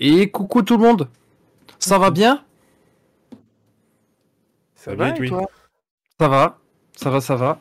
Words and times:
Et 0.00 0.30
coucou 0.30 0.62
tout 0.62 0.78
le 0.78 0.82
monde. 0.82 1.08
Ça 1.78 1.98
va 1.98 2.10
bien? 2.10 2.42
Ça 4.74 4.94
va, 4.94 5.10
et 5.10 5.28
toi? 5.28 5.50
Ça 6.18 6.28
va, 6.28 6.58
ça 6.96 7.10
va, 7.10 7.20
ça 7.20 7.36
va. 7.36 7.60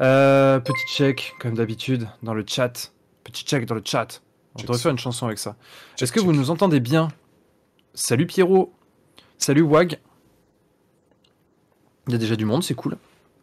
Euh, 0.00 0.60
petit 0.60 0.86
check, 0.88 1.34
comme 1.40 1.54
d'habitude, 1.54 2.08
dans 2.22 2.34
le 2.34 2.44
chat. 2.46 2.92
Petit 3.24 3.44
check 3.44 3.66
dans 3.66 3.74
le 3.74 3.82
chat. 3.84 4.22
On 4.54 4.62
devrait 4.62 4.78
faire 4.78 4.92
une 4.92 4.98
chanson 4.98 5.26
avec 5.26 5.38
ça. 5.38 5.56
Est-ce 6.00 6.12
que 6.12 6.20
vous 6.20 6.32
nous 6.32 6.50
entendez 6.50 6.78
bien? 6.78 7.08
Salut 7.94 8.26
Pierrot. 8.26 8.72
Salut 9.36 9.62
Wag. 9.62 9.98
Il 12.06 12.12
y 12.12 12.14
a 12.14 12.18
déjà 12.18 12.36
du 12.36 12.44
monde, 12.44 12.62
c'est 12.62 12.74
cool. 12.74 12.96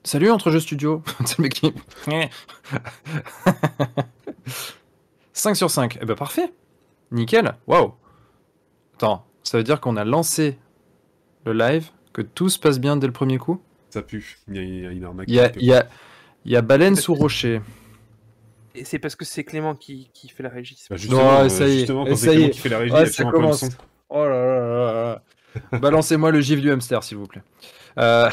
Salut 0.05 0.31
Entre 0.31 0.49
Jeux 0.49 0.61
Studio. 0.61 1.03
c'est 1.25 1.39
le 1.39 1.43
mec 1.43 1.55
qui... 1.55 1.73
5 5.33 5.55
sur 5.55 5.69
5. 5.69 5.99
Eh 6.01 6.05
ben 6.05 6.15
parfait. 6.15 6.53
Nickel. 7.11 7.53
Waouh. 7.67 7.93
Attends, 8.95 9.25
ça 9.43 9.57
veut 9.57 9.63
dire 9.63 9.79
qu'on 9.81 9.97
a 9.97 10.03
lancé 10.05 10.57
le 11.45 11.53
live, 11.53 11.89
que 12.13 12.21
tout 12.21 12.49
se 12.49 12.59
passe 12.59 12.79
bien 12.79 12.95
dès 12.97 13.07
le 13.07 13.13
premier 13.13 13.37
coup? 13.37 13.61
Ça 13.89 14.01
pue. 14.01 14.37
Il 14.47 14.55
y 14.55 14.59
a, 14.59 14.63
il 14.63 14.73
y 14.83 14.87
a, 14.87 14.91
il 15.27 15.33
y 15.33 15.39
a, 15.39 15.51
il 15.57 15.65
y 15.65 15.73
a, 15.73 15.87
il 16.45 16.51
y 16.51 16.55
a 16.55 16.61
baleine 16.61 16.95
sous 16.95 17.13
rocher. 17.13 17.61
Et 18.75 18.85
c'est 18.85 18.97
parce 18.99 19.15
que 19.15 19.23
c'est 19.25 19.43
Clément 19.43 19.75
qui, 19.75 20.09
qui, 20.13 20.29
fait 20.29 20.41
la 20.41 20.49
régie. 20.49 20.75
Bah 20.89 20.95
justement, 20.95 21.43
non, 21.43 21.49
ça 21.49 21.67
y 21.67 21.73
est. 21.73 21.77
Justement, 21.79 22.05
quand 22.05 22.15
ça 22.15 22.25
c'est 22.25 22.27
Clément 22.31 22.45
y 22.45 22.47
est. 22.47 22.49
qui 22.51 22.59
fait 22.59 22.69
la 22.69 22.77
régie, 22.79 22.93
Ouais, 22.93 23.05
ça 23.05 23.25
commence. 23.25 23.65
Oh 24.09 24.23
là 24.25 24.29
là 24.29 24.59
là 24.67 25.21
là. 25.71 25.79
Balancez-moi 25.79 26.31
le 26.31 26.41
gif 26.41 26.59
du 26.59 26.71
hamster, 26.71 27.03
s'il 27.03 27.17
vous 27.17 27.27
plaît. 27.27 27.43
Euh, 27.99 28.29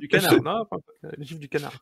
Du 0.00 0.08
canard, 0.08 0.42
non 0.42 0.64
Le 1.02 1.22
gif 1.24 1.38
du 1.38 1.48
canard. 1.48 1.74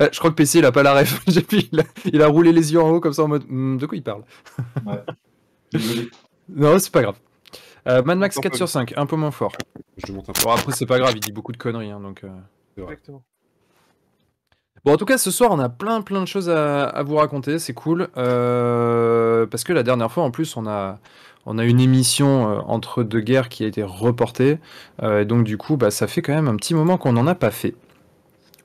euh, 0.00 0.08
je 0.12 0.18
crois 0.18 0.30
que 0.30 0.36
PC, 0.36 0.58
il 0.60 0.64
a 0.64 0.70
pas 0.72 0.84
la 0.84 0.94
ref. 0.94 1.20
J'ai 1.28 1.40
vu, 1.40 1.62
il 1.72 1.80
a, 1.80 1.84
il 2.04 2.22
a 2.22 2.28
roulé 2.28 2.52
les 2.52 2.72
yeux 2.72 2.80
en 2.80 2.90
haut 2.90 3.00
comme 3.00 3.12
ça 3.12 3.24
en 3.24 3.28
mode 3.28 3.44
Hmm, 3.48 3.76
de 3.76 3.86
quoi 3.86 3.96
il 3.96 4.02
parle? 4.04 4.22
Ouais. 4.86 5.02
Non, 6.48 6.78
c'est 6.78 6.92
pas 6.92 7.02
grave. 7.02 7.16
Euh, 7.88 8.02
Mad 8.02 8.18
Max 8.18 8.36
Encore 8.36 8.42
4 8.44 8.52
pas 8.52 8.56
sur 8.56 8.68
5, 8.68 8.94
un 8.96 9.06
peu 9.06 9.16
moins 9.16 9.30
fort. 9.30 9.52
Je 10.06 10.12
monte 10.12 10.28
un 10.28 10.32
peu. 10.32 10.42
Bon, 10.42 10.50
après, 10.50 10.72
c'est 10.72 10.86
pas 10.86 10.98
grave, 10.98 11.12
il 11.14 11.20
dit 11.20 11.32
beaucoup 11.32 11.52
de 11.52 11.56
conneries. 11.56 11.90
hein, 11.90 12.00
donc, 12.00 12.24
euh. 12.24 12.28
C'est 12.76 12.82
vrai. 12.82 12.92
Exactement. 12.92 13.22
Bon, 14.84 14.94
en 14.94 14.96
tout 14.96 15.04
cas, 15.04 15.18
ce 15.18 15.30
soir, 15.30 15.50
on 15.52 15.58
a 15.58 15.68
plein 15.68 16.00
plein 16.00 16.20
de 16.22 16.26
choses 16.26 16.48
à, 16.48 16.84
à 16.84 17.02
vous 17.02 17.16
raconter, 17.16 17.58
c'est 17.58 17.74
cool. 17.74 18.08
Euh, 18.16 19.46
parce 19.46 19.64
que 19.64 19.72
la 19.72 19.82
dernière 19.82 20.10
fois, 20.10 20.22
en 20.24 20.30
plus, 20.30 20.56
on 20.56 20.66
a, 20.66 20.98
on 21.46 21.58
a 21.58 21.64
une 21.64 21.80
émission 21.80 22.50
euh, 22.50 22.60
entre 22.66 23.02
deux 23.02 23.20
guerres 23.20 23.48
qui 23.48 23.64
a 23.64 23.66
été 23.66 23.82
reportée. 23.82 24.58
Euh, 25.02 25.20
et 25.20 25.24
donc, 25.24 25.44
du 25.44 25.56
coup, 25.58 25.76
bah, 25.76 25.90
ça 25.90 26.06
fait 26.06 26.22
quand 26.22 26.34
même 26.34 26.48
un 26.48 26.56
petit 26.56 26.74
moment 26.74 26.96
qu'on 26.98 27.12
n'en 27.12 27.26
a 27.26 27.34
pas 27.34 27.50
fait. 27.50 27.74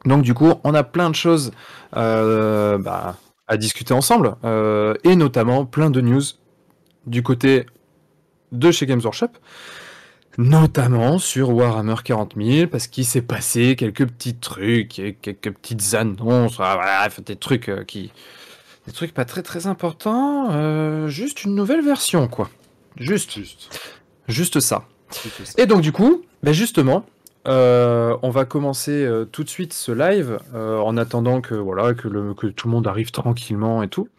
Donc, 0.05 0.21
du 0.23 0.33
coup, 0.33 0.53
on 0.63 0.73
a 0.73 0.83
plein 0.83 1.09
de 1.09 1.15
choses 1.15 1.51
euh, 1.97 2.77
bah, 2.77 3.15
à 3.47 3.57
discuter 3.57 3.93
ensemble. 3.93 4.35
euh, 4.45 4.93
et 5.03 5.15
notamment 5.15 5.65
plein 5.65 5.89
de 5.89 5.99
news 6.01 6.21
du 7.05 7.23
côté 7.23 7.65
de 8.51 8.71
chez 8.71 8.85
Games 8.85 9.01
Workshop. 9.03 9.29
Notamment 10.37 11.17
sur 11.17 11.49
Warhammer 11.51 11.95
40 12.03 12.33
000, 12.35 12.67
parce 12.67 12.87
qu'il 12.87 13.05
s'est 13.05 13.21
passé 13.21 13.77
quelques 13.77 14.05
petits 14.05 14.35
trucs, 14.35 14.99
et 14.99 15.13
quelques 15.13 15.51
petites 15.51 15.93
annonces, 15.93 16.57
ah, 16.59 16.75
voilà, 16.75 17.07
des 17.25 17.37
trucs 17.37 17.69
euh, 17.69 17.83
qui. 17.85 18.11
Des 18.85 18.91
trucs 18.91 19.13
pas 19.13 19.25
très 19.25 19.41
très 19.43 19.65
importants, 19.65 20.51
euh, 20.51 21.07
juste 21.07 21.45
une 21.45 21.55
nouvelle 21.55 21.83
version, 21.83 22.27
quoi. 22.27 22.49
Juste, 22.97 23.31
Juste. 23.31 23.79
juste 24.27 24.59
ça. 24.59 24.85
Juste 25.23 25.45
ça. 25.45 25.61
Et 25.61 25.65
donc, 25.65 25.81
du 25.81 25.91
coup, 25.91 26.23
ben 26.43 26.53
justement, 26.53 27.05
euh, 27.47 28.17
on 28.23 28.29
va 28.29 28.45
commencer 28.45 29.05
euh, 29.05 29.25
tout 29.25 29.43
de 29.43 29.49
suite 29.49 29.73
ce 29.73 29.91
live, 29.91 30.39
euh, 30.55 30.79
en 30.79 30.97
attendant 30.97 31.41
que, 31.41 31.53
voilà, 31.53 31.93
que, 31.93 32.07
le, 32.07 32.33
que 32.33 32.47
tout 32.47 32.67
le 32.67 32.73
monde 32.73 32.87
arrive 32.87 33.11
tranquillement 33.11 33.83
et 33.83 33.87
tout, 33.87 34.09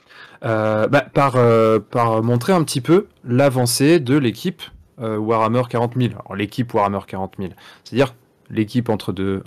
bah, 0.42 1.06
par, 1.12 1.36
euh, 1.36 1.78
par 1.78 2.22
montrer 2.22 2.52
un 2.52 2.62
petit 2.62 2.80
peu 2.80 3.06
l'avancée 3.24 4.00
de 4.00 4.16
l'équipe 4.16 4.62
euh, 5.00 5.18
Warhammer 5.18 5.62
40 5.68 5.94
000. 5.96 6.12
Alors, 6.12 6.36
l'équipe 6.36 6.72
Warhammer 6.72 7.00
40 7.06 7.34
000, 7.38 7.50
c'est-à-dire 7.84 8.14
l'équipe 8.48 8.88
entre 8.88 9.12
deux, 9.12 9.42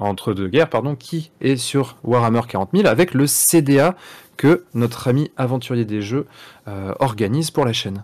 guerres, 0.47 0.69
pardon, 0.69 0.95
qui 0.95 1.31
est 1.41 1.55
sur 1.55 1.97
Warhammer 2.03 2.41
40 2.47 2.69
000 2.73 2.88
avec 2.88 3.13
le 3.13 3.27
CDA 3.27 3.95
que 4.38 4.66
notre 4.73 5.07
ami 5.07 5.31
aventurier 5.38 5.85
des 5.85 6.01
jeux 6.01 6.27
euh, 6.67 6.94
organise 6.99 7.51
pour 7.51 7.65
la 7.65 7.73
chaîne. 7.73 8.03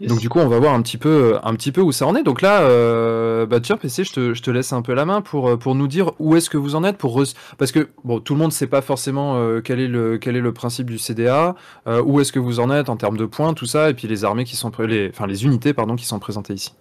Donc 0.00 0.20
du 0.20 0.28
coup, 0.28 0.38
on 0.38 0.48
va 0.48 0.58
voir 0.58 0.74
un 0.74 0.82
petit 0.82 0.98
peu, 0.98 1.38
un 1.42 1.54
petit 1.54 1.72
peu 1.72 1.80
où 1.80 1.92
ça 1.92 2.06
en 2.06 2.14
est. 2.14 2.22
Donc 2.22 2.42
là, 2.42 2.62
euh, 2.62 3.46
bah 3.46 3.60
PC, 3.60 4.04
je 4.04 4.12
te, 4.12 4.34
je 4.34 4.42
te 4.42 4.50
laisse 4.50 4.72
un 4.72 4.82
peu 4.82 4.94
la 4.94 5.04
main 5.04 5.20
pour, 5.20 5.48
euh, 5.48 5.56
pour 5.56 5.74
nous 5.74 5.88
dire 5.88 6.12
où 6.18 6.36
est-ce 6.36 6.50
que 6.50 6.56
vous 6.56 6.74
en 6.74 6.84
êtes, 6.84 6.98
pour 6.98 7.22
parce 7.58 7.72
que 7.72 7.88
bon, 8.04 8.20
tout 8.20 8.34
le 8.34 8.38
monde 8.38 8.48
ne 8.48 8.54
sait 8.54 8.66
pas 8.66 8.82
forcément 8.82 9.36
euh, 9.36 9.60
quel 9.60 9.80
est 9.80 9.88
le 9.88 10.18
quel 10.18 10.36
est 10.36 10.40
le 10.40 10.52
principe 10.52 10.88
du 10.88 10.98
CDA, 10.98 11.54
euh, 11.86 12.02
où 12.02 12.20
est-ce 12.20 12.32
que 12.32 12.38
vous 12.38 12.60
en 12.60 12.70
êtes 12.70 12.88
en 12.88 12.96
termes 12.96 13.16
de 13.16 13.26
points, 13.26 13.54
tout 13.54 13.66
ça, 13.66 13.90
et 13.90 13.94
puis 13.94 14.08
les 14.08 14.24
armées 14.24 14.44
qui 14.44 14.56
sont, 14.56 14.70
les, 14.78 15.10
enfin 15.10 15.26
les 15.26 15.44
unités 15.44 15.72
pardon 15.72 15.96
qui 15.96 16.06
sont 16.06 16.18
présentées 16.18 16.54
ici. 16.54 16.74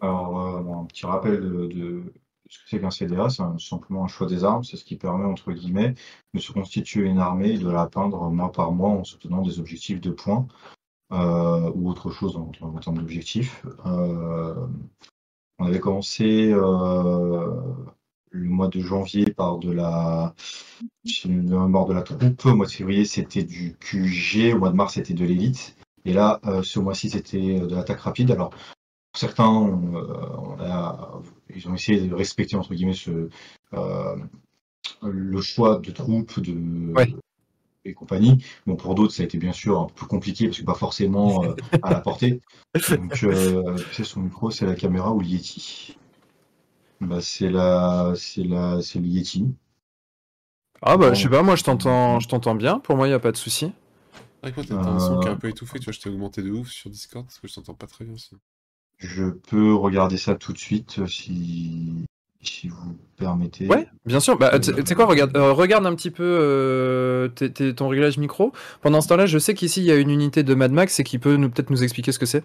Alors, 0.00 0.80
un 0.80 0.84
petit 0.84 1.06
rappel 1.06 1.40
de, 1.40 2.02
ce 2.48 2.58
que 2.58 2.64
c'est 2.66 2.80
qu'un 2.80 2.90
CDA, 2.90 3.28
c'est 3.30 3.42
simplement 3.58 4.04
un 4.04 4.08
choix 4.08 4.26
des 4.26 4.44
armes, 4.44 4.64
c'est 4.64 4.76
ce 4.76 4.84
qui 4.84 4.96
permet, 4.96 5.24
entre 5.24 5.52
guillemets, 5.52 5.94
de 6.34 6.40
se 6.40 6.52
constituer 6.52 7.04
une 7.04 7.18
armée 7.18 7.52
et 7.52 7.58
de 7.58 7.70
l'atteindre 7.70 8.30
mois 8.30 8.52
par 8.52 8.72
mois 8.72 8.90
en 8.90 9.04
se 9.04 9.16
tenant 9.16 9.42
des 9.42 9.58
objectifs 9.58 10.00
de 10.00 10.10
points 10.10 10.46
euh, 11.14 11.70
ou 11.74 11.90
autre 11.90 12.10
chose 12.10 12.36
en, 12.36 12.50
termes 12.78 12.98
d'objectifs. 12.98 13.64
Euh, 13.86 14.66
on 15.58 15.66
avait 15.66 15.80
commencé 15.80 16.50
euh, 16.52 17.62
le 18.30 18.48
mois 18.48 18.68
de 18.68 18.80
janvier 18.80 19.26
par 19.26 19.58
de 19.58 19.70
la, 19.70 20.34
mémoire 21.26 21.86
de 21.86 21.94
la 21.94 22.02
troupe, 22.02 22.44
au 22.46 22.56
mois 22.56 22.66
de 22.66 22.72
février 22.72 23.04
c'était 23.04 23.44
du 23.44 23.76
QG, 23.78 24.54
au 24.54 24.58
mois 24.58 24.70
de 24.70 24.76
mars 24.76 24.94
c'était 24.94 25.14
de 25.14 25.24
l'élite, 25.24 25.76
et 26.04 26.12
là 26.12 26.40
euh, 26.46 26.62
ce 26.62 26.80
mois-ci 26.80 27.10
c'était 27.10 27.60
de 27.60 27.74
l'attaque 27.74 28.00
rapide. 28.00 28.32
Alors 28.32 28.50
certains 29.16 29.70
ils 31.54 31.68
ont 31.68 31.74
essayé 31.74 32.08
de 32.08 32.14
respecter 32.14 32.56
entre 32.56 32.74
guillemets 32.74 32.94
le 35.02 35.40
choix 35.40 35.78
de 35.78 35.90
troupes 35.92 36.40
de. 36.40 36.92
Et 37.84 37.92
compagnie. 37.94 38.44
Bon 38.66 38.76
pour 38.76 38.94
d'autres 38.94 39.12
ça 39.12 39.22
a 39.22 39.26
été 39.26 39.38
bien 39.38 39.52
sûr 39.52 39.80
un 39.80 39.84
peu 39.86 39.94
plus 39.94 40.06
compliqué 40.06 40.46
parce 40.48 40.58
que 40.60 40.64
pas 40.64 40.74
forcément 40.74 41.44
euh, 41.44 41.54
à 41.82 41.90
la 41.90 42.00
portée. 42.00 42.40
Donc 42.90 43.22
euh, 43.24 43.76
c'est 43.92 44.04
son 44.04 44.20
micro, 44.20 44.50
c'est 44.50 44.66
la 44.66 44.74
caméra 44.74 45.12
ou 45.12 45.20
le 45.20 45.26
Yeti. 45.26 45.96
Bah, 47.00 47.20
c'est 47.20 47.50
la 47.50 48.12
c'est 48.16 48.44
la 48.44 48.80
c'est 48.82 48.98
le 48.98 49.06
Yeti. 49.06 49.46
Ah 50.82 50.96
bah 50.96 51.08
Bon. 51.08 51.14
je 51.14 51.22
sais 51.22 51.28
pas, 51.28 51.42
moi 51.42 51.56
je 51.56 51.64
t'entends, 51.64 52.20
je 52.20 52.28
t'entends 52.28 52.54
bien. 52.54 52.78
Pour 52.78 52.96
moi, 52.96 53.08
il 53.08 53.10
y 53.10 53.14
a 53.14 53.18
pas 53.18 53.32
de 53.32 53.36
souci. 53.36 53.72
Avec 54.42 54.56
moi, 54.56 54.66
t'as 54.68 54.74
un 54.76 54.98
son 54.98 55.18
qui 55.20 55.26
est 55.26 55.30
un 55.30 55.34
Euh. 55.34 55.36
peu 55.36 55.48
étouffé, 55.48 55.78
tu 55.78 55.84
vois, 55.86 55.92
je 55.94 56.00
t'ai 56.00 56.10
augmenté 56.10 56.42
de 56.42 56.50
ouf 56.50 56.68
sur 56.68 56.90
Discord 56.90 57.24
parce 57.24 57.38
que 57.38 57.48
je 57.48 57.54
t'entends 57.54 57.72
pas 57.74 57.86
très 57.86 58.04
bien 58.04 58.12
aussi. 58.14 58.36
Je 58.98 59.24
peux 59.30 59.74
regarder 59.74 60.18
ça 60.18 60.34
tout 60.34 60.52
de 60.52 60.58
suite 60.58 61.06
si 61.06 62.04
si 62.44 62.68
vous 62.68 62.96
permettez. 63.16 63.66
Ouais, 63.66 63.86
bien 64.06 64.20
sûr. 64.20 64.38
Bah, 64.38 64.58
tu 64.58 64.72
sais 64.84 64.94
quoi, 64.94 65.06
regarde, 65.06 65.36
euh, 65.36 65.52
regarde 65.52 65.86
un 65.86 65.94
petit 65.94 66.10
peu 66.10 66.22
euh, 66.24 67.28
ton 67.76 67.88
réglage 67.88 68.18
micro. 68.18 68.52
Pendant 68.82 69.00
ce 69.00 69.08
temps-là, 69.08 69.26
je 69.26 69.38
sais 69.38 69.54
qu'ici 69.54 69.80
il 69.80 69.86
y 69.86 69.92
a 69.92 69.96
une 69.96 70.10
unité 70.10 70.42
de 70.42 70.54
Mad 70.54 70.72
Max 70.72 71.00
et 71.00 71.04
qui 71.04 71.18
peut 71.18 71.36
nous 71.36 71.50
peut-être 71.50 71.70
nous 71.70 71.82
expliquer 71.82 72.12
ce 72.12 72.18
que 72.18 72.26
c'est. 72.26 72.44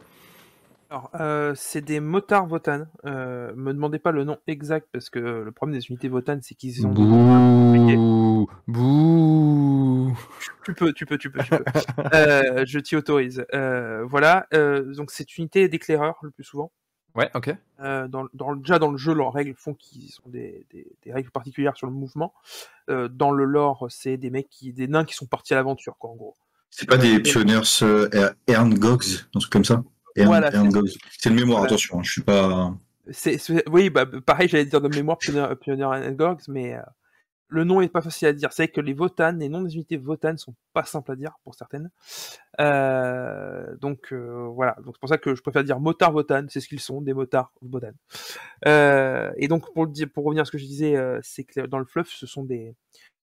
Alors, 0.91 1.11
euh, 1.19 1.53
c'est 1.55 1.81
des 1.81 1.99
motards 1.99 2.47
Votan. 2.47 2.88
Euh, 3.05 3.53
me 3.55 3.73
demandez 3.73 3.99
pas 3.99 4.11
le 4.11 4.23
nom 4.23 4.38
exact 4.47 4.88
parce 4.91 5.11
que 5.11 5.19
le 5.19 5.51
problème 5.51 5.79
des 5.79 5.85
unités 5.85 6.09
Votan, 6.09 6.39
c'est 6.41 6.55
qu'ils 6.55 6.88
ont. 6.88 6.89
Bouh, 6.89 8.49
bouh. 8.67 10.17
Tu 10.65 10.73
peux, 10.73 10.91
tu 10.91 11.05
peux, 11.05 11.17
tu 11.19 11.29
peux, 11.29 11.43
tu 11.43 11.51
peux. 11.51 11.63
Euh, 12.15 12.65
je 12.65 12.79
t'y 12.79 12.95
autorise. 12.95 13.45
Euh, 13.53 14.03
voilà. 14.05 14.47
Euh, 14.55 14.95
donc, 14.95 15.11
c'est 15.11 15.38
une 15.38 15.43
unité 15.43 15.69
d'éclaireurs 15.69 16.17
le 16.23 16.31
plus 16.31 16.43
souvent. 16.43 16.71
Ouais, 17.19 17.30
ok. 17.35 17.53
Euh, 17.81 18.07
dans, 18.07 18.28
déjà 18.56 18.80
dans 18.80 18.90
le 18.91 18.97
jeu, 18.97 19.13
leurs 19.13 19.34
règles 19.34 19.53
font 19.56 19.74
qu'ils 19.74 20.09
sont 20.09 20.28
des, 20.28 20.66
des, 20.72 20.88
des 21.03 21.13
règles 21.13 21.31
particulières 21.31 21.75
sur 21.75 21.85
le 21.85 21.94
mouvement. 21.94 22.34
Euh, 22.90 23.09
dans 23.09 23.31
le 23.31 23.44
lore, 23.44 23.88
c'est 23.90 24.16
des 24.18 24.30
mecs 24.30 24.50
qui, 24.50 24.72
des 24.72 24.88
nains 24.88 25.03
qui 25.06 25.13
sont 25.16 25.25
partis 25.25 25.53
à 25.53 25.57
l'aventure, 25.57 25.96
quoi, 26.00 26.09
en 26.12 26.16
gros. 26.16 26.35
C'est 26.69 26.88
pas 26.88 26.98
des 26.98 27.19
pionniers 27.19 27.60
euh, 27.81 28.31
Ern 28.48 28.74
Gogs, 28.74 29.04
un 29.36 29.39
truc 29.39 29.51
comme 29.51 29.66
ça? 29.66 29.83
Ern, 30.16 30.27
Voilà, 30.27 30.54
Ern 30.54 30.68
c'est- 30.71 30.74
Gogs. 30.80 30.92
C'est 31.18 31.30
le 31.30 31.36
mémoire, 31.36 31.60
Voilà. 31.60 31.74
attention, 31.74 32.00
hein, 32.00 32.04
je 32.04 32.12
suis 32.12 32.21
pas. 32.21 32.74
C'est, 33.12 33.38
c'est- 33.38 33.68
oui, 33.69 33.89
bah, 33.89 34.06
pareil, 34.25 34.48
j'allais 34.48 34.65
dire 34.65 34.80
de 34.81 34.88
mémoire 34.88 35.18
Pioneer, 35.18 35.56
Pioneer 35.60 35.88
and 35.88 36.12
Gogs, 36.12 36.42
mais 36.48 36.75
euh, 36.75 36.81
le 37.50 37.63
nom 37.63 37.81
est 37.81 37.90
pas 37.90 38.01
facile 38.01 38.28
à 38.28 38.34
dire. 38.34 38.54
C'est 38.54 38.63
vrai 38.63 38.72
que 38.72 38.80
les 38.80 38.94
Votan, 38.94 39.34
les 39.34 39.50
noms 39.50 39.63
des 39.63 39.74
unités 39.74 39.98
Votan 39.98 40.38
sont 40.38 40.56
pas 40.74 40.84
simples 40.84 41.12
à 41.12 41.16
dire 41.16 41.34
pour 41.44 41.56
certaines. 41.56 41.90
Euh, 42.60 43.75
donc 43.78 44.13
euh, 44.13 44.48
voilà, 44.54 44.75
donc 44.84 44.96
c'est 44.96 45.00
pour 45.00 45.10
ça 45.10 45.18
que 45.18 45.34
je 45.36 45.42
préfère 45.42 45.63
dire 45.63 45.80
motard 45.80 46.12
Votan, 46.12 46.46
c'est 46.48 46.60
ce 46.60 46.68
qu'ils 46.68 46.80
sont, 46.80 47.01
des 47.01 47.13
motards 47.13 47.51
Votan. 47.62 47.92
Euh, 48.68 49.31
et 49.38 49.48
donc 49.48 49.74
pour 49.74 49.86
le 49.86 49.92
dire, 49.92 50.07
pour 50.13 50.25
revenir 50.25 50.44
à 50.44 50.46
ce 50.46 50.51
que 50.51 50.60
je 50.60 50.66
disais, 50.66 50.96
c'est 51.24 51.44
que 51.44 51.62
dans 51.62 51.80
le 51.80 51.86
fluff, 51.86 52.10
ce 52.10 52.28
sont 52.28 52.44
des, 52.44 52.75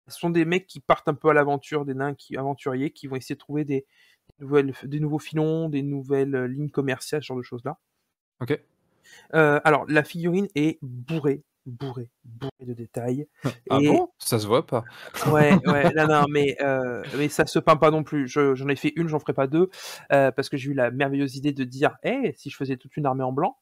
ce 0.07 0.19
sont 0.19 0.31
des 0.31 0.45
mecs 0.45 0.69
qui 0.69 0.81
partent 0.81 1.09
un 1.09 1.15
peu 1.15 1.29
à 1.29 1.35
l'aventure, 1.35 1.85
des 1.85 1.95
nains 1.95 2.15
qui 2.15 2.37
aventuriers, 2.37 2.91
qui 2.91 3.09
vont 3.09 3.17
essayer 3.17 3.35
de 3.35 3.41
trouver 3.41 3.65
des 3.65 3.85
nouvelles, 4.39 4.73
des 4.85 5.01
nouveaux 5.01 5.19
filons, 5.19 5.69
des 5.69 5.83
nouvelles 5.83 6.45
lignes 6.45 6.71
commerciales, 6.71 7.23
ce 7.23 7.27
genre 7.27 7.39
de 7.39 7.43
choses 7.43 7.65
là. 7.65 7.79
Ok. 8.41 8.61
Alors, 9.33 9.87
la 9.89 10.05
figurine 10.05 10.49
est 10.55 10.79
bourrée, 10.83 11.43
bourré, 11.67 12.11
bourré 12.25 12.51
de 12.67 12.73
détails. 12.75 13.27
Ah 13.71 13.79
Et- 13.81 13.89
bon? 13.89 14.09
Ça 14.19 14.39
se 14.39 14.47
voit 14.47 14.67
pas. 14.67 14.85
Ouais, 15.31 15.59
ouais, 15.67 15.93
non, 15.97 16.07
non, 16.07 16.27
mais, 16.29 16.57
euh, 16.61 17.03
mais 17.17 17.29
ça 17.29 17.47
se 17.47 17.59
peint 17.59 17.77
pas 17.77 17.91
non 17.91 18.03
plus. 18.03 18.29
Je- 18.29 18.55
J'en 18.55 18.69
ai 18.69 18.77
fait 18.77 18.93
une, 18.97 19.09
j'en 19.09 19.19
ferai 19.19 19.33
pas 19.33 19.47
deux, 19.47 19.71
euh, 20.13 20.31
parce 20.31 20.49
que 20.49 20.57
j'ai 20.57 20.71
eu 20.71 20.75
la 20.75 20.91
merveilleuse 20.91 21.37
idée 21.37 21.53
de 21.53 21.65
dire, 21.65 21.97
eh, 22.03 22.33
si 22.37 22.51
je 22.51 22.57
faisais 22.57 22.77
toute 22.77 22.97
une 22.97 23.07
armée 23.07 23.25
en 23.25 23.33
blanc? 23.33 23.59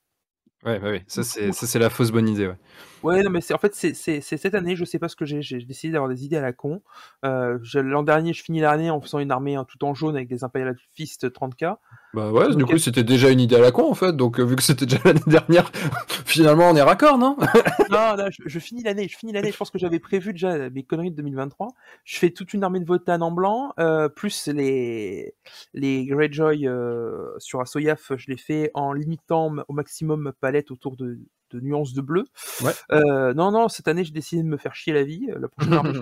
Ouais, 0.65 0.79
ouais, 0.79 0.91
ouais. 0.91 1.05
Ça, 1.09 1.25
c'est 1.25 1.51
ça, 1.53 1.67
c'est 1.67 1.79
la 1.81 1.91
fausse 1.91 2.13
bonne 2.13 2.29
idée. 2.29 2.47
Ouais. 2.47 2.57
Ouais, 3.03 3.23
non, 3.25 3.31
mais 3.31 3.41
c'est 3.41 3.53
en 3.53 3.59
fait, 3.59 3.75
c'est 3.75 3.95
cette 4.21 4.55
année, 4.55 4.77
je 4.77 4.85
sais 4.85 5.01
pas 5.01 5.09
ce 5.09 5.17
que 5.17 5.25
j'ai, 5.25 5.43
j'ai 5.43 5.59
décidé 5.59 5.93
d'avoir 5.93 6.09
des 6.09 6.25
idées 6.25 6.37
à 6.37 6.41
la 6.41 6.53
con. 6.53 6.83
Euh, 7.25 7.59
je- 7.63 7.81
L'an 7.81 8.05
dernier, 8.05 8.33
je 8.33 8.45
finis 8.45 8.61
l'année 8.61 8.89
en 8.91 9.01
faisant 9.01 9.19
une 9.19 9.33
armée 9.33 9.57
hein, 9.57 9.65
tout 9.69 9.85
en 9.85 9.93
jaune 9.93 10.15
avec 10.15 10.29
des 10.29 10.45
Imperial 10.45 10.77
Fist 10.95 11.33
30k. 11.33 11.79
Bah 12.15 12.31
ouais, 12.31 12.55
du 12.55 12.67
coup, 12.67 12.77
c'était 12.77 13.05
déjà 13.05 13.31
une 13.31 13.41
idée 13.41 13.57
à 13.57 13.61
la 13.61 13.73
con 13.73 13.91
en 13.91 13.95
fait. 13.95 14.13
Donc, 14.13 14.39
euh, 14.39 14.45
vu 14.45 14.55
que 14.55 14.63
c'était 14.63 14.85
déjà 14.85 15.01
l'année 15.05 15.21
dernière, 15.27 15.71
finalement, 16.27 16.69
on 16.69 16.77
est 16.77 16.83
raccord, 16.83 17.17
non? 17.17 17.37
Non, 17.91 18.15
là, 18.17 18.29
je, 18.31 18.43
je 18.45 18.59
finis 18.59 18.83
l'année, 18.83 19.09
je 19.09 19.17
finis 19.17 19.33
l'année. 19.33 19.51
Je 19.53 19.57
pense 19.57 19.71
que 19.71 19.79
j'avais 19.79 19.99
prévu 19.99 20.33
déjà 20.33 20.71
mes 20.71 20.83
conneries 20.83 21.11
de 21.11 21.17
2023. 21.17 21.69
Je 22.05 22.19
fais 22.19 22.31
toute 22.31 22.53
une 22.53 22.65
armée 22.65 22.81
de 22.81 22.87
Votan 22.87 23.21
en 23.21 23.31
blanc, 23.31 23.73
euh, 23.79 24.09
plus 24.09 24.49
les 24.49 25.35
les 25.75 26.07
Greyjoy 26.07 26.67
euh, 26.67 27.31
sur 27.39 27.61
Asoyaf, 27.61 28.13
je 28.17 28.31
les 28.31 28.37
fais 28.37 28.71
en 28.75 28.93
limitant 28.93 29.55
au 29.69 29.73
maximum 29.73 30.21
ma 30.23 30.33
palette 30.33 30.71
autour 30.71 30.97
de, 30.97 31.19
de 31.51 31.61
nuances 31.61 31.93
de 31.93 32.01
bleu. 32.01 32.25
Ouais. 32.63 32.73
Euh, 32.93 33.35
non, 33.35 33.51
non, 33.53 33.69
cette 33.69 33.89
année, 33.89 34.05
j'ai 34.05 34.13
décidé 34.13 34.43
de 34.43 34.49
me 34.49 34.57
faire 34.57 34.75
chier 34.75 34.93
la 34.93 35.05
vie. 35.05 35.29
La 35.37 35.49
prochaine 35.49 35.75
armée, 35.75 35.93
je 35.95 36.01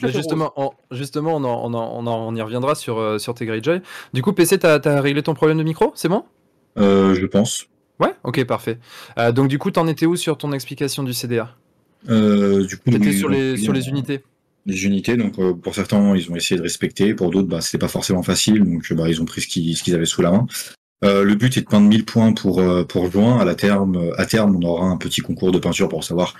je 0.00 0.08
justement, 0.08 0.52
on, 0.56 0.70
justement, 0.90 1.36
on, 1.36 1.44
en- 1.44 1.70
on, 1.70 1.74
en- 1.74 1.98
on, 1.98 2.06
en- 2.06 2.28
on 2.28 2.34
y 2.34 2.42
reviendra 2.42 2.74
sur, 2.74 2.98
euh, 2.98 3.18
sur 3.18 3.34
tes 3.34 3.46
Greyjoy. 3.46 3.80
Du 4.12 4.22
coup, 4.22 4.32
PC, 4.32 4.58
t'as 4.58 4.78
as 4.84 5.00
réglé 5.00 5.22
ton 5.22 5.34
problème 5.34 5.58
de 5.58 5.62
micro? 5.62 5.92
C'est 5.94 6.08
bon? 6.08 6.24
Euh, 6.78 7.14
je 7.14 7.26
pense. 7.26 7.66
Ouais? 8.00 8.12
Ok, 8.24 8.42
parfait. 8.44 8.78
Euh, 9.18 9.30
donc, 9.32 9.48
du 9.48 9.58
coup, 9.58 9.70
t'en 9.70 9.86
étais 9.86 10.06
où 10.06 10.16
sur 10.16 10.36
ton 10.36 10.52
explication 10.52 11.02
du 11.02 11.12
CDA 11.12 11.54
Euh, 12.08 12.64
du 12.66 12.76
coup, 12.76 12.90
T'étais 12.90 13.06
oui, 13.10 13.18
sur, 13.18 13.28
les, 13.28 13.56
sur 13.56 13.74
unités 13.74 14.22
les 14.66 14.86
unités. 14.86 15.16
Donc, 15.18 15.38
euh, 15.38 15.52
pour 15.52 15.74
certains, 15.74 16.16
ils 16.16 16.30
ont 16.30 16.36
essayé 16.36 16.56
de 16.56 16.62
respecter. 16.62 17.12
Pour 17.14 17.30
d'autres, 17.30 17.48
bah, 17.48 17.60
c'était 17.60 17.76
pas 17.76 17.88
forcément 17.88 18.22
facile. 18.22 18.64
Donc, 18.64 18.90
bah, 18.94 19.08
ils 19.10 19.20
ont 19.20 19.26
pris 19.26 19.42
ce 19.42 19.46
qu'ils 19.46 19.76
ce 19.76 19.82
qu'ils 19.82 19.94
avaient 19.94 20.06
sous 20.06 20.22
la 20.22 20.30
main. 20.30 20.46
Euh, 21.04 21.22
le 21.22 21.34
but 21.34 21.54
est 21.58 21.60
de 21.60 21.66
peindre 21.66 21.86
1000 21.86 22.06
points 22.06 22.32
pour 22.32 22.60
euh, 22.60 22.82
pour 22.82 23.10
juin. 23.10 23.38
À 23.38 23.44
la 23.44 23.54
terme, 23.54 23.96
euh, 23.96 24.18
à 24.18 24.24
terme, 24.24 24.56
on 24.56 24.66
aura 24.66 24.86
un 24.86 24.96
petit 24.96 25.20
concours 25.20 25.52
de 25.52 25.58
peinture 25.58 25.88
pour 25.90 26.02
savoir 26.02 26.34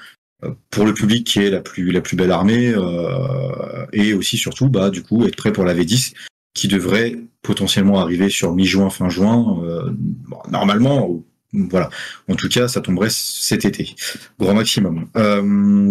pour 0.70 0.84
le 0.84 0.92
public 0.94 1.26
qui 1.26 1.38
est 1.40 1.50
la 1.50 1.60
plus 1.60 1.90
la 1.90 2.00
plus 2.00 2.16
belle 2.16 2.30
armée 2.32 2.72
euh, 2.74 3.86
et 3.92 4.12
aussi 4.14 4.36
surtout, 4.36 4.68
bah, 4.68 4.90
du 4.90 5.02
coup, 5.02 5.24
être 5.26 5.36
prêt 5.36 5.52
pour 5.52 5.64
la 5.64 5.74
V10 5.74 6.12
qui 6.54 6.68
devrait 6.68 7.16
potentiellement 7.42 7.98
arriver 8.00 8.28
sur 8.28 8.54
mi-juin, 8.54 8.90
fin 8.90 9.08
juin. 9.08 9.58
euh, 9.64 9.90
bon, 9.92 10.38
normalement, 10.50 11.22
voilà. 11.52 11.88
En 12.28 12.34
tout 12.34 12.48
cas, 12.48 12.66
ça 12.68 12.80
tomberait 12.80 13.08
cet 13.10 13.64
été, 13.64 13.94
grand 14.40 14.54
maximum. 14.54 15.06
Euh, 15.16 15.40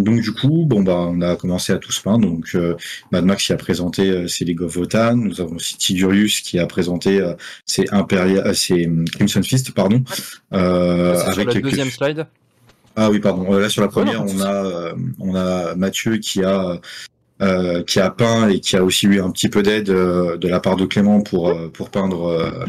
donc 0.01 0.19
du 0.21 0.33
coup, 0.33 0.65
bon 0.67 0.83
bah, 0.83 1.07
on 1.09 1.21
a 1.21 1.35
commencé 1.37 1.71
à 1.73 1.77
tous 1.77 1.99
peindre. 1.99 2.27
Donc 2.27 2.51
euh, 2.55 2.75
Mad 3.11 3.23
Max 3.25 3.45
qui 3.45 3.53
a 3.53 3.57
présenté 3.57 4.09
euh, 4.09 4.27
ses 4.27 4.45
League 4.45 4.61
of 4.61 4.73
Votan. 4.75 5.15
Nous 5.15 5.39
avons 5.41 5.55
aussi 5.55 5.77
Tigurius 5.77 6.41
qui 6.41 6.59
a 6.59 6.65
présenté 6.67 7.25
ses 7.65 7.85
Imperia, 7.91 8.45
euh, 8.47 8.53
ses 8.53 8.89
Crimson 9.13 9.41
Fist, 9.41 9.71
pardon. 9.71 10.03
Euh, 10.53 11.17
sur 11.17 11.29
avec 11.29 11.47
la 11.47 11.53
quelques- 11.53 11.63
deuxième 11.69 11.89
slide. 11.89 12.27
Ah 12.95 13.09
oui, 13.09 13.19
pardon. 13.19 13.51
Euh, 13.53 13.59
Là 13.59 13.69
sur 13.69 13.81
la 13.81 13.87
Ouais, 13.87 14.03
non, 14.05 14.13
première, 14.13 14.35
on 14.35 14.41
a 14.41 14.65
euh, 14.65 14.93
on 15.19 15.35
a 15.35 15.75
Mathieu 15.75 16.17
qui 16.17 16.43
a 16.43 16.79
euh, 17.41 17.83
qui 17.83 17.99
a 17.99 18.09
peint 18.09 18.47
et 18.49 18.59
qui 18.59 18.77
a 18.77 18.83
aussi 18.83 19.07
eu 19.07 19.21
un 19.21 19.31
petit 19.31 19.49
peu 19.49 19.63
d'aide 19.63 19.89
euh, 19.89 20.37
de 20.37 20.47
la 20.47 20.59
part 20.59 20.75
de 20.75 20.85
Clément 20.85 21.21
pour 21.21 21.49
euh, 21.49 21.69
pour 21.69 21.89
peindre 21.89 22.27
euh, 22.27 22.65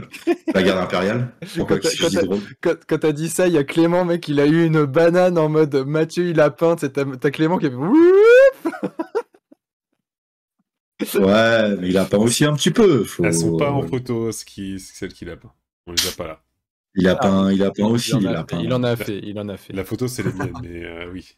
la 0.54 0.62
garde 0.62 0.80
impériale. 0.82 1.32
Pour 1.56 1.66
Quand 1.68 2.98
t'as- 2.98 3.12
dit 3.12 3.28
ça, 3.28 3.46
il 3.46 3.52
y 3.54 3.58
a 3.58 3.64
Clément, 3.64 4.04
mec, 4.04 4.26
il 4.28 4.40
a 4.40 4.46
eu 4.46 4.64
une 4.64 4.84
banane 4.84 5.38
en 5.38 5.48
mode 5.48 5.74
Mathieu, 5.86 6.28
il 6.28 6.40
a 6.40 6.50
peint. 6.50 6.76
c'est 6.80 6.92
T'as 6.94 7.30
Clément 7.30 7.58
qui 7.58 7.66
a 7.66 7.70
fait 7.70 7.76
Ouais, 11.18 11.76
mais 11.76 11.88
il 11.88 11.98
a 11.98 12.04
peint 12.04 12.18
aussi 12.18 12.44
un 12.44 12.54
petit 12.54 12.70
peu. 12.70 13.04
Faut... 13.04 13.24
Elles 13.24 13.34
sont 13.34 13.56
pas 13.56 13.70
en 13.70 13.86
photo, 13.86 14.32
ce 14.32 14.44
qui... 14.44 14.78
celle 14.80 15.12
qu'il 15.12 15.28
a 15.28 15.36
pas. 15.36 15.54
On 15.86 15.92
les 15.92 16.08
a 16.08 16.12
pas 16.12 16.26
là. 16.26 16.40
Il 16.96 17.08
a 17.08 17.16
peint, 17.16 17.52
il 17.52 17.62
a 17.62 17.70
peint 17.70 17.86
aussi. 17.86 18.12
il, 18.12 18.16
en 18.16 18.20
Il 18.20 18.36
a 18.36 18.44
peint. 18.44 18.60
il 18.60 18.72
en 18.72 18.82
a 18.82 18.96
fait, 18.96 19.18
il 19.22 19.38
en 19.38 19.48
a 19.48 19.56
fait. 19.56 19.72
La 19.72 19.84
photo, 19.84 20.06
c'est 20.06 20.22
les 20.22 20.32
miennes, 20.32 20.52
mais 20.62 20.84
euh, 20.84 21.10
oui. 21.12 21.36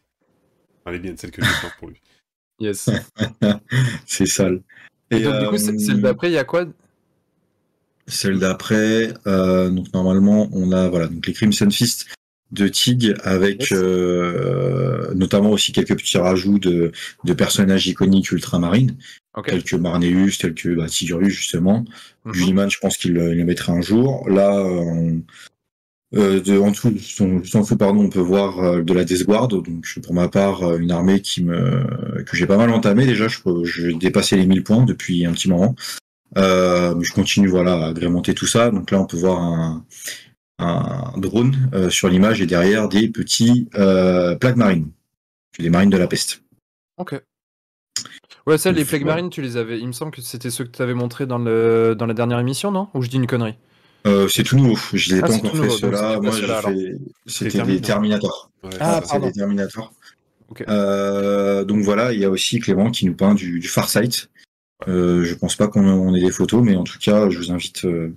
Enfin, 0.83 0.95
les 0.95 0.99
miennes, 0.99 1.17
celles 1.17 1.31
que 1.31 1.43
j'ai 1.43 1.51
peintes 1.61 1.75
pour 1.79 1.89
lui. 1.89 2.01
Yes. 2.59 2.89
C'est 4.05 4.25
sale. 4.25 4.61
Et 5.11 5.19
donc, 5.21 5.39
du 5.39 5.47
coup, 5.47 5.55
euh, 5.55 5.77
celle 5.79 6.01
d'après, 6.01 6.29
il 6.29 6.33
y 6.33 6.37
a 6.37 6.43
quoi? 6.43 6.65
Celle 8.07 8.39
d'après, 8.39 9.13
euh, 9.27 9.69
donc 9.69 9.93
normalement, 9.93 10.49
on 10.53 10.71
a 10.71 10.87
voilà 10.89 11.07
donc 11.07 11.25
les 11.27 11.33
Crimson 11.33 11.69
Fist 11.69 12.07
de 12.51 12.67
Tig 12.67 13.13
avec 13.23 13.71
euh, 13.71 15.13
notamment 15.15 15.51
aussi 15.51 15.71
quelques 15.71 15.95
petits 15.97 16.17
rajouts 16.17 16.59
de, 16.59 16.91
de 17.23 17.33
personnages 17.33 17.87
iconiques 17.87 18.31
ultramarines, 18.31 18.95
Ok. 19.35 19.47
tels 19.47 19.63
que 19.63 19.75
Marneus, 19.75 20.31
tels 20.39 20.53
que 20.53 20.69
bah, 20.75 20.87
Tigurius 20.87 21.33
justement. 21.33 21.83
Gulliman, 22.25 22.69
je 22.69 22.79
pense 22.79 22.97
qu'il 22.97 23.13
le, 23.13 23.35
mettrait 23.43 23.73
un 23.73 23.81
jour. 23.81 24.27
Là, 24.29 24.55
euh, 24.57 24.79
on- 24.81 25.21
euh, 26.15 26.39
de, 26.39 26.57
en 26.57 26.71
dessous, 26.71 26.93
juste 26.97 27.19
en 27.21 27.59
dessous, 27.61 27.75
pardon, 27.75 27.99
on 28.05 28.09
peut 28.09 28.21
voir 28.21 28.59
euh, 28.59 28.81
de 28.81 28.93
la 28.93 29.03
Death 29.03 29.25
Guard. 29.25 29.49
Donc, 29.49 29.65
pour 30.01 30.13
ma 30.13 30.29
part, 30.29 30.63
euh, 30.63 30.77
une 30.77 30.91
armée 30.91 31.19
qui 31.21 31.43
me 31.43 32.23
que 32.23 32.37
j'ai 32.37 32.47
pas 32.47 32.55
mal 32.55 32.69
entamée. 32.71 33.05
Déjà, 33.05 33.27
je 33.27 33.39
j'ai 33.65 33.93
dépassé 33.93 34.37
les 34.37 34.45
1000 34.45 34.63
points 34.63 34.85
depuis 34.85 35.25
un 35.25 35.33
petit 35.33 35.49
moment. 35.49 35.75
Euh, 36.37 36.95
mais 36.95 37.03
je 37.03 37.11
continue, 37.13 37.47
voilà, 37.49 37.73
à 37.85 37.89
agrémenter 37.89 38.33
tout 38.33 38.47
ça. 38.47 38.71
Donc 38.71 38.91
là, 38.91 39.01
on 39.01 39.05
peut 39.05 39.17
voir 39.17 39.41
un, 39.41 39.85
un 40.59 41.13
drone 41.17 41.69
euh, 41.73 41.89
sur 41.89 42.09
l'image 42.09 42.41
et 42.41 42.45
derrière 42.45 42.89
des 42.89 43.07
petits 43.09 43.69
euh, 43.75 44.35
plaques 44.35 44.55
marines, 44.55 44.89
des 45.59 45.69
marines 45.69 45.89
de 45.89 45.97
la 45.97 46.07
peste. 46.07 46.41
Ok. 46.97 47.19
Ouais, 48.45 48.57
celles, 48.57 48.75
les 48.75 48.83
Voilà. 48.83 48.89
plagues 48.97 49.05
marines, 49.05 49.29
tu 49.29 49.41
les 49.41 49.57
avais. 49.57 49.79
Il 49.79 49.87
me 49.87 49.91
semble 49.91 50.11
que 50.11 50.21
c'était 50.21 50.49
ceux 50.49 50.63
que 50.63 50.71
tu 50.71 50.81
avais 50.81 50.93
montré 50.93 51.25
dans, 51.25 51.37
le... 51.37 51.95
dans 51.97 52.05
la 52.05 52.13
dernière 52.13 52.39
émission, 52.39 52.71
non? 52.71 52.87
Ou 52.93 53.01
je 53.01 53.09
dis 53.09 53.17
une 53.17 53.27
connerie? 53.27 53.55
Euh, 54.05 54.27
c'est 54.29 54.43
tout 54.43 54.55
nouveau. 54.55 54.77
Je 54.93 55.09
les 55.09 55.19
ai 55.19 55.21
Ah, 55.23 55.27
pas 55.27 55.33
encore 55.33 55.55
fait 55.79 55.91
pas 55.91 56.19
Moi, 56.21 56.31
fait... 56.31 56.95
c'était 57.25 57.49
Terminator. 57.51 57.65
des 57.75 57.81
Terminators. 57.81 58.51
Ouais, 58.63 58.69
Ah, 58.79 59.01
pardon. 59.07 59.27
des 59.27 59.33
Terminators. 59.33 59.93
Ok. 60.49 60.63
Euh, 60.69 61.65
donc 61.65 61.81
voilà, 61.83 62.13
il 62.13 62.19
y 62.21 62.25
a 62.25 62.29
aussi 62.29 62.59
Clément 62.59 62.89
qui 62.89 63.05
nous 63.05 63.15
peint 63.15 63.33
du, 63.35 63.59
du 63.59 63.67
Farsight. 63.67 64.29
Euh, 64.87 65.25
je 65.25 65.35
pense 65.35 65.57
pas 65.57 65.67
qu'on 65.67 65.85
on 65.85 66.15
ait 66.15 66.21
des 66.21 66.31
photos, 66.31 66.63
mais 66.63 66.77
en 66.77 66.85
tout 66.85 66.99
cas, 66.99 67.29
je 67.29 67.37
vous 67.37 67.51
invite, 67.51 67.83
euh, 67.83 68.15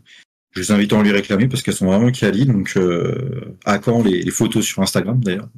je 0.52 0.60
vous 0.60 0.72
invite 0.72 0.92
à 0.92 0.96
en 0.96 1.02
lui 1.02 1.12
réclamer 1.12 1.48
parce 1.48 1.62
qu'elles 1.62 1.74
sont 1.74 1.86
vraiment 1.86 2.10
quali. 2.10 2.46
Donc, 2.46 2.72
euh, 2.76 3.56
à 3.64 3.78
quand 3.78 4.02
les, 4.02 4.22
les 4.22 4.30
photos 4.30 4.64
sur 4.64 4.82
Instagram 4.82 5.22
d'ailleurs 5.22 5.48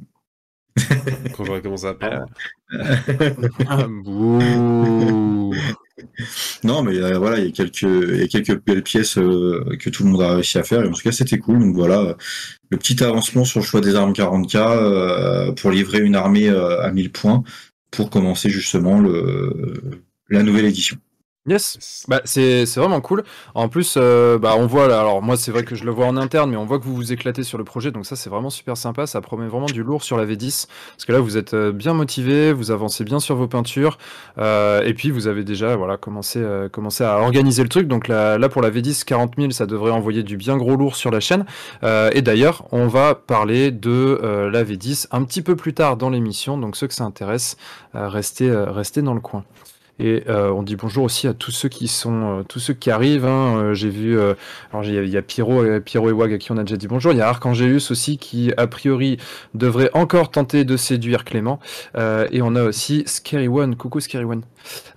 Quand 1.35 1.45
j'aurais 1.45 1.61
commencé 1.61 1.87
à 1.87 1.93
Bouh. 3.87 5.53
Non, 6.63 6.81
mais 6.83 6.97
euh, 6.97 7.17
voilà, 7.17 7.39
il 7.39 7.45
y 7.45 7.47
a 7.49 7.51
quelques, 7.51 7.81
il 7.81 8.17
y 8.17 8.23
a 8.23 8.27
quelques 8.27 8.63
belles 8.63 8.83
pièces 8.83 9.17
euh, 9.17 9.77
que 9.79 9.89
tout 9.89 10.03
le 10.03 10.09
monde 10.09 10.21
a 10.21 10.35
réussi 10.35 10.57
à 10.57 10.63
faire. 10.63 10.83
Et 10.83 10.87
en 10.87 10.91
tout 10.91 11.01
cas, 11.01 11.11
c'était 11.11 11.37
cool. 11.37 11.59
Donc 11.59 11.75
voilà, 11.75 11.99
euh, 11.99 12.13
le 12.69 12.77
petit 12.77 13.03
avancement 13.03 13.45
sur 13.45 13.59
le 13.59 13.65
choix 13.65 13.81
des 13.81 13.95
armes 13.95 14.13
40K 14.13 14.57
euh, 14.57 15.51
pour 15.51 15.71
livrer 15.71 15.99
une 16.01 16.15
armée 16.15 16.49
euh, 16.49 16.81
à 16.81 16.91
1000 16.91 17.11
points 17.11 17.43
pour 17.91 18.09
commencer 18.09 18.49
justement 18.49 18.99
le, 18.99 20.01
la 20.29 20.43
nouvelle 20.43 20.65
édition. 20.65 20.97
Yes. 21.45 22.05
Bah, 22.07 22.21
c'est 22.23 22.65
c'est 22.65 22.79
vraiment 22.79 23.01
cool. 23.01 23.21
En 23.53 23.67
plus, 23.67 23.95
euh, 23.97 24.37
bah, 24.39 24.55
on 24.57 24.65
voit 24.65 24.87
là, 24.87 25.01
alors 25.01 25.21
moi 25.21 25.35
c'est 25.35 25.51
vrai 25.51 25.65
que 25.65 25.75
je 25.75 25.83
le 25.83 25.91
vois 25.91 26.05
en 26.05 26.15
interne, 26.15 26.49
mais 26.49 26.55
on 26.55 26.65
voit 26.65 26.79
que 26.79 26.85
vous 26.85 26.95
vous 26.95 27.11
éclatez 27.11 27.43
sur 27.43 27.57
le 27.57 27.65
projet, 27.65 27.91
donc 27.91 28.05
ça 28.05 28.15
c'est 28.15 28.29
vraiment 28.29 28.49
super 28.49 28.77
sympa. 28.77 29.07
Ça 29.07 29.19
promet 29.19 29.47
vraiment 29.47 29.65
du 29.65 29.83
lourd 29.83 30.03
sur 30.03 30.15
la 30.15 30.25
V10, 30.25 30.67
parce 30.91 31.03
que 31.03 31.11
là 31.11 31.19
vous 31.19 31.35
êtes 31.35 31.53
euh, 31.53 31.73
bien 31.73 31.93
motivé, 31.93 32.53
vous 32.53 32.71
avancez 32.71 33.03
bien 33.03 33.19
sur 33.19 33.35
vos 33.35 33.49
peintures, 33.49 33.97
euh, 34.37 34.83
et 34.83 34.93
puis 34.93 35.11
vous 35.11 35.27
avez 35.27 35.43
déjà 35.43 35.75
voilà 35.75 35.97
commencé, 35.97 36.39
euh, 36.39 36.69
commencé 36.69 37.03
à 37.03 37.17
organiser 37.19 37.61
le 37.61 37.69
truc. 37.69 37.89
Donc 37.89 38.07
là, 38.07 38.37
là 38.37 38.47
pour 38.47 38.61
la 38.61 38.71
V10, 38.71 39.03
40 39.03 39.33
000, 39.37 39.51
ça 39.51 39.65
devrait 39.65 39.91
envoyer 39.91 40.23
du 40.23 40.37
bien 40.37 40.55
gros 40.55 40.77
lourd 40.77 40.95
sur 40.95 41.11
la 41.11 41.19
chaîne. 41.19 41.45
Euh, 41.83 42.09
et 42.13 42.21
d'ailleurs, 42.21 42.63
on 42.71 42.87
va 42.87 43.15
parler 43.15 43.71
de 43.71 44.49
la 44.49 44.63
V10 44.63 45.07
un 45.11 45.25
petit 45.25 45.41
peu 45.41 45.57
plus 45.57 45.73
tard 45.73 45.97
dans 45.97 46.09
l'émission, 46.09 46.57
donc 46.57 46.77
ceux 46.77 46.87
que 46.87 46.93
ça 46.93 47.03
intéresse, 47.03 47.57
restez, 47.93 48.49
restez 48.49 49.01
dans 49.01 49.13
le 49.13 49.19
coin. 49.19 49.43
Et 49.99 50.23
euh, 50.27 50.49
on 50.51 50.63
dit 50.63 50.75
bonjour 50.75 51.03
aussi 51.03 51.27
à 51.27 51.33
tous 51.33 51.51
ceux 51.51 51.69
qui 51.69 51.87
sont, 51.87 52.39
euh, 52.39 52.43
tous 52.43 52.59
ceux 52.59 52.73
qui 52.73 52.89
arrivent. 52.89 53.25
hein. 53.25 53.57
Euh, 53.57 53.73
J'ai 53.73 53.89
vu, 53.89 54.17
euh, 54.17 54.33
alors 54.71 54.83
il 54.83 55.07
y 55.07 55.17
a- 55.17 55.21
Pyro, 55.21 55.63
et 55.65 56.11
Wag 56.11 56.33
à 56.33 56.37
qui 56.39 56.51
on 56.51 56.57
a 56.57 56.63
déjà 56.63 56.77
dit 56.77 56.87
bonjour. 56.87 57.11
Il 57.11 57.17
y 57.19 57.21
a 57.21 57.27
Arcangélus 57.29 57.91
aussi 57.91 58.17
qui 58.17 58.51
a 58.57 58.65
priori 58.67 59.17
devrait 59.53 59.91
encore 59.93 60.31
tenter 60.31 60.65
de 60.65 60.77
séduire 60.77 61.23
Clément. 61.25 61.59
Et 62.31 62.41
on 62.41 62.55
a 62.55 62.63
aussi 62.63 63.03
Scary 63.05 63.47
One. 63.47 63.75
Coucou 63.75 63.99
Scary 63.99 64.25
One. 64.25 64.43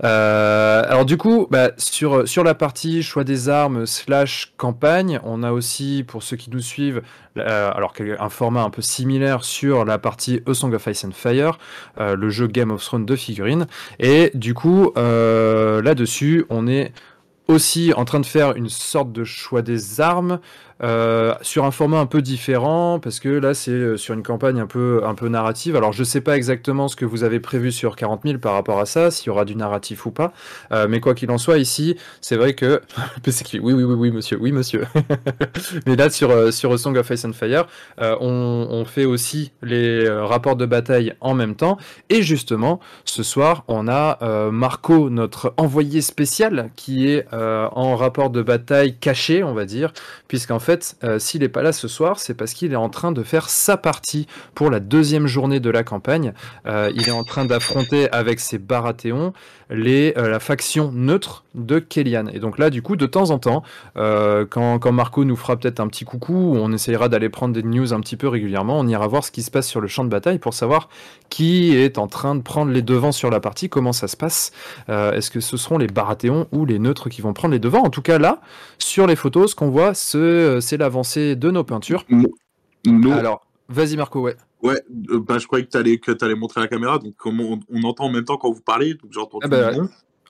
Euh, 0.04 0.82
alors 0.86 1.04
du 1.04 1.16
coup, 1.16 1.46
bah, 1.50 1.70
sur 1.76 2.44
la 2.44 2.54
partie 2.54 3.02
choix 3.02 3.24
des 3.24 3.48
armes 3.48 3.86
slash 3.86 4.52
campagne, 4.56 5.20
on 5.24 5.42
a 5.42 5.52
aussi 5.52 6.04
pour 6.06 6.22
ceux 6.22 6.36
qui 6.36 6.50
nous 6.50 6.60
suivent, 6.60 7.02
euh, 7.36 7.70
alors 7.72 7.92
un 8.18 8.28
format 8.28 8.62
un 8.62 8.70
peu 8.70 8.82
similaire 8.82 9.44
sur 9.44 9.84
la 9.84 9.98
partie 9.98 10.40
A 10.46 10.54
Song 10.54 10.72
of 10.74 10.86
Ice 10.86 11.04
and 11.04 11.12
Fire, 11.12 11.58
euh, 12.00 12.16
le 12.16 12.30
jeu 12.30 12.46
Game 12.46 12.70
of 12.70 12.84
Thrones 12.84 13.06
de 13.06 13.16
figurines. 13.16 13.66
Et 13.98 14.30
du 14.34 14.54
coup, 14.54 14.92
là-dessus, 14.96 16.44
on 16.50 16.66
est 16.66 16.92
aussi 17.48 17.92
en 17.94 18.04
train 18.04 18.20
de 18.20 18.26
faire 18.26 18.56
une 18.56 18.68
sorte 18.68 19.12
de 19.12 19.24
choix 19.24 19.62
des 19.62 20.00
armes 20.00 20.40
euh, 20.82 21.34
sur 21.40 21.64
un 21.64 21.70
format 21.70 21.98
un 21.98 22.06
peu 22.06 22.20
différent 22.20 23.00
parce 23.00 23.18
que 23.18 23.30
là 23.30 23.54
c'est 23.54 23.70
euh, 23.70 23.96
sur 23.96 24.12
une 24.12 24.22
campagne 24.22 24.60
un 24.60 24.66
peu 24.66 25.00
un 25.04 25.14
peu 25.14 25.28
narrative. 25.28 25.74
Alors 25.74 25.92
je 25.92 26.04
sais 26.04 26.20
pas 26.20 26.36
exactement 26.36 26.88
ce 26.88 26.96
que 26.96 27.06
vous 27.06 27.24
avez 27.24 27.40
prévu 27.40 27.72
sur 27.72 27.96
40 27.96 28.22
000 28.24 28.38
par 28.38 28.52
rapport 28.52 28.78
à 28.78 28.84
ça, 28.84 29.10
s'il 29.10 29.28
y 29.28 29.30
aura 29.30 29.46
du 29.46 29.56
narratif 29.56 30.04
ou 30.04 30.10
pas. 30.10 30.34
Euh, 30.72 30.86
mais 30.86 31.00
quoi 31.00 31.14
qu'il 31.14 31.30
en 31.30 31.38
soit 31.38 31.56
ici, 31.56 31.96
c'est 32.20 32.36
vrai 32.36 32.52
que 32.52 32.82
oui 33.26 33.72
oui 33.72 33.72
oui 33.72 33.94
oui 33.94 34.10
monsieur 34.10 34.38
oui 34.38 34.52
monsieur. 34.52 34.86
mais 35.86 35.96
là 35.96 36.10
sur 36.10 36.52
sur 36.52 36.78
Song 36.78 36.96
of 36.98 37.08
Ice 37.08 37.24
and 37.24 37.32
Fire, 37.32 37.66
on, 37.98 38.68
on, 38.70 38.84
fait 38.84 39.04
aussi 39.04 39.52
les 39.62 40.08
rapports 40.08 40.56
de 40.56 40.66
bataille 40.66 41.14
en 41.20 41.34
même 41.34 41.56
temps 41.56 41.78
et 42.10 42.22
justement 42.22 42.80
ce 43.04 43.22
soir 43.22 43.64
on 43.68 43.88
a 43.88 44.18
Marco 44.50 45.10
notre 45.10 45.54
envoyé 45.56 46.02
spécial 46.02 46.70
qui 46.76 47.08
est 47.08 47.26
en 47.32 47.96
rapport 47.96 48.30
de 48.30 48.42
bataille 48.42 48.96
caché 48.98 49.42
on 49.42 49.54
va 49.54 49.64
dire 49.64 49.92
puisqu'en 50.28 50.58
fait, 50.66 50.96
euh, 51.04 51.18
s'il 51.18 51.40
n'est 51.40 51.48
pas 51.48 51.62
là 51.62 51.72
ce 51.72 51.88
soir, 51.88 52.18
c'est 52.18 52.34
parce 52.34 52.52
qu'il 52.52 52.72
est 52.72 52.76
en 52.76 52.88
train 52.88 53.12
de 53.12 53.22
faire 53.22 53.48
sa 53.48 53.76
partie 53.76 54.26
pour 54.54 54.68
la 54.68 54.80
deuxième 54.80 55.26
journée 55.26 55.60
de 55.60 55.70
la 55.70 55.84
campagne. 55.84 56.34
Euh, 56.66 56.90
il 56.94 57.08
est 57.08 57.12
en 57.12 57.24
train 57.24 57.44
d'affronter 57.44 58.10
avec 58.10 58.40
ses 58.40 58.58
Baratheons 58.58 59.32
les, 59.70 60.14
euh, 60.16 60.28
la 60.28 60.38
faction 60.38 60.92
neutre 60.92 61.44
de 61.54 61.78
Kellyanne. 61.78 62.30
Et 62.32 62.38
donc 62.38 62.58
là, 62.58 62.70
du 62.70 62.82
coup, 62.82 62.96
de 62.96 63.06
temps 63.06 63.30
en 63.30 63.38
temps, 63.38 63.62
euh, 63.96 64.44
quand, 64.48 64.78
quand, 64.78 64.92
Marco 64.92 65.24
nous 65.24 65.36
fera 65.36 65.56
peut-être 65.56 65.80
un 65.80 65.88
petit 65.88 66.04
coucou, 66.04 66.54
on 66.56 66.72
essayera 66.72 67.08
d'aller 67.08 67.28
prendre 67.28 67.54
des 67.54 67.62
news 67.62 67.92
un 67.92 68.00
petit 68.00 68.16
peu 68.16 68.28
régulièrement, 68.28 68.78
on 68.78 68.86
ira 68.86 69.06
voir 69.06 69.24
ce 69.24 69.30
qui 69.30 69.42
se 69.42 69.50
passe 69.50 69.66
sur 69.66 69.80
le 69.80 69.88
champ 69.88 70.04
de 70.04 70.08
bataille 70.08 70.38
pour 70.38 70.54
savoir 70.54 70.88
qui 71.28 71.76
est 71.76 71.98
en 71.98 72.06
train 72.06 72.34
de 72.34 72.42
prendre 72.42 72.70
les 72.72 72.82
devants 72.82 73.12
sur 73.12 73.30
la 73.30 73.40
partie, 73.40 73.68
comment 73.68 73.92
ça 73.92 74.08
se 74.08 74.16
passe. 74.16 74.52
Euh, 74.88 75.12
Est-ce 75.12 75.30
que 75.30 75.40
ce 75.40 75.56
seront 75.56 75.78
les 75.78 75.88
Baratheons 75.88 76.46
ou 76.52 76.64
les 76.64 76.78
neutres 76.78 77.08
qui 77.08 77.20
vont 77.20 77.32
prendre 77.32 77.52
les 77.52 77.58
devants? 77.58 77.82
En 77.82 77.90
tout 77.90 78.02
cas, 78.02 78.18
là, 78.18 78.40
sur 78.78 79.06
les 79.06 79.16
photos, 79.16 79.50
ce 79.50 79.56
qu'on 79.56 79.70
voit, 79.70 79.94
c'est 79.94 80.76
l'avancée 80.76 81.36
de 81.36 81.50
nos 81.50 81.64
peintures. 81.64 82.04
Nous, 82.84 83.12
Alors, 83.12 83.44
vas-y 83.68 83.96
Marco, 83.96 84.20
ouais. 84.20 84.36
Ouais, 84.62 84.80
euh, 85.10 85.20
bah, 85.20 85.38
je 85.38 85.46
croyais 85.46 85.64
que 85.64 85.70
tu 85.70 85.76
allais, 85.76 85.98
que 85.98 86.24
allais 86.24 86.34
montrer 86.34 86.60
la 86.60 86.68
caméra, 86.68 86.98
donc 86.98 87.14
comment 87.16 87.44
on, 87.44 87.60
on, 87.68 87.82
entend 87.82 88.04
en 88.04 88.10
même 88.10 88.24
temps 88.24 88.38
quand 88.38 88.50
vous 88.50 88.62
parlez, 88.62 88.94
donc 88.94 89.12
j'entends 89.12 89.38
ah 89.42 89.48
bah, 89.48 89.72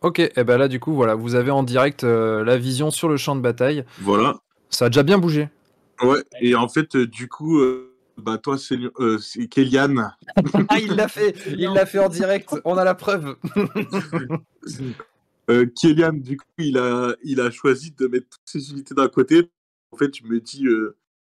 Ok, 0.02 0.18
et 0.18 0.30
eh 0.36 0.44
ben 0.44 0.58
là 0.58 0.68
du 0.68 0.78
coup 0.78 0.94
voilà, 0.94 1.14
vous 1.14 1.34
avez 1.34 1.50
en 1.50 1.62
direct 1.62 2.04
euh, 2.04 2.44
la 2.44 2.58
vision 2.58 2.90
sur 2.90 3.08
le 3.08 3.16
champ 3.16 3.34
de 3.34 3.40
bataille. 3.40 3.84
Voilà. 4.00 4.40
Ça 4.68 4.86
a 4.86 4.88
déjà 4.88 5.02
bien 5.02 5.18
bougé. 5.18 5.48
Ouais, 6.02 6.22
et 6.40 6.54
en 6.54 6.68
fait 6.68 6.94
euh, 6.96 7.06
du 7.06 7.28
coup, 7.28 7.60
euh, 7.60 7.94
bah 8.18 8.36
toi 8.36 8.58
c'est 8.58 8.76
euh, 9.00 9.18
Kélian. 9.50 10.10
ah 10.68 10.78
il 10.78 10.94
l'a 10.96 11.08
fait, 11.08 11.34
il 11.46 11.72
l'a 11.72 11.86
fait 11.86 11.98
en 11.98 12.08
direct, 12.08 12.54
on 12.64 12.76
a 12.76 12.84
la 12.84 12.94
preuve. 12.94 13.36
Kélian 15.80 16.12
du 16.12 16.36
coup 16.36 16.44
il 16.58 16.76
a, 16.76 17.14
il 17.22 17.40
a 17.40 17.50
choisi 17.50 17.92
de 17.92 18.06
mettre 18.06 18.26
toutes 18.28 18.42
ses 18.44 18.70
unités 18.70 18.94
d'un 18.94 19.08
côté. 19.08 19.48
En 19.92 19.96
fait 19.96 20.14
je 20.14 20.24
me 20.24 20.40
dis, 20.40 20.66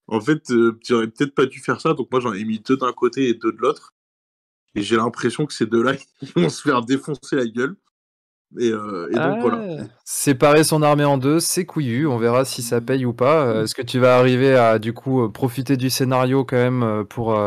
en 0.07 0.21
fait 0.21 0.43
tu 0.43 0.93
aurais 0.93 1.07
peut-être 1.07 1.35
pas 1.35 1.45
dû 1.45 1.59
faire 1.59 1.81
ça, 1.81 1.93
donc 1.93 2.11
moi 2.11 2.19
j'en 2.19 2.33
ai 2.33 2.43
mis 2.43 2.59
deux 2.59 2.77
d'un 2.77 2.93
côté 2.93 3.29
et 3.29 3.33
deux 3.33 3.51
de 3.51 3.57
l'autre. 3.57 3.93
Et 4.75 4.81
j'ai 4.81 4.97
l'impression 4.97 5.45
que 5.45 5.53
ces 5.53 5.65
deux-là 5.65 5.93
ils 6.21 6.31
vont 6.35 6.49
se 6.49 6.61
faire 6.61 6.81
défoncer 6.81 7.35
la 7.35 7.45
gueule. 7.45 7.75
Et, 8.57 8.69
euh, 8.69 9.09
et, 9.09 9.15
donc 9.15 9.23
ah, 9.23 9.37
voilà. 9.41 9.83
Séparer 10.05 10.63
son 10.63 10.81
armée 10.81 11.03
en 11.03 11.17
deux, 11.17 11.39
c'est 11.39 11.65
couillu. 11.65 12.07
On 12.07 12.17
verra 12.17 12.45
si 12.45 12.61
ça 12.61 12.79
paye 12.79 13.05
ou 13.05 13.11
pas. 13.11 13.63
Est-ce 13.63 13.75
que 13.75 13.81
tu 13.81 13.99
vas 13.99 14.17
arriver 14.17 14.55
à 14.55 14.79
du 14.79 14.93
coup 14.93 15.29
profiter 15.29 15.77
du 15.77 15.89
scénario 15.89 16.45
quand 16.45 16.57
même 16.57 17.05
pour 17.09 17.37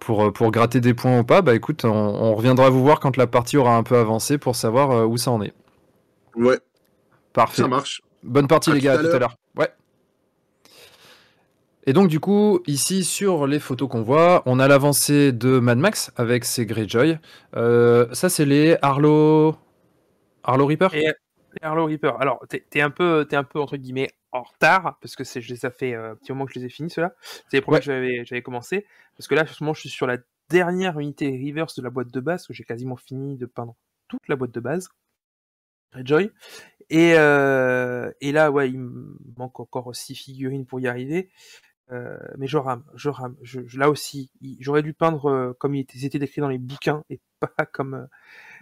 pour 0.00 0.32
pour 0.32 0.50
gratter 0.50 0.80
des 0.80 0.94
points 0.94 1.20
ou 1.20 1.24
pas? 1.24 1.42
Bah 1.42 1.54
écoute, 1.54 1.84
on, 1.84 1.90
on, 1.90 2.34
reviendra 2.34 2.70
vous 2.70 2.82
voir 2.82 2.98
quand 2.98 3.16
la 3.16 3.26
partie 3.26 3.56
aura 3.56 3.76
un 3.76 3.82
peu 3.82 3.96
avancé 3.96 4.38
pour 4.38 4.56
savoir 4.56 5.08
où 5.08 5.16
ça 5.16 5.30
en 5.30 5.42
est. 5.42 5.52
Ouais. 6.34 6.58
Parfait. 7.32 7.62
Ça 7.62 7.68
marche. 7.68 8.02
Bonne 8.22 8.46
partie 8.46 8.70
à 8.70 8.74
les 8.74 8.80
gars. 8.80 8.94
À 8.94 8.98
tout 8.98 9.06
à 9.06 9.18
l'heure. 9.18 9.36
Ouais. 9.56 9.70
Et 11.84 11.92
donc 11.92 12.08
du 12.08 12.20
coup, 12.20 12.60
ici 12.66 13.02
sur 13.02 13.46
les 13.46 13.58
photos 13.58 13.88
qu'on 13.88 14.02
voit, 14.02 14.42
on 14.46 14.60
a 14.60 14.68
l'avancée 14.68 15.32
de 15.32 15.58
Mad 15.58 15.78
Max 15.78 16.12
avec 16.16 16.44
ses 16.44 16.64
Greyjoy. 16.64 17.18
Euh, 17.56 18.06
ça 18.12 18.28
c'est 18.28 18.44
les 18.44 18.76
Arlo... 18.82 19.56
Arlo 20.44 20.66
Reaper? 20.66 20.94
Et 20.94 21.12
Arlo 21.60 21.86
Reaper. 21.86 22.20
Alors, 22.20 22.40
t'es 22.48 22.64
es 22.74 22.80
un 22.80 22.90
peu, 22.90 23.26
es 23.30 23.34
un 23.34 23.44
peu 23.44 23.60
entre 23.60 23.76
guillemets 23.76 24.10
en 24.30 24.42
retard 24.42 24.98
parce 25.00 25.16
que 25.16 25.24
je 25.24 25.52
les 25.52 25.66
ai 25.66 25.70
fait 25.70 25.94
euh, 25.94 26.12
un 26.12 26.14
petit 26.16 26.32
moment 26.32 26.46
que 26.46 26.52
je 26.54 26.60
les 26.60 26.66
ai 26.66 26.68
finis 26.68 26.90
ceux-là. 26.90 27.14
C'est 27.48 27.56
les 27.56 27.60
premiers 27.60 27.78
ouais. 27.78 28.18
que 28.20 28.24
j'avais 28.24 28.42
commencé 28.42 28.86
parce 29.16 29.28
que 29.28 29.34
là, 29.34 29.44
justement, 29.44 29.74
je 29.74 29.80
suis 29.80 29.88
sur 29.88 30.06
la 30.06 30.18
dernière 30.48 30.98
unité 30.98 31.30
reverse 31.30 31.74
de 31.74 31.82
la 31.82 31.90
boîte 31.90 32.12
de 32.12 32.20
base 32.20 32.46
que 32.46 32.54
j'ai 32.54 32.64
quasiment 32.64 32.96
fini 32.96 33.36
de 33.36 33.46
peindre 33.46 33.74
toute 34.08 34.26
la 34.28 34.36
boîte 34.36 34.52
de 34.52 34.60
base. 34.60 34.88
Greyjoy. 35.92 36.30
Et, 36.90 37.14
euh, 37.16 38.10
et 38.20 38.32
là, 38.32 38.50
ouais, 38.50 38.70
il 38.70 38.78
me 38.78 39.16
manque 39.36 39.60
encore 39.60 39.94
six 39.94 40.14
figurines 40.14 40.66
pour 40.66 40.80
y 40.80 40.88
arriver. 40.88 41.30
Euh, 41.92 42.16
mais 42.38 42.46
je 42.46 42.56
rame, 42.56 42.82
je 42.94 43.10
rame. 43.10 43.36
Je, 43.42 43.60
je, 43.66 43.78
là 43.78 43.90
aussi, 43.90 44.30
j'aurais 44.60 44.82
dû 44.82 44.94
peindre 44.94 45.26
euh, 45.26 45.52
comme 45.58 45.74
ils 45.74 45.86
étaient 46.04 46.18
décrits 46.18 46.40
dans 46.40 46.48
les 46.48 46.58
bouquins 46.58 47.02
et 47.10 47.20
pas 47.38 47.50
comme, 47.72 48.08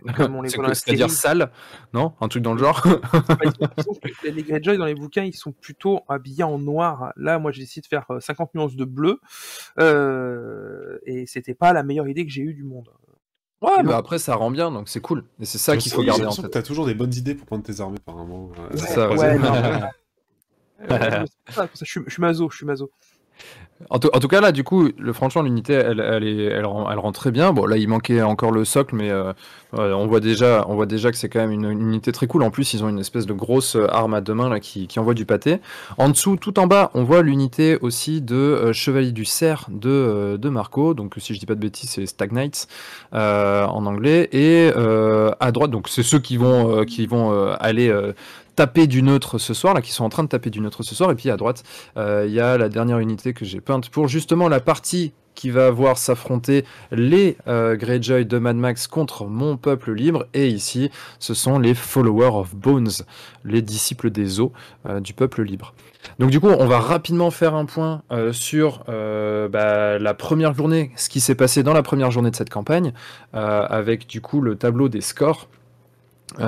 euh, 0.07 0.13
comme 0.17 0.35
on 0.35 0.43
les 0.43 0.51
voit 0.51 0.67
dans. 0.67 0.75
C'est-à-dire 0.75 1.11
sale, 1.11 1.53
non? 1.95 2.15
Un 2.21 2.29
truc 2.29 2.43
dans 2.43 2.55
le 2.55 2.59
genre? 2.59 2.85
Les 4.25 4.43
Greyjoy 4.43 4.79
dans 4.79 4.85
les 4.85 4.97
bouquins, 4.97 5.23
ils 5.23 5.35
sont 5.35 5.53
plutôt 5.53 6.01
habillés 6.09 6.43
en 6.43 6.59
noir. 6.59 7.13
Là, 7.17 7.39
moi, 7.39 7.53
j'ai 7.53 7.63
essayé 7.63 7.83
de 7.83 7.87
faire 7.87 8.07
50 8.19 8.55
nuances 8.55 8.75
de 8.75 8.85
bleu 8.85 9.21
euh, 9.79 10.99
et 11.07 11.27
c'était 11.27 11.55
pas 11.55 11.73
la 11.73 11.85
meilleure 11.85 12.09
idée 12.09 12.27
que 12.27 12.33
j'ai 12.33 12.43
eue 12.43 12.55
du 12.55 12.65
monde. 12.65 12.91
Ouais, 13.63 13.83
mais 13.85 13.93
après 13.93 14.19
ça 14.19 14.37
rend 14.37 14.51
bien, 14.51 14.71
donc 14.71 14.89
c'est 14.89 15.03
cool. 15.03 15.25
Et 15.39 15.45
c'est 15.45 15.59
ça 15.59 15.77
qu'il 15.77 15.93
faut 15.93 16.03
garder 16.03 16.25
en 16.25 16.33
tête. 16.33 16.51
T'as 16.51 16.63
toujours 16.63 16.87
des 16.87 16.95
bonnes 16.95 17.13
idées 17.13 17.35
pour 17.35 17.47
prendre 17.47 17.63
tes 17.63 17.81
armées, 17.81 17.99
apparemment. 17.99 18.47
Ouais, 18.47 18.77
ça, 18.79 19.11
ouais, 19.11 19.39
non, 19.39 19.53
euh, 20.91 21.27
je, 21.79 21.85
suis, 21.85 22.01
je 22.07 22.11
suis 22.11 22.23
mazo, 22.23 22.49
je 22.51 22.57
suis 22.57 22.67
mazo. 22.67 22.91
En 23.89 23.99
tout, 23.99 24.29
cas, 24.29 24.43
là, 24.43 24.53
du 24.53 24.63
coup, 24.63 24.91
le, 24.99 25.13
franchement, 25.15 25.41
l'unité, 25.41 25.73
elle, 25.73 26.01
elle, 26.01 26.25
est, 26.25 26.45
elle, 26.45 26.67
rend, 26.67 26.91
elle 26.91 26.99
rend 26.99 27.13
très 27.13 27.31
bien. 27.31 27.53
Bon, 27.53 27.65
là, 27.65 27.79
il 27.79 27.89
manquait 27.89 28.21
encore 28.21 28.51
le 28.53 28.67
socle, 28.67 28.95
mais 28.95 29.09
euh, 29.11 29.33
on, 29.73 30.07
voit 30.07 30.21
déjà, 30.21 30.67
on 30.69 30.75
voit 30.75 30.85
déjà 30.85 31.11
que 31.11 31.17
c'est 31.17 31.31
quand 31.31 31.41
même 31.41 31.51
une, 31.51 31.65
unité 31.71 32.13
très 32.13 32.27
cool. 32.27 32.43
En 32.43 32.51
plus, 32.51 32.75
ils 32.75 32.85
ont 32.85 32.91
une 32.91 32.99
espèce 32.99 33.25
de 33.25 33.33
grosse 33.33 33.79
arme 33.89 34.13
à 34.13 34.21
deux 34.21 34.35
mains 34.35 34.51
là, 34.51 34.61
qui, 34.61 34.87
envoie 34.99 35.15
du 35.15 35.25
pâté. 35.25 35.61
En 35.97 36.11
dessous, 36.11 36.37
tout 36.37 36.59
en 36.59 36.67
bas, 36.67 36.91
on 36.93 37.05
voit 37.05 37.23
l'unité 37.23 37.79
aussi 37.81 38.21
de 38.21 38.35
euh, 38.35 38.73
Chevalier 38.75 39.13
du 39.13 39.25
Cerf 39.25 39.67
de, 39.71 39.89
euh, 39.89 40.37
de 40.37 40.49
Marco. 40.51 40.93
Donc, 40.93 41.15
si 41.17 41.33
je 41.35 41.41
dis 41.41 41.47
pas 41.47 41.55
de 41.55 41.61
bêtises, 41.61 41.91
c'est 41.91 42.05
Stag 42.05 42.33
Knights 42.33 42.69
euh, 43.15 43.65
en 43.65 43.87
anglais. 43.87 44.29
Et 44.33 44.71
à 45.41 45.53
droite, 45.53 45.71
donc, 45.71 45.89
c'est 45.89 46.03
ceux 46.03 46.19
qui 46.19 46.37
vont, 46.37 46.85
qui 46.85 47.07
vont 47.07 47.33
aller 47.59 47.91
taper 48.61 48.87
du 48.87 49.03
neutre 49.03 49.39
ce 49.39 49.55
soir, 49.55 49.73
là, 49.73 49.81
qui 49.81 49.91
sont 49.91 50.05
en 50.05 50.11
train 50.11 50.23
de 50.23 50.29
taper 50.29 50.51
du 50.51 50.61
neutre 50.61 50.83
ce 50.83 50.95
soir. 50.95 51.11
Et 51.11 51.15
puis 51.15 51.31
à 51.31 51.39
droite, 51.39 51.63
il 51.97 52.03
euh, 52.03 52.27
y 52.27 52.41
a 52.41 52.59
la 52.59 52.69
dernière 52.69 52.99
unité 52.99 53.33
que 53.33 53.47
j'ai 53.47 53.63
peinte 53.63 53.89
pour 53.89 54.07
justement 54.07 54.51
la 54.51 54.61
partie 54.61 55.15
qui 55.35 55.49
va 55.49 55.71
voir 55.71 55.97
s'affronter 55.97 56.67
les 56.93 57.39
euh, 57.49 57.75
Greyjoy 57.75 58.27
de 58.27 58.37
Mad 58.37 58.57
Max 58.57 58.87
contre 58.87 59.25
mon 59.25 59.57
peuple 59.57 59.95
libre. 59.95 60.27
Et 60.35 60.49
ici, 60.49 60.91
ce 61.19 61.33
sont 61.33 61.59
les 61.59 61.73
Followers 61.73 62.37
of 62.39 62.55
Bones, 62.55 62.91
les 63.47 63.63
disciples 63.63 64.11
des 64.11 64.41
eaux 64.41 64.53
euh, 64.87 65.01
du 65.01 65.15
peuple 65.15 65.43
libre. 65.43 65.73
Donc 66.19 66.29
du 66.29 66.39
coup, 66.39 66.49
on 66.49 66.67
va 66.67 66.81
rapidement 66.81 67.31
faire 67.31 67.55
un 67.55 67.65
point 67.65 68.03
sur 68.33 68.85
bah, 68.87 69.99
la 69.99 70.15
première 70.15 70.55
journée, 70.55 70.93
ce 70.97 71.09
qui 71.09 71.21
s'est 71.21 71.35
passé 71.35 71.63
dans 71.63 71.73
la 71.73 71.83
première 71.83 72.11
journée 72.11 72.31
de 72.31 72.37
cette 72.37 72.51
campagne, 72.51 72.93
avec 73.33 74.07
du 74.07 74.23
coup 74.23 74.41
le 74.41 74.57
tableau 74.57 74.89
des 74.89 75.03
scores, 75.03 75.49
où 76.39 76.43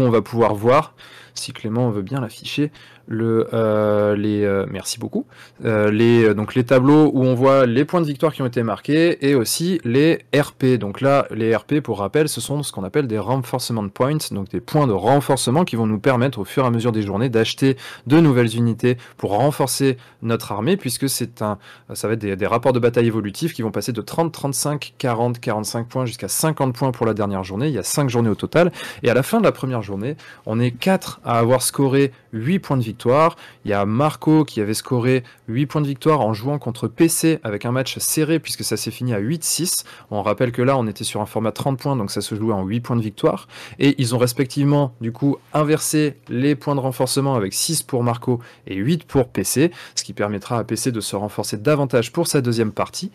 on 0.00 0.10
va 0.10 0.22
pouvoir 0.22 0.54
voir 0.54 0.94
si 1.38 1.52
Clément 1.52 1.90
veut 1.90 2.02
bien 2.02 2.20
l'afficher, 2.20 2.70
le, 3.08 3.48
euh, 3.54 4.14
les, 4.14 4.44
euh, 4.44 4.66
merci 4.70 4.98
beaucoup, 4.98 5.26
euh, 5.64 5.90
les, 5.90 6.34
donc 6.34 6.54
les 6.54 6.64
tableaux 6.64 7.10
où 7.12 7.24
on 7.24 7.34
voit 7.34 7.66
les 7.66 7.84
points 7.84 8.02
de 8.02 8.06
victoire 8.06 8.32
qui 8.32 8.42
ont 8.42 8.46
été 8.46 8.62
marqués 8.62 9.26
et 9.26 9.34
aussi 9.34 9.80
les 9.84 10.24
RP. 10.36 10.78
Donc 10.78 11.00
là, 11.00 11.26
les 11.30 11.56
RP, 11.56 11.80
pour 11.80 11.98
rappel, 11.98 12.28
ce 12.28 12.40
sont 12.40 12.62
ce 12.62 12.70
qu'on 12.70 12.84
appelle 12.84 13.06
des 13.06 13.18
Reinforcement 13.18 13.88
Points, 13.88 14.18
donc 14.30 14.50
des 14.50 14.60
points 14.60 14.86
de 14.86 14.92
renforcement 14.92 15.64
qui 15.64 15.76
vont 15.76 15.86
nous 15.86 15.98
permettre 15.98 16.38
au 16.38 16.44
fur 16.44 16.64
et 16.64 16.66
à 16.66 16.70
mesure 16.70 16.92
des 16.92 17.02
journées 17.02 17.30
d'acheter 17.30 17.76
de 18.06 18.20
nouvelles 18.20 18.54
unités 18.56 18.98
pour 19.16 19.30
renforcer 19.30 19.96
notre 20.22 20.52
armée, 20.52 20.76
puisque 20.76 21.08
c'est 21.08 21.40
un, 21.42 21.58
ça 21.94 22.08
va 22.08 22.14
être 22.14 22.20
des, 22.20 22.36
des, 22.36 22.46
rapports 22.46 22.72
de 22.72 22.78
bataille 22.78 23.06
évolutifs 23.06 23.54
qui 23.54 23.62
vont 23.62 23.70
passer 23.70 23.92
de 23.92 24.00
30, 24.02 24.32
35, 24.32 24.94
40, 24.98 25.40
45 25.40 25.88
points 25.88 26.06
jusqu'à 26.06 26.28
50 26.28 26.74
points 26.74 26.92
pour 26.92 27.06
la 27.06 27.14
dernière 27.14 27.44
journée. 27.44 27.68
Il 27.68 27.74
y 27.74 27.78
a 27.78 27.82
5 27.82 28.10
journées 28.10 28.28
au 28.28 28.34
total. 28.34 28.70
Et 29.02 29.10
à 29.10 29.14
la 29.14 29.22
fin 29.22 29.38
de 29.38 29.44
la 29.44 29.52
première 29.52 29.82
journée, 29.82 30.16
on 30.44 30.60
est 30.60 30.72
4 30.72 31.20
à 31.24 31.38
avoir 31.38 31.62
scoré 31.62 32.12
8 32.32 32.58
points 32.58 32.76
de 32.76 32.82
victoire. 32.82 33.36
Il 33.64 33.70
y 33.70 33.74
a 33.74 33.84
Marco 33.86 34.44
qui 34.44 34.60
avait 34.60 34.74
scoré 34.74 35.24
8 35.48 35.66
points 35.66 35.80
de 35.80 35.86
victoire 35.86 36.20
en 36.20 36.32
jouant 36.32 36.58
contre 36.58 36.88
PC 36.88 37.40
avec 37.42 37.64
un 37.64 37.72
match 37.72 37.98
serré 37.98 38.38
puisque 38.38 38.64
ça 38.64 38.76
s'est 38.76 38.90
fini 38.90 39.14
à 39.14 39.20
8-6. 39.20 39.84
On 40.10 40.22
rappelle 40.22 40.52
que 40.52 40.62
là 40.62 40.76
on 40.76 40.86
était 40.86 41.04
sur 41.04 41.20
un 41.20 41.26
format 41.26 41.52
30 41.52 41.78
points 41.78 41.96
donc 41.96 42.10
ça 42.10 42.20
se 42.20 42.34
jouait 42.34 42.54
en 42.54 42.64
8 42.64 42.80
points 42.80 42.96
de 42.96 43.02
victoire. 43.02 43.48
Et 43.78 43.94
ils 43.98 44.14
ont 44.14 44.18
respectivement 44.18 44.94
du 45.00 45.12
coup 45.12 45.36
inversé 45.52 46.16
les 46.28 46.54
points 46.54 46.74
de 46.74 46.80
renforcement 46.80 47.34
avec 47.34 47.54
6 47.54 47.82
pour 47.82 48.02
Marco 48.02 48.40
et 48.66 48.76
8 48.76 49.04
pour 49.04 49.28
PC, 49.28 49.70
ce 49.94 50.04
qui 50.04 50.12
permettra 50.12 50.58
à 50.58 50.64
PC 50.64 50.92
de 50.92 51.00
se 51.00 51.16
renforcer 51.16 51.56
davantage 51.56 52.12
pour 52.12 52.26
sa 52.26 52.40
deuxième 52.40 52.72
partie. 52.72 53.10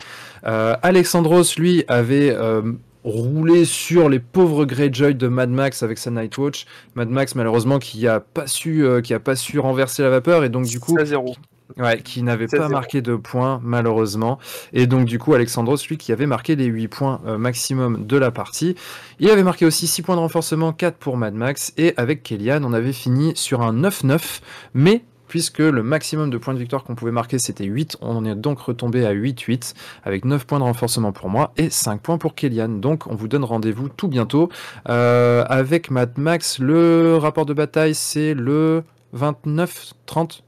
Euh, 0.46 0.76
Alexandros 0.82 1.56
lui 1.58 1.84
avait... 1.88 2.32
Euh, 2.32 2.74
rouler 3.04 3.66
sur 3.66 4.10
les 4.10 4.20
pauvres 4.20 4.66
Greyjoy 4.66 5.16
de 5.16 5.28
Mad 5.28 5.50
Max 5.50 5.84
avec 5.84 5.98
sa 5.98 6.12
Nightwatch. 6.12 6.66
Mad 6.96 7.10
Max 7.10 7.36
malheureusement 7.36 7.80
qui 7.80 8.08
a 8.08 8.20
pas 8.20 8.48
su 8.48 8.86
euh, 8.86 9.02
qui 9.02 9.14
a 9.14 9.20
pas 9.20 9.36
su 9.36 9.60
renverser 9.60 10.04
la 10.04 10.10
vapeur 10.10 10.44
et 10.44 10.50
donc 10.50 10.66
du 10.66 10.80
coup 10.80 10.98
0. 11.02 11.36
Ouais, 11.78 12.02
qui 12.02 12.22
n'avait 12.22 12.46
16-0. 12.46 12.58
pas 12.58 12.70
marqué 12.70 13.02
de 13.02 13.16
points, 13.16 13.60
malheureusement. 13.64 14.38
Et 14.74 14.86
donc, 14.86 15.06
du 15.06 15.18
coup, 15.18 15.34
Alexandros, 15.34 15.78
lui, 15.88 15.98
qui 15.98 16.12
avait 16.12 16.26
marqué 16.28 16.56
les 16.56 16.66
8 16.66 16.88
points 16.88 17.22
euh, 17.26 17.38
maximum 17.38 18.06
de 18.06 18.18
la 18.18 18.32
partie. 18.32 18.76
Il 19.20 19.30
avait 19.30 19.44
marqué 19.44 19.66
aussi 19.66 19.88
6 19.88 20.04
points 20.04 20.16
de 20.16 20.20
renforcement, 20.20 20.72
4 20.72 20.98
pour 20.98 21.18
Mad 21.18 21.34
Max. 21.34 21.74
Et 21.78 21.94
avec 21.98 22.22
Kellyanne, 22.22 22.64
on 22.66 22.74
avait 22.74 22.94
fini 22.94 23.32
sur 23.36 23.62
un 23.62 23.74
9-9. 23.74 24.42
Mais, 24.76 25.04
puisque 25.34 25.58
le 25.58 25.82
maximum 25.82 26.30
de 26.30 26.38
points 26.38 26.54
de 26.54 26.60
victoire 26.60 26.84
qu'on 26.84 26.94
pouvait 26.94 27.12
marquer, 27.12 27.40
c'était 27.40 27.64
8, 27.64 27.98
on 28.02 28.24
est 28.24 28.36
donc 28.36 28.60
retombé 28.60 29.04
à 29.04 29.16
8-8, 29.16 29.74
avec 30.04 30.26
9 30.26 30.46
points 30.46 30.60
de 30.60 30.64
renforcement 30.64 31.12
pour 31.12 31.28
moi 31.28 31.54
et 31.58 31.72
5 31.72 32.02
points 32.02 32.20
pour 32.20 32.36
Kellyanne. 32.36 32.80
Donc, 32.80 33.08
on 33.08 33.16
vous 33.16 33.28
donne 33.28 33.44
rendez-vous 33.44 33.90
tout 33.90 34.08
bientôt. 34.08 34.50
Euh, 34.90 35.44
avec 35.50 35.90
Mad 35.90 36.20
Max, 36.20 36.60
le 36.60 37.18
rapport 37.18 37.48
de 37.48 37.54
bataille, 37.56 37.96
c'est 37.96 38.36
le 38.36 38.84
29-30 39.18 40.42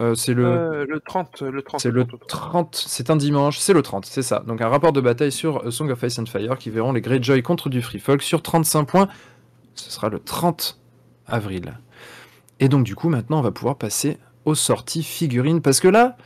euh, 0.00 0.14
c'est 0.14 0.34
le, 0.34 0.46
Euh, 0.46 0.86
le 0.88 1.00
30, 1.00 1.42
le 1.42 1.60
30. 1.60 1.80
c'est 1.80 1.90
le 1.90 2.04
30. 2.04 2.28
30, 2.28 2.84
c'est 2.86 3.10
un 3.10 3.16
dimanche, 3.16 3.58
c'est 3.58 3.72
le 3.72 3.82
30, 3.82 4.06
c'est 4.06 4.22
ça. 4.22 4.44
Donc 4.46 4.60
un 4.60 4.68
rapport 4.68 4.92
de 4.92 5.00
bataille 5.00 5.32
sur 5.32 5.66
euh, 5.66 5.72
Song 5.72 5.90
of 5.90 6.00
Ice 6.04 6.20
and 6.20 6.26
Fire 6.26 6.58
qui 6.58 6.70
verront 6.70 6.92
les 6.92 7.00
Greyjoy 7.00 7.42
contre 7.42 7.68
du 7.68 7.82
Free 7.82 7.98
Folk 7.98 8.22
sur 8.22 8.40
35 8.40 8.84
points. 8.84 9.08
Ce 9.74 9.90
sera 9.90 10.08
le 10.08 10.20
30 10.20 10.78
avril. 11.26 11.74
Et 12.62 12.68
donc 12.68 12.84
du 12.84 12.94
coup 12.94 13.08
maintenant 13.08 13.40
on 13.40 13.42
va 13.42 13.50
pouvoir 13.50 13.76
passer 13.76 14.18
aux 14.44 14.54
sorties 14.54 15.02
figurines 15.02 15.60
parce 15.60 15.80
que 15.80 15.88
là 15.88 16.16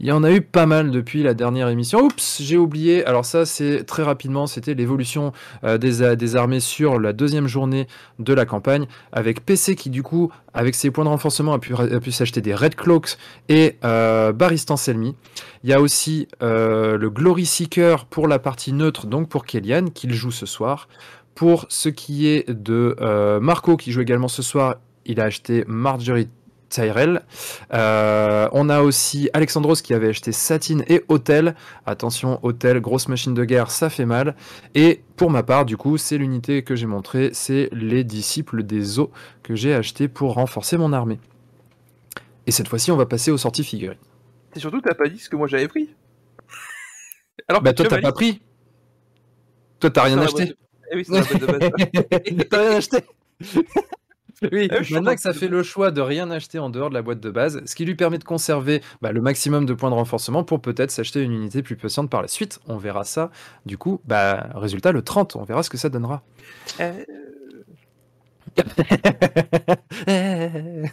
il 0.00 0.06
y 0.06 0.12
en 0.12 0.24
a 0.24 0.30
eu 0.30 0.42
pas 0.42 0.66
mal 0.66 0.90
depuis 0.90 1.22
la 1.22 1.32
dernière 1.32 1.68
émission. 1.70 2.00
Oups, 2.00 2.42
j'ai 2.42 2.58
oublié. 2.58 3.02
Alors 3.06 3.24
ça, 3.24 3.46
c'est 3.46 3.84
très 3.84 4.02
rapidement, 4.02 4.46
c'était 4.46 4.74
l'évolution 4.74 5.32
euh, 5.64 5.78
des, 5.78 6.02
a- 6.02 6.16
des 6.16 6.36
armées 6.36 6.60
sur 6.60 7.00
la 7.00 7.14
deuxième 7.14 7.46
journée 7.46 7.86
de 8.18 8.34
la 8.34 8.44
campagne, 8.44 8.88
avec 9.10 9.46
PC 9.46 9.74
qui 9.74 9.88
du 9.88 10.02
coup, 10.02 10.30
avec 10.52 10.74
ses 10.74 10.90
points 10.90 11.04
de 11.04 11.08
renforcement, 11.08 11.54
a 11.54 11.58
pu, 11.58 12.12
s'acheter 12.12 12.42
des 12.42 12.54
Red 12.54 12.74
Cloaks 12.74 13.16
et 13.48 13.76
euh, 13.84 14.32
Baristan. 14.32 14.74
Il 14.86 15.14
y 15.64 15.72
a 15.72 15.80
aussi 15.80 16.28
euh, 16.42 16.98
le 16.98 17.08
Glory 17.08 17.46
Seeker 17.46 18.04
pour 18.04 18.28
la 18.28 18.38
partie 18.38 18.74
neutre, 18.74 19.06
donc 19.06 19.30
pour 19.30 19.46
Kellyanne, 19.46 19.92
qu'il 19.92 20.12
joue 20.12 20.30
ce 20.30 20.44
soir. 20.44 20.88
Pour 21.34 21.64
ce 21.70 21.88
qui 21.88 22.26
est 22.28 22.50
de 22.50 22.96
euh, 23.00 23.40
Marco, 23.40 23.78
qui 23.78 23.92
joue 23.92 24.02
également 24.02 24.28
ce 24.28 24.42
soir, 24.42 24.76
il 25.06 25.20
a 25.20 25.24
acheté 25.24 25.64
Marjorie 25.66 26.28
Tyrell. 26.68 27.22
Euh, 27.72 28.48
on 28.52 28.68
a 28.68 28.80
aussi 28.80 29.30
Alexandros 29.32 29.76
qui 29.82 29.94
avait 29.94 30.08
acheté 30.08 30.32
Satine 30.32 30.84
et 30.88 31.04
Hôtel. 31.08 31.54
Attention, 31.86 32.40
Hôtel, 32.42 32.80
grosse 32.80 33.08
machine 33.08 33.34
de 33.34 33.44
guerre, 33.44 33.70
ça 33.70 33.90
fait 33.90 34.06
mal. 34.06 34.34
Et 34.74 35.02
pour 35.16 35.30
ma 35.30 35.42
part, 35.42 35.64
du 35.64 35.76
coup, 35.76 35.96
c'est 35.96 36.18
l'unité 36.18 36.62
que 36.62 36.74
j'ai 36.74 36.86
montrée, 36.86 37.30
c'est 37.32 37.68
les 37.72 38.04
disciples 38.04 38.62
des 38.62 38.98
eaux 38.98 39.10
que 39.42 39.54
j'ai 39.54 39.74
acheté 39.74 40.08
pour 40.08 40.34
renforcer 40.34 40.76
mon 40.76 40.92
armée. 40.92 41.18
Et 42.46 42.50
cette 42.50 42.68
fois-ci, 42.68 42.90
on 42.90 42.96
va 42.96 43.06
passer 43.06 43.30
aux 43.30 43.38
sorties 43.38 43.64
figurines. 43.64 43.98
Et 44.54 44.60
surtout, 44.60 44.80
t'as 44.80 44.94
pas 44.94 45.08
dit 45.08 45.18
ce 45.18 45.28
que 45.28 45.36
moi 45.36 45.46
j'avais 45.46 45.68
pris. 45.68 45.94
Alors 47.48 47.62
Bah 47.62 47.72
toi, 47.72 47.84
tu 47.84 47.90
t'as 47.90 48.00
pas 48.00 48.12
pris 48.12 48.40
Toi, 49.80 49.90
t'as 49.90 50.02
rien 50.04 50.18
acheté 50.18 50.54
Eh 50.92 50.96
oui, 50.96 51.04
c'est 51.04 51.12
la 51.12 51.22
boîte 51.22 51.40
de 51.40 51.46
base. 51.46 52.48
T'as 52.50 52.60
rien 52.60 52.76
acheté 52.76 52.98
Oui, 54.52 54.68
Ah 54.70 54.76
oui, 54.76 54.78
je 54.80 54.84
suis 54.84 54.94
Mad 54.94 55.02
en 55.02 55.04
train 55.04 55.10
Max 55.12 55.26
a 55.26 55.32
de- 55.32 55.38
fait 55.38 55.48
le 55.48 55.62
choix 55.62 55.90
de 55.90 56.00
rien 56.00 56.30
acheter 56.30 56.58
en 56.58 56.68
dehors 56.70 56.90
de 56.90 56.94
la 56.94 57.02
boîte 57.02 57.20
de 57.20 57.30
base, 57.30 57.62
ce 57.64 57.74
qui 57.74 57.84
lui 57.84 57.94
permet 57.94 58.18
de 58.18 58.24
conserver 58.24 58.82
bah, 59.00 59.12
le 59.12 59.20
maximum 59.22 59.64
de 59.66 59.72
points 59.74 59.90
de 59.90 59.94
renforcement 59.94 60.44
pour 60.44 60.60
peut-être 60.60 60.90
s'acheter 60.90 61.22
une 61.22 61.32
unité 61.32 61.62
plus 61.62 61.76
puissante 61.76 62.10
par 62.10 62.20
la 62.22 62.28
suite. 62.28 62.60
On 62.68 62.76
verra 62.76 63.04
ça, 63.04 63.30
du 63.64 63.78
coup, 63.78 64.00
bah, 64.04 64.48
résultat 64.54 64.92
le 64.92 65.02
30, 65.02 65.36
on 65.36 65.44
verra 65.44 65.62
ce 65.62 65.70
que 65.70 65.78
ça 65.78 65.88
donnera. 65.88 66.22
Euh, 66.80 66.92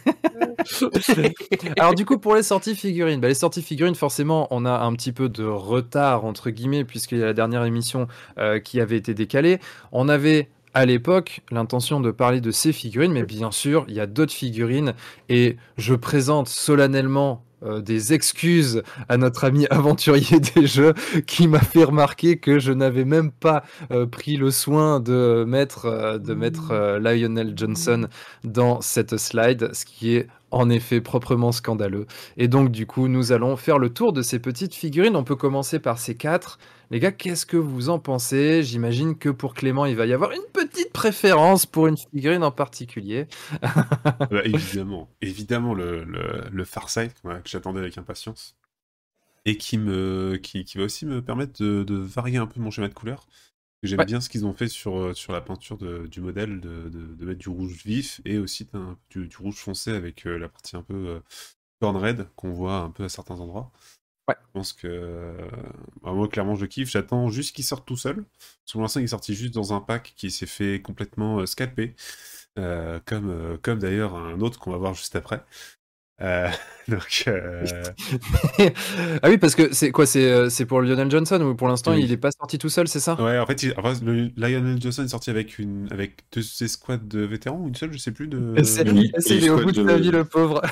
Alors 1.78 1.94
du 1.94 2.04
coup 2.04 2.18
pour 2.18 2.34
les 2.34 2.42
sorties 2.42 2.74
figurines, 2.74 3.20
bah, 3.20 3.28
les 3.28 3.34
sorties 3.34 3.62
figurines 3.62 3.94
forcément 3.94 4.48
on 4.50 4.64
a 4.64 4.70
un 4.78 4.92
petit 4.94 5.12
peu 5.12 5.28
de 5.28 5.44
retard 5.44 6.24
entre 6.24 6.50
guillemets 6.50 6.84
puisqu'il 6.84 7.18
y 7.18 7.22
a 7.22 7.26
la 7.26 7.32
dernière 7.32 7.64
émission 7.64 8.06
euh, 8.38 8.58
qui 8.60 8.80
avait 8.80 8.96
été 8.96 9.14
décalée. 9.14 9.58
On 9.92 10.08
avait 10.08 10.48
à 10.74 10.86
l'époque 10.86 11.40
l'intention 11.50 12.00
de 12.00 12.10
parler 12.10 12.40
de 12.40 12.50
ces 12.50 12.72
figurines, 12.72 13.12
mais 13.12 13.24
bien 13.24 13.50
sûr 13.50 13.84
il 13.88 13.94
y 13.94 14.00
a 14.00 14.06
d'autres 14.06 14.32
figurines 14.32 14.94
et 15.28 15.56
je 15.78 15.94
présente 15.94 16.48
solennellement 16.48 17.44
euh, 17.64 17.80
des 17.80 18.12
excuses 18.12 18.82
à 19.08 19.16
notre 19.16 19.44
ami 19.44 19.66
aventurier 19.70 20.40
des 20.40 20.66
jeux 20.66 20.94
qui 21.26 21.48
m'a 21.48 21.60
fait 21.60 21.84
remarquer 21.84 22.38
que 22.38 22.58
je 22.58 22.72
n'avais 22.72 23.04
même 23.04 23.30
pas 23.30 23.64
euh, 23.90 24.06
pris 24.06 24.36
le 24.36 24.50
soin 24.50 25.00
de 25.00 25.44
mettre, 25.46 25.86
euh, 25.86 26.18
de 26.18 26.34
mettre 26.34 26.72
euh, 26.72 26.98
Lionel 26.98 27.54
Johnson 27.56 28.08
dans 28.42 28.80
cette 28.80 29.16
slide, 29.16 29.70
ce 29.72 29.84
qui 29.84 30.16
est 30.16 30.28
en 30.50 30.70
effet 30.70 31.00
proprement 31.00 31.52
scandaleux. 31.52 32.06
Et 32.36 32.48
donc 32.48 32.70
du 32.70 32.86
coup, 32.86 33.08
nous 33.08 33.32
allons 33.32 33.56
faire 33.56 33.78
le 33.78 33.90
tour 33.90 34.12
de 34.12 34.22
ces 34.22 34.38
petites 34.38 34.74
figurines. 34.74 35.16
On 35.16 35.24
peut 35.24 35.36
commencer 35.36 35.78
par 35.78 35.98
ces 35.98 36.14
quatre. 36.16 36.58
Les 36.90 37.00
gars, 37.00 37.12
qu'est-ce 37.12 37.46
que 37.46 37.56
vous 37.56 37.88
en 37.88 37.98
pensez? 37.98 38.62
J'imagine 38.62 39.16
que 39.16 39.28
pour 39.28 39.54
Clément, 39.54 39.86
il 39.86 39.96
va 39.96 40.06
y 40.06 40.12
avoir 40.12 40.32
une 40.32 40.44
petite 40.52 40.92
préférence 40.92 41.66
pour 41.66 41.86
une 41.86 41.96
figurine 41.96 42.44
en 42.44 42.50
particulier. 42.52 43.26
Bah, 44.30 44.42
évidemment, 44.44 45.10
évidemment 45.20 45.74
le, 45.74 46.04
le, 46.04 46.48
le 46.50 46.64
Farsight 46.64 47.20
que 47.22 47.48
j'attendais 47.48 47.80
avec 47.80 47.98
impatience 47.98 48.56
et 49.46 49.58
qui 49.58 49.78
me 49.78 50.38
qui, 50.42 50.64
qui 50.64 50.78
va 50.78 50.84
aussi 50.84 51.06
me 51.06 51.22
permettre 51.22 51.62
de, 51.62 51.84
de 51.84 51.96
varier 51.96 52.38
un 52.38 52.46
peu 52.46 52.60
mon 52.60 52.70
schéma 52.70 52.88
de 52.88 52.94
couleurs. 52.94 53.26
J'aime 53.82 54.04
Ouais. 54.04 54.06
bien 54.06 54.20
ce 54.20 54.28
qu'ils 54.30 54.46
ont 54.46 54.54
fait 54.54 54.68
sur, 54.68 54.96
euh, 54.98 55.14
sur 55.14 55.32
la 55.32 55.40
peinture 55.42 55.78
de- 55.78 56.06
du 56.08 56.20
modèle, 56.20 56.60
de, 56.60 56.88
de- 56.90 57.24
mettre 57.26 57.40
du 57.40 57.48
rouge 57.50 57.84
vif 57.84 58.20
et 58.26 58.38
aussi 58.38 58.68
du 59.10 59.36
rouge 59.38 59.56
foncé 59.56 59.92
avec 59.92 60.26
euh, 60.26 60.38
la 60.38 60.48
partie 60.48 60.76
un 60.76 60.82
peu 60.82 60.94
euh, 60.94 61.20
corn 61.80 61.96
red 61.96 62.28
qu'on 62.36 62.52
voit 62.52 62.78
un 62.78 62.90
peu 62.90 63.04
à 63.04 63.08
certains 63.10 63.40
endroits. 63.40 63.72
Ouais. 64.28 64.34
Je 64.40 64.52
pense 64.54 64.72
que 64.72 64.86
euh, 64.86 65.32
bah, 66.02 66.12
moi 66.12 66.28
clairement 66.28 66.54
je 66.56 66.66
kiffe. 66.66 66.90
J'attends 66.90 67.28
juste 67.28 67.54
qu'il 67.54 67.64
sorte 67.64 67.86
tout 67.86 67.96
seul. 67.96 68.24
Pour 68.72 68.80
l'instant 68.80 69.00
il 69.00 69.04
est 69.04 69.08
sorti 69.08 69.34
juste 69.34 69.54
dans 69.54 69.72
un 69.74 69.80
pack 69.80 70.14
qui 70.16 70.30
s'est 70.30 70.46
fait 70.46 70.80
complètement 70.80 71.40
euh, 71.40 71.46
scalper. 71.46 71.94
Euh, 72.58 73.00
comme, 73.04 73.30
euh, 73.30 73.56
comme 73.60 73.80
d'ailleurs 73.80 74.14
un 74.14 74.40
autre 74.40 74.60
qu'on 74.60 74.70
va 74.70 74.78
voir 74.78 74.94
juste 74.94 75.16
après. 75.16 75.42
Donc, 76.88 77.24
ah 79.22 79.28
oui, 79.28 79.36
parce 79.36 79.54
que 79.56 79.74
c'est 79.74 79.90
quoi 79.90 80.06
C'est 80.06 80.48
c'est 80.48 80.64
pour 80.64 80.80
Lionel 80.80 81.10
Johnson 81.10 81.40
ou 81.42 81.54
pour 81.56 81.66
l'instant 81.66 81.92
Oui. 81.92 82.02
il 82.04 82.10
n'est 82.10 82.16
pas 82.16 82.30
sorti 82.30 82.56
tout 82.56 82.68
seul, 82.68 82.86
c'est 82.86 83.00
ça? 83.00 83.20
Ouais, 83.20 83.38
en 83.38 83.46
fait, 83.46 83.64
il- 83.64 83.74
le 84.04 84.30
Lionel 84.36 84.80
Johnson 84.80 85.02
est 85.04 85.08
sorti 85.08 85.30
avec, 85.30 85.58
une, 85.58 85.88
avec 85.90 86.24
deux 86.32 86.40
escouades 86.62 87.08
de 87.08 87.20
vétérans 87.20 87.58
ou 87.58 87.68
une 87.68 87.74
seule, 87.74 87.92
je 87.92 87.98
sais 87.98 88.12
plus. 88.12 88.28
De... 88.28 88.54
C'est 88.62 88.86
une 88.88 88.98
il 88.98 89.44
est 89.44 89.50
au 89.50 89.58
bout 89.58 89.72
de 89.72 89.82
de- 89.82 89.88
sa 89.88 89.96
vie, 89.98 90.10
le 90.12 90.24
pauvre. 90.24 90.62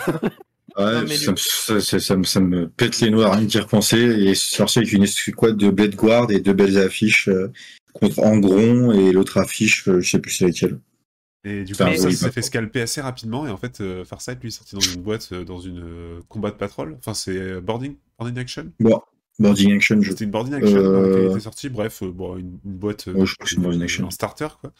Ouais, 0.78 1.06
ça, 1.08 1.32
me, 1.32 1.36
ça, 1.36 1.80
ça- 1.80 2.00
ça 2.00 2.16
me, 2.16 2.24
ça 2.24 2.40
me 2.40 2.68
pète 2.68 3.00
les 3.00 3.10
noix 3.10 3.34
rien 3.34 3.44
d'y 3.44 3.58
repenser. 3.58 3.98
Et 3.98 4.34
sorti 4.34 4.78
avec 4.78 4.92
une 4.92 5.02
escouade 5.02 5.56
de 5.56 5.70
Blade 5.70 5.94
Guard 5.94 6.30
et 6.30 6.40
deux 6.40 6.54
belles 6.54 6.78
affiches 6.78 7.28
euh, 7.28 7.52
contre 7.92 8.20
Angron 8.20 8.90
et 8.92 9.12
l'autre 9.12 9.38
affiche, 9.38 9.86
euh, 9.88 10.00
je 10.00 10.10
sais 10.10 10.18
plus 10.18 10.30
c'est 10.32 10.46
laquelle. 10.46 10.78
Et 11.44 11.64
du 11.64 11.74
coup, 11.74 11.82
Enfin, 11.82 11.96
ça 11.96 12.10
s'est 12.10 12.30
fait 12.30 12.40
scalper 12.42 12.82
assez 12.82 13.00
rapidement. 13.00 13.46
Et 13.46 13.50
en 13.50 13.56
fait, 13.56 13.80
euh, 13.80 14.04
Farsight, 14.04 14.40
lui, 14.40 14.48
est 14.48 14.52
sorti 14.52 14.76
dans 14.76 14.80
une 14.80 15.02
boîte, 15.02 15.28
euh, 15.32 15.44
dans 15.44 15.58
une 15.58 15.82
euh, 15.82 16.20
combat 16.28 16.50
de 16.52 16.56
patrol. 16.56 16.94
Enfin, 16.98 17.14
c'est 17.14 17.60
boarding, 17.60 17.96
boarding 18.18 18.38
action? 18.38 18.72
Bon, 18.80 19.02
Boarding 19.38 19.74
Action, 19.74 20.00
je. 20.02 20.10
C'était 20.10 20.24
une 20.24 20.30
boarding 20.30 20.54
action 20.54 20.78
Euh, 20.78 21.22
il 21.24 21.30
était 21.30 21.40
sorti. 21.40 21.68
Bref, 21.68 22.02
euh, 22.02 22.12
bon, 22.12 22.36
une, 22.36 22.58
une 22.64 22.76
boîte. 22.78 23.08
euh, 23.08 23.14
Ouais, 23.14 23.26
je 23.26 23.34
crois 23.34 23.44
que 23.44 23.50
c'est 23.50 23.56
une 23.56 23.62
boarding 23.62 23.82
action. 23.82 24.06
En 24.06 24.10
starter, 24.10 24.48
quoi. 24.60 24.72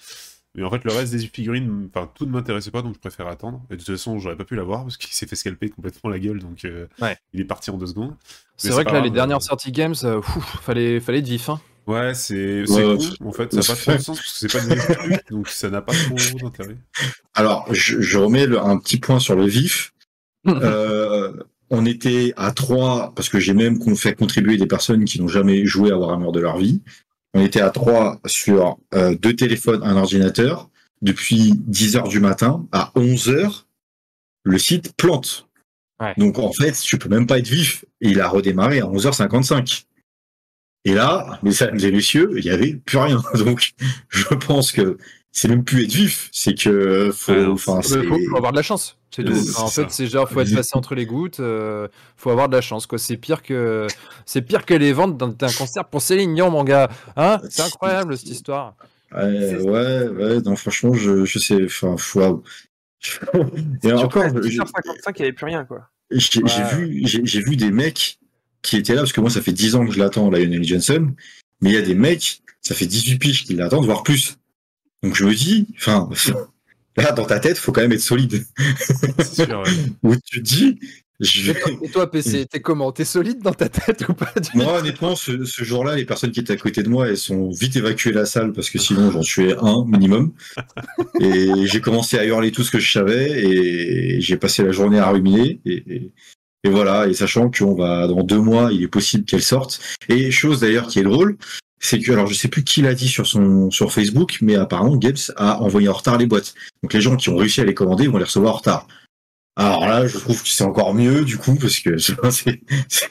Mais 0.55 0.63
en 0.65 0.71
fait, 0.71 0.85
le 0.85 0.93
reste 0.93 1.13
des 1.15 1.19
figurines, 1.27 1.89
enfin, 1.95 2.11
tout 2.15 2.27
ne 2.27 2.31
m'intéressait 2.31 2.71
pas, 2.71 2.83
donc 2.83 2.95
je 2.95 2.99
préfère 2.99 3.27
attendre. 3.27 3.63
Et 3.71 3.75
de 3.75 3.79
toute 3.83 3.87
façon, 3.95 4.19
j'aurais 4.19 4.37
pas 4.37 4.45
pu 4.45 4.55
l'avoir 4.55 4.83
parce 4.83 4.97
qu'il 4.99 5.13
s'est 5.13 5.27
fait 5.27 5.37
scalper 5.37 5.71
complètement 5.71 6.11
la 6.11 6.19
gueule, 6.19 6.41
donc 6.41 6.65
euh, 6.67 6.87
Ouais. 7.01 7.17
il 7.33 7.41
est 7.41 7.45
parti 7.47 7.71
en 7.71 7.79
deux 7.79 7.87
secondes. 7.87 8.15
C'est 8.59 8.69
vrai 8.71 8.85
que 8.85 8.91
là, 8.93 9.01
les 9.01 9.11
dernières 9.11 9.39
euh. 9.39 9.41
sorties 9.41 9.73
games, 9.73 9.95
euh, 10.05 10.19
ouf, 10.19 10.61
fallait, 10.63 11.01
fallait 11.01 11.21
être 11.21 11.29
vif. 11.29 11.49
Hein. 11.49 11.61
Ouais, 11.87 12.13
c'est 12.15 12.61
Ouais, 12.61 12.67
c'est 12.67 12.85
ouais, 12.85 12.99
con, 13.19 13.29
en 13.29 13.33
fait, 13.33 13.53
ça 13.61 13.73
n'a 13.73 13.77
pas 13.79 13.83
trop 13.83 13.93
de 13.93 13.99
sens 13.99 14.19
parce 14.19 14.33
que 14.41 14.49
c'est 14.49 14.59
pas 14.59 14.65
des 14.75 14.81
trucs, 14.95 15.31
donc 15.31 15.49
ça 15.49 15.71
n'a 15.71 15.81
pas 15.83 15.95
trop 15.95 16.17
d'intérêt. 16.41 16.77
Alors, 17.35 17.67
je, 17.75 18.01
je 18.01 18.19
remets 18.19 18.47
le- 18.47 18.61
un 18.61 18.79
petit 18.79 18.99
point 18.99 19.19
sur 19.19 19.35
le 19.37 19.47
vif. 19.47 19.93
Euh, 20.49 21.33
on 21.71 21.87
était 21.87 22.35
à 22.37 22.51
trois, 22.53 23.13
parce 23.15 23.29
que 23.29 23.39
j'ai 23.41 23.55
même 23.55 23.79
fait 23.97 24.15
contribuer 24.15 24.57
des 24.59 24.67
personnes 24.67 25.05
qui 25.07 25.21
n'ont 25.23 25.29
jamais 25.29 25.65
joué 25.65 25.91
à 25.93 25.97
Warhammer 25.97 26.31
de 26.33 26.41
leur 26.41 26.59
vie. 26.59 26.83
On 27.35 27.41
était 27.43 27.61
à 27.61 27.71
trois 27.71 28.21
sur 28.27 28.79
euh, 28.95 29.15
deux 29.15 29.35
téléphones, 29.35 29.83
un 29.83 29.97
ordinateur. 29.97 30.69
Depuis 31.01 31.55
10 31.57 31.97
heures 31.97 32.09
du 32.09 32.21
matin, 32.21 32.67
à 32.71 32.93
11 32.95 33.29
heures, 33.31 33.67
le 34.45 34.59
site 34.59 34.97
plante. 34.97 35.49
Ouais. 36.01 36.15
Donc, 36.17 36.39
en 36.39 36.53
fait, 36.53 36.73
tu 36.73 36.97
peux 36.97 37.09
même 37.09 37.27
pas 37.27 37.39
être 37.39 37.49
vif. 37.49 37.85
Et 38.01 38.11
il 38.11 38.21
a 38.21 38.29
redémarré 38.29 38.81
à 38.81 38.85
11h55. 38.85 39.85
Et 40.85 40.95
là, 40.95 41.41
mesdames 41.43 41.79
et 41.79 41.91
messieurs, 41.91 42.31
il 42.37 42.45
y 42.45 42.51
avait 42.51 42.75
plus 42.75 42.99
rien. 42.99 43.21
Donc, 43.35 43.73
je 44.09 44.35
pense 44.35 44.71
que 44.71 44.97
c'est 45.33 45.49
même 45.49 45.65
plus 45.65 45.85
être 45.85 45.93
vif, 45.93 46.29
c'est 46.31 46.55
que 46.55 47.11
faut, 47.13 47.53
enfin, 47.53 47.81
faut 47.83 48.37
avoir 48.37 48.53
de 48.53 48.57
la 48.57 48.63
chance. 48.63 48.99
C'est 49.15 49.25
tout. 49.25 49.33
Euh, 49.33 49.61
en 49.63 49.67
c'est 49.67 49.83
fait, 49.85 49.91
c'est 49.91 50.07
genre, 50.07 50.29
faut 50.29 50.41
être 50.41 50.55
passé 50.55 50.71
entre 50.75 50.95
les 50.95 51.05
gouttes. 51.07 51.41
euh, 51.41 51.87
faut 52.17 52.31
avoir 52.31 52.49
de 52.49 52.57
la 52.57 52.63
chance, 52.63 52.87
quoi. 52.87 52.99
C'est 52.99 53.17
pire 53.19 53.43
que, 53.43 53.87
c'est 54.25 54.41
pire 54.43 54.65
que 54.65 54.75
les 54.75 54.93
ventes 54.93 55.19
d'un 55.19 55.53
concert 55.53 55.85
pour 55.85 56.01
Céline 56.01 56.35
Dion, 56.35 56.51
mon 56.51 56.65
gars. 56.65 56.89
Hein? 57.17 57.41
C'est 57.51 57.63
incroyable 57.63 58.17
cette 58.17 58.31
histoire. 58.31 58.75
Ouais, 59.15 59.57
ouais, 59.61 60.09
ouais, 60.09 60.41
non, 60.41 60.57
franchement, 60.57 60.95
je, 60.95 61.25
je 61.27 61.39
sais, 61.39 61.65
enfin, 61.65 61.97
waouh. 62.15 62.43
Et 63.85 63.93
encore, 63.93 64.23
Ouais, 64.25 64.31
je- 64.51 64.61
10h55, 64.61 64.73
il 65.09 65.13
n'y 65.19 65.23
avait 65.23 65.33
plus 65.33 65.47
rien, 65.47 65.65
quoi. 65.65 65.89
j'ai 66.11 66.43
Ouais. 66.43 66.75
vu, 66.75 67.01
j'ai 67.05 67.41
vu 67.43 67.57
des 67.57 67.71
mecs 67.71 68.19
qui 68.63 68.77
étaient 68.77 68.95
là, 68.95 69.01
parce 69.03 69.13
que 69.13 69.21
moi, 69.21 69.29
ça 69.29 69.43
fait 69.43 69.53
10 69.53 69.75
ans 69.75 69.85
que 69.85 69.93
je 69.93 69.99
l'attends, 69.99 70.31
Lionel 70.31 70.65
Johnson, 70.65 71.11
mais 71.61 71.71
il 71.71 71.75
y 71.75 71.79
a 71.79 71.83
des 71.83 71.95
mecs, 71.97 72.43
ça 72.63 72.75
fait 72.75 72.87
18 72.87 73.19
piges 73.19 73.45
qu'ils 73.45 73.57
l'attendent, 73.57 73.85
voire 73.85 74.03
plus. 74.05 74.39
Donc 75.03 75.17
je 75.17 75.25
me 75.25 75.35
dis, 75.35 75.67
enfin, 75.77 76.09
là, 76.97 77.13
dans 77.13 77.25
ta 77.25 77.41
tête, 77.41 77.59
faut 77.59 77.73
quand 77.73 77.81
même 77.81 77.93
être 77.93 78.01
solide. 78.01 78.45
C'est 79.19 79.47
sûr, 79.47 79.61
ouais. 79.61 79.71
Où 80.03 80.15
tu 80.17 80.43
te 80.43 80.49
dis, 80.49 80.79
je 81.23 81.53
Et 81.53 81.55
toi, 81.55 81.71
et 81.83 81.89
toi, 81.89 82.11
PC, 82.11 82.47
t'es 82.51 82.61
comment? 82.61 82.91
T'es 82.91 83.05
solide 83.05 83.41
dans 83.43 83.53
ta 83.53 83.69
tête 83.69 84.09
ou 84.09 84.15
pas 84.15 84.33
Moi, 84.55 84.79
honnêtement, 84.79 85.15
ce, 85.15 85.45
ce 85.45 85.63
jour-là, 85.63 85.95
les 85.95 86.05
personnes 86.05 86.33
qui 86.33 86.41
étaient 86.41 86.53
à 86.53 86.57
côté 86.57 86.83
de 86.83 86.89
moi, 86.89 87.09
elles 87.09 87.17
sont 87.17 87.51
vite 87.51 87.77
évacuées 87.77 88.13
la 88.13 88.27
salle 88.27 88.53
parce 88.53 88.71
que 88.71 88.79
sinon, 88.81 89.11
j'en 89.11 89.21
tuais 89.21 89.55
un 89.61 89.85
minimum. 89.87 90.33
Et 91.21 91.67
j'ai 91.67 91.81
commencé 91.81 92.19
à 92.19 92.25
hurler 92.25 92.51
tout 92.51 92.65
ce 92.65 92.71
que 92.73 92.81
je 92.81 92.91
savais 92.91 93.31
et 93.31 94.21
j'ai 94.21 94.37
passé 94.37 94.65
la 94.65 94.73
journée 94.73 94.99
à 94.99 95.09
ruminer. 95.09 95.61
Et, 95.65 95.85
et, 95.87 96.13
et 96.65 96.69
voilà, 96.69 97.07
et 97.09 97.15
sachant 97.15 97.51
qu'on 97.51 97.75
va, 97.75 98.07
dans 98.07 98.23
deux 98.23 98.41
mois, 98.41 98.71
il 98.73 98.83
est 98.83 98.89
possible 98.89 99.25
qu'elle 99.25 99.43
sorte. 99.43 99.81
Et 100.09 100.31
chose 100.31 100.61
d'ailleurs 100.61 100.89
qui 100.89 100.99
est 100.99 101.05
drôle, 101.05 101.37
c'est 101.85 101.99
que, 101.99 102.13
alors 102.13 102.29
je 102.29 102.35
sais 102.35 102.49
plus 102.49 102.63
qui 102.63 102.81
l'a 102.81 102.95
dit 102.95 103.09
sur 103.09 103.27
son 103.27 103.71
sur 103.71 103.93
Facebook, 103.93 104.39
mais 104.41 104.55
apparemment 104.55 104.97
Games 104.97 105.17
a 105.37 105.61
envoyé 105.61 105.89
en 105.89 105.93
retard 105.95 106.17
les 106.17 106.27
boîtes. 106.27 106.55
Donc 106.83 106.93
les 106.95 107.01
gens 107.01 107.17
qui 107.17 107.29
ont 107.29 107.37
réussi 107.37 107.61
à 107.61 107.65
les 107.65 107.75
commander 107.75 108.07
vont 108.07 108.19
les 108.19 108.25
recevoir 108.25 108.55
en 108.55 108.57
retard. 108.59 108.87
Alors 109.57 109.87
là, 109.87 110.07
je 110.07 110.17
trouve 110.17 110.41
que 110.43 110.49
c'est 110.49 110.65
encore 110.65 110.95
mieux 110.95 111.25
du 111.25 111.37
coup 111.37 111.57
parce 111.57 111.81
que 111.81 111.99
c'est, 111.99 112.15
c'est- 112.89 113.11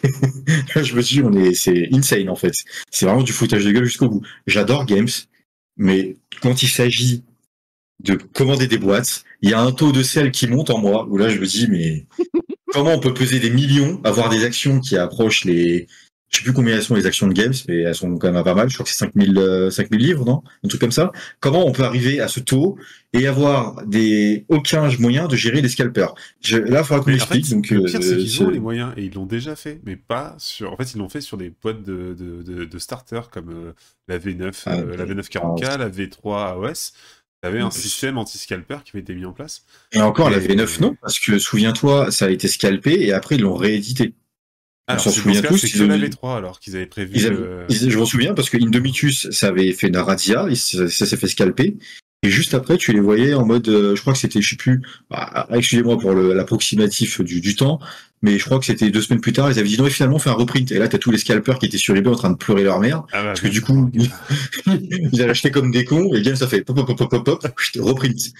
je 0.83 0.95
me 0.95 1.01
dis 1.03 1.21
on 1.21 1.33
est 1.33 1.53
c'est 1.53 1.89
insane 1.93 2.29
en 2.29 2.35
fait. 2.35 2.53
C'est 2.89 3.05
vraiment 3.05 3.23
du 3.23 3.33
foutage 3.33 3.65
de 3.65 3.71
gueule 3.71 3.83
jusqu'au 3.85 4.09
bout. 4.09 4.21
J'adore 4.47 4.85
Games, 4.85 5.09
mais 5.77 6.15
quand 6.41 6.63
il 6.63 6.69
s'agit 6.69 7.23
de 8.03 8.15
commander 8.15 8.67
des 8.67 8.77
boîtes, 8.79 9.25
il 9.41 9.49
y 9.49 9.53
a 9.53 9.61
un 9.61 9.71
taux 9.73 9.91
de 9.91 10.01
sel 10.01 10.31
qui 10.31 10.47
monte 10.47 10.69
en 10.69 10.79
moi 10.79 11.05
où 11.09 11.17
là 11.17 11.29
je 11.29 11.39
me 11.39 11.45
dis 11.45 11.67
mais 11.67 12.05
comment 12.73 12.93
on 12.93 12.99
peut 12.99 13.13
peser 13.13 13.39
des 13.39 13.49
millions, 13.51 13.99
avoir 14.05 14.29
des 14.29 14.45
actions 14.45 14.79
qui 14.79 14.95
approchent 14.97 15.43
les 15.45 15.87
je 16.31 16.37
sais 16.37 16.43
plus 16.43 16.53
combien 16.53 16.75
elles 16.75 16.81
sont 16.83 16.95
les 16.95 17.05
actions 17.05 17.27
de 17.27 17.33
Games, 17.33 17.53
mais 17.67 17.81
elles 17.81 17.93
sont 17.95 18.17
quand 18.17 18.31
même 18.31 18.41
pas 18.43 18.53
mal. 18.55 18.69
Je 18.69 18.73
crois 18.75 18.85
que 18.85 18.89
c'est 18.89 18.97
5000, 18.99 19.37
euh, 19.37 19.69
5000 19.69 19.99
livres, 19.99 20.23
non? 20.25 20.41
Un 20.63 20.67
truc 20.69 20.79
comme 20.79 20.91
ça. 20.91 21.11
Comment 21.41 21.67
on 21.67 21.73
peut 21.73 21.83
arriver 21.83 22.21
à 22.21 22.29
ce 22.29 22.39
taux 22.39 22.77
et 23.11 23.27
avoir 23.27 23.85
des 23.85 24.45
aucun 24.47 24.89
moyen 24.99 25.27
de 25.27 25.35
gérer 25.35 25.61
les 25.61 25.67
scalpers? 25.67 26.15
Je, 26.39 26.57
Là, 26.57 26.79
il 26.81 26.85
faudra 26.85 27.03
qu'on 27.03 27.11
en 27.13 27.17
fait, 27.17 27.35
m'explique. 27.35 27.49
donc, 27.49 27.69
le 27.69 27.83
pire, 27.83 28.01
c'est 28.01 28.13
euh, 28.13 28.17
qu'ils 28.17 28.29
c'est- 28.31 28.43
ont 28.45 28.49
les 28.49 28.59
moyens 28.61 28.93
et 28.95 29.03
ils 29.03 29.13
l'ont 29.13 29.25
déjà 29.25 29.57
fait, 29.57 29.81
mais 29.85 29.97
pas 29.97 30.35
sur. 30.39 30.71
En 30.71 30.77
fait, 30.77 30.93
ils 30.93 30.99
l'ont 30.99 31.09
fait 31.09 31.19
sur 31.21 31.35
des 31.37 31.51
boîtes 31.61 31.83
de, 31.83 32.15
de, 32.17 32.41
de, 32.43 32.63
de 32.63 32.79
starters 32.79 33.29
comme 33.29 33.49
euh, 33.49 33.73
la 34.07 34.17
V9, 34.17 34.53
Ah, 34.67 34.77
euh, 34.79 34.95
la 34.95 35.05
V940K, 35.05 35.77
la 35.79 35.89
V3 35.89 36.53
AOS. 36.53 36.93
T'avais 37.41 37.59
un 37.59 37.65
Oui. 37.65 37.71
système 37.73 38.17
anti-scalper 38.19 38.77
qui 38.85 38.91
avait 38.93 39.01
été 39.01 39.15
mis 39.15 39.25
en 39.25 39.33
place. 39.33 39.63
Et 39.91 39.99
encore, 39.99 40.29
la 40.29 40.37
Et- 40.37 40.47
V9, 40.47 40.79
non, 40.79 40.95
parce 41.01 41.19
que 41.19 41.39
souviens-toi, 41.39 42.11
ça 42.11 42.25
a 42.25 42.29
été 42.29 42.47
scalpé 42.47 43.01
et 43.03 43.13
après 43.13 43.35
ils 43.35 43.41
l'ont 43.41 43.55
réédité. 43.55 44.13
Alors, 44.91 45.03
s'en 45.03 45.09
souvient 45.11 45.41
tous, 45.41 45.63
ils 45.75 45.85
la 45.87 45.95
ont- 45.95 45.97
V3 45.99 46.37
alors 46.37 46.59
qu'ils 46.59 46.75
avaient 46.75 46.85
prévu. 46.85 47.11
Ils 47.15 47.25
avaient- 47.27 47.35
euh, 47.37 47.65
ils- 47.69 47.89
je 47.89 47.97
m'en 47.97 48.05
souviens 48.05 48.33
parce 48.33 48.49
que 48.49 48.57
Indomitus, 48.57 49.29
ça 49.31 49.47
avait 49.47 49.71
fait 49.73 49.87
une 49.87 49.97
razzia, 49.97 50.47
et 50.49 50.55
ça, 50.55 50.87
ça 50.89 51.05
s'est 51.05 51.17
fait 51.17 51.27
scalper. 51.27 51.77
Et 52.23 52.29
juste 52.29 52.53
après, 52.53 52.77
tu 52.77 52.93
les 52.93 52.99
voyais 52.99 53.33
en 53.33 53.45
mode, 53.47 53.67
euh, 53.67 53.95
je 53.95 54.01
crois 54.01 54.13
que 54.13 54.19
c'était, 54.19 54.41
je 54.43 54.49
sais 54.51 54.55
plus, 54.55 54.81
bah, 55.09 55.47
excusez-moi 55.51 55.97
pour 55.97 56.13
l'approximatif 56.13 57.19
du, 57.21 57.41
du 57.41 57.55
temps, 57.55 57.79
mais 58.21 58.37
je 58.37 58.45
crois 58.45 58.59
que 58.59 58.65
c'était 58.65 58.91
deux 58.91 59.01
semaines 59.01 59.21
plus 59.21 59.33
tard, 59.33 59.51
ils 59.51 59.57
avaient 59.57 59.67
dit 59.67 59.77
non, 59.79 59.87
et 59.87 59.89
finalement, 59.89 60.17
on 60.17 60.19
fait 60.19 60.29
un 60.29 60.33
reprint. 60.33 60.71
Et 60.71 60.77
là, 60.77 60.87
t'as 60.87 60.99
tous 60.99 61.09
les 61.09 61.17
scalpers 61.17 61.57
qui 61.57 61.65
étaient 61.65 61.79
sur 61.79 61.95
eBay 61.97 62.11
en 62.11 62.15
train 62.15 62.29
de 62.29 62.35
pleurer 62.37 62.63
leur 62.63 62.79
mère, 62.79 63.03
ah 63.11 63.21
bah, 63.21 63.23
parce 63.29 63.41
que 63.41 63.47
du 63.47 63.61
coup, 63.61 63.89
ils 64.67 65.21
avaient 65.21 65.31
acheté 65.31 65.49
comme 65.51 65.71
des 65.71 65.83
cons, 65.85 66.13
et 66.13 66.21
Games, 66.21 66.35
ça 66.35 66.47
fait 66.47 66.61
pop, 66.61 66.75
pop, 66.75 66.95
pop, 66.95 67.09
pop, 67.09 67.23
pop, 67.23 67.43
reprint. 67.79 68.33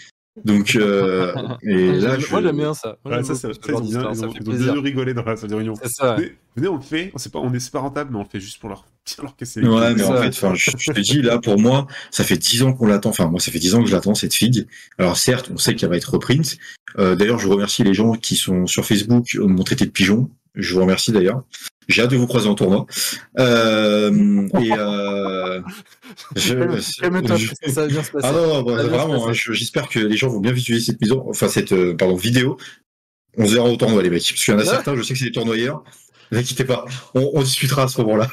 Donc, 0.46 0.76
euh, 0.76 1.34
et 1.64 1.92
là, 2.00 2.18
je... 2.18 2.30
Moi, 2.32 2.42
j'aime 2.42 2.56
bien 2.58 2.74
ça. 2.74 2.98
Moi, 3.04 3.18
Ouais, 3.18 3.24
ça, 3.24 3.36
ça, 3.36 3.50
ça, 3.54 3.60
ils 3.68 3.72
bien, 3.72 3.82
d'histoire, 3.82 4.12
ils 4.14 4.18
ça 4.18 4.28
ont- 4.28 4.32
fait 4.32 4.40
ils 4.46 4.50
ont 4.70 4.74
bien 4.74 4.82
rigolé 4.82 5.14
dans 5.14 5.24
la 5.24 5.36
salle 5.36 5.50
de 5.50 5.56
réunion. 5.56 5.74
C'est 5.82 5.90
ça. 5.90 6.12
ouais. 6.16 6.16
Venez, 6.22 6.36
venez, 6.56 6.68
on 6.70 6.76
le 6.78 6.82
fait. 6.82 7.12
On 7.14 7.18
sait 7.18 7.30
pas, 7.30 7.40
on 7.40 7.54
est 7.54 7.60
c'est 7.60 7.72
pas 7.72 7.80
rentable, 7.80 8.12
mais 8.12 8.18
on 8.20 8.24
le 8.24 8.30
fait 8.30 8.40
juste 8.40 8.60
pour 8.60 8.70
leur 8.70 8.86
bien 9.06 9.24
leur 9.24 9.36
casser 9.36 9.62
les 9.62 9.68
Ouais, 9.68 9.94
mais 9.96 10.04
en 10.04 10.16
Ça. 10.16 10.24
fait, 10.32 10.56
je, 10.56 10.72
je 10.78 10.92
te 10.94 11.00
dis, 11.00 11.22
là, 11.22 11.40
pour 11.40 11.60
moi, 11.60 11.88
ça 12.12 12.24
fait 12.24 12.38
dix 12.38 12.64
ans 12.64 12.72
qu'on 12.74 12.86
l'attend. 12.88 13.10
Enfin, 13.10 13.28
moi, 13.28 13.40
ça 13.40 13.52
fait 13.52 13.60
dix 13.60 13.74
ans 13.76 13.82
que 13.84 13.90
je 13.90 13.96
l'attends, 13.96 14.14
cette 14.16 14.34
figue. 14.34 14.68
Alors, 14.98 15.18
certes, 15.18 15.50
on 15.54 15.58
sait 15.58 15.76
qu'elle 15.76 15.90
va 15.90 15.98
être 15.98 16.12
reprint. 16.14 16.58
Euh, 16.98 17.16
d'ailleurs, 17.16 17.40
je 17.40 17.48
remercie 17.48 17.84
les 17.84 17.94
gens 17.94 18.14
qui 18.14 18.36
sont 18.36 18.68
sur 18.68 18.86
Facebook, 18.86 19.36
euh, 19.36 19.48
m'ont 19.48 19.64
traité 19.64 19.86
de 19.86 19.92
pigeon. 19.92 20.30
Je 20.56 20.74
vous 20.76 20.82
remercie 20.82 21.12
d'ailleurs. 21.12 21.44
J'ai 21.92 22.02
hâte 22.02 22.12
de 22.12 22.18
vous 22.18 22.28
croiser 22.28 22.48
en 22.48 22.56
tournoi. 22.56 22.86
Euh, 23.40 24.48
et, 24.62 24.72
euh, 24.74 25.62
je- 26.36 26.54
Calme-toi, 27.02 27.36
je- 27.36 27.48
ça 27.72 27.82
va 27.82 27.88
bien 27.88 28.04
se 28.04 28.12
passer. 28.12 28.28
Ah 28.28 28.32
non, 28.34 28.48
non, 28.48 28.64
bah, 28.64 28.78
Ça 28.78 28.84
va 28.84 28.90
bien 28.90 28.92
se 29.00 29.06
vraiment, 29.08 29.28
hein, 29.28 29.34
je- 29.34 29.54
j'espère 29.54 29.88
que 29.90 30.00
les 30.00 30.18
gens 30.18 30.30
vont 30.30 30.40
bien 30.40 30.52
visualiser 30.52 30.88
cette 30.92 31.02
maison, 31.02 31.24
enfin 31.28 31.48
cette 31.48 31.72
euh, 31.74 31.96
pardon 31.96 32.16
vidéo. 32.16 32.58
On 33.38 33.46
se 33.48 33.54
verra 33.54 33.70
au 33.70 33.76
tournoi 33.78 34.02
les 34.04 34.10
mecs, 34.10 34.22
parce 34.28 34.44
qu'il 34.44 34.54
y 34.54 34.58
en 34.58 34.60
a 34.60 34.64
Ouais. 34.64 34.68
certains, 34.70 34.96
je 34.96 35.04
sais 35.04 35.14
que 35.14 35.20
c'est 35.20 35.26
des 35.26 35.32
tournoyeurs. 35.32 35.84
Ne 36.32 36.38
vous 36.38 36.44
inquiétez 36.44 36.64
pas, 36.66 36.86
on, 37.14 37.30
on 37.34 37.42
discutera 37.44 37.84
à 37.84 37.88
ce 37.88 38.00
moment-là. 38.02 38.30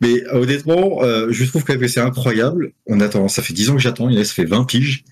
Mais 0.00 0.22
honnêtement, 0.32 1.00
je 1.30 1.44
trouve 1.44 1.64
quand 1.64 1.72
même 1.74 1.80
que 1.82 1.88
c'est 1.88 2.00
incroyable. 2.00 2.72
On 2.86 3.00
attend, 3.00 3.28
ça 3.28 3.42
fait 3.42 3.52
10 3.54 3.70
ans 3.70 3.74
que 3.76 3.80
j'attends, 3.82 4.08
il 4.08 4.16
y 4.16 4.18
en 4.18 4.20
a, 4.20 4.24
ça 4.24 4.34
fait 4.34 4.44
20 4.44 4.64
piges. 4.64 5.04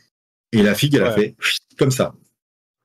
Et 0.52 0.62
la 0.62 0.74
figue, 0.74 0.94
elle 0.96 1.04
a 1.04 1.12
fait 1.12 1.34
comme 1.78 1.90
ça. 1.90 2.14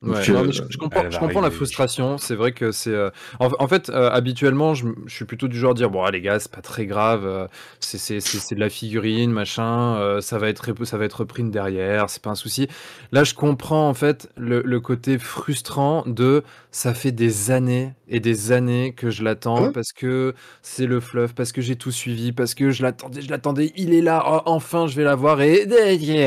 Ouais, 0.01 0.25
Donc, 0.25 0.27
non, 0.29 0.39
euh, 0.39 0.45
mais 0.45 0.51
je, 0.53 0.63
je 0.69 0.77
comprends, 0.77 1.03
je 1.09 1.19
la 1.41 1.51
frustration. 1.51 2.17
C'est 2.17 2.35
vrai 2.35 2.53
que 2.53 2.71
c'est. 2.71 2.89
euh, 2.93 3.09
En, 3.39 3.49
en 3.59 3.67
fait, 3.67 3.89
euh, 3.89 4.09
habituellement, 4.09 4.73
je, 4.73 4.87
je 5.05 5.13
suis 5.13 5.25
plutôt 5.25 5.49
du 5.49 5.57
genre 5.57 5.71
à 5.71 5.73
dire 5.73 5.89
bon, 5.89 6.03
ah, 6.03 6.11
les 6.11 6.21
gars, 6.21 6.39
c'est 6.39 6.51
pas 6.51 6.61
très 6.61 6.85
grave. 6.85 7.25
euh, 7.25 7.47
c'est 7.81 7.97
c'est- 7.97 8.21
c'est- 8.21 8.39
c'est 8.39 8.55
de 8.55 8.61
la 8.61 8.69
figurine, 8.69 9.31
machin. 9.31 9.97
euh, 9.97 10.21
ça 10.21 10.37
va 10.37 10.47
être 10.47 10.73
ça 10.85 10.97
va 10.97 11.03
être 11.03 11.19
repris 11.19 11.43
derrière. 11.43 12.09
C'est 12.09 12.21
pas 12.23 12.29
un 12.29 12.35
souci. 12.35 12.67
Là, 13.11 13.25
je 13.25 13.33
comprends 13.33 13.89
en 13.89 13.93
fait 13.93 14.29
le, 14.37 14.61
le 14.63 14.79
côté 14.79 15.17
frustrant 15.17 16.03
de 16.05 16.43
ça 16.71 16.93
fait 16.93 17.11
des 17.11 17.51
années 17.51 17.93
et 18.09 18.19
des 18.19 18.51
années 18.51 18.93
que 18.95 19.09
je 19.09 19.23
l'attends 19.23 19.71
parce 19.71 19.91
que 19.93 20.33
c'est 20.61 20.85
le 20.87 20.99
fluff, 20.99 21.33
parce 21.33 21.51
que 21.51 21.61
j'ai 21.61 21.75
tout 21.75 21.91
suivi, 21.91 22.31
parce 22.31 22.53
que 22.55 22.71
je 22.71 22.81
l'attendais, 22.83 23.21
je 23.21 23.29
l'attendais. 23.29 23.71
Il 23.75 23.93
est 23.93 24.01
là. 24.01 24.23
oh, 24.27 24.41
enfin, 24.45 24.87
je 24.87 24.95
vais 24.95 25.03
l'avoir 25.03 25.41
et 25.41 25.67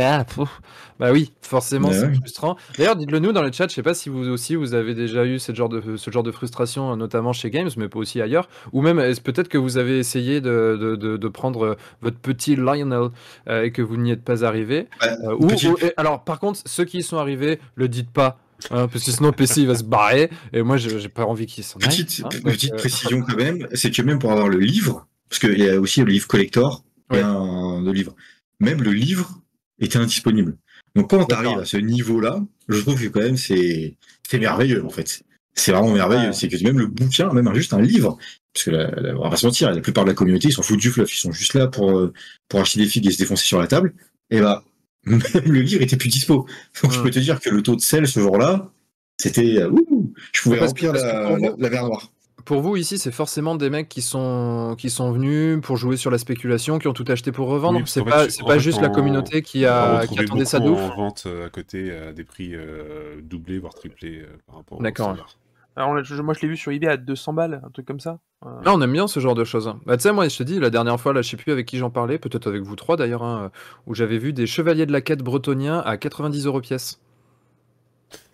ah, 0.01 0.25
pouf. 0.25 0.61
bah 0.99 1.11
oui, 1.13 1.33
forcément, 1.43 1.89
Ouais. 1.89 1.95
c'est 1.95 2.15
frustrant. 2.15 2.57
D'ailleurs, 2.79 2.97
dites-le 2.97 3.19
nous 3.19 3.33
dans 3.33 3.43
le 3.43 3.51
chat. 3.53 3.69
Je 3.69 3.75
sais 3.75 3.83
pas 3.83 3.95
si 3.95 4.09
vous 4.09 4.29
aussi 4.29 4.55
vous 4.55 4.75
avez 4.75 4.95
déjà 4.95 5.25
eu 5.25 5.39
ce 5.39 5.55
genre 5.55 5.69
de 5.69 5.97
ce 5.97 6.11
genre 6.11 6.23
de 6.23 6.31
frustration, 6.31 6.97
notamment 6.97 7.33
chez 7.33 7.51
Games, 7.51 7.71
mais 7.77 7.89
pas 7.89 7.99
aussi 7.99 8.21
ailleurs. 8.21 8.49
Ou 8.73 8.81
même 8.83 8.99
est-ce 8.99 9.21
peut-être 9.21 9.49
que 9.49 9.59
vous 9.59 9.77
avez 9.79 9.99
essayé 9.99 10.41
de, 10.41 10.79
de, 10.81 10.97
de- 10.97 11.17
de 11.17 11.29
prendre 11.29 11.65
euh, 11.65 11.75
votre 12.01 12.19
petit 12.19 12.57
Lionel 12.57 13.09
euh, 13.49 13.65
et 13.65 13.73
que 13.73 13.83
vous 13.83 13.97
n'y 13.97 14.11
êtes 14.13 14.23
pas 14.25 14.45
arrivé. 14.45 14.87
Ouais, 15.03 15.09
Euh, 15.25 15.37
ou- 15.39 15.51
et- 15.51 15.93
alors, 15.97 16.23
par 16.25 16.39
contre, 16.39 16.61
ceux 16.67 16.85
qui 16.85 16.99
y 16.99 17.03
sont 17.03 17.17
arrivés, 17.19 17.59
le 17.75 17.89
dites 17.89 18.11
pas. 18.11 18.39
Hein, 18.71 18.89
parce 18.89 19.05
que 19.05 19.11
sinon 19.11 19.33
PC 19.33 19.63
il 19.63 19.67
va 19.67 19.75
se 19.75 19.85
barrer 19.85 20.31
et 20.53 20.63
moi 20.63 20.77
j'ai 20.77 21.09
pas 21.09 21.25
envie 21.25 21.47
qu'il 21.47 21.65
s'en 21.65 21.79
aille. 21.81 21.89
Petite, 21.89 22.23
hein, 22.25 22.29
donc, 22.33 22.43
petite 22.43 22.73
euh, 22.73 22.77
précision 22.77 23.23
quand 23.23 23.37
même, 23.37 23.67
c'est 23.75 23.91
que 23.91 24.03
même 24.03 24.19
pour 24.19 24.33
avoir 24.33 24.49
le 24.49 24.59
livre, 24.59 25.07
parce 25.29 25.39
qu'il 25.41 25.59
y 25.59 25.69
a 25.69 25.81
aussi 25.81 26.01
le 26.01 26.11
livre 26.13 26.27
collector 26.27 26.85
et 27.13 27.17
Ouais. 27.17 27.23
un 27.23 27.83
le 27.83 27.93
livre, 27.93 28.15
même 28.61 28.83
le 28.83 28.93
livre 28.93 29.41
était 29.81 29.99
indisponible. 29.99 30.57
Donc 30.95 31.11
quand 31.11 31.25
tu 31.25 31.35
arrives 31.35 31.59
à 31.59 31.65
ce 31.65 31.77
niveau-là, 31.79 32.41
je 32.69 32.79
trouve 32.81 33.01
que 33.01 33.09
quand 33.09 33.21
même 33.21 33.37
c'est 33.37 33.97
merveilleux 34.33 34.85
en 34.85 34.91
fait. 34.91 35.23
C'est 35.55 35.73
vraiment 35.73 35.93
merveilleux. 35.93 36.29
Ouais. 36.29 36.33
C'est 36.33 36.49
que 36.49 36.63
même 36.65 36.79
le 36.79 36.87
bouquin, 36.87 37.31
même 37.33 37.53
juste 37.55 37.75
un 37.75 37.81
livre, 37.83 38.17
parce 38.55 38.65
que 38.65 38.71
la, 38.71 38.91
la- 38.91 39.15
on 39.19 39.23
va 39.23 39.29
pas 39.31 39.37
se 39.37 39.45
mentir, 39.47 39.71
la 39.71 39.81
plupart 39.83 40.05
de 40.05 40.09
la 40.11 40.15
communauté 40.15 40.49
ils 40.49 40.53
s'en 40.53 40.63
foutent 40.63 40.81
du 40.81 40.91
fluff, 40.91 41.15
ils 41.15 41.19
sont 41.19 41.33
juste 41.33 41.53
là 41.55 41.67
pour 41.67 41.91
euh, 41.99 42.13
pour 42.49 42.61
acheter 42.61 42.81
des 42.81 42.87
figues 42.87 43.07
et 43.07 43.11
se 43.11 43.19
défoncer 43.19 43.45
sur 43.45 43.61
la 43.61 43.67
table. 43.67 43.93
Et 44.31 44.41
bah 44.41 44.65
même 45.05 45.21
le 45.45 45.61
livre 45.61 45.83
était 45.83 45.97
plus 45.97 46.09
dispo. 46.09 46.47
Donc 46.83 46.93
je 46.93 47.01
peux 47.01 47.11
te 47.11 47.19
dire 47.19 47.41
que 47.41 47.51
le 47.51 47.63
taux 47.63 47.77
de 47.77 47.81
sel 47.81 48.07
ce 48.07 48.21
jour-là, 48.21 48.71
c'était 49.19 49.59
euh, 49.59 49.71
ouh, 49.71 50.13
je 50.33 50.43
pouvais 50.43 50.59
remplir 50.59 50.93
la, 50.93 51.39
la, 51.59 51.71
mer 51.71 51.85
noire. 51.87 52.11
Pour 52.45 52.61
vous 52.61 52.77
ici, 52.77 52.99
c'est 52.99 53.13
forcément 53.13 53.55
des 53.55 53.71
mecs 53.71 53.89
qui 53.89 54.03
sont 54.03 54.75
qui 54.77 54.91
sont 54.91 55.13
venus 55.13 55.61
pour 55.63 55.77
jouer 55.77 55.97
sur 55.97 56.11
la 56.11 56.19
spéculation, 56.19 56.79
qui 56.79 56.89
ont 56.89 56.93
tout 56.93 57.05
acheté 57.07 57.31
pour 57.31 57.49
revendre. 57.49 57.79
Oui, 57.79 57.85
c'est 57.87 58.03
pas 58.03 58.29
c'est 58.29 58.43
pas 58.45 58.55
fait, 58.55 58.61
juste 58.61 58.81
la 58.81 58.89
on- 58.89 58.93
communauté 58.93 59.43
qui 59.43 59.65
a 59.65 60.07
qui 60.07 60.19
attendait 60.19 60.45
ça 60.45 60.59
de 60.59 60.69
en 60.69 60.97
vente 60.97 61.25
euh, 61.27 61.47
à 61.47 61.51
côté 61.51 61.93
à 61.93 62.13
des 62.13 62.25
prix 62.25 62.51
euh, 62.55 63.21
doublés 63.23 63.59
voire 63.59 63.75
triplés 63.75 64.23
euh, 64.23 64.37
par 64.47 64.57
rapport 64.57 64.81
au 64.81 64.83
D'accord. 64.83 65.37
Alors, 65.77 65.91
moi, 65.93 66.03
je 66.35 66.41
l'ai 66.43 66.49
vu 66.49 66.57
sur 66.57 66.71
eBay 66.71 66.87
à 66.89 66.97
200 66.99 67.33
balles, 67.33 67.63
un 67.65 67.71
truc 67.71 67.87
comme 67.87 68.01
ça. 68.01 68.19
Euh, 68.45 68.49
Là, 68.65 68.75
on 68.75 68.81
aime 68.83 68.93
bien 68.93 69.07
ce 69.07 69.21
genre 69.21 69.35
de 69.35 69.45
choses. 69.45 69.73
Bah, 69.87 69.97
tu 69.97 70.03
sais, 70.03 70.13
moi, 70.13 70.29
je 70.29 70.37
te 70.37 70.43
dis, 70.43 70.59
la 70.61 70.69
dernière 70.69 71.01
fois, 71.01 71.13
là, 71.15 71.23
je 71.23 71.31
sais 71.31 71.37
plus 71.39 71.51
avec 71.53 71.67
qui 71.67 71.79
j'en 71.79 71.89
parlais, 71.91 72.19
peut-être 72.19 72.47
avec 72.47 72.63
vous 72.63 72.77
trois 72.77 72.97
d'ailleurs, 72.97 73.23
hein, 73.23 73.51
où 73.87 73.95
j'avais 73.95 74.19
vu 74.19 74.33
des 74.35 74.47
chevaliers 74.47 74.85
de 74.85 74.93
la 74.93 75.01
quête 75.01 75.23
bretoniens 75.23 75.79
à 75.81 75.97
90 75.97 76.45
euros 76.47 76.61
pièce. 76.61 77.01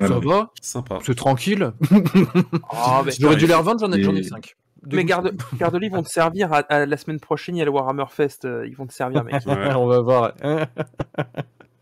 Voilà. 0.01 0.15
Ça 0.15 0.21
va 0.21 0.51
Sympa. 0.61 0.99
C'est 1.05 1.15
tranquille. 1.15 1.73
ah, 2.73 3.03
mais- 3.07 3.13
J'aurais 3.19 3.37
dû 3.37 3.47
les 3.47 3.55
revendre, 3.55 3.79
j'en 3.81 3.93
ai, 3.93 4.01
Et- 4.01 4.03
j'en 4.03 4.15
ai 4.17 4.23
5. 4.25 4.57
Mais 4.93 5.05
garde, 5.05 5.33
garde 5.59 5.79
ils 5.83 5.91
vont 5.91 6.03
te 6.03 6.09
servir 6.09 6.53
à, 6.53 6.59
à 6.59 6.87
la 6.87 6.97
semaine 6.97 7.21
prochaine, 7.21 7.55
il 7.57 7.59
y 7.59 7.63
a 7.63 7.65
le 7.65 7.71
Warhammer 7.71 8.05
Fest, 8.11 8.45
euh, 8.45 8.67
ils 8.67 8.75
vont 8.77 8.87
te 8.87 8.93
servir, 8.93 9.23
mec. 9.25 9.35
Ouais. 9.47 9.75
on 9.75 9.87
va 9.87 10.01
voir. 10.01 10.33
Ils 10.43 10.49
vont, 10.51 10.65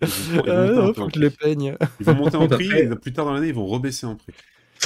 ils 0.03 0.35
vont 0.37 0.42
Ah, 0.47 0.66
non, 0.66 0.95
faut 0.95 1.03
en 1.03 1.07
que 1.09 1.12
je 1.14 1.21
les 1.21 1.31
prix. 1.31 1.38
peigne. 1.57 1.77
Ils 2.01 2.07
vont 2.07 2.14
monter 2.14 2.37
en 2.37 2.49
prix 2.49 2.71
et 2.71 2.87
plus 2.97 3.12
tard 3.12 3.25
dans 3.27 3.33
l'année, 3.33 3.49
ils 3.49 3.55
vont 3.55 3.66
rebaisser 3.66 4.05
en 4.07 4.14
prix. 4.16 4.33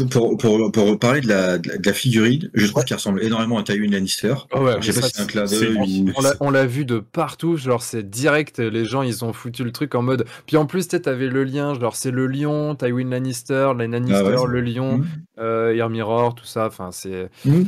Pour, 0.08 0.36
pour, 0.36 0.72
pour 0.72 0.98
parler 0.98 1.20
de 1.20 1.28
la, 1.28 1.58
de 1.58 1.68
la, 1.84 1.92
figurine, 1.92 2.50
je 2.54 2.66
trouve 2.66 2.84
qu'elle 2.84 2.96
ressemble 2.96 3.22
énormément 3.22 3.58
à 3.58 3.62
Tywin 3.62 3.90
Lannister. 3.90 4.34
Ah 4.52 4.62
ouais, 4.62 4.72
je 4.80 4.92
sais 4.92 5.00
pas 5.00 5.06
si 5.08 5.14
c'est 5.16 5.22
un 5.22 5.26
clin 5.26 5.46
c'est- 5.46 5.60
d'œil 5.60 5.76
ou... 6.06 6.12
On 6.40 6.50
l'a- 6.50 6.66
vu 6.66 6.84
de 6.84 6.98
partout, 6.98 7.56
genre 7.56 7.82
c'est 7.82 8.08
direct, 8.08 8.58
les 8.58 8.84
gens 8.84 9.02
ils 9.02 9.24
ont 9.24 9.32
foutu 9.32 9.64
le 9.64 9.72
truc 9.72 9.94
en 9.94 10.02
mode. 10.02 10.24
Puis 10.46 10.56
en 10.56 10.66
plus, 10.66 10.84
tu 10.88 10.96
sais, 10.96 11.00
t'avais 11.02 11.26
le 11.28 11.44
lien, 11.44 11.74
genre 11.78 11.96
c'est 11.96 12.10
le 12.10 12.26
lion, 12.26 12.74
Tywin 12.74 13.08
Lannister, 13.10 13.72
les 13.78 13.86
Lannister, 13.88 14.22
Ah 14.36 14.42
ouais. 14.42 14.48
le 14.48 14.60
lion, 14.60 14.98
Mmh. 14.98 15.06
euh, 15.40 15.88
Mirror, 15.88 16.34
tout 16.34 16.44
ça. 16.44 16.66
Enfin, 16.66 16.90
c'est. 16.92 17.28
Mmh. 17.44 17.62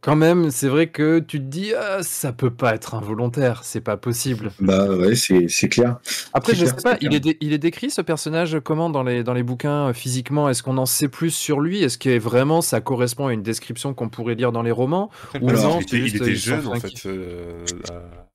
Quand 0.00 0.14
même, 0.16 0.50
c'est 0.50 0.68
vrai 0.68 0.86
que 0.88 1.18
tu 1.18 1.38
te 1.38 1.44
dis, 1.44 1.72
ah, 1.74 2.02
ça 2.02 2.32
peut 2.32 2.50
pas 2.50 2.74
être 2.74 2.94
involontaire, 2.94 3.62
c'est 3.64 3.80
pas 3.80 3.96
possible. 3.96 4.52
Bah 4.60 4.88
ouais, 4.88 5.16
c'est 5.16 5.48
c'est 5.48 5.68
clair. 5.68 5.98
Après, 6.32 6.52
C'est 6.52 6.60
je 6.60 6.64
clair, 6.64 6.76
sais 6.76 6.82
pas, 6.82 6.98
il 7.00 7.12
est, 7.14 7.20
dé- 7.20 7.36
il 7.40 7.52
est 7.52 7.58
décrit 7.58 7.90
ce 7.90 8.00
personnage 8.00 8.58
comment 8.62 8.90
dans 8.90 9.02
les, 9.02 9.24
dans 9.24 9.34
les 9.34 9.42
bouquins 9.42 9.88
euh, 9.88 9.92
physiquement? 9.92 10.48
Est-ce 10.48 10.62
qu'on 10.62 10.78
en 10.78 10.86
sait 10.86 11.08
plus 11.08 11.30
sur 11.30 11.60
lui? 11.60 11.82
Est-ce 11.82 11.98
que 11.98 12.16
vraiment 12.18 12.60
ça 12.62 12.80
correspond 12.80 13.26
à 13.26 13.32
une 13.32 13.42
description 13.42 13.92
qu'on 13.92 14.08
pourrait 14.08 14.36
lire 14.36 14.52
dans 14.52 14.62
les 14.62 14.70
romans? 14.70 15.10
Ou 15.42 15.48
le 15.48 15.56
non, 15.56 15.78
il 15.80 15.82
était, 15.82 15.96
il 15.96 16.02
juste, 16.02 16.16
était 16.16 16.36
sont 16.36 16.50
jeune 16.50 16.66
en 16.68 16.74
fait. 16.76 17.06
euh, 17.06 17.54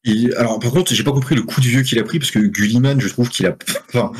Il- 0.04 0.34
Alors 0.36 0.60
par 0.60 0.72
contre, 0.72 0.94
j'ai 0.94 1.04
pas 1.04 1.14
compris 1.14 1.36
le 1.36 1.44
coup 1.44 1.62
de 1.62 1.66
vieux 1.66 1.82
qu'il 1.84 1.98
a 1.98 2.04
pris 2.04 2.20
parce 2.20 2.32
que 2.32 2.40
Gulliman, 2.40 3.00
je 3.00 3.08
trouve 3.08 3.30
qu'il 3.30 3.46
a. 3.48 3.56
Enfin, 3.96 4.12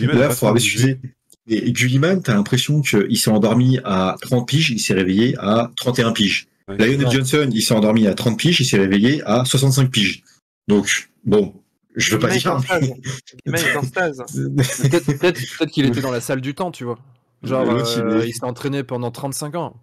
là, 0.00 0.30
fait 0.30 0.52
m'excuser. 0.52 1.00
Et 1.48 1.72
Gulliman, 1.72 2.20
t'as 2.22 2.34
l'impression 2.34 2.80
qu'il 2.82 3.16
s'est 3.18 3.30
endormi 3.30 3.78
à 3.84 4.16
30 4.20 4.48
piges, 4.48 4.70
il 4.70 4.80
s'est 4.80 4.94
réveillé 4.94 5.34
à 5.38 5.70
31 5.76 6.12
piges. 6.12 6.48
Ouais. 6.68 6.76
Lionel. 6.76 7.08
Johnson, 7.10 7.48
il 7.52 7.62
s'est 7.62 7.74
endormi 7.74 8.08
à 8.08 8.14
30 8.14 8.36
piges, 8.38 8.58
il 8.60 8.64
s'est 8.64 8.78
réveillé 8.78 9.22
à 9.24 9.44
65 9.44 9.88
piges. 9.90 10.22
Donc, 10.66 11.08
bon, 11.24 11.54
je 11.94 12.12
veux 12.12 12.18
pas 12.18 12.30
dire. 12.36 12.58
stase. 12.60 12.88
Peut-être 13.44 15.06
peut-être- 15.06 15.40
peut-être 15.58 15.70
qu'il 15.70 15.86
était 15.86 16.00
dans 16.00 16.10
la 16.10 16.20
salle 16.20 16.40
du 16.40 16.54
temps, 16.54 16.72
tu 16.72 16.82
vois. 16.84 16.98
Genre, 17.44 17.68
euh, 17.70 17.84
il 17.96 18.24
est- 18.24 18.28
il 18.30 18.32
s'est 18.34 18.44
entraîné 18.44 18.82
pendant 18.82 19.10
35 19.12 19.54
ans. 19.54 19.76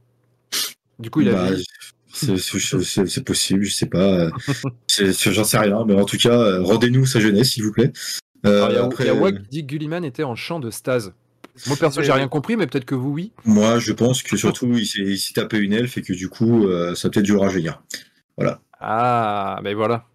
Du 1.00 1.10
coup, 1.10 1.22
il 1.22 1.30
a 1.30 1.34
Bah, 1.34 1.50
c'est- 2.14 3.24
possible, 3.24 3.64
je 3.64 3.72
sais 3.74 3.86
pas. 3.86 4.30
J'en 4.90 5.44
sais 5.46 5.58
rien, 5.58 5.84
mais 5.88 5.96
en 5.96 6.06
tout 6.06 6.18
cas, 6.18 6.38
euh, 6.38 6.62
rendez-nous 6.62 7.06
sa 7.06 7.20
jeunesse, 7.22 7.52
s'il 7.52 7.64
vous 7.64 7.72
plaît. 7.72 7.92
Euh, 8.46 8.58
Alors, 8.66 8.70
Il 8.70 8.76
y 8.76 8.78
a, 8.78 8.84
après, 8.84 9.04
il 9.06 9.08
y 9.08 9.10
a 9.10 9.14
Wack 9.16 9.36
qui 9.44 9.48
dit 9.50 9.62
que 9.62 9.68
Gulliman 9.68 10.04
était 10.04 10.24
en 10.24 10.36
champ 10.36 10.60
de 10.60 10.70
stase. 10.70 11.14
Moi, 11.68 11.78
perso, 11.78 12.02
j'ai 12.02 12.12
rien 12.12 12.28
compris, 12.28 12.56
mais 12.58 12.68
peut-être 12.68 12.86
que 12.86 12.96
vous, 12.96 13.12
oui. 13.12 13.32
Moi, 13.46 13.80
je 13.80 13.94
pense 13.94 14.24
que 14.24 14.36
surtout, 14.38 14.72
il 14.74 14.86
s'est 15.18 15.34
tapé 15.34 15.58
une 15.58 15.74
elfe 15.74 15.98
et 15.98 16.02
que 16.02 16.14
du 16.14 16.30
coup, 16.30 16.68
euh, 16.68 16.96
ça 16.96 17.08
a 17.08 17.12
peut-être 17.12 17.26
dû 17.26 17.36
rajeunir. 17.36 17.84
Ah, 18.80 19.60
ben 19.64 19.76
voilà. 19.76 20.06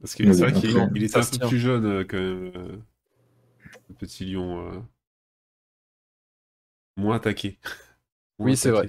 Parce 0.00 0.14
que 0.14 0.32
c'est 0.32 0.50
vrai 0.50 0.52
qu'il 0.52 0.70
était 1.04 1.08
ça 1.08 1.20
un 1.20 1.38
peu 1.38 1.48
plus 1.48 1.58
jeune 1.58 1.84
euh, 1.86 2.04
quand 2.04 2.16
même. 2.18 2.52
euh, 2.56 2.76
le 3.88 3.94
petit 3.94 4.24
lion. 4.24 4.66
euh, 4.68 4.80
Moins 6.96 7.16
attaqué. 7.16 7.58
Moins 8.38 8.50
Oui, 8.50 8.56
c'est 8.56 8.70
vrai. 8.70 8.88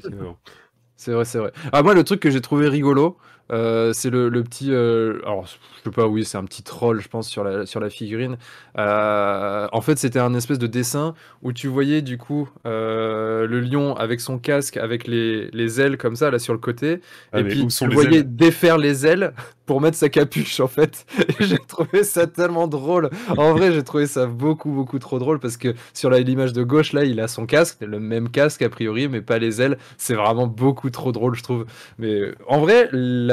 C'est 0.96 1.12
vrai, 1.12 1.26
c'est 1.26 1.40
vrai. 1.40 1.52
Ah, 1.72 1.84
moi, 1.84 1.94
le 1.94 2.04
truc 2.04 2.20
que 2.20 2.30
j'ai 2.30 2.42
trouvé 2.42 2.70
rigolo, 2.70 3.18
euh, 3.52 3.94
c'est 3.94 4.10
le, 4.10 4.30
le 4.30 4.44
petit. 4.44 4.72
euh, 4.72 5.20
alors, 5.24 5.46
je 5.46 5.52
sais 5.84 5.92
pas, 5.92 6.08
oui, 6.08 6.26
c'est 6.26 6.38
un 6.38 6.46
petit 6.46 6.64
troll, 6.64 7.02
je 7.02 7.08
pense, 7.08 7.28
sur 7.30 7.44
la, 7.44 7.66
sur 7.66 7.80
la 7.80 7.90
figurine. 7.90 8.38
Euh, 8.78 9.68
en 9.72 9.82
fait, 9.82 9.98
c'était 10.00 10.20
un 10.20 10.34
espèce 10.34 10.60
de 10.60 10.68
dessin 10.68 11.14
où 11.42 11.54
tu 11.54 11.68
voyais, 11.68 12.02
du 12.02 12.18
coup, 12.18 12.50
le 12.66 13.60
lion 13.60 13.96
avec 13.96 14.22
son 14.22 14.38
casque, 14.40 14.78
avec 14.78 15.08
les, 15.08 15.50
les 15.52 15.82
ailes 15.82 15.98
comme 15.98 16.16
ça, 16.16 16.32
là, 16.32 16.40
sur 16.40 16.54
le 16.54 16.60
côté. 16.60 17.02
Ah, 17.32 17.40
et 17.40 17.44
puis, 17.44 17.62
où 17.62 17.70
sont 17.70 17.86
tu 17.86 17.90
les 17.92 17.96
voyais 17.96 18.24
défaire 18.24 18.78
les 18.78 19.06
ailes 19.06 19.34
pour 19.66 19.80
mettre 19.82 19.98
sa 19.98 20.10
capuche, 20.10 20.60
en 20.60 20.68
fait. 20.68 21.06
Et 21.40 21.46
j'ai 21.46 21.58
trouvé 21.58 22.04
ça 22.04 22.28
tellement 22.28 22.68
drôle. 22.68 23.10
En 23.38 23.54
vrai, 23.54 23.72
j'ai 23.72 23.84
trouvé 23.84 24.08
ça 24.08 24.26
beaucoup, 24.26 24.72
beaucoup 24.72 25.00
trop 25.00 25.20
drôle 25.20 25.40
parce 25.40 25.56
que 25.58 25.74
sur 25.94 26.10
l'image 26.10 26.52
de 26.54 26.64
gauche, 26.64 26.92
là, 26.94 27.06
il 27.06 27.20
a 27.22 27.28
son 27.30 27.46
casque, 27.46 27.78
le 27.82 28.00
même 28.00 28.30
casque, 28.30 28.62
a 28.62 28.70
priori, 28.70 29.08
mais 29.08 29.22
pas 29.22 29.38
les 29.38 29.62
ailes. 29.62 29.78
C'est 29.98 30.16
vraiment 30.16 30.48
beaucoup 30.48 30.90
trop 30.90 31.12
drôle, 31.14 31.36
je 31.36 31.44
trouve. 31.44 31.66
Mais 31.98 32.34
en 32.48 32.60
vrai, 32.60 32.90
la- 32.92 33.33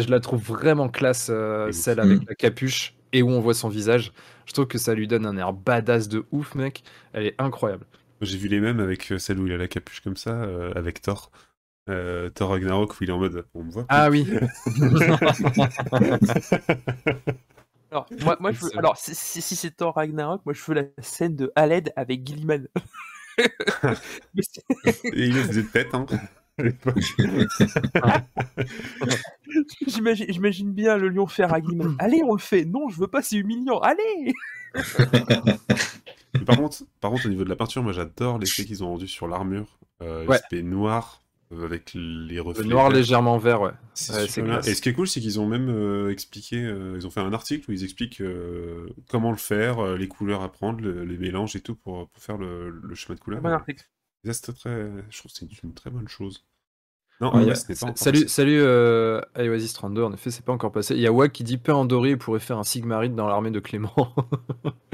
je 0.00 0.10
la 0.10 0.20
trouve 0.20 0.42
vraiment 0.42 0.88
classe, 0.88 1.28
euh, 1.30 1.70
celle 1.72 2.00
avec 2.00 2.20
Mm. 2.22 2.24
la 2.28 2.34
capuche 2.34 2.94
et 3.12 3.22
où 3.22 3.30
on 3.30 3.40
voit 3.40 3.54
son 3.54 3.68
visage. 3.68 4.12
Je 4.46 4.52
trouve 4.52 4.66
que 4.66 4.78
ça 4.78 4.94
lui 4.94 5.06
donne 5.08 5.24
un 5.26 5.36
air 5.36 5.52
badass 5.52 6.08
de 6.08 6.24
ouf, 6.32 6.54
mec. 6.54 6.82
Elle 7.12 7.26
est 7.26 7.34
incroyable. 7.40 7.86
J'ai 8.20 8.38
vu 8.38 8.48
les 8.48 8.60
mêmes 8.60 8.80
avec 8.80 9.10
euh, 9.12 9.18
celle 9.18 9.38
où 9.38 9.46
il 9.46 9.52
a 9.52 9.56
la 9.56 9.68
capuche 9.68 10.00
comme 10.00 10.16
ça, 10.16 10.30
euh, 10.30 10.72
avec 10.74 11.00
Thor. 11.02 11.30
Euh, 11.90 12.30
Thor 12.30 12.50
Ragnarok 12.50 12.92
où 12.92 13.04
il 13.04 13.10
est 13.10 13.12
en 13.12 13.18
mode 13.18 13.44
on 13.54 13.62
me 13.64 13.70
voit. 13.70 13.84
Ah 13.90 14.08
oui. 14.10 14.26
Alors, 17.90 18.06
moi, 18.22 18.36
moi 18.40 18.50
je 18.52 18.60
veux- 18.64 18.76
alors 18.78 18.96
si, 18.96 19.14
si, 19.14 19.40
si 19.42 19.54
c'est 19.54 19.70
Thor 19.70 19.94
Ragnarok, 19.94 20.40
moi 20.44 20.52
je 20.54 20.62
veux 20.66 20.74
la 20.74 20.82
scène 21.02 21.36
de 21.36 21.52
Haled 21.54 21.92
avec 21.94 22.26
Gilliman. 22.26 22.66
Et 23.38 25.26
il 25.26 25.34
faisait 25.34 25.62
tête, 25.64 25.94
hein. 25.94 26.06
J'imagine 29.86 30.72
bien 30.72 30.96
le 30.96 31.08
lion 31.08 31.26
faire 31.26 31.52
à 31.52 31.60
Gilliman. 31.60 31.94
Allez, 31.98 32.22
on 32.24 32.32
le 32.34 32.40
fait. 32.40 32.64
Non, 32.64 32.88
je 32.88 32.98
veux 32.98 33.06
pas, 33.08 33.22
c'est 33.22 33.36
humiliant. 33.36 33.78
Allez 33.80 34.32
par, 36.46 36.56
contre, 36.56 36.82
par 37.00 37.10
contre, 37.10 37.26
au 37.26 37.28
niveau 37.28 37.44
de 37.44 37.48
la 37.48 37.56
peinture, 37.56 37.82
moi 37.82 37.92
j'adore 37.92 38.38
l'effet 38.38 38.64
qu'ils 38.64 38.82
ont 38.84 38.88
rendu 38.88 39.08
sur 39.08 39.28
l'armure. 39.28 39.78
Euh, 40.02 40.22
Ouais. 40.26 40.32
L'aspect 40.36 40.62
noir 40.62 41.22
euh, 41.52 41.64
avec 41.64 41.92
les 41.94 42.40
reflets. 42.40 42.64
Le 42.64 42.68
noir 42.70 42.88
verts. 42.88 42.96
légèrement 42.98 43.38
vert, 43.38 43.60
ouais. 43.60 43.70
C'est 43.94 44.42
Ouais. 44.42 44.58
Et 44.68 44.74
ce 44.74 44.82
qui 44.82 44.88
est 44.88 44.92
cool, 44.92 45.06
c'est 45.06 45.20
qu'ils 45.20 45.38
ont 45.38 45.46
même 45.46 45.68
euh, 45.68 46.10
expliqué, 46.10 46.56
euh, 46.64 46.94
ils 46.96 47.06
ont 47.06 47.10
fait 47.10 47.20
un 47.20 47.32
article 47.32 47.70
où 47.70 47.72
ils 47.72 47.84
expliquent 47.84 48.20
euh, 48.20 48.88
comment 49.08 49.30
le 49.30 49.36
faire, 49.36 49.78
euh, 49.78 49.96
les 49.96 50.08
couleurs 50.08 50.42
à 50.42 50.50
prendre, 50.50 50.80
le- 50.80 51.04
les 51.04 51.16
mélanges 51.18 51.54
et 51.54 51.60
tout 51.60 51.76
pour, 51.76 52.08
pour 52.08 52.22
faire 52.22 52.36
le, 52.38 52.70
le 52.70 52.94
schéma 52.94 53.14
de 53.14 53.20
couleurs. 53.20 53.40
Bon 53.40 53.50
article. 53.50 53.84
Ça, 54.24 54.52
très, 54.52 54.90
je 55.10 55.18
trouve 55.18 55.30
que 55.30 55.38
c'est 55.38 55.44
une, 55.44 55.50
une 55.70 55.74
très 55.74 55.90
bonne 55.90 56.08
chose. 56.08 56.44
Non, 57.20 57.32
Ouais, 57.34 57.44
n'est 57.46 57.52
pas 57.52 57.86
encore 57.86 57.96
salut, 57.98 58.22
passé. 58.22 58.28
salut 58.28 58.58
euh, 58.60 59.20
Oasis 59.38 59.72
32, 59.72 60.02
en 60.02 60.12
effet, 60.12 60.30
c'est 60.30 60.44
pas 60.44 60.52
encore 60.52 60.72
passé. 60.72 60.94
Il 60.94 61.00
y 61.00 61.06
a 61.06 61.12
Wack 61.12 61.32
qui 61.32 61.44
dit 61.44 61.58
pain 61.58 61.74
en 61.74 61.84
doré 61.84 62.16
pourrait 62.16 62.40
faire 62.40 62.58
un 62.58 62.64
Sigmarite 62.64 63.14
dans 63.14 63.28
l'armée 63.28 63.50
de 63.52 63.60
Clément. 63.60 63.92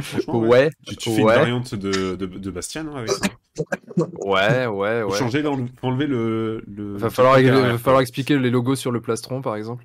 Franchement, 0.00 0.38
ouais. 0.40 0.48
ouais, 0.48 0.70
Tu, 0.86 0.96
tu 0.96 1.10
fais 1.10 1.20
une 1.22 1.26
variante 1.26 1.74
de, 1.74 2.16
de, 2.16 2.26
de 2.26 2.50
Bastien 2.50 2.86
hein, 2.88 2.96
avec 2.96 3.10
ça. 3.10 3.26
ouais, 3.96 4.66
ouais, 4.66 5.02
Faut 5.02 5.10
ouais. 5.12 5.18
changer, 5.18 5.44
enlever 5.82 6.06
le. 6.06 6.62
le 6.68 6.96
Va 6.96 7.10
falloir, 7.10 7.38
le- 7.40 7.48
va 7.50 7.78
falloir 7.78 8.02
expliquer 8.02 8.38
les 8.38 8.50
logos 8.50 8.76
sur 8.76 8.92
le 8.92 9.00
plastron, 9.00 9.40
par 9.40 9.56
exemple. 9.56 9.84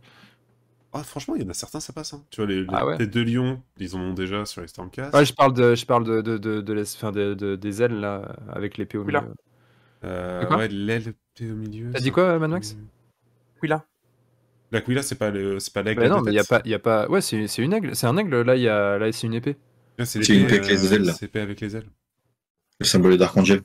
Ah, 0.93 1.03
franchement, 1.03 1.35
il 1.35 1.43
y 1.43 1.45
en 1.45 1.49
a 1.49 1.53
certains, 1.53 1.79
ça 1.81 1.91
passe. 1.93 2.13
hein. 2.13 2.23
Tu 2.29 2.41
vois, 2.41 2.49
les, 2.49 2.61
les 2.61 2.67
Ah 2.71 2.85
ouais. 2.85 2.97
têtes 2.97 3.11
de 3.13 3.21
lion, 3.21 3.61
ils 3.79 3.95
en 3.95 3.99
ont 3.99 4.13
déjà 4.13 4.45
sur 4.45 4.61
les 4.61 4.67
Stormcast. 4.67 5.13
Ouais, 5.13 5.25
je 5.25 5.33
parle 5.33 5.53
de, 5.53 5.75
je 5.75 5.85
parle 5.85 6.05
de, 6.05 6.21
de, 6.21 6.37
de, 6.37 6.61
de 6.61 6.73
l'es- 6.73 6.95
enfin, 6.95 7.11
de- 7.11 7.33
de- 7.33 7.55
des 7.57 7.81
ailes 7.81 7.99
là, 7.99 8.35
avec 8.51 8.77
l'épée 8.77 8.97
au 8.97 9.03
milieu. 9.03 9.19
Euh, 10.05 10.55
ouais, 10.55 10.67
l'aile 10.67 11.13
au 11.41 11.43
milieu. 11.43 11.91
T'as 11.91 11.99
ça- 11.99 12.03
dit 12.03 12.11
quoi, 12.11 12.37
Mad 12.39 12.49
Max 12.51 12.77
Oui, 13.61 13.69
là. 13.69 13.85
La 14.71 14.81
Quilla, 14.81 15.03
c'est 15.03 15.15
pas 15.15 15.29
le- 15.31 15.59
c'est 15.59 15.73
pas 15.73 15.81
l'aigle. 15.83 16.01
Bah 16.01 16.09
non, 16.09 16.21
mais 16.21 16.31
il 16.31 16.35
y 16.35 16.39
a 16.39 16.43
pas, 16.43 16.61
il 16.65 16.71
y 16.71 16.73
a 16.73 16.79
pas. 16.79 17.07
Ouais, 17.07 17.21
c'est 17.21 17.47
c'est 17.47 17.61
une 17.61 17.73
aigle, 17.73 17.95
c'est 17.95 18.07
un 18.07 18.17
aigle. 18.17 18.41
Là, 18.41 18.55
il 18.55 18.63
y 18.63 18.67
a, 18.69 18.97
là, 18.97 19.11
c'est 19.11 19.27
une 19.27 19.33
épée. 19.33 19.57
Ah, 19.97 20.05
c'est 20.05 20.19
l'épée, 20.19 20.35
une 20.37 20.45
épée 20.45 20.55
avec 20.55 20.67
les 20.69 20.93
ailes, 20.93 21.01
là. 21.03 21.13
C'est 21.13 21.21
l'épée 21.25 21.39
avec 21.39 21.61
les 21.61 21.75
ailes. 21.77 21.87
Le 22.79 22.85
symbole 22.85 23.17
d'Archangel. 23.17 23.61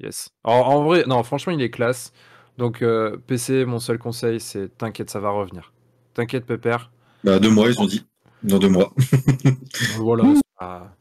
Yes. 0.00 0.30
Alors, 0.44 0.68
en 0.70 0.84
vrai, 0.84 1.04
non, 1.06 1.22
franchement, 1.22 1.52
il 1.52 1.62
est 1.62 1.70
classe. 1.70 2.12
Donc, 2.58 2.82
euh, 2.82 3.16
PC, 3.26 3.64
mon 3.64 3.78
seul 3.78 3.98
conseil, 3.98 4.38
c'est 4.40 4.76
t'inquiète, 4.76 5.10
ça 5.10 5.20
va 5.20 5.30
revenir. 5.30 5.72
T'inquiète, 6.14 6.46
Pépère. 6.46 6.92
Bah, 7.24 7.38
deux 7.38 7.50
mois, 7.50 7.68
ils 7.70 7.80
ont 7.80 7.86
dit. 7.86 8.06
Dans 8.42 8.58
deux 8.58 8.68
mois. 8.68 8.92
Voilà, 9.98 10.24
c'est 10.34 10.42
pas, 10.58 10.96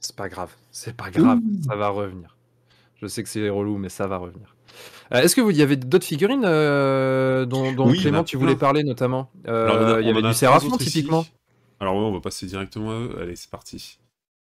c'est 0.00 0.16
pas 0.16 0.28
grave. 0.28 0.52
C'est 0.70 0.96
pas 0.96 1.10
grave, 1.10 1.38
ça 1.66 1.76
va 1.76 1.88
revenir. 1.88 2.35
Je 3.02 3.06
sais 3.06 3.22
que 3.22 3.28
c'est 3.28 3.48
relou, 3.48 3.78
mais 3.78 3.88
ça 3.88 4.06
va 4.06 4.18
revenir. 4.18 4.54
Euh, 5.12 5.20
Est-ce 5.20 5.36
que 5.36 5.40
vous 5.40 5.50
y 5.50 5.62
avait 5.62 5.76
d'autres 5.76 6.04
figurines 6.06 6.44
euh, 6.44 7.46
dont, 7.46 7.72
Oui, 7.86 7.98
Clément 8.00 8.24
tu 8.24 8.36
voulais 8.36 8.52
plein. 8.54 8.60
parler 8.60 8.84
notamment 8.84 9.30
Euh, 9.46 9.98
Il 10.00 10.06
y 10.06 10.10
avait 10.10 10.22
du 10.22 10.34
ici. 10.80 10.90
typiquement. 10.92 11.24
Alors 11.80 11.94
ouais, 11.94 12.00
on 12.02 12.12
va 12.12 12.20
passer 12.20 12.46
directement 12.46 12.90
à 12.90 12.94
eux. 12.94 13.16
Allez, 13.20 13.36
c'est 13.36 13.50
parti. 13.50 13.98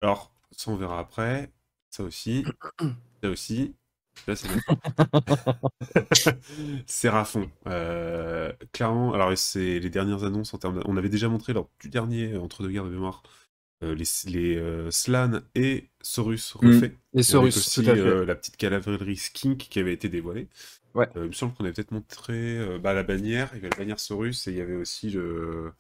Alors, 0.03 0.33
ça 0.51 0.71
on 0.71 0.77
verra 0.77 0.99
après. 0.99 1.51
Ça 1.91 2.03
aussi. 2.03 2.45
Ça 3.23 3.31
aussi. 3.31 3.75
Là, 4.29 4.37
c'est 4.37 4.49
Séraphon. 6.87 7.51
Clairement, 8.73 9.13
alors 9.13 9.37
c'est 9.37 9.79
les 9.81 9.91
dernières 9.91 10.25
annonces 10.25 10.55
en 10.55 10.59
termes. 10.59 10.77
de- 10.79 10.83
On 10.87 10.97
avait 10.97 11.09
déjà 11.09 11.29
montré 11.29 11.53
lors 11.53 11.69
du 11.81 11.89
dernier 11.89 12.37
entre 12.37 12.63
deux 12.63 12.71
guerres 12.71 12.85
de 12.85 12.91
mémoire 12.91 13.23
euh, 13.83 13.95
les, 13.95 14.05
les 14.31 14.57
euh, 14.57 14.91
Slan 14.91 15.41
et 15.55 15.89
Saurus 16.03 16.55
Mm. 16.63 16.67
refaits. 16.69 16.93
Les 17.15 17.25
Avec 17.37 17.53
Saurus, 17.53 17.57
aussi 17.57 17.85
tout 17.85 17.91
à 17.91 17.95
fait. 17.95 18.01
euh, 18.01 18.25
la 18.25 18.35
petite 18.35 18.57
cavalerie 18.57 19.17
Skink 19.17 19.59
qui 19.59 19.79
avait 19.79 19.93
été 19.93 20.09
dévoilée. 20.09 20.49
Ouais. 20.95 21.09
Il 21.15 21.23
me 21.23 21.33
semble 21.33 21.55
qu'on 21.55 21.65
avait 21.65 21.73
peut-être 21.73 21.93
montré 21.93 22.79
bah, 22.81 22.93
la 22.95 23.03
bannière, 23.05 23.51
il 23.53 23.57
y 23.57 23.59
avait 23.61 23.71
la 23.71 23.77
bannière 23.77 24.01
Saurus 24.01 24.47
et 24.49 24.51
il 24.53 24.57
y 24.57 24.61
avait 24.61 24.75
aussi 24.77 25.11
le. 25.11 25.73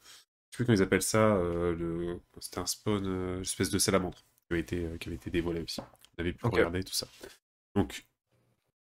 Je 0.51 0.57
sais 0.57 0.65
plus 0.65 0.65
comment 0.67 0.79
ils 0.79 0.83
appellent 0.83 1.03
ça, 1.03 1.37
le... 1.79 2.19
c'était 2.41 2.59
un 2.59 2.67
spawn, 2.67 3.05
une 3.05 3.41
espèce 3.43 3.71
de 3.71 3.79
salamandre 3.79 4.19
qui 4.19 4.53
avait 4.55 4.61
été, 4.61 4.87
qui 5.01 5.09
avait 5.09 5.17
été 5.17 5.31
dévoilé 5.31 5.61
aussi. 5.63 5.81
On 5.81 6.21
avait 6.23 6.33
pu 6.33 6.47
regarder 6.47 6.83
tout 6.85 6.95
ça. 6.95 7.07
Donc, 7.75 8.07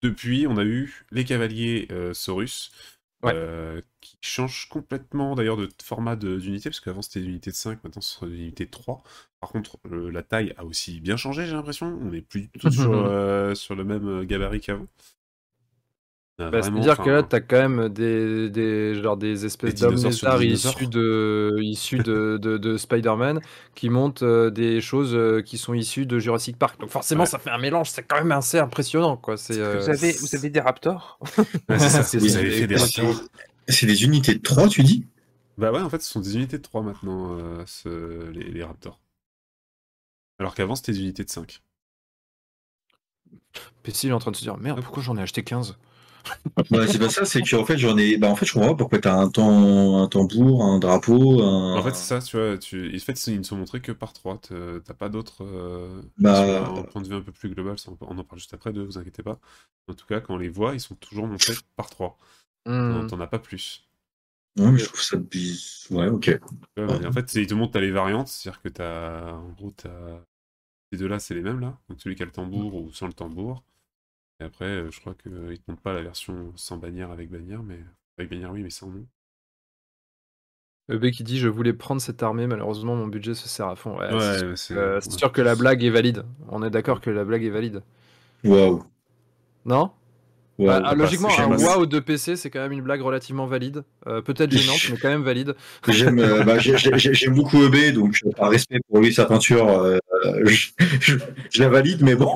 depuis, 0.01 0.47
on 0.47 0.57
a 0.57 0.63
eu 0.63 1.05
les 1.11 1.25
cavaliers 1.25 1.87
Saurus. 2.13 2.71
Ouais. 3.23 3.33
euh, 3.33 3.81
qui 4.01 4.17
change 4.21 4.69
complètement 4.69 5.35
d'ailleurs 5.35 5.57
de 5.57 5.69
format 5.83 6.15
d'unité, 6.15 6.69
parce 6.69 6.79
qu'avant 6.79 7.01
c'était 7.01 7.19
des 7.21 7.27
unités 7.27 7.51
de 7.51 7.55
5, 7.55 7.83
maintenant 7.83 8.01
ce 8.01 8.15
sera 8.15 8.27
des 8.27 8.37
unités 8.37 8.65
de 8.65 8.71
3. 8.71 9.03
Par 9.41 9.49
contre, 9.51 9.77
le- 9.85 10.09
la 10.09 10.23
taille 10.23 10.53
a 10.57 10.63
aussi 10.65 11.01
bien 11.01 11.17
changé, 11.17 11.45
j'ai 11.45 11.53
l'impression. 11.53 11.87
On 12.01 12.05
n'est 12.11 12.21
plus 12.21 12.41
du 12.43 12.49
tout 12.59 12.71
sur, 12.71 12.93
euh, 12.95 13.55
sur 13.55 13.75
le 13.75 13.83
même 13.83 14.07
euh, 14.07 14.23
gabarit 14.25 14.61
qu'avant. 14.61 14.87
Bah, 16.39 16.61
C'est-à-dire 16.61 16.97
que 16.97 17.09
là, 17.09 17.21
tu 17.23 17.35
as 17.35 17.41
quand 17.41 17.67
même 17.69 17.89
des, 17.89 18.49
des, 18.49 18.95
genre 18.95 19.17
des 19.17 19.45
espèces 19.45 19.75
d'hommes 19.75 19.95
lézards 19.95 20.41
issus 20.41 20.87
de, 20.87 21.57
issus 21.59 21.97
de, 21.97 22.37
de, 22.41 22.57
de 22.57 22.77
Spider-Man 22.77 23.41
qui 23.75 23.89
montent 23.89 24.23
euh, 24.23 24.49
des 24.49 24.79
choses 24.79 25.13
euh, 25.13 25.41
qui 25.41 25.57
sont 25.57 25.73
issues 25.73 26.05
de 26.05 26.17
Jurassic 26.17 26.57
Park. 26.57 26.79
Donc 26.79 26.91
forcément, 26.91 27.23
Ouais. 27.23 27.29
ça 27.29 27.39
fait 27.39 27.49
un 27.49 27.57
mélange. 27.57 27.89
C'est 27.89 28.03
quand 28.03 28.15
même 28.15 28.31
assez 28.31 28.57
impressionnant. 28.57 29.17
Quoi. 29.17 29.35
C'est, 29.35 29.57
euh, 29.59 29.79
Vous 29.79 29.89
avez, 29.89 30.13
vous 30.13 30.33
avez 30.33 30.49
des 30.49 30.61
raptors? 30.61 31.19
Ouais, 31.67 31.77
c'est 31.77 31.89
ça, 31.89 32.03
c'est- 32.03 32.17
vous 32.19 32.29
c'est- 32.29 32.37
avez 32.37 32.51
fait 32.51 32.67
des. 32.67 32.77
C'est 33.67 34.01
unités 34.01 34.33
de 34.33 34.39
3, 34.41 34.69
tu 34.69 34.81
dis? 34.83 35.05
Bah 35.57 35.73
ouais, 35.73 35.81
en 35.81 35.89
fait, 35.89 36.01
ce 36.01 36.09
sont 36.09 36.21
des 36.21 36.37
unités 36.37 36.57
de 36.57 36.63
3 36.63 36.83
maintenant, 36.83 37.37
euh, 37.37 37.61
ce- 37.65 38.29
les, 38.31 38.45
les 38.49 38.63
Raptors. 38.63 38.97
Alors 40.39 40.55
qu'avant, 40.55 40.75
c'était 40.75 40.93
des 40.93 41.01
unités 41.01 41.25
de 41.25 41.29
5. 41.29 41.61
PC, 43.83 44.07
il 44.07 44.11
est 44.11 44.13
en 44.13 44.19
train 44.19 44.31
de 44.31 44.35
se 44.37 44.41
dire 44.41 44.57
Merde, 44.57 44.81
pourquoi 44.81 45.03
j'en 45.03 45.17
ai 45.17 45.21
acheté 45.21 45.43
15 45.43 45.77
Ouais, 46.71 46.87
c'est 46.87 46.99
pas 46.99 47.09
ça, 47.09 47.25
c'est 47.25 47.41
qu'en 47.41 47.65
fait, 47.65 47.77
j'en 47.77 47.97
ai. 47.97 48.17
Bah, 48.17 48.29
en 48.29 48.35
fait, 48.35 48.45
je 48.45 48.53
comprends 48.53 48.69
pas 48.69 48.75
pourquoi 48.75 48.99
t'as 48.99 49.15
un, 49.15 49.29
tam- 49.29 49.45
un 49.95 50.07
tambour, 50.07 50.63
un 50.63 50.79
drapeau, 50.79 51.41
un. 51.41 51.77
En 51.77 51.83
fait, 51.83 51.95
c'est 51.95 52.07
ça, 52.07 52.21
tu 52.21 52.37
vois. 52.37 52.57
Tu... 52.57 52.95
En 52.95 52.99
fait, 52.99 53.27
ils 53.27 53.37
ne 53.39 53.43
sont 53.43 53.57
montrés 53.57 53.81
que 53.81 53.91
par 53.91 54.13
3. 54.13 54.39
T'as 54.39 54.93
pas 54.93 55.09
d'autres. 55.09 55.43
euh, 55.43 56.01
Bah, 56.17 56.35
sur 56.35 56.77
un 56.77 56.83
point 56.83 57.01
de 57.01 57.07
vue 57.07 57.15
un 57.15 57.21
peu 57.21 57.31
plus 57.31 57.49
global, 57.49 57.77
ça, 57.79 57.91
on 58.01 58.17
en 58.17 58.23
parle 58.23 58.39
juste 58.39 58.53
après, 58.53 58.73
de 58.73 58.81
vous 58.81 58.97
inquiétez 58.97 59.23
pas. 59.23 59.39
En 59.87 59.93
tout 59.93 60.05
cas, 60.05 60.19
quand 60.19 60.35
on 60.35 60.37
les 60.37 60.49
voit, 60.49 60.73
ils 60.73 60.79
sont 60.79 60.95
toujours 60.95 61.27
montrés 61.27 61.53
par 61.75 61.89
3. 61.89 62.17
Hmm. 62.65 63.07
T'en 63.07 63.19
as 63.19 63.27
pas 63.27 63.39
plus. 63.39 63.85
Ouais, 64.57 64.71
mais 64.71 64.79
je 64.79 64.85
trouve 64.85 65.01
ça 65.01 65.17
biz... 65.17 65.87
Ouais, 65.91 66.07
ok. 66.09 66.39
Ouais, 66.77 67.05
en 67.07 67.11
fait, 67.11 67.33
ils 67.35 67.47
te 67.47 67.53
montrent 67.53 67.73
t'as 67.73 67.79
les 67.81 67.91
variantes, 67.91 68.27
c'est-à-dire 68.27 68.61
que 68.61 68.69
t'as. 68.69 69.33
En 69.33 69.49
gros, 69.51 69.71
t'as. 69.71 70.19
Ces 70.91 70.99
deux-là, 70.99 71.19
c'est 71.19 71.33
les 71.35 71.41
mêmes 71.41 71.59
là. 71.59 71.77
Donc 71.89 72.01
celui 72.01 72.15
qui 72.15 72.23
a 72.23 72.25
le 72.25 72.31
tambour 72.31 72.75
ou 72.75 72.91
sans 72.93 73.07
le 73.07 73.13
tambour. 73.13 73.63
Et 74.39 74.43
après, 74.45 74.65
euh, 74.65 74.89
je 74.91 74.99
crois 74.99 75.13
qu'ils 75.15 75.31
te 75.31 75.61
montrent 75.69 75.81
pas 75.81 75.93
la 75.93 76.01
version 76.01 76.53
sans 76.55 76.77
bannière 76.77 77.11
avec 77.11 77.29
bannière, 77.29 77.63
mais. 77.63 77.79
Avec 78.17 78.29
bannière, 78.29 78.51
oui, 78.51 78.63
mais 78.63 78.69
sans 78.69 78.87
nom. 78.89 79.05
EB 80.91 81.11
qui 81.11 81.23
dit 81.23 81.37
Je 81.39 81.47
voulais 81.47 81.73
prendre 81.73 82.01
cette 82.01 82.23
armée, 82.23 82.47
malheureusement, 82.47 82.95
mon 82.95 83.07
budget 83.07 83.33
se 83.35 83.47
sert 83.47 83.67
à 83.67 83.75
fond. 83.75 83.97
Ouais, 83.99 84.11
Ouais, 84.11 84.19
c'est 84.19 84.37
sûr, 84.39 84.47
mais 84.49 84.55
c'est. 84.55 84.73
euh, 84.75 84.99
c'est 85.01 85.11
ouais. 85.11 85.17
sûr 85.17 85.31
que 85.31 85.41
la 85.41 85.55
blague 85.55 85.83
est 85.83 85.89
valide. 85.89 86.23
On 86.49 86.63
est 86.63 86.69
d'accord 86.71 87.01
que 87.01 87.09
la 87.09 87.23
blague 87.25 87.43
est 87.43 87.49
valide. 87.49 87.83
Waouh. 88.43 88.83
Non? 89.65 89.91
Waouh. 90.57 90.67
Bah, 90.67 90.79
bah, 90.81 90.95
Logiquement, 90.95 91.29
un 91.37 91.57
wow 91.57 91.85
de 91.85 91.99
PC, 91.99 92.35
c'est 92.35 92.49
quand 92.49 92.59
même 92.59 92.71
une 92.71 92.81
blague 92.81 93.01
relativement 93.01 93.45
valide. 93.45 93.83
Euh, 94.07 94.21
Peut-être 94.21 94.51
gênante, 94.51 94.79
mais 94.89 94.97
quand 94.97 95.09
même 95.09 95.23
valide. 95.23 95.55
J'aime 95.87 96.17
euh, 96.19 96.43
bah, 96.43 96.57
j'ai- 96.59 96.77
j'ai- 96.77 96.97
j'ai- 96.97 97.13
j'aime 97.13 97.35
beaucoup 97.35 97.57
EB, 97.63 97.93
donc 97.93 98.19
euh, 98.25 98.31
par 98.35 98.49
respect 98.49 98.79
pour 98.89 98.99
lui, 98.99 99.13
sa 99.13 99.25
peinture, 99.25 99.69
euh, 99.69 99.97
je, 100.45 100.69
je- 100.99 101.17
je 101.49 101.63
la 101.63 101.69
valide, 101.69 102.01
mais 102.03 102.15
bon. 102.15 102.35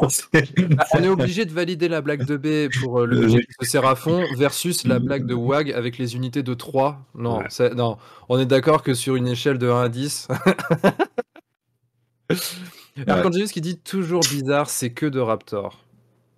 Ah, 0.77 0.85
on 0.93 1.03
est 1.03 1.07
obligé 1.09 1.45
de 1.45 1.51
valider 1.51 1.87
la 1.87 2.01
blague 2.01 2.25
de 2.25 2.37
B 2.37 2.71
pour 2.81 3.01
euh, 3.01 3.05
le 3.05 3.17
Euh, 3.17 3.21
budget 3.21 3.37
oui. 3.37 3.45
de 3.59 3.65
Sérafon 3.65 4.23
versus 4.35 4.85
la 4.85 4.99
blague 4.99 5.25
de 5.25 5.33
WAG 5.33 5.71
avec 5.71 5.97
les 5.97 6.15
unités 6.15 6.43
de 6.43 6.53
3. 6.53 6.99
Non, 7.15 7.39
Ouais. 7.39 7.75
non. 7.75 7.97
on 8.29 8.39
est 8.39 8.45
d'accord 8.45 8.83
que 8.83 8.93
sur 8.93 9.15
une 9.15 9.27
échelle 9.27 9.57
de 9.57 9.69
1 9.69 9.81
à 9.81 9.89
10. 9.89 10.27
Arcangelius 13.07 13.51
qui 13.51 13.61
dit 13.61 13.77
toujours 13.79 14.21
bizarre, 14.21 14.69
c'est 14.69 14.91
que 14.91 15.05
de 15.05 15.19
Raptor. 15.19 15.79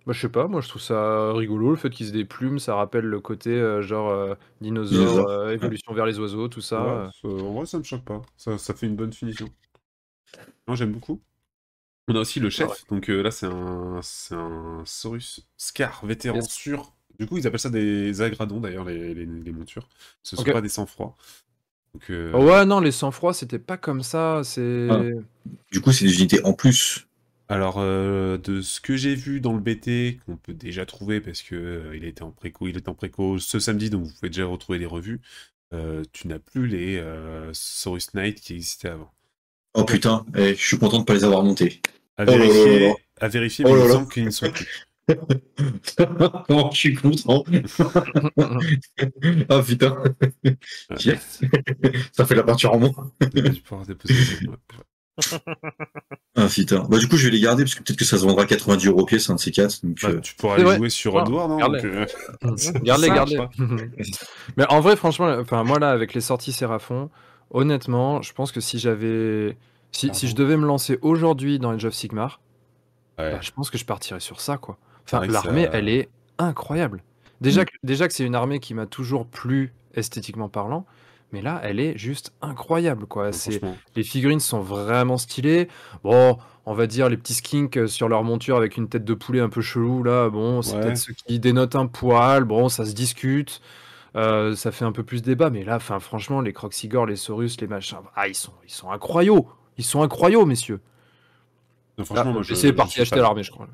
Bah, 0.06 0.12
je 0.12 0.20
sais 0.20 0.28
pas, 0.28 0.46
moi 0.46 0.60
je 0.60 0.68
trouve 0.68 0.82
ça 0.82 1.32
rigolo 1.32 1.70
le 1.70 1.76
fait 1.76 1.90
qu'ils 1.90 2.08
aient 2.08 2.12
des 2.12 2.24
plumes, 2.24 2.60
ça 2.60 2.76
rappelle 2.76 3.06
le 3.06 3.18
côté 3.20 3.50
euh, 3.50 3.82
genre 3.82 4.08
euh, 4.10 4.34
dinosaure, 4.60 5.28
euh, 5.28 5.50
évolution 5.50 5.92
vers 5.94 6.06
les 6.06 6.20
oiseaux, 6.20 6.46
tout 6.46 6.60
ça. 6.60 6.80
Ouais, 6.82 7.08
ça- 7.22 7.28
en 7.44 7.52
vrai, 7.52 7.66
ça 7.66 7.78
me 7.78 7.82
choque 7.82 8.04
pas. 8.04 8.22
Ça, 8.36 8.56
ça 8.56 8.72
fait 8.72 8.86
une 8.86 8.94
bonne 8.94 9.12
finition. 9.12 9.48
Moi, 10.68 10.76
j'aime 10.76 10.92
beaucoup. 10.92 11.20
On 12.08 12.14
a 12.14 12.20
aussi 12.20 12.40
le 12.40 12.50
chef. 12.50 12.86
Donc 12.88 13.10
euh, 13.10 13.22
là, 13.22 13.30
c'est 13.30 13.46
un, 13.46 14.00
c'est 14.02 14.34
un 14.34 14.82
Saurus 14.84 15.46
Scar 15.56 16.04
vétéran 16.06 16.36
Yes. 16.36 16.48
sur. 16.48 16.92
Du 17.18 17.26
coup, 17.26 17.38
ils 17.38 17.46
appellent 17.46 17.58
ça 17.60 17.70
des 17.70 18.20
agradons 18.20 18.60
d'ailleurs, 18.60 18.84
les, 18.84 19.14
les, 19.14 19.26
les 19.26 19.52
montures. 19.52 19.88
Ce 20.22 20.36
sont 20.36 20.42
Ok. 20.42 20.52
pas 20.52 20.60
des 20.60 20.68
sang-froid. 20.68 21.16
Donc, 21.94 22.10
euh, 22.10 22.30
Oh 22.34 22.44
ouais, 22.44 22.66
non, 22.66 22.80
les 22.80 22.92
sang-froid, 22.92 23.32
c'était 23.34 23.58
pas 23.58 23.76
comme 23.78 24.02
ça. 24.02 24.42
C'est. 24.44 24.88
Ah. 24.90 25.02
Du 25.72 25.80
coup, 25.80 25.92
c'est 25.92 26.04
des 26.04 26.16
unités 26.18 26.44
en 26.44 26.52
plus. 26.52 27.06
Alors, 27.48 27.76
euh, 27.78 28.38
de 28.38 28.60
ce 28.60 28.80
que 28.80 28.96
j'ai 28.96 29.14
vu 29.14 29.40
dans 29.40 29.52
le 29.54 29.60
BT, 29.60 30.20
qu'on 30.26 30.36
peut 30.36 30.54
déjà 30.54 30.84
trouver 30.84 31.20
parce 31.20 31.42
que 31.42 31.54
euh, 31.54 31.96
il 31.96 32.04
était 32.04 32.22
en 32.22 32.32
préco, 32.32 32.66
il 32.68 32.76
est 32.76 32.88
en 32.88 32.94
préco 32.94 33.38
ce 33.38 33.60
samedi, 33.60 33.88
donc 33.88 34.04
vous 34.04 34.12
pouvez 34.12 34.30
déjà 34.30 34.46
retrouver 34.46 34.78
les 34.78 34.86
revues. 34.86 35.20
euh, 35.74 36.02
tu 36.12 36.28
n'as 36.28 36.38
plus 36.40 36.66
les 36.68 36.96
euh, 36.98 37.50
Saurus 37.54 38.14
Knight 38.14 38.40
qui 38.40 38.54
existaient 38.54 38.88
avant. 38.88 39.12
Oh 39.74 39.84
putain, 39.84 40.24
eh, 40.36 40.54
je 40.56 40.66
suis 40.66 40.78
content 40.78 40.98
de 41.00 41.04
pas 41.04 41.14
les 41.14 41.24
avoir 41.24 41.42
montés. 41.44 41.80
À 42.18 42.24
Oh 42.26 42.30
vérifier, 42.32 42.88
là. 42.88 42.94
à 43.20 43.28
vérifier, 43.28 43.64
Oh 43.66 43.72
mais 43.72 43.74
il 43.74 43.78
là 43.78 43.84
me 43.84 43.88
là. 43.88 43.94
semble 43.94 44.08
qu'ils 44.12 44.24
ne 44.24 44.30
sont 44.30 44.50
plus. 44.50 44.86
oh, 46.48 46.70
je 46.72 46.76
suis 46.76 46.94
content. 46.94 47.44
Ah 49.48 49.62
putain, 49.62 49.96
Ouais. 50.44 50.56
yes. 51.04 51.40
ça 52.12 52.26
fait 52.26 52.34
la 52.34 52.42
peinture 52.42 52.72
en 52.74 52.78
moins. 52.80 52.92
Ah 56.34 56.46
putain. 56.52 56.84
Bah 56.90 56.98
du 56.98 57.08
coup, 57.08 57.16
je 57.16 57.26
vais 57.26 57.30
les 57.30 57.40
garder 57.40 57.64
parce 57.64 57.74
que 57.74 57.82
peut-être 57.82 57.98
que 57.98 58.04
ça 58.04 58.18
se 58.18 58.24
vendra 58.24 58.44
90 58.44 58.86
euros 58.88 59.04
pièce, 59.06 59.30
un 59.30 59.36
de 59.36 59.40
ces 59.40 59.50
quatre. 59.50 59.84
Donc, 59.84 59.98
Bah, 60.02 60.08
euh, 60.10 60.20
tu 60.20 60.34
pourras 60.34 60.58
les 60.58 60.76
jouer 60.76 60.90
sur 60.90 61.16
Ah, 61.18 61.22
Oddworld, 61.22 61.52
hein, 61.52 61.56
garde-les. 61.58 61.84
euh, 61.84 62.06
Garde-les, 62.82 63.08
je 63.08 63.82
Mais 64.56 64.64
en 64.68 64.80
vrai, 64.80 64.96
franchement, 64.96 65.28
enfin 65.40 65.64
moi 65.64 65.78
là, 65.78 65.90
avec 65.90 66.12
les 66.14 66.20
sorties 66.20 66.52
Sérafon, 66.52 67.10
honnêtement, 67.50 68.20
je 68.22 68.32
pense 68.34 68.52
que 68.52 68.60
si 68.60 68.78
j'avais, 68.78 69.56
si, 69.92 70.10
si 70.14 70.28
je 70.28 70.34
devais 70.34 70.56
me 70.56 70.66
lancer 70.66 70.98
aujourd'hui 71.02 71.58
dans 71.58 71.70
Age 71.70 71.84
of 71.84 71.94
Sigmar, 71.94 72.40
ouais. 73.18 73.32
bah, 73.32 73.38
je 73.40 73.50
pense 73.50 73.70
que 73.70 73.78
je 73.78 73.84
partirais 73.84 74.20
sur 74.20 74.40
ça, 74.40 74.58
quoi. 74.58 74.78
Enfin, 75.04 75.24
l'armée, 75.26 75.64
ça- 75.64 75.70
elle 75.74 75.88
est 75.88 76.08
incroyable. 76.38 77.02
Déjà, 77.40 77.64
que, 77.64 77.72
déjà 77.82 78.08
que 78.08 78.14
c'est 78.14 78.24
une 78.24 78.34
armée 78.34 78.60
qui 78.60 78.74
m'a 78.74 78.86
toujours 78.86 79.26
plu 79.26 79.72
esthétiquement 79.94 80.48
parlant, 80.48 80.84
mais 81.32 81.42
là, 81.42 81.60
elle 81.64 81.80
est 81.80 81.96
juste 81.98 82.32
incroyable, 82.42 83.06
quoi. 83.06 83.32
C'est 83.32 83.60
les 83.94 84.02
figurines 84.02 84.40
sont 84.40 84.60
vraiment 84.60 85.18
stylées. 85.18 85.68
Bon, 86.04 86.38
on 86.66 86.74
va 86.74 86.86
dire 86.86 87.08
les 87.08 87.16
petits 87.16 87.34
skinks 87.34 87.76
euh, 87.76 87.86
sur 87.86 88.08
leur 88.08 88.22
monture 88.24 88.56
avec 88.56 88.76
une 88.76 88.88
tête 88.88 89.04
de 89.04 89.14
poulet 89.14 89.40
un 89.40 89.48
peu 89.48 89.60
chelou 89.60 90.02
là. 90.02 90.28
Bon, 90.30 90.62
c'est 90.62 90.76
Ouais. 90.76 90.82
peut-être 90.82 90.96
ce 90.98 91.12
qui 91.12 91.38
dénote 91.40 91.74
un 91.76 91.86
poil. 91.86 92.44
Bon, 92.44 92.68
ça 92.68 92.84
se 92.84 92.92
discute. 92.92 93.60
Euh, 94.14 94.54
ça 94.56 94.72
fait 94.72 94.84
un 94.86 94.92
peu 94.92 95.02
plus 95.02 95.20
débat, 95.20 95.50
mais 95.50 95.62
là, 95.62 95.76
enfin, 95.76 96.00
franchement, 96.00 96.40
les 96.40 96.52
Croxigor, 96.54 97.04
les 97.06 97.16
Saurus, 97.16 97.60
les 97.60 97.66
machins, 97.66 97.98
ah, 98.14 98.28
ils 98.28 98.34
sont, 98.34 98.52
ils 98.64 98.72
sont 98.72 98.90
incroyables. 98.90 99.42
Ils 99.78 99.84
sont 99.84 100.02
incroyables, 100.02 100.46
messieurs. 100.46 100.80
Non, 101.98 102.04
franchement, 102.04 102.24
Ah, 102.28 102.32
moi, 102.32 102.42
je, 102.42 102.54
c'est 102.54 102.68
je 102.68 102.72
parti 102.72 103.00
acheter 103.00 103.16
l'armée, 103.16 103.42
je 103.42 103.50
crois. 103.50 103.68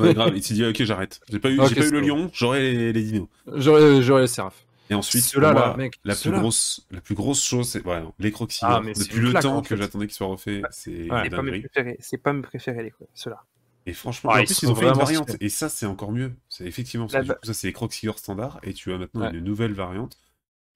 Ouais, 0.00 0.14
grave, 0.14 0.32
il 0.34 0.42
s'est 0.42 0.54
dit, 0.54 0.64
ok, 0.64 0.82
j'arrête. 0.82 1.20
J'ai 1.28 1.38
pas 1.38 1.50
eu, 1.50 1.60
Ok, 1.60 1.68
j'ai 1.68 1.74
pas 1.74 1.80
eu 1.82 1.84
c'est 1.84 1.90
le 1.90 2.00
lion, 2.00 2.30
j'aurai 2.32 2.72
les, 2.72 2.92
les 2.92 3.02
dinos. 3.02 3.28
J'aurais 3.54 4.02
j'aurais 4.02 4.22
les 4.22 4.26
Séraph. 4.28 4.64
Et 4.88 4.94
ensuite, 4.94 5.34
là, 5.34 5.76
mec, 5.76 5.94
la 6.04 6.16
plus 6.16 6.30
grosse, 6.32 6.86
la 6.90 7.00
plus 7.00 7.14
grosse 7.14 7.44
chose, 7.44 7.68
c'est 7.68 7.84
ouais, 7.86 8.02
les 8.18 8.32
croxillers. 8.32 8.68
Ah, 8.72 8.80
Depuis 8.80 9.18
une 9.18 9.22
le 9.24 9.30
claque, 9.30 9.42
temps 9.44 9.56
en 9.58 9.62
que 9.62 9.76
j'attendais 9.76 10.06
qu'ils 10.06 10.16
soient 10.16 10.26
refaits, 10.26 10.62
c'est 10.70 10.90
Ouais. 10.90 11.26
une 11.26 11.30
C'est 11.30 11.30
pas 11.30 11.42
mes 11.42 11.60
préférés. 11.60 11.96
C'est 12.00 12.18
pas 12.18 12.32
mes 12.32 12.42
préférés, 12.42 12.82
les 12.82 12.92
ceux-là. 13.14 13.44
Et 13.86 13.92
franchement, 13.92 14.30
Ah, 14.32 14.38
en 14.38 14.40
ils 14.40 14.46
plus, 14.46 14.62
ils 14.62 14.70
ont 14.70 14.74
fait 14.74 14.88
une 14.88 14.94
variante. 14.94 15.36
Et 15.40 15.48
ça, 15.48 15.68
c'est 15.68 15.86
encore 15.86 16.12
mieux. 16.12 16.32
C'est 16.48 16.64
effectivement, 16.64 17.06
du 17.06 17.16
coup, 17.16 17.32
ça, 17.42 17.54
c'est 17.54 17.66
les 17.68 17.72
croxillers 17.72 18.16
standards. 18.16 18.58
Et 18.64 18.72
tu 18.72 18.92
as 18.92 18.98
maintenant 18.98 19.30
une 19.30 19.44
nouvelle 19.44 19.74
variante, 19.74 20.18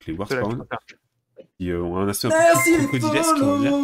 les 0.07 0.13
Warspawn. 0.13 0.65
Qui 1.59 1.73
ont 1.73 1.97
un 1.99 2.09
aspect 2.09 2.29
un 2.29 2.31
peu. 2.31 2.37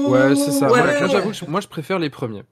Ouais, 0.09 0.37
c'est 0.37 0.51
ça. 0.53 0.71
Ouais. 0.73 0.81
Moi, 1.01 1.09
j'avoue 1.09 1.33
moi, 1.49 1.61
je 1.61 1.69
préfère 1.69 1.99
les 1.99 2.11
premiers. 2.11 2.43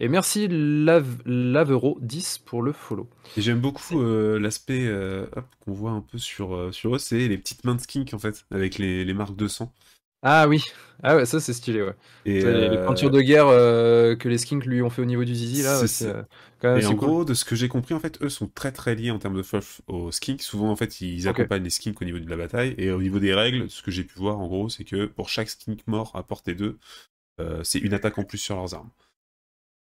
Et 0.00 0.08
merci 0.08 0.48
Lave- 0.48 1.22
Lavero 1.24 1.98
10 2.00 2.38
pour 2.44 2.62
le 2.62 2.72
follow. 2.72 3.08
Et 3.36 3.42
j'aime 3.42 3.60
beaucoup 3.60 4.02
euh, 4.02 4.40
l'aspect 4.40 4.86
euh, 4.86 5.26
qu'on 5.64 5.72
voit 5.72 5.92
un 5.92 6.00
peu 6.00 6.18
sur, 6.18 6.54
euh, 6.54 6.72
sur 6.72 6.96
eux, 6.96 6.98
c'est 6.98 7.28
les 7.28 7.38
petites 7.38 7.64
mains 7.64 7.76
de 7.76 7.80
skink 7.80 8.12
en 8.12 8.18
fait, 8.18 8.44
avec 8.50 8.78
les, 8.78 9.04
les 9.04 9.14
marques 9.14 9.36
de 9.36 9.46
sang. 9.46 9.72
Ah 10.24 10.48
oui. 10.48 10.64
Ah 11.02 11.16
ouais, 11.16 11.26
ça 11.26 11.38
c'est 11.38 11.52
stylé, 11.52 11.82
ouais. 11.82 11.94
Et, 12.24 12.40
les, 12.40 12.42
les 12.42 12.76
euh, 12.78 12.86
peintures 12.86 13.10
de 13.10 13.20
guerre 13.20 13.48
euh, 13.48 14.16
que 14.16 14.26
les 14.28 14.38
skinks 14.38 14.64
lui 14.64 14.80
ont 14.80 14.88
fait 14.88 15.02
au 15.02 15.04
niveau 15.04 15.22
du 15.24 15.34
zizi, 15.34 15.62
là, 15.62 15.86
C'est 15.86 16.06
euh, 16.06 16.22
quand 16.60 16.72
même 16.72 16.80
Et 16.80 16.86
en 16.86 16.96
cool. 16.96 17.08
gros, 17.08 17.24
de 17.26 17.34
ce 17.34 17.44
que 17.44 17.54
j'ai 17.54 17.68
compris, 17.68 17.92
en 17.92 18.00
fait, 18.00 18.22
eux 18.22 18.30
sont 18.30 18.48
très 18.48 18.72
très 18.72 18.94
liés 18.94 19.10
en 19.10 19.18
termes 19.18 19.36
de 19.36 19.42
fluff 19.42 19.82
aux 19.86 20.10
skinks. 20.10 20.40
Souvent, 20.40 20.70
en 20.70 20.76
fait, 20.76 21.02
ils 21.02 21.28
accompagnent 21.28 21.64
les 21.64 21.70
skinks 21.70 22.00
au 22.00 22.04
niveau 22.06 22.18
de 22.18 22.30
la 22.30 22.36
bataille. 22.36 22.74
Et 22.78 22.90
au 22.90 23.02
niveau 23.02 23.18
des 23.18 23.34
règles, 23.34 23.68
ce 23.68 23.82
que 23.82 23.90
j'ai 23.90 24.04
pu 24.04 24.18
voir, 24.18 24.40
en 24.40 24.46
gros, 24.46 24.70
c'est 24.70 24.84
que 24.84 25.04
pour 25.04 25.28
chaque 25.28 25.50
skink 25.50 25.86
mort 25.86 26.12
à 26.14 26.22
portée 26.22 26.54
d'eux, 26.54 26.78
euh, 27.40 27.62
c'est 27.62 27.80
une 27.80 27.92
attaque 27.92 28.16
en 28.18 28.24
plus 28.24 28.38
sur 28.38 28.56
leurs 28.56 28.72
armes. 28.72 28.90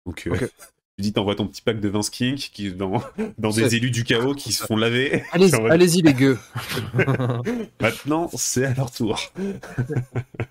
Donc, 0.07 0.27
euh. 0.27 0.35
tu 0.97 1.03
dis, 1.03 1.13
t'envoies 1.13 1.35
ton 1.35 1.47
petit 1.47 1.61
pack 1.61 1.79
de 1.79 1.89
20 1.89 2.01
skinks 2.03 2.51
qui, 2.53 2.73
dans, 2.73 3.01
dans 3.37 3.51
C'est- 3.51 3.61
des 3.61 3.75
élus 3.75 3.91
du 3.91 4.03
chaos 4.03 4.33
qui 4.35 4.51
se 4.51 4.63
font 4.65 4.75
laver. 4.75 5.23
Allez-y, 5.31 5.55
allez-y 5.69 6.01
les 6.01 6.13
gueux. 6.13 6.37
Maintenant, 7.81 8.29
c'est 8.35 8.65
à 8.65 8.73
leur 8.73 8.91
tour. 8.91 9.19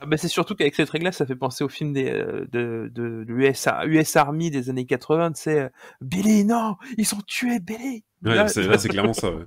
Ah 0.00 0.06
bah, 0.06 0.16
c'est 0.16 0.28
surtout 0.28 0.54
qu'avec 0.54 0.74
cette 0.74 0.90
règle-là, 0.90 1.12
ça 1.12 1.26
fait 1.26 1.36
penser 1.36 1.64
au 1.64 1.68
film 1.68 1.92
des, 1.92 2.10
euh, 2.10 2.46
de, 2.52 2.90
de, 2.94 3.24
de 3.24 3.32
US, 3.32 3.68
US 3.86 4.16
Army 4.16 4.50
des 4.50 4.70
années 4.70 4.86
80, 4.86 5.32
tu 5.32 5.42
sais, 5.42 5.60
euh, 5.60 5.68
Billy, 6.00 6.44
non, 6.44 6.76
ils 6.98 7.06
sont 7.06 7.20
tués, 7.26 7.60
Billy. 7.60 8.04
Ouais, 8.24 8.34
Là, 8.34 8.48
c'est 8.48 8.76
c'est 8.78 8.88
clairement 8.88 9.12
ça. 9.14 9.30
ouais. 9.30 9.44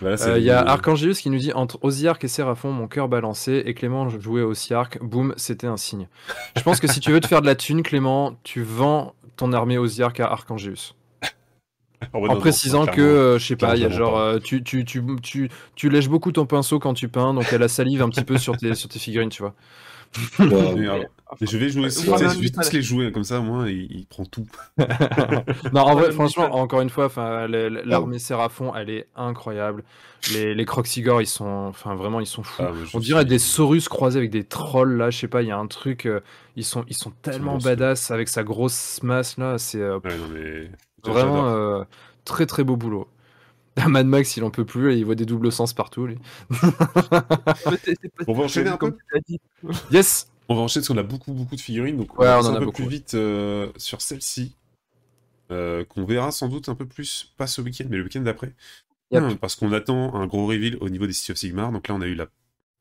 Voilà, 0.00 0.16
c'est 0.18 0.28
Euh, 0.30 0.38
Il 0.38 0.44
y 0.44 0.50
a 0.50 0.60
Arcangelius 0.60 1.20
qui 1.20 1.30
nous 1.30 1.38
dit 1.38 1.52
entre 1.52 1.78
Osiark 1.82 2.22
et 2.22 2.28
Séraphon, 2.28 2.70
mon 2.70 2.86
cœur 2.86 3.08
balancé, 3.08 3.62
et 3.64 3.74
Clément 3.74 4.08
jouait 4.10 4.42
Osiark, 4.42 5.02
boum, 5.02 5.32
c'était 5.36 5.66
un 5.66 5.76
signe. 5.78 6.06
Je 6.56 6.62
pense 6.62 6.80
que 6.80 6.86
si 6.86 7.00
tu 7.00 7.10
veux 7.12 7.20
te 7.20 7.26
faire 7.26 7.40
de 7.40 7.46
la 7.46 7.54
thune, 7.54 7.82
Clément, 7.82 8.38
tu 8.44 8.62
vends 8.62 9.14
ton 9.36 9.52
armée 9.52 9.78
Osiark 9.78 10.18
à 10.20 10.26
Arcangelius. 10.26 10.94
Ah 12.12 12.18
ouais, 12.18 12.28
en 12.28 12.34
non, 12.34 12.40
précisant 12.40 12.84
non, 12.84 12.92
que, 12.92 13.00
euh, 13.00 13.38
je 13.38 13.46
sais 13.46 13.56
pas, 13.56 13.74
il 13.74 13.80
y 13.82 13.84
a 13.84 13.88
genre, 13.88 14.18
euh, 14.18 14.38
tu, 14.38 14.62
tu, 14.62 14.84
tu, 14.84 15.02
tu, 15.22 15.48
tu 15.74 15.88
lèches 15.88 16.10
beaucoup 16.10 16.30
ton 16.30 16.44
pinceau 16.44 16.78
quand 16.78 16.92
tu 16.92 17.08
peins, 17.08 17.32
donc 17.32 17.50
y 17.50 17.54
a 17.54 17.68
salive 17.68 18.02
un 18.02 18.10
petit 18.10 18.22
peu 18.22 18.36
sur 18.36 18.54
tes, 18.58 18.74
sur 18.74 18.90
tes 18.90 18.98
figurines, 18.98 19.30
tu 19.30 19.42
vois. 19.42 19.54
Wow. 20.38 20.76
Mais 20.76 20.86
alors, 20.88 21.06
mais 21.06 21.15
je 21.40 21.58
vais 21.58 21.68
jouer 21.68 21.86
aussi, 21.86 22.06
je 22.06 22.40
vais 22.40 22.50
tous 22.50 22.72
les 22.72 22.82
jouer 22.82 23.12
comme 23.12 23.24
ça, 23.24 23.40
moi, 23.40 23.68
il, 23.68 23.90
il 23.90 24.06
prend 24.06 24.24
tout. 24.24 24.46
Non, 25.72 25.80
en 25.82 25.94
vrai, 25.96 26.12
franchement, 26.12 26.54
encore 26.54 26.80
une 26.80 26.90
fois, 26.90 27.08
l'armée 27.48 28.18
Séraphon, 28.18 28.74
elle 28.74 28.90
est 28.90 29.08
incroyable. 29.16 29.84
Les, 30.32 30.54
les 30.54 30.64
Croxigor, 30.64 31.20
ils 31.22 31.26
sont, 31.26 31.44
enfin, 31.68 31.94
vraiment, 31.94 32.20
ils 32.20 32.26
sont 32.26 32.42
fous. 32.42 32.62
Ah, 32.64 32.72
On 32.94 32.98
dirait 32.98 33.20
suis- 33.22 33.28
des 33.28 33.38
Saurus 33.38 33.88
croisés 33.88 34.18
avec 34.18 34.30
des 34.30 34.44
trolls 34.44 34.96
là, 34.96 35.10
je 35.10 35.18
sais 35.18 35.28
pas, 35.28 35.42
il 35.42 35.48
y 35.48 35.52
a 35.52 35.58
un 35.58 35.66
truc, 35.66 36.06
euh, 36.06 36.20
ils 36.56 36.64
sont, 36.64 36.84
ils 36.88 36.96
sont 36.96 37.10
tellement 37.22 37.58
badass 37.58 38.10
avec 38.10 38.28
sa 38.28 38.42
grosse 38.42 39.02
masse 39.02 39.36
là, 39.38 39.58
c'est 39.58 39.80
euh, 39.80 39.98
Ouais, 40.04 40.16
non, 40.16 40.28
mais... 40.32 40.70
vraiment 41.04 41.48
euh, 41.48 41.84
très 42.24 42.46
très 42.46 42.64
beau 42.64 42.76
boulot. 42.76 43.08
Mad 43.88 44.06
Max, 44.06 44.36
il 44.36 44.42
en 44.44 44.50
peut 44.50 44.64
plus, 44.64 44.92
et 44.94 44.96
il 44.96 45.04
voit 45.04 45.14
des 45.16 45.26
doubles 45.26 45.52
sens 45.52 45.74
partout. 45.74 46.06
lui. 46.06 46.16
On 48.26 48.32
va 48.32 48.44
enchaîner 48.44 48.70
un 48.70 48.76
comme 48.78 48.92
peu 48.92 48.98
tu 48.98 49.14
l'as 49.14 49.20
dit. 49.28 49.40
Yes. 49.90 50.28
On 50.48 50.54
va 50.54 50.62
enchaîner 50.62 50.82
parce 50.82 50.88
qu'on 50.88 50.98
a 50.98 51.02
beaucoup, 51.02 51.32
beaucoup 51.32 51.56
de 51.56 51.60
figurines, 51.60 51.96
donc 51.96 52.18
Ouais, 52.18 52.26
on 52.28 52.30
va 52.30 52.38
on 52.38 52.42
passer 52.42 52.48
en 52.48 52.52
un 52.52 52.56
a 52.56 52.58
peu 52.60 52.64
beaucoup, 52.66 52.76
plus 52.76 52.84
ouais. 52.84 52.90
vite 52.90 53.14
euh, 53.14 53.70
sur 53.76 54.00
celle-ci, 54.00 54.56
euh, 55.50 55.84
qu'on 55.84 56.04
verra 56.04 56.30
sans 56.30 56.48
doute 56.48 56.68
un 56.68 56.74
peu 56.74 56.86
plus, 56.86 57.32
pas 57.36 57.46
ce 57.46 57.60
week-end, 57.60 57.86
mais 57.90 57.96
le 57.96 58.04
week-end 58.04 58.20
d'après. 58.20 58.54
Yep. 59.12 59.22
Hum, 59.22 59.38
Parce 59.38 59.54
qu'on 59.56 59.72
attend 59.72 60.14
un 60.14 60.26
gros 60.26 60.46
reveal 60.46 60.76
au 60.80 60.88
niveau 60.88 61.06
des 61.06 61.12
City 61.12 61.32
of 61.32 61.38
Sigmar, 61.38 61.72
donc 61.72 61.88
là 61.88 61.94
on 61.94 62.00
a 62.00 62.06
eu 62.06 62.14
la... 62.14 62.26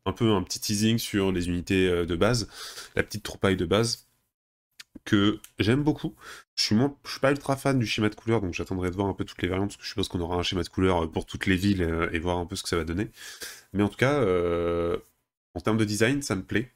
un 0.05 0.11
peu 0.13 0.31
un 0.31 0.41
petit 0.43 0.59
teasing 0.59 0.97
sur 0.97 1.31
les 1.31 1.47
unités 1.47 1.87
euh, 1.87 2.05
de 2.05 2.15
base, 2.15 2.47
la 2.95 3.03
petite 3.03 3.23
troupaille 3.23 3.55
de 3.57 3.65
base, 3.65 4.07
que 5.03 5.39
j'aime 5.59 5.83
beaucoup. 5.83 6.15
Je 6.55 6.63
suis, 6.63 6.75
moins... 6.75 6.95
je 7.05 7.11
suis 7.11 7.19
pas 7.19 7.31
ultra 7.31 7.55
fan 7.57 7.77
du 7.79 7.85
schéma 7.85 8.09
de 8.09 8.15
couleur, 8.15 8.41
donc 8.41 8.53
j'attendrai 8.53 8.89
de 8.91 8.95
voir 8.95 9.07
un 9.07 9.13
peu 9.13 9.25
toutes 9.25 9.41
les 9.41 9.47
variantes, 9.47 9.69
parce 9.69 9.77
que 9.77 9.83
je 9.83 9.89
suppose 9.89 10.07
qu'on 10.07 10.19
aura 10.21 10.35
un 10.37 10.43
schéma 10.43 10.63
de 10.63 10.69
couleur 10.69 11.11
pour 11.11 11.25
toutes 11.25 11.45
les 11.47 11.55
villes 11.57 11.81
et 12.11 12.19
voir 12.19 12.37
un 12.39 12.45
peu 12.45 12.55
ce 12.55 12.63
que 12.63 12.69
ça 12.69 12.77
va 12.77 12.83
donner. 12.85 13.09
Mais 13.73 13.83
en 13.83 13.89
tout 13.89 13.97
cas, 13.97 14.13
euh, 14.13 14.97
en 15.53 15.59
termes 15.59 15.77
de 15.77 15.85
design, 15.85 16.21
ça 16.21 16.35
me 16.35 16.43
plaît. 16.43 16.71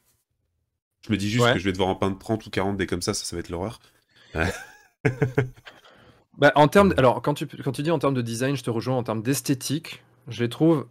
Je 1.02 1.12
me 1.12 1.16
dis 1.16 1.30
juste 1.30 1.44
Ouais. 1.44 1.52
que 1.54 1.58
je 1.58 1.64
vais 1.64 1.72
devoir 1.72 1.88
en 1.88 1.94
peindre 1.96 2.18
30 2.18 2.46
ou 2.46 2.50
40 2.50 2.76
des 2.76 2.86
comme 2.86 3.02
ça, 3.02 3.14
ça, 3.14 3.24
ça 3.24 3.36
va 3.36 3.40
être 3.40 3.48
l'horreur. 3.50 3.80
Bah, 6.38 6.52
en 6.54 6.68
termes, 6.68 6.94
alors 6.96 7.20
quand 7.22 7.34
tu, 7.34 7.46
quand 7.46 7.72
tu 7.72 7.82
dis 7.82 7.90
en 7.90 7.98
termes 7.98 8.14
de 8.14 8.22
design, 8.22 8.56
je 8.56 8.62
te 8.62 8.70
rejoins 8.70 8.96
en 8.96 9.02
termes 9.02 9.22
d'esthétique, 9.22 10.02
je 10.28 10.42
les 10.42 10.48
trouve 10.48 10.86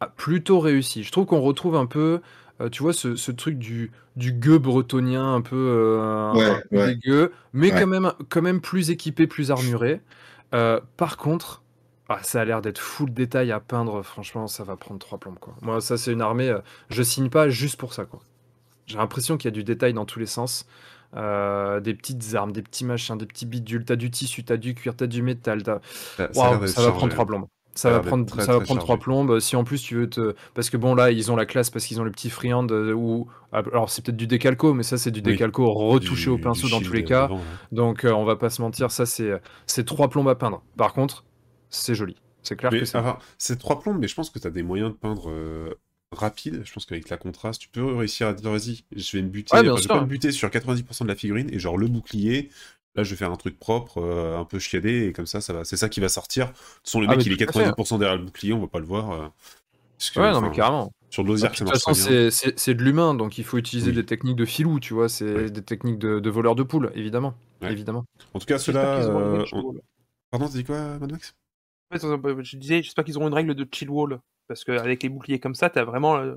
ah, 0.00 0.08
plutôt 0.16 0.60
réussis. 0.60 1.04
Je 1.04 1.12
trouve 1.12 1.26
qu'on 1.26 1.40
retrouve 1.42 1.76
un 1.76 1.86
peu, 1.86 2.20
euh, 2.60 2.68
tu 2.70 2.82
vois, 2.82 2.92
ce, 2.92 3.16
ce 3.16 3.32
truc 3.32 3.58
du, 3.58 3.92
du 4.16 4.32
gueux 4.32 4.58
bretonien 4.58 5.34
un 5.34 5.42
peu, 5.42 5.56
euh, 5.56 6.32
Ouais, 6.34 6.50
un 6.50 6.62
peu 6.70 6.78
ouais. 6.78 6.94
dégueu, 6.96 7.32
mais 7.52 7.72
Ouais. 7.72 7.80
quand, 7.80 7.86
même, 7.88 8.12
quand 8.30 8.42
même 8.42 8.60
plus 8.60 8.90
équipé, 8.90 9.26
plus 9.26 9.50
armuré. 9.52 10.00
Euh, 10.54 10.80
par 10.96 11.16
contre, 11.18 11.62
ah, 12.08 12.20
ça 12.22 12.42
a 12.42 12.44
l'air 12.44 12.62
d'être 12.62 12.78
full 12.80 13.12
détail 13.12 13.52
à 13.52 13.60
peindre. 13.60 14.02
Franchement, 14.02 14.46
ça 14.48 14.64
va 14.64 14.76
prendre 14.76 15.00
trois 15.00 15.18
plombes. 15.18 15.38
Quoi. 15.40 15.54
Moi, 15.62 15.80
ça, 15.80 15.98
c'est 15.98 16.12
une 16.12 16.22
armée, 16.22 16.48
euh, 16.50 16.60
je 16.90 17.02
signe 17.02 17.30
pas 17.30 17.48
juste 17.50 17.76
pour 17.78 17.94
ça. 17.94 18.04
quoi. 18.06 18.20
J'ai 18.86 18.98
l'impression 18.98 19.36
qu'il 19.36 19.48
y 19.48 19.52
a 19.52 19.54
du 19.54 19.64
détail 19.64 19.92
dans 19.92 20.04
tous 20.04 20.18
les 20.18 20.26
sens. 20.26 20.66
Euh, 21.16 21.80
des 21.80 21.94
petites 21.94 22.34
armes, 22.34 22.52
des 22.52 22.62
petits 22.62 22.84
machins, 22.84 23.16
des 23.16 23.26
petits 23.26 23.46
bidules. 23.46 23.84
T'as 23.84 23.96
du 23.96 24.10
tissu, 24.10 24.44
t'as 24.44 24.56
du 24.56 24.74
cuir, 24.74 24.94
t'as 24.96 25.06
du 25.06 25.22
métal. 25.22 25.62
Ça, 25.64 26.28
va 26.28 26.92
prendre 26.92 27.12
trois 27.12 27.26
plombes. 27.26 27.46
Ça 27.74 27.90
va 27.90 28.00
prendre, 28.00 28.24
très, 28.24 28.42
ça 28.42 28.52
va 28.54 28.60
prendre 28.60 28.80
trois 28.80 28.96
plombes. 28.98 29.38
Si 29.38 29.54
en 29.54 29.62
plus 29.62 29.82
tu 29.82 29.96
veux 29.96 30.08
te, 30.08 30.34
parce 30.54 30.70
que 30.70 30.78
bon 30.78 30.94
là 30.94 31.10
ils 31.10 31.30
ont 31.30 31.36
la 31.36 31.44
classe 31.44 31.68
parce 31.68 31.84
qu'ils 31.84 32.00
ont 32.00 32.04
le 32.04 32.10
petit 32.10 32.30
freehand 32.30 32.66
euh, 32.70 32.92
ou 32.94 33.28
alors 33.52 33.90
c'est 33.90 34.02
peut-être 34.02 34.16
du 34.16 34.26
décalco, 34.26 34.72
mais 34.72 34.82
ça 34.82 34.96
c'est 34.96 35.10
du 35.10 35.18
Oui. 35.20 35.32
décalco 35.32 35.70
retouché 35.70 36.24
Du- 36.24 36.28
au 36.30 36.38
pinceau 36.38 36.68
dans 36.70 36.80
tous 36.80 36.92
les 36.94 37.04
cas. 37.04 37.28
là. 37.28 37.36
Donc 37.72 38.04
euh, 38.06 38.12
on 38.12 38.24
va 38.24 38.36
pas 38.36 38.48
se 38.48 38.62
mentir, 38.62 38.90
ça 38.90 39.04
c'est 39.04 39.30
c'est 39.66 39.84
trois 39.84 40.08
plombes 40.08 40.28
à 40.30 40.34
peindre. 40.34 40.62
Par 40.78 40.94
contre, 40.94 41.24
c'est 41.68 41.94
joli. 41.94 42.16
C'est 42.42 42.56
clair 42.56 42.72
Mais, 42.72 42.80
que 42.80 42.84
c'est. 42.86 42.96
enfin, 42.96 43.18
c'est 43.36 43.58
trois 43.58 43.78
plombes, 43.80 43.98
mais 44.00 44.08
je 44.08 44.14
pense 44.14 44.30
que 44.30 44.38
tu 44.38 44.46
as 44.46 44.50
des 44.50 44.62
moyens 44.62 44.90
de 44.92 44.96
peindre 44.96 45.28
euh, 45.30 45.74
rapide. 46.18 46.62
Je 46.64 46.72
pense 46.72 46.84
qu'avec 46.86 47.08
la 47.08 47.16
contraste, 47.16 47.60
tu 47.60 47.68
peux 47.68 47.84
réussir 47.94 48.28
à 48.28 48.32
dire 48.34 48.50
vas-y, 48.50 48.84
je 48.94 49.16
vais 49.16 49.22
me 49.22 49.28
buter, 49.28 49.54
Ouais, 49.54 49.62
bien 49.62 49.72
enfin, 49.72 49.78
je 49.82 49.82
vais 49.84 49.92
sûr. 49.92 49.94
pas 49.94 50.00
me 50.02 50.06
buter 50.08 50.32
sur 50.32 50.48
90% 50.50 51.04
de 51.04 51.08
la 51.08 51.14
figurine 51.16 51.48
et 51.52 51.58
genre 51.58 51.78
le 51.78 51.86
bouclier. 51.88 52.50
Là, 52.94 53.02
je 53.04 53.10
vais 53.10 53.16
faire 53.16 53.30
un 53.30 53.36
truc 53.36 53.58
propre, 53.58 53.98
euh, 53.98 54.38
un 54.38 54.44
peu 54.46 54.58
chiadé, 54.58 55.06
et 55.08 55.12
comme 55.12 55.26
ça, 55.26 55.42
ça 55.42 55.52
va. 55.52 55.64
C'est 55.64 55.76
ça 55.76 55.88
qui 55.90 56.00
va 56.00 56.08
sortir. 56.08 56.46
De 56.46 56.52
toute 56.52 56.58
façon, 56.84 57.00
le 57.00 57.06
Ah, 57.10 57.16
mec, 57.16 57.26
il 57.26 57.32
est 57.32 57.36
tout 57.36 57.44
à 57.44 57.52
fait. 57.52 57.70
90% 57.70 57.98
derrière 57.98 58.16
le 58.16 58.24
bouclier, 58.24 58.52
on 58.54 58.60
va 58.60 58.68
pas 58.68 58.78
le 58.78 58.86
voir. 58.86 59.10
euh, 59.12 59.28
que, 60.14 60.20
Ouais, 60.20 60.32
non 60.32 60.40
mais 60.40 60.50
carrément. 60.50 60.92
Sur 61.10 61.22
de 61.22 61.28
De 61.28 61.32
l'osiark, 61.32 61.56
ça 61.56 61.64
toute 61.64 61.74
façon, 61.74 61.94
c'est 61.94 62.74
de 62.74 62.82
l'humain, 62.82 63.14
donc 63.14 63.38
il 63.38 63.44
faut 63.44 63.58
utiliser 63.58 63.90
Oui. 63.90 63.96
des 63.96 64.04
techniques 64.04 64.36
de 64.36 64.44
filou, 64.44 64.80
tu 64.80 64.94
vois, 64.94 65.08
c'est 65.08 65.32
Ouais. 65.32 65.50
des 65.50 65.62
techniques 65.62 65.98
de, 65.98 66.20
de 66.20 66.30
voleurs 66.30 66.54
de 66.54 66.62
poules, 66.62 66.90
évidemment, 66.94 67.34
Ouais. 67.62 67.72
évidemment. 67.72 68.04
En 68.34 68.38
tout 68.38 68.46
cas, 68.46 68.58
une 68.58 68.76
euh. 68.76 69.44
Pardon, 70.30 70.48
t'as 70.48 70.54
dit 70.54 70.64
quoi, 70.64 70.98
Mad 70.98 71.12
Max 71.12 71.34
Je 71.92 72.56
disais, 72.56 72.82
j'espère 72.82 73.04
qu'ils 73.04 73.16
auront 73.16 73.28
une 73.28 73.34
règle 73.34 73.54
de 73.54 73.66
chill 73.70 73.88
wall. 73.90 74.20
Parce 74.48 74.64
qu'avec 74.64 75.02
les 75.02 75.08
boucliers 75.08 75.38
comme 75.40 75.54
ça, 75.54 75.70
t'as 75.70 75.84
vraiment 75.84 76.16
euh, 76.18 76.34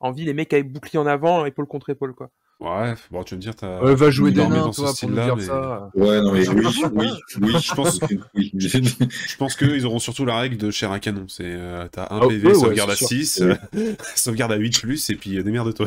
envie 0.00 0.24
les 0.24 0.34
mecs 0.34 0.52
avec 0.52 0.72
bouclier 0.72 0.98
en 0.98 1.06
avant, 1.06 1.44
épaule 1.44 1.66
contre 1.66 1.90
épaule, 1.90 2.14
quoi. 2.14 2.30
Ouais, 2.60 2.94
bon, 3.10 3.22
tu 3.24 3.34
vas 3.34 3.36
me 3.36 3.40
dire, 3.42 3.56
t'as. 3.56 3.80
Ouais, 3.82 3.94
va 3.94 4.10
jouer 4.10 4.32
des 4.32 4.46
nains, 4.46 4.64
dans 4.66 4.72
ce 4.72 4.82
toi, 4.82 4.92
pour 4.98 5.08
nous 5.08 5.16
style-là, 5.16 5.24
dire 5.24 5.36
mais- 5.36 5.42
ça. 5.44 5.90
Ouais, 5.94 6.20
non, 6.20 6.32
mais 6.32 6.46
oui, 6.48 6.66
oui, 6.92 7.08
oui, 7.40 7.52
Je 7.58 7.74
pense- 7.74 8.00
oui. 8.34 8.52
Je 8.54 9.36
pense 9.38 9.56
qu'ils 9.56 9.86
auront 9.86 9.98
surtout 9.98 10.26
la 10.26 10.38
règle 10.38 10.58
de 10.58 10.70
chair 10.70 10.92
à 10.92 11.00
canon. 11.00 11.24
C'est 11.28 11.44
euh, 11.46 11.88
t'as 11.90 12.02
un 12.10 12.20
Ah, 12.22 12.28
PV, 12.28 12.48
ouais, 12.48 12.52
ouais, 12.54 12.60
sauvegarde 12.60 12.90
à 12.90 12.96
c'est 12.96 13.06
sûr. 13.06 13.16
6, 13.18 13.42
sauvegarde 14.16 14.52
à 14.52 14.56
8 14.56 14.78
plus, 14.80 15.08
et 15.08 15.14
puis 15.16 15.38
euh, 15.38 15.42
démerde-toi. 15.42 15.86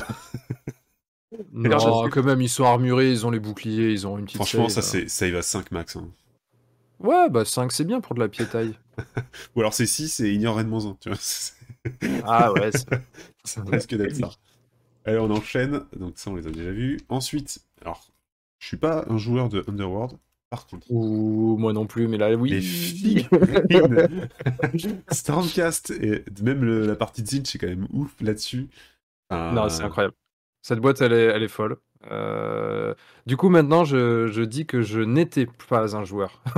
Non, 1.52 2.06
que- 2.06 2.10
quand 2.10 2.24
même, 2.24 2.42
ils 2.42 2.50
sont 2.50 2.64
armurés, 2.64 3.12
ils 3.12 3.26
ont 3.26 3.32
les 3.32 3.40
boucliers, 3.40 3.92
ils 3.92 4.06
ont 4.08 4.18
une 4.18 4.26
petite. 4.26 4.38
Franchement, 4.38 4.70
save. 4.70 4.84
ça, 4.84 4.90
c'est, 4.90 5.08
ça 5.10 5.28
y 5.28 5.32
va 5.32 5.42
5 5.42 5.72
max. 5.72 5.96
hein. 5.96 6.08
Ouais, 7.00 7.30
bah 7.30 7.44
5 7.44 7.72
c'est 7.72 7.84
bien 7.86 8.02
pour 8.02 8.16
de 8.16 8.20
la 8.20 8.30
piétaille. 8.30 8.74
Ou 9.56 9.60
alors 9.62 9.74
c'est 9.74 9.88
6 9.88 10.20
et 10.22 10.32
ignore 10.32 10.60
N-1. 10.60 10.96
Tu 11.02 11.10
vois, 11.10 11.18
c'est- 11.20 11.54
ah 12.26 12.52
ouais, 12.54 12.72
c'est- 12.72 12.88
ça 13.44 13.64
risque 13.64 13.96
d'être 13.96 14.16
ça. 14.16 14.32
Allez, 15.06 15.18
on 15.20 15.30
enchaîne. 15.32 15.82
Donc, 15.98 16.14
ça, 16.18 16.32
on 16.32 16.36
les 16.36 16.48
a 16.48 16.52
déjà 16.52 16.72
vus. 16.72 17.00
Ensuite, 17.10 17.60
alors, 17.82 18.08
je 18.60 18.68
suis 18.68 18.78
pas 18.78 19.06
un 19.10 19.18
joueur 19.18 19.50
de 19.50 19.64
Underworld. 19.68 20.18
Par 20.50 20.68
contre, 20.68 20.86
Ou 20.92 21.58
moi 21.58 21.74
non 21.74 21.88
plus, 21.88 22.08
mais 22.08 22.18
là 22.18 22.32
oui. 22.36 22.52
les 22.52 22.62
figurines 22.62 23.28
Stormcast 25.12 25.90
et 25.92 26.24
même 26.44 26.64
le- 26.64 26.86
la 26.86 26.96
partie 26.96 27.24
de 27.24 27.28
Zinch 27.28 27.56
est 27.56 27.58
quand 27.58 27.68
même 27.68 27.88
ouf 27.92 28.14
là-dessus. 28.22 28.68
Non, 29.32 29.68
c'est 29.70 29.84
incroyable. 29.84 30.14
Cette 30.62 30.80
boîte, 30.80 31.02
elle 31.02 31.14
est, 31.14 31.26
elle 31.26 31.44
est 31.44 31.48
folle. 31.48 31.78
Euh, 32.12 32.94
Du 33.26 33.36
coup, 33.36 33.50
maintenant, 33.50 33.84
je, 33.84 34.28
je 34.28 34.42
dis 34.44 34.66
que 34.68 34.82
je 34.84 35.00
n'étais 35.00 35.48
pas 35.70 35.96
un 35.96 36.04
joueur. 36.04 36.42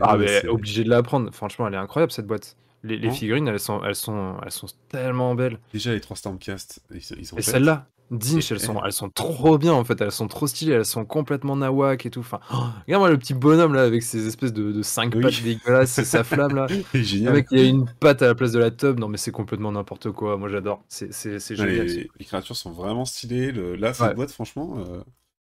Ah, 0.00 0.16
mais 0.18 0.46
obligé 0.48 0.84
de 0.84 0.90
la 0.90 1.02
prendre. 1.02 1.32
Franchement, 1.34 1.66
elle 1.68 1.74
est 1.74 1.78
incroyable 1.78 2.12
cette 2.12 2.26
boîte. 2.26 2.56
Les, 2.84 2.96
les 2.96 3.08
Hein 3.08 3.12
figurines, 3.12 3.48
elles 3.48 3.58
sont, 3.60 3.82
elles 3.84 3.94
sont, 3.96 4.36
elles 4.44 4.50
sont 4.52 4.68
tellement 4.88 5.34
belles. 5.34 5.58
Déjà, 5.72 5.92
les 5.92 6.00
trois 6.00 6.16
Stormcast, 6.16 6.80
ils, 6.90 6.98
Et 7.36 7.42
celles-là, 7.42 7.88
Dinch, 8.10 8.50
elles 8.52 8.60
sont, 8.60 8.78
elle. 8.78 8.86
elles 8.86 8.92
sont 8.92 9.10
trop 9.10 9.58
bien 9.58 9.72
en 9.74 9.84
fait. 9.84 10.00
Elles 10.00 10.12
sont 10.12 10.28
trop 10.28 10.46
stylées. 10.46 10.72
Elles 10.72 10.86
sont 10.86 11.04
complètement 11.04 11.56
nawak 11.56 12.06
et 12.06 12.10
tout. 12.10 12.20
Enfin, 12.20 12.40
oh, 12.54 12.64
regarde-moi 12.86 13.10
le 13.10 13.18
petit 13.18 13.34
bonhomme 13.34 13.74
là 13.74 13.82
avec 13.82 14.02
ses 14.02 14.26
espèces 14.26 14.52
de, 14.54 14.72
de 14.72 14.82
cinq 14.82 15.14
Oui. 15.14 15.22
pattes 15.22 15.42
dégueulasses 15.42 15.98
et 15.98 16.04
sa 16.06 16.24
flamme 16.24 16.54
là. 16.54 16.66
Génial. 16.94 17.34
mec, 17.34 17.48
il 17.50 17.58
y 17.58 17.60
a 17.62 17.64
une 17.68 17.84
patte 18.00 18.22
à 18.22 18.26
la 18.28 18.34
place 18.34 18.52
de 18.52 18.58
la 18.60 18.70
tub. 18.70 18.98
Non, 18.98 19.08
mais 19.08 19.18
c'est 19.18 19.32
complètement 19.32 19.72
n'importe 19.72 20.10
quoi. 20.12 20.38
Moi, 20.38 20.48
j'adore. 20.48 20.82
C'est 20.88 21.12
génial. 21.54 21.86
les, 21.86 22.10
les 22.18 22.24
créatures 22.24 22.56
sont 22.56 22.72
vraiment 22.72 23.04
stylées. 23.04 23.52
Le, 23.52 23.74
là, 23.76 23.92
cette 23.92 24.06
Ouais. 24.06 24.14
boîte, 24.14 24.30
franchement. 24.30 24.76
euh, 24.78 25.02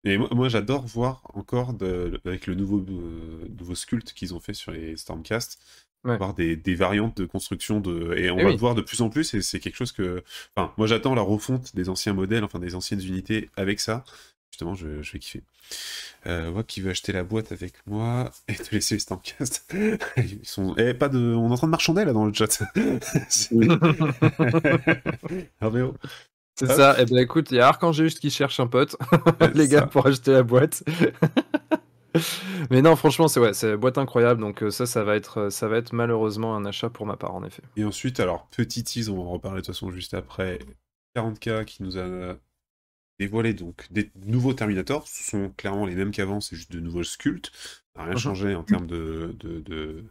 Et 0.03 0.17
moi, 0.17 0.27
moi, 0.31 0.49
j'adore 0.49 0.85
voir 0.87 1.21
encore 1.35 1.73
de... 1.73 2.19
avec 2.25 2.47
le 2.47 2.55
nouveau, 2.55 2.79
euh, 2.89 3.47
nouveau 3.57 3.75
sculpte 3.75 4.11
qu'ils 4.13 4.33
ont 4.33 4.39
fait 4.41 4.53
sur 4.53 4.71
les 4.73 4.97
Stormcast. 4.97 5.57
Ouais. 6.03 6.17
Voir 6.17 6.33
des, 6.33 6.55
des 6.55 6.73
variantes 6.73 7.15
de 7.17 7.25
construction 7.25 7.79
de... 7.79 8.15
et 8.17 8.31
on 8.31 8.39
Eh 8.39 8.41
va 8.41 8.47
oui. 8.47 8.53
le 8.55 8.59
voir 8.59 8.73
de 8.73 8.81
plus 8.81 9.01
en 9.01 9.09
plus 9.09 9.35
et 9.35 9.41
c'est 9.43 9.59
quelque 9.59 9.75
chose 9.75 9.91
que 9.91 10.23
enfin 10.55 10.73
moi 10.77 10.87
j'attends 10.87 11.13
la 11.13 11.21
refonte 11.21 11.75
des 11.75 11.89
anciens 11.89 12.13
modèles 12.13 12.43
enfin 12.43 12.57
des 12.57 12.73
anciennes 12.73 13.01
unités 13.05 13.51
avec 13.55 13.79
ça 13.79 14.03
justement 14.51 14.73
je, 14.73 15.03
je 15.03 15.11
vais 15.11 15.19
kiffer 15.19 15.43
euh, 16.25 16.51
moi 16.51 16.63
qui 16.63 16.81
veux 16.81 16.89
acheter 16.89 17.11
la 17.11 17.23
boîte 17.23 17.51
avec 17.51 17.73
moi 17.85 18.31
et 18.47 18.55
te 18.55 18.73
laisser 18.73 18.95
les 18.95 18.99
Stormcast 18.99 19.71
ils 20.17 20.39
sont 20.41 20.73
eh, 20.79 20.95
pas 20.95 21.07
de 21.07 21.19
on 21.19 21.49
est 21.49 21.53
en 21.53 21.57
train 21.57 21.67
de 21.67 21.71
marchander 21.71 22.03
là 22.03 22.13
dans 22.13 22.25
le 22.25 22.33
chat 22.33 22.63
C'est- 26.59 26.65
ça. 26.67 26.99
Et 27.01 27.05
ben 27.05 27.17
écoute, 27.17 27.47
il 27.51 27.57
y 27.57 27.59
a 27.59 27.67
Arcangéus 27.67 28.15
qui 28.19 28.29
cherche 28.29 28.59
un 28.59 28.67
pote, 28.67 28.95
les 29.55 29.67
gars, 29.67 29.79
ça. 29.79 29.87
pour 29.87 30.05
acheter 30.05 30.31
la 30.31 30.43
boîte. 30.43 30.83
Mais 32.69 32.81
non, 32.81 32.95
franchement, 32.95 33.27
c'est 33.27 33.39
ouais, 33.39 33.53
c'est 33.53 33.77
boîte 33.77 33.97
incroyable. 33.97 34.41
Donc 34.41 34.63
euh, 34.63 34.69
ça, 34.71 34.85
ça 34.85 35.03
va 35.03 35.15
être, 35.15 35.37
euh, 35.39 35.49
ça 35.49 35.67
va 35.67 35.77
être 35.77 35.93
malheureusement 35.93 36.55
un 36.55 36.65
achat 36.65 36.89
pour 36.89 37.05
ma 37.05 37.15
part, 37.17 37.33
en 37.33 37.43
effet. 37.43 37.63
Et 37.77 37.83
ensuite, 37.85 38.19
alors, 38.19 38.47
petit 38.47 38.83
tease, 38.83 39.09
on 39.09 39.15
va 39.17 39.21
en 39.23 39.31
reparler 39.31 39.61
de 39.61 39.65
toute 39.65 39.73
façon 39.73 39.91
juste 39.91 40.13
après. 40.13 40.59
40K 41.15 41.65
qui 41.65 41.83
nous 41.83 41.97
a 41.97 42.37
dévoilé 43.19 43.53
donc 43.53 43.87
des 43.91 44.11
nouveaux 44.25 44.53
Terminators. 44.53 45.07
Ce 45.07 45.23
sont 45.29 45.49
clairement 45.57 45.85
les 45.85 45.95
mêmes 45.95 46.11
qu'avant, 46.11 46.41
c'est 46.41 46.55
juste 46.55 46.71
de 46.71 46.79
nouveaux 46.79 47.03
sculptes. 47.03 47.51
Ça 47.95 48.01
n'a 48.01 48.03
rien 48.05 48.13
Mhm. 48.13 48.19
changé 48.19 48.55
en 48.55 48.63
termes 48.63 48.87
de, 48.87 49.35
de, 49.39 49.59
de, 49.59 50.03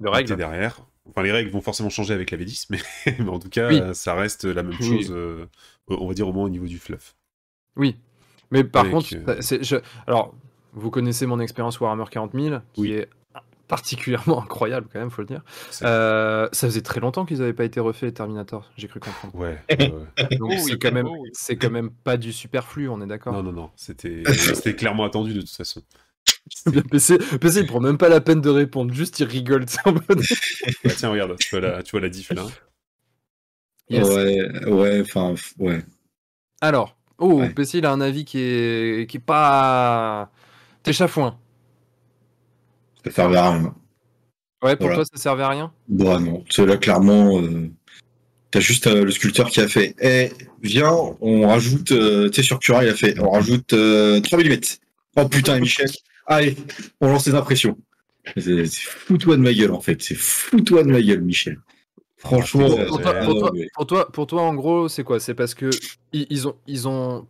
De 0.00 0.08
règles 0.08 0.36
derrière. 0.36 0.80
Enfin, 1.08 1.22
les 1.22 1.30
règles 1.32 1.50
vont 1.50 1.60
forcément 1.60 1.88
changer 1.90 2.12
avec 2.14 2.32
la 2.32 2.38
V10, 2.38 2.66
mais, 2.70 2.78
mais 3.20 3.28
en 3.28 3.38
tout 3.38 3.48
cas, 3.48 3.68
Oui. 3.68 3.94
ça 3.94 4.14
reste 4.14 4.44
la 4.44 4.62
même 4.64 4.74
Oui. 4.80 4.86
chose, 5.04 5.12
euh, 5.12 5.46
on 5.88 6.08
va 6.08 6.14
dire 6.14 6.26
au 6.28 6.32
moins 6.32 6.44
au 6.44 6.48
niveau 6.48 6.66
du 6.66 6.78
fluff. 6.78 7.16
Oui. 7.76 7.96
Mais 8.50 8.64
par 8.64 8.82
Avec, 8.82 8.92
contre, 8.94 9.08
euh, 9.28 9.40
je- 9.62 9.76
alors, 10.08 10.34
vous 10.76 10.90
connaissez 10.90 11.26
mon 11.26 11.40
expérience 11.40 11.80
Warhammer 11.80 12.04
40 12.10 12.32
000, 12.34 12.60
qui 12.74 12.80
Oui. 12.82 12.92
est 12.92 13.08
particulièrement 13.66 14.40
incroyable 14.44 14.86
quand 14.92 15.00
même, 15.00 15.10
faut 15.10 15.22
le 15.22 15.26
dire. 15.26 15.42
Euh, 15.82 16.48
ça 16.52 16.68
faisait 16.68 16.82
très 16.82 17.00
longtemps 17.00 17.24
qu'ils 17.26 17.38
n'avaient 17.38 17.52
pas 17.52 17.64
été 17.64 17.80
refaits, 17.80 18.02
les 18.04 18.14
Terminator, 18.14 18.70
j'ai 18.76 18.86
cru 18.86 19.00
comprendre. 19.00 19.34
Ouais, 19.34 19.58
ouais, 19.70 19.92
ouais. 19.92 20.36
Donc 20.38 20.52
Oh 20.52 20.54
oui, 20.54 20.60
c'est 20.60 20.78
quand 20.78 20.92
même, 20.92 21.08
oh 21.08 21.16
oui. 21.20 21.30
c'est 21.32 21.56
quand 21.56 21.70
même 21.70 21.90
pas 21.90 22.16
du 22.16 22.32
superflu, 22.32 22.88
on 22.88 23.00
est 23.00 23.06
d'accord. 23.08 23.32
Non, 23.32 23.42
non, 23.42 23.52
non, 23.52 23.70
c'était 23.74 24.22
c'était 24.32 24.76
clairement 24.76 25.04
attendu 25.04 25.34
de 25.34 25.40
toute 25.40 25.50
façon. 25.50 25.82
Bien, 26.66 26.82
PC, 26.82 27.18
PC, 27.40 27.60
il 27.60 27.66
prend 27.66 27.80
même 27.80 27.98
pas 27.98 28.08
la 28.08 28.20
peine 28.20 28.40
de 28.40 28.50
répondre, 28.50 28.92
juste 28.94 29.18
il 29.18 29.24
rigole. 29.26 29.64
Bah, 29.84 29.92
tiens, 30.96 31.10
regarde, 31.10 31.36
tu 31.38 31.50
vois 31.50 31.60
la, 31.60 31.82
tu 31.82 31.90
vois 31.92 32.00
la 32.00 32.08
diff 32.08 32.30
là. 32.32 32.46
Yes. 33.88 34.08
Ouais, 34.08 34.66
ouais, 34.66 35.00
enfin, 35.00 35.34
ouais. 35.58 35.84
Alors, 36.60 36.96
oh, 37.18 37.40
Ouais. 37.40 37.50
PC, 37.50 37.78
il 37.78 37.86
a 37.86 37.92
un 37.92 38.00
avis 38.00 38.24
qui 38.24 38.38
est, 38.40 39.08
qui 39.10 39.16
est 39.16 39.20
pas. 39.20 40.30
T'es 40.86 40.92
chafouin. 40.92 41.36
Ça 43.04 43.10
servait 43.10 43.36
à 43.38 43.50
rien. 43.50 43.74
Ouais, 44.62 44.76
pour 44.76 44.86
Voilà. 44.86 44.94
toi, 45.02 45.04
ça 45.12 45.20
servait 45.20 45.42
à 45.42 45.48
rien? 45.48 45.72
Bon, 45.88 46.20
non, 46.20 46.44
c'est 46.48 46.64
là, 46.64 46.76
clairement, 46.76 47.40
euh, 47.40 47.68
t'as 48.52 48.60
juste 48.60 48.86
euh, 48.86 49.04
le 49.04 49.10
sculpteur 49.10 49.50
qui 49.50 49.60
a 49.60 49.66
fait 49.68 49.96
Eh, 50.00 50.30
viens, 50.62 50.94
on 51.20 51.48
rajoute, 51.48 51.90
euh, 51.90 52.28
tu 52.28 52.36
sais, 52.36 52.42
sur 52.44 52.60
Cura, 52.60 52.84
il 52.84 52.88
a 52.90 52.94
fait 52.94 53.18
On 53.20 53.30
rajoute 53.30 53.72
euh, 53.72 54.20
3 54.20 54.38
mm. 54.38 54.60
Oh 55.16 55.28
putain, 55.28 55.58
Michel, 55.58 55.90
allez, 56.26 56.56
on 57.00 57.08
lance 57.08 57.26
les 57.26 57.34
impressions. 57.34 57.76
C'est 58.36 58.66
fous-toi 58.66 59.36
de 59.36 59.42
ma 59.42 59.52
gueule, 59.52 59.72
en 59.72 59.80
fait. 59.80 60.00
C'est 60.02 60.14
fous-toi 60.16 60.84
de 60.84 60.88
ma 60.90 61.02
gueule, 61.02 61.20
Michel. 61.22 61.58
Franchement, 62.16 62.68
Pour, 62.86 63.00
toi, 63.02 63.14
pour 63.24 63.38
toi- 63.38 63.52
ouais. 63.52 63.68
pour 63.74 63.86
toi- 63.86 64.12
pour 64.12 64.26
toi, 64.28 64.42
en 64.42 64.54
gros, 64.54 64.88
c'est 64.88 65.02
quoi? 65.04 65.18
C'est 65.18 65.34
parce 65.34 65.54
que 65.54 65.68
ils, 66.12 66.26
ils 66.30 66.46
ont, 66.48 66.54
ils 66.68 66.86
ont, 66.88 67.26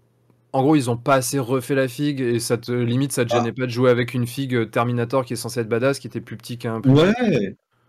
en 0.57 0.63
gros, 0.63 0.75
ils 0.77 0.89
ont 0.91 0.97
pas 0.97 1.15
assez 1.17 1.39
refait 1.39 1.75
la 1.75 1.87
figue 1.89 2.21
et 2.21 2.39
ça 2.41 2.57
te 2.57 2.73
limite, 2.73 3.13
ça 3.13 3.25
te 3.25 3.33
Ah. 3.35 3.39
gênait 3.39 3.53
pas 3.53 3.67
de 3.67 3.71
jouer 3.71 3.91
avec 3.91 4.15
une 4.15 4.27
figue 4.27 4.71
Terminator 4.71 5.25
qui 5.25 5.35
est 5.35 5.37
censée 5.37 5.61
être 5.61 5.69
badass, 5.69 5.99
qui 5.99 6.07
était 6.07 6.21
plus 6.21 6.37
petit 6.37 6.57
qu'un. 6.59 6.81
Ouais. 6.83 7.13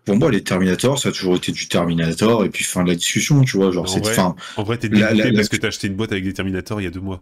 Pour 0.05 0.15
moi, 0.18 0.32
les 0.32 0.41
Terminators, 0.43 0.99
ça 0.99 1.09
a 1.09 1.11
toujours 1.11 1.36
été 1.36 1.51
du 1.51 1.68
Terminator, 1.68 2.45
et 2.45 2.49
puis 2.49 2.63
fin 2.63 2.84
de 2.84 2.89
la 2.89 2.95
discussion, 2.95 3.41
tu 3.43 3.57
vois. 3.57 3.72
Genre, 3.72 3.84
En 3.84 3.88
c'est 3.88 3.99
vrai, 3.99 4.13
fin. 4.13 4.36
En 4.55 4.63
vrai, 4.63 4.78
t'es 4.78 4.88
dégoûté 4.89 5.13
la- 5.15 5.26
la- 5.26 5.34
parce 5.34 5.49
que 5.49 5.57
t'as 5.57 5.68
acheté 5.68 5.88
une 5.88 5.95
boîte 5.95 6.11
avec 6.13 6.24
des 6.24 6.34
Terminators 6.34 6.80
il 6.80 6.86
y 6.86 6.88
a 6.88 6.91
deux 6.91 7.01
mois. 7.01 7.22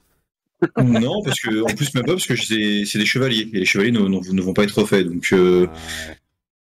Non, 1.09 1.21
parce 1.23 1.39
que, 1.41 1.61
en 1.63 1.75
plus, 1.75 1.93
même 1.95 2.05
pas, 2.05 2.13
parce 2.13 2.27
que 2.27 2.35
c'est 2.35 2.97
des 2.97 3.05
chevaliers, 3.05 3.49
et 3.53 3.59
les 3.59 3.65
chevaliers 3.65 3.91
ne, 3.91 3.99
ne- 4.01 4.31
ne 4.33 4.41
vont 4.41 4.53
pas 4.53 4.63
être 4.63 4.79
refaits, 4.81 5.05
donc. 5.07 5.27
euh, 5.33 5.61
Ouais. 5.67 5.69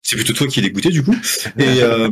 C'est 0.02 0.16
plutôt 0.16 0.32
toi 0.32 0.46
qui 0.46 0.60
es 0.60 0.62
dégoûté 0.62 0.88
du 0.88 1.02
coup. 1.04 1.14
Et, 1.58 1.82
euh, 1.82 2.08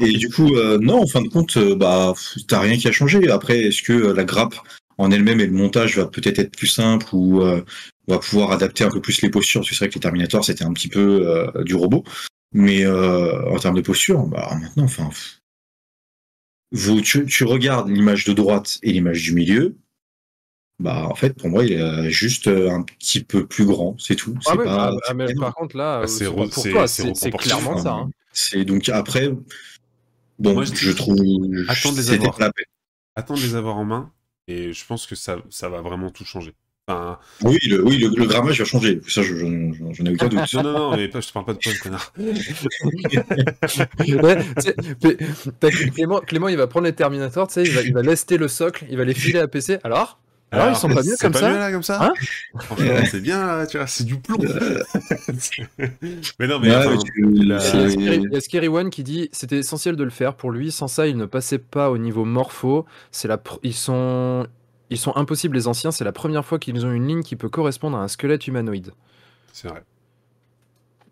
et 0.00 0.12
du 0.14 0.28
coup, 0.28 0.56
euh, 0.56 0.76
non, 0.80 1.02
en 1.02 1.06
fin 1.06 1.22
de 1.22 1.28
compte, 1.28 1.56
euh, 1.56 1.76
bah, 1.76 2.12
t'as 2.48 2.60
rien 2.60 2.76
qui 2.76 2.88
a 2.88 2.92
changé. 2.92 3.30
Après, 3.30 3.60
est-ce 3.60 3.80
que 3.82 3.92
euh, 3.92 4.12
la 4.12 4.24
grappe 4.24 4.56
en 4.98 5.10
elle-même 5.10 5.40
et 5.40 5.46
le 5.46 5.52
montage 5.52 5.96
va 5.96 6.06
peut-être 6.06 6.38
être 6.40 6.56
plus 6.56 6.66
simple 6.66 7.06
ou 7.12 7.40
euh, 7.42 7.64
on 8.08 8.14
va 8.14 8.18
pouvoir 8.20 8.50
adapter 8.52 8.84
un 8.84 8.90
peu 8.90 9.00
plus 9.00 9.22
les 9.22 9.30
postures 9.30 9.60
Parce 9.60 9.70
que 9.70 9.74
c'est 9.74 9.84
vrai 9.84 9.88
que 9.90 9.94
les 9.94 10.00
Terminators, 10.00 10.44
c'était 10.44 10.64
un 10.64 10.72
petit 10.72 10.88
peu 10.88 11.26
euh, 11.28 11.62
du 11.64 11.74
robot. 11.74 12.04
Mais 12.52 12.84
euh, 12.84 13.48
en 13.50 13.58
termes 13.58 13.76
de 13.76 13.80
posture, 13.82 14.24
bah, 14.26 14.56
maintenant, 14.60 14.84
enfin, 14.84 15.10
vous, 16.72 17.00
tu, 17.00 17.24
tu 17.26 17.44
regardes 17.44 17.88
l'image 17.88 18.24
de 18.24 18.32
droite 18.32 18.78
et 18.82 18.92
l'image 18.92 19.22
du 19.22 19.32
milieu. 19.34 19.76
Bah, 20.80 21.06
en 21.08 21.14
fait, 21.14 21.34
pour 21.36 21.48
moi, 21.48 21.64
il 21.64 21.72
est 21.72 22.10
juste 22.10 22.46
un 22.48 22.82
petit 22.82 23.22
peu 23.24 23.46
plus 23.46 23.64
grand, 23.66 23.96
c'est 23.98 24.14
tout. 24.14 24.34
Ah 24.46 24.56
pas- 24.56 24.64
ah, 24.66 24.96
ah, 25.08 25.14
mais 25.14 25.34
par 25.34 25.54
contre 25.54 25.76
là, 25.76 26.06
c'est 26.06 26.26
pour 26.26 26.46
c'est- 26.54 26.70
toi, 26.70 26.86
c'est 26.86 27.30
clairement 27.32 27.78
ça. 27.78 27.92
hein. 27.94 28.10
C'est 28.32 28.64
donc 28.64 28.88
après. 28.88 29.30
Bon, 30.38 30.54
Moi, 30.54 30.64
je 30.64 30.92
trouve. 30.92 31.16
Attends 31.68 31.90
de 31.92 31.96
les 31.96 32.02
c'était 32.04 32.18
avoir. 32.18 32.36
pas 32.36 32.44
la 32.46 32.52
peine. 32.52 32.64
Attends 33.16 33.34
de 33.34 33.40
les 33.40 33.56
avoir 33.56 33.76
en 33.76 33.84
main 33.84 34.12
et 34.48 34.72
je 34.72 34.84
pense 34.86 35.06
que 35.06 35.14
ça, 35.14 35.36
ça 35.50 35.68
va 35.68 35.82
vraiment 35.82 36.10
tout 36.10 36.24
changer. 36.24 36.54
Enfin, 36.88 37.18
Oui, 37.42 37.58
le, 37.68 37.84
oui, 37.84 37.98
le, 37.98 38.08
le 38.08 38.24
grammage 38.26 38.58
va 38.58 38.64
changer. 38.64 38.98
Ça, 39.06 39.22
je, 39.22 39.34
je- 39.36 39.44
je- 39.44 39.92
j'en 39.92 40.04
ai 40.06 40.10
aucun 40.10 40.28
doute. 40.28 40.52
non, 40.54 40.62
non, 40.62 40.72
non, 40.72 40.96
mais 40.96 41.08
pas, 41.08 41.20
je 41.20 41.28
te 41.28 41.32
parle 41.34 41.44
pas 41.44 41.52
de 41.52 41.58
toi, 41.58 41.72
connard. 41.82 42.12
Ouais, 44.22 44.38
Clément, 45.94 46.20
Clément, 46.20 46.48
il 46.48 46.56
va 46.56 46.66
prendre 46.66 46.86
les 46.86 46.92
Terminators, 46.94 47.48
tu 47.48 47.54
sais, 47.54 47.62
il 47.64 47.72
va, 47.72 47.82
il 47.82 47.92
va 47.92 48.02
lester 48.02 48.38
le 48.38 48.48
socle, 48.48 48.86
il 48.90 48.96
va 48.96 49.04
les 49.04 49.14
filer 49.14 49.38
à 49.38 49.48
PC. 49.48 49.78
Alors? 49.84 50.18
Alors, 50.50 50.70
ils 50.70 50.76
sont 50.76 50.88
pas 50.88 51.02
comme 51.20 51.32
pas 51.32 51.38
ça 51.40 51.50
mieux 51.50 51.58
là 51.58 51.70
comme 51.72 51.82
ça 51.82 52.02
Hein 52.02 52.12
Franchement, 52.60 52.86
c'est 53.10 53.20
bien 53.20 53.46
là, 53.46 53.66
tu 53.66 53.76
vois, 53.76 53.86
c'est 53.86 54.04
du 54.04 54.16
plomb. 54.18 54.38
mais 56.38 56.46
non, 56.46 56.58
mais 56.58 56.68
Ouais, 56.70 56.76
enfin, 56.76 56.90
mais 56.90 56.98
tu- 56.98 57.44
la- 57.44 57.60
c'est- 57.60 57.76
Il 57.76 57.80
y 57.80 57.84
a 57.84 57.88
Scary- 58.12 58.22
il 58.30 58.32
y 58.32 58.36
a 58.36 58.40
Scary 58.40 58.68
One 58.68 58.90
qui 58.90 59.02
dit 59.02 59.28
c'était 59.32 59.58
essentiel 59.58 59.96
de 59.96 60.04
le 60.04 60.10
faire 60.10 60.34
pour 60.34 60.50
lui. 60.50 60.70
Sans 60.72 60.88
ça, 60.88 61.06
il 61.06 61.16
ne 61.16 61.26
passait 61.26 61.58
pas 61.58 61.90
au 61.90 61.98
niveau 61.98 62.24
morpho. 62.24 62.86
C'est 63.10 63.28
la 63.28 63.36
pr- 63.36 63.58
ils 63.62 63.74
sont 63.74 64.46
ils 64.90 64.98
sont 64.98 65.14
impossibles 65.16 65.54
les 65.56 65.68
anciens. 65.68 65.90
C'est 65.90 66.04
la 66.04 66.12
première 66.12 66.44
fois 66.46 66.58
qu'ils 66.58 66.86
ont 66.86 66.92
une 66.92 67.06
ligne 67.06 67.22
qui 67.22 67.36
peut 67.36 67.50
correspondre 67.50 67.98
à 67.98 68.02
un 68.02 68.08
squelette 68.08 68.46
humanoïde. 68.46 68.92
c'est 69.52 69.68
vrai. 69.68 69.82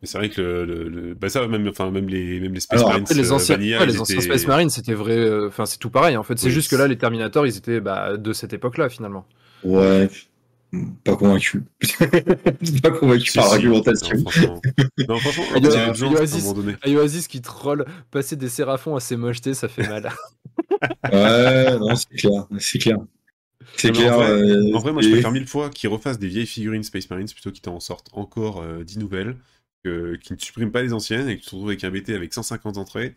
Mais 0.03 0.07
c'est 0.09 0.19
vrai 0.19 0.29
que 0.31 0.41
le, 0.41 0.65
le- 0.65 0.89
le- 0.89 1.15
bah 1.15 1.29
ça 1.29 1.47
même, 1.49 1.67
enfin 1.69 1.91
même 1.91 2.09
les 2.09 2.39
même 2.41 2.53
les 2.55 2.61
Space 2.61 2.79
Alors, 2.81 2.91
Marines, 2.91 3.05
Après, 3.05 3.15
les 3.15 3.31
euh, 3.31 3.35
anciens, 3.35 3.57
Vanilla, 3.57 3.79
ouais, 3.79 3.85
ils 3.85 3.91
les 3.93 4.01
anciens 4.01 4.17
étaient- 4.17 4.25
Space 4.25 4.47
Marine, 4.47 4.71
c'était 4.71 4.95
vrai. 4.95 5.17
euh, 5.17 5.49
Enfin, 5.49 5.65
c'est 5.67 5.79
tout 5.79 5.91
pareil. 5.91 6.17
En 6.17 6.23
fait, 6.23 6.39
c'est 6.39 6.47
Oui, 6.49 6.53
juste 6.53 6.71
que 6.71 6.77
là, 6.77 6.87
les 6.87 6.99
Terminators, 6.99 7.47
ils 7.47 7.57
étaient 7.57 7.81
bah, 7.81 8.17
de 8.17 8.33
cette 8.33 8.53
époque-là 8.53 8.89
finalement. 8.89 9.27
Ouais. 9.65 10.09
Pas 11.05 11.17
convaincu. 11.17 11.63
pas 12.83 12.91
convaincu 12.91 13.33
par 13.35 13.49
l'argumentation. 13.49 14.17
Non, 14.19 15.17
franchement, 15.19 15.45
non, 15.61 15.71
franchement, 15.71 16.13
Oasis. 16.97 17.29
qui 17.29 17.41
troll, 17.41 17.87
passer 18.11 18.37
des 18.37 18.49
séraphons 18.49 18.97
à 18.97 19.01
ses 19.01 19.17
mochetés, 19.17 19.55
ça 19.55 19.69
fait 19.69 19.89
mal. 19.89 20.11
Ouais, 21.13 21.79
non, 21.79 21.95
c'est 21.95 22.09
clair. 22.17 22.47
C'est 22.59 22.79
clair. 22.79 22.99
C'est 23.77 23.89
Non, 23.89 23.95
mais 23.95 23.99
clair. 24.01 24.15
en 24.15 24.17
vrai- 24.19 24.31
euh, 24.31 24.75
En 24.75 24.79
vrai, 24.81 24.93
moi, 24.93 25.03
je 25.03 25.09
préfère 25.11 25.33
mille 25.33 25.47
fois 25.47 25.71
qu'ils 25.71 25.89
refassent 25.89 26.19
des 26.19 26.29
vieilles 26.29 26.47
figurines 26.47 26.83
Space 26.83 27.09
Marines 27.11 27.29
plutôt 27.29 27.51
qu'ils 27.51 27.63
t'en 27.63 27.81
sortent 27.81 28.09
encore 28.13 28.63
euh, 28.63 28.85
10 28.85 28.99
nouvelles, 28.99 29.37
qui 30.23 30.33
ne 30.33 30.39
suppriment 30.39 30.73
pas 30.73 30.83
les 30.83 30.93
anciennes 30.93 31.29
et 31.29 31.37
que 31.37 31.43
tu 31.43 31.51
te 31.51 31.55
retrouves 31.55 31.69
avec 31.69 31.85
un 31.85 31.91
BT 31.91 32.11
avec 32.11 32.33
150 32.33 32.77
entrées, 32.79 33.15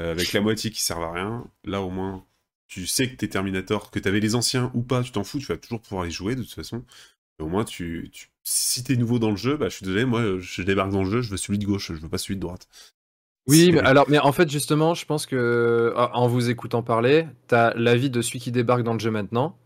euh, 0.00 0.12
avec 0.12 0.32
la 0.32 0.40
moitié 0.40 0.70
qui 0.70 0.82
servent 0.82 1.04
à 1.04 1.12
rien. 1.12 1.46
Là, 1.64 1.82
au 1.82 1.90
moins, 1.90 2.24
tu 2.68 2.86
sais 2.86 3.08
que 3.08 3.16
t'es 3.16 3.28
Terminator, 3.28 3.90
que 3.90 3.98
t'avais 3.98 4.20
les 4.20 4.34
anciens 4.34 4.70
ou 4.74 4.82
pas, 4.82 5.02
tu 5.02 5.12
t'en 5.12 5.24
fous, 5.24 5.38
tu 5.38 5.46
vas 5.46 5.56
toujours 5.56 5.80
pouvoir 5.80 6.04
les 6.04 6.10
jouer 6.10 6.34
de 6.34 6.42
toute 6.42 6.54
façon. 6.54 6.84
Au 7.38 7.46
moins, 7.46 7.64
tu, 7.64 8.08
tu... 8.12 8.28
si 8.44 8.84
t'es 8.84 8.96
nouveau 8.96 9.18
dans 9.18 9.30
le 9.30 9.36
jeu, 9.36 9.56
bah, 9.56 9.68
je 9.68 9.76
suis 9.76 9.84
désolé, 9.84 10.04
moi, 10.04 10.38
je 10.38 10.62
débarque 10.62 10.92
dans 10.92 11.02
le 11.02 11.10
jeu, 11.10 11.22
je 11.22 11.30
veux 11.30 11.36
celui 11.36 11.58
de 11.58 11.66
gauche, 11.66 11.92
je 11.92 12.00
veux 12.00 12.08
pas 12.08 12.18
celui 12.18 12.36
de 12.36 12.40
droite. 12.40 12.68
Oui, 13.48 13.72
mais 13.72 13.80
alors, 13.80 14.08
mais 14.08 14.18
en 14.18 14.30
fait, 14.32 14.48
justement, 14.48 14.94
je 14.94 15.04
pense 15.04 15.26
que 15.26 15.92
en 15.96 16.12
en 16.12 16.28
vous 16.28 16.48
écoutant 16.48 16.82
parler, 16.82 17.26
t'as 17.48 17.74
l'avis 17.74 18.08
de 18.08 18.22
celui 18.22 18.38
qui 18.38 18.52
débarque 18.52 18.84
dans 18.84 18.92
le 18.92 19.00
jeu 19.00 19.10
maintenant, 19.10 19.58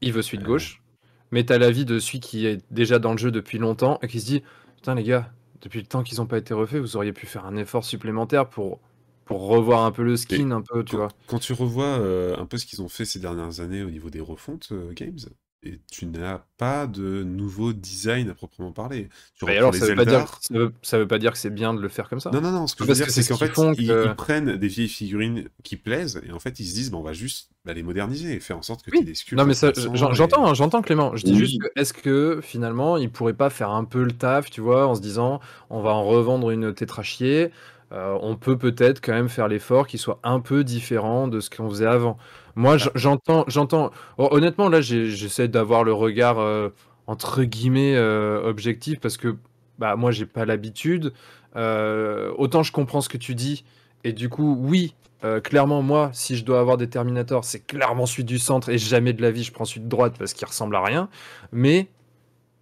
il 0.00 0.12
veut 0.12 0.22
celui 0.22 0.38
de 0.38 0.44
gauche, 0.44 0.82
mais 1.30 1.44
t'as 1.44 1.58
l'avis 1.58 1.84
de 1.84 2.00
celui 2.00 2.18
qui 2.18 2.46
est 2.46 2.60
déjà 2.72 2.98
dans 2.98 3.12
le 3.12 3.18
jeu 3.18 3.30
depuis 3.30 3.58
longtemps 3.58 4.00
et 4.02 4.08
qui 4.08 4.20
se 4.20 4.26
dit 4.26 4.42
Putain, 4.76 4.96
les 4.96 5.04
gars, 5.04 5.32
depuis 5.62 5.80
le 5.80 5.86
temps 5.86 6.02
qu'ils 6.02 6.18
n'ont 6.18 6.26
pas 6.26 6.38
été 6.38 6.54
refaits, 6.54 6.78
vous 6.80 6.96
auriez 6.96 7.12
pu 7.12 7.26
faire 7.26 7.44
un 7.46 7.56
effort 7.56 7.84
supplémentaire 7.84 8.48
pour, 8.48 8.80
pour 9.24 9.46
revoir 9.46 9.84
un 9.84 9.92
peu 9.92 10.02
le 10.02 10.16
skin, 10.16 10.50
un 10.50 10.62
peu, 10.62 10.84
tu 10.84 10.96
quand, 10.96 10.96
vois. 10.96 11.08
quand 11.26 11.38
tu 11.38 11.52
revois 11.52 11.84
euh, 11.98 12.36
un 12.38 12.46
peu 12.46 12.58
ce 12.58 12.66
qu'ils 12.66 12.82
ont 12.82 12.88
fait 12.88 13.04
ces 13.04 13.18
dernières 13.20 13.60
années 13.60 13.82
au 13.82 13.90
niveau 13.90 14.10
des 14.10 14.20
refontes 14.20 14.68
euh, 14.72 14.92
games, 14.92 15.18
et 15.62 15.78
tu 15.90 16.06
n'as 16.06 16.40
pas 16.56 16.86
de 16.86 17.22
nouveau 17.22 17.72
design 17.74 18.30
à 18.30 18.34
proprement 18.34 18.72
parler. 18.72 19.10
Tu 19.34 19.46
alors, 19.46 19.72
les 19.72 19.78
ça 19.78 19.86
veut, 19.86 19.94
pas 19.94 20.04
dire, 20.06 20.20
Eldar. 20.20 20.38
ça, 20.40 20.54
veut, 20.54 20.72
ça 20.82 20.98
veut 20.98 21.06
pas 21.06 21.18
dire 21.18 21.32
que 21.32 21.38
c'est 21.38 21.50
bien 21.54 21.74
de 21.74 21.80
le 21.80 21.88
faire 21.88 22.08
comme 22.08 22.20
ça. 22.20 22.30
Non, 22.30 22.40
non, 22.40 22.50
non, 22.50 22.66
ce 22.66 22.74
que 22.74 22.78
je 22.78 22.84
veux 22.84 22.88
Parce 22.88 22.98
dire, 22.98 23.06
que 23.06 23.12
c'est 23.12 23.28
qu'en 23.28 23.36
fait, 23.36 23.48
font 23.52 23.72
ils, 23.74 23.86
que- 23.88 24.06
ils 24.08 24.14
prennent 24.14 24.56
des 24.56 24.68
vieilles 24.68 24.88
figurines 24.88 25.48
qui 25.62 25.76
plaisent, 25.76 26.22
et 26.26 26.32
en 26.32 26.38
fait, 26.40 26.60
ils 26.60 26.66
se 26.66 26.74
disent, 26.74 26.90
bah, 26.90 26.96
on 26.98 27.02
va 27.02 27.12
juste 27.12 27.50
bah, 27.66 27.74
les 27.74 27.82
moderniser 27.82 28.32
et 28.34 28.40
faire 28.40 28.56
en 28.56 28.62
sorte 28.62 28.82
que 28.82 28.90
tu 28.90 28.98
Oui. 28.98 29.04
des 29.04 29.14
sculptes. 29.14 29.38
Non 29.38 29.46
mais 29.46 29.52
ça, 29.54 29.68
et- 29.68 29.72
j'entends, 29.94 30.46
hein, 30.46 30.54
j'entends 30.54 30.80
Clément. 30.80 31.14
Je 31.14 31.24
dis 31.24 31.32
Oui. 31.32 31.38
juste 31.40 31.60
que 31.60 31.68
est-ce 31.76 31.92
que 31.92 32.40
finalement 32.42 32.96
ils 32.96 33.10
pourraient 33.10 33.34
pas 33.34 33.50
faire 33.50 33.70
un 33.70 33.84
peu 33.84 34.02
le 34.02 34.12
taf, 34.12 34.50
tu 34.50 34.62
vois, 34.62 34.86
en 34.86 34.94
se 34.94 35.00
disant 35.02 35.40
on 35.68 35.82
va 35.82 35.90
en 35.90 36.04
revendre 36.04 36.50
une 36.50 36.72
tétrachier, 36.72 37.50
euh, 37.92 38.16
on 38.22 38.36
peut 38.36 38.56
peut-être 38.56 39.02
quand 39.04 39.12
même 39.12 39.28
faire 39.28 39.46
l'effort 39.48 39.86
qui 39.86 39.98
soit 39.98 40.20
un 40.22 40.40
peu 40.40 40.64
différent 40.64 41.28
de 41.28 41.40
ce 41.40 41.50
qu'on 41.50 41.68
faisait 41.68 41.86
avant. 41.86 42.16
Moi 42.56 42.76
j'entends, 42.94 43.44
j'entends. 43.48 43.90
honnêtement 44.18 44.68
là 44.68 44.80
j'essaie 44.80 45.48
d'avoir 45.48 45.84
le 45.84 45.92
regard 45.92 46.38
euh, 46.38 46.70
entre 47.06 47.44
guillemets 47.44 47.94
euh, 47.96 48.42
objectif 48.42 49.00
parce 49.00 49.16
que 49.16 49.36
bah 49.78 49.96
moi 49.96 50.10
j'ai 50.10 50.26
pas 50.26 50.44
l'habitude. 50.44 51.12
Euh, 51.56 52.32
autant 52.38 52.62
je 52.62 52.72
comprends 52.72 53.00
ce 53.00 53.08
que 53.08 53.18
tu 53.18 53.34
dis 53.34 53.64
et 54.04 54.12
du 54.12 54.28
coup 54.28 54.56
oui 54.60 54.94
euh, 55.22 55.40
clairement, 55.40 55.82
moi, 55.82 56.10
si 56.14 56.36
je 56.36 56.44
dois 56.44 56.60
avoir 56.60 56.78
des 56.78 56.88
Terminators, 56.88 57.44
c'est 57.44 57.60
clairement 57.66 58.06
celui 58.06 58.24
du 58.24 58.38
centre 58.38 58.70
et 58.70 58.78
jamais 58.78 59.12
de 59.12 59.20
la 59.20 59.30
vie 59.30 59.44
je 59.44 59.52
prends 59.52 59.66
celui 59.66 59.82
de 59.82 59.88
droite 59.88 60.14
parce 60.18 60.32
qu'il 60.32 60.46
ressemble 60.46 60.74
à 60.76 60.82
rien. 60.82 61.08
Mais 61.52 61.88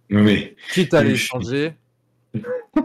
Mais. 0.09 0.55
quitte 0.73 0.93
à 0.93 1.01
les 1.03 1.15
changer, 1.15 1.73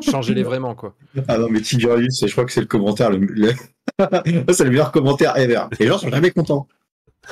changez-les 0.00 0.42
vraiment 0.44 0.74
quoi. 0.74 0.94
Ah 1.26 1.38
non, 1.38 1.48
mais 1.50 1.60
Tigurius, 1.60 2.24
je 2.24 2.30
crois 2.30 2.44
que 2.44 2.52
c'est 2.52 2.60
le 2.60 2.66
commentaire. 2.66 3.10
Le... 3.10 3.18
le- 3.18 3.52
c'est 4.52 4.64
le 4.64 4.70
meilleur 4.70 4.92
commentaire 4.92 5.36
ever. 5.36 5.62
Les 5.80 5.86
gens 5.86 5.98
sont 5.98 6.08
jamais 6.08 6.30
contents. 6.30 6.68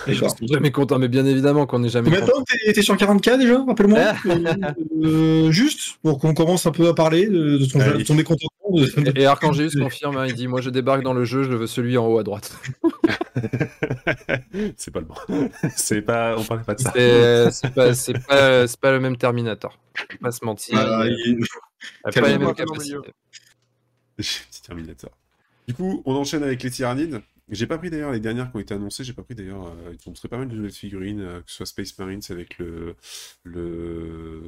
Les 0.06 0.14
gens. 0.14 0.28
Je 0.28 0.36
suis 0.36 0.48
jamais 0.48 0.70
content, 0.72 0.98
mais 0.98 1.08
bien 1.08 1.24
évidemment 1.26 1.66
qu'on 1.66 1.78
n'est 1.80 1.88
jamais 1.88 2.10
Combien 2.10 2.24
de 2.24 2.30
content. 2.30 2.44
que 2.44 2.72
t'es- 2.72 2.82
sur 2.82 2.96
40K 2.96 3.38
déjà 3.38 3.62
Rappelle-moi. 3.64 3.98
Euh, 4.26 4.64
euh, 5.04 5.50
juste 5.50 5.98
pour 6.02 6.18
qu'on 6.18 6.34
commence 6.34 6.66
un 6.66 6.70
peu 6.72 6.88
à 6.88 6.94
parler 6.94 7.26
de 7.26 7.58
de 7.58 7.66
ton, 7.66 7.80
Allez. 7.80 7.98
de 7.98 8.04
ton 8.04 8.14
mécontentement. 8.14 8.48
Et, 9.16 9.20
et 9.22 9.26
Archangéus 9.26 9.70
confirme, 9.80 10.16
hein, 10.16 10.26
il 10.26 10.34
dit 10.34 10.48
Moi 10.48 10.60
je 10.60 10.70
débarque 10.70 11.02
dans 11.02 11.12
le 11.12 11.24
jeu, 11.24 11.42
je 11.44 11.52
veux 11.52 11.66
celui 11.66 11.98
en 11.98 12.06
haut 12.06 12.18
à 12.18 12.22
droite. 12.22 12.56
c'est 14.76 14.90
pas 14.90 15.00
le 15.00 15.06
bon. 15.06 15.14
c'est 15.76 16.02
pas, 16.02 16.36
on 16.38 16.44
parlait 16.44 16.64
pas 16.64 16.74
de 16.74 16.80
ça. 16.80 16.92
C'est 17.50 17.74
pas, 17.74 17.94
c'est 17.94 18.18
pas, 18.26 18.66
c'est 18.66 18.80
pas 18.80 18.92
le 18.92 19.00
même 19.00 19.16
Terminator. 19.16 19.78
Faut 19.96 20.18
pas 20.20 20.30
se 20.32 20.44
mentir. 20.44 20.78
Ah, 20.78 21.04
il- 21.06 21.44
pas 22.14 22.20
les 22.28 22.38
mêmes 22.38 22.54
capacités. 22.54 22.96
Terminator. 24.64 25.10
Du 25.68 25.74
coup, 25.74 26.02
on 26.06 26.14
enchaîne 26.14 26.42
avec 26.42 26.62
les 26.62 26.70
tyrannides. 26.70 27.20
J'ai 27.52 27.66
pas 27.66 27.78
pris 27.78 27.90
d'ailleurs 27.90 28.12
les 28.12 28.20
dernières 28.20 28.50
qui 28.50 28.56
ont 28.56 28.60
été 28.60 28.74
annoncées. 28.74 29.04
J'ai 29.04 29.12
pas 29.12 29.22
pris 29.22 29.34
d'ailleurs. 29.34 29.66
euh, 29.66 29.92
ils 29.92 30.08
ont 30.08 30.10
montré 30.10 30.28
pas 30.28 30.38
mal 30.38 30.48
de 30.48 30.54
nouvelles 30.56 30.72
figurines, 30.72 31.20
euh, 31.20 31.40
que 31.40 31.50
ce 31.50 31.56
soit 31.58 31.66
Space 31.66 31.96
Marines 31.98 32.20
avec 32.30 32.58
le 32.58 32.96
le, 33.44 34.42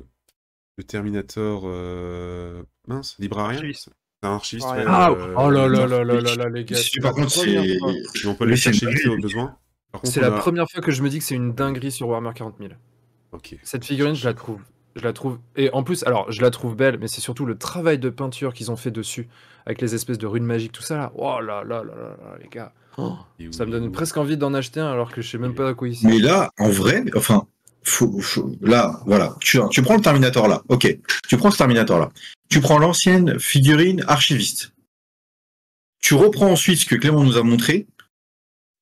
le 0.76 0.84
Terminator 0.84 1.62
euh, 1.66 2.62
mince, 2.88 3.16
Librarian. 3.18 3.60
C'est 3.74 3.90
un 4.22 4.34
archiviste. 4.34 4.66
Ah, 4.70 4.76
ouais, 4.76 4.84
Ah, 4.86 5.10
euh, 5.10 5.34
oh 5.36 5.50
là 5.50 5.68
là 5.68 5.86
là 5.86 6.02
là 6.04 6.20
là 6.20 6.34
là, 6.34 6.48
les 6.48 6.64
gars. 6.64 6.76
Si, 6.76 6.98
par 7.00 7.12
contre, 7.12 7.30
c'est. 7.30 7.78
on 8.26 8.34
peut 8.34 8.48
c'est 8.50 8.56
chercher 8.72 8.86
vite 8.86 9.06
au 9.06 9.18
besoin. 9.18 9.56
C'est 10.02 10.20
la 10.20 10.28
a- 10.28 10.38
première 10.38 10.68
fois 10.70 10.80
que 10.80 10.90
je 10.90 11.02
me 11.02 11.08
dis 11.08 11.18
que 11.18 11.24
c'est 11.24 11.34
une 11.36 11.52
dinguerie 11.54 11.92
sur 11.92 12.08
Warhammer 12.08 12.32
40 12.34 12.56
000. 12.58 12.70
Ok. 13.32 13.56
Cette 13.62 13.84
figurine, 13.84 14.14
je 14.14 14.24
la 14.26 14.34
trouve. 14.34 14.60
Je 14.96 15.02
la 15.02 15.12
trouve. 15.12 15.38
Et 15.56 15.70
en 15.72 15.82
plus, 15.82 16.04
alors, 16.04 16.30
je 16.32 16.40
la 16.40 16.50
trouve 16.50 16.74
belle, 16.76 16.98
mais 16.98 17.08
c'est 17.08 17.20
surtout 17.20 17.44
le 17.46 17.58
travail 17.58 17.98
de 17.98 18.08
peinture 18.10 18.54
qu'ils 18.54 18.70
ont 18.70 18.76
fait 18.76 18.90
dessus, 18.92 19.28
avec 19.66 19.80
les 19.80 19.94
espèces 19.94 20.18
de 20.18 20.26
runes 20.26 20.44
magiques, 20.44 20.72
tout 20.72 20.82
ça 20.82 20.96
là. 20.96 21.12
Oh 21.16 21.40
là 21.40 21.62
là 21.64 21.82
là 21.82 21.94
là 21.94 22.16
là, 22.20 22.38
les 22.40 22.48
gars. 22.48 22.72
Oh, 22.96 23.16
ça 23.50 23.66
me 23.66 23.70
donne 23.72 23.90
presque 23.90 24.16
envie 24.16 24.36
d'en 24.36 24.54
acheter 24.54 24.80
un, 24.80 24.90
alors 24.92 25.10
que 25.12 25.20
je 25.22 25.28
sais 25.30 25.38
même 25.38 25.54
pas 25.54 25.68
à 25.70 25.74
quoi 25.74 25.88
il 25.88 25.96
sert. 25.96 26.08
Mais 26.08 26.18
là, 26.18 26.50
en 26.58 26.68
vrai, 26.68 27.04
enfin, 27.16 27.46
faut, 27.82 28.20
faut- 28.20 28.52
là, 28.60 29.00
voilà, 29.06 29.36
tu, 29.40 29.58
tu 29.70 29.82
prends 29.82 29.96
le 29.96 30.00
Terminator 30.02 30.46
là, 30.48 30.62
ok, 30.68 30.96
tu 31.28 31.36
prends 31.36 31.50
ce 31.50 31.58
Terminator 31.58 31.98
là, 31.98 32.10
tu 32.48 32.60
prends 32.60 32.78
l'ancienne 32.78 33.38
figurine 33.40 34.04
archiviste, 34.06 34.72
tu 36.00 36.14
reprends 36.14 36.50
ensuite 36.50 36.78
ce 36.80 36.86
que 36.86 36.94
Clément 36.96 37.24
nous 37.24 37.36
a 37.36 37.42
montré, 37.42 37.86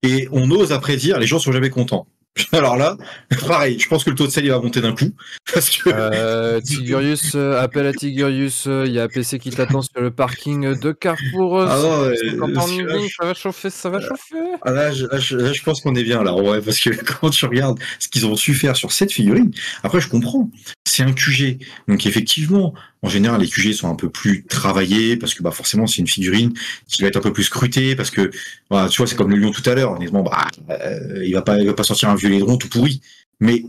et 0.03 0.29
on 0.33 0.51
ose 0.51 0.73
après 0.73 0.97
dire 0.97 1.19
les 1.19 1.27
gens 1.27 1.39
sont 1.39 1.53
jamais 1.53 1.71
contents. 1.71 2.07
Alors 2.53 2.77
là, 2.79 2.97
pareil, 3.47 3.79
je 3.79 3.87
pense 3.89 4.05
que 4.05 4.11
le 4.11 4.17
taux 4.17 4.27
de 4.27 4.31
sel 4.33 4.45
il 4.45 4.51
va 4.51 4.59
monter 4.59 4.81
d'un 4.81 4.95
coup, 4.95 5.11
parce 5.53 5.69
que 5.71 5.91
Euh, 5.93 6.61
Tigurius, 6.61 7.35
euh, 7.35 7.61
appel 7.61 7.87
à 7.87 7.93
Tigurius, 7.93 8.67
euh, 8.67 8.85
il 8.87 8.93
y 8.93 8.99
a 9.01 9.07
PC 9.09 9.39
qui 9.39 9.51
t'attend 9.51 9.83
sur 9.83 10.01
le 10.01 10.11
parking 10.11 10.79
de 10.79 10.93
Carrefour. 10.93 11.61
Ah 11.61 11.77
non, 11.79 12.03
ouais, 12.09 12.17
50 12.17 12.57
ans 12.57 12.65
de 12.67 12.71
celui-là, 12.71 12.95
meeting, 12.95 13.09
je- 13.11 13.15
ça 13.21 13.27
va 13.27 13.35
chauffer, 13.35 13.71
ça 13.71 13.91
va 13.91 14.01
chauffer. 14.01 14.37
Ah 14.63 14.71
là, 14.73 14.93
je, 14.93 15.05
là, 15.07 15.19
je, 15.19 15.37
là, 15.37 15.53
je 15.53 15.63
pense 15.63 15.83
qu'on 15.83 15.95
est 15.95 16.05
bien 16.05 16.23
là, 16.23 16.35
ouais, 16.35 16.63
parce 16.63 16.79
que 16.81 16.89
quand 17.21 17.29
tu 17.31 17.45
regardes 17.45 17.79
ce 17.99 18.09
qu'ils 18.09 18.25
ont 18.27 18.35
su 18.35 18.55
faire 18.55 18.77
sur 18.77 18.93
cette 18.93 19.13
figurine, 19.13 19.51
après 19.83 20.01
je 20.01 20.09
comprends, 20.09 20.51
c'est 20.89 21.03
un 21.03 21.13
QG, 21.13 21.59
donc 21.89 22.07
effectivement, 22.07 22.73
en 23.03 23.09
général 23.09 23.41
les 23.41 23.49
QG 23.49 23.73
sont 23.73 23.91
un 23.91 23.97
peu 23.97 24.09
plus 24.09 24.45
travaillés 24.45 25.17
parce 25.17 25.35
que 25.35 25.43
bah 25.43 25.51
forcément 25.51 25.87
c'est 25.87 25.99
une 25.99 26.07
figurine 26.07 26.53
qui 26.87 27.03
va 27.03 27.09
être 27.09 27.17
un 27.17 27.21
peu 27.21 27.33
plus 27.33 27.45
scrutée 27.45 27.97
parce 27.97 28.11
que 28.11 28.31
voilà, 28.71 28.89
tu 28.89 28.99
vois 28.99 29.07
c'est 29.07 29.17
comme 29.17 29.31
le 29.31 29.37
lion 29.37 29.51
tout 29.51 29.69
à 29.69 29.75
l'heure, 29.75 29.93
honnêtement, 29.93 30.23
bah 30.23 30.47
euh, 30.71 31.23
il 31.25 31.33
va 31.35 31.43
pas, 31.43 31.59
il 31.59 31.67
va 31.67 31.75
pas 31.75 31.83
sortir 31.83 32.09
un 32.09 32.15
vieux 32.15 32.29
laidron 32.29 32.57
tout 32.57 32.69
pourri, 32.69 33.01
mais 33.41 33.65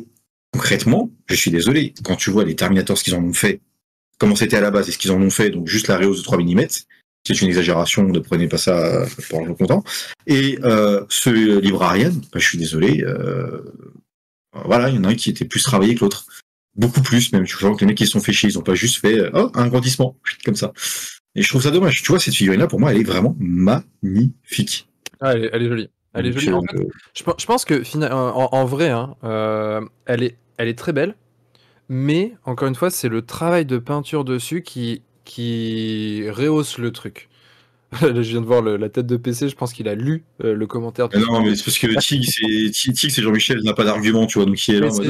concrètement, 0.52 1.10
je 1.28 1.36
suis 1.36 1.52
désolé, 1.52 1.94
quand 2.04 2.16
tu 2.16 2.30
vois 2.30 2.46
les 2.46 2.56
Terminators 2.56 2.98
ce 2.98 3.04
qu'ils 3.04 3.16
en 3.16 3.24
ont 3.24 3.34
fait, 3.34 3.60
comment 4.20 4.36
c'était 4.36 4.58
à 4.58 4.62
la 4.62 4.72
base 4.72 4.88
et 4.88 4.92
ce 4.92 5.00
qu'ils 5.00 5.12
en 5.12 5.22
ont 5.22 5.32
fait, 5.32 5.50
donc 5.50 5.68
juste 5.68 5.88
la 5.88 5.98
réhausse 5.98 6.20
de 6.20 6.24
3 6.24 6.38
mm, 6.38 6.68
c'est 7.26 7.42
une 7.42 7.48
exagération, 7.48 8.04
ne 8.04 8.20
prenez 8.20 8.48
pas 8.48 8.58
ça 8.58 8.78
euh, 8.78 9.06
pour 9.30 9.40
l'argent 9.40 9.56
comptant. 9.56 9.84
Et 10.28 10.60
euh, 10.64 11.04
ce 11.10 11.30
Librarian, 11.30 12.12
bah, 12.32 12.40
je 12.40 12.46
suis 12.46 12.58
désolé, 12.58 13.04
voilà, 14.66 14.90
il 14.90 14.96
y 14.96 15.00
en 15.00 15.04
a 15.06 15.10
un 15.10 15.16
qui 15.16 15.32
était 15.32 15.46
plus 15.46 15.64
travaillé 15.64 15.96
que 15.96 16.02
l'autre. 16.02 16.28
Beaucoup 16.76 17.02
plus, 17.02 17.32
même. 17.32 17.46
Je 17.46 17.56
vois 17.58 17.76
que 17.76 17.82
les 17.82 17.86
mecs 17.88 17.98
qui 17.98 18.06
se 18.06 18.12
sont 18.14 18.20
fait 18.20 18.34
chier, 18.34 18.50
ils 18.50 18.58
ont 18.58 18.64
pas 18.64 18.74
juste 18.74 19.00
fait 19.00 19.20
euh, 19.20 19.30
oh, 19.34 19.52
un 19.54 19.66
agrandissement, 19.66 20.18
comme 20.46 20.56
ça. 20.56 20.74
Et 21.36 21.42
je 21.42 21.50
trouve 21.50 21.62
ça 21.62 21.72
dommage. 21.72 22.02
Tu 22.02 22.12
vois, 22.12 22.20
cette 22.20 22.36
figurine-là, 22.36 22.68
pour 22.68 22.80
moi, 22.80 22.92
elle 22.92 23.00
est 23.00 23.04
vraiment 23.04 23.36
magnifique. 23.40 24.88
Ah, 25.22 25.34
elle, 25.34 25.46
est, 25.46 25.50
elle 25.54 25.64
est 25.64 25.68
jolie. 25.70 25.90
Elle 26.14 26.26
est 26.28 26.32
jolie. 26.32 26.52
En 26.52 26.62
euh, 26.62 26.66
fait, 26.72 26.88
je, 27.16 27.24
pe- 27.24 27.36
je 27.40 27.46
pense 27.46 27.66
que 27.66 27.84
fina- 27.84 28.16
en, 28.16 28.50
en 28.52 28.66
vrai, 28.66 28.90
hein, 28.90 29.16
euh, 29.24 29.82
elle, 30.06 30.24
est, 30.24 30.38
elle 30.58 30.68
est 30.68 30.78
très 30.78 30.94
belle, 30.94 31.16
mais 31.90 32.34
encore 32.46 32.68
une 32.68 32.76
fois, 32.76 32.90
c'est 32.90 33.10
le 33.10 33.24
travail 33.24 33.66
de 33.66 33.78
peinture 33.78 34.26
dessus 34.26 34.64
qui, 34.64 35.04
qui 35.26 36.30
rehausse 36.30 36.78
le 36.78 36.92
truc. 36.92 37.30
Là, 38.02 38.22
je 38.22 38.30
viens 38.30 38.42
de 38.42 38.46
voir 38.46 38.62
le- 38.62 38.78
la 38.78 38.90
tête 38.90 39.06
de 39.06 39.18
PC, 39.18 39.50
je 39.50 39.56
pense 39.56 39.74
qu'il 39.74 39.88
a 39.88 39.96
lu 39.96 40.24
euh, 40.44 40.54
le 40.56 40.68
commentaire. 40.68 41.10
mais 41.14 41.20
non, 41.20 41.42
mais 41.42 41.56
c'est 41.56 41.64
parce 41.66 41.78
que 41.80 41.88
Tig, 42.00 43.10
c'est 43.10 43.22
Jean-Michel, 43.22 43.60
il 43.62 43.66
n'a 43.66 43.74
pas 43.74 43.84
d'argument, 43.84 44.26
tu 44.26 44.38
vois, 44.40 44.46
donc 44.46 44.68
il 44.68 44.76
est 44.76 44.80
là. 44.80 44.88
Mais, 45.00 45.08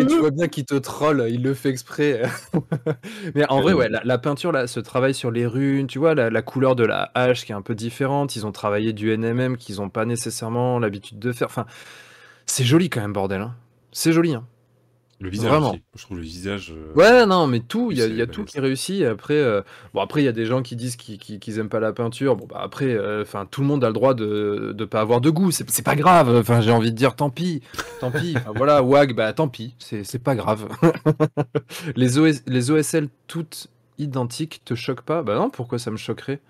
mais 0.00 0.06
tu 0.06 0.18
vois 0.18 0.30
bien 0.30 0.48
qu'il 0.48 0.64
te 0.64 0.74
troll, 0.74 1.26
il 1.30 1.42
le 1.42 1.54
fait 1.54 1.70
exprès. 1.70 2.22
mais 3.34 3.46
en 3.48 3.60
vrai, 3.60 3.72
ouais, 3.72 3.88
la, 3.88 4.02
la 4.04 4.18
peinture, 4.18 4.52
là, 4.52 4.66
ce 4.66 4.80
travail 4.80 5.14
sur 5.14 5.30
les 5.30 5.46
runes, 5.46 5.86
tu 5.86 5.98
vois, 5.98 6.14
la, 6.14 6.30
la 6.30 6.42
couleur 6.42 6.76
de 6.76 6.84
la 6.84 7.10
hache 7.14 7.44
qui 7.44 7.52
est 7.52 7.54
un 7.54 7.62
peu 7.62 7.74
différente, 7.74 8.36
ils 8.36 8.46
ont 8.46 8.52
travaillé 8.52 8.92
du 8.92 9.10
NMM 9.16 9.56
qu'ils 9.56 9.76
n'ont 9.76 9.88
pas 9.90 10.04
nécessairement 10.04 10.78
l'habitude 10.78 11.18
de 11.18 11.32
faire. 11.32 11.48
Enfin, 11.48 11.66
c'est 12.46 12.64
joli 12.64 12.90
quand 12.90 13.00
même, 13.00 13.12
bordel. 13.12 13.40
hein. 13.40 13.54
C'est 13.92 14.12
joli. 14.12 14.34
Hein. 14.34 14.44
Le 15.18 15.30
visage 15.30 15.50
Vraiment. 15.50 15.70
aussi. 15.70 15.82
Je 15.94 16.02
trouve 16.02 16.18
le 16.18 16.22
visage. 16.22 16.74
euh, 16.76 16.92
Ouais, 16.94 17.24
non, 17.24 17.46
mais 17.46 17.60
tout, 17.60 17.90
il 17.90 17.96
y 17.98 18.02
a, 18.02 18.06
y 18.06 18.28
tout 18.28 18.44
qui 18.44 18.60
réussit. 18.60 19.02
Après, 19.02 19.34
euh, 19.34 19.62
bon, 19.94 20.02
après, 20.02 20.20
il 20.20 20.26
y 20.26 20.28
a 20.28 20.32
des 20.32 20.44
gens 20.44 20.60
qui 20.62 20.76
disent 20.76 20.96
qu'ils 20.96 21.18
qu'ils 21.18 21.58
aiment 21.58 21.70
pas 21.70 21.80
la 21.80 21.94
peinture. 21.94 22.36
Bon, 22.36 22.46
bah 22.46 22.60
après, 22.62 22.88
euh, 22.90 23.22
enfin, 23.22 23.46
tout 23.50 23.62
le 23.62 23.66
monde 23.66 23.82
a 23.82 23.86
le 23.86 23.94
droit 23.94 24.12
de 24.12 24.74
de 24.76 24.84
pas 24.84 25.00
avoir 25.00 25.22
de 25.22 25.30
goût. 25.30 25.50
C'est 25.50 25.82
pas 25.84 25.96
grave. 25.96 26.28
Enfin, 26.36 26.60
j'ai 26.60 26.70
envie 26.70 26.90
de 26.92 26.96
dire, 26.96 27.16
tant 27.16 27.30
pis, 27.30 27.62
tant 28.00 28.10
pis. 28.10 28.34
Voilà, 28.56 28.82
WAG, 28.82 29.14
bah 29.14 29.32
tant 29.32 29.48
pis. 29.48 29.74
C'est 29.78 30.22
pas 30.22 30.34
grave. 30.34 30.68
les 31.96 32.18
OS, 32.18 32.42
les 32.46 32.70
OSL 32.70 33.08
toutes 33.26 33.68
identiques 33.98 34.60
te 34.66 34.74
choquent 34.74 35.00
pas? 35.02 35.22
Bah 35.22 35.34
non. 35.36 35.48
Pourquoi 35.48 35.78
ça 35.78 35.90
me 35.90 35.96
choquerait? 35.96 36.40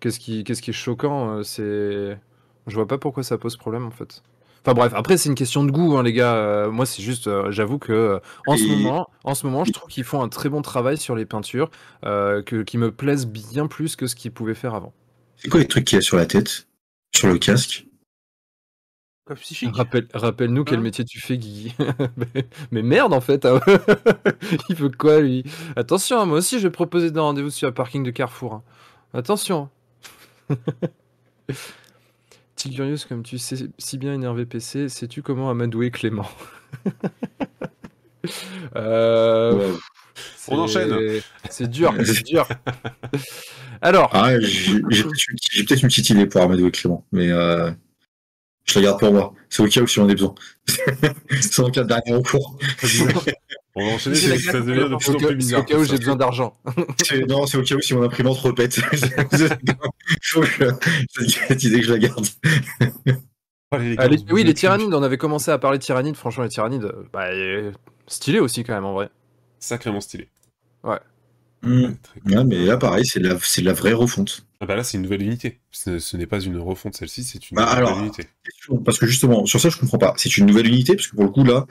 Qu'est-ce 0.00 0.18
qui, 0.20 0.44
qu'est-ce 0.44 0.60
qui 0.60 0.70
est 0.70 0.74
choquant 0.74 1.42
C'est, 1.42 2.18
je 2.66 2.74
vois 2.74 2.86
pas 2.88 2.98
pourquoi 2.98 3.22
ça 3.22 3.38
pose 3.38 3.56
problème 3.56 3.86
en 3.86 3.90
fait. 3.92 4.22
Enfin 4.64 4.74
bref, 4.74 4.92
après 4.94 5.16
c'est 5.16 5.28
une 5.28 5.34
question 5.34 5.64
de 5.64 5.72
goût, 5.72 5.96
hein, 5.96 6.02
les 6.04 6.12
gars. 6.12 6.34
Euh, 6.36 6.70
moi, 6.70 6.86
c'est 6.86 7.02
juste, 7.02 7.26
euh, 7.26 7.50
j'avoue 7.50 7.78
que 7.78 7.92
euh, 7.92 8.18
en 8.46 8.56
ce 8.56 8.64
moment, 8.64 9.08
en 9.24 9.34
ce 9.34 9.44
moment, 9.46 9.64
je 9.64 9.72
trouve 9.72 9.88
qu'ils 9.88 10.04
font 10.04 10.22
un 10.22 10.28
très 10.28 10.48
bon 10.48 10.62
travail 10.62 10.96
sur 10.98 11.16
les 11.16 11.26
peintures, 11.26 11.68
euh, 12.04 12.42
que, 12.42 12.62
qui 12.62 12.78
me 12.78 12.92
plaisent 12.92 13.26
bien 13.26 13.66
plus 13.66 13.96
que 13.96 14.06
ce 14.06 14.14
qu'ils 14.14 14.30
pouvaient 14.32 14.54
faire 14.54 14.74
avant. 14.74 14.92
C'est 15.36 15.48
quoi 15.48 15.58
les 15.58 15.66
trucs 15.66 15.84
qu'il 15.86 15.96
y 15.96 15.98
a 15.98 16.02
sur 16.02 16.16
la 16.16 16.26
tête? 16.26 16.68
Sur 17.14 17.26
le 17.28 17.38
casque? 17.38 17.86
Coffre 19.24 19.42
psychique. 19.42 19.74
Rappelle, 19.76 20.06
rappelle-nous 20.14 20.64
quel 20.64 20.78
Hein? 20.78 20.82
métier 20.82 21.04
tu 21.04 21.20
fais, 21.20 21.38
Guigui. 21.38 21.74
mais, 22.16 22.46
mais 22.70 22.82
merde 22.82 23.12
en 23.14 23.20
fait. 23.20 23.44
hein. 23.46 23.60
Il 24.68 24.76
veut 24.76 24.90
quoi 24.90 25.20
lui? 25.20 25.44
Attention, 25.76 26.20
hein, 26.20 26.24
moi 26.24 26.38
aussi 26.38 26.58
je 26.58 26.68
vais 26.68 26.72
proposer 26.72 27.10
des 27.10 27.20
rendez-vous 27.20 27.50
sur 27.50 27.66
le 27.68 27.74
parking 27.74 28.02
de 28.04 28.10
Carrefour. 28.12 28.62
Attention. 29.14 29.68
Tigurius, 32.56 33.04
comme 33.06 33.22
tu 33.22 33.38
sais 33.38 33.68
si 33.78 33.98
bien 33.98 34.14
énervé 34.14 34.46
PC, 34.46 34.88
sais-tu 34.88 35.22
comment 35.22 35.50
amadouer 35.50 35.90
Clément? 35.90 36.28
Euh, 38.76 39.52
Ouais. 39.52 39.78
On 40.48 40.58
enchaîne. 40.60 41.20
c'est- 41.50 41.66
dur, 41.66 41.92
c'est 42.04 42.22
dur. 42.24 42.48
Alors, 43.80 44.10
Ah, 44.12 44.38
j'ai 44.40 44.80
peut-être 44.80 45.82
une, 45.82 45.88
petite 45.88 46.10
idée 46.10 46.26
pour 46.26 46.40
Amadou 46.40 46.68
et 46.68 46.70
Clément, 46.70 47.04
mais 47.10 47.30
euh, 47.32 47.70
je 48.64 48.78
la 48.78 48.84
garde 48.86 49.00
pour 49.00 49.12
moi. 49.12 49.34
C'est 49.50 49.62
au 49.62 49.66
cas 49.66 49.80
où 49.80 49.88
si 49.88 49.98
on 49.98 50.04
en 50.04 50.08
a 50.08 50.12
besoin. 50.12 50.34
C'est 51.40 51.60
en 51.60 51.70
cas 51.70 51.82
de 51.82 51.88
dernier 51.88 52.14
recours. 52.14 52.58
On 53.74 53.86
va 53.86 53.94
enchaîner, 53.94 54.16
C'est 54.16 54.38
ça 54.38 54.60
devient 54.60 54.88
de 54.90 54.96
plus 54.96 55.08
au 55.10 55.14
en 55.14 55.18
cas, 55.18 55.26
plus 55.28 55.36
bizarre. 55.36 55.60
au 55.60 55.64
cas 55.64 55.78
où 55.78 55.84
j'ai 55.84 55.96
besoin 55.98 56.16
d'argent. 56.16 56.56
Non, 57.28 57.46
c'est 57.46 57.56
au 57.56 57.62
cas 57.62 57.74
où 57.74 57.80
si 57.80 57.94
mon 57.94 58.02
imprimante 58.02 58.38
repète. 58.38 58.78
Faut 60.22 60.40
que 60.42 60.64
cette 61.48 61.64
idée 61.64 61.80
que 61.80 61.86
je 61.86 61.92
la 61.92 61.98
garde. 61.98 62.26
Allez, 63.70 63.90
les 63.90 63.96
gars, 63.96 64.08
Ah, 64.10 64.32
oui, 64.32 64.44
les 64.44 64.54
tyrannides, 64.54 64.92
on 64.92 65.02
avait 65.02 65.16
commencé 65.16 65.50
à 65.50 65.58
parler 65.58 65.78
de 65.78 65.82
tyrannides. 65.84 66.16
Franchement, 66.16 66.44
les 66.44 66.50
tyrannides, 66.50 66.84
euh, 66.84 67.04
bah, 67.12 67.28
euh, 67.30 67.72
stylé 68.06 68.38
aussi 68.40 68.64
quand 68.64 68.74
même 68.74 68.84
en 68.84 68.92
vrai. 68.92 69.08
Sacrément 69.58 70.00
stylé. 70.00 70.28
Hmm. 71.64 71.92
Très 72.02 72.20
cool. 72.20 72.32
Ouais, 72.36 72.44
mais 72.44 72.64
là, 72.64 72.76
pareil, 72.76 73.06
c'est 73.06 73.20
de 73.20 73.28
la, 73.28 73.38
c'est 73.40 73.62
la 73.62 73.72
vraie 73.72 73.92
refonte. 73.92 74.44
Ah 74.60 74.66
bah 74.66 74.74
là, 74.74 74.82
c'est 74.82 74.96
une 74.96 75.04
nouvelle 75.04 75.22
unité. 75.22 75.60
Ce, 75.70 76.00
ce 76.00 76.16
n'est 76.16 76.26
pas 76.26 76.40
une 76.40 76.58
refonte 76.58 76.96
celle-ci, 76.96 77.22
c'est 77.22 77.50
une 77.50 77.56
Bah, 77.56 77.66
nouvelle 77.66 77.78
alors, 77.78 77.98
unité. 78.00 78.26
Parce 78.84 78.98
que 78.98 79.06
justement, 79.06 79.46
sur 79.46 79.60
ça, 79.60 79.68
je 79.68 79.78
comprends 79.78 79.98
pas. 79.98 80.12
C'est 80.16 80.36
une 80.38 80.46
nouvelle 80.46 80.66
unité, 80.66 80.96
parce 80.96 81.06
que 81.06 81.14
pour 81.14 81.24
le 81.24 81.30
coup, 81.30 81.44
là, 81.44 81.66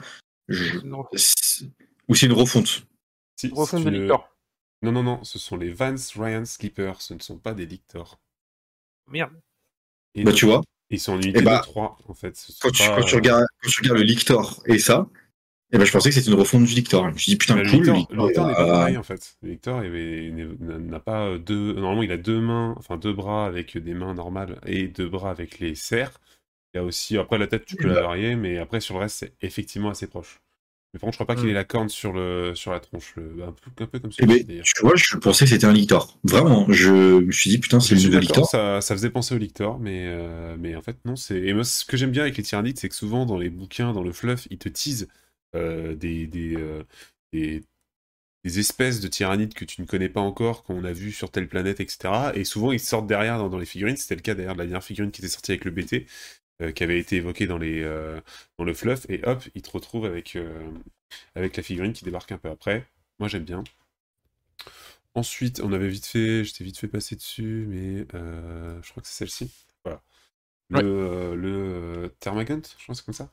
je- 0.48 0.78
ou 2.12 2.14
c'est 2.14 2.26
une 2.26 2.32
refonte. 2.34 2.86
Si, 3.36 3.48
Refonte 3.48 3.84
de 3.84 3.88
une- 3.90 4.00
Lictor. 4.00 4.28
Non, 4.82 4.92
non, 4.92 5.02
non, 5.02 5.24
ce 5.24 5.38
sont 5.38 5.56
les 5.56 5.70
Vance 5.70 6.12
Ryan 6.18 6.44
Sleeper, 6.44 7.00
ce 7.00 7.14
ne 7.14 7.20
sont 7.20 7.38
pas 7.38 7.54
des 7.54 7.64
Lictors. 7.66 8.20
Merde. 9.06 9.32
Et 10.14 10.24
Bah, 10.24 10.30
non, 10.30 10.36
tu 10.36 10.44
vois, 10.44 10.62
Ils 10.90 11.00
sont 11.00 11.12
en 11.14 11.20
unité 11.22 11.38
Eh 11.40 11.42
bah, 11.42 11.58
de 11.58 11.62
3, 11.62 11.96
en 12.06 12.12
fait. 12.14 12.32
Tu, 12.32 12.52
quand 12.60 12.70
tu 12.70 12.82
euh, 12.82 12.96
regardes, 13.16 13.46
quand 13.62 13.70
tu 13.70 13.80
regardes 13.80 13.98
le 13.98 14.04
Lictor 14.04 14.62
et 14.66 14.78
ça, 14.78 15.08
eh 15.72 15.78
ben, 15.78 15.84
je 15.86 15.92
pensais 15.92 16.10
que 16.10 16.14
c'était 16.14 16.30
une 16.30 16.38
refonte 16.38 16.64
du 16.64 16.74
Lictor. 16.74 17.08
Je 17.08 17.14
me 17.14 17.18
suis 17.18 17.32
dit, 17.32 17.38
putain, 17.38 17.54
bah, 17.56 17.62
le 17.62 17.70
cool, 17.70 17.78
Lictor, 17.86 18.06
le 18.10 18.16
le 18.16 18.26
Lictor 18.26 18.46
n'est 18.46 18.54
pas 18.54 18.64
euh, 18.64 18.72
pareil, 18.72 18.96
en 18.98 19.02
fait. 19.02 19.36
Le 19.42 19.50
Lictor 19.50 19.82
n'a 19.82 21.00
pas 21.00 21.38
deux... 21.38 21.72
Normalement, 21.74 22.02
il 22.02 22.12
a 22.12 22.18
deux 22.18 22.40
mains, 22.40 22.74
enfin 22.78 22.98
deux 22.98 23.14
bras 23.14 23.46
avec 23.46 23.78
des 23.78 23.94
mains 23.94 24.12
normales 24.14 24.60
et 24.66 24.88
deux 24.88 25.08
bras 25.08 25.30
avec 25.30 25.60
les 25.60 25.74
serres. 25.74 26.20
Il 26.74 26.78
y 26.78 26.80
a 26.80 26.84
aussi... 26.84 27.16
Après, 27.16 27.38
la 27.38 27.46
tête, 27.46 27.64
tu 27.64 27.76
peux 27.76 27.88
Oui, 27.88 27.94
la 27.94 27.96
bah. 27.96 28.02
varier, 28.02 28.36
mais 28.36 28.58
après, 28.58 28.80
sur 28.80 28.96
le 28.96 29.00
reste, 29.00 29.16
c'est 29.18 29.34
effectivement 29.40 29.90
assez 29.90 30.08
proche. 30.08 30.40
Mais 30.92 30.98
par 31.00 31.06
contre, 31.08 31.14
je 31.14 31.16
crois 31.18 31.26
pas 31.26 31.36
qu'il 31.36 31.48
Hmm. 31.48 31.50
ait 31.50 31.54
la 31.54 31.64
corne 31.64 31.88
sur, 31.88 32.12
le, 32.12 32.54
sur 32.54 32.72
la 32.72 32.80
tronche. 32.80 33.14
le- 33.16 33.44
un, 33.44 33.52
peu, 33.52 33.70
un 33.84 33.86
peu 33.86 33.98
comme 33.98 34.12
Eh 34.18 34.26
ben, 34.26 34.36
celui-ci 34.36 34.44
d'ailleurs. 34.44 34.66
tu 34.74 34.82
vois, 34.82 34.94
je 34.96 35.16
pensais 35.16 35.44
que 35.44 35.50
c'était 35.50 35.64
un 35.66 35.72
Lictor. 35.72 36.18
Vraiment, 36.22 36.66
je 36.70 36.92
me 37.20 37.32
suis 37.32 37.50
dit, 37.50 37.58
putain, 37.58 37.80
c'est 37.80 37.94
le 37.94 38.02
nouveau 38.02 38.18
Lictor. 38.18 38.46
ça, 38.46 38.80
ça 38.80 38.94
faisait 38.94 39.10
penser 39.10 39.34
au 39.34 39.38
Lictor, 39.38 39.78
mais, 39.80 40.04
euh, 40.06 40.56
mais 40.58 40.76
en 40.76 40.82
fait, 40.82 40.96
non. 41.04 41.16
c'est 41.16 41.38
Et 41.40 41.54
moi, 41.54 41.64
ce 41.64 41.84
que 41.84 41.96
j'aime 41.96 42.10
bien 42.10 42.22
avec 42.22 42.36
les 42.36 42.42
tyrannides, 42.42 42.78
c'est 42.78 42.88
que 42.88 42.94
souvent, 42.94 43.26
dans 43.26 43.38
les 43.38 43.50
bouquins, 43.50 43.92
dans 43.92 44.02
le 44.02 44.12
fluff, 44.12 44.46
ils 44.50 44.58
te 44.58 44.68
teasent 44.68 45.08
euh, 45.56 45.94
des, 45.96 46.26
des, 46.26 46.54
euh, 46.56 46.82
des, 47.32 47.64
des 48.44 48.58
espèces 48.60 49.00
de 49.00 49.08
tyrannides 49.08 49.54
que 49.54 49.64
tu 49.64 49.80
ne 49.82 49.86
connais 49.86 50.08
pas 50.10 50.20
encore, 50.20 50.64
qu'on 50.64 50.84
a 50.84 50.92
vu 50.92 51.12
sur 51.12 51.30
telle 51.30 51.48
planète, 51.48 51.80
etc. 51.80 52.32
Et 52.34 52.44
souvent, 52.44 52.72
ils 52.72 52.80
sortent 52.80 53.06
derrière 53.06 53.38
dans, 53.38 53.48
dans 53.50 53.58
les 53.58 53.66
figurines. 53.66 53.96
C'était 53.96 54.16
le 54.16 54.22
cas 54.22 54.34
d'ailleurs 54.34 54.54
de 54.54 54.58
la 54.60 54.66
dernière 54.66 54.84
figurine 54.84 55.12
qui 55.12 55.20
était 55.22 55.28
sortie 55.30 55.52
avec 55.52 55.64
le 55.64 55.70
BT, 55.72 56.06
qui 56.70 56.84
avait 56.84 56.98
été 56.98 57.20
dans, 57.46 57.58
les, 57.58 57.82
euh, 57.82 58.20
dans 58.58 58.64
le 58.64 58.74
fluff, 58.74 59.06
et 59.08 59.20
hop, 59.24 59.42
ils 59.54 59.62
te 59.62 59.70
retrouvent 59.70 60.04
avec, 60.06 60.36
euh, 60.36 60.68
avec 61.34 61.56
la 61.56 61.62
figurine 61.62 61.92
qui 61.92 62.04
débarque 62.04 62.32
un 62.32 62.38
peu 62.38 62.50
après. 62.50 62.86
Moi, 63.18 63.28
j'aime 63.28 63.44
bien. 63.44 63.64
Ensuite, 65.14 65.60
on 65.62 65.72
avait 65.72 65.88
vite 65.88 66.06
fait, 66.06 66.42
j'étais 66.44 66.64
vite 66.64 66.78
fait 66.78 66.88
passer 66.88 67.16
dessus, 67.16 67.66
mais 67.68 68.06
euh, 68.14 68.80
je 68.82 68.90
crois 68.90 69.02
que 69.02 69.08
c'est 69.08 69.14
celle-ci. 69.26 69.50
Voilà. 69.84 70.02
Le, 70.70 70.82
Ouais. 70.82 70.84
euh, 70.84 71.34
le 71.36 71.50
euh, 72.06 72.08
Thermagant, 72.20 72.62
je 72.78 72.86
pense 72.86 73.02
que 73.02 73.12
c'est 73.12 73.18
comme 73.18 73.28
ça. 73.28 73.32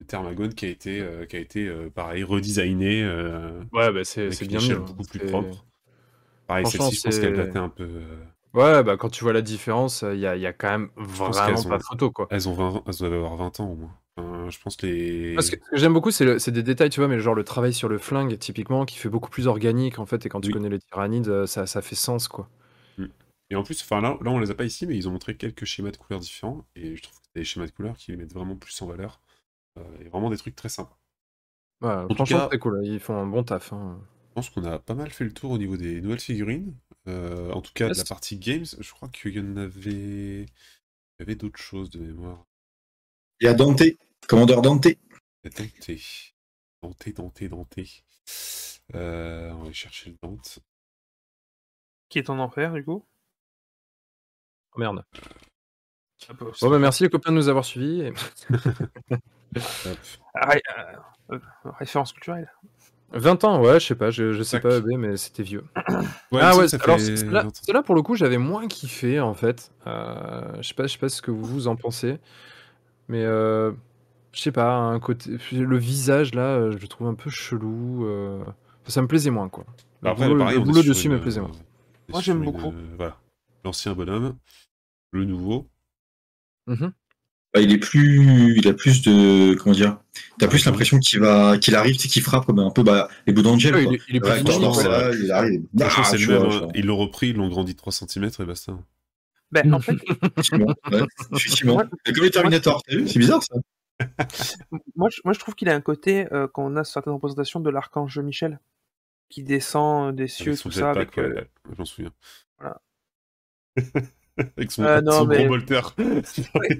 Le 0.00 0.06
Thermagant 0.06 0.50
qui 0.50 0.66
a 0.66 0.68
été, 0.68 1.00
euh, 1.00 1.24
qui 1.26 1.36
a 1.36 1.38
été 1.38 1.66
euh, 1.68 1.88
pareil, 1.90 2.24
redesigné. 2.24 3.02
euh, 3.02 3.62
Ouais, 3.72 3.90
bah 3.92 4.04
c'est 4.04 4.30
c'est 4.32 4.46
une 4.46 4.50
bien 4.50 4.60
échelle 4.60 4.78
mieux. 4.78 4.84
beaucoup 4.84 5.04
plus 5.04 5.20
propre. 5.20 5.66
Pareil, 6.46 6.66
celle-ci, 6.66 6.96
je 6.96 7.02
pense 7.02 7.18
qu'elle 7.18 7.34
datait 7.34 7.58
un 7.58 7.68
peu. 7.70 8.02
Ouais, 8.54 8.82
bah 8.82 8.96
quand 8.98 9.08
tu 9.08 9.24
vois 9.24 9.32
la 9.32 9.40
différence, 9.42 10.02
il 10.02 10.18
y 10.18 10.26
a, 10.26 10.36
y 10.36 10.46
a 10.46 10.52
quand 10.52 10.68
même 10.70 10.90
vraiment 10.96 11.62
pas 11.62 11.76
ont- 11.76 11.80
photo, 11.80 12.10
quoi. 12.10 12.26
Elles, 12.30 12.48
ont 12.48 12.52
20 12.54 12.82
elles 12.86 12.94
doivent 12.98 13.14
avoir 13.14 13.36
20 13.36 13.60
ans 13.60 13.70
au 13.70 13.74
moins. 13.76 13.98
Je 14.50 14.58
pense 14.60 14.76
que 14.76 14.86
les. 14.86 15.34
Parce 15.34 15.48
que 15.48 15.56
ce 15.56 15.70
que 15.70 15.76
j'aime 15.78 15.94
beaucoup, 15.94 16.10
c'est 16.10 16.26
le- 16.26 16.38
c'est 16.38 16.50
des 16.52 16.62
détails, 16.62 16.90
tu 16.90 17.00
vois, 17.00 17.08
mais 17.08 17.18
genre 17.18 17.34
le 17.34 17.44
travail 17.44 17.72
sur 17.72 17.88
le 17.88 17.96
flingue, 17.98 18.38
typiquement, 18.38 18.84
qui 18.84 18.98
fait 18.98 19.08
beaucoup 19.08 19.30
plus 19.30 19.46
organique, 19.46 19.98
en 19.98 20.04
fait, 20.04 20.26
et 20.26 20.28
quand 20.28 20.40
tu 20.42 20.48
Oui. 20.48 20.52
connais 20.52 20.68
les 20.68 20.80
tyrannides, 20.80 21.28
euh, 21.28 21.46
ça, 21.46 21.66
ça 21.66 21.80
fait 21.80 21.94
sens, 21.94 22.28
quoi. 22.28 22.48
Et 23.50 23.54
en 23.54 23.62
plus, 23.64 23.82
enfin 23.82 24.00
là, 24.00 24.16
là, 24.22 24.30
on 24.30 24.38
les 24.38 24.50
a 24.50 24.54
pas 24.54 24.64
ici, 24.64 24.86
mais 24.86 24.96
ils 24.96 25.06
ont 25.08 25.12
montré 25.12 25.36
quelques 25.36 25.66
schémas 25.66 25.90
de 25.90 25.98
couleurs 25.98 26.20
différents. 26.20 26.64
Et 26.74 26.96
je 26.96 27.02
trouve 27.02 27.18
que 27.18 27.24
c'est 27.26 27.40
des 27.40 27.44
schémas 27.44 27.66
de 27.66 27.70
couleurs 27.72 27.98
qui 27.98 28.10
les 28.10 28.16
mettent 28.16 28.32
vraiment 28.32 28.56
plus 28.56 28.80
en 28.80 28.86
valeur. 28.86 29.20
Euh, 29.78 29.82
et 30.00 30.08
vraiment 30.08 30.30
des 30.30 30.38
trucs 30.38 30.56
très 30.56 30.70
sympas. 30.70 30.96
Ouais, 31.82 32.08
tout 32.08 32.14
franchement, 32.14 32.38
cas- 32.38 32.48
c'est 32.50 32.58
cool, 32.58 32.80
ils 32.84 32.98
font 33.00 33.14
un 33.16 33.26
bon 33.26 33.42
taf. 33.42 33.72
hein. 33.74 33.98
Je 34.32 34.34
pense 34.34 34.48
qu'on 34.48 34.64
a 34.64 34.78
pas 34.78 34.94
mal 34.94 35.10
fait 35.10 35.24
le 35.24 35.34
tour 35.34 35.50
au 35.50 35.58
niveau 35.58 35.76
des 35.76 36.00
nouvelles 36.00 36.18
figurines. 36.18 36.74
Euh, 37.06 37.52
en 37.52 37.60
tout 37.60 37.74
cas, 37.74 37.90
de 37.90 37.94
la 37.94 38.04
partie 38.04 38.38
games, 38.38 38.64
je 38.78 38.90
crois 38.90 39.10
qu'il 39.10 39.36
y 39.36 39.40
en 39.40 39.58
avait. 39.58 40.46
Il 40.46 40.46
y 41.20 41.22
avait 41.22 41.34
d'autres 41.34 41.58
choses 41.58 41.90
de 41.90 41.98
mémoire. 41.98 42.46
Il 43.40 43.44
y 43.44 43.48
a 43.48 43.52
Dante, 43.52 43.82
commandeur 44.26 44.62
Dante. 44.62 44.88
Dante. 45.44 45.90
Dante, 46.82 47.08
Dante, 47.14 47.44
Dante. 47.44 47.78
Euh, 48.94 49.50
on 49.50 49.58
va 49.58 49.64
aller 49.66 49.74
chercher 49.74 50.08
le 50.08 50.16
Dante. 50.22 50.60
Qui 52.08 52.18
est 52.18 52.30
en 52.30 52.38
enfer, 52.38 52.72
du 52.72 52.82
coup? 52.86 53.04
Oh, 54.74 54.78
merde. 54.80 55.04
Un 56.30 56.34
peu. 56.34 56.50
Bon, 56.58 56.70
bah 56.70 56.78
merci 56.78 57.02
les 57.02 57.10
copains 57.10 57.32
de 57.32 57.36
nous 57.36 57.48
avoir 57.50 57.66
suivis. 57.66 58.00
et-. 58.00 58.12
Ah, 60.32 60.48
ré- 60.48 60.62
euh, 61.30 61.38
référence 61.64 62.14
culturelle. 62.14 62.50
20 63.14 63.44
ans, 63.44 63.62
ouais, 63.62 63.78
je 63.80 63.86
sais 63.86 63.94
pas, 63.94 64.10
je, 64.10 64.32
je 64.32 64.42
sais 64.42 64.60
Tac. 64.60 64.62
pas, 64.70 64.76
EB, 64.78 64.98
mais 64.98 65.16
c'était 65.16 65.42
vieux. 65.42 65.64
Ouais, 66.30 66.40
ah 66.40 66.56
ouais, 66.56 66.64
alors 66.64 66.68
ça 66.68 66.78
fait 66.78 67.16
celle-là, 67.16 67.42
20 67.42 67.48
ans. 67.48 67.52
celle-là, 67.62 67.82
pour 67.82 67.94
le 67.94 68.02
coup, 68.02 68.16
j'avais 68.16 68.38
moins 68.38 68.66
kiffé 68.68 69.20
en 69.20 69.34
fait. 69.34 69.70
Euh, 69.86 70.42
je 70.60 70.68
sais 70.68 70.74
pas, 70.74 70.86
je 70.86 70.92
sais 70.92 70.98
pas 70.98 71.08
ce 71.08 71.20
que 71.22 71.30
vous 71.30 71.68
en 71.68 71.76
pensez, 71.76 72.18
mais 73.08 73.22
euh, 73.24 73.72
je 74.32 74.40
sais 74.40 74.52
pas, 74.52 74.74
un 74.76 74.98
côté, 75.00 75.36
le 75.52 75.76
visage 75.76 76.34
là, 76.34 76.56
euh, 76.56 76.70
je 76.72 76.78
le 76.78 76.88
trouve 76.88 77.06
un 77.08 77.14
peu 77.14 77.30
chelou. 77.30 78.06
euh, 78.06 78.40
enfin, 78.42 78.88
ça 78.88 79.02
me 79.02 79.08
plaisait 79.08 79.30
moins 79.30 79.48
quoi. 79.48 79.64
Le 80.02 80.10
Après, 80.10 80.26
boulot, 80.26 80.38
pareil, 80.40 80.58
le 80.58 80.64
boulot 80.64 80.82
dessus 80.82 81.06
une, 81.06 81.12
me 81.14 81.20
plaisait 81.20 81.40
moins. 81.40 81.50
Moi, 82.08 82.20
j'aime 82.20 82.42
une, 82.42 82.50
beaucoup. 82.50 82.72
voilà. 82.96 83.16
L'ancien 83.64 83.92
bonhomme, 83.94 84.36
le 85.12 85.24
nouveau. 85.24 85.68
Mhm. 86.66 86.92
Bah, 87.54 87.60
il 87.60 87.70
est 87.70 87.78
plus, 87.78 88.56
il 88.56 88.66
a 88.66 88.72
plus 88.72 89.02
de, 89.02 89.54
comment 89.54 89.74
dire, 89.74 89.98
t'as 90.38 90.48
plus 90.48 90.64
Ouais, 90.64 90.70
l'impression 90.70 90.98
qu'il 90.98 91.20
va, 91.20 91.58
qu'il 91.58 91.74
arrive, 91.74 91.98
sais, 91.98 92.08
qu'il 92.08 92.22
frappe 92.22 92.46
comme 92.46 92.58
un 92.60 92.70
peu, 92.70 92.82
bah, 92.82 93.08
les 93.26 93.34
bouts 93.34 93.42
d'Angel, 93.42 93.74
Ouais, 93.74 93.84
il, 93.84 93.94
est- 93.94 94.00
il 94.08 94.16
est 94.16 94.20
plus 94.20 94.30
Ouais, 94.30 94.42
dynamique, 94.42 94.74
c'est 94.74 94.88
là, 94.88 95.10
il 95.14 95.30
arrive. 95.30 95.62
Ah, 95.80 96.04
c'est 96.04 96.16
le 96.18 96.26
même. 96.28 96.46
vois, 96.48 96.68
Ils 96.74 96.86
l'ont 96.86 96.96
repris, 96.96 97.28
ils 97.28 97.36
l'ont 97.36 97.48
grandi 97.48 97.72
de 97.74 97.78
3 97.78 97.92
cm 97.92 98.30
et 98.38 98.44
basta. 98.44 98.72
Ben, 99.50 99.74
en 99.74 99.80
fait, 99.80 99.98
effectivement, 101.34 101.76
ouais, 101.76 101.84
comme 102.14 102.24
les 102.24 102.30
Terminator, 102.30 102.82
t'as 102.82 102.96
vu, 102.96 103.06
c'est 103.06 103.18
bizarre, 103.18 103.42
ça. 103.42 103.56
moi, 104.96 105.10
je, 105.10 105.20
moi, 105.24 105.34
je 105.34 105.38
trouve 105.38 105.54
qu'il 105.54 105.68
a 105.68 105.74
un 105.74 105.82
côté, 105.82 106.26
euh, 106.32 106.48
quand 106.48 106.64
on 106.64 106.74
a 106.76 106.84
certaines 106.84 107.12
représentations 107.12 107.60
de 107.60 107.68
l'archange 107.68 108.18
Michel, 108.18 108.60
qui 109.28 109.42
descend 109.42 110.08
euh, 110.08 110.12
des 110.12 110.26
cieux, 110.26 110.52
Avec 110.52 110.58
son 110.58 110.68
tout 110.70 110.74
ça, 110.74 110.94
jetpack, 110.94 110.96
avec. 110.96 111.18
euh, 111.18 111.28
ouais, 111.28 111.34
ouais, 111.42 111.48
je 111.74 111.78
m'en 111.78 111.84
souviens. 111.84 112.12
Voilà. 112.58 112.80
avec 114.56 114.70
son, 114.72 114.82
Euh, 114.84 115.00
non, 115.02 115.12
son 115.12 115.26
mais- 115.26 115.38
gros 115.44 115.48
bolter. 115.48 115.80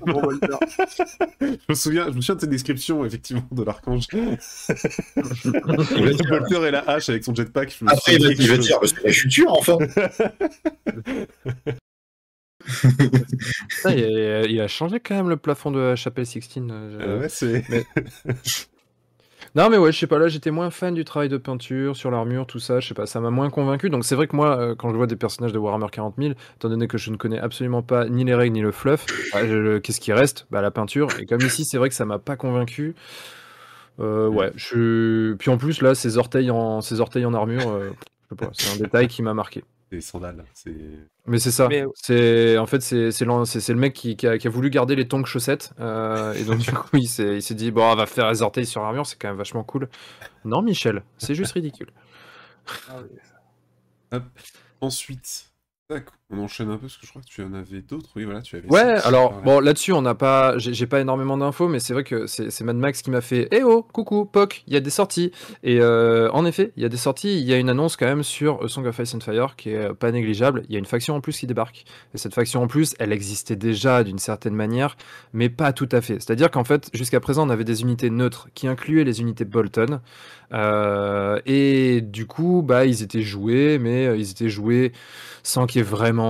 gros 0.00 0.32
je 1.40 1.46
me 1.68 1.74
souviens, 1.74 2.06
je 2.10 2.16
me 2.16 2.20
souviens 2.20 2.34
de 2.36 2.40
cette 2.40 2.50
description 2.50 3.04
effectivement 3.04 3.46
de 3.50 3.62
l'archange. 3.62 4.06
Le 4.12 4.36
bolter 6.28 6.68
et 6.68 6.70
la 6.70 6.80
hache 6.88 7.08
avec 7.10 7.24
son 7.24 7.34
jetpack. 7.34 7.76
Je 7.78 7.84
me 7.84 7.90
Après, 7.90 8.14
il 8.14 8.22
va, 8.24 8.30
il 8.32 8.58
dire, 8.60 8.80
parce 8.80 8.92
que 8.94 9.04
la 9.06 9.12
future, 9.12 9.52
enfin. 9.52 9.76
Putain, 12.64 13.90
il, 13.90 14.04
a, 14.04 14.44
il 14.44 14.60
a 14.60 14.68
changé 14.68 15.00
quand 15.00 15.14
même 15.16 15.28
le 15.28 15.36
plafond 15.36 15.70
de 15.70 15.80
la 15.80 15.96
chapelle 15.96 16.26
Sixtine. 16.26 16.70
euh, 16.70 16.92
chose. 16.92 17.00
Euh, 17.08 17.20
ouais, 17.20 17.28
c'est. 17.28 17.64
Mais- 17.68 17.84
Non 19.54 19.68
mais 19.68 19.76
ouais, 19.76 19.92
je 19.92 19.98
sais 19.98 20.06
pas, 20.06 20.18
là 20.18 20.28
j'étais 20.28 20.50
moins 20.50 20.70
fan 20.70 20.94
du 20.94 21.04
travail 21.04 21.28
de 21.28 21.36
peinture 21.36 21.94
sur 21.94 22.10
l'armure, 22.10 22.46
tout 22.46 22.58
ça, 22.58 22.80
je 22.80 22.88
sais 22.88 22.94
pas, 22.94 23.04
ça 23.04 23.20
m'a 23.20 23.28
moins 23.30 23.50
convaincu. 23.50 23.90
Donc 23.90 24.04
c'est 24.04 24.14
vrai 24.14 24.26
que 24.26 24.34
moi, 24.34 24.56
euh, 24.58 24.74
quand 24.74 24.88
je 24.90 24.96
vois 24.96 25.06
des 25.06 25.16
personnages 25.16 25.52
de 25.52 25.58
Warhammer 25.58 25.88
40 25.92 26.14
000, 26.18 26.32
étant 26.56 26.68
donné 26.70 26.88
que 26.88 26.96
je 26.96 27.10
ne 27.10 27.16
connais 27.16 27.38
absolument 27.38 27.82
pas 27.82 28.08
ni 28.08 28.24
les 28.24 28.34
règles 28.34 28.54
ni 28.54 28.62
le 28.62 28.72
fluff, 28.72 29.04
je- 29.34 29.76
qu'est-ce 29.78 30.00
qui 30.00 30.12
reste? 30.14 30.46
Bah 30.50 30.62
la 30.62 30.70
peinture. 30.70 31.08
Et 31.20 31.26
comme 31.26 31.40
ici, 31.42 31.66
c'est 31.66 31.76
vrai 31.76 31.90
que 31.90 31.94
ça 31.94 32.06
m'a 32.06 32.18
pas 32.18 32.36
convaincu. 32.36 32.94
Euh, 34.00 34.26
ouais, 34.28 34.50
je... 34.56 35.34
Puis 35.34 35.50
en 35.50 35.58
plus 35.58 35.82
là, 35.82 35.94
ses 35.94 36.16
orteils 36.16 36.50
en, 36.50 36.80
ses 36.80 37.00
orteils 37.00 37.26
en 37.26 37.34
armure, 37.34 37.68
euh, 37.68 37.90
je 38.24 38.28
sais 38.30 38.36
pas, 38.46 38.50
c'est 38.54 38.74
un 38.74 38.82
détail 38.82 39.06
qui 39.08 39.22
m'a 39.22 39.34
marqué. 39.34 39.64
Des 39.92 40.00
sandales. 40.00 40.42
C'est. 40.54 40.74
Mais 41.26 41.38
c'est 41.38 41.50
ça. 41.50 41.68
Mais- 41.68 41.84
C'est 41.94 42.56
en 42.56 42.64
fait 42.66 42.80
c'est 42.80 43.10
le 43.20 43.74
mec 43.74 43.92
qui, 43.92 44.16
qui 44.16 44.26
a, 44.26 44.38
qui 44.38 44.46
a 44.46 44.50
voulu 44.50 44.70
garder 44.70 44.96
les 44.96 45.06
tongs 45.06 45.26
chaussettes 45.26 45.74
euh, 45.80 46.32
et 46.32 46.44
donc 46.44 46.58
du 46.60 46.72
coup 46.72 46.96
il 46.96 47.06
s'est 47.06 47.36
il 47.36 47.42
s'est 47.42 47.54
dit 47.54 47.70
bon 47.70 47.84
on 47.84 47.94
va 47.94 48.06
faire 48.06 48.30
les 48.30 48.40
orteils 48.40 48.64
sur 48.64 48.80
l'armure 48.80 49.06
c'est 49.06 49.20
quand 49.20 49.28
même 49.28 49.36
vachement 49.36 49.64
cool. 49.64 49.90
Non 50.46 50.62
Michel 50.62 51.02
c'est 51.18 51.34
juste 51.34 51.52
ridicule. 51.52 51.90
Ensuite, 54.80 55.52
tac, 55.88 56.06
on 56.32 56.38
enchaîne 56.38 56.70
un 56.70 56.76
peu 56.76 56.82
parce 56.82 56.96
que 56.96 57.06
je 57.06 57.10
crois 57.10 57.22
que 57.22 57.26
tu 57.26 57.42
en 57.42 57.52
avais 57.52 57.80
d'autres. 57.80 58.10
Oui, 58.16 58.24
voilà, 58.24 58.40
tu 58.40 58.56
avais. 58.56 58.66
Ouais 58.68 58.98
ça, 58.98 59.08
alors 59.08 59.42
bon 59.42 59.60
là-dessus 59.60 59.92
on 59.92 60.02
n'a 60.02 60.14
pas 60.14 60.56
j'ai 60.56 60.86
pas 60.86 61.00
énormément 61.00 61.36
d'infos 61.36 61.68
mais 61.68 61.78
c'est 61.78 61.92
vrai 61.92 62.04
que 62.04 62.26
c'est 62.26 62.60
Mad 62.62 62.76
Max 62.76 63.02
qui 63.02 63.10
m'a 63.10 63.20
fait 63.20 63.48
eh 63.50 63.62
oh 63.62 63.82
coucou 63.82 64.24
Poc 64.24 64.64
il 64.66 64.72
y 64.72 64.76
a 64.76 64.80
des 64.80 64.90
sorties. 64.90 65.32
Et 65.62 65.80
euh, 65.80 66.30
en 66.32 66.46
effet 66.46 66.72
il 66.76 66.82
y 66.82 66.86
a 66.86 66.88
des 66.88 66.96
sorties. 66.96 67.38
Il 67.38 67.44
y 67.44 67.52
a 67.52 67.58
une 67.58 67.68
annonce 67.68 67.96
quand 67.96 68.06
même 68.06 68.22
sur 68.22 68.62
A 68.64 68.68
Song 68.68 68.86
of 68.86 68.98
Ice 68.98 69.14
and 69.14 69.20
Fire 69.20 69.56
qui 69.56 69.70
est 69.70 69.90
euh, 69.90 69.94
pas 69.94 70.10
négligeable. 70.10 70.62
Il 70.68 70.72
y 70.72 70.76
a 70.76 70.78
une 70.78 70.86
faction 70.86 71.14
en 71.14 71.20
plus 71.20 71.38
qui 71.38 71.46
débarque. 71.46 71.84
Et 72.14 72.18
cette 72.18 72.34
faction 72.34 72.62
en 72.62 72.66
plus 72.66 72.94
elle 72.98 73.12
existait 73.12 73.56
déjà 73.56 74.02
d'une 74.02 74.18
certaine 74.18 74.54
manière 74.54 74.96
mais 75.32 75.48
pas 75.48 75.72
tout 75.72 75.88
à 75.92 76.00
fait. 76.00 76.16
C'est 76.20 76.32
à 76.32 76.36
dire 76.36 76.50
qu'en 76.50 76.64
fait 76.64 76.88
jusqu'à 76.94 77.20
présent 77.20 77.46
on 77.46 77.50
avait 77.50 77.64
des 77.64 77.82
unités 77.82 78.10
neutres 78.10 78.48
qui 78.54 78.68
incluaient 78.68 79.04
les 79.04 79.20
unités 79.20 79.44
Bolton. 79.44 80.00
Euh, 80.54 81.40
et 81.46 82.02
du 82.02 82.26
coup 82.26 82.62
bah 82.62 82.84
ils 82.84 83.02
étaient 83.02 83.22
joués 83.22 83.78
mais 83.78 84.06
euh, 84.06 84.16
ils 84.18 84.30
étaient 84.30 84.50
joués 84.50 84.92
sans 85.42 85.66
qu'il 85.66 85.78
y 85.78 85.80
ait 85.80 85.86
vraiment 85.86 86.21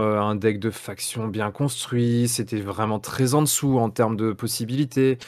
euh, 0.00 0.20
un 0.20 0.34
deck 0.34 0.58
de 0.58 0.70
faction 0.70 1.28
bien 1.28 1.50
construit. 1.50 2.28
C'était 2.28 2.60
vraiment 2.60 2.98
très 2.98 3.34
en 3.34 3.42
dessous 3.42 3.78
en 3.78 3.90
termes 3.90 4.16
de 4.16 4.32
possibilités. 4.32 5.18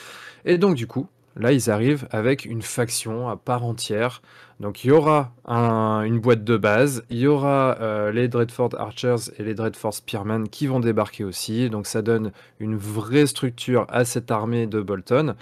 Et 0.45 0.59
donc, 0.59 0.75
du 0.77 0.87
coup, 0.87 1.09
là, 1.37 1.53
ils 1.53 1.71
arrivent 1.71 2.07
avec 2.11 2.45
une 2.45 2.63
faction 2.63 3.29
à 3.29 3.37
part 3.37 3.65
entière. 3.65 4.23
Donc, 4.61 4.85
il 4.85 4.89
y 4.89 4.91
aura 4.93 5.33
un- 5.47 6.03
une 6.03 6.21
boîte 6.21 6.45
de 6.45 6.57
base, 6.57 7.05
il 7.11 7.19
y 7.19 7.27
aura 7.27 7.77
euh, 7.81 8.13
les 8.13 8.29
Dreadfort 8.29 8.71
Archers 8.79 9.31
et 9.39 9.43
les 9.43 9.55
Dreadfort 9.55 9.95
Spearmen 9.95 10.49
qui 10.49 10.67
vont 10.69 10.79
débarquer 10.81 11.25
aussi. 11.25 11.69
Donc, 11.71 11.87
ça 11.87 12.03
donne 12.03 12.33
une 12.61 12.77
vraie 12.77 13.27
structure 13.27 13.87
à 13.89 14.05
cette 14.05 14.31
armée 14.31 14.67
de 14.67 14.81
Bolton. 14.81 15.35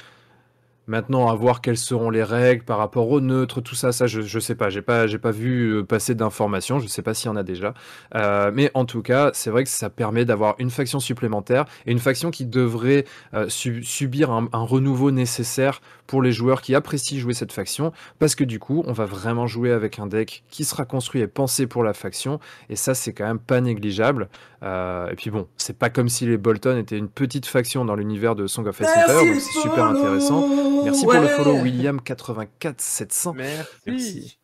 Maintenant, 0.90 1.28
à 1.28 1.36
voir 1.36 1.60
quelles 1.60 1.76
seront 1.76 2.10
les 2.10 2.24
règles 2.24 2.64
par 2.64 2.78
rapport 2.78 3.08
aux 3.10 3.20
neutres, 3.20 3.60
tout 3.60 3.76
ça, 3.76 3.92
ça 3.92 4.08
je, 4.08 4.22
je 4.22 4.40
sais 4.40 4.56
pas, 4.56 4.70
j'ai 4.70 4.82
pas, 4.82 5.06
pas 5.06 5.30
vu 5.30 5.76
euh, 5.76 5.84
passer 5.84 6.16
d'informations, 6.16 6.80
je 6.80 6.88
sais 6.88 7.00
pas 7.00 7.14
s'il 7.14 7.28
y 7.28 7.28
en 7.32 7.36
a 7.36 7.44
déjà. 7.44 7.74
Euh, 8.16 8.50
mais 8.52 8.72
en 8.74 8.84
tout 8.84 9.00
cas, 9.00 9.30
c'est 9.32 9.50
vrai 9.50 9.62
que 9.62 9.70
ça 9.70 9.88
permet 9.88 10.24
d'avoir 10.24 10.56
une 10.58 10.70
faction 10.70 10.98
supplémentaire 10.98 11.64
et 11.86 11.92
une 11.92 12.00
faction 12.00 12.32
qui 12.32 12.44
devrait 12.44 13.04
euh, 13.34 13.48
su- 13.48 13.84
subir 13.84 14.32
un 14.32 14.48
renouveau 14.52 15.12
nécessaire 15.12 15.80
pour 16.08 16.22
les 16.22 16.32
joueurs 16.32 16.60
qui 16.60 16.74
apprécient 16.74 17.20
jouer 17.20 17.34
cette 17.34 17.52
faction, 17.52 17.92
parce 18.18 18.34
que 18.34 18.42
du 18.42 18.58
coup, 18.58 18.82
on 18.88 18.92
va 18.92 19.04
vraiment 19.04 19.46
jouer 19.46 19.70
avec 19.70 20.00
un 20.00 20.08
deck 20.08 20.42
qui 20.50 20.64
sera 20.64 20.84
construit 20.84 21.20
et 21.20 21.28
pensé 21.28 21.68
pour 21.68 21.84
la 21.84 21.94
faction, 21.94 22.40
et 22.68 22.74
ça, 22.74 22.94
c'est 22.94 23.12
quand 23.12 23.26
même 23.26 23.38
pas 23.38 23.60
négligeable. 23.60 24.28
Euh, 24.62 25.08
et 25.10 25.16
puis 25.16 25.30
bon, 25.30 25.46
c'est 25.56 25.78
pas 25.78 25.88
comme 25.88 26.08
si 26.08 26.26
les 26.26 26.36
Bolton 26.36 26.76
étaient 26.76 26.98
une 26.98 27.08
petite 27.08 27.46
faction 27.46 27.84
dans 27.84 27.94
l'univers 27.94 28.34
de 28.34 28.46
Song 28.46 28.66
of 28.66 28.78
Ice 28.80 28.86
and 28.88 29.06
Fire, 29.06 29.24
donc 29.24 29.40
c'est 29.40 29.60
super 29.60 29.84
intéressant. 29.84 30.48
Merci 30.84 31.04
pour 31.04 31.14
le 31.14 31.28
follow 31.28 31.56
William84700. 31.64 33.34
Merci. 33.36 33.64
Merci. 33.86 34.36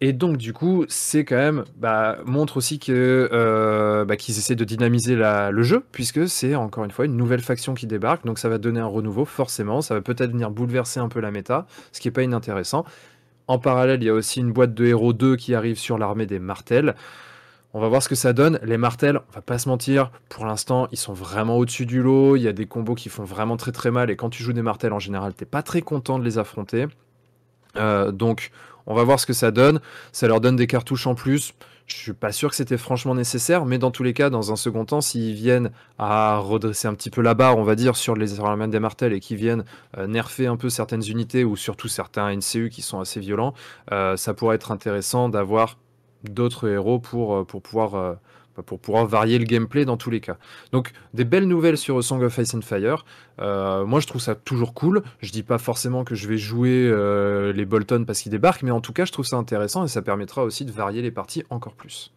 Et 0.00 0.12
donc, 0.12 0.36
du 0.36 0.52
coup, 0.52 0.84
c'est 0.88 1.24
quand 1.24 1.36
même 1.36 1.64
bah, 1.76 2.18
montre 2.26 2.58
aussi 2.58 2.78
que 2.78 3.28
euh, 3.32 4.04
bah, 4.04 4.16
qu'ils 4.16 4.36
essaient 4.36 4.56
de 4.56 4.64
dynamiser 4.64 5.16
la- 5.16 5.50
le 5.50 5.62
jeu, 5.62 5.82
puisque 5.92 6.28
c'est 6.28 6.54
encore 6.56 6.84
une 6.84 6.90
fois 6.90 7.06
une 7.06 7.16
nouvelle 7.16 7.40
faction 7.40 7.74
qui 7.74 7.86
débarque. 7.86 8.26
Donc, 8.26 8.38
ça 8.38 8.48
va 8.48 8.58
donner 8.58 8.80
un 8.80 8.86
renouveau, 8.86 9.24
forcément. 9.24 9.80
Ça 9.80 9.94
va 9.94 10.02
peut-être 10.02 10.32
venir 10.32 10.50
bouleverser 10.50 11.00
un 11.00 11.08
peu 11.08 11.20
la 11.20 11.30
méta, 11.30 11.66
ce 11.92 12.00
qui 12.00 12.08
est 12.08 12.10
pas 12.10 12.22
inintéressant. 12.22 12.84
En 13.46 13.58
parallèle, 13.58 14.02
il 14.02 14.06
y 14.06 14.10
a 14.10 14.14
aussi 14.14 14.40
une 14.40 14.52
boîte 14.52 14.74
de 14.74 14.84
héros 14.84 15.12
2 15.14 15.36
qui 15.36 15.54
arrive 15.54 15.78
sur 15.78 15.96
l'armée 15.96 16.26
des 16.26 16.38
martels. 16.38 16.94
On 17.76 17.80
va 17.80 17.88
voir 17.88 18.04
ce 18.04 18.08
que 18.08 18.14
ça 18.14 18.32
donne. 18.32 18.60
Les 18.62 18.76
martels, 18.76 19.18
on 19.18 19.34
va 19.34 19.42
pas 19.42 19.58
se 19.58 19.68
mentir, 19.68 20.12
pour 20.28 20.46
l'instant, 20.46 20.86
ils 20.92 20.96
sont 20.96 21.12
vraiment 21.12 21.58
au-dessus 21.58 21.86
du 21.86 22.02
lot. 22.02 22.36
Il 22.36 22.42
y 22.42 22.48
a 22.48 22.52
des 22.52 22.66
combos 22.66 22.94
qui 22.94 23.08
font 23.08 23.24
vraiment 23.24 23.56
très 23.56 23.72
très 23.72 23.90
mal. 23.90 24.10
Et 24.10 24.16
quand 24.16 24.30
tu 24.30 24.44
joues 24.44 24.52
des 24.52 24.62
martels, 24.62 24.92
en 24.92 25.00
général, 25.00 25.34
t'es 25.34 25.44
pas 25.44 25.62
très 25.62 25.82
content 25.82 26.20
de 26.20 26.24
les 26.24 26.38
affronter. 26.38 26.86
Euh, 27.76 28.12
donc, 28.12 28.52
on 28.86 28.94
va 28.94 29.02
voir 29.02 29.18
ce 29.18 29.26
que 29.26 29.32
ça 29.32 29.50
donne. 29.50 29.80
Ça 30.12 30.28
leur 30.28 30.40
donne 30.40 30.54
des 30.54 30.68
cartouches 30.68 31.08
en 31.08 31.16
plus. 31.16 31.52
Je 31.86 31.96
suis 31.96 32.12
pas 32.12 32.30
sûr 32.30 32.48
que 32.48 32.56
c'était 32.56 32.78
franchement 32.78 33.16
nécessaire, 33.16 33.66
mais 33.66 33.78
dans 33.78 33.90
tous 33.90 34.04
les 34.04 34.14
cas, 34.14 34.30
dans 34.30 34.52
un 34.52 34.56
second 34.56 34.84
temps, 34.84 35.00
s'ils 35.00 35.34
viennent 35.34 35.72
à 35.98 36.38
redresser 36.38 36.86
un 36.86 36.94
petit 36.94 37.10
peu 37.10 37.22
la 37.22 37.34
barre, 37.34 37.58
on 37.58 37.64
va 37.64 37.74
dire, 37.74 37.96
sur 37.96 38.14
les 38.14 38.38
armées 38.38 38.68
des 38.68 38.78
martels 38.78 39.12
et 39.12 39.18
qu'ils 39.20 39.36
viennent 39.36 39.64
euh, 39.98 40.06
nerfer 40.06 40.46
un 40.46 40.56
peu 40.56 40.70
certaines 40.70 41.02
unités 41.02 41.42
ou 41.42 41.56
surtout 41.56 41.88
certains 41.88 42.34
NCU 42.34 42.70
qui 42.70 42.82
sont 42.82 43.00
assez 43.00 43.18
violents, 43.18 43.52
euh, 43.90 44.16
ça 44.16 44.32
pourrait 44.32 44.54
être 44.54 44.70
intéressant 44.70 45.28
d'avoir 45.28 45.76
d'autres 46.24 46.68
héros 46.68 46.98
pour, 46.98 47.34
euh, 47.34 47.46
euh, 47.74 48.14
bah, 48.56 48.62
pour 48.64 48.78
pouvoir 48.78 49.06
varier 49.06 49.38
le 49.38 49.44
gameplay 49.44 49.84
dans 49.84 49.96
tous 49.96 50.10
les 50.10 50.20
cas. 50.20 50.36
Donc 50.72 50.92
des 51.12 51.24
belles 51.24 51.48
nouvelles 51.48 51.78
sur 51.78 52.02
Song 52.02 52.22
of 52.22 52.38
Ice 52.38 52.54
and 52.54 52.62
Fire. 52.62 53.04
Euh, 53.40 53.84
moi 53.84 54.00
je 54.00 54.06
trouve 54.06 54.20
ça 54.20 54.34
toujours 54.34 54.74
cool. 54.74 55.02
Je 55.20 55.32
dis 55.32 55.42
pas 55.42 55.58
forcément 55.58 56.04
que 56.04 56.14
je 56.14 56.28
vais 56.28 56.38
jouer 56.38 56.92
les 57.54 57.64
Bolton 57.64 58.04
parce 58.06 58.20
qu'ils 58.22 58.32
débarquent, 58.32 58.62
mais 58.62 58.70
en 58.70 58.80
tout 58.80 58.92
cas 58.92 59.04
je 59.04 59.12
trouve 59.12 59.26
ça 59.26 59.36
intéressant 59.36 59.84
et 59.84 59.88
ça 59.88 60.02
permettra 60.02 60.44
aussi 60.44 60.64
de 60.64 60.72
varier 60.72 61.02
les 61.02 61.10
parties 61.10 61.44
encore 61.50 61.74
plus. 61.74 62.12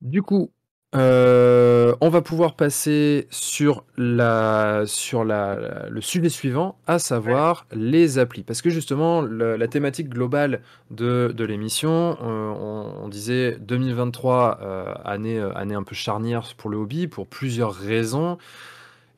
Du 0.00 0.22
coup, 0.22 0.50
euh, 0.96 1.94
on 2.00 2.08
va 2.08 2.22
pouvoir 2.22 2.54
passer 2.54 3.26
sur, 3.30 3.84
la, 3.98 4.84
sur 4.86 5.22
la, 5.22 5.86
le 5.90 6.00
sujet 6.00 6.30
suivant, 6.30 6.78
à 6.86 6.98
savoir 6.98 7.66
les 7.72 8.18
applis. 8.18 8.42
Parce 8.42 8.62
que 8.62 8.70
justement, 8.70 9.20
la 9.20 9.68
thématique 9.68 10.08
globale 10.08 10.62
de, 10.90 11.34
l'émission, 11.44 12.16
euh, 12.22 12.94
on, 13.02 13.08
disait 13.08 13.58
2023, 13.60 14.60
euh, 14.62 14.94
année, 15.04 15.38
un 15.38 15.82
peu 15.82 15.94
charnière 15.94 16.54
pour 16.56 16.70
le 16.70 16.78
hobby, 16.78 17.06
pour 17.06 17.26
plusieurs 17.26 17.74
raisons. 17.74 18.38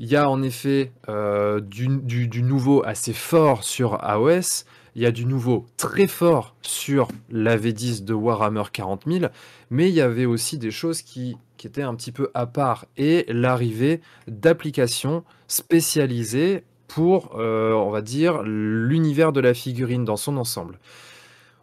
Il 0.00 0.08
y 0.08 0.16
a 0.16 0.28
en 0.28 0.42
effet 0.42 0.92
du, 1.08 1.88
du- 1.88 2.26
du 2.26 2.42
nouveau 2.42 2.82
assez 2.84 3.12
fort 3.12 3.62
sur 3.64 4.02
AOS, 4.02 4.64
il 4.94 5.02
y 5.02 5.06
a 5.06 5.10
du 5.10 5.24
nouveau 5.24 5.66
très 5.76 6.06
fort 6.06 6.54
sur 6.62 7.08
la 7.30 7.56
V10 7.56 8.04
de 8.04 8.14
Warhammer 8.14 8.64
40 8.72 9.02
000, 9.06 9.26
mais 9.70 9.88
il 9.88 9.94
y 9.94 10.00
avait 10.00 10.26
aussi 10.26 10.58
des 10.58 10.70
choses 10.70 11.02
qui, 11.02 11.36
étaient 11.62 11.82
un 11.82 11.94
petit 11.94 12.12
peu 12.12 12.30
à 12.32 12.46
part, 12.46 12.86
et 12.96 13.26
l'arrivée 13.28 14.00
d'applications 14.26 15.24
spécialisées 15.46 16.64
pour, 16.88 17.38
euh, 17.38 17.72
on 17.72 17.90
va 17.90 18.00
dire, 18.00 18.42
l'univers 18.42 19.32
de 19.32 19.40
la 19.40 19.52
figurine 19.52 20.04
dans 20.04 20.16
son 20.16 20.38
ensemble. 20.38 20.78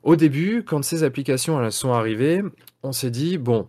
Au 0.04 0.16
début, 0.16 0.64
quand 0.64 0.84
ces 0.84 1.04
applications 1.04 1.70
sont 1.72 1.94
arrivées, 1.94 2.44
on 2.84 2.92
s'est 2.92 3.10
dit, 3.10 3.40
bon, 3.40 3.68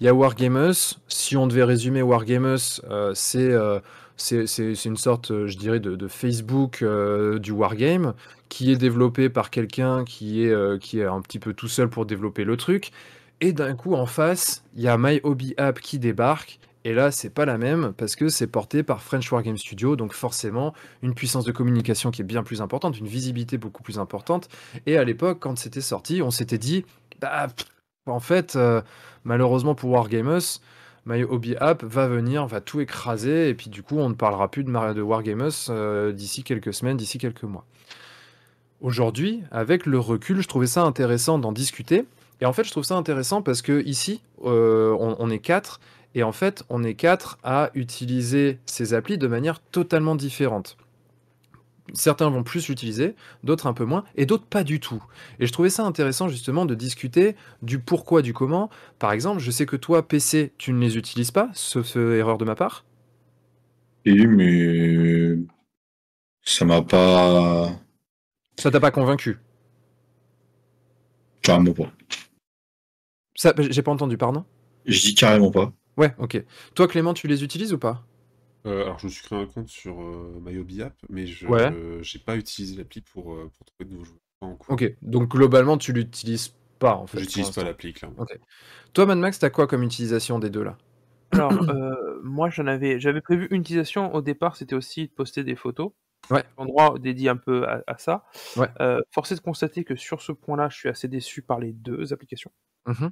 il 0.00 0.06
y 0.06 0.08
a 0.08 0.14
Wargamers, 0.14 0.98
si 1.08 1.36
on 1.36 1.46
devait 1.46 1.64
résumer 1.64 2.00
Wargamers, 2.00 2.80
euh, 2.88 3.12
c'est 3.14 3.50
euh, 3.50 3.80
une 4.32 4.96
sorte, 4.96 5.46
je 5.46 5.56
dirais, 5.58 5.78
de, 5.78 5.94
de 5.94 6.08
Facebook 6.08 6.80
euh, 6.80 7.38
du 7.38 7.52
Wargame, 7.52 8.14
qui 8.50 8.70
est 8.70 8.76
développé 8.76 9.30
par 9.30 9.48
quelqu'un 9.48 10.04
qui 10.04 10.44
est, 10.44 10.50
euh, 10.50 10.76
qui 10.76 11.00
est 11.00 11.06
un 11.06 11.22
petit 11.22 11.38
peu 11.38 11.54
tout 11.54 11.68
seul 11.68 11.88
pour 11.88 12.04
développer 12.04 12.44
le 12.44 12.58
truc. 12.58 12.90
Et 13.40 13.54
d'un 13.54 13.74
coup, 13.74 13.94
en 13.94 14.04
face, 14.04 14.64
il 14.74 14.82
y 14.82 14.88
a 14.88 14.98
My 14.98 15.20
Hobby 15.22 15.54
App 15.56 15.80
qui 15.80 15.98
débarque. 15.98 16.58
Et 16.84 16.92
là, 16.94 17.10
c'est 17.10 17.30
pas 17.30 17.44
la 17.44 17.58
même 17.58 17.92
parce 17.96 18.16
que 18.16 18.28
c'est 18.28 18.46
porté 18.46 18.82
par 18.82 19.02
French 19.02 19.30
Wargame 19.30 19.56
Studio, 19.56 19.96
donc 19.96 20.12
forcément 20.14 20.74
une 21.02 21.14
puissance 21.14 21.44
de 21.44 21.52
communication 21.52 22.10
qui 22.10 22.22
est 22.22 22.24
bien 22.24 22.42
plus 22.42 22.60
importante, 22.60 22.98
une 22.98 23.06
visibilité 23.06 23.56
beaucoup 23.56 23.82
plus 23.82 23.98
importante. 23.98 24.48
Et 24.86 24.96
à 24.96 25.04
l'époque, 25.04 25.38
quand 25.40 25.58
c'était 25.58 25.82
sorti, 25.82 26.22
on 26.22 26.30
s'était 26.30 26.58
dit, 26.58 26.84
bah, 27.20 27.48
en 28.06 28.20
fait, 28.20 28.56
euh, 28.56 28.80
malheureusement 29.24 29.74
pour 29.74 29.90
Wargamers, 29.90 30.60
My 31.06 31.22
Hobby 31.22 31.54
App 31.56 31.84
va 31.84 32.08
venir, 32.08 32.46
va 32.46 32.60
tout 32.60 32.80
écraser, 32.80 33.48
et 33.50 33.54
puis 33.54 33.70
du 33.70 33.82
coup, 33.82 33.98
on 33.98 34.08
ne 34.08 34.14
parlera 34.14 34.50
plus 34.50 34.64
de, 34.64 34.70
Mar- 34.70 34.94
de 34.94 35.02
Wargamers 35.02 35.68
euh, 35.68 36.12
d'ici 36.12 36.42
quelques 36.44 36.74
semaines, 36.74 36.96
d'ici 36.96 37.18
quelques 37.18 37.44
mois. 37.44 37.66
Aujourd'hui, 38.80 39.42
avec 39.50 39.86
le 39.86 39.98
recul, 39.98 40.40
je 40.40 40.48
trouvais 40.48 40.66
ça 40.66 40.82
intéressant 40.82 41.38
d'en 41.38 41.52
discuter. 41.52 42.06
Et 42.40 42.46
en 42.46 42.52
fait, 42.52 42.64
je 42.64 42.70
trouve 42.70 42.84
ça 42.84 42.96
intéressant 42.96 43.42
parce 43.42 43.60
que 43.60 43.84
ici, 43.84 44.22
euh, 44.44 44.96
on, 44.98 45.16
on 45.18 45.30
est 45.30 45.38
quatre, 45.38 45.80
et 46.14 46.22
en 46.22 46.32
fait, 46.32 46.64
on 46.70 46.82
est 46.82 46.94
quatre 46.94 47.38
à 47.44 47.70
utiliser 47.74 48.58
ces 48.66 48.94
applis 48.94 49.18
de 49.18 49.26
manière 49.26 49.60
totalement 49.60 50.16
différente. 50.16 50.76
Certains 51.92 52.30
vont 52.30 52.42
plus 52.42 52.68
l'utiliser, 52.68 53.14
d'autres 53.42 53.66
un 53.66 53.72
peu 53.72 53.84
moins, 53.84 54.04
et 54.14 54.26
d'autres 54.26 54.46
pas 54.46 54.64
du 54.64 54.80
tout. 54.80 55.02
Et 55.40 55.46
je 55.46 55.52
trouvais 55.52 55.70
ça 55.70 55.84
intéressant 55.84 56.28
justement 56.28 56.64
de 56.64 56.74
discuter 56.74 57.36
du 57.62 57.78
pourquoi, 57.78 58.22
du 58.22 58.32
comment. 58.32 58.70
Par 58.98 59.12
exemple, 59.12 59.40
je 59.40 59.50
sais 59.50 59.66
que 59.66 59.76
toi, 59.76 60.06
PC, 60.06 60.52
tu 60.56 60.72
ne 60.72 60.80
les 60.80 60.96
utilises 60.96 61.30
pas, 61.32 61.50
sauf 61.52 61.96
euh, 61.96 62.18
erreur 62.18 62.38
de 62.38 62.44
ma 62.44 62.54
part. 62.54 62.84
Et 64.04 64.26
mais 64.26 65.36
ça 66.42 66.64
m'a 66.64 66.80
pas 66.82 67.72
Ça 68.60 68.70
t'a 68.70 68.80
pas 68.80 68.90
convaincu 68.90 69.38
carrément 71.42 71.72
pas. 71.72 71.92
Ça, 73.34 73.54
j'ai 73.58 73.82
pas 73.82 73.90
entendu, 73.90 74.16
pardon 74.16 74.44
Je 74.84 75.00
dis 75.00 75.14
carrément 75.14 75.50
pas. 75.50 75.72
Ouais, 75.96 76.14
ok. 76.18 76.44
Toi, 76.74 76.88
Clément, 76.88 77.14
tu 77.14 77.26
les 77.26 77.42
utilises 77.42 77.72
ou 77.72 77.78
pas 77.78 78.04
Euh, 78.66 78.82
alors, 78.82 78.98
je 78.98 79.06
me 79.06 79.10
suis 79.10 79.22
créé 79.22 79.38
un 79.38 79.46
compte 79.46 79.68
sur 79.68 80.00
euh, 80.00 80.38
My 80.44 80.58
Hobby 80.58 80.82
App, 80.82 80.94
mais 81.08 81.26
je 81.26 81.46
Ouais. 81.46 81.72
euh, 81.72 82.02
j'ai 82.02 82.18
pas 82.18 82.36
utilisé 82.36 82.76
l'appli 82.76 83.00
pour, 83.00 83.32
euh, 83.32 83.50
pour 83.56 83.66
trouver 83.66 83.88
de 83.88 83.92
nouveaux 83.94 84.04
joueurs. 84.04 84.18
Pas 84.40 84.46
en 84.46 84.54
cours. 84.56 84.74
Ok, 84.74 84.94
donc 85.02 85.30
globalement, 85.30 85.78
tu 85.78 85.92
l'utilises 85.92 86.54
pas 86.78 86.94
en 86.94 87.06
fait. 87.06 87.18
J'utilise 87.18 87.50
pas 87.50 87.64
l'appli, 87.64 87.92
clairement. 87.92 88.16
Ok. 88.20 88.38
Toi, 88.92 89.06
Mad 89.06 89.18
Max, 89.18 89.38
t'as 89.38 89.50
quoi 89.50 89.66
comme 89.66 89.82
utilisation 89.82 90.38
des 90.38 90.50
deux 90.50 90.62
là 90.62 90.76
Alors, 91.32 91.52
euh, 91.52 92.20
moi, 92.22 92.50
j'en 92.50 92.66
avais, 92.66 93.00
j'avais 93.00 93.20
prévu 93.20 93.48
une 93.50 93.62
utilisation 93.62 94.14
au 94.14 94.20
départ, 94.20 94.56
c'était 94.56 94.74
aussi 94.74 95.06
de 95.06 95.12
poster 95.12 95.42
des 95.44 95.56
photos. 95.56 95.92
Ouais. 96.30 96.44
Endroit 96.56 96.96
dédié 96.98 97.28
un 97.28 97.36
peu 97.36 97.66
à, 97.68 97.82
à 97.86 97.98
ça. 97.98 98.24
Ouais. 98.56 98.68
Euh, 98.80 99.00
force 99.10 99.32
est 99.32 99.36
de 99.36 99.40
constater 99.40 99.84
que 99.84 99.96
sur 99.96 100.22
ce 100.22 100.32
point-là, 100.32 100.68
je 100.68 100.76
suis 100.76 100.88
assez 100.88 101.08
déçu 101.08 101.42
par 101.42 101.58
les 101.58 101.72
deux 101.72 102.12
applications. 102.12 102.52
Mhm. 102.86 103.10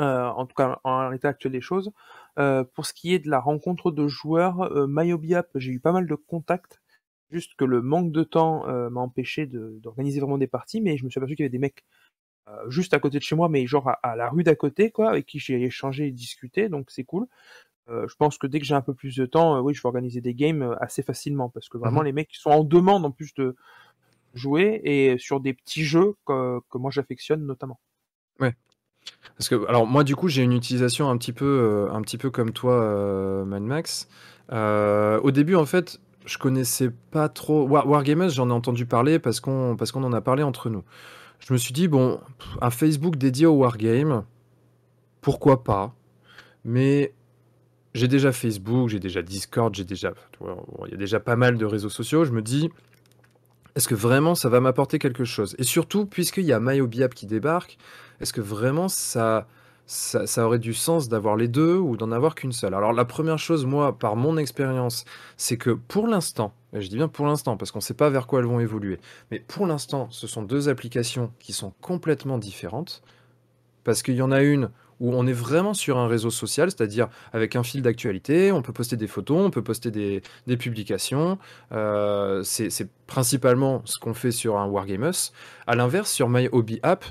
Euh, 0.00 0.26
en 0.26 0.46
tout 0.46 0.54
cas, 0.54 0.80
en 0.84 1.08
l'état 1.10 1.28
actuel 1.28 1.52
des 1.52 1.60
choses. 1.60 1.92
Euh, 2.38 2.64
pour 2.64 2.86
ce 2.86 2.92
qui 2.92 3.14
est 3.14 3.18
de 3.18 3.28
la 3.28 3.40
rencontre 3.40 3.90
de 3.90 4.06
joueurs, 4.08 4.62
euh, 4.62 4.86
My 4.88 5.12
Hobby 5.12 5.34
App, 5.34 5.48
j'ai 5.56 5.72
eu 5.72 5.80
pas 5.80 5.92
mal 5.92 6.06
de 6.06 6.14
contacts. 6.14 6.80
Juste 7.30 7.56
que 7.56 7.64
le 7.64 7.82
manque 7.82 8.10
de 8.10 8.22
temps 8.22 8.66
m'a 8.88 9.00
empêché 9.02 9.44
de- 9.44 9.78
d'organiser 9.82 10.18
vraiment 10.18 10.38
des 10.38 10.46
parties, 10.46 10.80
mais 10.80 10.96
je 10.96 11.04
me 11.04 11.10
suis 11.10 11.18
aperçu 11.18 11.36
qu'il 11.36 11.42
y 11.42 11.44
avait 11.44 11.50
des 11.50 11.58
mecs 11.58 11.84
juste 12.68 12.94
à 12.94 13.00
côté 13.00 13.18
de 13.18 13.22
chez 13.22 13.36
moi, 13.36 13.50
mais 13.50 13.66
genre 13.66 13.86
à, 13.86 13.98
à 14.02 14.16
la 14.16 14.30
rue 14.30 14.44
d'à 14.44 14.54
côté, 14.54 14.90
quoi, 14.90 15.10
avec 15.10 15.26
qui 15.26 15.38
j'ai 15.38 15.62
échangé 15.62 16.06
et 16.06 16.10
discuté, 16.10 16.70
donc 16.70 16.90
c'est 16.90 17.04
cool. 17.04 17.26
Euh, 17.90 18.06
je 18.08 18.14
pense 18.16 18.38
que 18.38 18.46
dès 18.46 18.58
que 18.60 18.66
j'ai 18.66 18.74
un 18.74 18.80
peu 18.82 18.94
plus 18.94 19.16
de 19.16 19.26
temps, 19.26 19.56
euh, 19.56 19.60
oui, 19.60 19.74
je 19.74 19.82
vais 19.82 19.86
organiser 19.86 20.20
des 20.20 20.34
games 20.34 20.62
euh, 20.62 20.74
assez 20.80 21.02
facilement, 21.02 21.48
parce 21.48 21.68
que 21.68 21.78
vraiment 21.78 22.00
Mhm. 22.00 22.06
les 22.06 22.12
mecs 22.12 22.34
sont 22.34 22.50
en 22.50 22.64
demande 22.64 23.04
en 23.04 23.10
plus 23.10 23.32
de 23.34 23.56
jouer 24.34 24.80
et 24.84 25.16
sur 25.18 25.40
des 25.40 25.54
petits 25.54 25.84
jeux 25.84 26.14
que, 26.26 26.60
que 26.70 26.78
moi 26.78 26.90
j'affectionne 26.90 27.46
notamment. 27.46 27.80
Parce 29.36 29.48
que, 29.48 29.66
alors 29.68 29.86
moi, 29.86 30.04
du 30.04 30.16
coup, 30.16 30.28
j'ai 30.28 30.42
une 30.42 30.52
utilisation 30.52 31.08
un 31.10 31.16
petit 31.16 31.32
peu, 31.32 31.44
euh, 31.44 31.92
un 31.92 32.02
petit 32.02 32.18
peu 32.18 32.30
comme 32.30 32.52
toi, 32.52 33.44
Mad 33.46 33.62
Max. 33.62 34.08
Au 34.50 35.30
début, 35.30 35.54
en 35.54 35.66
fait, 35.66 36.00
je 36.26 36.38
connaissais 36.38 36.90
pas 37.10 37.28
trop. 37.28 37.66
War- 37.66 37.88
Wargamers, 37.88 38.30
j'en 38.30 38.48
ai 38.50 38.52
entendu 38.52 38.84
parler 38.86 39.18
parce 39.18 39.40
qu'on 39.40 39.76
parce 39.76 39.92
qu'on 39.92 40.04
en 40.04 40.12
a 40.12 40.20
parlé 40.20 40.42
entre 40.42 40.70
nous. 40.70 40.82
Je 41.40 41.52
me 41.52 41.58
suis 41.58 41.72
dit, 41.72 41.88
bon, 41.88 42.20
un 42.60 42.70
Facebook 42.70 43.16
dédié 43.16 43.46
au 43.46 43.54
Wargame, 43.54 44.24
pourquoi 45.20 45.62
pas? 45.64 45.94
Mais 46.64 47.12
j'ai 47.98 48.08
déjà 48.08 48.32
Facebook, 48.32 48.88
j'ai 48.88 49.00
déjà 49.00 49.20
Discord, 49.22 49.74
j'ai 49.74 49.84
déjà. 49.84 50.12
Il 50.40 50.90
y 50.90 50.94
a 50.94 50.96
déjà 50.96 51.20
pas 51.20 51.36
mal 51.36 51.58
de 51.58 51.64
réseaux 51.64 51.90
sociaux. 51.90 52.24
Je 52.24 52.32
me 52.32 52.42
dis, 52.42 52.70
est-ce 53.76 53.88
que 53.88 53.94
vraiment 53.94 54.34
ça 54.34 54.48
va 54.48 54.60
m'apporter 54.60 54.98
quelque 54.98 55.24
chose? 55.24 55.54
Et 55.58 55.64
surtout, 55.64 56.06
puisqu'il 56.06 56.44
y 56.44 56.52
a 56.52 56.60
My 56.60 56.80
Hobby 56.80 57.02
App 57.02 57.14
qui 57.14 57.26
débarque, 57.26 57.76
est-ce 58.20 58.32
que 58.32 58.40
vraiment 58.40 58.88
ça, 58.88 59.46
ça, 59.86 60.26
ça 60.26 60.46
aurait 60.46 60.58
du 60.58 60.74
sens 60.74 61.08
d'avoir 61.08 61.36
les 61.36 61.48
deux 61.48 61.76
ou 61.76 61.96
d'en 61.96 62.10
avoir 62.10 62.34
qu'une 62.34 62.52
seule? 62.52 62.74
Alors 62.74 62.92
la 62.92 63.04
première 63.04 63.38
chose, 63.38 63.66
moi, 63.66 63.98
par 63.98 64.16
mon 64.16 64.36
expérience, 64.36 65.04
c'est 65.36 65.56
que 65.56 65.70
pour 65.70 66.06
l'instant, 66.06 66.52
et 66.72 66.80
je 66.80 66.88
dis 66.88 66.96
bien 66.96 67.08
pour 67.08 67.26
l'instant 67.26 67.56
parce 67.56 67.70
qu'on 67.70 67.78
ne 67.78 67.84
sait 67.84 67.94
pas 67.94 68.10
vers 68.10 68.26
quoi 68.26 68.40
elles 68.40 68.46
vont 68.46 68.60
évoluer, 68.60 68.98
mais 69.30 69.40
pour 69.40 69.66
l'instant, 69.66 70.08
ce 70.10 70.26
sont 70.26 70.42
deux 70.42 70.68
applications 70.68 71.32
qui 71.38 71.52
sont 71.52 71.72
complètement 71.80 72.38
différentes, 72.38 73.02
parce 73.84 74.02
qu'il 74.02 74.16
y 74.16 74.22
en 74.22 74.32
a 74.32 74.42
une 74.42 74.70
où 75.00 75.14
on 75.14 75.26
est 75.26 75.32
vraiment 75.32 75.74
sur 75.74 75.98
un 75.98 76.08
réseau 76.08 76.30
social, 76.30 76.70
c'est-à-dire 76.70 77.08
avec 77.32 77.56
un 77.56 77.62
fil 77.62 77.82
d'actualité, 77.82 78.52
on 78.52 78.62
peut 78.62 78.72
poster 78.72 78.96
des 78.96 79.06
photos, 79.06 79.46
on 79.46 79.50
peut 79.50 79.62
poster 79.62 79.90
des, 79.90 80.22
publications. 80.56 81.38
Euh, 81.72 82.42
c'est 82.42 82.88
principalement 83.06 83.82
ce 83.84 83.98
qu'on 83.98 84.14
fait 84.14 84.32
sur 84.32 84.58
un 84.58 84.66
Wargamers. 84.66 85.32
À 85.66 85.76
l'inverse, 85.76 86.10
sur 86.10 86.28
My 86.28 86.48
Hobby 86.52 86.80
App, 86.82 87.04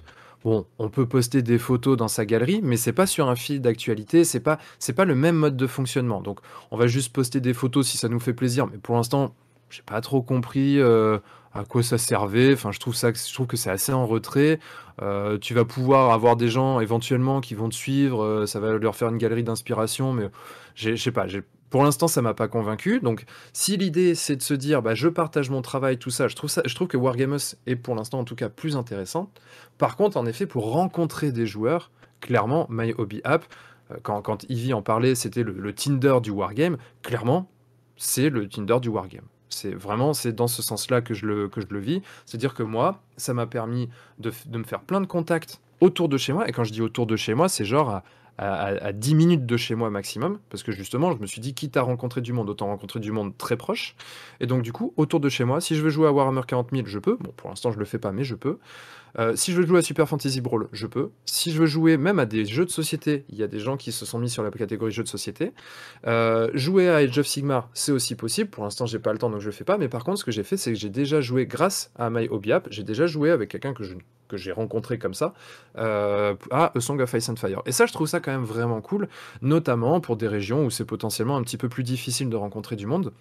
Bon, 0.43 0.65
on 0.77 0.89
peut 0.89 1.07
poster 1.07 1.41
des 1.41 1.57
photos 1.57 1.97
dans 1.97 2.07
sa 2.07 2.25
galerie, 2.25 2.61
mais 2.63 2.77
c'est 2.77 2.93
pas 2.93 3.07
sur 3.07 3.27
un 3.27 3.35
fil 3.35 3.59
d'actualité, 3.59 4.23
c'est 4.23 4.39
pas, 4.39 4.59
c'est 4.79 4.93
pas 4.93 5.03
le 5.03 5.15
même 5.15 5.35
mode 5.35 5.57
de 5.57 5.67
fonctionnement. 5.67 6.21
Donc, 6.21 6.39
on 6.71 6.77
va 6.77 6.87
juste 6.87 7.11
poster 7.11 7.41
des 7.41 7.53
photos 7.53 7.87
si 7.87 7.97
ça 7.97 8.07
nous 8.07 8.19
fait 8.19 8.33
plaisir, 8.33 8.67
mais 8.67 8.77
pour 8.77 8.95
l'instant, 8.95 9.33
j'ai 9.69 9.81
pas 9.81 9.99
trop 9.99 10.21
compris 10.21 10.79
euh, 10.79 11.17
à 11.53 11.63
quoi 11.63 11.83
ça 11.83 11.97
servait. 11.97 12.53
Enfin, 12.53 12.71
je 12.71 12.79
trouve 12.79 12.95
ça, 12.95 13.11
je 13.13 13.33
trouve 13.33 13.47
que 13.47 13.57
c'est 13.57 13.69
assez 13.69 13.93
en 13.93 14.05
retrait. 14.05 14.59
Euh, 15.01 15.37
tu 15.37 15.53
vas 15.53 15.65
pouvoir 15.65 16.11
avoir 16.11 16.35
des 16.35 16.49
gens 16.49 16.79
éventuellement 16.79 17.41
qui 17.41 17.53
vont 17.53 17.69
te 17.69 17.75
suivre, 17.75 18.23
euh, 18.23 18.45
ça 18.45 18.59
va 18.59 18.77
leur 18.77 18.95
faire 18.95 19.09
une 19.09 19.17
galerie 19.17 19.43
d'inspiration, 19.43 20.11
mais 20.11 20.29
je 20.73 20.95
sais 20.95 21.11
pas, 21.11 21.27
pour 21.69 21.83
l'instant 21.83 22.07
ça 22.07 22.23
m'a 22.23 22.33
pas 22.33 22.47
convaincu. 22.47 22.99
Donc 22.99 23.25
si 23.53 23.77
l'idée 23.77 24.15
c'est 24.15 24.35
de 24.35 24.41
se 24.41 24.55
dire 24.55 24.81
bah, 24.81 24.95
je 24.95 25.07
partage 25.07 25.51
mon 25.51 25.61
travail, 25.61 25.97
tout 25.97 26.09
ça, 26.09 26.27
je 26.27 26.35
trouve, 26.35 26.49
ça, 26.49 26.63
je 26.65 26.73
trouve 26.73 26.87
que 26.87 26.97
Wargamers 26.97 27.55
est 27.67 27.75
pour 27.75 27.93
l'instant 27.93 28.19
en 28.19 28.23
tout 28.23 28.35
cas 28.35 28.49
plus 28.49 28.75
intéressant. 28.75 29.31
Par 29.77 29.97
contre, 29.97 30.17
en 30.17 30.25
effet, 30.25 30.47
pour 30.47 30.71
rencontrer 30.71 31.31
des 31.31 31.45
joueurs, 31.45 31.91
clairement, 32.19 32.65
My 32.69 32.93
Hobby 32.97 33.21
App, 33.23 33.45
euh, 33.91 33.97
quand, 34.01 34.45
Ivy 34.49 34.73
en 34.73 34.81
parlait, 34.81 35.13
c'était 35.13 35.43
le 35.43 35.73
Tinder 35.73 36.17
du 36.23 36.31
Wargame, 36.31 36.77
clairement, 37.03 37.51
c'est 37.97 38.29
le 38.29 38.49
Tinder 38.49 38.79
du 38.81 38.89
Wargame. 38.89 39.25
C'est 39.49 39.73
vraiment, 39.73 40.13
c'est 40.13 40.33
dans 40.33 40.47
ce 40.47 40.61
sens-là 40.61 41.01
que, 41.01 41.13
je 41.13 41.25
le- 41.25 41.47
que 41.47 41.61
je 41.61 41.67
le 41.69 41.79
vis. 41.79 42.01
C'est-à-dire 42.25 42.53
que 42.53 42.63
moi, 42.63 43.01
ça 43.17 43.33
m'a 43.33 43.45
permis 43.47 43.89
de, 44.19 44.31
de 44.45 44.57
me 44.57 44.63
faire 44.63 44.81
plein 44.81 45.01
de 45.01 45.05
contacts 45.07 45.61
autour 45.81 46.09
de 46.09 46.17
chez 46.17 46.33
moi. 46.33 46.47
Et 46.49 46.51
quand 46.51 46.63
je 46.63 46.73
dis 46.73 46.81
autour 46.81 47.05
de 47.07 47.15
chez 47.15 47.33
moi, 47.33 47.47
c'est 47.49 47.65
genre 47.65 47.89
à, 47.89 48.03
à- 48.39 48.85
à 48.87 48.91
10 48.91 49.15
minutes 49.15 49.45
de 49.45 49.57
chez 49.57 49.73
moi 49.75 49.89
maximum. 49.89 50.39
Parce 50.49 50.63
que 50.63 50.71
justement, 50.71 51.11
je 51.13 51.17
me 51.19 51.25
suis 51.25 51.41
dit, 51.41 51.53
quitte 51.53 51.77
à 51.77 51.81
rencontrer 51.81 52.21
du 52.21 52.33
monde, 52.33 52.49
autant 52.49 52.67
rencontrer 52.67 52.99
du 52.99 53.11
monde 53.11 53.35
très 53.37 53.57
proche. 53.57 53.95
Et 54.39 54.45
donc, 54.47 54.61
du 54.63 54.71
coup, 54.73 54.93
autour 54.97 55.19
de 55.19 55.29
chez 55.29 55.43
moi, 55.43 55.61
si 55.61 55.75
je 55.75 55.81
veux 55.81 55.89
jouer 55.89 56.07
à 56.07 56.11
Warhammer 56.11 56.41
40 56.45 56.69
000, 56.71 56.83
je 56.85 56.99
peux. 56.99 57.17
Bon, 57.19 57.31
pour 57.35 57.49
l'instant, 57.49 57.71
je 57.71 57.79
le 57.79 57.85
fais 57.85 57.99
pas, 57.99 58.11
mais 58.11 58.23
je 58.23 58.35
peux. 58.35 58.59
Euh, 59.19 59.35
si 59.35 59.51
je 59.51 59.57
veux 59.57 59.65
jouer 59.65 59.79
à 59.79 59.81
Super 59.81 60.07
Fantasy 60.07 60.41
Brawl, 60.41 60.67
je 60.71 60.87
peux. 60.87 61.09
Si 61.25 61.51
je 61.51 61.59
veux 61.59 61.65
jouer 61.65 61.97
même 61.97 62.19
à 62.19 62.25
des 62.25 62.45
jeux 62.45 62.65
de 62.65 62.69
société, 62.69 63.25
il 63.29 63.37
y 63.37 63.43
a 63.43 63.47
des 63.47 63.59
gens 63.59 63.77
qui 63.77 63.91
se 63.91 64.05
sont 64.05 64.19
mis 64.19 64.29
sur 64.29 64.43
la 64.43 64.51
catégorie 64.51 64.91
jeux 64.91 65.03
de 65.03 65.07
société. 65.07 65.53
Euh, 66.05 66.49
jouer 66.53 66.89
à 66.89 66.97
Age 66.97 67.17
of 67.17 67.27
Sigmar, 67.27 67.69
c'est 67.73 67.91
aussi 67.91 68.15
possible. 68.15 68.49
Pour 68.49 68.63
l'instant, 68.63 68.85
j'ai 68.85 68.99
pas 68.99 69.11
le 69.13 69.19
temps, 69.19 69.29
donc 69.29 69.41
je 69.41 69.47
le 69.47 69.51
fais 69.51 69.63
pas. 69.63 69.77
Mais 69.77 69.89
par 69.89 70.03
contre, 70.03 70.19
ce 70.19 70.25
que 70.25 70.31
j'ai 70.31 70.43
fait, 70.43 70.57
c'est 70.57 70.71
que 70.71 70.79
j'ai 70.79 70.89
déjà 70.89 71.21
joué 71.21 71.45
grâce 71.45 71.91
à 71.97 72.09
My 72.09 72.27
Hobby 72.29 72.51
App. 72.51 72.67
J'ai 72.69 72.83
déjà 72.83 73.07
joué 73.07 73.31
avec 73.31 73.49
quelqu'un 73.49 73.73
que 73.73 73.83
je 73.83 73.95
que 74.27 74.37
j'ai 74.37 74.51
rencontré 74.51 74.99
comme 74.99 75.13
ça 75.13 75.33
euh, 75.77 76.35
à 76.51 76.73
A 76.75 76.79
Song 76.81 76.99
of 76.99 77.13
Ice 77.13 77.29
and 77.29 77.37
Fire. 77.37 77.61
Et 77.65 77.71
ça, 77.71 77.85
je 77.85 77.93
trouve 77.93 78.07
ça 78.07 78.19
quand 78.19 78.31
même 78.31 78.43
vraiment 78.43 78.81
cool, 78.81 79.07
notamment 79.41 80.01
pour 80.01 80.17
des 80.17 80.27
régions 80.27 80.65
où 80.65 80.69
c'est 80.69 80.85
potentiellement 80.85 81.37
un 81.37 81.43
petit 81.43 81.57
peu 81.57 81.69
plus 81.69 81.83
difficile 81.83 82.29
de 82.29 82.35
rencontrer 82.35 82.75
du 82.75 82.85
monde. 82.85 83.13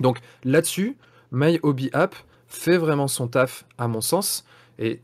Donc 0.00 0.20
là-dessus, 0.44 0.96
My 1.32 1.58
Hobby 1.62 1.90
App 1.92 2.14
fait 2.46 2.78
vraiment 2.78 3.08
son 3.08 3.28
taf, 3.28 3.66
à 3.76 3.88
mon 3.88 4.00
sens. 4.00 4.44
Et 4.78 5.00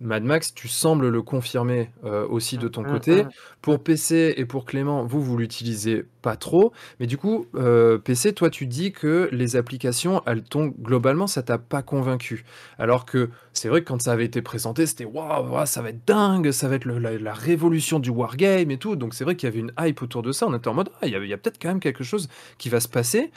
Mad 0.00 0.22
Max, 0.22 0.54
tu 0.54 0.68
sembles 0.68 1.08
le 1.08 1.22
confirmer 1.22 1.90
euh, 2.04 2.24
aussi 2.28 2.56
de 2.56 2.68
ton 2.68 2.84
Mm, 2.84 2.86
côté. 2.86 3.26
mm. 3.26 3.30
Pour 3.62 3.82
PC 3.82 4.32
et 4.36 4.44
pour 4.44 4.64
Clément, 4.64 5.04
vous, 5.04 5.20
vous 5.20 5.36
l'utilisez 5.36 6.04
pas 6.22 6.36
trop. 6.36 6.72
Mais 7.00 7.06
du 7.08 7.18
coup, 7.18 7.46
euh, 7.56 7.98
PC, 7.98 8.32
toi, 8.32 8.48
tu 8.48 8.66
dis 8.68 8.92
que 8.92 9.28
les 9.32 9.56
applications, 9.56 10.22
elles 10.26 10.42
t'ont 10.44 10.66
globalement, 10.80 11.26
ça 11.26 11.42
t'a 11.42 11.58
pas 11.58 11.82
convaincu. 11.82 12.44
Alors 12.78 13.06
que 13.06 13.30
c'est 13.52 13.68
vrai 13.68 13.80
que 13.82 13.88
quand 13.88 14.00
ça 14.00 14.12
avait 14.12 14.24
été 14.26 14.40
présenté, 14.40 14.86
c'était 14.86 15.04
waouh, 15.04 15.66
ça 15.66 15.82
va 15.82 15.88
être 15.90 16.06
dingue, 16.06 16.52
ça 16.52 16.68
va 16.68 16.76
être 16.76 16.84
le- 16.84 16.98
la, 17.00 17.18
la 17.18 17.34
révolution 17.34 17.98
du 17.98 18.10
wargame 18.10 18.70
et 18.70 18.78
tout. 18.78 18.94
Donc 18.94 19.14
c'est 19.14 19.24
vrai 19.24 19.34
qu'il 19.34 19.48
y 19.48 19.52
avait 19.52 19.60
une 19.60 19.72
hype 19.80 20.00
autour 20.02 20.22
de 20.22 20.30
ça. 20.30 20.46
On 20.46 20.54
était 20.54 20.68
en 20.68 20.74
mode, 20.74 20.90
ah, 21.02 21.06
il 21.06 21.12
y 21.12 21.16
a, 21.16 21.18
il 21.18 21.28
y 21.28 21.32
a 21.32 21.38
peut-être 21.38 21.58
quand 21.60 21.68
même 21.68 21.80
quelque 21.80 22.04
chose 22.04 22.28
qui 22.58 22.68
va 22.68 22.78
se 22.80 22.88
passer. 22.88 23.32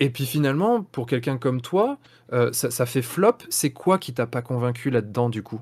Et 0.00 0.10
puis 0.10 0.26
finalement, 0.26 0.82
pour 0.82 1.06
quelqu'un 1.06 1.38
comme 1.38 1.60
toi, 1.62 1.98
euh, 2.32 2.52
ça, 2.52 2.70
ça 2.70 2.86
fait 2.86 3.02
flop. 3.02 3.38
C'est 3.48 3.70
quoi 3.70 3.98
qui 3.98 4.12
t'a 4.12 4.26
pas 4.26 4.42
convaincu 4.42 4.90
là-dedans, 4.90 5.30
du 5.30 5.42
coup? 5.42 5.60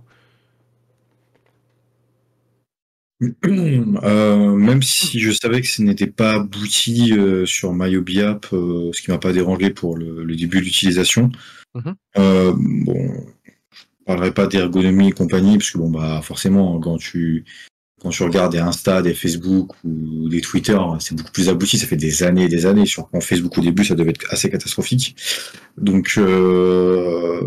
Euh, 3.46 4.54
même 4.56 4.82
si 4.82 5.20
je 5.20 5.30
savais 5.30 5.62
que 5.62 5.68
ce 5.68 5.80
n'était 5.82 6.08
pas 6.08 6.34
abouti 6.34 7.12
euh, 7.12 7.46
sur 7.46 7.72
MyObi 7.72 8.20
App, 8.20 8.46
euh, 8.52 8.90
ce 8.92 9.00
qui 9.00 9.10
m'a 9.10 9.18
pas 9.18 9.32
dérangé 9.32 9.70
pour 9.70 9.96
le, 9.96 10.24
le 10.24 10.36
début 10.36 10.58
de 10.58 10.64
l'utilisation. 10.64 11.30
Euh, 12.18 12.52
bon, 12.56 13.26
je 13.72 13.82
parlerai 14.04 14.34
pas 14.34 14.46
d'ergonomie 14.46 15.08
et 15.08 15.12
compagnie, 15.12 15.58
parce 15.58 15.70
que 15.70 15.78
bon 15.78 15.90
bah 15.90 16.20
forcément 16.22 16.78
quand 16.80 16.98
tu 16.98 17.44
quand 18.04 18.10
tu 18.10 18.22
regardes 18.22 18.52
des 18.52 18.58
Insta, 18.58 19.00
des 19.00 19.14
Facebook 19.14 19.72
ou 19.82 20.28
des 20.28 20.42
Twitter, 20.42 20.78
c'est 21.00 21.16
beaucoup 21.16 21.32
plus 21.32 21.48
abouti. 21.48 21.78
Ça 21.78 21.86
fait 21.86 21.96
des 21.96 22.22
années 22.22 22.44
et 22.44 22.48
des 22.48 22.66
années. 22.66 22.84
Sur 22.84 23.08
en 23.14 23.20
Facebook 23.22 23.56
au 23.56 23.62
début, 23.62 23.82
ça 23.82 23.94
devait 23.94 24.10
être 24.10 24.26
assez 24.28 24.50
catastrophique. 24.50 25.16
Donc 25.78 26.16
euh, 26.18 27.40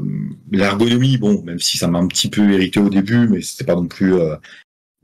l'ergonomie, 0.52 1.20
bon, 1.20 1.44
même 1.44 1.60
si 1.60 1.78
ça 1.78 1.88
m'a 1.88 2.00
un 2.00 2.08
petit 2.08 2.30
peu 2.32 2.52
irrité 2.52 2.80
au 2.80 2.90
début, 2.90 3.28
mais 3.28 3.44
c'était 3.44 3.66
pas 3.66 3.76
non 3.76 3.88
plus 3.88 4.16
euh, 4.16 4.36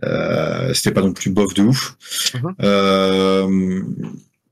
euh, 0.04 0.74
c'était 0.74 0.92
pas 0.92 1.02
non 1.02 1.14
plus 1.14 1.30
bof 1.30 1.54
de 1.54 1.62
ouf. 1.62 1.98
Mhm. 2.34 4.06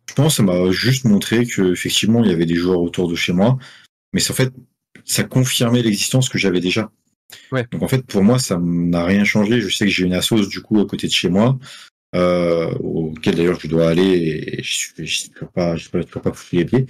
Je 0.08 0.14
pense 0.14 0.28
que 0.28 0.38
ça 0.38 0.44
m'a 0.44 0.70
juste 0.70 1.06
montré 1.06 1.48
que 1.48 1.72
effectivement 1.72 2.24
il 2.24 2.30
y 2.30 2.34
avait 2.34 2.46
des 2.46 2.56
joueurs 2.56 2.82
autour 2.82 3.10
de 3.10 3.16
chez 3.16 3.34
moi, 3.34 3.58
mais 4.14 4.22
en 4.30 4.34
fait 4.36 4.54
ça 5.04 5.24
confirmait 5.24 5.82
l'existence 5.82 6.30
que 6.30 6.38
j'avais 6.38 6.60
déjà. 6.60 6.92
Donc 7.72 7.82
en 7.82 7.88
fait 7.88 8.06
pour 8.06 8.24
moi 8.24 8.40
ça 8.40 8.58
n'a 8.58 9.06
rien 9.06 9.24
changé. 9.24 9.62
Je 9.62 9.74
sais 9.74 9.86
que 9.86 9.92
j'ai 9.92 10.06
une 10.06 10.14
assos 10.14 10.48
du 10.48 10.62
coup 10.62 10.80
à 10.80 10.86
côté 10.86 11.08
de 11.08 11.12
chez 11.12 11.30
moi, 11.30 11.58
euh, 12.16 12.72
auquel 12.80 13.36
d'ailleurs 13.36 13.60
je 13.60 13.68
dois 13.68 13.90
aller 13.90 14.58
et 14.58 14.64
je 14.64 14.90
je 14.98 15.04
suis 15.04 15.32
pas, 15.54 15.76
je 15.76 15.82
suis 15.84 15.90
pas, 15.90 16.34
foutu 16.34 16.58
les 16.58 16.66
pieds. 16.66 16.86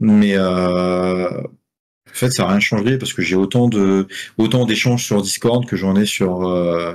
Mais 0.00 0.36
euh, 0.36 1.40
en 1.40 2.12
fait 2.12 2.30
ça 2.30 2.44
n'a 2.44 2.50
rien 2.50 2.60
changé 2.60 2.98
parce 2.98 3.12
que 3.12 3.22
j'ai 3.22 3.36
autant 3.36 3.68
de 3.68 4.06
autant 4.38 4.66
d'échanges 4.66 5.04
sur 5.04 5.22
Discord 5.22 5.66
que 5.66 5.76
j'en 5.76 5.96
ai 5.96 6.06
sur 6.06 6.46
euh, 6.46 6.94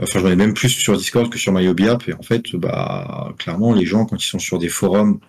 Enfin, 0.00 0.20
j'en 0.20 0.30
ai 0.30 0.36
même 0.36 0.54
plus 0.54 0.70
sur 0.70 0.96
Discord 0.96 1.30
que 1.30 1.38
sur 1.38 1.52
MyHobby 1.52 1.88
App. 1.88 2.08
Et 2.08 2.14
en 2.14 2.22
fait, 2.22 2.56
bah, 2.56 3.34
clairement, 3.38 3.72
les 3.72 3.86
gens, 3.86 4.04
quand 4.04 4.16
ils 4.16 4.26
sont 4.26 4.38
sur 4.38 4.58
des 4.58 4.68
forums 4.68 5.20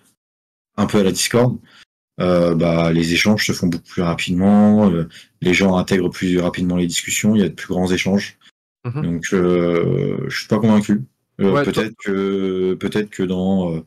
un 0.76 0.86
peu 0.86 0.98
à 0.98 1.02
la 1.02 1.12
Discord, 1.12 1.58
euh, 2.20 2.54
bah, 2.54 2.92
les 2.92 3.12
échanges 3.12 3.46
se 3.46 3.52
font 3.52 3.66
beaucoup 3.66 3.88
plus 3.88 4.02
rapidement. 4.02 4.90
euh, 4.90 5.08
les 5.40 5.54
gens 5.54 5.76
intègrent 5.76 6.10
plus 6.10 6.38
rapidement 6.38 6.76
les 6.76 6.86
discussions. 6.86 7.34
Il 7.34 7.40
y 7.42 7.44
a 7.44 7.48
de 7.48 7.54
plus 7.54 7.68
grands 7.68 7.90
échanges. 7.90 8.38
Mhm. 8.84 9.02
Donc, 9.02 9.24
euh, 9.32 10.18
je 10.28 10.38
suis 10.38 10.48
pas 10.48 10.58
convaincu. 10.58 11.02
Euh, 11.40 11.50
Ouais, 11.52 11.64
peut-être 11.64 11.94
que, 12.04 12.74
peut-être 12.74 13.10
que 13.10 13.22
dans, 13.24 13.72
euh, 13.74 13.80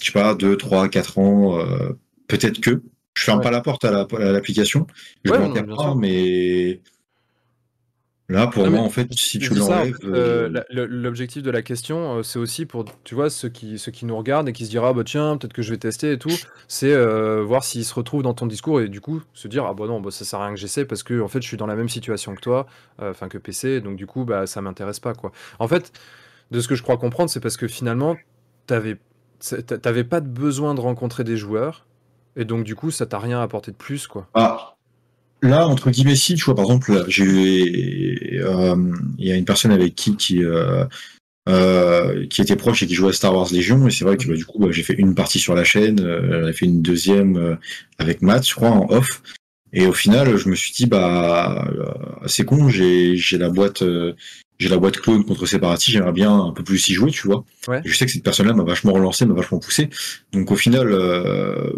je 0.00 0.06
sais 0.06 0.12
pas, 0.12 0.34
deux, 0.34 0.56
trois, 0.56 0.88
quatre 0.88 1.18
ans, 1.18 1.58
euh, 1.58 1.90
peut-être 2.28 2.60
que. 2.60 2.82
Je 3.14 3.24
ferme 3.24 3.38
Ouais. 3.38 3.44
pas 3.44 3.50
la 3.50 3.62
porte 3.62 3.82
à 3.86 3.90
la- 3.90 4.06
à 4.18 4.30
l'application. 4.32 4.86
je 5.24 5.32
Ouais, 5.32 5.38
m'en 5.38 5.50
pas, 5.54 5.64
sûr. 5.82 5.96
mais 5.96 6.80
là, 8.28 8.46
pour 8.46 8.64
Non, 8.64 8.70
moi, 8.70 8.80
en 8.80 8.90
fait, 8.90 9.12
si 9.14 9.38
tu 9.38 9.52
en 9.52 9.68
l'enlèves, 9.68 9.96
fait, 9.96 10.06
euh, 10.06 10.50
euh, 10.74 10.86
l'objectif 10.90 11.42
de 11.42 11.50
la 11.50 11.62
question, 11.62 12.18
euh, 12.18 12.22
c'est 12.22 12.38
aussi 12.38 12.66
pour, 12.66 12.84
tu 13.04 13.14
vois, 13.14 13.30
ceux 13.30 13.48
qui, 13.48 13.78
ceux 13.78 13.92
qui 13.92 14.06
nous 14.06 14.16
regardent 14.16 14.48
et 14.48 14.52
qui 14.52 14.64
se 14.64 14.70
diront, 14.70 14.86
ah 14.86 14.92
bah 14.92 15.04
tiens, 15.04 15.36
peut-être 15.36 15.52
que 15.52 15.62
je 15.62 15.70
vais 15.70 15.78
tester 15.78 16.12
et 16.12 16.18
tout, 16.18 16.32
c'est 16.68 16.92
euh, 16.92 17.42
voir 17.42 17.64
s'ils 17.64 17.84
se 17.84 17.94
retrouvent 17.94 18.22
dans 18.22 18.34
ton 18.34 18.46
discours 18.46 18.80
et 18.80 18.88
du 18.88 19.00
coup 19.00 19.22
se 19.34 19.48
dire, 19.48 19.64
ah 19.64 19.74
bah 19.74 19.86
non, 19.86 20.00
bah, 20.00 20.10
ça 20.10 20.24
sert 20.24 20.40
à 20.40 20.46
rien 20.46 20.54
que 20.54 20.60
j'essaie 20.60 20.84
parce 20.84 21.02
que 21.02 21.20
en 21.20 21.28
fait, 21.28 21.42
je 21.42 21.46
suis 21.48 21.56
dans 21.56 21.66
la 21.66 21.76
même 21.76 21.88
situation 21.88 22.34
que 22.34 22.40
toi, 22.40 22.66
enfin 22.98 23.28
que 23.28 23.38
PC, 23.38 23.80
donc 23.80 23.96
du 23.96 24.06
coup, 24.06 24.24
bah 24.24 24.46
ça 24.46 24.60
m'intéresse 24.60 25.00
pas, 25.00 25.14
quoi. 25.14 25.32
En 25.58 25.68
fait, 25.68 25.92
de 26.50 26.60
ce 26.60 26.68
que 26.68 26.74
je 26.74 26.82
crois 26.82 26.96
comprendre, 26.96 27.30
c'est 27.30 27.40
parce 27.40 27.56
que 27.56 27.68
finalement, 27.68 28.16
t'avais 28.66 28.98
t'avais 29.82 30.04
pas 30.04 30.20
de 30.20 30.28
besoin 30.28 30.74
de 30.74 30.80
rencontrer 30.80 31.22
des 31.22 31.36
joueurs 31.36 31.86
et 32.36 32.44
donc 32.44 32.64
du 32.64 32.74
coup, 32.74 32.90
ça 32.90 33.06
t'a 33.06 33.18
rien 33.18 33.40
apporté 33.40 33.70
de 33.70 33.76
plus, 33.76 34.06
quoi. 34.06 34.28
Ah, 34.34 34.75
là, 35.42 35.66
entre 35.66 35.90
guillemets, 35.90 36.16
si, 36.16 36.34
tu 36.34 36.44
vois, 36.44 36.54
par 36.54 36.64
exemple, 36.64 37.04
j'ai, 37.08 38.40
euh, 38.40 38.76
il 39.18 39.26
y 39.26 39.32
a 39.32 39.36
une 39.36 39.44
personne 39.44 39.72
avec 39.72 39.94
qui, 39.94 40.16
qui, 40.16 40.42
euh, 40.42 40.84
euh, 41.48 42.26
qui 42.26 42.40
était 42.40 42.56
proche 42.56 42.82
et 42.82 42.86
qui 42.86 42.94
jouait 42.94 43.10
à 43.10 43.12
Star 43.12 43.34
Wars 43.34 43.48
Légion, 43.52 43.86
et 43.86 43.90
c'est 43.90 44.04
vrai 44.04 44.16
que 44.16 44.26
bah, 44.26 44.34
du 44.34 44.44
coup, 44.44 44.58
bah, 44.58 44.68
j'ai 44.70 44.82
fait 44.82 44.94
une 44.94 45.14
partie 45.14 45.38
sur 45.38 45.54
la 45.54 45.64
chaîne, 45.64 46.00
euh, 46.00 46.42
j'en 46.42 46.48
ai 46.48 46.52
fait 46.52 46.66
une 46.66 46.82
deuxième 46.82 47.36
euh, 47.36 47.56
avec 47.98 48.22
Matt, 48.22 48.46
je 48.46 48.54
crois, 48.54 48.70
en 48.70 48.90
off. 48.90 49.22
Et 49.72 49.86
au 49.86 49.92
final, 49.92 50.36
je 50.36 50.48
me 50.48 50.54
suis 50.54 50.72
dit, 50.72 50.86
bah, 50.86 51.68
euh, 51.68 52.26
c'est 52.26 52.44
con, 52.44 52.68
j'ai, 52.68 53.16
j'ai 53.16 53.36
la 53.36 53.50
boîte, 53.50 53.82
euh, 53.82 54.14
j'ai 54.58 54.68
la 54.68 54.78
boîte 54.78 54.96
clone 54.96 55.24
contre 55.24 55.44
Separati, 55.44 55.90
j'aimerais 55.90 56.12
bien 56.12 56.32
un 56.32 56.52
peu 56.52 56.64
plus 56.64 56.88
y 56.88 56.94
jouer, 56.94 57.10
tu 57.10 57.26
vois. 57.26 57.44
Ouais. 57.68 57.82
Je 57.84 57.94
sais 57.94 58.06
que 58.06 58.12
cette 58.12 58.22
personne-là 58.22 58.54
m'a 58.54 58.64
vachement 58.64 58.92
relancé, 58.92 59.26
m'a 59.26 59.34
vachement 59.34 59.58
poussé. 59.58 59.90
Donc 60.32 60.50
au 60.50 60.56
final, 60.56 60.88
euh, 60.92 61.72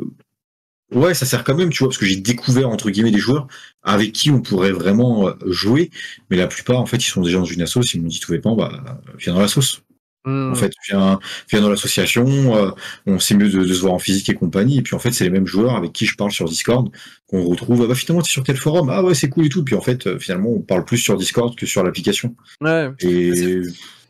Ouais, 0.91 1.12
ça 1.12 1.26
sert 1.26 1.45
quand 1.45 1.55
même, 1.55 1.68
tu 1.68 1.80
vois, 1.80 1.89
parce 1.89 1.99
que 1.99 2.07
j'ai 2.07 2.16
découvert 2.16 2.70
entre 2.70 2.89
guillemets 2.91 3.11
des 3.11 3.18
joueurs 3.18 3.47
avec 3.82 4.12
qui 4.12 4.30
on 4.30 4.41
pourrait 4.41 4.72
vraiment 4.72 5.28
euh, 5.28 5.32
jouer, 5.47 5.91
mais 6.30 6.36
la 6.39 6.47
plupart 6.47 6.78
en 6.80 6.86
fait 6.86 6.97
ils 6.97 7.11
sont 7.11 7.20
déjà 7.20 7.36
dans 7.39 7.45
une 7.45 7.61
assoce, 7.61 7.93
ils 7.93 8.01
m'ont 8.01 8.09
dit 8.09 8.20
tout 8.20 8.32
dépend, 8.32 8.57
bah 8.57 8.99
viens 9.18 9.34
dans 9.34 9.41
la 9.41 9.49
sauce. 9.49 9.82
Hmm. 10.24 10.51
En 10.53 10.55
fait, 10.55 10.72
viens, 10.89 11.20
viens 11.51 11.61
dans 11.61 11.68
l'association, 11.70 12.57
euh, 12.57 12.70
on 13.07 13.18
sait 13.18 13.34
mieux 13.34 13.51
de, 13.51 13.64
de 13.64 13.74
se 13.74 13.80
voir 13.82 13.93
en 13.93 13.99
physique 13.99 14.30
et 14.30 14.34
compagnie, 14.34 14.78
et 14.78 14.82
puis 14.82 14.95
en 14.95 14.99
fait 14.99 15.12
c'est 15.12 15.24
les 15.24 15.30
mêmes 15.30 15.47
joueurs 15.47 15.76
avec 15.76 15.93
qui 15.93 16.07
je 16.07 16.16
parle 16.16 16.32
sur 16.32 16.49
Discord 16.49 16.91
qu'on 17.28 17.45
retrouve. 17.45 17.82
Ah 17.84 17.86
bah 17.86 17.95
finalement 17.95 18.22
t'es 18.22 18.30
sur 18.30 18.43
tel 18.43 18.57
forum, 18.57 18.89
ah 18.91 19.03
ouais 19.05 19.14
c'est 19.14 19.28
cool 19.28 19.47
et 19.47 19.49
tout, 19.51 19.64
puis 19.64 19.74
en 19.74 19.82
fait 19.82 20.07
euh, 20.07 20.18
finalement 20.18 20.51
on 20.51 20.61
parle 20.61 20.84
plus 20.86 20.99
sur 20.99 21.16
Discord 21.18 21.55
que 21.55 21.66
sur 21.66 21.82
l'application. 21.84 22.34
Ouais. 22.62 22.91
Et 23.01 23.61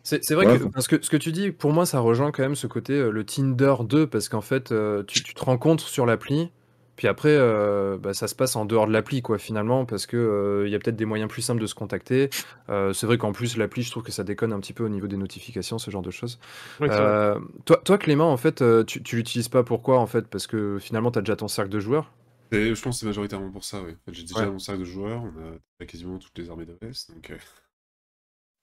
C'est 0.04 0.32
vrai 0.34 0.46
Ouais, 0.46 0.58
que 0.58 0.64
parce 0.64 0.86
que 0.88 0.96
ce 1.02 1.10
que 1.10 1.16
tu 1.16 1.32
dis, 1.32 1.50
pour 1.50 1.72
moi, 1.72 1.84
ça 1.84 1.98
rejoint 2.00 2.30
quand 2.32 2.42
même 2.42 2.54
ce 2.54 2.66
côté 2.66 2.94
euh, 2.94 3.10
le 3.10 3.24
Tinder 3.24 3.74
2, 3.86 4.06
parce 4.06 4.28
qu'en 4.28 4.40
fait, 4.40 4.72
tu, 5.06 5.22
tu 5.22 5.34
te 5.34 5.44
rencontres 5.44 5.88
sur 5.88 6.06
l'appli, 6.06 6.50
puis 6.98 7.08
après, 7.08 7.30
euh, 7.30 7.96
bah, 7.96 8.12
ça 8.12 8.28
se 8.28 8.34
passe 8.34 8.56
en 8.56 8.66
dehors 8.66 8.86
de 8.88 8.92
l'appli, 8.92 9.22
quoi, 9.22 9.38
finalement, 9.38 9.86
parce 9.86 10.04
que 10.06 10.16
euh, 10.16 10.66
il 10.66 10.72
y 10.72 10.74
a 10.74 10.80
peut-être 10.80 10.96
des 10.96 11.06
moyens 11.06 11.30
plus 11.30 11.42
simples 11.42 11.60
de 11.62 11.66
se 11.66 11.74
contacter. 11.76 12.28
Euh, 12.68 12.92
c'est 12.92 13.06
vrai 13.06 13.18
qu'en 13.18 13.32
plus, 13.32 13.56
l'appli, 13.56 13.82
je 13.84 13.90
trouve 13.92 14.02
que 14.02 14.12
ça 14.12 14.24
déconne 14.24 14.52
un 14.52 14.60
petit 14.60 14.74
peu 14.74 14.84
au 14.84 14.90
niveau 14.90 15.06
des 15.06 15.16
notifications, 15.16 15.78
ce 15.78 15.90
genre 15.92 16.02
de 16.02 16.10
choses. 16.10 16.40
Oui. 16.80 16.88
Euh, 16.90 17.38
toi, 17.64 17.80
toi, 17.84 17.98
Clément, 17.98 18.32
en 18.32 18.36
fait, 18.36 18.62
tu, 18.86 19.02
tu 19.02 19.16
l'utilises 19.16 19.48
pas 19.48 19.62
pourquoi, 19.62 20.00
en 20.00 20.06
fait, 20.06 20.26
parce 20.26 20.48
que 20.48 20.78
finalement, 20.80 21.12
tu 21.12 21.20
as 21.20 21.22
déjà 21.22 21.36
ton 21.36 21.48
cercle 21.48 21.70
de 21.70 21.80
joueurs? 21.80 22.10
Et 22.50 22.74
je 22.74 22.82
pense 22.82 22.96
que 22.96 23.00
c'est 23.00 23.06
majoritairement 23.06 23.50
pour 23.50 23.64
ça, 23.64 23.82
oui. 23.82 23.92
En 23.92 24.04
fait, 24.06 24.14
J'ai 24.14 24.24
déjà 24.24 24.46
Ouais. 24.46 24.50
mon 24.50 24.58
cercle 24.58 24.80
de 24.80 24.84
joueurs, 24.84 25.22
on 25.22 25.58
a 25.82 25.86
quasiment 25.86 26.18
toutes 26.18 26.36
les 26.38 26.50
armées 26.50 26.66
d'OS, 26.66 27.06
donc... 27.08 27.30
euh, 27.30 27.38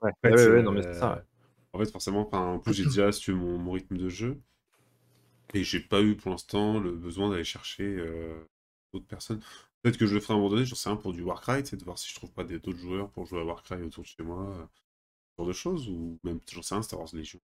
Ouais, 0.01 0.11
en 0.23 0.27
fait, 0.29 0.36
ouais, 0.36 0.47
ouais, 0.49 0.61
non, 0.63 0.71
mais 0.71 0.81
c'est 0.83 0.99
ça. 0.99 1.13
ouais. 1.15 1.21
En 1.73 1.79
fait, 1.79 1.91
forcément, 1.91 2.21
enfin, 2.27 2.39
en 2.53 2.59
plus, 2.59 2.73
j'ai 2.73 2.86
déjà, 2.86 3.11
si 3.11 3.21
tu 3.21 3.31
veux, 3.31 3.38
mon, 3.38 3.57
mon 3.57 3.71
rythme 3.73 3.97
de 3.97 4.09
jeu. 4.09 4.41
Et 5.53 5.63
j'ai 5.63 5.79
pas 5.79 6.01
eu 6.01 6.15
pour 6.15 6.31
l'instant 6.31 6.79
le 6.79 6.91
besoin 6.91 7.29
d'aller 7.29 7.43
chercher 7.43 7.83
euh, 7.83 8.33
d'autres 8.93 9.05
personnes. 9.07 9.41
Peut-être 9.81 9.97
que 9.97 10.07
je 10.07 10.15
le 10.15 10.19
ferai 10.19 10.33
à 10.33 10.37
un 10.37 10.39
moment 10.39 10.49
donné, 10.49 10.65
j'en 10.65 10.75
sais 10.75 10.89
rien 10.89 10.97
pour 10.97 11.13
du 11.13 11.21
Warcry, 11.21 11.65
c'est 11.65 11.77
de 11.77 11.83
voir 11.83 11.97
si 11.99 12.09
je 12.09 12.15
trouve 12.15 12.31
pas 12.31 12.43
d'autres 12.43 12.77
joueurs 12.77 13.09
pour 13.11 13.25
jouer 13.25 13.41
à 13.41 13.43
Warcry 13.43 13.81
autour 13.83 14.03
de 14.03 14.07
chez 14.07 14.23
moi, 14.23 14.49
euh, 14.49 14.65
ce 15.31 15.37
genre 15.37 15.47
de 15.47 15.53
choses, 15.53 15.87
ou 15.89 16.19
même, 16.23 16.39
j'en 16.51 16.61
sais 16.61 16.73
rien, 16.75 16.81
Star 16.81 16.99
Wars 16.99 17.09
Legion. 17.13 17.39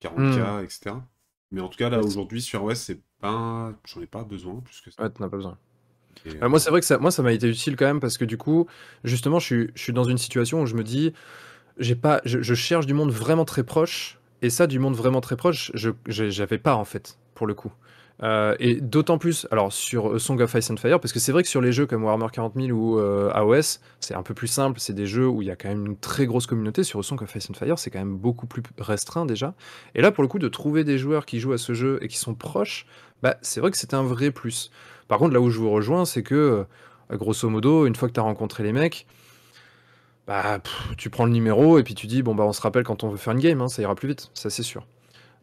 40k, 0.00 0.62
etc. 0.64 0.96
Mais 1.50 1.60
en 1.60 1.68
tout 1.68 1.78
cas, 1.78 1.88
là, 1.88 2.00
aujourd'hui, 2.00 2.42
sur 2.42 2.64
OS, 2.64 2.78
c'est 2.78 3.00
pas... 3.20 3.72
j'en 3.86 4.00
ai 4.00 4.06
pas 4.06 4.24
besoin 4.24 4.60
plus 4.60 4.80
que 4.80 4.90
ça. 4.90 5.02
Ouais, 5.02 5.10
t'en 5.10 5.24
as 5.24 5.28
pas 5.28 5.36
besoin. 5.36 5.58
Et, 6.24 6.42
Euh, 6.42 6.48
moi, 6.48 6.60
c'est 6.60 6.70
vrai 6.70 6.80
que 6.80 6.86
ça, 6.86 6.98
moi, 6.98 7.10
ça 7.10 7.22
m'a 7.22 7.32
été 7.32 7.48
utile 7.48 7.76
quand 7.76 7.86
même 7.86 8.00
parce 8.00 8.18
que 8.18 8.24
du 8.24 8.36
coup, 8.36 8.66
justement, 9.04 9.38
je 9.38 9.46
suis, 9.46 9.70
je 9.74 9.82
suis 9.82 9.92
dans 9.92 10.04
une 10.04 10.18
situation 10.18 10.62
où 10.62 10.66
je 10.66 10.74
me 10.74 10.84
dis, 10.84 11.12
j'ai 11.78 11.96
pas, 11.96 12.20
je, 12.24 12.42
je 12.42 12.54
cherche 12.54 12.86
du 12.86 12.94
monde 12.94 13.10
vraiment 13.10 13.44
très 13.44 13.64
proche 13.64 14.18
et 14.42 14.50
ça, 14.50 14.66
du 14.66 14.78
monde 14.78 14.94
vraiment 14.94 15.20
très 15.20 15.36
proche, 15.36 15.70
je 15.74 15.90
j'avais 16.06 16.58
pas 16.58 16.74
en 16.76 16.84
fait 16.84 17.18
pour 17.34 17.46
le 17.46 17.54
coup. 17.54 17.72
Euh, 18.22 18.56
et 18.58 18.80
d'autant 18.80 19.18
plus, 19.18 19.46
alors 19.50 19.72
sur 19.72 20.14
A 20.14 20.18
Song 20.18 20.40
of 20.40 20.54
Ice 20.54 20.70
and 20.70 20.76
Fire, 20.76 21.00
parce 21.00 21.12
que 21.12 21.18
c'est 21.18 21.32
vrai 21.32 21.42
que 21.42 21.48
sur 21.48 21.60
les 21.60 21.72
jeux 21.72 21.86
comme 21.86 22.02
Warhammer 22.02 22.28
40 22.32 22.54
000 22.56 22.68
ou 22.70 22.98
euh, 22.98 23.30
AOS, 23.34 23.78
c'est 24.00 24.14
un 24.14 24.22
peu 24.22 24.32
plus 24.32 24.46
simple, 24.46 24.80
c'est 24.80 24.94
des 24.94 25.06
jeux 25.06 25.28
où 25.28 25.42
il 25.42 25.48
y 25.48 25.50
a 25.50 25.56
quand 25.56 25.68
même 25.68 25.84
une 25.84 25.96
très 25.98 26.24
grosse 26.26 26.46
communauté. 26.46 26.82
Sur 26.82 27.04
Song 27.04 27.20
of 27.22 27.34
Ice 27.34 27.50
and 27.50 27.54
Fire, 27.54 27.78
c'est 27.78 27.90
quand 27.90 27.98
même 27.98 28.16
beaucoup 28.16 28.46
plus 28.46 28.62
restreint 28.78 29.26
déjà. 29.26 29.54
Et 29.94 30.00
là, 30.00 30.12
pour 30.12 30.22
le 30.22 30.28
coup, 30.28 30.38
de 30.38 30.48
trouver 30.48 30.84
des 30.84 30.98
joueurs 30.98 31.26
qui 31.26 31.40
jouent 31.40 31.52
à 31.52 31.58
ce 31.58 31.74
jeu 31.74 31.98
et 32.00 32.08
qui 32.08 32.16
sont 32.16 32.34
proches, 32.34 32.86
bah, 33.22 33.36
c'est 33.42 33.60
vrai 33.60 33.70
que 33.70 33.76
c'est 33.76 33.94
un 33.94 34.02
vrai 34.02 34.30
plus. 34.30 34.70
Par 35.08 35.18
contre, 35.18 35.34
là 35.34 35.40
où 35.40 35.50
je 35.50 35.58
vous 35.58 35.70
rejoins, 35.70 36.04
c'est 36.04 36.22
que, 36.22 36.66
euh, 37.10 37.16
grosso 37.16 37.48
modo, 37.48 37.86
une 37.86 37.94
fois 37.94 38.08
que 38.08 38.14
tu 38.14 38.20
as 38.20 38.24
rencontré 38.24 38.62
les 38.62 38.72
mecs, 38.72 39.06
bah, 40.26 40.60
tu 40.98 41.10
prends 41.10 41.24
le 41.26 41.32
numéro 41.32 41.78
et 41.78 41.82
puis 41.84 41.94
tu 41.94 42.06
dis, 42.06 42.22
bon, 42.22 42.34
bah, 42.34 42.44
on 42.44 42.52
se 42.52 42.60
rappelle 42.60 42.84
quand 42.84 43.04
on 43.04 43.08
veut 43.10 43.16
faire 43.16 43.32
une 43.34 43.40
game, 43.40 43.60
hein, 43.60 43.68
ça 43.68 43.82
ira 43.82 43.94
plus 43.94 44.08
vite, 44.08 44.30
ça 44.34 44.50
c'est 44.50 44.62
sûr. 44.62 44.86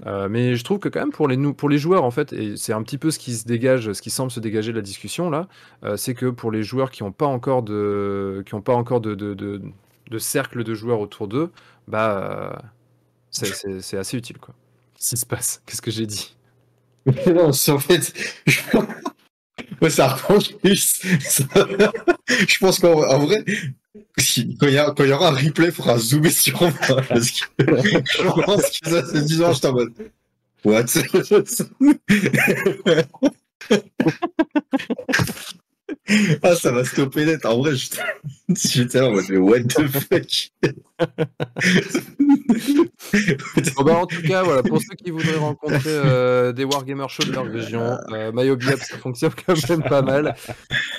Euh, 0.08 0.30
mais 0.30 0.56
je 0.56 0.64
trouve 0.64 0.80
que 0.80 0.90
quand 0.90 1.00
même 1.02 1.12
pour 1.12 1.28
les, 1.28 1.38
pour 1.54 1.70
les 1.70 1.78
joueurs, 1.78 2.04
en 2.04 2.12
fait, 2.12 2.34
et 2.34 2.58
c'est 2.58 2.74
un 2.74 2.84
petit 2.84 2.98
peu 2.98 3.12
ce 3.12 3.20
qui 3.20 3.34
se 3.36 3.46
dégage, 3.46 3.94
ce 3.94 4.02
qui 4.02 4.10
semble 4.12 4.32
se 4.32 4.40
dégager 4.42 4.72
de 4.72 4.78
la 4.78 4.84
discussion 4.84 5.30
là, 5.30 5.48
euh, 5.86 5.98
c'est 5.98 6.16
que 6.16 6.28
pour 6.28 6.52
les 6.52 6.64
joueurs 6.64 6.92
qui 6.92 7.04
n'ont 7.04 7.12
pas 7.14 7.28
encore 7.28 7.64
de, 7.64 8.44
qui 8.46 8.56
ont 8.56 8.62
pas 8.62 8.76
encore 8.76 9.02
de, 9.02 9.16
de, 9.16 9.34
de- 9.36 9.62
cercle 10.20 10.64
de 10.64 10.74
joueurs 10.76 11.00
autour 11.00 11.28
d'eux, 11.28 11.52
bah, 11.88 12.54
euh, 12.54 12.60
c'est- 13.32 13.98
assez 13.98 14.18
utile, 14.18 14.38
quoi. 14.38 14.54
Qu'est-ce 14.96 15.10
qui 15.12 15.18
se 15.18 15.26
passe? 15.26 15.62
Qu'est-ce 15.66 15.82
que 15.82 15.92
j'ai 15.92 16.06
dit? 16.06 16.36
Non, 17.28 17.50
en 17.50 17.80
fait. 17.80 18.14
Ouais, 19.82 19.90
ça 19.90 20.06
arrange 20.06 20.56
plus. 20.58 21.02
Je 22.28 22.60
pense 22.60 22.80
qu'en 22.80 23.04
en 23.04 23.20
vrai, 23.26 23.44
quand 24.60 24.68
il 24.68 24.74
y, 24.74 25.08
y 25.08 25.12
aura 25.12 25.30
un 25.30 25.36
replay, 25.36 25.68
il 25.68 25.72
faudra 25.72 25.98
zoomer 25.98 26.32
sur 26.32 26.62
moi. 26.62 26.72
Parce 27.08 27.32
que 27.32 27.46
je 27.60 28.42
pense 28.46 28.80
que 28.80 28.90
ça, 28.90 29.06
c'est 29.06 29.24
10 29.26 29.42
ans, 29.44 29.54
je 29.54 29.68
en 29.68 29.74
mode. 29.74 29.94
What? 30.66 30.86
Ah, 36.42 36.56
ça 36.56 36.72
va 36.72 36.84
stopper 36.84 37.26
net. 37.26 37.46
En 37.46 37.60
vrai, 37.60 37.74
j'étais 37.76 38.02
là 39.00 39.08
en 39.08 39.12
mode, 39.12 39.26
mais 39.30 39.38
what 39.38 39.62
the 39.62 39.88
fuck? 39.88 40.52
Bon, 43.76 43.84
bah, 43.84 43.98
en 43.98 44.06
tout 44.06 44.22
cas, 44.22 44.44
voilà, 44.44 44.64
pour 44.64 44.80
ceux 44.80 44.96
qui 44.96 45.12
voudraient 45.12 45.38
rencontrer 45.38 45.80
euh, 45.86 46.52
des 46.52 46.64
Wargamers 46.64 47.10
chauds 47.10 47.24
de 47.24 47.32
leur 47.32 47.46
région, 47.46 47.98
euh, 48.12 48.32
ça 48.78 48.98
fonctionne 48.98 49.32
quand 49.46 49.70
même 49.70 49.84
pas 49.84 50.02
mal. 50.02 50.36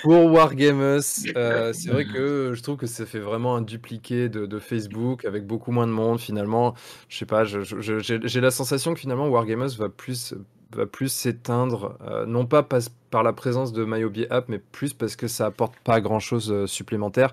Pour 0.02 0.32
Wargamers, 0.32 1.00
euh, 1.36 1.72
c'est 1.72 1.90
vrai 1.90 2.04
que 2.04 2.52
je 2.54 2.62
trouve 2.62 2.76
que 2.76 2.86
ça 2.86 3.06
fait 3.06 3.18
vraiment 3.18 3.56
un 3.56 3.62
dupliqué 3.62 4.28
de, 4.28 4.58
Facebook 4.58 5.24
avec 5.24 5.46
beaucoup 5.46 5.72
moins 5.72 5.86
de 5.86 5.92
monde 5.92 6.20
finalement. 6.20 6.74
Je 7.08 7.18
sais 7.18 7.26
pas, 7.26 7.44
j'ai 7.44 8.40
la 8.40 8.50
sensation 8.50 8.94
que 8.94 9.00
finalement 9.00 9.28
Wargamers 9.28 9.76
va 9.76 9.88
plus 9.88 10.34
va 10.74 10.86
plus 10.86 11.08
s'éteindre, 11.08 11.96
euh, 12.02 12.26
non 12.26 12.46
pas 12.46 12.66
par 13.10 13.22
la 13.22 13.32
présence 13.32 13.72
de 13.72 13.84
MyObiApp, 13.84 14.48
mais 14.48 14.58
plus 14.58 14.92
parce 14.92 15.16
que 15.16 15.28
ça 15.28 15.46
apporte 15.46 15.74
pas 15.84 16.00
grand 16.00 16.20
chose 16.20 16.66
supplémentaire. 16.66 17.32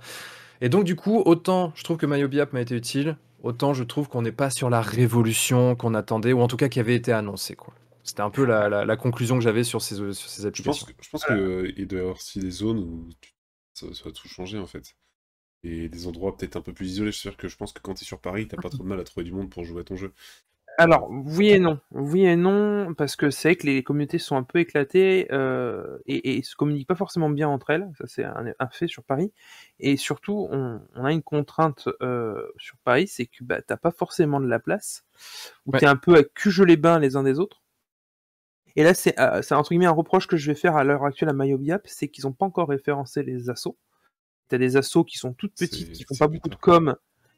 Et 0.61 0.69
donc, 0.69 0.83
du 0.83 0.95
coup, 0.95 1.21
autant 1.25 1.71
je 1.75 1.83
trouve 1.83 1.97
que 1.97 2.05
MyObiApp 2.05 2.53
m'a 2.53 2.61
été 2.61 2.75
utile, 2.75 3.17
autant 3.43 3.73
je 3.73 3.83
trouve 3.83 4.07
qu'on 4.09 4.21
n'est 4.21 4.31
pas 4.31 4.49
sur 4.51 4.69
la 4.69 4.81
révolution 4.81 5.75
qu'on 5.75 5.93
attendait, 5.95 6.33
ou 6.33 6.41
en 6.41 6.47
tout 6.47 6.57
cas 6.57 6.69
qui 6.69 6.79
avait 6.79 6.95
été 6.95 7.11
annoncée. 7.11 7.55
quoi. 7.55 7.73
C'était 8.03 8.21
un 8.21 8.29
peu 8.31 8.45
la, 8.45 8.67
la- 8.69 8.83
la 8.85 8.97
conclusion 8.97 9.37
que 9.37 9.43
j'avais 9.43 9.63
sur 9.63 9.81
ces, 9.81 9.95
sur 9.95 10.13
ces 10.29 10.41
Je 10.41 10.47
pense, 10.47 10.47
applications. 10.47 10.85
que- 10.87 10.93
je 11.03 11.09
pense 11.09 11.23
qu'il 11.25 11.87
doit 11.87 11.97
y 11.99 12.01
avoir 12.01 12.15
aussi 12.15 12.39
des 12.39 12.49
zones 12.51 12.79
où 12.79 13.09
tu- 13.21 13.31
ça, 13.73 13.87
ça 13.93 14.03
va 14.05 14.11
tout 14.11 14.27
changer 14.27 14.57
en 14.59 14.65
fait. 14.65 14.95
Et 15.63 15.87
des 15.89 16.07
endroits 16.07 16.35
peut-être 16.35 16.55
un 16.55 16.61
peu 16.61 16.73
plus 16.73 16.87
isolés. 16.87 17.11
Je 17.11 17.17
suis 17.17 17.29
sûr 17.29 17.37
que 17.37 17.47
je 17.47 17.55
pense 17.55 17.71
que 17.73 17.79
quand 17.81 17.93
tu 17.93 18.03
es 18.03 18.05
sur 18.07 18.19
Paris, 18.19 18.47
t'as 18.47 18.57
pas 18.57 18.69
trop 18.69 18.81
de 18.83 18.87
mal 18.89 18.99
à 18.99 19.03
trouver 19.03 19.23
du 19.23 19.31
monde 19.31 19.49
pour 19.51 19.63
jouer 19.63 19.81
à 19.81 19.83
ton 19.83 19.95
jeu. 19.95 20.11
Alors, 20.81 21.09
oui 21.11 21.49
et 21.49 21.59
non. 21.59 21.79
Oui 21.91 22.25
et 22.25 22.35
non, 22.35 22.95
parce 22.95 23.15
que 23.15 23.29
c'est 23.29 23.49
vrai 23.49 23.55
que 23.55 23.67
les 23.67 23.83
communautés 23.83 24.17
sont 24.17 24.35
un 24.35 24.41
peu 24.41 24.57
éclatées 24.57 25.27
euh, 25.31 25.99
et, 26.07 26.37
et 26.37 26.41
se 26.41 26.55
communiquent 26.55 26.87
pas 26.87 26.95
forcément 26.95 27.29
bien 27.29 27.47
entre 27.49 27.69
elles. 27.69 27.87
Ça, 27.99 28.05
c'est 28.07 28.23
un, 28.23 28.45
un 28.57 28.67
fait 28.69 28.87
sur 28.87 29.03
Paris. 29.03 29.31
Et 29.79 29.95
surtout, 29.95 30.47
on, 30.49 30.81
on 30.95 31.05
a 31.05 31.11
une 31.11 31.21
contrainte 31.21 31.87
euh, 32.01 32.47
sur 32.57 32.77
Paris, 32.83 33.07
c'est 33.07 33.27
que 33.27 33.43
bah, 33.43 33.61
t'as 33.61 33.77
pas 33.77 33.91
forcément 33.91 34.39
de 34.39 34.47
la 34.47 34.57
place, 34.57 35.03
où 35.67 35.71
Ouais. 35.73 35.79
t'es 35.79 35.85
un 35.85 35.97
peu 35.97 36.15
à 36.15 36.23
cuge 36.23 36.63
les 36.63 36.77
bains 36.77 36.97
les 36.97 37.15
uns 37.15 37.21
des 37.21 37.37
autres. 37.37 37.61
Et 38.75 38.83
là, 38.83 38.95
c'est 38.95 39.19
euh, 39.19 39.43
c'est 39.43 39.53
entre 39.53 39.69
guillemets 39.69 39.85
un 39.85 39.91
reproche 39.91 40.25
que 40.25 40.37
je 40.37 40.49
vais 40.49 40.55
faire 40.55 40.75
à 40.77 40.83
l'heure 40.83 41.05
actuelle 41.05 41.29
à 41.29 41.33
MyObiApp, 41.33 41.85
c'est 41.87 42.07
qu'ils 42.07 42.25
ont 42.25 42.33
pas 42.33 42.47
encore 42.47 42.69
référencé 42.69 43.21
les 43.21 43.51
assos. 43.51 43.77
T'as 44.47 44.57
des 44.57 44.77
assos 44.77 45.03
qui 45.03 45.17
sont 45.19 45.33
toutes 45.33 45.53
petites, 45.55 45.91
qui 45.91 46.05
font 46.05 46.15
pas 46.17 46.27
beaucoup 46.27 46.49
de 46.49 46.55
com, 46.55 46.95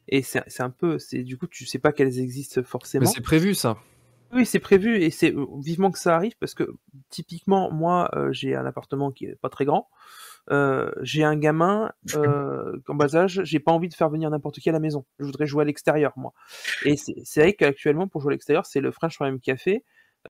et 0.08 0.22
c'est 0.22 0.42
c'est 0.46 0.62
un 0.62 0.70
peu, 0.70 0.98
c'est 0.98 1.22
du 1.22 1.38
coup, 1.38 1.46
tu 1.46 1.66
sais 1.66 1.78
pas 1.78 1.92
qu'elles 1.92 2.18
existent 2.18 2.60
Mais 2.60 2.66
forcément. 2.66 3.06
c'est 3.06 3.20
prévu 3.20 3.54
ça. 3.54 3.78
Oui, 4.32 4.44
c'est 4.44 4.58
prévu 4.58 5.00
et 5.00 5.10
c'est 5.10 5.32
vivement 5.62 5.92
que 5.92 5.98
ça 5.98 6.16
arrive 6.16 6.34
parce 6.40 6.54
que 6.54 6.74
typiquement, 7.08 7.70
moi, 7.70 8.10
euh, 8.14 8.32
j'ai 8.32 8.56
un 8.56 8.66
appartement 8.66 9.12
qui 9.12 9.26
est 9.26 9.36
pas 9.36 9.48
très 9.48 9.64
grand. 9.64 9.88
Euh, 10.50 10.90
j'ai 11.02 11.24
un 11.24 11.36
gamin 11.36 11.92
euh, 12.16 12.76
en 12.88 12.94
bas 12.94 13.14
âge, 13.16 13.42
j'ai 13.44 13.60
pas 13.60 13.72
envie 13.72 13.88
de 13.88 13.94
faire 13.94 14.10
venir 14.10 14.28
n'importe 14.30 14.58
qui 14.58 14.68
à 14.68 14.72
la 14.72 14.80
maison. 14.80 15.04
Je 15.20 15.24
voudrais 15.24 15.46
jouer 15.46 15.62
à 15.62 15.64
l'extérieur, 15.64 16.12
moi. 16.16 16.32
Et 16.84 16.96
c'est 16.96 17.14
c'est 17.24 17.40
vrai 17.40 17.52
qu'actuellement, 17.54 18.08
pour 18.08 18.20
jouer 18.20 18.32
à 18.32 18.34
l'extérieur, 18.34 18.66
c'est 18.66 18.80
le 18.80 18.90
French 18.90 19.16
Royal 19.18 19.38
Café. 19.38 19.84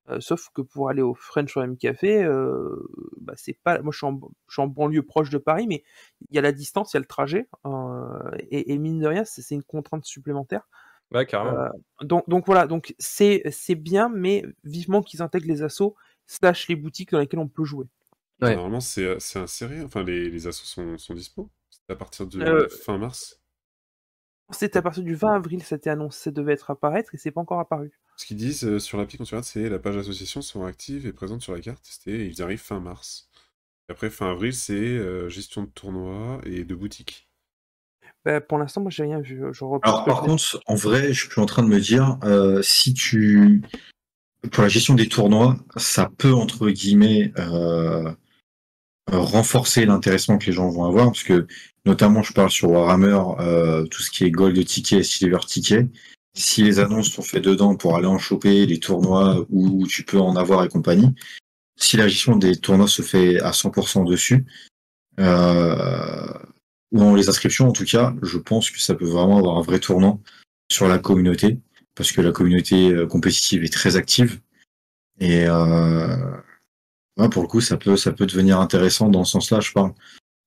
Euh, 0.09 0.20
sauf 0.20 0.49
que 0.55 0.61
pour 0.62 0.88
aller 0.90 1.03
au 1.03 1.14
French 1.14 1.55
Royal 1.55 1.76
Café, 1.76 2.22
euh, 2.24 2.76
bah, 3.20 3.34
c'est 3.36 3.59
pas. 3.62 3.80
Moi, 3.80 3.92
je 3.92 3.99
suis, 3.99 4.07
en, 4.07 4.20
je 4.49 4.55
suis 4.55 4.62
en 4.62 4.66
banlieue 4.66 5.03
proche 5.03 5.30
de 5.30 5.38
Paris, 5.38 5.66
mais 5.66 5.84
il 6.30 6.34
y 6.34 6.38
a 6.38 6.42
la 6.42 6.53
distance, 6.53 6.92
il 6.92 6.97
y 6.97 6.99
a 6.99 7.01
le 7.01 7.07
trajet, 7.07 7.49
euh, 7.66 8.30
et, 8.51 8.72
et 8.72 8.78
mine 8.78 8.99
de 9.01 9.07
rien, 9.07 9.24
c'est 9.24 9.55
une 9.55 9.62
contrainte 9.62 10.05
supplémentaire. 10.05 10.68
Ouais, 11.12 11.26
carrément. 11.26 11.59
Euh, 11.59 11.68
donc, 12.03 12.28
donc 12.28 12.47
voilà, 12.47 12.66
donc 12.66 12.95
c'est 12.99 13.42
c'est 13.51 13.76
bien, 13.76 14.09
mais 14.09 14.45
vivement 14.64 15.03
qu'ils 15.03 15.22
intègrent 15.22 15.47
les 15.47 15.62
assos 15.62 15.95
slash 16.26 16.68
les 16.68 16.76
boutiques 16.76 17.12
dans 17.12 17.18
lesquelles 17.20 17.40
on 17.40 17.49
peut 17.49 17.64
jouer. 17.64 17.86
Ouais. 18.42 18.57
Normalement, 18.57 18.80
c'est 18.80 19.20
c'est 19.20 19.38
inséré. 19.38 19.82
Enfin, 19.82 20.03
les, 20.03 20.28
les 20.28 20.47
assos 20.47 20.64
sont, 20.66 20.99
sont 20.99 21.14
dispo? 21.14 21.51
C'est 21.70 21.92
à 21.92 21.97
partir 21.97 22.26
de 22.26 22.42
Euh, 22.42 22.68
fin 22.68 22.99
mars? 22.99 23.40
C'est 24.51 24.76
à 24.76 24.82
partir 24.82 25.03
du 25.03 25.14
20 25.14 25.36
avril, 25.36 25.62
ça 25.62 25.76
a 25.76 25.78
été 25.78 25.88
annoncé, 25.88 26.24
ça 26.24 26.30
devait 26.30 26.53
être 26.53 26.70
apparaître 26.70 27.14
et 27.14 27.18
c'est 27.18 27.30
pas 27.30 27.41
encore 27.41 27.61
apparu. 27.61 27.92
Ce 28.16 28.26
qu'ils 28.26 28.36
disent 28.36 28.64
euh, 28.64 28.78
sur 28.78 28.99
l'appli 28.99 29.18
regardes, 29.18 29.45
c'est 29.45 29.68
la 29.68 29.78
page 29.78 29.96
association 29.96 30.42
sera 30.42 30.68
active 30.68 31.07
et 31.07 31.12
présente 31.12 31.42
sur 31.42 31.53
la 31.53 31.61
carte 31.61 32.00
et 32.07 32.26
ils 32.26 32.42
arrivent 32.42 32.61
fin 32.61 32.80
mars. 32.80 33.28
Et 33.88 33.92
après, 33.92 34.11
fin 34.11 34.30
avril, 34.30 34.54
c'est 34.54 34.74
euh, 34.74 35.28
gestion 35.28 35.62
de 35.62 35.68
tournoi 35.68 36.41
et 36.45 36.64
de 36.64 36.74
boutique. 36.74 37.28
Bah, 38.24 38.41
pour 38.41 38.58
l'instant, 38.58 38.80
moi, 38.80 38.91
j'ai 38.91 39.03
rien 39.03 39.20
vu. 39.20 39.42
Je 39.53 39.64
Alors, 39.64 40.04
par 40.04 40.22
contre, 40.22 40.61
en 40.66 40.74
vrai, 40.74 41.12
je 41.12 41.28
suis 41.28 41.41
en 41.41 41.46
train 41.46 41.62
de 41.62 41.68
me 41.68 41.78
dire, 41.78 42.18
euh, 42.24 42.62
si 42.62 42.95
tu, 42.95 43.62
pour 44.50 44.62
la 44.62 44.68
gestion 44.68 44.95
des 44.95 45.08
tournois, 45.08 45.57
ça 45.76 46.11
peut, 46.16 46.32
entre 46.32 46.70
guillemets, 46.70 47.32
euh, 47.38 48.11
renforcer 49.12 49.84
l'intéressement 49.84 50.38
que 50.38 50.46
les 50.46 50.53
gens 50.53 50.70
vont 50.70 50.86
avoir, 50.86 51.07
parce 51.07 51.22
que, 51.22 51.46
notamment, 51.84 52.22
je 52.22 52.32
parle 52.32 52.50
sur 52.50 52.70
Warhammer, 52.70 53.20
euh, 53.41 53.84
tout 53.84 54.00
ce 54.00 54.11
qui 54.11 54.24
est 54.24 54.30
gold 54.30 54.64
ticket 54.64 54.99
et 54.99 55.03
silver 55.03 55.41
ticket. 55.46 55.86
Si 56.35 56.63
les 56.63 56.81
annonces 56.81 57.11
sont 57.11 57.23
faites 57.23 57.45
dedans 57.45 57.77
pour 57.77 57.97
aller 57.97 58.07
en 58.07 58.19
choper 58.19 58.67
les 58.67 58.81
tournois 58.81 59.47
où 59.51 59.87
tu 59.87 60.03
peux 60.05 60.19
en 60.19 60.35
avoir 60.35 60.65
et 60.65 60.69
compagnie, 60.69 61.15
si 61.77 61.97
la 61.97 62.09
gestion 62.09 62.37
des 62.37 62.57
tournois 62.57 62.89
se 62.89 63.03
fait 63.03 63.41
à 63.41 63.53
100% 63.53 64.05
dessus, 64.05 64.45
euh, 65.21 66.33
ou 66.93 66.99
dans 66.99 67.15
les 67.15 67.29
inscriptions 67.29 67.69
en 67.69 67.73
tout 67.73 67.85
cas, 67.85 68.15
je 68.23 68.39
pense 68.39 68.71
que 68.71 68.81
ça 68.81 68.95
peut 68.95 69.07
vraiment 69.07 69.39
avoir 69.39 69.59
un 69.59 69.63
vrai 69.63 69.79
tournant 69.79 70.21
sur 70.71 70.89
la 70.89 70.99
communauté, 70.99 71.59
parce 71.95 72.11
que 72.13 72.21
la 72.21 72.33
communauté 72.33 72.91
euh, 72.91 73.07
compétitive 73.07 73.65
est 73.65 73.73
très 73.73 73.97
active. 73.97 74.41
Et 75.21 75.47
euh, 75.47 76.17
ouais, 77.17 77.29
pour 77.29 77.43
le 77.43 77.49
coup, 77.49 77.61
ça 77.61 77.77
peut, 77.77 77.97
ça 77.97 78.13
peut 78.13 78.27
devenir 78.27 78.61
intéressant 78.61 79.09
dans 79.09 79.25
ce 79.25 79.33
sens-là, 79.33 79.61
je 79.61 79.73
parle. 79.73 79.93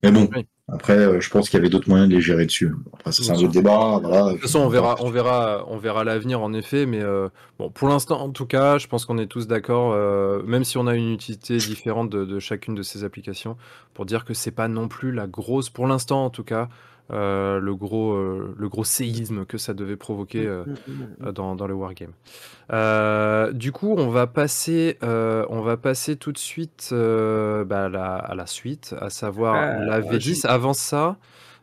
Mais 0.02 0.12
bon. 0.12 0.28
Après, 0.70 0.98
euh, 0.98 1.20
je 1.20 1.30
pense 1.30 1.48
qu'il 1.48 1.56
y 1.56 1.60
avait 1.60 1.70
d'autres 1.70 1.88
moyens 1.88 2.10
de 2.10 2.14
les 2.14 2.20
gérer 2.20 2.44
dessus. 2.44 2.74
Après, 2.92 3.10
c'est 3.10 3.30
un 3.30 3.34
autre 3.36 3.48
débat. 3.48 4.00
Voilà. 4.02 4.26
De 4.26 4.32
toute 4.32 4.42
façon, 4.42 4.60
on 4.60 4.68
verra, 4.68 4.96
on 5.00 5.08
verra, 5.08 5.64
on 5.66 5.78
verra 5.78 6.04
l'avenir 6.04 6.42
en 6.42 6.52
effet, 6.52 6.84
mais 6.84 7.00
euh, 7.00 7.30
bon, 7.58 7.70
pour 7.70 7.88
l'instant, 7.88 8.20
en 8.20 8.30
tout 8.30 8.44
cas, 8.44 8.76
je 8.76 8.86
pense 8.86 9.06
qu'on 9.06 9.16
est 9.16 9.26
tous 9.26 9.46
d'accord, 9.46 9.92
euh, 9.94 10.42
même 10.42 10.64
si 10.64 10.76
on 10.76 10.86
a 10.86 10.94
une 10.94 11.12
utilité 11.12 11.56
différente 11.56 12.10
de, 12.10 12.26
de 12.26 12.38
chacune 12.38 12.74
de 12.74 12.82
ces 12.82 13.02
applications, 13.02 13.56
pour 13.94 14.04
dire 14.04 14.26
que 14.26 14.34
c'est 14.34 14.50
pas 14.50 14.68
non 14.68 14.88
plus 14.88 15.10
la 15.10 15.26
grosse, 15.26 15.70
pour 15.70 15.86
l'instant 15.86 16.26
en 16.26 16.30
tout 16.30 16.44
cas, 16.44 16.68
euh, 17.10 17.58
le 17.58 17.74
gros, 17.74 18.12
euh, 18.12 18.54
le 18.58 18.68
gros 18.68 18.84
séisme 18.84 19.44
que 19.46 19.56
ça 19.58 19.72
devait 19.74 19.96
provoquer 19.96 20.46
euh, 20.46 20.64
Mm, 20.64 20.70
mm, 20.70 20.92
mm. 20.92 21.26
euh, 21.26 21.32
dans, 21.32 21.54
dans 21.56 21.66
le 21.66 21.74
wargame. 21.74 22.12
Euh, 22.72 23.52
du 23.52 23.72
coup, 23.72 23.94
on 23.96 24.08
va 24.08 24.26
passer, 24.26 24.98
euh, 25.02 25.46
on 25.48 25.60
va 25.62 25.76
passer 25.76 26.16
tout 26.16 26.32
de 26.32 26.38
suite 26.38 26.90
euh, 26.92 27.64
bah, 27.64 27.84
à, 27.84 27.88
la, 27.88 28.14
à 28.16 28.34
la 28.34 28.46
suite, 28.46 28.94
à 29.00 29.08
savoir 29.10 29.54
Euh, 29.54 29.84
la 29.86 30.00
V10. 30.00 30.46
Avant 30.46 30.74
ça, 30.74 31.16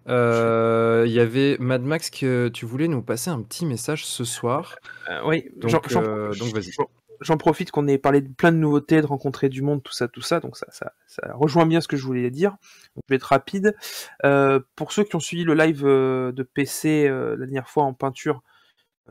euh, 0.08 1.04
il 1.08 1.12
y 1.14 1.20
avait 1.20 1.58
Mad 1.60 1.82
Max 1.84 2.10
que 2.10 2.48
tu 2.50 2.66
voulais 2.66 2.88
nous 2.88 3.02
passer 3.02 3.30
un 3.30 3.42
petit 3.42 3.66
message 3.66 4.06
ce 4.06 4.24
soir. 4.24 4.76
Euh, 5.10 5.22
oui, 5.26 5.46
Donc, 5.58 5.72
euh, 5.96 6.34
donc 6.36 6.54
vas-y. 6.54 6.72
J'en- 7.22 7.38
profite 7.38 7.72
qu'on 7.72 7.88
ait 7.88 7.98
parlé 7.98 8.22
de 8.22 8.34
plein 8.34 8.52
de 8.52 8.58
nouveautés, 8.58 9.02
de 9.02 9.06
rencontrer 9.06 9.50
du 9.50 9.62
monde, 9.62 9.84
tout 9.84 9.92
ça, 9.94 10.08
tout 10.08 10.22
ça, 10.22 10.40
donc 10.40 10.58
ça, 10.58 10.68
ça, 10.72 10.94
ça 11.08 11.22
rejoint 11.34 11.66
bien 11.66 11.82
ce 11.82 11.88
que 11.88 11.98
je 11.98 12.06
voulais 12.06 12.32
dire. 12.32 12.58
Je 12.96 13.02
vais 13.10 13.16
être 13.18 13.24
rapide. 13.24 13.76
Euh, 14.24 14.60
pour 14.76 14.92
ceux 14.92 15.04
qui 15.04 15.16
ont 15.16 15.20
suivi 15.20 15.44
le 15.44 15.54
live 15.54 15.86
euh, 15.86 16.32
de 16.32 16.44
PC 16.44 17.08
euh, 17.08 17.36
la 17.38 17.46
dernière 17.46 17.70
fois 17.70 17.84
en 17.84 17.94
peinture, 17.94 18.42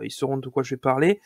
ils 0.02 0.10
sauront 0.10 0.36
de 0.38 0.48
quoi 0.48 0.64
je 0.64 0.70
vais 0.74 0.80
parler. 0.80 1.20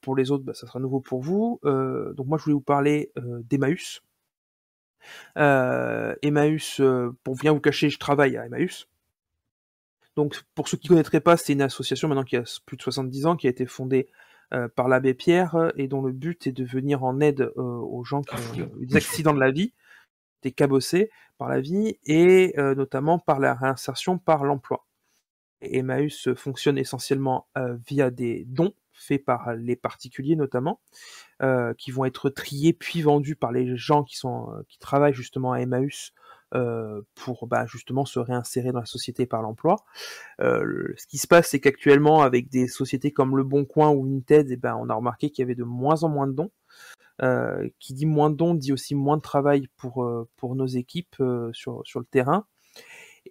Pour 0.00 0.16
les 0.16 0.30
autres, 0.30 0.42
bah, 0.44 0.54
ça 0.54 0.66
sera 0.66 0.78
nouveau 0.78 1.00
pour 1.00 1.20
vous. 1.20 1.60
Donc 1.62 2.26
moi, 2.26 2.38
je 2.38 2.44
voulais 2.44 2.54
vous 2.54 2.60
parler 2.62 3.12
d'Emmaüs. 3.16 4.02
Emmaüs, 5.36 6.80
pour 7.22 7.36
bien 7.36 7.52
vous 7.52 7.60
cacher, 7.60 7.90
je 7.90 7.98
travaille 7.98 8.38
à 8.38 8.46
Emmaüs. 8.46 8.88
Donc, 10.16 10.42
pour 10.54 10.68
ceux 10.68 10.76
qui 10.76 10.88
ne 10.88 10.94
connaîtraient 10.94 11.20
pas, 11.20 11.36
c'est 11.36 11.52
une 11.52 11.62
association 11.62 12.08
maintenant 12.08 12.24
qui 12.24 12.36
a 12.36 12.42
plus 12.66 12.76
de 12.76 12.82
70 12.82 13.26
ans, 13.26 13.36
qui 13.36 13.46
a 13.46 13.50
été 13.50 13.66
fondée 13.66 14.08
par 14.74 14.88
l'abbé 14.88 15.14
Pierre 15.14 15.56
euh, 15.56 15.70
et 15.76 15.88
dont 15.88 16.02
le 16.02 16.12
but 16.12 16.46
est 16.46 16.52
de 16.52 16.64
venir 16.64 17.04
en 17.04 17.20
aide 17.20 17.52
euh, 17.56 17.62
aux 17.62 18.04
gens 18.04 18.22
qui 18.22 18.62
ont 18.62 18.70
eu 18.78 18.86
des 18.86 18.96
accidents 18.96 19.34
de 19.34 19.40
la 19.40 19.50
vie, 19.50 19.74
des 20.42 20.52
cabossés 20.52 21.10
par 21.36 21.48
la 21.48 21.60
vie 21.60 21.98
et 22.04 22.54
euh, 22.58 22.74
notamment 22.74 23.18
par 23.18 23.40
la 23.40 23.54
réinsertion 23.54 24.18
par 24.18 24.44
l'emploi. 24.44 24.86
Emmaüs 25.60 26.28
fonctionne 26.34 26.78
essentiellement 26.78 27.48
euh, 27.56 27.76
via 27.86 28.10
des 28.10 28.44
dons 28.46 28.74
faits 28.92 29.24
par 29.24 29.54
les 29.54 29.76
particuliers 29.76 30.36
notamment, 30.36 30.80
euh, 31.42 31.72
qui 31.74 31.90
vont 31.90 32.04
être 32.04 32.30
triés 32.30 32.72
puis 32.72 33.02
vendus 33.02 33.36
par 33.36 33.52
les 33.52 33.76
gens 33.76 34.02
qui 34.02 34.16
sont 34.16 34.50
euh, 34.50 34.62
qui 34.68 34.78
travaillent 34.78 35.14
justement 35.14 35.52
à 35.52 35.60
Emmaüs 35.60 36.12
euh, 36.54 37.02
pour 37.14 37.46
bah, 37.46 37.66
justement 37.66 38.04
se 38.04 38.18
réinsérer 38.18 38.72
dans 38.72 38.80
la 38.80 38.86
société 38.86 39.26
par 39.26 39.42
l'emploi. 39.42 39.76
Euh, 40.40 40.94
ce 40.96 41.06
qui 41.06 41.18
se 41.18 41.26
passe, 41.26 41.48
c'est 41.48 41.60
qu'actuellement, 41.60 42.22
avec 42.22 42.48
des 42.48 42.68
sociétés 42.68 43.12
comme 43.12 43.36
Le 43.36 43.44
Bon 43.44 43.64
Coin 43.64 43.90
ou 43.90 44.04
Vinted, 44.04 44.50
eh 44.50 44.56
ben, 44.56 44.76
on 44.80 44.88
a 44.88 44.94
remarqué 44.94 45.30
qu'il 45.30 45.42
y 45.42 45.46
avait 45.46 45.54
de 45.54 45.64
moins 45.64 46.02
en 46.02 46.08
moins 46.08 46.26
de 46.26 46.32
dons. 46.32 46.50
Euh, 47.20 47.68
qui 47.80 47.94
dit 47.94 48.06
moins 48.06 48.30
de 48.30 48.36
dons 48.36 48.54
dit 48.54 48.72
aussi 48.72 48.94
moins 48.94 49.16
de 49.16 49.22
travail 49.22 49.66
pour, 49.76 50.04
euh, 50.04 50.28
pour 50.36 50.54
nos 50.54 50.68
équipes 50.68 51.16
euh, 51.20 51.50
sur, 51.52 51.82
sur 51.84 51.98
le 51.98 52.06
terrain. 52.06 52.46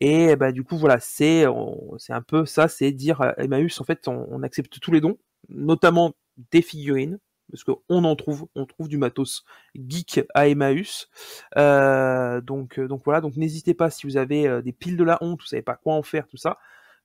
Et 0.01 0.35
bah, 0.35 0.51
du 0.51 0.63
coup, 0.63 0.77
voilà, 0.77 0.99
c'est 0.99 1.45
un 1.45 2.21
peu 2.27 2.45
ça, 2.45 2.67
c'est 2.67 2.91
dire 2.91 3.33
Emmaüs, 3.37 3.81
en 3.81 3.83
fait, 3.83 4.07
on, 4.07 4.27
on 4.29 4.43
accepte 4.43 4.79
tous 4.79 4.91
les 4.91 5.01
dons, 5.01 5.17
notamment 5.49 6.13
des 6.51 6.61
figurines, 6.61 7.19
parce 7.51 7.63
qu'on 7.63 8.03
en 8.03 8.15
trouve, 8.15 8.47
on 8.55 8.65
trouve 8.65 8.87
du 8.87 8.97
matos 8.97 9.43
geek 9.75 10.21
à 10.33 10.47
Emmaüs. 10.47 11.09
Euh, 11.57 12.41
donc, 12.41 12.79
euh, 12.79 12.87
donc 12.87 13.01
voilà, 13.05 13.21
donc 13.21 13.35
n'hésitez 13.37 13.73
pas 13.73 13.89
si 13.89 14.07
vous 14.07 14.17
avez 14.17 14.47
euh, 14.47 14.61
des 14.61 14.73
piles 14.73 14.97
de 14.97 15.03
la 15.03 15.17
honte, 15.21 15.41
vous 15.41 15.47
savez 15.47 15.61
pas 15.61 15.75
quoi 15.75 15.93
en 15.93 16.03
faire, 16.03 16.27
tout 16.27 16.37
ça, 16.37 16.57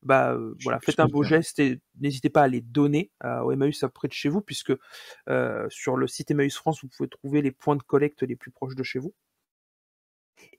bah 0.02 0.32
euh, 0.32 0.55
voilà, 0.62 0.81
faites 0.81 1.01
un 1.01 1.06
beau 1.06 1.23
geste 1.23 1.59
et 1.60 1.81
n'hésitez 2.01 2.28
pas 2.28 2.43
à 2.43 2.48
les 2.48 2.60
donner 2.60 3.12
euh, 3.24 3.40
au 3.40 3.52
Emmaüs 3.52 3.85
près 3.94 4.09
de 4.09 4.12
chez 4.12 4.28
vous, 4.28 4.40
puisque 4.40 4.73
euh, 5.28 5.66
sur 5.70 5.97
le 5.97 6.06
site 6.09 6.31
Emmaüs 6.31 6.56
France, 6.56 6.82
vous 6.82 6.89
pouvez 6.89 7.09
trouver 7.09 7.43
les 7.43 7.52
points 7.52 7.77
de 7.77 7.82
collecte 7.82 8.23
les 8.23 8.36
plus 8.36 8.51
proches 8.51 8.74
de 8.74 8.82
chez 8.82 8.98
vous. 8.98 9.14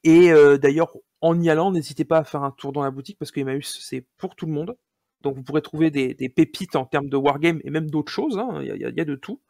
Et 0.03 0.31
euh, 0.31 0.57
d'ailleurs, 0.57 0.93
en 1.21 1.39
y 1.41 1.49
allant, 1.49 1.71
n'hésitez 1.71 2.05
pas 2.05 2.19
à 2.19 2.23
faire 2.23 2.43
un 2.43 2.51
tour 2.51 2.71
dans 2.71 2.83
la 2.83 2.91
boutique 2.91 3.17
parce 3.17 3.31
que 3.31 3.39
Emmaüs, 3.39 3.79
c'est 3.81 4.05
pour 4.17 4.35
tout 4.35 4.45
le 4.45 4.53
monde. 4.53 4.75
Donc 5.23 5.35
vous 5.37 5.43
pourrez 5.43 5.61
trouver 5.61 5.89
des, 5.89 6.13
des 6.13 6.29
pépites 6.29 6.75
en 6.75 6.85
termes 6.85 7.09
de 7.09 7.17
wargame 7.17 7.59
et 7.63 7.69
même 7.71 7.89
d'autres 7.89 8.11
choses. 8.11 8.37
hein. 8.37 8.59
Il 8.61 8.67
y, 8.67 8.71
a- 8.85 8.89
y 8.89 9.01
y 9.01 9.05
de 9.05 9.15
tout. 9.15 9.41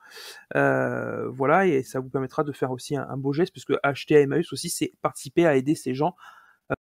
Euh, 0.56 1.28
voilà, 1.30 1.66
et 1.68 1.84
ça 1.84 2.00
vous 2.00 2.10
permettra 2.10 2.44
de 2.44 2.52
faire 2.52 2.72
aussi 2.72 2.96
un, 2.96 3.08
un 3.10 3.18
beau 3.18 3.34
geste 3.34 3.54
parce 3.54 3.66
que 3.66 3.74
acheter 3.84 4.16
à 4.18 4.22
Emmaüs 4.22 4.54
aussi, 4.54 4.70
c'est 4.70 4.94
participer 5.02 5.46
à 5.46 5.56
aider 5.56 5.76
ces 5.76 5.94
gens. 5.96 6.16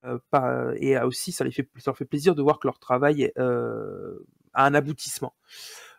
euh, 0.05 0.17
par- 0.31 0.73
et 0.77 0.95
à 0.95 1.05
aussi, 1.07 1.31
ça, 1.33 1.43
les 1.43 1.51
fait, 1.51 1.69
ça 1.77 1.91
leur 1.91 1.97
fait 1.97 2.05
plaisir 2.05 2.35
de 2.35 2.41
voir 2.41 2.59
que 2.59 2.67
leur 2.67 2.79
travail 2.79 3.31
euh, 3.37 4.19
a 4.53 4.65
un 4.65 4.73
aboutissement. 4.73 5.35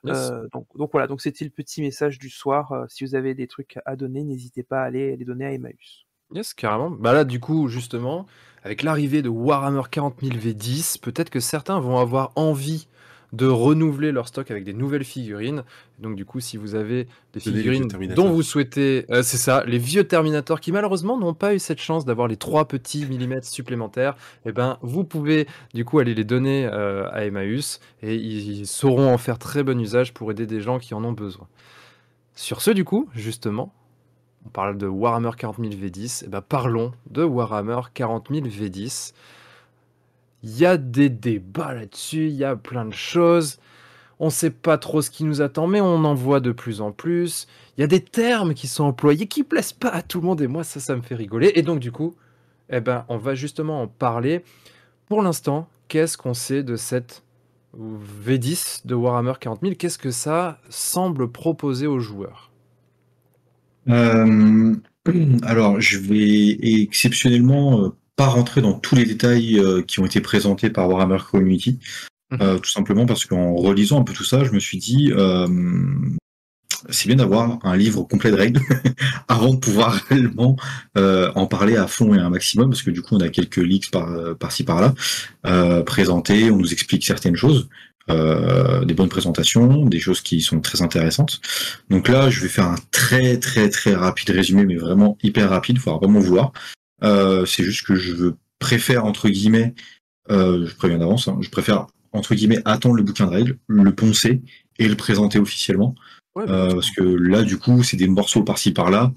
Yes. 0.05 0.31
Donc, 0.53 0.67
donc 0.77 0.91
voilà, 0.93 1.07
donc 1.07 1.21
c'était 1.23 1.45
le 1.45 1.51
petit 1.51 1.83
message 1.83 2.19
du 2.19 2.31
soir. 2.31 2.87
Si 2.89 3.05
vous 3.05 3.15
avez 3.15 3.35
des 3.35 3.47
trucs 3.47 3.79
à 3.87 3.97
donner, 3.97 4.25
n'hésitez 4.25 4.63
pas 4.63 4.83
à 4.83 4.85
aller 4.85 5.17
les 5.17 5.25
donner 5.25 5.47
à 5.47 5.53
Emmaüs. 5.53 6.07
Yes, 6.35 6.53
carrément. 6.53 6.91
Bah 6.91 7.13
là, 7.13 7.25
du 7.25 7.39
coup, 7.39 7.69
justement, 7.69 8.27
avec 8.65 8.83
l'arrivée 8.83 9.23
de 9.23 9.29
Warhammer 9.29 9.83
40 9.89 10.17
000 10.21 10.37
V10, 10.37 10.99
peut-être 11.01 11.31
que 11.31 11.41
certains 11.41 11.79
vont 11.79 11.99
avoir 11.99 12.33
envie 12.35 12.89
de 13.33 13.47
renouveler 13.47 14.13
leur 14.13 14.29
stock 14.29 14.51
avec 14.51 14.65
des 14.65 14.73
nouvelles 14.73 15.05
figurines. 15.05 15.65
Donc, 15.99 16.17
du 16.17 16.25
coup, 16.25 16.41
si 16.41 16.57
vous 16.57 16.75
avez 16.75 17.09
des 17.33 17.41
figurines 17.41 17.89
dont 18.15 18.31
vous 18.31 18.43
souhaitez, 18.43 19.07
euh, 19.11 19.23
c'est 19.23 19.37
ça, 19.37 19.65
les 19.67 19.79
vieux 19.79 20.05
Terminators 20.05 20.61
qui 20.61 20.73
malheureusement 20.73 21.19
n'ont 21.19 21.35
pas 21.35 21.55
eu 21.55 21.59
cette 21.59 21.81
chance 21.81 22.05
d'avoir 22.05 22.29
les 22.29 22.37
trois 22.37 22.67
petits 22.67 23.07
millimètres 23.07 23.47
supplémentaires, 23.47 24.17
eh 24.47 24.53
ben, 24.53 24.79
vous 24.83 25.05
pouvez 25.05 25.49
du 25.73 25.85
coup 25.85 25.99
aller 25.99 26.15
les 26.15 26.25
donner 26.25 26.67
euh, 26.67 27.09
à 27.11 27.25
Emmaüs 27.25 27.81
et 28.03 28.15
ils 28.15 28.67
sauront 28.67 29.13
en 29.13 29.19
faire 29.19 29.39
très 29.39 29.63
bon 29.63 29.81
usage 29.81 30.15
pour 30.15 30.31
aider 30.31 30.47
des 30.47 30.61
gens 30.61 30.79
qui 30.79 30.95
en 30.95 31.05
ont 31.05 31.13
besoin. 31.13 31.49
Sur 32.37 32.61
ce, 32.63 32.71
du 32.71 32.85
coup, 32.85 33.09
justement, 33.15 33.73
on 34.47 34.49
parle 34.51 34.77
de 34.77 34.87
Warhammer 34.87 35.31
40 35.37 35.57
000 35.59 35.71
V10, 35.71 36.25
et 36.25 36.29
ben 36.29 36.43
parlons 36.43 36.93
de 37.11 37.23
Warhammer 37.23 37.81
40 37.93 38.29
000 38.31 38.47
V10. 38.47 39.13
Il 40.43 40.59
y 40.59 40.67
a 40.67 40.77
des 40.77 41.09
débats 41.09 41.73
là-dessus, 41.73 42.29
il 42.29 42.35
y 42.35 42.45
a 42.45 42.55
plein 42.55 42.85
de 42.85 42.93
choses. 42.93 43.59
On 44.21 44.27
ne 44.27 44.31
sait 44.31 44.51
pas 44.51 44.79
trop 44.79 45.03
ce 45.03 45.11
qui 45.11 45.25
nous 45.25 45.41
attend, 45.41 45.67
mais 45.67 45.81
on 45.81 46.05
en 46.05 46.15
voit 46.15 46.41
de 46.41 46.53
plus 46.53 46.81
en 46.81 46.93
plus. 46.93 47.49
Il 47.77 47.81
y 47.81 47.85
a 47.85 47.89
des 47.89 48.03
termes 48.03 48.55
qui 48.55 48.69
sont 48.69 48.85
employés 48.85 49.27
qui 49.27 49.43
plaisent 49.43 49.73
pas 49.73 49.89
à 49.89 50.03
tout 50.03 50.21
le 50.21 50.27
monde, 50.27 50.41
et 50.41 50.47
moi 50.47 50.63
ça, 50.63 50.81
ça 50.81 50.95
me 50.95 51.03
fait 51.03 51.15
rigoler. 51.15 51.53
Et 51.55 51.63
donc 51.63 51.81
du 51.81 51.91
coup, 51.91 52.15
eh 52.69 52.81
ben, 52.81 53.05
on 53.09 53.17
va 53.17 53.35
justement 53.35 53.83
en 53.83 53.89
parler. 53.89 54.45
Pour 55.09 55.23
l'instant, 55.23 55.69
qu'est-ce 55.89 56.17
qu'on 56.17 56.35
sait 56.35 56.63
de 56.63 56.77
cette 56.77 57.23
V10 57.77 58.87
de 58.87 58.95
Warhammer 58.95 59.35
40 59.41 59.61
000 59.63 59.75
Qu'est-ce 59.79 59.99
que 59.99 60.11
ça 60.11 60.59
semble 60.69 61.31
proposer 61.31 61.87
aux 61.87 61.99
joueurs? 61.99 62.51
Euh, 63.89 64.75
alors, 65.43 65.81
je 65.81 65.99
vais 65.99 66.59
exceptionnellement 66.83 67.85
euh, 67.85 67.89
pas 68.17 68.27
rentrer 68.27 68.61
dans 68.63 68.73
tous 68.75 68.95
les 68.95 69.05
détails 69.05 69.59
euh, 69.59 69.83
qui 69.83 70.01
ont 70.01 70.07
été 70.07 70.21
présentés 70.21 70.71
par 70.71 70.89
Warhammer 70.89 71.19
Community, 71.31 71.79
Mhm. 72.33 72.39
euh, 72.41 72.59
tout 72.59 72.71
simplement 72.71 73.05
parce 73.07 73.27
qu'en 73.27 73.55
relisant 73.55 74.01
un 74.01 74.05
peu 74.05 74.15
tout 74.15 74.25
ça, 74.25 74.45
je 74.45 74.53
me 74.53 74.59
suis 74.59 74.79
dit, 74.79 75.13
euh, 75.13 75.47
c'est 76.91 77.07
bien 77.07 77.17
d'avoir 77.17 77.59
un 77.65 77.77
livre 77.77 78.03
complet 78.05 78.31
de 78.31 78.37
règles 78.37 78.61
avant 79.29 79.55
de 79.55 79.59
pouvoir 79.59 79.93
réellement 80.09 80.57
euh, 80.99 81.31
en 81.35 81.47
parler 81.47 81.77
à 81.77 81.87
fond 81.87 82.15
et 82.15 82.19
à 82.19 82.25
un 82.27 82.31
maximum, 82.31 82.71
parce 82.71 82.83
que 82.83 82.91
du 82.91 83.03
coup, 83.03 83.15
on 83.17 83.21
a 83.21 83.29
quelques 83.29 83.57
leaks 83.59 83.91
par, 83.91 84.09
par-ci 84.39 84.65
par-là 84.65 84.95
euh, 85.47 85.83
présentés, 85.83 86.51
on 86.51 86.57
nous 86.57 86.73
explique 86.73 87.05
certaines 87.05 87.37
choses. 87.37 87.69
Euh, 88.11 88.85
des 88.85 88.93
bonnes 88.93 89.09
présentations, 89.09 89.87
des 89.87 89.99
choses 89.99 90.21
qui 90.21 90.43
sont 90.43 90.61
très 90.61 90.83
intéressantes. 90.83 91.41
Donc 91.89 92.09
là, 92.09 92.29
je 92.29 92.41
vais 92.41 92.49
faire 92.49 92.67
un 92.67 92.77
très 92.91 93.39
très 93.39 93.71
très 93.71 93.95
rapide 93.95 94.29
résumé, 94.29 94.67
mais 94.67 94.77
vraiment 94.77 95.17
hyper 95.23 95.49
rapide, 95.49 95.77
il 95.77 95.81
faudra 95.81 96.01
pas 96.01 96.07
m'en 96.07 96.21
vouloir. 96.21 96.53
Euh, 97.03 97.47
c'est 97.47 97.65
juste 97.65 97.87
que 97.87 97.95
je 97.95 98.33
préfère, 98.59 99.07
entre 99.07 99.31
guillemets, 99.31 99.75
euh, 100.31 100.67
je 100.67 100.75
préviens 100.75 100.99
d'avance, 100.99 101.29
hein, 101.29 101.39
je 101.41 101.49
préfère, 101.49 101.87
entre 102.13 102.35
guillemets, 102.35 102.61
attendre 102.67 102.95
le 102.95 103.03
bouquin 103.03 103.25
de 103.25 103.31
règles, 103.31 103.59
le 103.69 103.95
poncer 103.95 104.43
et 104.79 104.87
le 104.87 104.97
présenter 104.97 105.39
officiellement. 105.39 105.95
Ouais, 106.35 106.45
Euh, 106.49 106.75
parce 106.75 106.91
que 106.91 107.03
là, 107.03 107.43
du 107.43 107.59
coup, 107.59 107.83
c'est 107.83 107.97
des 107.97 108.09
morceaux 108.09 108.43
par-ci 108.43 108.73
par-là. 108.73 109.13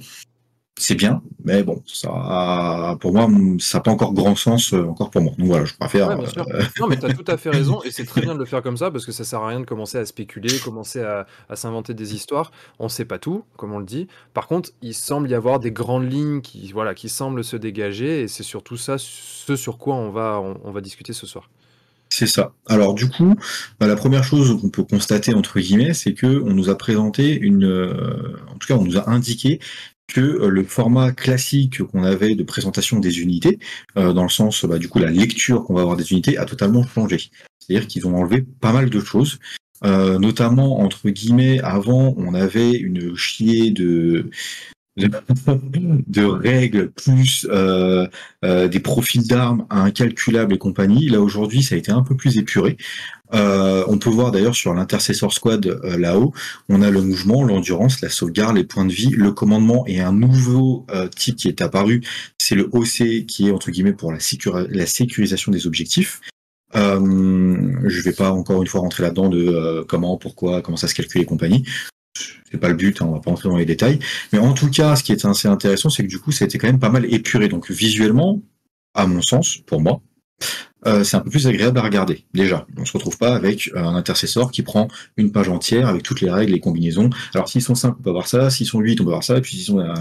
C'est 0.79 0.93
bien, 0.93 1.23
mais 1.43 1.63
bon, 1.63 1.81
ça, 1.87 2.95
pour 2.99 3.11
moi, 3.11 3.27
ça 3.59 3.79
n'a 3.79 3.81
pas 3.81 3.89
encore 3.89 4.13
grand 4.13 4.35
sens, 4.35 4.73
euh, 4.73 4.85
encore 4.85 5.09
pour 5.09 5.21
moi. 5.21 5.33
Donc 5.35 5.47
voilà, 5.47 5.65
je 5.65 5.73
préfère. 5.73 6.09
Ouais, 6.09 6.25
euh, 6.37 6.63
Non, 6.79 6.87
mais 6.87 6.99
tu 6.99 7.05
as 7.07 7.13
tout 7.15 7.23
à 7.25 7.37
fait 7.37 7.49
raison, 7.49 7.81
et 7.83 7.89
c'est 7.89 8.05
très 8.05 8.21
bien 8.27 8.35
de 8.35 8.39
le 8.39 8.45
faire 8.45 8.61
comme 8.61 8.77
ça, 8.77 8.91
parce 8.91 9.03
que 9.03 9.11
ça 9.11 9.23
sert 9.23 9.41
à 9.41 9.47
rien 9.47 9.59
de 9.59 9.65
commencer 9.65 9.97
à 9.97 10.05
spéculer, 10.05 10.59
commencer 10.59 11.01
à, 11.01 11.25
à 11.49 11.55
s'inventer 11.55 11.95
des 11.95 12.13
histoires. 12.13 12.51
On 12.77 12.89
sait 12.89 13.05
pas 13.05 13.17
tout, 13.17 13.43
comme 13.57 13.73
on 13.73 13.79
le 13.79 13.85
dit. 13.85 14.07
Par 14.35 14.47
contre, 14.47 14.69
il 14.83 14.93
semble 14.93 15.29
y 15.31 15.33
avoir 15.33 15.59
des 15.59 15.71
grandes 15.71 16.11
lignes 16.11 16.41
qui, 16.41 16.71
voilà, 16.71 16.93
qui 16.93 17.09
semblent 17.09 17.43
se 17.43 17.57
dégager, 17.57 18.21
et 18.21 18.27
c'est 18.27 18.43
surtout 18.43 18.77
ça, 18.77 18.97
ce 18.99 19.55
sur 19.55 19.79
quoi 19.79 19.95
on 19.95 20.11
va, 20.11 20.39
on, 20.39 20.59
on 20.63 20.71
va 20.71 20.81
discuter 20.81 21.13
ce 21.13 21.25
soir. 21.25 21.49
C'est 22.09 22.27
ça. 22.27 22.53
Alors 22.67 22.93
du 22.93 23.09
coup, 23.09 23.35
bah, 23.79 23.87
la 23.87 23.95
première 23.95 24.23
chose 24.23 24.59
qu'on 24.61 24.69
peut 24.69 24.83
constater 24.83 25.33
entre 25.33 25.59
guillemets, 25.59 25.93
c'est 25.93 26.13
que 26.13 26.41
on 26.41 26.53
nous 26.53 26.69
a 26.69 26.77
présenté 26.77 27.37
une, 27.37 27.65
euh, 27.65 28.37
en 28.47 28.57
tout 28.57 28.67
cas, 28.67 28.75
on 28.75 28.83
nous 28.83 28.97
a 28.97 29.09
indiqué 29.09 29.59
que 30.07 30.21
euh, 30.21 30.49
le 30.49 30.63
format 30.63 31.11
classique 31.11 31.83
qu'on 31.83 32.03
avait 32.03 32.35
de 32.35 32.43
présentation 32.43 32.99
des 32.99 33.19
unités, 33.19 33.59
euh, 33.97 34.13
dans 34.13 34.23
le 34.23 34.29
sens, 34.29 34.65
bah, 34.65 34.79
du 34.79 34.87
coup, 34.87 34.99
la 34.99 35.11
lecture 35.11 35.63
qu'on 35.63 35.73
va 35.73 35.81
avoir 35.81 35.97
des 35.97 36.11
unités 36.11 36.37
a 36.37 36.45
totalement 36.45 36.83
changé. 36.83 37.29
C'est-à-dire 37.59 37.87
qu'ils 37.87 38.07
ont 38.07 38.15
enlevé 38.15 38.45
pas 38.61 38.71
mal 38.71 38.89
de 38.89 38.99
choses. 38.99 39.39
Euh, 39.85 40.17
notamment 40.17 40.79
entre 40.79 41.07
guillemets 41.11 41.59
avant 41.61 42.15
on 42.17 42.33
avait 42.33 42.71
une 42.71 43.15
chier 43.15 43.69
de 43.69 44.31
de 44.97 46.23
règles 46.23 46.91
plus 46.91 47.45
euh, 47.51 48.07
euh, 48.43 48.67
des 48.67 48.79
profils 48.79 49.27
d'armes 49.27 49.67
incalculables 49.69 50.55
et 50.55 50.57
compagnie. 50.57 51.07
Là 51.07 51.21
aujourd'hui, 51.21 51.61
ça 51.61 51.75
a 51.75 51.77
été 51.77 51.91
un 51.91 52.01
peu 52.01 52.15
plus 52.15 52.37
épuré. 52.37 52.77
Euh, 53.33 53.83
on 53.87 53.97
peut 53.97 54.09
voir 54.09 54.31
d'ailleurs 54.31 54.55
sur 54.55 54.73
l'intercessor 54.73 55.33
squad 55.33 55.65
euh, 55.65 55.97
là-haut, 55.97 56.33
on 56.69 56.81
a 56.81 56.89
le 56.89 57.01
mouvement, 57.01 57.43
l'endurance, 57.43 58.01
la 58.01 58.09
sauvegarde, 58.09 58.55
les 58.55 58.63
points 58.63 58.85
de 58.85 58.93
vie, 58.93 59.09
le 59.09 59.31
commandement 59.31 59.85
et 59.87 59.99
un 59.99 60.13
nouveau 60.13 60.85
euh, 60.91 61.07
type 61.07 61.35
qui 61.35 61.47
est 61.47 61.61
apparu, 61.61 62.01
c'est 62.37 62.55
le 62.55 62.69
OC 62.71 63.25
qui 63.25 63.47
est 63.47 63.51
entre 63.51 63.71
guillemets 63.71 63.93
pour 63.93 64.13
la, 64.13 64.19
sécurisation 64.19 65.51
des 65.51 65.67
objectifs. 65.67 66.21
Je 66.73 68.01
vais 68.01 68.13
pas 68.13 68.31
encore 68.31 68.61
une 68.61 68.67
fois 68.67 68.81
rentrer 68.81 69.03
là-dedans 69.03 69.29
de 69.29 69.83
comment, 69.87 70.17
pourquoi, 70.17 70.61
comment 70.61 70.77
ça 70.77 70.87
se 70.87 70.95
calcule 70.95 71.21
et 71.21 71.25
compagnie 71.25 71.63
c'est 72.51 72.57
pas 72.57 72.69
le 72.69 72.75
but, 72.75 73.01
hein, 73.01 73.05
on 73.09 73.13
va 73.13 73.19
pas 73.19 73.29
rentrer 73.29 73.49
dans 73.49 73.57
les 73.57 73.65
détails. 73.65 73.99
Mais 74.31 74.39
en 74.39 74.53
tout 74.53 74.69
cas, 74.71 74.95
ce 74.95 75.03
qui 75.03 75.11
est 75.11 75.25
assez 75.25 75.47
intéressant, 75.47 75.89
c'est 75.89 76.03
que 76.03 76.07
du 76.07 76.17
coup, 76.17 76.31
ça 76.31 76.45
a 76.45 76.47
été 76.47 76.57
quand 76.57 76.67
même 76.67 76.79
pas 76.79 76.89
mal 76.89 77.05
épuré. 77.13 77.49
Donc 77.49 77.69
visuellement, 77.69 78.41
à 78.93 79.05
mon 79.05 79.21
sens, 79.21 79.57
pour 79.57 79.81
moi, 79.81 80.01
euh, 80.85 81.03
c'est 81.03 81.17
un 81.17 81.21
peu 81.21 81.29
plus 81.31 81.47
agréable 81.47 81.79
à 81.79 81.81
regarder. 81.81 82.23
Déjà, 82.33 82.67
on 82.77 82.85
se 82.85 82.93
retrouve 82.93 83.17
pas 83.17 83.35
avec 83.35 83.71
euh, 83.75 83.79
un 83.79 83.95
intercesseur 83.95 84.51
qui 84.51 84.61
prend 84.61 84.87
une 85.17 85.31
page 85.31 85.49
entière 85.49 85.87
avec 85.87 86.03
toutes 86.03 86.21
les 86.21 86.29
règles, 86.29 86.53
les 86.53 86.59
combinaisons. 86.59 87.09
Alors 87.33 87.49
s'ils 87.49 87.63
sont 87.63 87.73
5, 87.73 87.95
on 87.99 88.03
peut 88.03 88.11
voir 88.11 88.27
ça. 88.27 88.49
S'ils 88.49 88.67
sont 88.67 88.79
8, 88.79 89.01
on 89.01 89.03
peut 89.03 89.09
voir 89.09 89.23
ça. 89.23 89.37
Et 89.37 89.41
puis 89.41 89.55
s'ils 89.55 89.65
sont 89.65 89.79
1, 89.79 89.93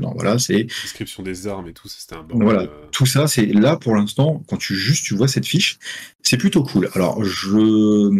non, 0.00 0.12
voilà, 0.14 0.38
c'est 0.38 0.64
description 0.64 1.22
des 1.22 1.46
armes 1.46 1.68
et 1.68 1.72
tout, 1.72 1.88
c'était 1.88 2.16
un 2.16 2.22
bon. 2.22 2.38
Voilà, 2.40 2.62
euh, 2.62 2.68
tout 2.90 3.06
ça, 3.06 3.28
c'est 3.28 3.46
là 3.46 3.76
pour 3.76 3.94
l'instant. 3.94 4.42
Quand 4.48 4.56
tu 4.56 4.74
juste 4.74 5.04
tu 5.04 5.14
vois 5.14 5.28
cette 5.28 5.46
fiche, 5.46 5.78
c'est 6.22 6.36
plutôt 6.36 6.64
cool. 6.64 6.90
Alors 6.94 7.22
je, 7.24 8.10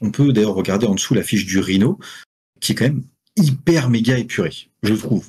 on 0.00 0.10
peut 0.10 0.32
d'ailleurs 0.32 0.54
regarder 0.54 0.86
en 0.86 0.94
dessous 0.94 1.14
la 1.14 1.22
fiche 1.22 1.46
du 1.46 1.58
Rhino, 1.58 1.98
qui 2.60 2.72
est 2.72 2.74
quand 2.74 2.84
même 2.84 3.02
hyper 3.36 3.88
méga 3.88 4.18
épuré, 4.18 4.52
je 4.82 4.94
trouve. 4.94 5.26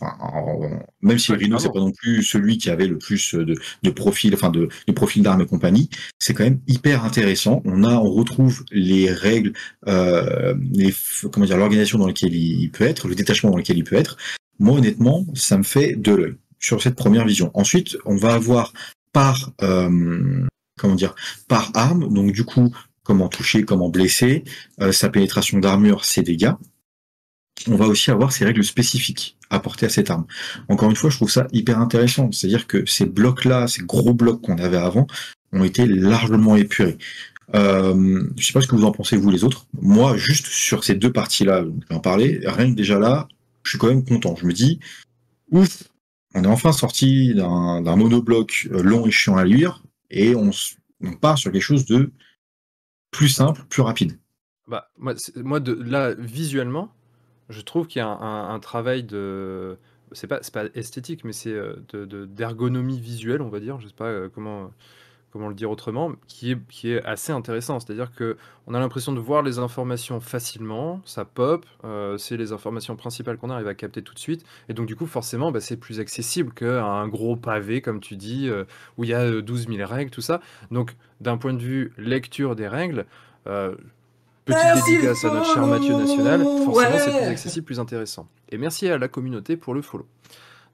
même 1.02 1.20
si 1.20 1.32
Rhino 1.32 1.58
c'est 1.58 1.72
pas 1.72 1.80
non 1.80 1.92
plus 1.92 2.24
celui 2.24 2.58
qui 2.58 2.70
avait 2.70 2.88
le 2.88 2.98
plus 2.98 3.34
de, 3.36 3.56
de 3.82 3.90
profil, 3.90 4.34
enfin 4.34 4.50
de, 4.50 4.68
de 4.88 4.92
profil 4.92 5.24
d'armes 5.24 5.42
et 5.42 5.46
compagnie, 5.46 5.90
c'est 6.20 6.34
quand 6.34 6.44
même 6.44 6.60
hyper 6.68 7.06
intéressant. 7.06 7.62
On 7.66 7.84
a, 7.84 7.96
on 7.96 8.12
retrouve 8.12 8.64
les 8.72 9.10
règles, 9.10 9.54
euh, 9.88 10.54
les, 10.72 10.94
comment 11.32 11.46
dire, 11.46 11.58
l'organisation 11.58 11.98
dans 11.98 12.08
laquelle 12.08 12.36
il 12.36 12.70
peut 12.72 12.84
être, 12.84 13.08
le 13.08 13.16
détachement 13.16 13.52
dans 13.52 13.58
lequel 13.58 13.78
il 13.78 13.84
peut 13.84 13.96
être. 13.96 14.18
Moi 14.60 14.78
honnêtement, 14.78 15.26
ça 15.34 15.58
me 15.58 15.64
fait 15.64 15.96
de 15.96 16.14
l'œil 16.14 16.36
sur 16.60 16.82
cette 16.82 16.96
première 16.96 17.26
vision. 17.26 17.52
Ensuite, 17.54 17.98
on 18.06 18.16
va 18.16 18.34
avoir 18.34 18.74
par 19.14 19.52
euh, 19.62 20.46
comment 20.78 20.96
dire, 20.96 21.16
par 21.48 21.72
arme, 21.74 22.14
donc 22.14 22.34
du 22.34 22.44
coup 22.44 22.76
comment 23.04 23.28
toucher, 23.28 23.64
comment 23.64 23.90
blesser, 23.90 24.44
euh, 24.82 24.92
sa 24.92 25.10
pénétration 25.10 25.60
d'armure, 25.60 26.06
ses 26.06 26.22
dégâts 26.22 26.54
on 27.68 27.76
va 27.76 27.88
aussi 27.88 28.12
avoir 28.12 28.32
ces 28.32 28.46
règles 28.46 28.64
spécifiques 28.64 29.38
apportées 29.50 29.86
à 29.86 29.90
cette 29.90 30.10
arme. 30.10 30.26
Encore 30.68 30.90
une 30.90 30.96
fois, 30.96 31.10
je 31.10 31.18
trouve 31.18 31.32
ça 31.32 31.48
hyper 31.52 31.80
intéressant. 31.80 32.32
C'est-à-dire 32.32 32.68
que 32.68 32.86
ces 32.86 33.06
blocs-là, 33.06 33.68
ces 33.68 33.84
gros 33.84 34.14
blocs 34.14 34.42
qu'on 34.42 34.58
avait 34.58 34.78
avant, 34.78 35.08
ont 35.52 35.64
été 35.64 35.86
largement 35.86 36.56
épurés. 36.56 36.98
Euh, 37.56 38.24
je 38.36 38.46
sais 38.46 38.54
pas 38.54 38.62
ce 38.62 38.68
que 38.68 38.76
vous 38.76 38.86
en 38.86 38.92
pensez 38.92 39.16
vous 39.16 39.30
les 39.30 39.44
autres. 39.44 39.68
Moi, 39.82 40.18
juste 40.18 40.48
sur 40.48 40.84
ces 40.84 40.96
deux 40.96 41.12
parties-là, 41.12 41.64
je 41.64 41.88
vais 41.88 41.96
en 41.96 42.00
parler. 42.00 42.42
Rien 42.46 42.72
que 42.72 42.76
déjà 42.76 43.00
là, 43.00 43.28
je 43.64 43.72
suis 43.72 43.78
quand 43.78 43.88
même 43.88 44.04
content. 44.04 44.36
Je 44.36 44.46
me 44.46 44.54
dis, 44.54 44.80
ouf, 45.52 45.84
on 46.34 46.44
est 46.44 46.48
enfin 46.48 46.72
sorti 46.72 47.34
d'un 47.36 47.96
monobloc 47.96 48.68
euh, 48.72 48.82
long 48.82 49.06
et 49.06 49.12
chiant 49.12 49.38
à 49.38 49.46
lire, 49.46 49.84
et 50.10 50.36
on, 50.36 50.52
part 51.22 51.38
sur 51.38 51.52
quelque 51.52 51.62
chose 51.62 51.86
de 51.86 52.12
plus 53.12 53.30
simple, 53.30 53.64
plus 53.70 53.82
rapide. 53.82 54.18
Bah, 54.68 54.90
moi, 54.98 55.60
là, 55.60 56.14
visuellement, 56.18 56.92
je 57.50 57.62
trouve 57.62 57.88
qu'il 57.88 58.00
y 58.00 58.04
a 58.04 58.08
un, 58.08 58.60
travail 58.60 59.04
de. 59.04 59.78
C'est 60.12 60.28
pas, 60.28 60.40
pas 60.54 60.66
esthétique, 60.76 61.24
mais 61.24 61.34
c'est 61.34 61.54
euh, 61.54 61.76
d'ergonomie 62.28 63.00
visuelle, 63.00 63.42
on 63.42 63.50
va 63.50 63.60
dire. 63.60 63.80
Je 63.80 63.88
sais 63.88 63.94
pas 63.96 64.06
euh, 64.06 64.30
comment, 64.34 64.72
comment 65.32 65.48
le 65.48 65.56
dire 65.56 65.72
autrement, 65.72 66.12
qui 66.28 66.52
est, 66.52 66.68
qui 66.68 66.92
est 66.92 67.04
assez 67.04 67.32
intéressant. 67.32 67.80
C'est-à-dire 67.80 68.14
que 68.14 68.38
on 68.68 68.76
a 68.76 68.80
l'impression 68.80 69.12
de 69.12 69.20
voir 69.20 69.42
les 69.42 69.58
informations 69.58 70.20
facilement, 70.20 71.02
ça 71.04 71.26
pop, 71.26 71.66
euh, 71.84 72.18
c'est 72.18 72.38
les 72.38 72.52
informations 72.52 72.96
principales 72.96 73.38
qu'on 73.38 73.50
arrive 73.50 73.68
à 73.68 73.74
capter 73.74 74.04
tout 74.04 74.14
de 74.14 74.20
suite. 74.20 74.46
Et 74.70 74.74
donc, 74.74 74.86
du 74.86 74.96
coup, 74.96 75.08
forcément, 75.08 75.52
bah, 75.52 75.60
c'est 75.60 75.78
plus 75.78 76.00
accessible 76.00 76.54
qu'un 76.54 77.08
gros 77.08 77.36
pavé, 77.36 77.82
comme 77.82 78.00
tu 78.00 78.16
dis, 78.16 78.50
où 78.98 79.04
il 79.04 79.10
y 79.10 79.14
a 79.16 79.42
12 79.42 79.68
000 79.68 79.88
règles, 79.88 80.12
tout 80.12 80.22
ça. 80.22 80.42
Donc, 80.70 80.96
d'un 81.22 81.38
point 81.38 81.54
de 81.54 81.62
vue 81.62 81.92
lecture 81.98 82.56
des 82.56 82.68
règles, 82.68 83.06
Petite 84.46 84.86
dédicace 84.86 85.24
à 85.24 85.34
notre 85.34 85.54
cher 85.54 85.66
Mathieu 85.66 85.96
National. 85.96 86.44
Forcément, 86.44 86.98
c'est 86.98 87.12
plus 87.12 87.28
accessible, 87.28 87.66
plus 87.66 87.80
intéressant. 87.80 88.28
Et 88.50 88.58
merci 88.58 88.88
à 88.88 88.98
la 88.98 89.08
communauté 89.08 89.58
pour 89.58 89.74
le 89.74 89.82
follow. 89.82 90.06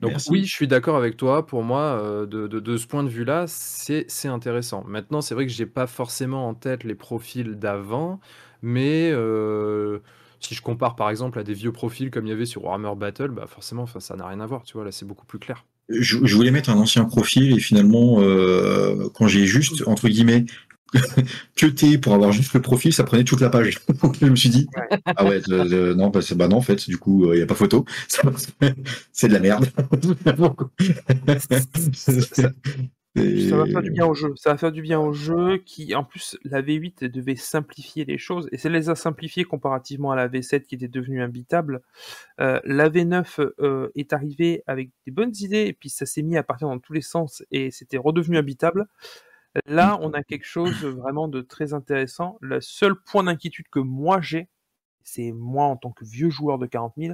Donc 0.02 0.14
oui, 0.30 0.46
je 0.46 0.54
suis 0.54 0.68
d'accord 0.68 0.96
avec 0.96 1.18
toi. 1.18 1.46
Pour 1.46 1.64
moi, 1.64 1.82
euh, 1.82 2.26
de, 2.26 2.48
de, 2.48 2.78
ce 2.78 2.88
point 2.88 3.04
de 3.04 3.10
vue-là, 3.10 3.46
c'est 3.48 4.28
intéressant. 4.28 4.84
Maintenant, 4.88 5.22
c'est 5.22 5.36
vrai 5.36 5.46
que 5.46 5.52
j'ai 5.52 5.66
pas 5.66 5.88
forcément 5.88 6.48
en 6.48 6.54
tête 6.54 6.84
les 6.84 6.96
profils 6.96 7.60
d'avant, 7.60 8.20
mais 8.62 9.12
euh, 9.12 10.00
si 10.40 10.56
je 10.56 10.62
compare 10.62 10.96
par 10.96 11.10
exemple 11.10 11.38
à 11.38 11.44
des 11.44 11.54
vieux 11.54 11.74
profils 11.74 12.12
comme 12.12 12.26
il 12.28 12.30
y 12.30 12.34
avait 12.34 12.46
sur 12.46 12.64
Warhammer 12.64 12.96
Battle, 12.96 13.30
bah 13.30 13.46
forcément, 13.48 13.86
ça 13.88 14.16
n'a 14.16 14.26
rien 14.26 14.40
à 14.40 14.46
voir. 14.46 14.64
Tu 14.64 14.74
vois, 14.74 14.86
là, 14.86 14.92
c'est 14.92 15.06
beaucoup 15.06 15.26
plus 15.26 15.40
clair. 15.40 15.66
Je, 15.90 16.18
voulais 16.36 16.52
mettre 16.52 16.70
un 16.70 16.78
ancien 16.78 17.04
profil 17.06 17.52
et 17.52 17.60
finalement, 17.60 18.18
euh, 18.20 19.10
quand 19.16 19.28
j'ai 19.28 19.46
juste 19.46 19.88
entre 19.88 20.08
guillemets 20.08 20.46
que 21.56 21.98
pour 21.98 22.14
avoir 22.14 22.32
juste 22.32 22.54
le 22.54 22.62
profil, 22.62 22.94
ça 22.94 23.04
prenait 23.04 23.24
toute 23.24 23.42
la 23.42 23.50
page. 23.50 23.80
je 24.22 24.26
me 24.26 24.36
suis 24.36 24.50
dit, 24.50 24.68
ah 25.06 25.26
ouais, 25.26 25.42
non, 25.48 26.10
bah, 26.10 26.20
bah, 26.36 26.48
non, 26.48 26.58
en 26.58 26.62
fait, 26.62 26.88
du 26.90 26.98
coup, 26.98 27.26
il 27.26 27.32
euh, 27.32 27.36
n'y 27.38 27.42
a 27.42 27.46
pas 27.46 27.56
photo. 27.56 27.86
C'est 29.12 29.28
de 29.28 29.34
la 29.34 29.40
merde. 29.40 29.68
ça, 33.16 33.58
va 33.58 33.66
faire 33.66 33.82
du 33.82 33.92
bien 33.92 34.06
au 34.06 34.14
jeu. 34.14 34.34
Ça 34.36 34.52
va 34.52 34.58
faire 34.58 34.72
du 34.72 34.82
bien 34.82 35.00
au 35.00 35.14
jeu 35.14 35.58
qui, 35.66 35.96
en 35.96 36.04
plus, 36.04 36.38
la 36.44 36.62
V8 36.62 37.06
devait 37.06 37.36
simplifier 37.36 38.06
les 38.06 38.18
choses 38.18 38.48
et 38.52 38.58
ça 38.58 38.70
les 38.70 38.90
a 38.90 38.96
simplifiées 38.96 39.44
comparativement 39.44 40.12
à 40.12 40.16
la 40.16 40.28
V7 40.28 40.62
qui 40.62 40.76
était 40.76 40.88
devenue 40.88 41.22
imbitable. 41.22 41.82
Euh, 42.40 42.60
la 42.64 42.90
V9 42.90 43.52
euh, 43.60 43.90
est 43.96 44.14
arrivée 44.14 44.64
avec 44.68 44.90
des 45.06 45.12
bonnes 45.12 45.34
idées 45.40 45.66
et 45.66 45.74
puis 45.74 45.90
ça 45.90 46.06
s'est 46.06 46.22
mis 46.22 46.38
à 46.38 46.44
partir 46.44 46.68
dans 46.68 46.80
tous 46.80 46.94
les 46.94 47.02
sens 47.02 47.44
et 47.52 47.72
c'était 47.72 47.98
redevenu 47.98 48.38
imbitable. 48.38 48.88
Là, 49.66 49.98
on 50.02 50.14
a 50.14 50.24
quelque 50.24 50.46
chose 50.46 50.86
vraiment 50.86 51.28
de 51.28 51.42
très 51.42 51.74
intéressant. 51.74 52.38
Le 52.42 52.62
seul 52.62 52.96
point 52.96 53.24
d'inquiétude 53.24 53.68
que 53.70 53.80
moi 53.80 54.22
j'ai, 54.22 54.50
c'est 55.04 55.32
moi 55.32 55.66
en 55.66 55.78
tant 55.78 55.92
que 55.92 56.06
vieux 56.06 56.30
joueur 56.30 56.58
de 56.60 56.66
40 56.66 56.94
000, 56.98 57.14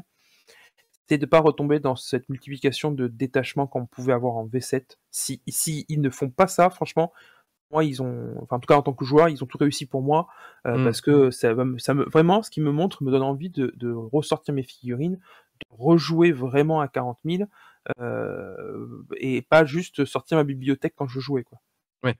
c'est 1.08 1.18
de 1.18 1.26
ne 1.26 1.30
pas 1.30 1.40
retomber 1.40 1.80
dans 1.80 1.96
cette 1.96 2.30
multiplication 2.30 2.92
de 2.92 3.08
détachements 3.08 3.68
qu'on 3.68 3.86
pouvait 3.86 4.14
avoir 4.14 4.36
en 4.36 4.48
V7. 4.48 4.98
Si, 5.12 5.42
si 5.48 5.86
ils 5.88 6.02
ne 6.02 6.10
font 6.10 6.30
pas 6.30 6.48
ça, 6.48 6.70
franchement, 6.70 7.14
moi, 7.72 7.84
ils 7.84 8.02
ont, 8.02 8.36
enfin, 8.42 8.58
en 8.58 8.60
tout 8.60 8.68
cas, 8.68 8.76
en 8.76 8.82
tant 8.82 8.94
que 8.94 9.06
joueur, 9.06 9.30
ils 9.30 9.44
ont 9.44 9.48
tout 9.48 9.58
réussi 9.58 9.86
pour 9.86 10.02
moi, 10.02 10.28
euh, 10.66 10.78
mmh. 10.78 10.84
parce 10.84 11.02
que 11.02 11.32
ça, 11.32 11.54
ça 11.78 11.94
me, 11.94 12.04
vraiment, 12.10 12.44
ce 12.44 12.50
qui 12.50 12.62
me 12.62 12.72
montre, 12.72 13.04
me 13.04 13.12
donne 13.12 13.24
envie 13.24 13.50
de, 13.50 13.94
ressortir 14.12 14.54
mes 14.54 14.64
figurines, 14.64 15.16
de 15.16 15.68
rejouer 15.70 16.32
vraiment 16.32 16.80
à 16.82 16.88
40 16.88 17.20
000, 17.26 17.44
euh, 18.00 19.04
et 19.18 19.42
pas 19.42 19.66
juste 19.66 20.06
sortir 20.06 20.38
ma 20.38 20.44
bibliothèque 20.44 20.94
quand 20.96 21.08
je 21.08 21.20
jouais, 21.20 21.44
quoi. 21.44 21.60
Ouais. 22.04 22.16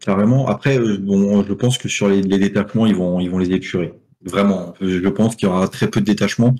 Carrément. 0.00 0.46
Après, 0.46 0.78
euh, 0.78 0.96
bon, 0.98 1.44
je 1.44 1.52
pense 1.52 1.78
que 1.78 1.88
sur 1.88 2.08
les, 2.08 2.22
détachements, 2.22 2.86
ils 2.86 2.94
vont, 2.94 3.20
ils 3.20 3.30
vont 3.30 3.38
les 3.38 3.50
épurer. 3.50 3.94
Vraiment. 4.24 4.74
Je 4.80 5.08
pense 5.08 5.34
qu'il 5.34 5.48
y 5.48 5.50
aura 5.50 5.66
très 5.68 5.88
peu 5.88 6.00
de 6.00 6.06
détachements. 6.06 6.54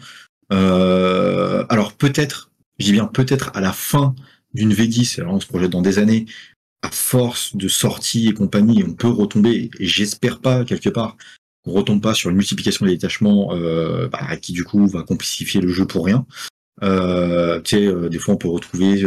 Euh, 0.53 1.65
alors 1.69 1.93
peut-être, 1.93 2.51
dis 2.79 2.93
bien 2.93 3.07
peut-être 3.07 3.53
à 3.55 3.61
la 3.61 3.73
fin 3.73 4.15
d'une 4.55 4.73
V10, 4.73 5.21
alors 5.21 5.35
on 5.35 5.41
se 5.41 5.47
projette 5.47 5.71
dans 5.71 5.83
des 5.83 5.99
années, 5.99 6.27
à 6.83 6.91
force 6.91 7.57
de 7.57 7.69
sorties 7.69 8.29
et 8.29 8.35
compagnie, 8.35 8.85
on 8.87 8.93
peut 8.93 9.09
retomber, 9.09 9.71
et 9.79 9.87
j'espère 9.87 10.41
pas 10.41 10.65
quelque 10.65 10.89
part 10.89 11.17
qu'on 11.65 11.73
retombe 11.73 12.03
pas 12.03 12.13
sur 12.13 12.29
une 12.29 12.37
multiplication 12.37 12.85
des 12.87 12.93
détachements 12.93 13.55
euh, 13.55 14.09
bah, 14.09 14.37
qui 14.37 14.53
du 14.53 14.65
coup 14.65 14.87
va 14.89 15.05
complexifier 15.05 15.61
le 15.61 15.69
jeu 15.69 15.87
pour 15.87 16.05
rien. 16.05 16.27
Euh, 16.83 17.61
euh, 17.73 18.09
des 18.09 18.19
fois 18.19 18.35
on 18.35 18.37
peut 18.37 18.49
retrouver 18.49 19.05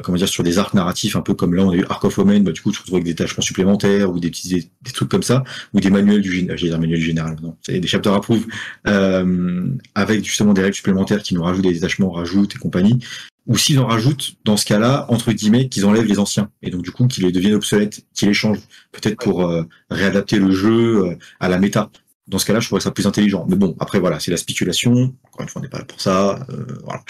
comment 0.00 0.16
dire, 0.16 0.28
sur 0.28 0.42
des 0.42 0.58
arcs 0.58 0.74
narratifs, 0.74 1.16
un 1.16 1.20
peu 1.20 1.34
comme 1.34 1.54
là, 1.54 1.64
on 1.64 1.70
a 1.70 1.74
eu 1.74 1.84
Arc 1.88 2.04
of 2.04 2.18
Omen, 2.18 2.44
bah, 2.44 2.52
du 2.52 2.60
coup, 2.60 2.72
tu 2.72 2.78
retrouves 2.78 2.96
avec 2.96 3.04
des 3.04 3.12
détachements 3.12 3.42
supplémentaires 3.42 4.10
ou 4.10 4.20
des 4.20 4.30
petits, 4.30 4.48
des, 4.48 4.92
trucs 4.92 5.08
comme 5.08 5.22
ça, 5.22 5.44
ou 5.74 5.80
des 5.80 5.90
manuels 5.90 6.22
du 6.22 6.48
j'ai 6.54 6.70
manuel 6.70 6.98
du 6.98 7.04
général, 7.04 7.36
non, 7.42 7.56
des 7.68 7.86
chapters 7.86 8.14
approve, 8.14 8.46
euh, 8.86 9.66
avec 9.94 10.24
justement 10.24 10.54
des 10.54 10.62
règles 10.62 10.74
supplémentaires 10.74 11.22
qui 11.22 11.34
nous 11.34 11.42
rajoutent 11.42 11.64
des 11.64 11.72
détachements, 11.72 12.10
rajoutent 12.10 12.54
et 12.54 12.58
compagnie. 12.58 13.00
ou 13.46 13.58
s'ils 13.58 13.80
en 13.80 13.86
rajoutent, 13.86 14.36
dans 14.44 14.56
ce 14.56 14.64
cas-là, 14.64 15.06
entre 15.08 15.32
guillemets, 15.32 15.68
qu'ils 15.68 15.84
enlèvent 15.84 16.06
les 16.06 16.18
anciens, 16.20 16.50
et 16.62 16.70
donc 16.70 16.82
du 16.82 16.92
coup 16.92 17.06
qu'ils 17.08 17.24
les 17.24 17.32
deviennent 17.32 17.54
obsolètes, 17.54 18.04
qu'ils 18.14 18.28
les 18.28 18.34
changent, 18.34 18.60
peut-être 18.92 19.18
pour 19.18 19.46
euh, 19.46 19.64
réadapter 19.90 20.38
le 20.38 20.52
jeu 20.52 21.06
euh, 21.06 21.16
à 21.40 21.48
la 21.48 21.58
méta. 21.58 21.90
Dans 22.28 22.38
ce 22.38 22.46
cas-là, 22.46 22.60
je 22.60 22.66
trouverais 22.66 22.82
ça 22.82 22.92
plus 22.92 23.06
intelligent. 23.06 23.44
Mais 23.48 23.56
bon, 23.56 23.76
après 23.80 23.98
voilà, 23.98 24.20
c'est 24.20 24.30
la 24.30 24.36
spéculation. 24.36 25.12
Encore 25.24 25.42
une 25.42 25.48
fois, 25.48 25.60
on 25.60 25.64
n'est 25.64 25.68
pas 25.68 25.78
là 25.78 25.84
pour 25.84 26.00
ça. 26.00 26.46
Euh, 26.50 26.78
voilà. 26.84 27.02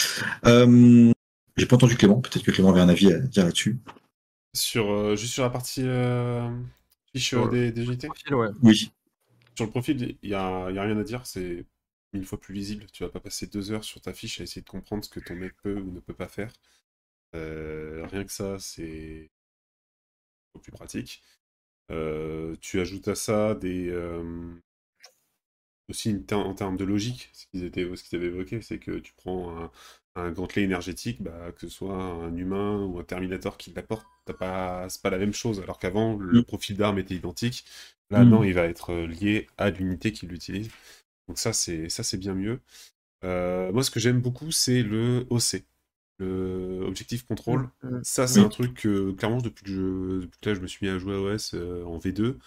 J'ai 1.56 1.66
pas 1.66 1.76
entendu 1.76 1.96
Clément. 1.96 2.20
Peut-être 2.20 2.44
que 2.44 2.50
Clément 2.50 2.70
avait 2.70 2.80
un 2.80 2.88
avis 2.88 3.12
à 3.12 3.18
dire 3.18 3.44
là-dessus. 3.44 3.78
Sur, 4.54 4.90
euh, 4.90 5.16
juste 5.16 5.32
sur 5.32 5.42
la 5.42 5.50
partie 5.50 5.82
euh, 5.84 6.48
fiche 7.12 7.28
Sur 7.28 7.46
euh, 7.46 7.50
des, 7.50 7.72
des 7.72 7.84
unités. 7.84 8.06
Profil, 8.08 8.34
ouais. 8.34 8.48
Oui. 8.62 8.92
Sur 9.54 9.66
le 9.66 9.70
profil, 9.70 10.16
il 10.22 10.30
y 10.30 10.34
a, 10.34 10.70
y 10.70 10.78
a 10.78 10.82
rien 10.82 10.98
à 10.98 11.04
dire, 11.04 11.26
c'est 11.26 11.64
mille 12.12 12.24
fois 12.26 12.40
plus 12.40 12.54
lisible. 12.54 12.86
Tu 12.92 13.02
vas 13.02 13.10
pas 13.10 13.20
passer 13.20 13.46
deux 13.46 13.72
heures 13.72 13.84
sur 13.84 14.00
ta 14.00 14.12
fiche 14.12 14.40
à 14.40 14.44
essayer 14.44 14.62
de 14.62 14.68
comprendre 14.68 15.04
ce 15.04 15.10
que 15.10 15.20
ton 15.20 15.34
mec 15.34 15.54
peut 15.62 15.76
ou 15.76 15.90
ne 15.92 16.00
peut 16.00 16.14
pas 16.14 16.28
faire. 16.28 16.52
Euh, 17.34 18.06
rien 18.10 18.24
que 18.24 18.32
ça, 18.32 18.58
c'est 18.58 19.30
beaucoup 20.52 20.62
plus 20.64 20.72
pratique. 20.72 21.22
Euh, 21.90 22.56
tu 22.60 22.80
ajoutes 22.80 23.08
à 23.08 23.14
ça 23.14 23.54
des 23.54 23.88
euh, 23.90 24.54
aussi 25.88 26.10
une 26.10 26.24
ter- 26.24 26.38
en 26.38 26.54
termes 26.54 26.76
de 26.76 26.84
logique, 26.84 27.30
ce 27.32 27.46
qu'ils 27.46 27.64
étaient, 27.64 27.88
ce 27.96 28.02
qu'ils 28.04 28.18
avaient 28.18 28.28
évoqué, 28.28 28.60
c'est 28.62 28.78
que 28.78 28.98
tu 28.98 29.12
prends 29.14 29.56
un, 29.58 29.70
un 30.16 30.30
gantelet 30.30 30.62
énergétique, 30.62 31.22
bah, 31.22 31.52
que 31.52 31.60
ce 31.62 31.68
soit 31.68 31.94
un 31.96 32.36
humain 32.36 32.84
ou 32.84 32.98
un 32.98 33.04
Terminator 33.04 33.56
qui 33.56 33.72
l'apporte, 33.72 34.06
t'as 34.26 34.34
pas, 34.34 34.88
c'est 34.88 35.02
pas 35.02 35.10
la 35.10 35.18
même 35.18 35.32
chose. 35.32 35.60
Alors 35.60 35.78
qu'avant, 35.78 36.16
le 36.18 36.40
Mm. 36.40 36.42
profil 36.42 36.76
d'arme 36.76 36.98
était 36.98 37.14
identique. 37.14 37.64
Là, 38.10 38.24
Mm. 38.24 38.30
non, 38.30 38.44
il 38.44 38.52
va 38.54 38.64
être 38.64 38.90
euh, 38.92 39.06
lié 39.06 39.48
à 39.58 39.70
l'unité 39.70 40.12
qui 40.12 40.26
l'utilise. 40.26 40.70
Donc 41.28 41.38
ça, 41.38 41.52
c'est 41.52 41.88
ça, 41.88 42.02
c'est 42.04 42.18
bien 42.18 42.34
mieux. 42.34 42.60
Euh, 43.24 43.72
moi, 43.72 43.82
ce 43.84 43.90
que 43.90 44.00
j'aime 44.00 44.20
beaucoup, 44.20 44.50
c'est 44.50 44.82
le 44.82 45.26
OC, 45.30 45.64
le 46.18 46.80
Objective 46.86 47.24
Control. 47.26 47.68
Mm. 47.82 48.02
Ça, 48.02 48.26
c'est 48.26 48.40
Oui. 48.40 48.46
un 48.46 48.48
truc 48.48 48.74
que, 48.74 49.12
clairement, 49.12 49.38
depuis 49.40 49.64
que, 49.64 49.70
je, 49.70 50.20
depuis 50.22 50.38
que 50.40 50.48
là, 50.50 50.54
je 50.56 50.60
me 50.60 50.66
suis 50.66 50.86
mis 50.86 50.92
à 50.92 50.98
jouer 50.98 51.14
à 51.14 51.20
OS 51.20 51.54
euh, 51.54 51.84
en 51.84 51.98
V2, 51.98 52.38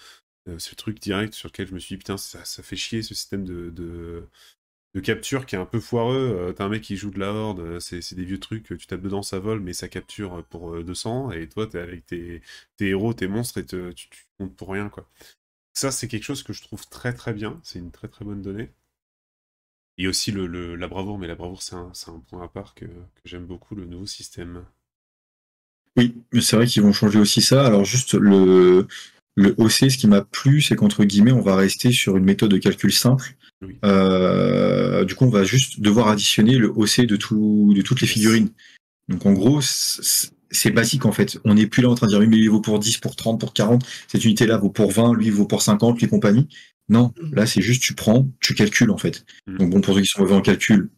euh, 0.49 0.59
c'est 0.59 0.71
le 0.71 0.75
truc 0.77 0.99
direct 1.01 1.33
sur 1.33 1.49
lequel 1.49 1.67
je 1.67 1.73
me 1.73 1.79
suis 1.79 1.95
dit, 1.95 1.99
putain, 1.99 2.17
ça, 2.17 2.43
ça 2.45 2.61
fait 2.63 2.75
chier 2.75 3.01
ce 3.03 3.13
système 3.15 3.45
de, 3.45 3.69
de, 3.71 4.27
de 4.95 5.01
capture 5.01 5.45
qui 5.45 5.55
est 5.55 5.59
un 5.59 5.65
peu 5.65 5.79
foireux. 5.79 6.49
Euh, 6.49 6.53
T'as 6.53 6.65
un 6.65 6.69
mec 6.69 6.81
qui 6.81 6.95
joue 6.97 7.11
de 7.11 7.19
la 7.19 7.31
horde, 7.33 7.59
euh, 7.59 7.79
c'est 7.79 8.15
des 8.15 8.23
vieux 8.25 8.39
trucs, 8.39 8.63
tu 8.65 8.87
tapes 8.87 9.01
dedans, 9.01 9.21
ça 9.21 9.39
vole, 9.39 9.59
mais 9.59 9.73
ça 9.73 9.89
capture 9.89 10.43
pour 10.45 10.73
euh, 10.73 10.83
200, 10.83 11.31
et 11.31 11.47
toi, 11.49 11.67
t'es 11.67 11.79
avec 11.79 12.05
tes, 12.05 12.41
héros, 12.79 13.13
tes 13.13 13.27
monstres, 13.27 13.59
et 13.59 13.65
tu, 13.65 13.93
comptes 14.39 14.55
pour 14.55 14.69
rien, 14.71 14.89
quoi. 14.89 15.07
Ça, 15.73 15.91
c'est 15.91 16.07
quelque 16.07 16.23
chose 16.23 16.43
que 16.43 16.53
je 16.53 16.61
trouve 16.61 16.87
très 16.87 17.13
très 17.13 17.33
bien, 17.33 17.59
c'est 17.63 17.79
une 17.79 17.91
très 17.91 18.07
très 18.07 18.25
bonne 18.25 18.41
donnée. 18.41 18.71
Et 19.97 20.07
aussi 20.07 20.31
le, 20.31 20.75
la 20.75 20.87
bravoure, 20.87 21.17
mais 21.17 21.27
la 21.27 21.35
bravoure, 21.35 21.61
c'est 21.61 21.75
un, 21.75 21.89
c'est 21.93 22.09
un 22.09 22.19
point 22.19 22.43
à 22.43 22.47
part 22.47 22.73
que, 22.75 22.85
que 22.85 23.21
j'aime 23.25 23.45
beaucoup, 23.45 23.75
le 23.75 23.85
nouveau 23.85 24.05
système. 24.05 24.65
Oui, 25.97 26.15
mais 26.33 26.41
c'est 26.41 26.57
vrai 26.57 26.67
qu'ils 26.67 26.83
vont 26.83 26.91
changer 26.91 27.19
aussi 27.19 27.41
ça. 27.41 27.65
Alors 27.65 27.85
juste 27.85 28.13
le, 28.13 28.87
le 29.35 29.53
OC, 29.57 29.91
ce 29.91 29.97
qui 29.97 30.07
m'a 30.07 30.21
plu, 30.21 30.61
c'est 30.61 30.75
qu'entre 30.75 31.03
guillemets, 31.03 31.33
on 31.33 31.41
va 31.41 31.55
rester 31.55 31.91
sur 31.91 32.15
une 32.17 32.23
méthode 32.23 32.51
de 32.51 32.57
calcul 32.57 32.93
simple. 32.93 33.35
Oui. 33.61 33.75
Euh, 33.83 35.03
du 35.03 35.15
coup, 35.15 35.25
on 35.25 35.29
va 35.29 35.43
juste 35.43 35.81
devoir 35.81 36.07
additionner 36.07 36.57
le 36.57 36.69
OC 36.69 37.01
de, 37.01 37.15
tout, 37.15 37.73
de 37.75 37.81
toutes 37.81 38.01
les 38.01 38.07
figurines. 38.07 38.49
Donc 39.09 39.25
en 39.25 39.33
gros, 39.33 39.59
c'est 39.61 40.71
basique 40.71 41.05
en 41.05 41.11
fait. 41.11 41.39
On 41.43 41.55
n'est 41.55 41.67
plus 41.67 41.83
là 41.83 41.89
en 41.89 41.95
train 41.95 42.07
de 42.07 42.11
dire 42.11 42.19
oui, 42.19 42.27
mais 42.27 42.37
lui 42.37 42.47
vaut 42.47 42.61
pour 42.61 42.79
10, 42.79 42.97
pour 42.97 43.15
30, 43.15 43.39
pour 43.39 43.53
40, 43.53 43.85
cette 44.07 44.23
unité-là 44.23 44.57
vaut 44.57 44.69
pour 44.69 44.91
20, 44.91 45.13
lui 45.15 45.29
vaut 45.29 45.45
pour 45.45 45.61
50, 45.61 45.99
lui 45.99 46.07
compagnie. 46.07 46.47
Non, 46.87 47.13
là 47.33 47.45
c'est 47.45 47.61
juste 47.61 47.81
tu 47.81 47.93
prends, 47.93 48.27
tu 48.39 48.53
calcules 48.53 48.91
en 48.91 48.97
fait. 48.97 49.25
Mhm. 49.47 49.57
Donc 49.57 49.69
bon, 49.71 49.81
pour 49.81 49.95
ceux 49.95 50.01
qui 50.01 50.07
sont 50.07 50.21
mauvais 50.21 50.35
en 50.35 50.41
calcul, 50.41 50.89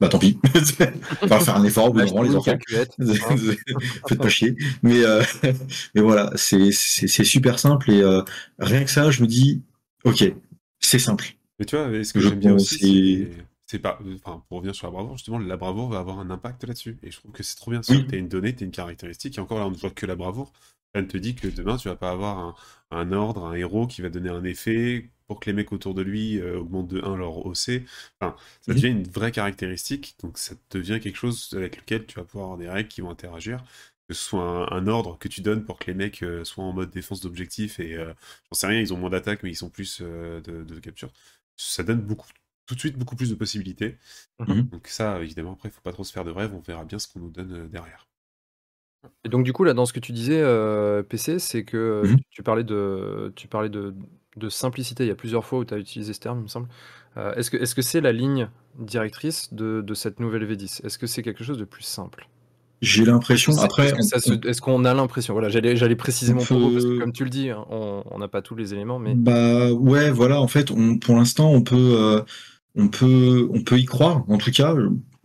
bah 0.00 0.08
tant 0.08 0.18
pis. 0.18 0.38
on 1.22 1.26
va 1.26 1.40
faire 1.40 1.56
un 1.56 1.64
effort 1.64 1.94
moment, 1.94 2.22
les 2.22 2.34
enfants. 2.34 2.52
hein. 2.52 2.58
Faites 4.08 4.18
pas 4.18 4.28
chier. 4.28 4.56
Mais, 4.82 5.04
euh, 5.04 5.22
mais 5.94 6.00
voilà, 6.02 6.30
c'est 6.36 6.70
super 6.72 7.58
simple 7.58 7.90
et 7.90 8.02
euh, 8.02 8.22
rien 8.58 8.84
que 8.84 8.90
ça, 8.90 9.10
je 9.10 9.22
me 9.22 9.26
dis, 9.26 9.62
ok, 10.04 10.32
c'est 10.80 10.98
simple. 10.98 11.36
Mais 11.58 11.66
tu 11.66 11.76
vois, 11.76 12.04
ce 12.04 12.12
que 12.12 12.20
j'aime 12.20 12.40
bien 12.40 12.54
aussi, 12.54 13.28
c'est- 13.66 13.78
pas, 13.78 13.98
enfin, 14.24 14.42
pour 14.48 14.58
revenir 14.58 14.74
sur 14.74 14.86
la 14.86 14.92
bravoure, 14.92 15.16
justement, 15.16 15.38
la 15.38 15.56
bravoure 15.56 15.88
va 15.88 15.98
avoir 15.98 16.20
un 16.20 16.30
impact 16.30 16.64
là-dessus. 16.64 16.96
Et 17.02 17.10
je 17.10 17.18
trouve 17.18 17.32
que 17.32 17.42
c'est 17.42 17.56
trop 17.56 17.70
bien. 17.72 17.80
Oui. 17.88 18.06
Tu 18.08 18.14
as 18.14 18.18
une 18.18 18.28
donnée, 18.28 18.54
tu 18.54 18.64
une 18.64 18.70
caractéristique. 18.70 19.36
Et 19.36 19.40
encore 19.40 19.58
là, 19.58 19.66
on 19.66 19.70
ne 19.70 19.76
voit 19.76 19.90
que 19.90 20.06
la 20.06 20.14
bravoure. 20.14 20.52
On 20.94 21.04
te 21.04 21.16
dit 21.16 21.34
que 21.34 21.48
demain, 21.48 21.76
tu 21.76 21.88
vas 21.88 21.96
pas 21.96 22.10
avoir 22.10 22.38
un, 22.38 22.54
un 22.90 23.12
ordre, 23.12 23.44
un 23.46 23.54
héros 23.54 23.86
qui 23.86 24.00
va 24.02 24.10
donner 24.10 24.28
un 24.30 24.44
effet 24.44 25.10
pour 25.26 25.40
que 25.40 25.46
les 25.50 25.54
mecs 25.54 25.72
autour 25.72 25.94
de 25.94 26.02
lui 26.02 26.38
euh, 26.40 26.58
augmentent 26.60 26.88
de 26.88 27.00
1 27.02 27.16
leur 27.16 27.44
OC. 27.46 27.84
Enfin, 28.20 28.36
ça 28.60 28.72
Mhm. 28.72 28.74
devient 28.74 28.88
une 28.88 29.02
vraie 29.08 29.32
caractéristique. 29.32 30.16
Donc, 30.22 30.38
ça 30.38 30.54
devient 30.70 31.00
quelque 31.02 31.16
chose 31.16 31.48
avec 31.54 31.76
lequel 31.78 32.06
tu 32.06 32.14
vas 32.16 32.24
pouvoir 32.24 32.44
avoir 32.46 32.58
des 32.58 32.68
règles 32.68 32.88
qui 32.88 33.00
vont 33.00 33.10
interagir. 33.10 33.64
Que 34.08 34.14
ce 34.14 34.22
soit 34.22 34.42
un, 34.72 34.76
un 34.76 34.86
ordre 34.86 35.18
que 35.18 35.28
tu 35.28 35.40
donnes 35.40 35.64
pour 35.64 35.78
que 35.78 35.86
les 35.86 35.94
mecs 35.94 36.22
euh, 36.22 36.44
soient 36.44 36.64
en 36.64 36.72
mode 36.72 36.90
défense 36.90 37.20
d'objectif 37.22 37.80
et 37.80 37.94
euh, 37.96 38.12
j'en 38.52 38.54
sais 38.58 38.66
rien, 38.66 38.80
ils 38.80 38.92
ont 38.92 38.98
moins 38.98 39.10
d'attaque, 39.10 39.42
mais 39.42 39.50
ils 39.50 39.54
sont 39.56 39.70
plus 39.70 39.98
euh, 40.02 40.40
de, 40.42 40.62
de 40.62 40.78
capture. 40.80 41.10
Ça 41.56 41.82
donne 41.82 42.02
beaucoup, 42.02 42.28
tout 42.66 42.74
de 42.74 42.80
suite 42.80 42.98
beaucoup 42.98 43.16
plus 43.16 43.30
de 43.30 43.34
possibilités. 43.34 43.96
Mhm. 44.38 44.70
Donc 44.72 44.88
ça, 44.88 45.20
évidemment, 45.22 45.52
après, 45.54 45.70
il 45.70 45.72
faut 45.72 45.80
pas 45.82 45.92
trop 45.92 46.04
se 46.04 46.12
faire 46.12 46.24
de 46.24 46.30
rêves, 46.32 46.54
on 46.54 46.60
verra 46.60 46.84
bien 46.84 46.98
ce 46.98 47.08
qu'on 47.08 47.20
nous 47.20 47.30
donne 47.30 47.68
derrière. 47.68 48.06
Et 49.24 49.28
donc 49.28 49.44
du 49.44 49.52
coup 49.52 49.64
là 49.64 49.72
dans 49.74 49.86
ce 49.86 49.92
que 49.92 50.00
tu 50.00 50.12
disais 50.12 50.40
euh, 50.40 51.02
PC, 51.02 51.38
c'est 51.38 51.64
que 51.64 51.76
euh, 51.76 52.02
Mhm. 52.08 52.16
tu, 52.30 52.42
parlais 52.42 52.64
de 52.64 53.32
tu 53.36 53.48
parlais 53.48 53.68
de, 53.70 53.94
de 54.36 54.48
simplicité. 54.48 55.04
Il 55.04 55.08
y 55.08 55.12
a 55.12 55.14
plusieurs 55.16 55.44
fois 55.44 55.60
où 55.60 55.64
tu 55.64 55.74
as 55.74 55.78
utilisé 55.78 56.12
ce 56.12 56.20
terme, 56.20 56.38
il 56.40 56.42
me 56.44 56.48
semble. 56.48 56.68
Euh, 57.16 57.34
est-ce 57.34 57.50
que 57.50 57.56
est-ce 57.56 57.74
que 57.74 57.82
c'est 57.82 58.00
la 58.00 58.12
ligne 58.12 58.48
directrice 58.78 59.54
de, 59.54 59.80
de 59.80 59.94
cette 59.94 60.20
nouvelle 60.20 60.44
V10 60.44 60.84
Est-ce 60.84 60.98
que 60.98 61.06
c'est 61.06 61.22
quelque 61.22 61.44
chose 61.44 61.58
de 61.58 61.64
plus 61.64 61.84
simple? 61.84 62.28
J'ai 62.82 63.04
l'impression, 63.06 63.52
Est-ce 63.52 63.60
que 63.60 63.64
après, 63.64 63.86
est-ce 63.86 63.94
que 63.94 64.02
ça 64.02 64.16
on- 64.16 64.20
se- 64.42 64.48
est-ce 64.48 64.60
qu'on 64.60 64.84
a 64.84 64.92
l'impression? 64.92 65.32
Voilà, 65.32 65.48
j'allais 65.48 65.74
j'allais 65.76 65.96
préciser 65.96 66.32
On 66.32 66.36
mon 66.36 66.44
propos 66.44 66.70
parce 66.70 66.84
que 66.84 66.90
peut- 66.94 66.98
comme 66.98 67.12
tu 67.12 67.24
le 67.24 67.30
dis, 67.30 67.48
hein, 67.48 67.64
on 67.70 68.02
on 68.10 68.18
n'a 68.18 68.28
pas 68.28 68.42
tous 68.42 68.56
les 68.56 68.74
éléments, 68.74 68.98
mais 68.98 69.14
Bah 69.14 69.72
ouais, 69.72 70.10
voilà. 70.10 70.40
En 70.40 70.48
fait, 70.48 70.70
on, 70.70 70.98
pour 70.98 71.14
l'instant, 71.14 71.50
on 71.50 71.62
peut, 71.62 71.76
euh, 71.98 72.20
on 72.76 72.88
peut, 72.88 73.48
on 73.52 73.62
peut 73.62 73.78
y 73.78 73.84
croire. 73.84 74.24
En 74.28 74.38
tout 74.38 74.50
cas, 74.50 74.74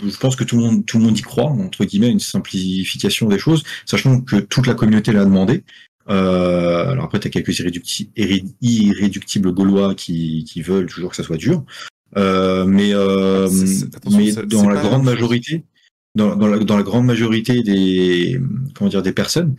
je 0.05 0.17
pense 0.17 0.35
que 0.35 0.43
tout 0.43 0.57
le 0.57 0.63
monde, 0.63 0.85
tout 0.85 0.97
le 0.97 1.03
monde 1.03 1.17
y 1.17 1.21
croit 1.21 1.45
entre 1.45 1.85
guillemets, 1.85 2.09
une 2.09 2.19
simplification 2.19 3.27
des 3.27 3.39
choses, 3.39 3.63
sachant 3.85 4.21
que 4.21 4.37
toute 4.37 4.67
la 4.67 4.73
communauté 4.73 5.11
l'a 5.11 5.25
demandé. 5.25 5.63
Euh, 6.09 6.89
alors 6.89 7.05
après, 7.05 7.19
t'as 7.19 7.29
quelques 7.29 7.59
irréducti- 7.59 8.09
irré- 8.15 8.45
irréductibles 8.61 9.51
gaulois 9.51 9.93
qui, 9.93 10.43
qui 10.43 10.61
veulent 10.61 10.87
toujours 10.87 11.11
que 11.11 11.15
ça 11.15 11.23
soit 11.23 11.37
dur. 11.37 11.63
Euh, 12.17 12.65
mais 12.65 12.93
euh, 12.93 13.47
dans 14.47 14.67
la 14.69 14.81
grande 14.81 15.03
majorité, 15.03 15.63
dans, 16.15 16.35
dans, 16.35 16.47
la, 16.47 16.57
dans 16.57 16.77
la 16.77 16.83
grande 16.83 17.05
majorité 17.05 17.61
des 17.61 18.41
comment 18.73 18.89
dire 18.89 19.03
des 19.03 19.11
personnes, 19.11 19.55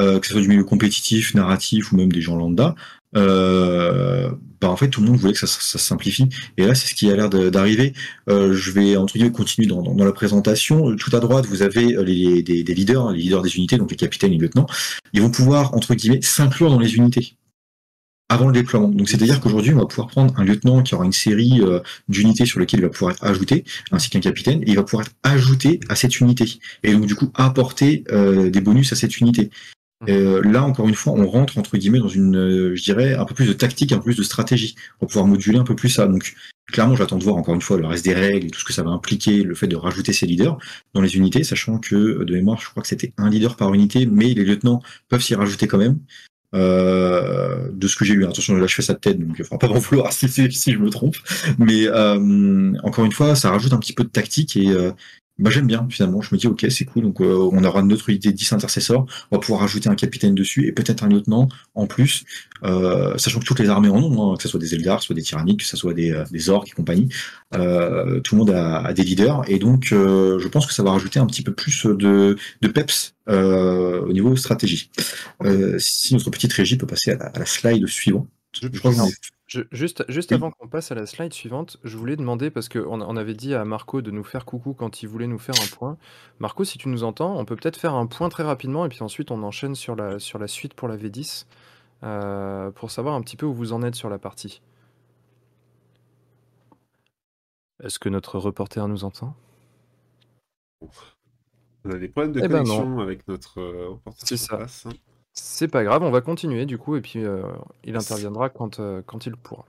euh, 0.00 0.18
que 0.18 0.26
ce 0.26 0.32
soit 0.32 0.42
du 0.42 0.48
milieu 0.48 0.64
compétitif, 0.64 1.34
narratif 1.34 1.92
ou 1.92 1.96
même 1.96 2.10
des 2.10 2.20
gens 2.20 2.34
lambda, 2.34 2.74
euh, 3.16 4.30
bah 4.60 4.70
en 4.70 4.76
fait 4.76 4.88
tout 4.88 5.00
le 5.00 5.08
monde 5.08 5.16
voulait 5.18 5.32
que 5.32 5.38
ça, 5.38 5.46
ça 5.46 5.60
se 5.60 5.78
simplifie. 5.78 6.28
Et 6.56 6.66
là 6.66 6.74
c'est 6.74 6.88
ce 6.88 6.94
qui 6.94 7.10
a 7.10 7.16
l'air 7.16 7.28
d'arriver. 7.28 7.92
Euh, 8.28 8.52
je 8.54 8.70
vais 8.70 8.96
entre 8.96 9.14
guillemets 9.14 9.32
continuer 9.32 9.68
dans, 9.68 9.82
la 9.82 10.12
présentation. 10.12 10.94
Tout 10.96 11.14
à 11.16 11.20
droite 11.20 11.46
vous 11.46 11.62
avez 11.62 11.94
euh, 11.96 12.02
les, 12.04 12.42
des, 12.42 12.62
leaders, 12.62 13.10
les 13.12 13.22
leaders 13.22 13.42
des 13.42 13.56
unités, 13.56 13.76
donc 13.76 13.90
les 13.90 13.96
capitaines, 13.96 14.32
les 14.32 14.38
lieutenants. 14.38 14.66
Ils 15.12 15.22
vont 15.22 15.30
pouvoir 15.30 15.74
entre 15.74 15.94
guillemets 15.94 16.22
s'inclure 16.22 16.70
dans 16.70 16.78
les 16.78 16.94
unités 16.96 17.36
avant 18.32 18.46
le 18.46 18.52
déploiement. 18.52 18.88
Donc 18.88 19.08
c'est-à-dire 19.08 19.40
qu'aujourd'hui 19.40 19.74
on 19.74 19.78
va 19.78 19.86
pouvoir 19.86 20.08
prendre 20.08 20.38
un 20.38 20.44
lieutenant 20.44 20.82
qui 20.82 20.94
aura 20.94 21.04
une 21.04 21.12
série 21.12 21.60
euh, 21.60 21.80
d'unités 22.08 22.46
sur 22.46 22.60
lesquelles 22.60 22.80
il 22.80 22.84
va 22.84 22.88
pouvoir 22.88 23.12
être 23.12 23.24
ajouté, 23.24 23.64
ainsi 23.90 24.08
qu'un 24.10 24.20
capitaine, 24.20 24.62
et 24.62 24.70
il 24.70 24.76
va 24.76 24.82
pouvoir 24.82 25.06
être 25.06 25.14
ajouté 25.22 25.80
à 25.88 25.96
cette 25.96 26.18
unité. 26.20 26.46
Et 26.82 26.92
donc 26.92 27.06
du 27.06 27.14
coup 27.14 27.30
apporter 27.34 28.04
euh, 28.10 28.50
des 28.50 28.60
bonus 28.60 28.92
à 28.92 28.96
cette 28.96 29.18
unité. 29.20 29.50
Euh, 30.08 30.42
là, 30.44 30.64
encore 30.64 30.88
une 30.88 30.94
fois, 30.94 31.12
on 31.12 31.26
rentre 31.26 31.58
entre 31.58 31.76
guillemets 31.76 31.98
dans 31.98 32.08
une, 32.08 32.36
euh, 32.36 32.74
je 32.74 32.82
dirais, 32.82 33.14
un 33.14 33.24
peu 33.24 33.34
plus 33.34 33.46
de 33.46 33.52
tactique, 33.52 33.92
un 33.92 33.98
peu 33.98 34.04
plus 34.04 34.16
de 34.16 34.22
stratégie, 34.22 34.74
pour 34.98 35.08
pouvoir 35.08 35.26
moduler 35.26 35.58
un 35.58 35.64
peu 35.64 35.76
plus 35.76 35.88
ça. 35.88 36.06
Donc, 36.06 36.34
clairement, 36.66 36.96
j'attends 36.96 37.18
de 37.18 37.24
voir 37.24 37.36
encore 37.36 37.54
une 37.54 37.60
fois 37.60 37.78
le 37.78 37.86
reste 37.86 38.04
des 38.04 38.14
règles 38.14 38.46
et 38.46 38.50
tout 38.50 38.60
ce 38.60 38.64
que 38.64 38.72
ça 38.72 38.82
va 38.82 38.90
impliquer, 38.90 39.42
le 39.42 39.54
fait 39.54 39.68
de 39.68 39.76
rajouter 39.76 40.12
ces 40.12 40.26
leaders 40.26 40.58
dans 40.94 41.00
les 41.00 41.16
unités, 41.16 41.44
sachant 41.44 41.78
que 41.78 41.94
euh, 41.94 42.24
de 42.24 42.34
mémoire, 42.34 42.60
je 42.60 42.68
crois 42.68 42.82
que 42.82 42.88
c'était 42.88 43.12
un 43.18 43.30
leader 43.30 43.56
par 43.56 43.72
unité, 43.74 44.06
mais 44.06 44.34
les 44.34 44.44
lieutenants 44.44 44.82
peuvent 45.08 45.22
s'y 45.22 45.34
rajouter 45.34 45.66
quand 45.66 45.78
même. 45.78 45.98
Euh, 46.54 47.70
de 47.72 47.88
ce 47.88 47.96
que 47.96 48.04
j'ai 48.04 48.14
lu, 48.14 48.24
attention, 48.24 48.54
là 48.54 48.66
je 48.66 48.74
fais 48.74 48.82
ça 48.82 48.92
de 48.92 48.98
tête, 48.98 49.18
donc 49.18 49.36
il 49.38 49.44
faudra 49.44 49.58
pas 49.58 49.68
m'en 49.68 49.78
vouloir 49.78 50.12
si, 50.12 50.28
si, 50.28 50.52
si 50.52 50.72
je 50.72 50.78
me 50.78 50.90
trompe. 50.90 51.16
Mais 51.58 51.86
euh, 51.86 52.72
encore 52.82 53.04
une 53.04 53.12
fois, 53.12 53.34
ça 53.34 53.50
rajoute 53.50 53.72
un 53.72 53.78
petit 53.78 53.94
peu 53.94 54.04
de 54.04 54.10
tactique 54.10 54.56
et 54.56 54.68
euh, 54.68 54.92
bah, 55.38 55.50
j'aime 55.50 55.66
bien 55.66 55.86
finalement. 55.90 56.20
Je 56.20 56.34
me 56.34 56.38
dis 56.38 56.46
ok, 56.46 56.66
c'est 56.70 56.84
cool. 56.84 57.04
Donc 57.04 57.20
euh, 57.20 57.48
on 57.52 57.64
aura 57.64 57.82
notre 57.82 58.10
de 58.10 58.16
10 58.30 58.52
intercesseurs. 58.52 59.06
On 59.30 59.36
va 59.36 59.40
pouvoir 59.40 59.60
rajouter 59.60 59.88
un 59.88 59.94
capitaine 59.94 60.34
dessus 60.34 60.66
et 60.66 60.72
peut-être 60.72 61.02
un 61.04 61.08
lieutenant 61.08 61.48
en 61.74 61.86
plus, 61.86 62.24
euh, 62.64 63.16
sachant 63.18 63.40
que 63.40 63.44
toutes 63.44 63.60
les 63.60 63.68
armées 63.68 63.88
en 63.88 64.02
ont, 64.02 64.32
hein, 64.32 64.36
que 64.36 64.42
ce 64.42 64.48
soit 64.48 64.60
des 64.60 64.74
Eldar, 64.74 65.02
soit 65.02 65.14
des 65.14 65.22
tyranniques, 65.22 65.60
que 65.60 65.66
ce 65.66 65.76
soit 65.76 65.94
des, 65.94 66.12
euh, 66.12 66.24
des 66.30 66.50
orques 66.50 66.68
et 66.68 66.72
compagnie. 66.72 67.08
Euh, 67.54 68.20
tout 68.20 68.34
le 68.34 68.40
monde 68.40 68.50
a, 68.50 68.80
a 68.80 68.92
des 68.92 69.02
leaders 69.04 69.42
et 69.48 69.58
donc 69.58 69.92
euh, 69.92 70.38
je 70.38 70.48
pense 70.48 70.66
que 70.66 70.74
ça 70.74 70.82
va 70.82 70.90
rajouter 70.92 71.18
un 71.18 71.26
petit 71.26 71.42
peu 71.42 71.52
plus 71.52 71.86
de, 71.86 72.36
de 72.60 72.68
peps 72.68 73.14
euh, 73.28 74.00
au 74.02 74.12
niveau 74.12 74.34
stratégie. 74.36 74.90
Euh, 75.44 75.76
si 75.78 76.14
notre 76.14 76.30
petite 76.30 76.52
régie 76.52 76.76
peut 76.76 76.86
passer 76.86 77.12
à 77.12 77.16
la, 77.16 77.26
à 77.26 77.38
la 77.38 77.46
slide 77.46 77.86
suivante. 77.86 78.28
Je, 78.60 78.68
crois 78.68 78.92
que 78.92 78.98
Je- 79.52 79.60
juste, 79.70 80.02
juste 80.08 80.30
Oui. 80.30 80.36
avant 80.36 80.50
qu'on 80.50 80.66
passe 80.66 80.92
à 80.92 80.94
la 80.94 81.04
slide 81.04 81.34
suivante, 81.34 81.76
je 81.84 81.98
voulais 81.98 82.16
demander, 82.16 82.50
parce 82.50 82.70
qu'on 82.70 83.02
on 83.02 83.16
avait 83.18 83.34
dit 83.34 83.54
à 83.54 83.66
Marco 83.66 84.00
de 84.00 84.10
nous 84.10 84.24
faire 84.24 84.46
coucou 84.46 84.72
quand 84.72 85.02
il 85.02 85.08
voulait 85.10 85.26
nous 85.26 85.38
faire 85.38 85.54
un 85.62 85.66
point. 85.76 85.98
Marco, 86.38 86.64
si 86.64 86.78
tu 86.78 86.88
nous 86.88 87.04
entends, 87.04 87.36
on 87.38 87.44
peut 87.44 87.56
peut-être 87.56 87.76
faire 87.76 87.92
un 87.92 88.06
point 88.06 88.30
très 88.30 88.44
rapidement 88.44 88.86
et 88.86 88.88
puis 88.88 89.02
ensuite 89.02 89.30
on 89.30 89.42
enchaîne 89.42 89.74
sur 89.74 89.94
la, 89.94 90.18
sur 90.18 90.38
la 90.38 90.46
suite 90.48 90.72
pour 90.72 90.88
la 90.88 90.96
V10 90.96 91.44
euh, 92.02 92.70
pour 92.70 92.90
savoir 92.90 93.14
un 93.14 93.20
petit 93.20 93.36
peu 93.36 93.44
où 93.44 93.52
vous 93.52 93.74
en 93.74 93.82
êtes 93.82 93.94
sur 93.94 94.08
la 94.08 94.18
partie. 94.18 94.62
Est-ce 97.82 97.98
que 97.98 98.08
notre 98.08 98.38
reporter 98.38 98.88
nous 98.88 99.04
entend? 99.04 99.34
On 101.84 101.90
a 101.90 101.98
des 101.98 102.08
problèmes 102.08 102.32
de 102.32 102.40
Eh 102.42 102.48
ben 102.48 102.64
connexion 102.64 103.00
avec 103.00 103.28
notre 103.28 103.60
euh, 103.60 103.88
reporter 103.90 104.26
C'est 104.26 104.36
sur 104.38 104.46
ça. 104.46 104.56
place. 104.56 104.86
hein. 104.86 104.92
C'est 105.34 105.68
pas 105.68 105.84
grave, 105.84 106.02
on 106.02 106.10
va 106.10 106.20
continuer 106.20 106.66
du 106.66 106.78
coup 106.78 106.96
et 106.96 107.00
puis 107.00 107.24
euh, 107.24 107.42
il 107.84 107.96
interviendra 107.96 108.48
quand, 108.50 108.80
euh, 108.80 109.02
quand 109.06 109.26
il 109.26 109.36
pourra. 109.36 109.64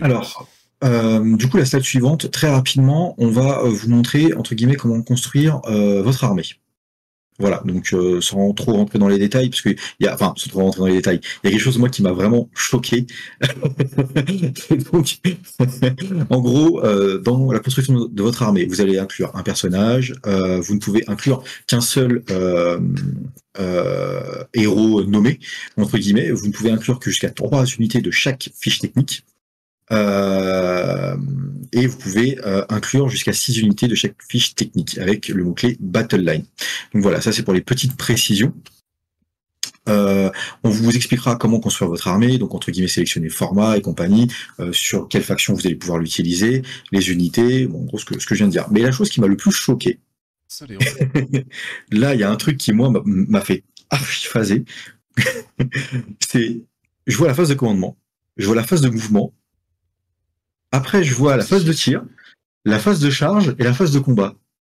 Alors, 0.00 0.46
euh, 0.84 1.36
du 1.36 1.48
coup, 1.48 1.56
la 1.56 1.64
slide 1.64 1.82
suivante, 1.82 2.30
très 2.30 2.50
rapidement, 2.50 3.14
on 3.18 3.30
va 3.30 3.60
euh, 3.60 3.68
vous 3.68 3.88
montrer, 3.88 4.32
entre 4.34 4.54
guillemets, 4.54 4.76
comment 4.76 5.02
construire 5.02 5.60
euh, 5.66 6.02
votre 6.02 6.24
armée. 6.24 6.44
Voilà, 7.38 7.62
donc 7.64 7.92
euh, 7.92 8.20
sans 8.20 8.52
trop 8.52 8.72
rentrer 8.72 8.98
dans 8.98 9.08
les 9.08 9.18
détails, 9.18 9.48
parce 9.50 9.62
que 9.62 9.70
il 9.70 10.04
y 10.04 10.06
a, 10.06 10.14
enfin, 10.14 10.34
sans 10.36 10.50
trop 10.50 10.60
rentrer 10.60 10.80
dans 10.80 10.86
les 10.86 10.94
détails, 10.94 11.20
il 11.42 11.46
y 11.46 11.48
a 11.48 11.50
quelque 11.52 11.62
chose 11.62 11.78
moi 11.78 11.88
qui 11.88 12.02
m'a 12.02 12.12
vraiment 12.12 12.50
choqué. 12.54 13.06
En 16.30 16.40
gros, 16.40 16.84
euh, 16.84 17.18
dans 17.18 17.50
la 17.52 17.58
construction 17.60 18.06
de 18.06 18.22
votre 18.22 18.42
armée, 18.42 18.66
vous 18.66 18.80
allez 18.80 18.98
inclure 18.98 19.34
un 19.34 19.42
personnage. 19.42 20.14
euh, 20.26 20.60
vous 20.60 20.74
ne 20.74 20.80
pouvez 20.80 21.04
inclure 21.08 21.42
qu'un 21.66 21.80
seul 21.80 22.22
euh, 22.30 22.78
euh, 23.58 24.44
héros 24.54 25.02
nommé 25.04 25.38
entre 25.76 25.98
guillemets. 25.98 26.30
Vous 26.30 26.46
ne 26.46 26.52
pouvez 26.52 26.70
inclure 26.70 26.98
que 26.98 27.10
jusqu'à 27.10 27.30
trois 27.30 27.64
unités 27.64 28.00
de 28.00 28.10
chaque 28.10 28.50
fiche 28.60 28.80
technique. 28.80 29.24
Euh, 29.90 31.16
et 31.72 31.86
vous 31.86 31.96
pouvez 31.96 32.38
euh, 32.46 32.64
inclure 32.68 33.08
jusqu'à 33.08 33.32
6 33.32 33.58
unités 33.58 33.88
de 33.88 33.94
chaque 33.94 34.16
fiche 34.28 34.54
technique 34.54 34.98
avec 34.98 35.28
le 35.28 35.44
mot-clé 35.44 35.76
Battle 35.80 36.20
Line. 36.20 36.44
Donc 36.94 37.02
voilà, 37.02 37.20
ça 37.20 37.32
c'est 37.32 37.42
pour 37.42 37.54
les 37.54 37.60
petites 37.60 37.96
précisions. 37.96 38.54
Euh, 39.88 40.30
on 40.64 40.68
vous 40.68 40.94
expliquera 40.94 41.36
comment 41.36 41.60
construire 41.60 41.90
votre 41.90 42.08
armée, 42.08 42.36
donc 42.36 42.54
entre 42.54 42.70
guillemets 42.70 42.88
sélectionner 42.88 43.30
format 43.30 43.78
et 43.78 43.80
compagnie, 43.80 44.28
euh, 44.60 44.70
sur 44.72 45.08
quelle 45.08 45.22
faction 45.22 45.54
vous 45.54 45.66
allez 45.66 45.76
pouvoir 45.76 45.98
l'utiliser, 45.98 46.62
les 46.92 47.10
unités, 47.10 47.66
bon, 47.66 47.82
en 47.82 47.84
gros 47.84 47.98
ce 47.98 48.04
que, 48.04 48.18
ce 48.18 48.26
que 48.26 48.34
je 48.34 48.40
viens 48.40 48.48
de 48.48 48.52
dire. 48.52 48.66
Mais 48.70 48.80
la 48.80 48.92
chose 48.92 49.08
qui 49.08 49.20
m'a 49.20 49.26
le 49.26 49.36
plus 49.36 49.50
choqué, 49.50 49.98
là 51.90 52.14
il 52.14 52.20
y 52.20 52.22
a 52.22 52.30
un 52.30 52.36
truc 52.36 52.58
qui 52.58 52.72
moi 52.72 52.92
m'a- 53.04 53.40
fait 53.40 53.64
archi-phaser. 53.90 54.64
c'est, 56.26 56.60
je 57.06 57.16
vois 57.16 57.28
la 57.28 57.34
phase 57.34 57.48
de 57.48 57.54
commandement, 57.54 57.96
je 58.36 58.46
vois 58.46 58.56
la 58.56 58.64
phase 58.64 58.82
de 58.82 58.88
mouvement, 58.90 59.32
après 60.72 61.04
je 61.04 61.14
vois 61.14 61.36
la 61.36 61.44
phase 61.44 61.64
de 61.64 61.72
tir, 61.72 62.04
la 62.64 62.78
phase 62.78 63.00
de 63.00 63.10
charge 63.10 63.54
et 63.58 63.64
la 63.64 63.72
phase 63.72 63.92
de 63.92 63.98
combat. 63.98 64.34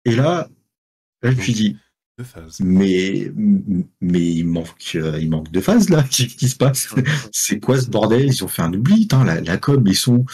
Et 0.06 0.16
là, 0.16 0.50
là 1.22 1.32
je 1.32 1.36
me 1.36 1.42
suis 1.42 1.54
dit, 1.54 1.78
mais, 2.60 3.32
mais 4.02 4.26
il 4.26 4.46
manque, 4.46 4.92
euh, 4.96 5.18
il 5.20 5.30
manque 5.30 5.52
de 5.52 5.62
phases 5.62 5.90
là. 5.90 6.04
Qu'est-ce 6.12 6.36
qui 6.36 6.50
se 6.50 6.56
passe? 6.56 6.94
C'est 7.32 7.60
quoi 7.60 7.80
ce 7.80 7.90
bordel? 7.90 8.26
Ils 8.26 8.44
ont 8.44 8.48
fait 8.48 8.62
un 8.62 8.74
oubli, 8.74 9.02
putain, 9.02 9.24
la, 9.24 9.42
la 9.42 9.58
com, 9.58 9.84
ils 9.86 9.96
sont. 9.96 10.26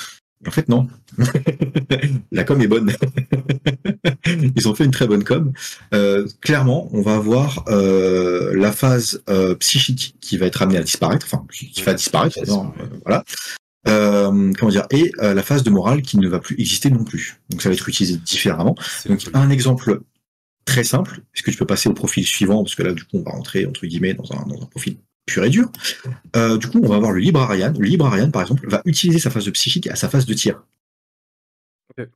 En 0.48 0.52
fait, 0.52 0.70
non. 0.70 0.88
la 2.32 2.44
com 2.44 2.62
est 2.62 2.68
bonne. 2.68 2.92
ils 4.56 4.68
ont 4.68 4.76
fait 4.76 4.86
une 4.86 4.92
très 4.92 5.08
bonne 5.08 5.24
com. 5.24 5.52
Euh, 5.94 6.28
clairement, 6.42 6.90
on 6.92 7.02
va 7.02 7.16
avoir 7.16 7.64
euh, 7.68 8.54
la 8.56 8.72
phase 8.72 9.24
euh, 9.30 9.56
psychique 9.56 10.16
qui 10.22 10.38
va 10.38 10.46
être 10.46 10.62
amenée 10.62 10.78
à 10.78 10.84
disparaître, 10.84 11.26
enfin, 11.26 11.46
qui, 11.52 11.72
qui 11.72 11.82
va 11.82 11.94
disparaître, 11.94 12.38
non, 12.48 12.74
euh, 12.80 12.86
voilà. 13.06 13.24
Euh, 13.88 14.52
comment 14.58 14.72
dire 14.72 14.88
Et 14.92 15.12
euh, 15.20 15.34
la 15.34 15.44
phase 15.44 15.64
de 15.64 15.70
morale 15.70 16.02
qui 16.02 16.18
ne 16.18 16.28
va 16.28 16.40
plus 16.40 16.56
exister 16.60 16.90
non 16.90 17.04
plus. 17.04 17.40
Donc, 17.50 17.62
ça 17.62 17.70
va 17.70 17.76
être 17.76 17.88
utilisé 17.88 18.18
différemment. 18.18 18.76
Donc 19.08 19.22
un 19.34 19.50
exemple 19.50 20.02
très 20.66 20.84
simple, 20.84 21.22
puisque 21.32 21.52
tu 21.52 21.58
peux 21.58 21.66
passer 21.66 21.90
au 21.90 21.94
profil 21.94 22.26
suivant, 22.26 22.64
parce 22.64 22.74
que 22.74 22.82
là 22.82 22.94
du 22.94 23.04
coup 23.04 23.18
on 23.18 23.22
va 23.22 23.32
rentrer 23.32 23.66
entre 23.68 23.86
guillemets 23.86 24.16
dans 24.16 24.32
un, 24.32 24.48
dans 24.48 24.62
un 24.62 24.66
profil 24.66 24.98
pur 25.28 25.44
et 25.44 25.50
dur. 25.50 25.72
Euh, 26.36 26.58
du 26.58 26.68
coup 26.68 26.80
on 26.84 26.88
va 26.88 26.96
avoir 26.96 27.12
le 27.12 27.20
librarian. 27.20 27.74
Le 27.78 27.86
librarian 27.86 28.32
par 28.32 28.42
exemple 28.42 28.68
va 28.68 28.82
utiliser 28.86 29.20
sa 29.20 29.30
phase 29.30 29.46
de 29.46 29.52
psychique 29.52 29.88
à 29.88 29.96
sa 29.96 30.10
phase 30.10 30.26
de 30.26 30.34
tir. 30.34 30.64
Ok. 31.98 32.08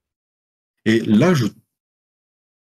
Et 0.85 1.01
là 1.01 1.35
je 1.35 1.45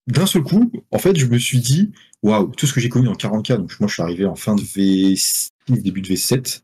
d'un 0.07 0.25
seul 0.25 0.41
coup, 0.41 0.71
en 0.91 0.99
fait, 0.99 1.17
je 1.17 1.25
me 1.25 1.37
suis 1.37 1.59
dit, 1.59 1.91
waouh, 2.23 2.47
tout 2.55 2.65
ce 2.65 2.73
que 2.73 2.79
j'ai 2.79 2.89
connu 2.89 3.09
en 3.09 3.13
40K, 3.13 3.57
donc 3.57 3.77
moi 3.79 3.87
je 3.87 3.93
suis 3.93 4.01
arrivé 4.01 4.25
en 4.25 4.35
fin 4.35 4.55
de 4.55 4.61
V6, 4.61 5.49
début 5.67 6.01
de 6.01 6.07
V7, 6.07 6.61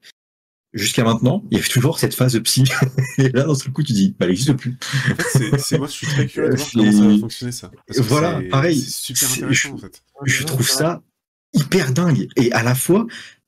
jusqu'à 0.73 1.03
maintenant, 1.03 1.43
il 1.51 1.57
y 1.57 1.59
avait 1.59 1.69
toujours 1.69 1.99
cette 1.99 2.13
phase 2.15 2.33
de 2.33 2.39
psy. 2.39 2.63
Et 3.17 3.29
là, 3.29 3.43
d'un 3.45 3.55
seul 3.55 3.71
coup, 3.71 3.83
tu 3.83 3.93
dis, 3.93 4.09
bah, 4.11 4.25
elle 4.25 4.29
n'existe 4.29 4.53
plus. 4.53 4.77
En 5.11 5.15
fait, 5.15 5.57
c'est- 5.59 5.77
moi, 5.77 5.87
je 5.87 5.91
suis 5.93 6.07
très 6.07 6.25
curieux 6.27 6.49
de 6.51 6.55
voir 6.55 6.67
C'est- 6.67 6.77
comment 6.77 6.91
ça 6.91 7.07
va 7.07 7.17
fonctionner 7.19 7.51
ça. 7.51 7.71
Parce 7.87 7.99
Voilà, 7.99 8.41
pareil. 8.49 8.79
C'est 8.79 8.91
super 8.91 9.27
C'est- 9.29 9.37
intéressant 9.43 9.73
en 9.73 9.77
fait. 9.77 10.03
je 10.25 10.43
trouve 10.43 10.67
ça 10.67 11.01
hyper 11.53 11.91
dingue 11.91 12.27
et 12.35 12.51
à 12.53 12.63
la 12.63 12.73
fois 12.75 13.05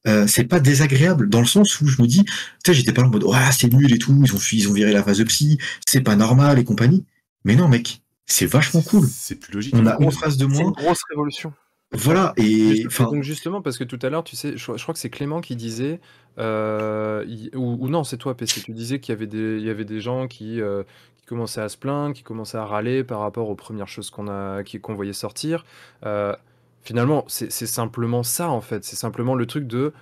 euh, 0.07 0.27
c'est 0.27 0.43
pas 0.43 0.59
désagréable 0.59 1.27
dans 1.29 1.39
le 1.39 1.47
sens 1.47 1.81
où 1.81 1.87
je 1.87 1.99
me 1.99 2.05
dis 2.07 2.23
tu 2.23 2.31
sais 2.63 2.73
j'étais 2.75 2.93
pas 2.93 3.01
en 3.01 3.09
mode 3.09 3.23
ouais 3.23 3.35
c'est 3.51 3.73
nul 3.73 3.91
et 3.91 3.97
tout 3.97 4.15
ils 4.23 4.35
ont 4.35 4.39
ils 4.51 4.69
ont 4.69 4.73
viré 4.73 4.93
la 4.93 5.01
phase 5.01 5.17
de 5.17 5.23
psy 5.23 5.57
c'est 5.87 6.01
pas 6.01 6.15
normal 6.15 6.59
et 6.59 6.63
compagnie 6.63 7.03
mais 7.45 7.55
non 7.55 7.67
mec 7.67 8.03
c'est 8.27 8.45
vachement 8.45 8.83
cool 8.83 9.07
C'est 9.11 9.39
plus 9.39 9.53
logique. 9.55 9.73
on 9.75 9.87
a 9.87 9.97
une 9.99 10.11
phase 10.11 10.37
de 10.37 10.45
C'est 10.47 10.51
une 10.55 10.61
moins 10.65 10.71
grosse 10.73 10.99
révolution. 11.09 11.51
voilà 11.93 12.33
et 12.37 12.83
Juste- 12.83 13.01
donc 13.01 13.23
justement, 13.23 13.63
parce 13.63 13.79
que 13.79 13.83
tout 13.83 13.97
à 14.03 14.09
l'heure, 14.11 14.23
tu 14.23 14.35
sais, 14.35 14.51
je, 14.55 14.73
je 14.77 14.81
crois 14.83 14.93
que 14.93 14.99
c'est 14.99 15.09
Clément 15.09 15.41
qui 15.41 15.55
disait, 15.55 15.99
euh, 16.37 17.25
ou, 17.55 17.87
non, 17.87 18.03
c'est 18.03 18.17
toi, 18.17 18.35
PC, 18.35 18.61
tu 18.61 18.71
disais 18.71 18.99
qu'il 18.99 19.13
y 19.13 19.15
avait 19.15 19.27
des, 19.27 19.57
il 19.57 19.63
y 19.63 19.69
avait 19.69 19.85
des 19.85 20.01
gens 20.01 20.27
qui, 20.27 20.61
euh, 20.61 20.83
qui 21.17 21.25
commençaient 21.25 21.61
à 21.61 21.69
se 21.69 21.77
plaindre, 21.77 22.13
qui 22.13 22.23
commençaient 22.23 22.57
à 22.57 22.65
râler 22.65 23.03
par 23.03 23.19
rapport 23.19 23.49
aux 23.49 23.55
premières 23.55 23.87
choses 23.87 24.09
qu'on 24.09 24.27
a, 24.27 24.63
qu'on 24.63 24.93
voyait 24.93 25.13
sortir. 25.13 25.65
Euh, 26.05 26.35
finalement, 26.81 27.25
c'est 27.27 27.49
simplement 27.49 28.23
ça, 28.23 28.49
en 28.49 28.61
fait. 28.61 28.83
C'est 28.83 28.95
simplement 28.95 29.35
le 29.35 29.45
truc 29.45 29.67
de, 29.67 29.93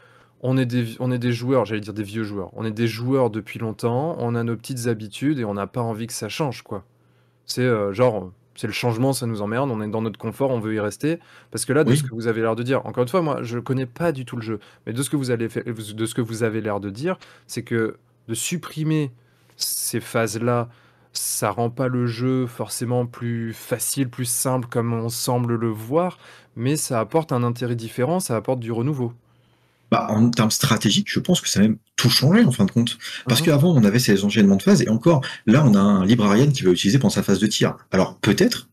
on 0.42 0.58
est 0.58 0.66
des, 0.66 0.96
on 1.00 1.12
est 1.12 1.20
des 1.20 1.34
joueurs, 1.34 1.66
j'allais 1.66 1.82
dire 1.82 1.94
des 1.94 2.04
vieux 2.04 2.24
joueurs. 2.24 2.50
On 2.54 2.66
est 2.66 2.72
des 2.72 2.88
joueurs 2.88 3.30
depuis 3.30 3.60
longtemps, 3.60 4.16
on 4.20 4.36
a 4.36 4.44
nos 4.44 4.56
petites 4.56 4.88
habitudes 4.88 5.40
et 5.40 5.46
on 5.46 5.54
n'a 5.54 5.68
pas 5.68 5.82
envie 5.82 6.08
que 6.08 6.14
ça 6.14 6.30
change, 6.30 6.64
quoi. 6.64 6.84
C'est 7.46 7.68
genre, 7.94 8.32
c'est 8.56 8.68
le 8.68 8.74
changement, 8.74 9.14
ça 9.14 9.26
nous 9.26 9.42
emmerde, 9.42 9.70
on 9.72 9.82
est 9.82 9.88
dans 9.90 10.02
notre 10.02 10.20
confort, 10.20 10.52
on 10.52 10.60
veut 10.60 10.74
y 10.76 10.80
rester. 10.80 11.20
Parce 11.52 11.66
que 11.66 11.74
là, 11.74 11.84
de 11.84 11.94
Oui. 11.94 11.96
ce 11.96 12.04
que 12.04 12.14
vous 12.14 12.28
avez 12.28 12.42
l'air 12.42 12.56
de 12.56 12.64
dire, 12.64 12.86
encore 12.86 13.04
une 13.04 13.10
fois, 13.10 13.22
moi, 13.22 13.40
je 13.44 13.60
connais 13.60 13.86
pas 13.86 14.12
du 14.12 14.26
tout 14.26 14.36
le 14.36 14.42
jeu, 14.42 14.60
mais 14.86 14.94
de 14.94 15.02
ce 15.04 15.10
que 15.10 15.16
vous, 15.16 15.32
allez 15.32 15.48
de 15.48 16.06
ce 16.06 16.14
que 16.16 16.22
vous 16.22 16.44
avez 16.44 16.62
l'air 16.62 16.80
de 16.80 16.90
dire, 16.90 17.18
c'est 17.48 17.64
que 17.64 17.98
de 18.28 18.34
supprimer 18.34 19.12
ces 19.58 20.00
phases-là, 20.00 20.70
ça 21.14 21.52
rend 21.52 21.70
pas 21.70 21.88
le 21.88 22.08
jeu 22.08 22.48
forcément 22.48 23.06
plus 23.06 23.54
facile, 23.54 24.10
plus 24.10 24.26
simple 24.26 24.68
comme 24.70 24.94
on 24.94 25.10
semble 25.10 25.56
le 25.56 25.70
voir, 25.70 26.18
mais 26.56 26.76
ça 26.76 27.00
apporte 27.00 27.32
un 27.32 27.44
intérêt 27.44 27.76
différent, 27.76 28.20
ça 28.20 28.36
apporte 28.36 28.60
du 28.60 28.72
renouveau. 28.72 29.14
bah, 29.92 30.08
en 30.10 30.30
termes 30.30 30.52
stratégiques 30.52 31.10
je 31.12 31.20
pense 31.20 31.42
que 31.42 31.48
ça 31.50 31.60
a 31.60 31.64
même 31.64 31.78
tout 31.96 32.10
changé 32.10 32.44
en 32.44 32.52
fin 32.52 32.66
de 32.66 32.72
compte 32.72 32.98
parce 33.28 33.42
Mhm. 33.42 33.46
qu'avant 33.46 33.74
on 33.76 33.84
avait 33.84 34.00
ces 34.00 34.24
enchaînements 34.26 34.56
de 34.56 34.64
phases 34.64 34.82
et 34.82 34.90
encore 34.90 35.22
là 35.46 35.64
on 35.66 35.76
a 35.76 35.80
un 35.80 36.06
librarian 36.06 36.50
qui 36.52 36.64
va 36.64 36.72
utiliser 36.72 36.98
pendant 37.00 37.14
sa 37.14 37.24
phase 37.24 37.40
de 37.40 37.48
tir 37.48 37.76
alors 37.92 38.18
peut-être 38.20 38.70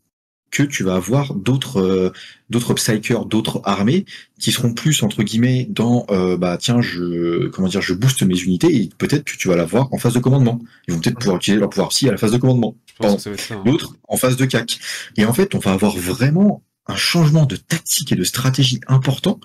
que 0.51 0.64
tu 0.64 0.82
vas 0.82 0.97
avoir 0.97 1.34
d'autres 1.34 1.80
euh, 1.80 2.12
d'autres 2.48 2.74
psychers, 2.74 3.20
d'autres 3.26 3.60
armées 3.64 4.05
qui 4.40 4.51
seront 4.51 4.72
plus 4.72 5.02
entre 5.05 5.22
guillemets 5.22 5.66
dans 5.70 6.06
euh, 6.10 6.36
bah 6.36 6.56
tiens 6.59 6.80
je 6.80 7.47
comment 7.48 7.68
dire 7.68 7.80
je 7.82 7.94
booste 7.94 8.22
mes 8.24 8.36
unités 8.40 8.74
et 8.74 8.90
peut-être 8.98 9.22
que 9.24 9.36
tu 9.36 9.47
vas 9.47 9.55
l'avoir 9.55 9.92
en 9.92 9.98
phase 9.98 10.14
de 10.14 10.18
commandement. 10.18 10.59
Ils 10.88 10.94
vont 10.94 11.01
peut-être 11.01 11.18
pouvoir 11.20 11.36
utiliser 11.36 11.60
leur 11.60 11.70
pouvoir 11.70 11.90
psy 11.90 12.09
à 12.09 12.12
la 12.12 12.18
phase 12.18 12.32
de 12.32 12.38
commandement. 12.38 12.74
Hein. 13.01 13.16
D'autres 13.64 13.94
en 14.09 14.16
phase 14.16 14.36
de 14.36 14.44
CAC. 14.44 14.80
Et 15.16 15.24
en 15.24 15.32
fait 15.32 15.55
on 15.55 15.59
va 15.60 15.70
avoir 15.72 15.97
vraiment 15.97 16.64
un 16.86 16.97
changement 16.97 17.47
de 17.47 17.55
tactique 17.55 18.10
et 18.10 18.16
de 18.16 18.24
stratégie 18.24 18.80
important. 18.88 19.38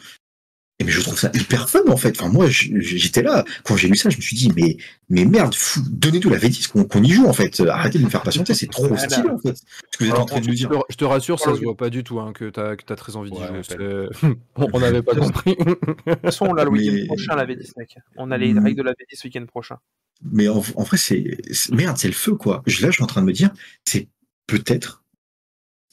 Et 0.80 0.84
mais 0.84 0.92
je 0.92 1.00
trouve 1.00 1.18
ça 1.18 1.32
hyper 1.34 1.70
fun 1.70 1.84
en 1.88 1.96
fait. 1.96 2.20
Enfin 2.20 2.30
moi 2.30 2.48
j'étais 2.50 3.22
là 3.22 3.46
quand 3.64 3.78
j'ai 3.78 3.88
lu 3.88 3.96
ça 3.96 4.10
je 4.10 4.18
me 4.18 4.22
suis 4.22 4.36
dit 4.36 4.52
mais 4.58 4.76
mais 5.08 5.24
merde 5.24 5.56
fou, 5.56 5.80
donnez-nous 5.90 6.30
la 6.30 6.38
V10 6.38 6.68
qu'on 6.88 7.02
y 7.02 7.12
joue 7.12 7.28
en 7.28 7.32
fait. 7.34 7.62
Arrêtez 7.62 7.98
de 7.98 8.04
me 8.04 8.10
faire 8.10 8.24
patienter 8.24 8.54
c'est 8.54 8.68
trop 8.68 8.88
Voilà. 8.90 9.08
stylé 9.08 9.30
en 9.30 9.38
fait. 9.38 9.56
Ce 9.92 9.98
que 9.98 10.04
vous 10.04 10.10
êtes 10.10 10.18
en 10.18 10.26
train 10.26 10.42
de 10.42 10.48
nous 10.48 10.54
dire. 10.54 10.68
te, 10.70 10.76
je 10.90 10.96
te 10.98 11.06
rassure, 11.06 11.40
ça 11.40 11.56
se 11.56 11.62
voit 11.62 11.78
pas 11.78 11.90
du 11.90 12.04
tout 12.04 12.20
hein, 12.20 12.34
que 12.34 12.50
tu 12.50 12.60
as, 12.60 12.96
très 12.98 13.16
envie 13.16 13.32
d'y 13.32 13.38
Ouais, 13.38 13.48
jouer. 13.48 13.58
ouais. 13.60 14.10
c'est- 14.12 14.28
on 14.74 14.80
n'avait 14.82 15.02
pas 15.02 15.16
compris. 15.16 15.56
De 15.56 15.76
toute 16.14 16.22
façon, 16.22 16.48
on 16.50 16.54
l'a 16.54 16.66
le 16.66 16.72
week-end 16.72 16.92
Mais- 16.94 17.06
prochain, 17.06 17.36
la 17.38 17.46
V10, 17.46 17.72
mec. 17.78 17.96
On 18.18 18.30
a 18.32 18.38
les 18.38 18.54
Mm. 18.54 18.64
règles 18.66 18.78
de 18.80 18.84
la 18.84 18.92
V10 18.92 19.16
ce 19.16 19.28
week-end 19.28 19.46
prochain. 19.46 19.78
Mais 20.30 20.50
en, 20.50 20.58
en 20.76 20.84
vrai, 20.84 20.98
c'est 20.98 21.38
merde, 21.72 21.98
c'est 21.98 22.08
le 22.10 22.14
feu 22.14 22.36
quoi. 22.36 22.64
Là, 22.68 22.88
je 22.90 22.92
suis 22.92 23.04
en 23.04 23.08
train 23.08 23.22
de 23.22 23.28
me 23.28 23.34
dire, 23.34 23.50
c'est 23.86 24.10
peut-être, 24.46 25.04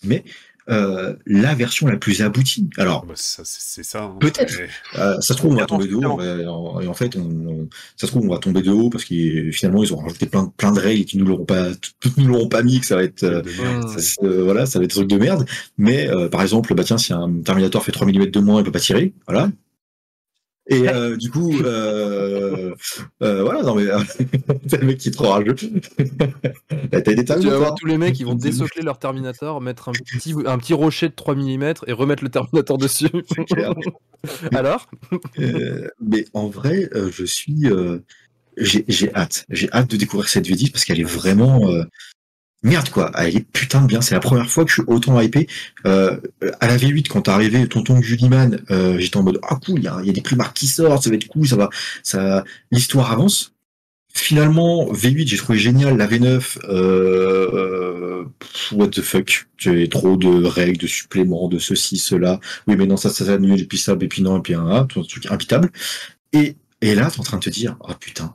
mais 0.02 0.24
euh, 0.70 1.14
la 1.26 1.54
version 1.54 1.86
la 1.86 1.96
plus 1.96 2.22
aboutie. 2.22 2.68
Alors, 2.78 3.04
Bah, 3.06 3.14
ça, 3.16 3.42
c'est 3.44 3.60
c'est 3.60 3.82
ça. 3.82 4.04
hein. 4.04 4.16
Peut-être. 4.20 4.54
Mais- 4.58 5.00
euh, 5.00 5.14
ça 5.20 5.34
se 5.34 5.38
trouve, 5.38 5.52
on 5.52 5.56
va 5.56 5.66
tomber 5.66 5.86
de 5.88 5.94
haut, 5.96 6.16
va- 6.16 6.82
et 6.82 6.86
en 6.86 6.94
fait, 6.94 7.16
on, 7.16 7.20
on- 7.22 7.68
ça 7.96 8.06
se 8.06 8.12
trouve, 8.12 8.24
on 8.26 8.32
va 8.32 8.38
tomber 8.38 8.62
de 8.62 8.70
haut 8.70 8.90
parce 8.90 9.04
que 9.04 9.50
finalement, 9.50 9.82
ils 9.82 9.92
ont 9.94 9.98
rajouté 9.98 10.26
plein, 10.26 10.46
plein 10.56 10.72
de 10.72 10.80
règles 10.80 11.04
qui 11.04 11.18
nous 11.18 11.24
l'auront 11.26 11.44
pas, 11.44 11.68
toutes 12.00 12.16
nous 12.16 12.28
l'auront 12.28 12.48
pas 12.48 12.62
mis, 12.62 12.80
que 12.80 12.86
ça 12.86 12.96
va 12.96 13.02
être, 13.04 13.22
euh, 13.24 13.42
de 13.42 13.50
merde, 13.62 13.88
ça. 13.88 14.14
euh, 14.24 14.44
voilà, 14.44 14.66
ça 14.66 14.78
va 14.78 14.84
être 14.84 14.90
des 14.90 14.94
trucs 14.94 15.08
de 15.10 15.18
merde. 15.18 15.46
Mais 15.78 16.08
euh, 16.08 16.28
par 16.28 16.42
exemple, 16.42 16.74
bah 16.74 16.84
tiens, 16.84 16.98
si 16.98 17.12
un 17.12 17.40
Terminator 17.44 17.82
fait 17.84 17.92
3 17.92 18.06
mm 18.06 18.26
de 18.30 18.40
moins, 18.40 18.60
il 18.60 18.64
peut 18.64 18.72
pas 18.72 18.80
tirer, 18.80 19.12
voilà. 19.26 19.50
Et 20.68 20.88
euh, 20.88 21.16
du 21.16 21.28
coup, 21.28 21.60
euh, 21.64 22.72
euh, 23.22 23.42
voilà, 23.42 23.62
non 23.62 23.74
mais 23.74 23.86
t'as 24.68 24.76
le 24.76 24.86
mec 24.86 24.98
qui 24.98 25.08
est 25.08 25.12
trop 25.12 25.30
rageux. 25.30 25.56
T'as 26.90 27.00
des 27.00 27.24
Tu 27.24 27.48
vas 27.48 27.58
voir 27.58 27.74
tous 27.74 27.86
les 27.86 27.98
mecs 27.98 28.14
qui 28.14 28.22
vont 28.22 28.36
désocler 28.36 28.82
leur 28.82 28.98
Terminator, 28.98 29.60
mettre 29.60 29.88
un 29.88 29.92
petit, 29.92 30.34
un 30.46 30.58
petit 30.58 30.72
rocher 30.72 31.08
de 31.08 31.14
3 31.14 31.34
mm 31.34 31.74
et 31.88 31.92
remettre 31.92 32.22
le 32.22 32.30
Terminator 32.30 32.78
dessus. 32.78 33.10
Alors? 34.54 34.88
Euh, 35.38 35.88
mais 36.00 36.26
en 36.32 36.48
vrai, 36.48 36.88
euh, 36.94 37.10
je 37.10 37.24
suis, 37.24 37.66
euh, 37.66 37.98
j'ai 38.56 38.84
j'ai 38.88 39.14
hâte, 39.14 39.44
j'ai 39.48 39.70
hâte 39.72 39.90
de 39.90 39.96
découvrir 39.96 40.28
cette 40.28 40.48
V10 40.48 40.70
parce 40.70 40.84
qu'elle 40.84 41.00
est 41.00 41.04
vraiment 41.04 41.68
euh, 41.70 41.84
merde 42.62 42.88
quoi. 42.90 43.10
Elle 43.16 43.36
est 43.36 43.46
putain 43.52 43.82
bien. 43.82 44.00
C'est 44.00 44.14
la 44.14 44.20
première 44.20 44.48
fois 44.48 44.64
que 44.64 44.70
je 44.70 44.74
suis 44.74 44.84
autant 44.86 45.20
hypé. 45.20 45.46
Euh, 45.86 46.18
à 46.60 46.68
la 46.68 46.76
V8 46.76 47.08
quand 47.08 47.22
t'es 47.22 47.30
arrivé, 47.30 47.66
tonton 47.68 48.00
Juliman, 48.00 48.60
euh, 48.70 48.98
j'étais 48.98 49.16
en 49.16 49.22
mode 49.22 49.40
ah 49.42 49.58
cool, 49.64 49.80
il 49.80 49.84
y 49.84 49.88
a, 49.88 50.12
des 50.12 50.20
primarques 50.20 50.56
qui 50.56 50.66
sortent, 50.66 51.04
ça 51.04 51.10
va 51.10 51.16
être 51.16 51.28
cool, 51.28 51.46
ça 51.46 51.56
va, 51.56 51.70
ça, 52.02 52.44
l'histoire 52.70 53.12
avance. 53.12 53.52
Finalement, 54.14 54.92
V8, 54.92 55.26
j'ai 55.26 55.38
trouvé 55.38 55.58
génial. 55.58 55.96
La 55.96 56.06
V9, 56.06 56.58
euh, 56.64 58.24
what 58.72 58.88
the 58.88 59.00
fuck. 59.00 59.46
J'ai 59.56 59.88
trop 59.88 60.18
de 60.18 60.44
règles, 60.44 60.78
de 60.78 60.86
suppléments, 60.86 61.48
de 61.48 61.58
ceci, 61.58 61.96
cela. 61.96 62.38
Oui, 62.66 62.76
mais 62.76 62.84
non, 62.84 62.98
ça, 62.98 63.08
ça, 63.08 63.24
ça 63.24 63.34
et 63.36 63.64
puis 63.64 63.78
ça, 63.78 63.96
et 63.98 64.08
puis 64.08 64.22
non, 64.22 64.38
et 64.38 64.42
puis 64.42 64.54
un, 64.54 64.66
un, 64.66 64.84
truc 64.84 65.26
imbitable. 65.30 65.70
Et, 66.34 66.56
et 66.82 66.94
là, 66.94 67.10
t'es 67.10 67.20
en 67.20 67.22
train 67.22 67.38
de 67.38 67.44
te 67.44 67.50
dire, 67.50 67.76
oh 67.80 67.92
putain, 67.98 68.34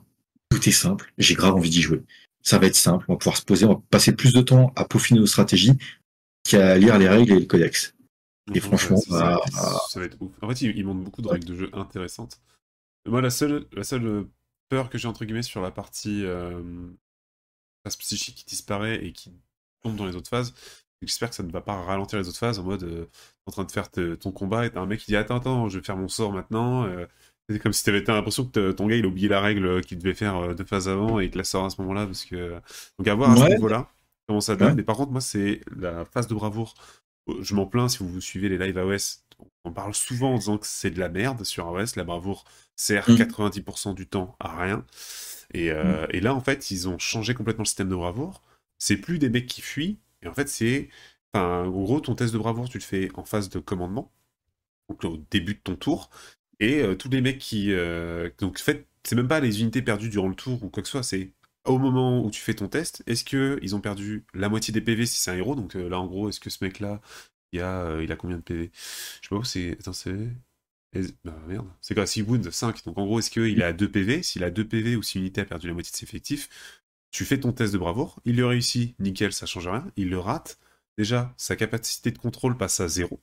tout 0.50 0.68
est 0.68 0.72
simple, 0.72 1.12
j'ai 1.18 1.34
grave 1.34 1.54
envie 1.54 1.70
d'y 1.70 1.82
jouer. 1.82 2.02
Ça 2.48 2.58
va 2.58 2.66
être 2.66 2.76
simple, 2.76 3.04
on 3.08 3.14
va 3.14 3.18
pouvoir 3.18 3.36
se 3.36 3.42
poser, 3.44 3.66
on 3.66 3.74
va 3.74 3.82
passer 3.90 4.12
plus 4.12 4.32
de 4.32 4.40
temps 4.40 4.72
à 4.76 4.84
peaufiner 4.84 5.20
nos 5.20 5.26
stratégies 5.26 5.72
qu'à 6.44 6.78
lire 6.78 6.98
les 6.98 7.08
règles 7.08 7.32
et 7.32 7.40
le 7.40 7.46
codex. 7.46 7.94
Et 8.54 8.60
franchement, 8.60 8.96
ça, 8.96 9.10
ça 9.10 9.18
va 9.24 9.30
bah, 9.36 9.42
être- 9.46 9.90
ça 9.90 10.00
va 10.00 10.06
être 10.06 10.16
ouf. 10.20 10.32
En 10.40 10.48
fait, 10.48 10.62
ils, 10.62 10.76
ils 10.78 10.84
montrent 10.86 11.04
beaucoup 11.04 11.20
de 11.22 11.28
règles 11.28 11.44
de 11.46 11.54
jeu 11.54 11.70
intéressantes. 11.74 12.40
Moi, 13.06 13.20
la 13.20 13.30
seule, 13.30 13.66
la 13.72 13.84
seule 13.84 14.06
euh, 14.06 14.24
peur 14.70 14.88
que 14.90 14.98
j'ai 14.98 15.08
entre 15.08 15.24
guillemets 15.26 15.42
sur 15.42 15.60
la 15.60 15.70
partie 15.70 16.24
euh, 16.24 16.62
phase 17.84 17.96
psychique 17.96 18.36
qui 18.36 18.44
disparaît 18.44 19.04
et 19.04 19.12
qui 19.12 19.32
tombe 19.82 19.96
dans 19.96 20.06
les 20.06 20.16
autres 20.16 20.28
phases, 20.28 20.54
j'espère 21.02 21.30
que 21.30 21.36
ça 21.36 21.42
ne 21.42 21.50
va 21.52 21.60
pas 21.60 21.80
ralentir 21.82 22.18
les 22.18 22.28
autres 22.28 22.38
phases 22.38 22.58
en 22.58 22.64
mode 22.64 22.82
euh, 22.84 23.06
en 23.46 23.52
train 23.52 23.64
de 23.64 23.70
faire 23.70 23.90
te- 23.90 24.14
ton 24.16 24.32
combat 24.32 24.66
et 24.66 24.70
t'as 24.70 24.80
un 24.80 24.86
mec 24.86 25.00
qui 25.00 25.06
dit 25.06 25.16
attends 25.16 25.36
attends 25.36 25.68
je 25.68 25.78
vais 25.78 25.84
faire 25.84 25.96
mon 25.96 26.08
sort 26.08 26.32
maintenant. 26.32 26.84
euh, 26.84 27.06
c'est 27.48 27.58
comme 27.58 27.72
si 27.72 27.84
t'avais 27.84 28.02
l'impression 28.06 28.44
que 28.44 28.72
ton 28.72 28.86
gars 28.86 28.96
il 28.96 29.04
a 29.04 29.08
oublié 29.08 29.28
la 29.28 29.40
règle 29.40 29.66
euh, 29.66 29.80
qu'il 29.80 29.98
devait 29.98 30.14
faire 30.14 30.36
euh, 30.36 30.54
deux 30.54 30.64
phases 30.64 30.88
avant 30.88 31.20
et 31.20 31.24
il 31.24 31.30
te 31.30 31.38
la 31.38 31.44
sort 31.44 31.64
à 31.64 31.70
ce 31.70 31.80
moment-là 31.80 32.06
parce 32.06 32.24
que 32.24 32.60
donc 32.98 33.08
à 33.08 33.14
voir 33.14 33.30
à 33.30 33.36
ce 33.36 33.52
niveau-là 33.54 33.88
comment 34.26 34.40
ça 34.40 34.56
donne. 34.56 34.68
Ouais. 34.68 34.74
Mais 34.74 34.82
par 34.82 34.96
contre 34.96 35.12
moi 35.12 35.20
c'est 35.20 35.60
la 35.76 36.04
phase 36.04 36.26
de 36.26 36.34
bravoure 36.34 36.74
je 37.40 37.54
m'en 37.54 37.66
plains 37.66 37.88
si 37.88 37.98
vous, 37.98 38.20
suivez 38.20 38.48
les 38.48 38.58
lives 38.58 38.78
AOS. 38.78 39.24
On 39.64 39.72
parle 39.72 39.94
souvent 39.94 40.34
en 40.34 40.38
disant 40.38 40.58
que 40.58 40.66
c'est 40.66 40.90
de 40.90 40.98
la 40.98 41.08
merde 41.08 41.44
sur 41.44 41.66
AOS. 41.66 41.96
La 41.96 42.04
bravoure 42.04 42.44
sert 42.76 43.08
Mhm. 43.08 43.16
90% 43.16 43.94
du 43.94 44.06
temps 44.06 44.36
à 44.40 44.62
rien. 44.62 44.84
Et, 45.54 45.70
euh, 45.70 46.06
et 46.10 46.20
là, 46.20 46.34
en 46.34 46.40
fait, 46.40 46.70
ils 46.70 46.88
ont 46.88 46.98
changé 46.98 47.34
complètement 47.34 47.62
le 47.62 47.68
système 47.68 47.88
de 47.88 47.94
bravoure. 47.94 48.42
C'est 48.78 48.96
plus 48.96 49.18
des 49.18 49.28
mecs 49.28 49.46
qui 49.46 49.60
fuient. 49.60 49.98
Et 50.22 50.28
en 50.28 50.34
fait, 50.34 50.48
c'est. 50.48 50.88
Enfin, 51.32 51.64
en 51.64 51.82
gros, 51.82 52.00
ton 52.00 52.14
test 52.14 52.32
de 52.32 52.38
bravoure, 52.38 52.68
tu 52.68 52.78
le 52.78 52.82
fais 52.82 53.10
en 53.14 53.24
phase 53.24 53.48
de 53.48 53.58
commandement. 53.58 54.12
Donc 54.88 55.04
au 55.04 55.18
début 55.30 55.54
de 55.54 55.60
ton 55.60 55.76
tour. 55.76 56.10
Et 56.60 56.80
euh, 56.82 56.94
tous 56.96 57.08
les 57.08 57.20
mecs 57.20 57.38
qui. 57.38 57.72
euh, 57.72 58.30
Donc, 58.38 58.58
en 58.60 58.62
fait, 58.62 58.86
c'est 59.04 59.16
même 59.16 59.28
pas 59.28 59.40
les 59.40 59.60
unités 59.62 59.82
perdues 59.82 60.08
durant 60.10 60.28
le 60.28 60.34
tour 60.34 60.62
ou 60.64 60.68
quoi 60.70 60.82
que 60.82 60.88
ce 60.88 60.92
soit. 60.92 61.02
C'est 61.02 61.32
au 61.64 61.78
moment 61.78 62.24
où 62.24 62.30
tu 62.30 62.40
fais 62.40 62.54
ton 62.54 62.68
test, 62.68 63.02
est-ce 63.06 63.24
que 63.24 63.58
ils 63.62 63.76
ont 63.76 63.80
perdu 63.80 64.24
la 64.34 64.48
moitié 64.48 64.72
des 64.72 64.80
PV 64.80 65.06
si 65.06 65.16
c'est 65.20 65.30
un 65.30 65.36
héros? 65.36 65.54
Donc 65.54 65.76
euh, 65.76 65.88
là, 65.88 65.98
en 66.00 66.06
gros, 66.06 66.28
est-ce 66.28 66.40
que 66.40 66.50
ce 66.50 66.64
mec-là, 66.64 67.00
il 67.52 67.60
a, 67.62 68.00
il 68.02 68.12
a 68.12 68.16
combien 68.16 68.38
de 68.38 68.42
PV 68.42 68.70
Je 68.74 69.28
sais 69.28 69.30
pas 69.30 69.36
où 69.36 69.44
c'est. 69.44 69.72
Attends, 69.80 69.92
c'est. 69.92 70.16
est- 70.94 71.14
Bah 71.24 71.36
merde. 71.46 71.68
C'est 71.80 71.94
quoi 71.94 72.06
6 72.06 72.22
wounds, 72.22 72.50
5. 72.50 72.84
Donc 72.84 72.98
en 72.98 73.04
gros, 73.06 73.18
est-ce 73.18 73.30
qu'il 73.30 73.62
a 73.62 73.72
2 73.72 73.90
PV 73.90 74.22
S'il 74.22 74.44
a 74.44 74.50
2 74.50 74.66
PV 74.66 74.96
ou 74.96 75.02
si 75.02 75.18
une 75.18 75.22
unité 75.24 75.40
a 75.42 75.44
perdu 75.44 75.66
la 75.68 75.74
moitié 75.74 75.90
de 75.92 75.96
ses 75.96 76.04
effectifs, 76.04 76.48
tu 77.10 77.24
fais 77.24 77.40
ton 77.40 77.52
test 77.52 77.72
de 77.72 77.78
bravoure. 77.78 78.20
Il 78.24 78.36
le 78.36 78.46
réussit, 78.46 78.98
nickel, 79.00 79.32
ça 79.32 79.46
change 79.46 79.68
rien. 79.68 79.86
Il 79.96 80.10
le 80.10 80.18
rate. 80.18 80.58
Déjà, 80.98 81.34
sa 81.36 81.56
capacité 81.56 82.10
de 82.10 82.18
contrôle 82.18 82.56
passe 82.56 82.80
à 82.80 82.88
0. 82.88 83.20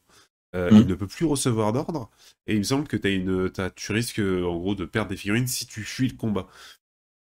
Euh, 0.55 0.71
Mhm. 0.71 0.81
Il 0.81 0.87
ne 0.87 0.95
peut 0.95 1.07
plus 1.07 1.25
recevoir 1.25 1.73
d'ordre. 1.73 2.09
Et 2.47 2.53
il 2.53 2.59
me 2.59 2.63
semble 2.63 2.87
que 2.87 2.97
t'as 2.97 3.09
une, 3.11 3.51
tu 3.75 3.91
risques 3.91 4.19
en 4.19 4.57
gros 4.57 4.73
de 4.73 4.85
perdre 4.85 5.09
des 5.09 5.17
figurines 5.17 5.47
si 5.47 5.67
tu 5.67 5.83
fuis 5.83 6.07
le 6.07 6.15
combat. 6.15 6.47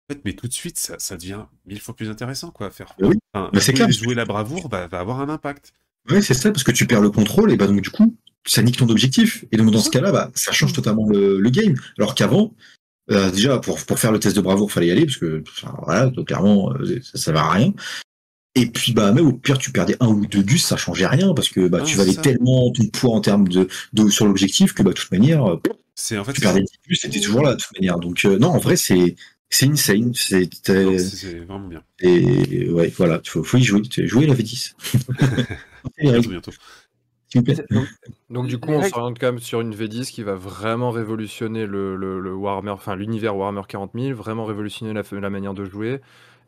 En 0.09 0.13
fait, 0.13 0.21
mais 0.25 0.33
tout 0.33 0.47
de 0.47 0.53
suite, 0.53 0.79
ça, 0.79 0.95
ça 0.97 1.15
devient 1.15 1.45
mille 1.67 1.79
fois 1.79 1.95
plus 1.95 2.09
intéressant, 2.09 2.49
quoi, 2.49 2.67
à 2.67 2.71
faire. 2.71 2.95
Oui, 2.99 3.15
Enfin, 3.33 3.51
bah, 3.53 3.59
c'est 3.59 3.73
clair. 3.73 3.91
Jouer 3.91 4.15
la 4.15 4.25
bravoure 4.25 4.67
va, 4.69 4.87
va 4.87 4.99
avoir 4.99 5.19
un 5.21 5.29
impact. 5.29 5.73
Ouais, 6.09 6.21
c'est 6.21 6.33
ça, 6.33 6.51
parce 6.51 6.63
que 6.63 6.71
tu 6.71 6.87
perds 6.87 7.01
le 7.01 7.11
contrôle, 7.11 7.51
et 7.51 7.57
bah 7.57 7.67
donc 7.67 7.81
du 7.81 7.91
coup, 7.91 8.17
ça 8.47 8.63
nique 8.63 8.77
ton 8.77 8.89
objectif. 8.89 9.45
Et 9.51 9.57
donc 9.57 9.69
dans 9.69 9.79
ce 9.81 9.91
cas-là, 9.91 10.11
bah, 10.11 10.31
ça 10.33 10.51
change 10.51 10.73
totalement 10.73 11.07
le, 11.07 11.39
le 11.39 11.49
game. 11.51 11.75
Alors 11.99 12.15
qu'avant, 12.15 12.55
euh, 13.11 13.29
déjà, 13.29 13.59
pour, 13.59 13.85
pour 13.85 13.99
faire 13.99 14.11
le 14.11 14.19
test 14.19 14.35
de 14.35 14.41
bravoure, 14.41 14.71
fallait 14.71 14.87
y 14.87 14.91
aller, 14.91 15.05
parce 15.05 15.17
que 15.17 15.43
enfin, 15.47 15.75
voilà, 15.83 16.07
donc, 16.07 16.27
clairement, 16.27 16.73
euh, 16.73 16.99
ça, 17.03 17.19
ça 17.19 17.31
va 17.31 17.41
à 17.43 17.49
rien. 17.51 17.73
Et 18.55 18.65
puis 18.65 18.93
bah 18.93 19.11
même 19.11 19.27
au 19.27 19.33
pire 19.33 19.57
tu 19.57 19.71
perdais 19.71 19.95
un 19.99 20.07
ou 20.07 20.25
deux 20.25 20.41
gus, 20.41 20.63
ça 20.65 20.75
changeait 20.75 21.05
rien 21.07 21.33
parce 21.33 21.49
que 21.49 21.67
bah 21.67 21.79
Ah, 21.81 21.85
tu 21.85 21.97
valais 21.97 22.13
ça. 22.13 22.21
tellement 22.21 22.71
ton 22.71 22.85
poids 22.87 23.13
en 23.15 23.21
termes 23.21 23.47
de, 23.47 23.67
de 23.93 24.09
sur 24.09 24.25
l'objectif 24.25 24.73
que 24.73 24.81
bah 24.83 24.89
de 24.91 24.95
toute 24.95 25.11
manière 25.11 25.45
euh, 25.45 25.57
C'est 25.95 26.17
en 26.17 26.23
fait. 26.23 26.33
tu 26.33 26.41
perdais 26.41 26.61
10 26.61 26.79
gus, 26.87 26.99
c'était 27.01 27.19
toujours 27.19 27.43
là 27.43 27.55
de 27.55 27.61
toute 27.61 27.71
manière. 27.79 27.99
Donc 27.99 28.25
euh, 28.25 28.37
non 28.39 28.49
en 28.49 28.57
vrai 28.57 28.75
c'est 28.75 29.15
c'est 29.51 29.67
insane, 29.67 30.13
c'est 30.13 30.47
vraiment 31.45 31.67
bien. 31.67 31.83
et 32.01 32.69
ouais 32.69 32.93
voilà, 32.97 33.19
faut, 33.25 33.43
faut 33.43 33.57
y 33.57 33.63
jouer, 33.63 33.81
jouer 34.05 34.27
la 34.27 34.33
V10. 34.35 34.75
Les 35.97 36.19
Bientôt. 36.27 36.51
Donc, 37.69 37.87
Donc 38.29 38.47
du 38.47 38.59
coup, 38.59 38.71
on 38.71 38.81
s'oriente 38.83 39.19
quand 39.19 39.27
même 39.27 39.39
sur 39.39 39.61
une 39.61 39.73
V10 39.73 40.11
qui 40.11 40.23
va 40.23 40.35
vraiment 40.35 40.91
révolutionner 40.91 41.65
le, 41.67 41.95
le- 41.95 42.19
le 42.19 42.33
Warhammer, 42.35 42.71
enfin 42.71 42.95
l'univers 42.95 43.35
Warhammer 43.37 43.61
40 43.67 43.93
000, 43.95 44.13
vraiment 44.13 44.45
révolutionner 44.45 44.93
la, 44.93 45.03
la 45.19 45.29
manière 45.29 45.53
de 45.53 45.65
jouer, 45.65 46.01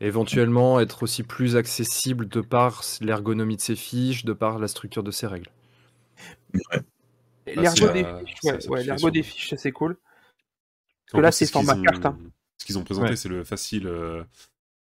éventuellement 0.07 0.80
être 0.80 1.03
aussi 1.03 1.23
plus 1.23 1.56
accessible 1.56 2.28
de 2.28 2.41
par 2.41 2.82
l'ergonomie 3.02 3.56
de 3.56 3.61
ses 3.61 3.76
fiches, 3.76 4.26
de 4.26 4.34
par 4.34 4.60
la 4.60 4.68
structure 4.68 5.03
de 5.03 5.11
ses 5.11 5.28
règles. 5.28 5.49
L'ergo 7.48 7.90
des 7.90 8.03
ça 8.03 8.57
ouais, 8.69 9.11
des 9.11 9.23
fiches, 9.23 9.53
c'est 9.56 9.72
cool. 9.72 9.98
En 11.14 11.18
que 11.18 11.22
là, 11.22 11.32
c'est 11.32 11.45
ce 11.45 11.52
format 11.52 11.76
ont- 11.76 11.82
carte, 11.82 12.06
hein. 12.06 12.18
Ce 12.57 12.65
qu'ils 12.65 12.78
ont 12.78 12.84
présenté, 12.84 13.10
Ouais. 13.10 13.15
c'est 13.15 13.28
le 13.30 13.44
facile, 13.44 13.88
euh, 13.88 14.23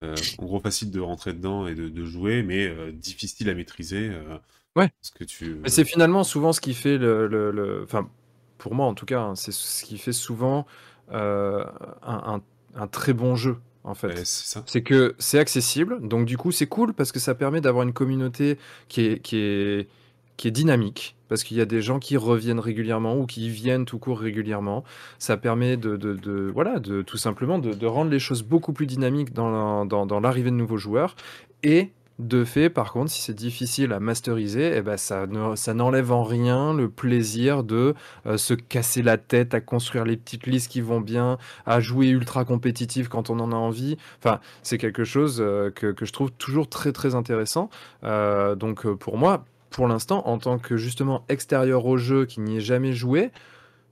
euh, 0.02 0.14
en 0.38 0.44
gros 0.46 0.60
facile 0.60 0.90
de 0.90 0.98
rentrer 1.00 1.34
dedans 1.34 1.66
et 1.66 1.74
de, 1.74 1.88
de 1.88 2.04
jouer, 2.04 2.42
mais 2.42 2.66
euh, 2.66 2.90
difficile 2.90 3.48
à 3.50 3.54
maîtriser. 3.54 4.08
euh, 4.10 4.38
Ouais. 4.76 4.90
Parce 5.00 5.10
que 5.10 5.24
tu. 5.24 5.54
Mais 5.62 5.68
c'est 5.70 5.84
finalement 5.84 6.24
souvent 6.24 6.52
ce 6.52 6.60
qui 6.60 6.74
fait 6.74 6.98
le, 6.98 7.26
le- 7.26 7.50
le- 7.50 7.82
enfin 7.84 8.10
pour 8.58 8.74
moi 8.74 8.86
en 8.86 8.94
tout 8.94 9.06
cas, 9.06 9.20
hein, 9.20 9.34
c'est 9.34 9.52
ce 9.52 9.84
qui 9.84 9.96
fait 9.98 10.12
souvent 10.12 10.66
euh, 11.12 11.64
un, 12.02 12.34
un- 12.36 12.42
un 12.82 12.86
très 12.86 13.12
bon 13.14 13.36
jeu 13.36 13.56
en 13.86 13.94
fait. 13.94 14.08
Ouais, 14.08 14.24
c'est 14.66 14.82
que 14.82 15.14
c'est 15.18 15.38
accessible, 15.38 16.06
donc 16.06 16.26
du 16.26 16.36
coup 16.36 16.52
c'est 16.52 16.66
cool 16.66 16.92
parce 16.92 17.12
que 17.12 17.18
ça 17.18 17.34
permet 17.34 17.60
d'avoir 17.62 17.84
une 17.84 17.92
communauté 17.94 18.58
qui 18.88 19.06
est, 19.06 19.20
qui 19.22 19.36
est, 19.38 19.88
qui 20.36 20.48
est 20.48 20.50
dynamique, 20.50 21.16
parce 21.28 21.42
qu'il 21.44 21.56
y 21.56 21.62
a 21.62 21.64
des 21.64 21.80
gens 21.80 21.98
qui 21.98 22.16
reviennent 22.18 22.60
régulièrement 22.60 23.16
ou 23.18 23.24
qui 23.26 23.48
viennent 23.48 23.86
tout 23.86 23.98
court 23.98 24.18
régulièrement. 24.18 24.84
Ça 25.18 25.38
permet 25.38 25.78
de, 25.78 25.96
de, 25.96 26.12
de- 26.14 26.50
voilà, 26.52 26.78
de 26.78 27.00
tout 27.02 27.16
simplement 27.16 27.58
de, 27.58 27.72
de 27.72 27.86
rendre 27.86 28.10
les 28.10 28.18
choses 28.18 28.42
beaucoup 28.42 28.74
plus 28.74 28.86
dynamiques 28.86 29.32
dans, 29.32 29.50
la- 29.50 29.86
dans, 29.86 30.04
dans 30.04 30.20
l'arrivée 30.20 30.50
de 30.50 30.56
nouveaux 30.56 30.76
joueurs. 30.76 31.16
Et 31.62 31.90
de 32.18 32.44
fait, 32.44 32.70
par 32.70 32.92
contre, 32.92 33.10
si 33.10 33.20
c'est 33.20 33.34
difficile 33.34 33.92
à 33.92 34.00
masteriser, 34.00 34.72
eh 34.74 34.80
ben 34.80 34.96
ça, 34.96 35.26
ça 35.54 35.74
n'enlève 35.74 36.12
en 36.12 36.22
rien 36.22 36.72
le 36.72 36.88
plaisir 36.88 37.62
de 37.62 37.94
euh, 38.24 38.38
se 38.38 38.54
casser 38.54 39.02
la 39.02 39.18
tête 39.18 39.52
à 39.52 39.60
construire 39.60 40.04
les 40.04 40.16
petites 40.16 40.46
listes 40.46 40.70
qui 40.70 40.80
vont 40.80 41.00
bien, 41.00 41.36
à 41.66 41.80
jouer 41.80 42.08
ultra 42.08 42.46
compétitif 42.46 43.08
quand 43.08 43.28
on 43.28 43.38
en 43.38 43.52
a 43.52 43.56
envie. 43.56 43.98
Enfin, 44.18 44.40
c'est 44.62 44.78
quelque 44.78 45.04
chose 45.04 45.38
euh, 45.40 45.70
que, 45.70 45.94
je 46.00 46.12
trouve 46.12 46.32
toujours 46.32 46.68
très 46.70 46.92
très 46.92 47.14
intéressant. 47.14 47.68
Euh, 48.04 48.54
donc 48.54 48.86
pour 48.94 49.18
moi, 49.18 49.44
pour 49.68 49.86
l'instant, 49.86 50.26
en 50.26 50.38
tant 50.38 50.58
que 50.58 50.78
justement 50.78 51.24
extérieur 51.28 51.84
au 51.84 51.98
jeu 51.98 52.24
qui 52.24 52.40
n'y 52.40 52.56
est 52.56 52.60
jamais 52.60 52.94
joué, 52.94 53.30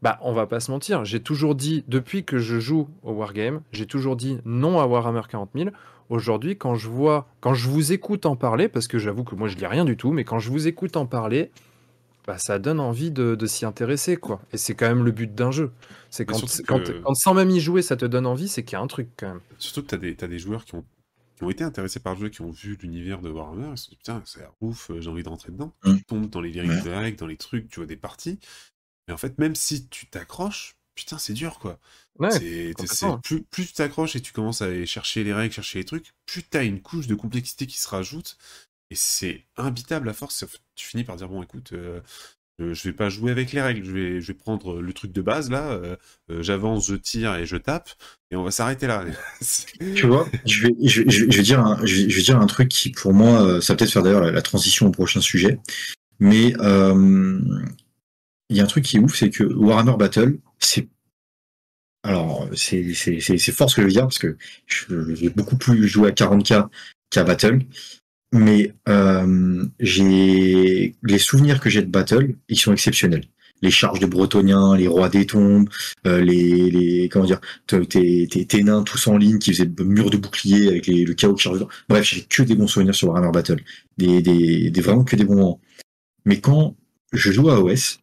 bah 0.01 0.19
on 0.23 0.33
va 0.33 0.47
pas 0.47 0.61
se 0.61 0.71
mentir. 0.71 1.05
J'ai 1.05 1.21
toujours 1.21 1.55
dit, 1.55 1.85
depuis 1.89 2.25
que 2.25 2.39
je 2.39 2.59
joue 2.59 2.89
au 3.03 3.13
Wargame, 3.13 3.61
j'ai 3.73 3.87
toujours 3.87 4.17
dit 4.17 4.39
non 4.47 4.81
à 4.81 4.87
Warhammer 4.87 5.23
40 5.29 5.51
000. 5.55 5.71
Aujourd'hui, 6.11 6.57
quand 6.57 6.75
je 6.75 6.89
vois, 6.89 7.29
quand 7.41 7.55
je 7.55 7.69
vous 7.69 7.93
écoute 7.93 8.27
en 8.27 8.37
parler, 8.37 8.69
parce 8.69 8.89
que 8.89 8.99
j'avoue 8.99 9.25
que 9.25 9.35
moi 9.35 9.49
je 9.49 9.57
lis 9.57 9.67
rien 9.67 9.85
du 9.85 9.97
tout, 9.97 10.11
mais 10.13 10.25
quand 10.25 10.39
je 10.39 10.51
vous 10.51 10.67
écoute 10.67 10.97
en 10.97 11.07
parler, 11.07 11.51
bah, 12.27 12.39
ça 12.39 12.59
donne 12.59 12.81
envie 12.81 13.11
de, 13.11 13.35
de 13.35 13.47
s'y 13.47 13.65
intéresser, 13.67 14.17
quoi. 14.17 14.41
Et 14.53 14.57
c'est 14.57 14.75
quand 14.75 14.87
même 14.89 15.05
le 15.05 15.11
but 15.11 15.35
d'un 15.35 15.51
jeu. 15.51 15.73
C'est 16.11 16.25
quand, 16.25 16.39
quand, 16.67 16.79
que- 16.83 16.93
quand 17.03 17.15
sans 17.15 17.35
même 17.35 17.51
y 17.51 17.61
jouer, 17.61 17.83
ça 17.83 17.97
te 17.97 18.05
donne 18.05 18.27
envie, 18.27 18.49
c'est 18.49 18.63
qu'il 18.65 18.75
y 18.75 18.77
a 18.77 18.83
un 18.83 18.87
truc 18.87 19.09
quand 19.17 19.29
même. 19.29 19.41
Surtout 19.59 19.83
que 19.83 19.89
t'as 19.89 19.97
des, 19.99 20.15
t'as 20.15 20.27
des 20.29 20.39
joueurs 20.39 20.65
qui 20.65 20.75
ont, 20.75 20.85
qui 21.37 21.45
ont 21.45 21.51
été 21.51 21.65
intéressés 21.65 22.01
par 22.01 22.15
le 22.15 22.21
jeu, 22.21 22.29
qui 22.31 22.41
ont 22.43 22.51
vu 22.51 22.79
l'univers 22.81 23.21
de 23.21 23.29
Warhammer, 23.31 23.69
ils 23.73 23.79
se 23.79 23.85
sont 23.85 23.91
dit 23.91 23.97
putain, 23.97 24.23
c'est 24.25 24.47
ouf, 24.61 24.91
euh, 24.91 25.01
j'ai 25.01 25.11
envie 25.11 25.23
de 25.23 25.29
rentrer 25.29 25.53
dedans. 25.53 25.73
Mm. 25.85 25.97
Tu 25.97 26.05
tombes 26.05 26.31
dans 26.31 26.41
les 26.41 26.51
vérités 26.51 26.81
de 26.83 26.91
règles, 26.95 27.19
dans 27.19 27.27
les 27.27 27.37
trucs, 27.37 27.69
tu 27.69 27.81
vois 27.81 27.87
des 27.87 27.97
parties. 27.97 28.39
Mais 29.09 29.13
en 29.15 29.19
fait, 29.19 29.39
même 29.39 29.55
si 29.55 29.87
tu 29.89 30.07
t'accroches, 30.07 30.77
putain, 30.95 31.19
c'est 31.19 31.33
dur 31.33 31.59
quoi. 31.59 31.79
Ouais, 32.19 32.31
C'est- 32.31 32.75
c'est- 32.87 33.07
plus, 33.23 33.43
plus 33.43 33.67
tu 33.67 33.73
t'accroches 33.75 34.17
et 34.17 34.21
tu 34.21 34.33
commences 34.33 34.63
à 34.63 34.67
aller 34.67 34.87
chercher 34.87 35.25
les 35.25 35.33
règles, 35.33 35.53
chercher 35.55 35.81
les 35.81 35.85
trucs, 35.85 36.13
plus 36.27 36.43
t'as 36.45 36.65
une 36.65 36.81
couche 36.81 37.07
de 37.09 37.15
complexité 37.15 37.67
qui 37.67 37.79
se 37.79 37.89
rajoute. 37.89 38.37
Et 38.91 38.95
c'est 38.97 39.45
imbitable 39.57 40.09
à 40.09 40.13
force. 40.13 40.45
Tu 40.77 40.87
finis 40.87 41.05
par 41.05 41.17
dire 41.17 41.29
bon, 41.29 41.43
écoute, 41.43 41.73
euh, 41.73 42.01
Euh, 42.61 42.73
je 42.73 42.85
vais 42.85 42.93
pas 42.93 43.09
jouer 43.09 43.33
avec 43.33 43.53
les 43.53 43.61
règles. 43.61 43.85
Je 43.85 43.91
vais, 43.93 44.21
je 44.21 44.29
vais 44.29 44.35
prendre 44.35 44.81
le 44.81 44.93
truc 44.93 45.11
de 45.13 45.21
base 45.23 45.51
là. 45.51 45.71
euh, 45.73 45.97
euh, 46.31 46.43
J'avance, 46.43 46.87
je 46.87 46.95
tire 46.95 47.35
et 47.35 47.47
je 47.47 47.57
tape, 47.57 47.91
et 48.31 48.37
on 48.37 48.45
va 48.45 48.53
s'arrêter 48.53 48.87
là. 48.87 49.05
Tu 49.97 50.07
vois, 50.07 50.29
je 50.47 50.63
vais, 50.69 50.75
je, 50.83 51.03
vais- 51.03 51.11
je 51.11 51.25
vais- 51.25 51.31
je 51.33 51.37
vais 51.39 51.43
dire 51.43 51.61
un, 51.61 51.85
je 51.85 51.95
vais, 51.97 52.11
je 52.11 52.17
vais 52.17 52.23
dire 52.23 52.41
un 52.41 52.47
truc 52.47 52.69
qui, 52.69 52.91
pour 52.91 53.13
moi, 53.13 53.43
euh, 53.43 53.61
ça 53.61 53.73
va 53.73 53.79
peut-être 53.79 53.93
faire 53.93 54.03
d'ailleurs 54.05 54.21
la, 54.21 54.31
la 54.31 54.43
transition 54.43 54.87
au 54.87 54.91
prochain 54.93 55.21
sujet. 55.21 55.59
Mais 56.21 56.55
euh, 56.61 57.41
il 58.51 58.57
y 58.57 58.61
a 58.61 58.65
un 58.65 58.67
truc 58.67 58.85
qui 58.85 58.97
est 58.97 59.01
ouf, 59.01 59.15
c'est 59.17 59.31
que 59.31 59.45
Warhammer 59.45 59.97
Battle, 59.99 60.39
c'est 60.65 60.89
alors 62.05 62.49
c'est 62.55 63.53
fort 63.53 63.71
ce 63.71 63.77
que 63.77 63.83
je 63.83 63.87
veux 63.87 63.93
dire 63.93 64.03
parce 64.03 64.19
que 64.19 64.37
j'ai 64.67 65.31
beaucoup 65.31 65.57
plus 65.57 65.89
joué 65.89 66.09
à 66.09 66.13
40k 66.13 66.69
qu'à 67.11 67.25
Battle. 67.25 67.61
Mais 68.33 68.75
euh, 68.89 69.65
j'ai 69.79 70.97
les 71.05 71.19
souvenirs 71.19 71.61
que 71.61 71.71
j'ai 71.71 71.83
de 71.83 71.91
Battle, 71.91 72.35
ils 72.49 72.59
sont 72.59 72.73
exceptionnels. 72.73 73.25
Les 73.63 73.71
charges 73.71 74.01
de 74.01 74.07
Bretoniens, 74.07 74.77
les 74.77 74.89
rois 74.89 75.09
des 75.09 75.25
tombes, 75.25 75.71
euh, 76.07 76.21
les, 76.21 76.69
les 76.69 77.09
comment 77.09 77.27
dire, 77.27 77.41
tes, 77.69 78.63
nains 78.65 78.83
tous 78.83 79.07
en 79.07 79.17
ligne 79.17 79.39
qui 79.39 79.53
faisaient 79.53 79.71
le 79.79 79.85
mur 79.85 80.11
de 80.11 80.17
bouclier 80.17 80.69
avec 80.69 80.89
le 80.89 81.15
chaos 81.15 81.35
qui 81.35 81.45
charge. 81.45 81.65
Bref, 81.89 82.05
j'ai 82.05 82.23
que 82.23 82.43
des 82.43 82.57
bons 82.57 82.67
souvenirs 82.67 82.95
sur 82.95 83.09
Warhammer 83.09 83.31
Battle. 83.31 83.63
Des, 83.99 84.21
des, 84.21 84.71
des 84.71 84.81
vraiment 84.81 85.05
que 85.05 85.15
des 85.15 85.25
bons 85.25 85.37
moments. 85.37 85.61
Mais 86.25 86.41
quand 86.41 86.77
je 87.13 87.31
joue 87.31 87.51
à 87.51 87.61
OS, 87.61 88.01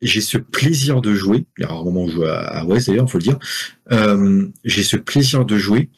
j'ai 0.00 0.20
ce 0.20 0.38
plaisir 0.38 1.00
de 1.00 1.14
jouer. 1.14 1.46
Il 1.58 1.62
y 1.62 1.64
a 1.64 1.68
rarement 1.68 2.04
où 2.04 2.08
je 2.08 2.14
joue 2.14 2.24
à, 2.24 2.38
à 2.38 2.64
OS 2.64 2.86
d'ailleurs, 2.86 3.10
faut 3.10 3.18
le 3.18 3.24
dire. 3.24 3.38
Euh, 3.92 4.48
j'ai 4.64 4.82
ce 4.82 4.96
plaisir 4.96 5.44
de 5.44 5.58
jouer 5.58 5.90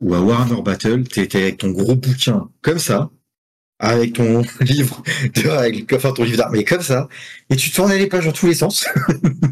où 0.00 0.14
à 0.14 0.20
Warhammer 0.20 0.62
Battle, 0.62 1.04
t'es 1.04 1.34
avec 1.36 1.58
ton 1.58 1.70
gros 1.70 1.96
bouquin 1.96 2.48
comme 2.62 2.78
ça, 2.78 3.10
avec 3.78 4.14
ton 4.14 4.42
livre 4.60 5.02
de 5.34 5.48
règles, 5.48 5.94
enfin 5.94 6.12
ton 6.12 6.24
livre 6.24 6.48
mais 6.52 6.64
comme 6.64 6.82
ça, 6.82 7.08
et 7.50 7.56
tu 7.56 7.70
tournais 7.70 7.98
les 7.98 8.06
pages 8.06 8.26
dans 8.26 8.32
tous 8.32 8.46
les 8.46 8.54
sens. 8.54 8.86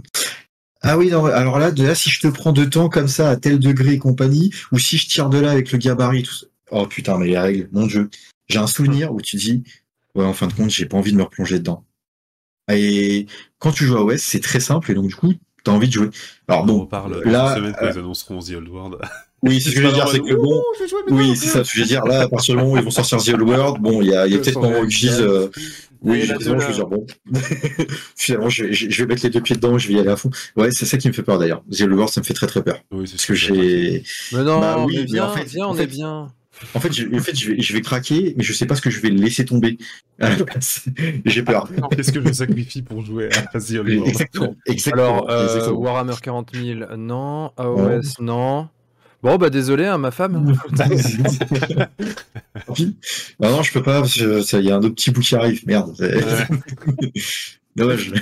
ah 0.83 0.97
oui, 0.97 1.11
non, 1.11 1.25
alors 1.27 1.59
là, 1.59 1.71
de 1.71 1.85
là, 1.85 1.95
si 1.95 2.11
je 2.11 2.21
te 2.21 2.29
prends 2.29 2.53
de 2.53 2.65
temps 2.65 2.89
comme 2.89 3.09
ça, 3.09 3.31
à 3.31 3.37
tel 3.37 3.59
degré 3.59 3.95
et 3.95 3.99
compagnie, 3.99 4.53
ou 4.73 4.79
si 4.79 4.99
je 4.99 5.09
tire 5.09 5.29
de 5.29 5.39
là 5.39 5.51
avec 5.51 5.73
le 5.73 5.79
gabarit, 5.79 6.23
tout 6.23 6.35
ça. 6.35 6.47
Oh 6.71 6.87
putain, 6.87 7.19
mais 7.19 7.27
les 7.27 7.39
règles, 7.39 7.69
mon 7.73 7.87
dieu. 7.87 8.11
J'ai 8.49 8.59
un 8.59 8.67
souvenir 8.67 9.13
où 9.13 9.21
tu 9.21 9.37
dis, 9.37 9.63
ouais, 10.15 10.25
en 10.25 10.33
fin 10.33 10.49
de 10.49 10.53
compte, 10.53 10.71
j'ai 10.71 10.87
pas 10.87 10.97
envie 10.97 11.13
de 11.13 11.17
me 11.17 11.23
replonger 11.23 11.59
dedans. 11.59 11.85
Et 12.73 13.27
quand 13.59 13.73
tu 13.73 13.85
joues 13.85 13.97
à 13.97 14.03
OS, 14.05 14.21
c'est 14.21 14.41
très 14.41 14.61
simple, 14.61 14.91
et 14.91 14.95
donc 14.95 15.07
du 15.07 15.15
coup, 15.15 15.33
t'as 15.65 15.73
envie 15.73 15.89
de 15.89 15.93
jouer. 15.93 16.11
Alors 16.49 16.63
on 16.63 16.67
bon, 16.67 16.89
là, 17.25 17.51
une 17.51 17.57
semaine 17.57 17.75
quand 17.79 17.87
euh, 17.87 17.91
ils 17.95 17.99
annonceront 17.99 18.39
The 18.41 18.51
Old 18.57 18.69
World. 18.69 18.97
oui, 19.43 19.61
c'est 19.61 19.71
ce 19.71 19.75
que 19.77 19.83
je 19.83 19.87
veux 19.87 19.93
dire, 19.93 20.09
c'est 20.09 20.19
que 20.21 20.35
bon, 20.35 20.63
oui, 21.11 21.37
c'est 21.37 21.47
ça, 21.49 21.65
ce 21.65 21.71
que 21.73 21.77
je 21.77 21.83
veux 21.83 21.89
dire. 21.89 22.05
Là, 22.05 22.23
à 22.23 22.29
partir 22.29 22.55
du 22.55 22.61
moment 22.61 22.73
où 22.75 22.77
ils 22.79 22.83
vont 22.85 22.91
sortir 22.91 23.19
The 23.23 23.29
Old 23.29 23.43
World, 23.43 23.81
bon, 23.81 24.03
il 24.03 24.09
y 24.09 24.15
a, 24.17 24.27
il 24.27 24.33
y 24.33 24.35
a 24.35 24.39
Ils 24.39 24.43
peut-être 24.43 24.61
moment 24.61 24.81
où 24.81 24.85
ils 24.85 24.89
disent, 24.89 25.21
euh, 25.21 25.49
oui, 26.03 26.23
finalement, 26.23 26.61
je 26.61 26.67
veux 26.67 26.73
dire, 26.75 26.87
bon, 26.87 27.07
finalement, 28.17 28.49
je 28.49 28.65
vais, 28.65 28.73
je 28.73 28.91
je 28.91 29.03
vais 29.03 29.07
mettre 29.09 29.23
les 29.25 29.31
deux 29.31 29.41
pieds 29.41 29.57
dedans, 29.57 29.79
je 29.79 29.89
vais 29.89 29.95
y 29.95 29.99
aller 30.01 30.09
à 30.11 30.17
fond. 30.17 30.31
Ouais, 30.57 30.71
c'est 30.71 30.87
ça 30.87 30.99
qui 30.99 31.09
me 31.09 31.13
fait 31.13 31.23
peur 31.23 31.39
d'ailleurs. 31.39 31.63
The 31.71 31.83
Old 31.83 31.93
World, 31.93 32.13
ça 32.13 32.21
me 32.21 32.27
fait 32.27 32.35
très 32.35 32.47
très 32.47 32.63
peur. 32.63 32.81
Oui, 32.91 33.07
c'est 33.07 33.13
Parce 33.13 33.23
ce 33.23 33.27
que 33.29 33.35
j'ai, 33.35 34.03
Mais 34.33 34.43
non, 34.45 34.61
Bah 34.61 34.77
oui, 34.87 34.95
mais 34.97 35.01
mais 35.03 35.07
viens, 35.07 35.25
en 35.27 35.33
fait- 35.33 35.45
viens, 35.45 35.67
en 35.67 35.71
on 35.71 35.75
fait- 35.75 35.85
est 35.85 35.87
bien. 35.87 36.33
En 36.75 36.81
fait, 36.81 36.93
je, 36.93 37.15
en 37.15 37.21
fait, 37.21 37.39
je 37.39 37.51
vais, 37.51 37.61
je 37.61 37.73
vais 37.73 37.81
craquer, 37.81 38.35
mais 38.37 38.43
je 38.43 38.53
sais 38.53 38.67
pas 38.67 38.75
ce 38.75 38.81
que 38.81 38.91
je 38.91 39.01
vais 39.01 39.11
laisser 39.11 39.45
tomber. 39.45 39.79
J'ai 41.25 41.43
peur. 41.43 41.69
Qu'est-ce 41.95 42.13
que 42.13 42.27
je 42.27 42.33
sacrifie 42.33 42.83
pour 42.83 43.05
jouer 43.05 43.29
à 43.33 43.59
World 43.59 43.89
Exactement, 44.07 44.57
exactement. 44.67 45.03
Alors, 45.03 45.31
euh, 45.31 45.45
exactement. 45.45 45.79
Warhammer 45.79 46.15
40 46.23 46.51
000, 46.55 46.97
non. 46.97 47.53
AOS, 47.57 48.21
non. 48.21 48.69
Bon, 49.23 49.37
bah 49.37 49.51
désolé, 49.51 49.87
hein, 49.87 49.99
ma 49.99 50.11
femme. 50.11 50.57
Tant 52.67 52.73
pis. 52.73 52.97
Bah 53.41 53.51
non, 53.51 53.63
je 53.63 53.73
peux 53.73 53.83
pas, 53.83 54.01
parce 54.01 54.17
que 54.17 54.41
ça, 54.43 54.59
il 54.61 54.67
y 54.67 54.71
a 54.71 54.77
un 54.77 54.79
autre 54.79 54.95
petit 54.95 55.11
bout 55.11 55.21
qui 55.21 55.35
arrive. 55.35 55.63
Merde. 55.67 55.95
Dommage. 57.75 58.13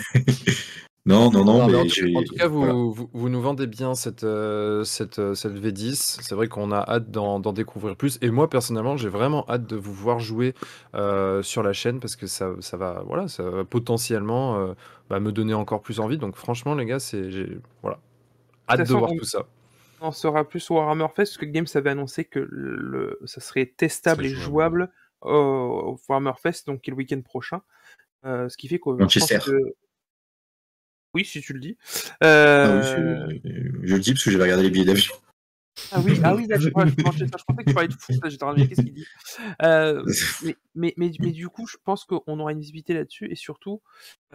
Non, 1.07 1.31
non, 1.31 1.45
non, 1.45 1.59
Non, 1.59 1.67
mais 1.67 1.73
mais, 1.73 1.79
en, 1.81 1.83
tout, 1.85 1.89
j'ai- 1.91 2.17
en 2.17 2.23
tout 2.23 2.35
cas, 2.35 2.47
vous, 2.49 2.59
voilà. 2.59 2.73
vous, 2.73 3.11
vous 3.13 3.29
nous 3.29 3.41
vendez 3.43 3.67
bien 3.67 3.95
cette, 3.95 4.25
euh, 4.25 4.85
cette, 4.85 5.19
euh, 5.19 5.35
cette 5.35 5.53
V10. 5.53 6.21
C'est 6.23 6.35
vrai 6.35 6.49
qu'on 6.49 6.73
a 6.73 6.79
hâte 6.79 7.11
d'en 7.11 7.41
d'en 7.41 7.53
découvrir 7.53 7.95
plus. 7.95 8.19
Et 8.23 8.31
moi, 8.31 8.49
personnellement, 8.49 8.97
j'ai 8.97 9.11
vraiment 9.11 9.45
hâte 9.51 9.67
de 9.67 9.77
vous 9.77 9.93
voir 9.93 10.19
jouer 10.19 10.55
euh, 10.95 11.43
sur 11.43 11.63
la 11.63 11.75
chaîne 11.75 12.01
parce 12.01 12.17
que 12.17 12.27
ça, 12.27 12.53
ça, 12.61 12.77
va, 12.79 13.03
voilà, 13.07 13.29
ça 13.29 13.43
va 13.43 13.65
potentiellement 13.65 14.57
euh, 14.59 14.73
bah, 15.11 15.21
me 15.21 15.31
donner 15.31 15.53
encore 15.55 15.83
plus 15.83 16.01
envie. 16.01 16.17
Donc, 16.17 16.37
franchement, 16.37 16.75
les 16.75 16.87
gars, 16.87 16.99
c'est 17.01 17.31
j'ai- 17.31 17.59
voilà. 17.83 17.99
hâte 18.71 18.79
de 18.81 18.85
façon, 18.85 18.99
voir 19.01 19.13
on- 19.13 19.17
tout 19.17 19.25
ça. 19.27 19.47
On 20.01 20.07
en 20.09 20.13
saura 20.13 20.45
plus 20.49 20.71
au 20.71 20.75
Warhammer 20.77 21.07
Fest 21.15 21.33
parce 21.33 21.39
que 21.39 21.45
Games 21.47 21.67
avait 21.75 21.91
annoncé 21.91 22.25
que 22.25 22.39
le, 22.51 23.19
ça 23.27 23.41
serait 23.41 23.67
testable 23.67 24.23
Ça 24.23 24.29
et 24.29 24.31
serait 24.31 24.41
jouable 24.43 24.91
au, 25.23 25.29
au 25.31 26.01
Warhammer 26.09 26.33
Fest, 26.43 26.67
donc 26.67 26.81
qui 26.81 26.91
est 26.91 26.93
le 26.93 26.97
week-end 26.97 27.21
prochain. 27.23 27.61
Euh, 28.27 28.49
ce 28.49 28.57
qui 28.57 28.69
fait 28.69 28.79
que. 28.79 28.85
je 28.91 28.91
pense 28.93 29.01
Manchester. 29.01 29.39
que- 29.45 29.75
Oui, 31.15 31.24
si 31.24 31.41
tu 31.41 31.53
le 31.53 31.61
dis. 31.61 31.77
Ah 32.20 32.27
Euh, 32.27 33.27
oui, 33.28 33.41
je, 33.45 33.95
le 33.95 34.01
dis 34.01 34.12
parce 34.12 34.24
que 34.24 34.31
j'avais 34.31 34.45
regardé 34.45 34.65
les 34.65 34.70
billets 34.70 34.85
d'avion. 34.85 35.15
Ah 35.91 36.01
oui, 36.05 36.20
ah 36.23 36.35
oui, 36.35 36.47
là, 36.47 36.59
je, 36.59 36.69
pensais 36.70 36.91
je 36.91 37.45
pensais 37.45 37.65
que 37.65 37.69
tu 37.69 37.74
parlais 37.74 37.89
de 37.89 37.95
foot, 37.95 38.57
dire, 38.57 38.69
qu'est-ce 38.69 38.82
qu'il 38.82 38.95
dit 38.95 39.07
Euh, 39.62 40.05
mais, 40.45 40.57
mais, 40.74 40.95
mais, 40.97 41.12
mais 41.20 41.32
du 41.32 41.49
coup, 41.49 41.66
je 41.66 41.77
pense 41.82 42.05
qu'on 42.05 42.39
aura 42.39 42.53
une 42.53 42.61
visibilité 42.61 42.95
là-dessus 42.95 43.31
et 43.31 43.35
surtout, 43.35 43.82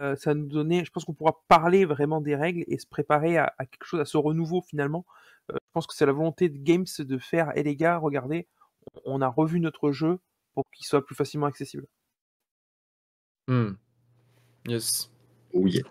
euh, 0.00 0.16
ça 0.16 0.30
va 0.30 0.34
nous 0.34 0.46
donner, 0.46 0.84
je 0.84 0.90
pense 0.90 1.04
qu'on 1.04 1.14
pourra 1.14 1.42
parler 1.48 1.84
vraiment 1.84 2.20
des 2.20 2.36
règles 2.36 2.64
et 2.66 2.78
se 2.78 2.86
préparer 2.86 3.38
à, 3.38 3.54
à 3.58 3.66
quelque 3.66 3.84
chose, 3.84 4.00
à 4.00 4.04
ce 4.04 4.16
renouveau 4.16 4.62
finalement. 4.62 5.06
Euh, 5.50 5.54
je 5.54 5.72
pense 5.72 5.86
que 5.86 5.94
c'est 5.94 6.06
la 6.06 6.12
volonté 6.12 6.48
de 6.48 6.58
Games 6.58 6.86
de 6.98 7.18
faire, 7.18 7.56
et 7.56 7.62
les 7.62 7.76
gars, 7.76 7.96
regardez, 7.98 8.46
on 9.04 9.20
a 9.20 9.28
revu 9.28 9.60
notre 9.60 9.92
jeu 9.92 10.18
pour 10.54 10.64
qu'il 10.74 10.86
soit 10.86 11.04
plus 11.04 11.14
facilement 11.14 11.46
accessible. 11.46 11.86
Hmm. 13.48 13.72
Yes. 14.66 15.10
Oui. 15.54 15.82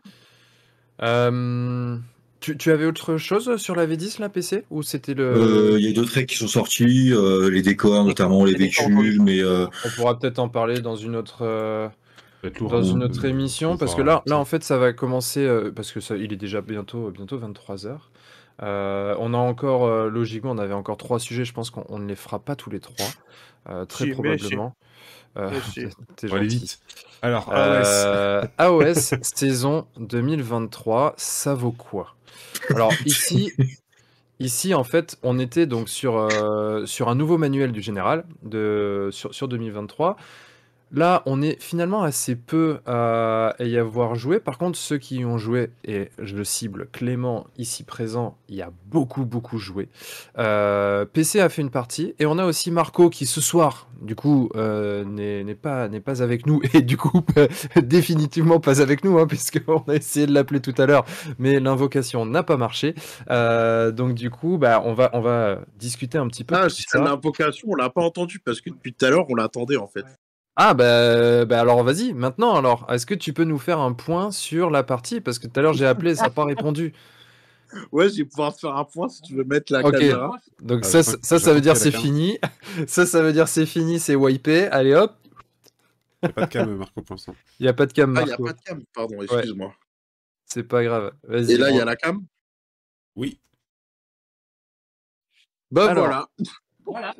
Euh, 1.02 1.98
tu, 2.40 2.58
tu 2.58 2.72
avais 2.72 2.86
autre 2.86 3.18
chose 3.18 3.58
sur 3.58 3.76
la 3.76 3.86
V10, 3.86 4.20
là, 4.22 4.30
PC 4.30 4.66
Ou 4.70 4.82
c'était 4.84 5.14
le. 5.14 5.24
Euh, 5.26 5.80
Il 5.80 5.86
y 5.86 5.90
a 5.90 5.94
d'autres 5.94 6.14
règles 6.14 6.28
qui 6.28 6.38
sont 6.38 6.48
sorties, 6.48 7.12
euh, 7.14 7.50
les 7.50 7.62
décors, 7.62 8.04
notamment 8.06 8.46
les 8.46 8.56
véhicules, 8.56 9.22
mais 9.22 9.40
euh, 9.42 9.66
On 9.86 9.90
pourra 9.90 10.18
peut-être 10.18 10.40
en 10.40 10.50
parler 10.50 10.82
dans 10.82 10.96
une 10.96 11.16
autre. 11.16 11.40
euh, 11.42 11.90
dans 12.62 12.84
une 12.84 13.04
autre 13.04 13.26
émission 13.26 13.76
parce 13.76 13.96
que 13.96 14.02
là, 14.02 14.24
là 14.26 14.38
en 14.38 14.46
fait 14.46 14.64
ça 14.64 14.78
va 14.78 14.94
commencer 14.94 15.42
euh, 15.46 15.72
parce 15.76 15.92
que 15.92 16.00
ça, 16.00 16.16
il 16.16 16.32
est 16.32 16.38
déjà 16.38 16.62
bientôt 16.62 17.12
bientôt 17.12 17.38
23 17.38 17.86
heures. 17.86 18.12
Euh, 18.62 19.14
on 19.20 19.34
a 19.34 19.38
encore 19.38 19.86
euh, 19.86 20.10
logiquement 20.10 20.52
on 20.52 20.58
avait 20.58 20.74
encore 20.74 20.96
trois 20.98 21.20
sujets 21.20 21.44
je 21.46 21.54
pense 21.54 21.70
qu'on 21.70 21.86
on 21.90 22.00
ne 22.00 22.08
les 22.08 22.16
fera 22.16 22.40
pas 22.40 22.56
tous 22.56 22.70
les 22.70 22.80
trois 22.80 23.08
euh, 23.70 23.86
très 23.86 24.06
Si, 24.06 24.14
mais 24.22 24.38
si. 24.38 24.54
probablement. 24.54 24.74
Euh, 25.40 25.52
On 26.24 26.28
va 26.28 26.38
aller 26.38 26.48
vite. 26.48 26.80
Alors, 27.22 27.52
AOS. 27.52 27.84
Euh, 27.86 28.44
AOS 28.57 28.94
saison 29.22 29.88
2023 29.98 31.14
ça 31.18 31.53
vaut 31.53 31.72
quoi? 31.72 32.16
Alors 32.70 32.94
ici 33.06 33.53
Ici, 34.41 34.74
en 34.74 34.86
fait, 34.86 35.18
on 35.22 35.38
était 35.38 35.66
donc 35.66 35.90
sur, 35.90 36.16
euh, 36.18 36.86
sur 36.86 37.10
un 37.10 37.16
nouveau 37.16 37.38
manuel 37.38 37.74
du 37.74 37.82
général 37.82 38.24
de, 38.41 39.10
sur, 39.11 39.34
sur 39.34 39.49
2023. 39.49 40.16
Là, 40.91 41.22
on 41.26 41.41
est 41.41 41.61
finalement 41.61 42.02
assez 42.02 42.36
peu 42.36 42.80
à 42.86 43.53
y 43.60 43.78
avoir 43.78 44.16
joué. 44.16 44.40
Par 44.40 44.57
contre, 44.57 44.78
ceux 44.78 44.98
qui 44.98 45.18
y 45.18 45.26
ont 45.26 45.38
joué, 45.38 45.70
et 45.86 46.10
je 46.18 46.36
le 46.36 46.44
cible, 46.44 46.88
Clément, 46.91 47.45
ici 47.57 47.84
présent, 47.84 48.38
il 48.48 48.56
y 48.56 48.61
a 48.61 48.72
beaucoup, 48.88 49.26
beaucoup 49.26 49.60
joué. 49.60 49.90
Euh, 50.38 51.06
PC 51.06 51.40
a 51.40 51.49
fait 51.49 51.61
une 51.61 51.70
partie, 51.70 52.16
et 52.18 52.26
on 52.26 52.38
a 52.40 52.45
aussi 52.45 52.72
Marco 52.72 53.10
qui, 53.10 53.26
ce 53.26 53.40
soir, 53.40 53.88
du 54.02 54.16
coup, 54.16 54.49
euh, 54.56 55.03
n'est 55.06 55.56
pas, 55.56 55.90
avec 56.22 56.48
nous, 56.48 56.61
et 56.74 56.82
du 56.82 56.98
coup, 56.98 57.22
définitivement 57.82 58.60
pas 58.60 58.82
avec 58.82 59.03
nous, 59.03 59.20
hein, 59.20 59.28
puisqu'on 59.28 59.84
a 59.88 59.95
essayé 59.95 60.26
de 60.26 60.34
l'appeler 60.34 60.60
tout 60.60 60.76
à 60.80 60.88
l'heure, 60.88 61.06
mais 61.38 61.60
l'invocation 61.60 62.26
n'a 62.26 62.41
pas 62.41 62.57
marché. 62.57 62.95
Euh, 63.30 63.91
donc, 63.91 64.16
du 64.16 64.32
coup, 64.32 64.57
bah, 64.57 64.82
on, 64.84 64.94
va, 64.94 65.11
on 65.14 65.22
va 65.22 65.60
discuter 65.78 66.18
un 66.18 66.28
petit 66.28 66.44
peu 66.44 66.56
Ah, 66.56 66.68
c'est 66.70 66.98
l'invocation, 66.98 67.68
on 67.72 67.76
l'a 67.76 67.90
pas 67.90 68.02
entendu 68.02 68.40
parce 68.40 68.61
que 68.61 68.72
depuis 68.72 68.94
tout 68.94 69.06
à 69.06 69.10
l'heure, 69.10 69.26
on 69.30 69.36
l'attendait 69.36 69.78
en 69.78 69.88
fait. 69.88 70.06
Ah 70.61 70.73
bah, 70.73 71.45
bah 71.45 71.61
alors 71.61 71.86
vas-y, 71.86 72.11
maintenant 72.11 72.53
alors, 72.57 72.86
est-ce 72.91 73.06
que 73.06 73.14
tu 73.14 73.31
peux 73.31 73.45
nous 73.45 73.57
faire 73.60 73.80
un 73.80 73.94
point 73.94 74.30
sur 74.30 74.69
la 74.69 74.84
partie? 74.84 75.22
Parce 75.22 75.40
que 75.40 75.48
tout 75.48 75.57
à 75.57 75.64
l'heure 75.64 75.72
j'ai 75.72 75.86
appelé, 75.86 76.15
ça 76.15 76.23
n'a 76.23 76.30
pas 76.31 76.44
répondu. 76.44 76.91
Ouais, 77.94 78.10
je 78.10 78.18
vais 78.18 78.26
pouvoir 78.26 78.53
te 78.53 78.60
faire 78.60 78.76
un 78.76 78.84
point 78.84 79.07
si 79.07 79.22
tu 79.22 79.36
veux 79.36 79.45
mettre 79.45 79.72
la 79.72 79.84
Ok. 79.84 79.94
caméra. 79.94 80.38
Donc 80.61 80.81
Ah, 80.84 80.88
ça, 80.88 81.02
ça, 81.03 81.40
ça, 81.40 81.53
veut 81.53 81.61
dire 81.61 81.77
c'est 81.77 81.91
fini. 81.94 82.40
ça, 82.88 83.06
ça 83.06 83.22
veut 83.22 83.31
dire 83.31 83.48
c'est 83.48 83.65
fini, 83.65 84.02
c'est 84.02 84.15
wipé. 84.15 84.68
Allez 84.68 84.95
hop, 84.95 85.15
Y 86.23 86.26
a 86.27 86.34
pas 86.34 86.41
de 86.41 86.49
cam, 86.49 86.76
Marco, 86.76 87.02
pour 87.03 87.14
l'instant. 87.14 87.36
il 87.61 87.64
n'y 87.64 87.69
a 87.69 87.73
pas 87.73 87.86
de 87.86 87.94
cam 87.94 88.14
Ah, 88.18 88.22
il 88.22 88.26
n'y 88.26 88.31
a 88.31 88.38
Marco. 88.38 88.44
pas 88.44 88.53
de 88.53 88.61
cam, 88.61 88.84
pardon, 88.94 89.22
excuse-moi. 89.22 89.73
C'est 90.45 90.64
pas 90.64 90.84
grave. 90.84 91.14
Vas-y. 91.23 91.53
Et 91.53 91.57
là, 91.57 91.69
il 91.69 91.77
y 91.77 91.80
a 91.80 91.86
la 91.86 91.95
cam? 91.95 92.26
Oui. 93.15 93.40
Bah 95.72 95.90
Alors. 95.90 96.27
voilà. 96.86 97.15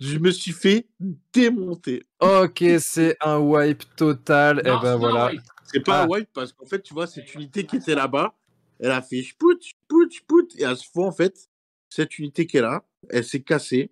Je 0.00 0.18
me 0.18 0.30
suis 0.30 0.52
fait 0.52 0.86
démonter. 1.32 2.04
Ok, 2.20 2.64
c'est 2.78 3.16
un 3.20 3.38
wipe 3.38 3.82
total. 3.96 4.60
Et 4.60 4.70
ben 4.82 4.96
voilà. 4.96 5.32
C'est 5.64 5.80
pas 5.80 6.00
Ah. 6.00 6.04
un 6.04 6.08
wipe 6.08 6.28
parce 6.32 6.52
qu'en 6.52 6.66
fait, 6.66 6.82
tu 6.82 6.94
vois, 6.94 7.06
cette 7.06 7.34
unité 7.34 7.64
qui 7.64 7.76
était 7.76 7.94
là-bas, 7.94 8.34
elle 8.80 8.90
a 8.92 9.02
fait 9.02 9.22
spout, 9.22 9.58
spout, 9.60 10.10
spout. 10.12 10.48
Et 10.56 10.64
à 10.64 10.76
ce 10.76 10.86
fois, 10.88 11.06
en 11.06 11.12
fait, 11.12 11.48
cette 11.90 12.18
unité 12.18 12.46
qui 12.46 12.56
est 12.58 12.62
là, 12.62 12.84
elle 13.10 13.24
s'est 13.24 13.42
cassée. 13.42 13.90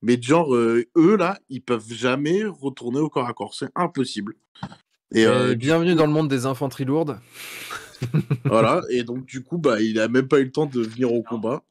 Mais 0.00 0.20
genre, 0.22 0.54
euh, 0.54 0.84
eux, 0.96 1.16
là, 1.16 1.38
ils 1.48 1.60
peuvent 1.60 1.92
jamais 1.92 2.44
retourner 2.44 3.00
au 3.00 3.08
corps 3.08 3.26
à 3.26 3.32
corps. 3.34 3.54
C'est 3.54 3.70
impossible. 3.74 4.34
Et, 5.12 5.22
Et 5.22 5.26
euh, 5.26 5.54
bienvenue 5.56 5.94
dans 5.96 6.06
le 6.06 6.12
monde 6.12 6.28
des 6.28 6.46
infanteries 6.46 6.84
lourdes. 6.84 7.18
voilà. 8.44 8.80
Et 8.90 9.02
donc, 9.02 9.24
du 9.26 9.42
coup, 9.42 9.58
bah, 9.58 9.80
il 9.80 9.98
a 9.98 10.06
même 10.08 10.28
pas 10.28 10.38
eu 10.38 10.44
le 10.44 10.52
temps 10.52 10.66
de 10.66 10.80
venir 10.80 11.12
au 11.12 11.22
combat. 11.22 11.64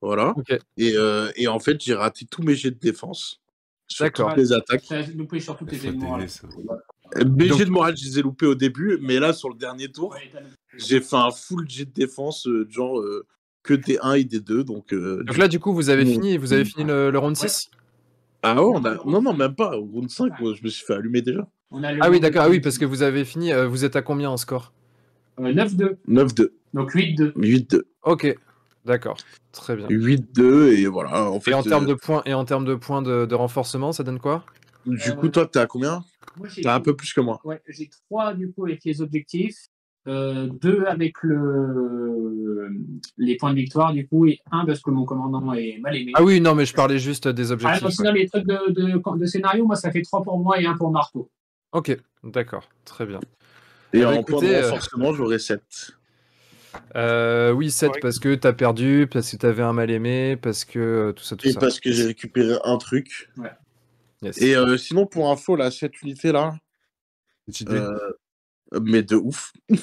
Voilà. 0.00 0.34
Ok. 0.36 0.58
Et, 0.76 0.92
euh, 0.96 1.30
et 1.36 1.48
en 1.48 1.58
fait, 1.58 1.80
j'ai 1.80 1.94
raté 1.94 2.26
tous 2.30 2.42
mes 2.42 2.54
jets 2.54 2.70
de 2.70 2.78
défense. 2.78 3.40
Sur 3.88 4.04
D'accord. 4.04 4.30
toutes 4.30 4.38
les 4.38 4.52
attaques. 4.52 4.84
Loupé 5.14 5.38
sur 5.40 5.56
toutes 5.56 5.70
les 5.72 5.86
éléments. 5.86 6.18
Mes 6.18 7.48
Donc- 7.48 7.58
jets 7.58 7.64
de 7.64 7.70
morale, 7.70 7.96
je 7.96 8.04
les 8.04 8.18
ai 8.18 8.22
loupés 8.22 8.46
au 8.46 8.56
début, 8.56 8.98
mais 9.00 9.20
là, 9.20 9.32
sur 9.32 9.48
le 9.48 9.54
dernier 9.54 9.88
tour, 9.88 10.10
Ouais, 10.10 10.30
j'ai 10.76 11.00
fait 11.00 11.14
un 11.16 11.30
full 11.30 11.68
jet 11.70 11.84
de 11.84 11.92
défense, 11.92 12.48
euh, 12.48 12.66
genre 12.68 12.98
euh, 12.98 13.24
que 13.62 13.74
des 13.74 13.96
1 14.02 14.14
et 14.14 14.24
des 14.24 14.40
2. 14.40 14.64
Donc, 14.64 14.92
euh, 14.92 15.22
Donc 15.22 15.36
là, 15.38 15.46
du 15.46 15.60
coup, 15.60 15.72
vous 15.72 15.88
avez 15.88 16.04
Mm. 16.04 16.08
fini, 16.08 16.36
vous 16.36 16.52
avez 16.52 16.64
fini 16.64 16.84
le, 16.84 17.10
le 17.10 17.18
round 17.18 17.36
6 17.36 17.70
Ah 18.42 18.54
ouais, 18.62 18.72
on 18.74 18.84
a... 18.84 18.96
non, 19.04 19.22
non, 19.22 19.32
même 19.34 19.54
pas. 19.54 19.76
Au 19.78 19.84
round 19.84 20.10
5, 20.10 20.38
moi, 20.40 20.52
je 20.54 20.64
me 20.64 20.68
suis 20.68 20.84
fait 20.84 20.94
allumer 20.94 21.22
déjà. 21.22 21.46
On 21.70 21.82
a 21.84 21.92
Ah 22.00 22.10
oui, 22.10 22.18
d'accord. 22.18 22.42
Ah 22.44 22.48
oui, 22.48 22.58
parce 22.60 22.78
que 22.78 22.84
vous 22.84 23.02
avez 23.02 23.24
fini. 23.24 23.52
euh, 23.52 23.68
vous 23.68 23.84
êtes 23.84 23.94
à 23.96 24.02
combien 24.02 24.30
en 24.30 24.36
score? 24.36 24.72
Euh, 25.38 25.52
9-2. 25.52 25.96
9-2. 26.08 26.50
Donc 26.74 26.92
8-2. 26.92 27.32
8-2. 27.36 27.82
Ok. 28.02 28.36
D'accord. 28.86 29.16
Très 29.52 29.74
bien. 29.76 29.88
8-2, 29.88 30.72
et 30.78 30.86
voilà. 30.86 31.28
En 31.30 31.40
fait, 31.40 31.50
Et 31.50 31.54
en 31.54 31.62
termes 31.62 31.84
euh, 31.84 31.88
de 31.88 31.94
points, 31.94 32.22
et 32.24 32.34
en 32.34 32.44
termes 32.44 32.64
de 32.64 32.74
points 32.76 33.02
de, 33.02 33.26
de 33.26 33.34
renforcement, 33.34 33.92
ça 33.92 34.04
donne 34.04 34.20
quoi? 34.20 34.44
Du 34.86 35.14
coup, 35.16 35.28
toi, 35.28 35.46
t'es 35.46 35.58
à 35.58 35.66
combien? 35.66 36.04
T'es 36.54 36.68
un 36.68 36.80
peu 36.80 36.94
plus 36.94 37.12
que 37.12 37.20
moi. 37.20 37.40
Ouais, 37.44 37.60
j'ai 37.68 37.90
3 38.08 38.34
du 38.34 38.52
coup 38.52 38.64
avec 38.64 38.84
les 38.84 39.00
objectifs, 39.02 39.56
2 40.06 40.84
avec 40.86 41.14
le... 41.22 42.70
les 43.16 43.36
points 43.36 43.50
de 43.52 43.56
victoire 43.58 43.92
du 43.92 44.06
coup, 44.06 44.26
et 44.26 44.38
1 44.52 44.64
parce 44.66 44.80
que 44.80 44.90
mon 44.90 45.04
commandant 45.04 45.52
est 45.54 45.78
mal 45.80 45.96
aimé. 45.96 46.12
Ah 46.14 46.22
oui, 46.22 46.40
non, 46.40 46.54
mais 46.54 46.64
je 46.66 46.74
parlais 46.74 46.98
juste 46.98 47.26
des 47.26 47.50
Ah, 47.50 47.54
objectifs. 47.54 47.82
non, 47.82 47.90
sinon, 47.90 48.12
les 48.12 48.28
trucs 48.28 48.46
de, 48.46 48.70
de, 48.70 49.18
de 49.18 49.26
scénario, 49.26 49.66
moi, 49.66 49.74
ça 49.76 49.90
fait 49.90 50.02
3 50.02 50.22
pour 50.22 50.38
moi 50.38 50.60
et 50.60 50.66
1 50.66 50.76
pour 50.76 50.92
Marco. 50.92 51.30
Ok, 51.72 51.96
d'accord, 52.22 52.68
très 52.84 53.06
bien. 53.06 53.18
Et 53.92 53.98
Eh 53.98 54.00
ben, 54.00 54.06
en 54.18 54.22
point 54.22 54.40
de 54.40 54.44
écoutez, 54.46 54.54
euh, 54.56 54.70
renforcement, 54.70 55.12
j'aurais 55.14 55.38
7. 55.40 55.60
Euh, 56.94 57.50
oui, 57.52 57.70
7 57.70 57.90
Ouais. 57.92 57.98
parce 58.00 58.18
que 58.18 58.34
t'as 58.34 58.52
perdu, 58.52 59.08
parce 59.12 59.30
que 59.30 59.36
t'avais 59.36 59.62
un 59.62 59.72
mal 59.72 59.90
aimé, 59.90 60.36
parce 60.36 60.64
que 60.64 60.78
euh, 60.78 61.12
tout 61.12 61.24
ça, 61.24 61.36
tout 61.36 61.46
Et 61.48 61.52
ça. 61.52 61.60
parce 61.60 61.80
que 61.80 61.90
j'ai 61.92 62.04
récupéré 62.04 62.56
un 62.64 62.76
truc. 62.78 63.30
Yes. 64.22 64.40
Et 64.40 64.56
euh, 64.56 64.76
sinon, 64.76 65.06
pour 65.06 65.30
info, 65.30 65.56
là, 65.56 65.70
cette 65.70 66.00
unité-là, 66.02 66.56
euh, 67.70 67.98
mais 68.82 69.02
de 69.02 69.16
ouf. 69.16 69.52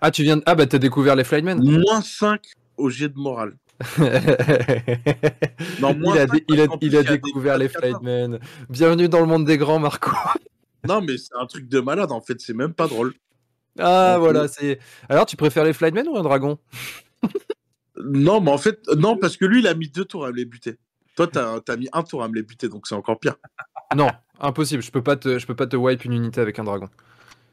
Ah, 0.00 0.10
tu 0.12 0.22
viens 0.22 0.36
de... 0.36 0.42
Ah, 0.46 0.54
bah 0.54 0.66
t'as 0.66 0.78
découvert 0.78 1.16
les 1.16 1.24
Flightmen 1.24 1.58
Moins 1.60 2.00
5 2.00 2.40
au 2.76 2.88
jet 2.88 3.08
de 3.08 3.18
morale. 3.18 3.56
Non, 5.80 5.90
il, 5.92 5.98
moins 6.00 6.14
il 6.16 6.20
a- 6.20 6.26
parce 6.26 6.40
qu'en 6.40 6.78
il 6.80 6.88
plus, 6.88 6.96
a 6.96 7.00
il 7.02 7.08
a 7.08 7.16
découvert 7.16 7.58
les. 7.58 7.68
Flightmen. 7.68 8.38
Bienvenue 8.70 9.08
dans 9.08 9.20
le 9.20 9.26
monde 9.26 9.44
des 9.44 9.58
grands, 9.58 9.78
Marco. 9.78 10.10
Non, 10.88 11.00
mais 11.00 11.18
c'est 11.18 11.34
un 11.38 11.46
truc 11.46 11.68
de 11.68 11.80
malade, 11.80 12.12
en 12.12 12.20
fait, 12.20 12.40
c'est 12.40 12.54
même 12.54 12.72
pas 12.74 12.86
drôle. 12.86 13.12
Ah, 13.78 14.14
Donc, 14.14 14.24
voilà, 14.24 14.48
c'est... 14.48 14.78
Alors, 15.08 15.26
tu 15.26 15.36
préfères 15.36 15.64
les 15.64 15.72
Flightmen 15.72 16.08
ou 16.08 16.16
un 16.16 16.22
dragon 16.22 16.58
Non, 18.04 18.40
mais 18.40 18.50
en 18.50 18.58
fait, 18.58 18.86
non, 18.96 19.16
parce 19.16 19.36
que 19.36 19.44
lui, 19.44 19.60
il 19.60 19.66
a 19.66 19.74
mis 19.74 19.88
deux 19.88 20.04
tours 20.04 20.26
à 20.26 20.30
me 20.30 20.36
les 20.36 20.44
buter. 20.44 20.76
Toi, 21.16 21.26
t'as 21.26 21.60
as 21.66 21.76
mis 21.76 21.88
un 21.92 22.02
tour 22.02 22.22
à 22.22 22.28
me 22.28 22.34
les 22.34 22.42
buter, 22.42 22.68
donc 22.68 22.86
c'est 22.86 22.94
encore 22.94 23.18
pire. 23.18 23.36
Non, 23.94 24.10
impossible, 24.40 24.82
je 24.82 24.90
peux 24.90 25.02
pas 25.02 25.16
te, 25.16 25.38
je 25.38 25.46
peux 25.46 25.56
pas 25.56 25.66
te 25.66 25.76
wipe 25.76 26.04
une 26.04 26.12
unité 26.12 26.40
avec 26.40 26.58
un 26.58 26.64
dragon. 26.64 26.88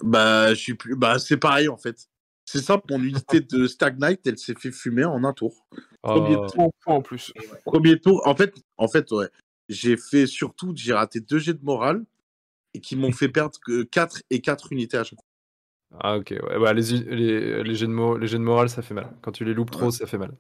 Bah, 0.01 0.49
je 0.49 0.59
suis 0.59 0.73
plus. 0.73 0.95
Bah, 0.95 1.17
c'est 1.17 1.37
pareil, 1.37 1.69
en 1.69 1.77
fait. 1.77 2.09
C'est 2.45 2.61
simple, 2.61 2.85
mon 2.89 3.01
unité 3.01 3.39
de 3.39 3.67
Stag 3.67 3.97
Knight, 3.99 4.19
elle 4.27 4.37
s'est 4.37 4.55
fait 4.59 4.71
fumer 4.71 5.05
en 5.05 5.23
un 5.23 5.31
tour. 5.31 5.65
Premier 6.01 6.35
Oh. 6.35 6.71
Point 6.83 6.95
en 6.95 7.01
plus. 7.01 7.31
Premier 7.63 7.99
tour, 7.99 8.21
en 8.27 8.35
fait, 8.35 8.53
en 8.77 8.89
fait, 8.89 9.09
ouais. 9.11 9.29
J'ai 9.69 9.95
fait 9.95 10.27
surtout, 10.27 10.73
j'ai 10.75 10.91
raté 10.93 11.21
deux 11.21 11.39
jets 11.39 11.53
de 11.53 11.63
morale 11.63 12.03
et 12.73 12.81
qui 12.81 12.97
m'ont 12.97 13.11
fait 13.13 13.29
perdre 13.29 13.57
que 13.65 13.83
4 13.83 14.23
et 14.29 14.41
4 14.41 14.73
unités 14.73 14.97
à 14.97 15.05
chaque 15.05 15.19
fois. 15.19 15.27
Ah 15.99 16.17
ok, 16.17 16.31
ouais, 16.31 16.59
bah, 16.59 16.73
les, 16.73 16.81
les, 16.99 17.63
les, 17.63 17.75
jets 17.75 17.85
de 17.87 17.91
mo- 17.91 18.17
les 18.17 18.27
jets 18.27 18.37
de 18.39 18.43
morale, 18.43 18.69
ça 18.69 18.81
fait 18.81 18.93
mal. 18.93 19.11
Quand 19.21 19.31
tu 19.31 19.45
les 19.45 19.53
loupes 19.53 19.71
trop, 19.71 19.91
ça 19.91 20.05
fait 20.07 20.17
mal. 20.17 20.31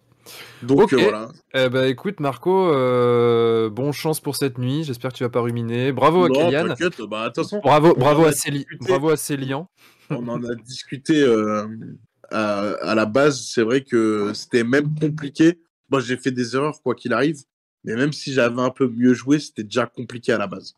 Donc 0.61 0.81
Ok. 0.83 0.93
euh, 0.93 0.97
voilà. 1.01 1.29
Eh 1.53 1.69
bah 1.69 1.87
écoute 1.87 2.19
Marco, 2.21 2.69
euh, 2.71 3.69
bon 3.69 3.91
chance 3.91 4.19
pour 4.21 4.35
cette 4.35 4.57
nuit, 4.57 4.83
j'espère 4.83 5.11
que 5.11 5.17
tu 5.17 5.23
vas 5.23 5.29
pas 5.29 5.41
ruminer. 5.41 5.91
Bravo 5.91 6.23
à 6.25 6.29
Non, 6.29 6.35
Kélian. 6.49 6.67
t'inquiète, 6.69 7.01
bah, 7.01 7.31
Bravo, 7.61 7.93
bravo 7.93 8.25
à 8.25 8.31
Céli- 8.31 8.59
discuté. 8.59 8.85
bravo 8.87 9.09
à 9.09 9.17
Célian. 9.17 9.69
on 10.09 10.27
en 10.29 10.43
a 10.43 10.55
discuté 10.55 11.21
euh, 11.21 11.67
à, 12.31 12.59
à 12.81 12.95
la 12.95 13.05
base. 13.05 13.41
C'est 13.53 13.63
vrai 13.63 13.81
que 13.83 14.31
c'était 14.33 14.63
même 14.63 14.93
compliqué. 14.99 15.59
Moi, 15.89 15.99
j'ai 15.99 16.17
fait 16.17 16.31
des 16.31 16.55
erreurs, 16.55 16.81
quoi 16.81 16.95
qu'il 16.95 17.13
arrive. 17.13 17.41
Mais 17.83 17.95
même 17.95 18.13
si 18.13 18.31
j'avais 18.33 18.61
un 18.61 18.69
peu 18.69 18.87
mieux 18.87 19.13
joué, 19.13 19.39
c'était 19.39 19.63
déjà 19.63 19.85
compliqué 19.85 20.31
à 20.31 20.37
la 20.37 20.47
base. 20.47 20.73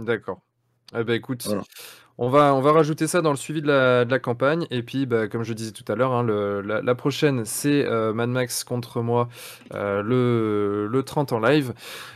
D'accord. 0.00 0.42
Eh 0.98 1.04
bah 1.04 1.14
écoute, 1.14 1.44
Voilà. 1.44 1.62
on, 2.18 2.28
va, 2.30 2.54
on 2.54 2.60
va 2.60 2.72
rajouter 2.72 3.06
ça 3.06 3.22
dans 3.22 3.30
le 3.30 3.36
suivi 3.36 3.62
de 3.62 3.68
la, 3.68 4.04
de 4.04 4.10
la 4.10 4.18
campagne. 4.18 4.66
Et 4.70 4.82
puis, 4.82 5.06
bah, 5.06 5.28
comme 5.28 5.44
je 5.44 5.52
disais 5.54 5.72
tout 5.72 5.84
à 5.92 5.96
l'heure, 5.96 6.12
hein, 6.12 6.22
le- 6.22 6.60
la, 6.62 6.82
la 6.82 6.94
prochaine, 6.96 7.44
c'est 7.44 7.86
euh, 7.86 8.12
Mad 8.14 8.30
Max 8.30 8.64
contre 8.64 9.02
moi 9.02 9.28
euh, 9.74 10.02
le, 10.02 10.88
le 10.88 11.02
30 11.04 11.32
en 11.32 11.40
live. 11.40 11.74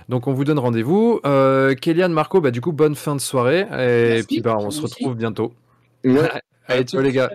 Donc, 0.08 0.26
on 0.28 0.32
vous 0.34 0.44
donne 0.44 0.58
rendez-vous. 0.58 1.20
Euh, 1.26 1.74
Kélian, 1.74 2.08
Marco, 2.10 2.40
bah, 2.40 2.50
du 2.50 2.60
coup, 2.60 2.72
bonne 2.72 2.96
fin 2.96 3.16
de 3.16 3.20
soirée. 3.20 3.66
Et 3.72 4.24
Merci, 4.24 4.26
puis, 4.26 4.40
bah, 4.40 4.56
on 4.58 4.70
vous 4.70 4.70
se 4.70 4.82
aussi. 4.82 4.94
retrouve 4.94 5.16
bientôt. 5.16 5.54
Ouais. 6.04 6.30
Allez, 6.68 6.84
ciao 6.84 7.00
les 7.02 7.12
gars. 7.12 7.30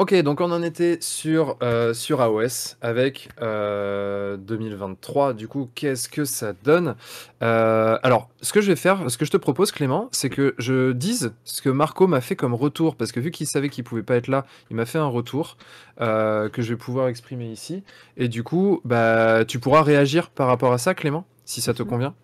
Ok, 0.00 0.14
donc 0.22 0.40
on 0.40 0.50
en 0.50 0.62
était 0.62 0.96
sur, 1.02 1.58
euh, 1.62 1.92
sur 1.92 2.22
AOS 2.22 2.76
avec 2.80 3.28
euh, 3.42 4.38
2023. 4.38 5.34
Du 5.34 5.46
coup, 5.46 5.68
qu'est-ce 5.74 6.08
que 6.08 6.24
ça 6.24 6.54
donne? 6.54 6.94
Euh, 7.42 7.98
Alors, 8.02 8.30
ce 8.40 8.54
que 8.54 8.62
je 8.62 8.68
vais 8.68 8.76
faire, 8.76 9.10
ce 9.10 9.18
que 9.18 9.26
je 9.26 9.30
te 9.30 9.36
propose, 9.36 9.72
Clément, 9.72 10.08
c'est 10.10 10.30
que 10.30 10.54
je 10.56 10.92
dise 10.92 11.34
ce 11.44 11.60
que 11.60 11.68
Marco 11.68 12.06
m'a 12.06 12.22
fait 12.22 12.34
comme 12.34 12.54
retour, 12.54 12.96
parce 12.96 13.12
que 13.12 13.20
vu 13.20 13.30
qu'il 13.30 13.46
savait 13.46 13.68
qu'il 13.68 13.84
pouvait 13.84 14.02
pas 14.02 14.16
être 14.16 14.28
là, 14.28 14.46
il 14.70 14.76
m'a 14.76 14.86
fait 14.86 14.96
un 14.96 15.06
retour 15.06 15.58
euh, 16.00 16.48
que 16.48 16.62
je 16.62 16.70
vais 16.70 16.78
pouvoir 16.78 17.08
exprimer 17.08 17.52
ici. 17.52 17.82
Et 18.16 18.28
du 18.28 18.42
coup, 18.42 18.80
bah, 18.86 19.44
tu 19.44 19.58
pourras 19.58 19.82
réagir 19.82 20.30
par 20.30 20.46
rapport 20.46 20.72
à 20.72 20.78
ça, 20.78 20.94
Clément, 20.94 21.26
si 21.44 21.60
ça 21.60 21.74
te 21.74 21.82
convient. 21.82 22.14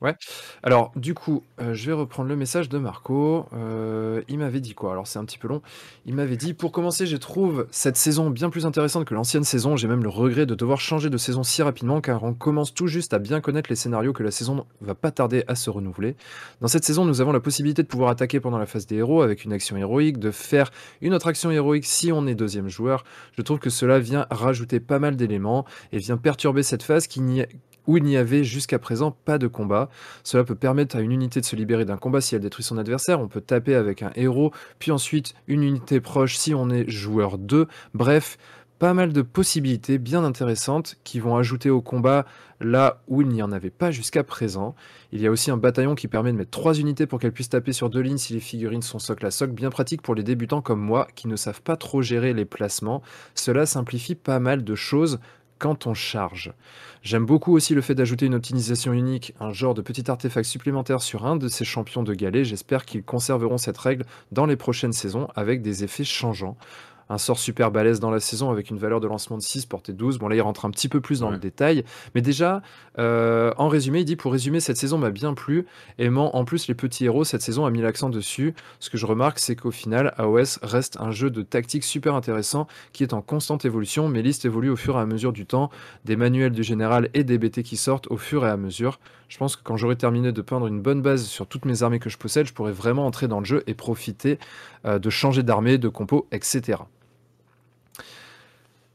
Ouais. 0.00 0.16
Alors, 0.62 0.90
du 0.96 1.14
coup, 1.14 1.44
euh, 1.60 1.74
je 1.74 1.86
vais 1.86 1.92
reprendre 1.92 2.28
le 2.28 2.36
message 2.36 2.68
de 2.68 2.78
Marco. 2.78 3.46
Euh, 3.52 4.22
il 4.28 4.38
m'avait 4.38 4.60
dit 4.60 4.74
quoi? 4.74 4.92
Alors, 4.92 5.06
c'est 5.06 5.18
un 5.18 5.24
petit 5.24 5.38
peu 5.38 5.48
long. 5.48 5.62
Il 6.06 6.14
m'avait 6.14 6.36
dit 6.36 6.54
Pour 6.54 6.72
commencer, 6.72 7.06
je 7.06 7.16
trouve 7.16 7.66
cette 7.70 7.96
saison 7.96 8.30
bien 8.30 8.50
plus 8.50 8.66
intéressante 8.66 9.04
que 9.04 9.14
l'ancienne 9.14 9.44
saison. 9.44 9.76
J'ai 9.76 9.86
même 9.86 10.02
le 10.02 10.08
regret 10.08 10.46
de 10.46 10.54
devoir 10.54 10.80
changer 10.80 11.08
de 11.08 11.16
saison 11.16 11.42
si 11.42 11.62
rapidement 11.62 12.00
car 12.00 12.24
on 12.24 12.34
commence 12.34 12.74
tout 12.74 12.88
juste 12.88 13.14
à 13.14 13.18
bien 13.18 13.40
connaître 13.40 13.70
les 13.70 13.76
scénarios 13.76 14.12
que 14.12 14.22
la 14.22 14.30
saison 14.30 14.66
va 14.80 14.94
pas 14.94 15.10
tarder 15.10 15.44
à 15.46 15.54
se 15.54 15.70
renouveler. 15.70 16.16
Dans 16.60 16.68
cette 16.68 16.84
saison, 16.84 17.04
nous 17.04 17.20
avons 17.20 17.32
la 17.32 17.40
possibilité 17.40 17.82
de 17.82 17.88
pouvoir 17.88 18.10
attaquer 18.10 18.40
pendant 18.40 18.58
la 18.58 18.66
phase 18.66 18.86
des 18.86 18.96
héros 18.96 19.22
avec 19.22 19.44
une 19.44 19.52
action 19.52 19.76
héroïque, 19.76 20.18
de 20.18 20.30
faire 20.30 20.70
une 21.00 21.14
autre 21.14 21.28
action 21.28 21.50
héroïque 21.50 21.86
si 21.86 22.10
on 22.10 22.26
est 22.26 22.34
deuxième 22.34 22.68
joueur. 22.68 23.04
Je 23.36 23.42
trouve 23.42 23.58
que 23.58 23.70
cela 23.70 24.00
vient 24.00 24.26
rajouter 24.30 24.80
pas 24.80 24.98
mal 24.98 25.16
d'éléments 25.16 25.64
et 25.92 25.98
vient 25.98 26.16
perturber 26.16 26.62
cette 26.62 26.82
phase 26.82 27.06
qui 27.06 27.20
n'y 27.20 27.44
où 27.86 27.96
il 27.96 28.04
n'y 28.04 28.16
avait 28.16 28.44
jusqu'à 28.44 28.78
présent 28.78 29.10
pas 29.10 29.38
de 29.38 29.46
combat. 29.46 29.88
Cela 30.22 30.44
peut 30.44 30.54
permettre 30.54 30.96
à 30.96 31.00
une 31.00 31.12
unité 31.12 31.40
de 31.40 31.46
se 31.46 31.56
libérer 31.56 31.84
d'un 31.84 31.96
combat 31.96 32.20
si 32.20 32.34
elle 32.34 32.40
détruit 32.40 32.64
son 32.64 32.78
adversaire. 32.78 33.20
On 33.20 33.28
peut 33.28 33.40
taper 33.40 33.74
avec 33.74 34.02
un 34.02 34.12
héros, 34.14 34.52
puis 34.78 34.90
ensuite 34.90 35.34
une 35.46 35.62
unité 35.62 36.00
proche 36.00 36.36
si 36.36 36.54
on 36.54 36.70
est 36.70 36.88
joueur 36.88 37.38
2. 37.38 37.66
Bref, 37.94 38.38
pas 38.80 38.94
mal 38.94 39.12
de 39.12 39.20
possibilités 39.20 39.98
bien 39.98 40.24
intéressantes 40.24 40.96
qui 41.04 41.20
vont 41.20 41.36
ajouter 41.36 41.68
au 41.68 41.82
combat 41.82 42.24
là 42.62 43.02
où 43.08 43.20
il 43.20 43.28
n'y 43.28 43.42
en 43.42 43.52
avait 43.52 43.68
pas 43.68 43.90
jusqu'à 43.90 44.24
présent. 44.24 44.74
Il 45.12 45.20
y 45.20 45.26
a 45.26 45.30
aussi 45.30 45.50
un 45.50 45.58
bataillon 45.58 45.94
qui 45.94 46.08
permet 46.08 46.32
de 46.32 46.38
mettre 46.38 46.50
trois 46.50 46.72
unités 46.72 47.06
pour 47.06 47.20
qu'elles 47.20 47.32
puissent 47.32 47.50
taper 47.50 47.74
sur 47.74 47.90
deux 47.90 48.00
lignes 48.00 48.16
si 48.16 48.32
les 48.32 48.40
figurines 48.40 48.80
sont 48.80 48.98
socle 48.98 49.26
à 49.26 49.30
socle, 49.30 49.52
bien 49.52 49.68
pratique 49.68 50.00
pour 50.00 50.14
les 50.14 50.22
débutants 50.22 50.62
comme 50.62 50.80
moi 50.80 51.08
qui 51.14 51.28
ne 51.28 51.36
savent 51.36 51.60
pas 51.60 51.76
trop 51.76 52.00
gérer 52.00 52.32
les 52.32 52.46
placements. 52.46 53.02
Cela 53.34 53.66
simplifie 53.66 54.14
pas 54.14 54.40
mal 54.40 54.64
de 54.64 54.74
choses 54.74 55.20
quand 55.60 55.86
on 55.86 55.94
charge. 55.94 56.52
J'aime 57.02 57.24
beaucoup 57.24 57.54
aussi 57.54 57.74
le 57.74 57.80
fait 57.82 57.94
d'ajouter 57.94 58.26
une 58.26 58.34
optimisation 58.34 58.92
unique, 58.92 59.34
un 59.38 59.52
genre 59.52 59.74
de 59.74 59.82
petit 59.82 60.10
artefact 60.10 60.48
supplémentaire 60.48 61.00
sur 61.00 61.24
un 61.24 61.36
de 61.36 61.46
ces 61.46 61.64
champions 61.64 62.02
de 62.02 62.14
galets. 62.14 62.44
J'espère 62.44 62.84
qu'ils 62.84 63.04
conserveront 63.04 63.58
cette 63.58 63.78
règle 63.78 64.04
dans 64.32 64.46
les 64.46 64.56
prochaines 64.56 64.92
saisons 64.92 65.28
avec 65.36 65.62
des 65.62 65.84
effets 65.84 66.04
changeants. 66.04 66.56
Un 67.10 67.18
sort 67.18 67.38
super 67.40 67.70
balèze 67.72 67.98
dans 68.00 68.10
la 68.10 68.20
saison 68.20 68.50
avec 68.50 68.70
une 68.70 68.78
valeur 68.78 69.00
de 69.00 69.08
lancement 69.08 69.36
de 69.36 69.42
6, 69.42 69.66
portée 69.66 69.92
12. 69.92 70.18
Bon 70.18 70.28
là 70.28 70.36
il 70.36 70.40
rentre 70.40 70.64
un 70.64 70.70
petit 70.70 70.88
peu 70.88 71.00
plus 71.00 71.20
dans 71.20 71.26
Ouais. 71.26 71.32
le 71.34 71.38
détail. 71.38 71.84
Mais 72.14 72.22
déjà, 72.22 72.62
euh, 72.98 73.52
en 73.58 73.68
résumé, 73.68 73.98
il 74.00 74.04
dit 74.04 74.14
pour 74.16 74.30
résumer, 74.32 74.60
cette 74.60 74.76
saison 74.76 74.96
m'a 74.96 75.10
bien 75.10 75.34
plu. 75.34 75.66
Aimant 75.98 76.34
en 76.36 76.44
plus 76.44 76.68
les 76.68 76.74
petits 76.74 77.04
héros, 77.06 77.24
cette 77.24 77.42
saison 77.42 77.66
a 77.66 77.70
mis 77.70 77.82
l'accent 77.82 78.10
dessus. 78.10 78.54
Ce 78.78 78.88
que 78.90 78.96
je 78.96 79.06
remarque, 79.06 79.40
c'est 79.40 79.56
qu'au 79.56 79.72
final, 79.72 80.14
AOS 80.18 80.58
reste 80.62 80.98
un 81.00 81.10
jeu 81.10 81.30
de 81.30 81.42
tactique 81.42 81.82
super 81.84 82.14
intéressant 82.14 82.68
qui 82.92 83.02
est 83.02 83.12
en 83.12 83.22
constante 83.22 83.64
évolution. 83.64 84.08
Mes 84.08 84.22
listes 84.22 84.44
évoluent 84.44 84.70
au 84.70 84.76
fur 84.76 84.96
et 84.96 85.00
à 85.00 85.06
mesure 85.06 85.32
du 85.32 85.46
temps, 85.46 85.68
des 86.04 86.14
manuels 86.14 86.52
du 86.52 86.62
général 86.62 87.08
et 87.12 87.24
des 87.24 87.38
BT 87.38 87.64
qui 87.64 87.76
sortent 87.76 88.06
au 88.10 88.16
fur 88.18 88.46
et 88.46 88.50
à 88.50 88.56
mesure. 88.56 89.00
Je 89.28 89.36
pense 89.38 89.56
que 89.56 89.62
quand 89.64 89.76
j'aurai 89.76 89.96
terminé 89.96 90.30
de 90.30 90.42
peindre 90.42 90.68
une 90.68 90.80
bonne 90.80 91.02
base 91.02 91.24
sur 91.24 91.46
toutes 91.48 91.64
mes 91.64 91.82
armées 91.82 91.98
que 91.98 92.08
je 92.10 92.18
possède, 92.18 92.46
je 92.46 92.52
pourrai 92.52 92.72
vraiment 92.72 93.04
entrer 93.06 93.26
dans 93.28 93.40
le 93.40 93.44
jeu 93.44 93.62
et 93.66 93.74
profiter 93.74 94.38
euh, 94.86 94.98
de 95.00 95.10
changer 95.10 95.42
d'armée, 95.42 95.76
de 95.78 95.88
compo, 95.88 96.26
etc. 96.32 96.78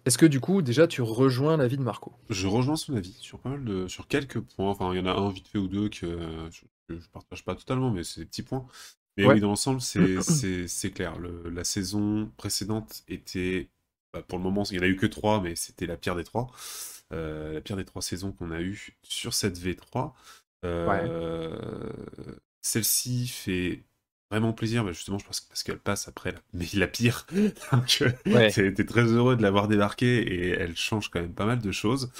Est-ce 0.05 0.17
que 0.17 0.25
du 0.25 0.39
coup, 0.39 0.61
déjà, 0.61 0.87
tu 0.87 1.01
rejoins 1.01 1.57
l'avis 1.57 1.77
de 1.77 1.81
Marco? 1.83 2.13
Je 2.29 2.47
rejoins 2.47 2.75
son 2.75 2.95
avis 2.95 3.13
sur 3.13 3.39
pas 3.39 3.49
mal 3.49 3.65
de, 3.65 3.87
sur 3.87 4.07
quelques 4.07 4.39
points. 4.39 4.69
Enfin, 4.69 4.93
il 4.93 4.97
y 4.97 4.99
en 5.01 5.05
a 5.05 5.13
un 5.13 5.31
vite 5.31 5.47
fait 5.47 5.57
ou 5.57 5.67
deux 5.67 5.89
que 5.89 6.05
euh, 6.05 6.49
je, 6.51 6.95
je 6.95 7.07
partage 7.09 7.43
pas 7.43 7.55
totalement, 7.55 7.89
mais 7.91 8.03
c'est 8.03 8.21
des 8.21 8.25
petits 8.27 8.43
points. 8.43 8.65
Mais 9.17 9.25
Ouais. 9.25 9.35
oui, 9.35 9.39
dans 9.39 9.47
l'ensemble, 9.49 9.81
c'est- 9.81 10.89
clair. 10.93 11.17
Le- 11.17 11.49
la 11.49 11.63
saison 11.63 12.31
précédente 12.37 13.03
était, 13.07 13.69
bah, 14.13 14.21
pour 14.21 14.37
le 14.37 14.43
moment, 14.43 14.63
il 14.65 14.73
n'y 14.73 14.79
en 14.79 14.83
a 14.83 14.87
eu 14.87 14.95
que 14.97 15.05
trois, 15.07 15.41
mais 15.41 15.55
c'était 15.55 15.87
la 15.87 15.97
pire 15.97 16.15
des 16.15 16.23
trois. 16.23 16.47
Euh, 17.13 17.53
la 17.53 17.61
pire 17.61 17.77
des 17.77 17.85
trois 17.85 18.01
saisons 18.01 18.31
qu'on 18.31 18.51
a 18.51 18.61
eues 18.61 18.97
sur 19.03 19.33
cette 19.33 19.57
V3. 19.57 20.13
Euh, 20.65 21.91
Celle-ci 22.61 23.27
fait 23.27 23.83
vraiment 24.31 24.53
plaisir, 24.53 24.83
bah, 24.83 24.91
justement, 24.91 25.19
je 25.19 25.25
pense 25.25 25.39
que 25.39 25.47
parce 25.47 25.63
qu'elle 25.63 25.79
passe 25.79 26.07
après 26.07 26.31
la, 26.31 26.39
mais 26.53 26.65
la 26.73 26.87
pire. 26.87 27.25
Donc, 27.71 27.99
euh, 28.01 28.11
Ouais. 28.25 28.51
T'es 28.51 28.85
très 28.85 29.03
heureux 29.03 29.35
de 29.35 29.41
l'avoir 29.41 29.67
débarqué 29.67 30.21
et 30.21 30.49
elle 30.49 30.75
change 30.75 31.09
quand 31.09 31.21
même 31.21 31.33
pas 31.33 31.45
mal 31.45 31.59
de 31.59 31.71
choses. 31.71 32.11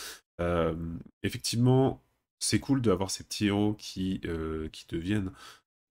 Euh, 0.42 0.76
effectivement, 1.24 2.04
c'est 2.40 2.60
cool 2.60 2.82
d'avoir 2.82 3.10
ces 3.12 3.24
petits 3.24 3.48
héros 3.48 3.74
qui, 3.74 4.22
euh, 4.26 4.70
qui 4.70 4.86
deviennent 4.90 5.32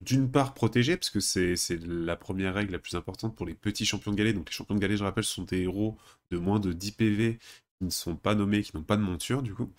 d'une 0.01 0.29
part 0.29 0.53
protégés, 0.53 0.97
parce 0.97 1.09
que 1.09 1.19
c'est 1.19 1.55
la 1.85 2.15
première 2.15 2.53
règle 2.53 2.73
la 2.73 2.79
plus 2.79 2.95
importante 2.95 3.35
pour 3.35 3.45
les 3.45 3.55
petits 3.55 3.85
champions 3.85 4.11
de 4.11 4.17
galets. 4.17 4.35
Donc 4.35 4.49
les 4.49 4.53
champions 4.53 4.75
de 4.75 4.79
galets, 4.79 4.97
je 4.97 5.03
rappelle, 5.03 5.23
sont 5.23 5.43
des 5.43 5.61
héros 5.61 5.97
de 6.31 6.37
moins 6.37 6.59
de 6.59 6.73
10 6.73 6.91
PV 6.91 7.39
qui 7.79 7.85
ne 7.85 7.89
sont 7.89 8.15
pas 8.15 8.35
nommés, 8.35 8.61
qui 8.61 8.75
n'ont 8.75 8.83
pas 8.83 8.97
de 8.97 9.01
monture 9.01 9.41
du 9.41 9.53
coup. 9.53 9.71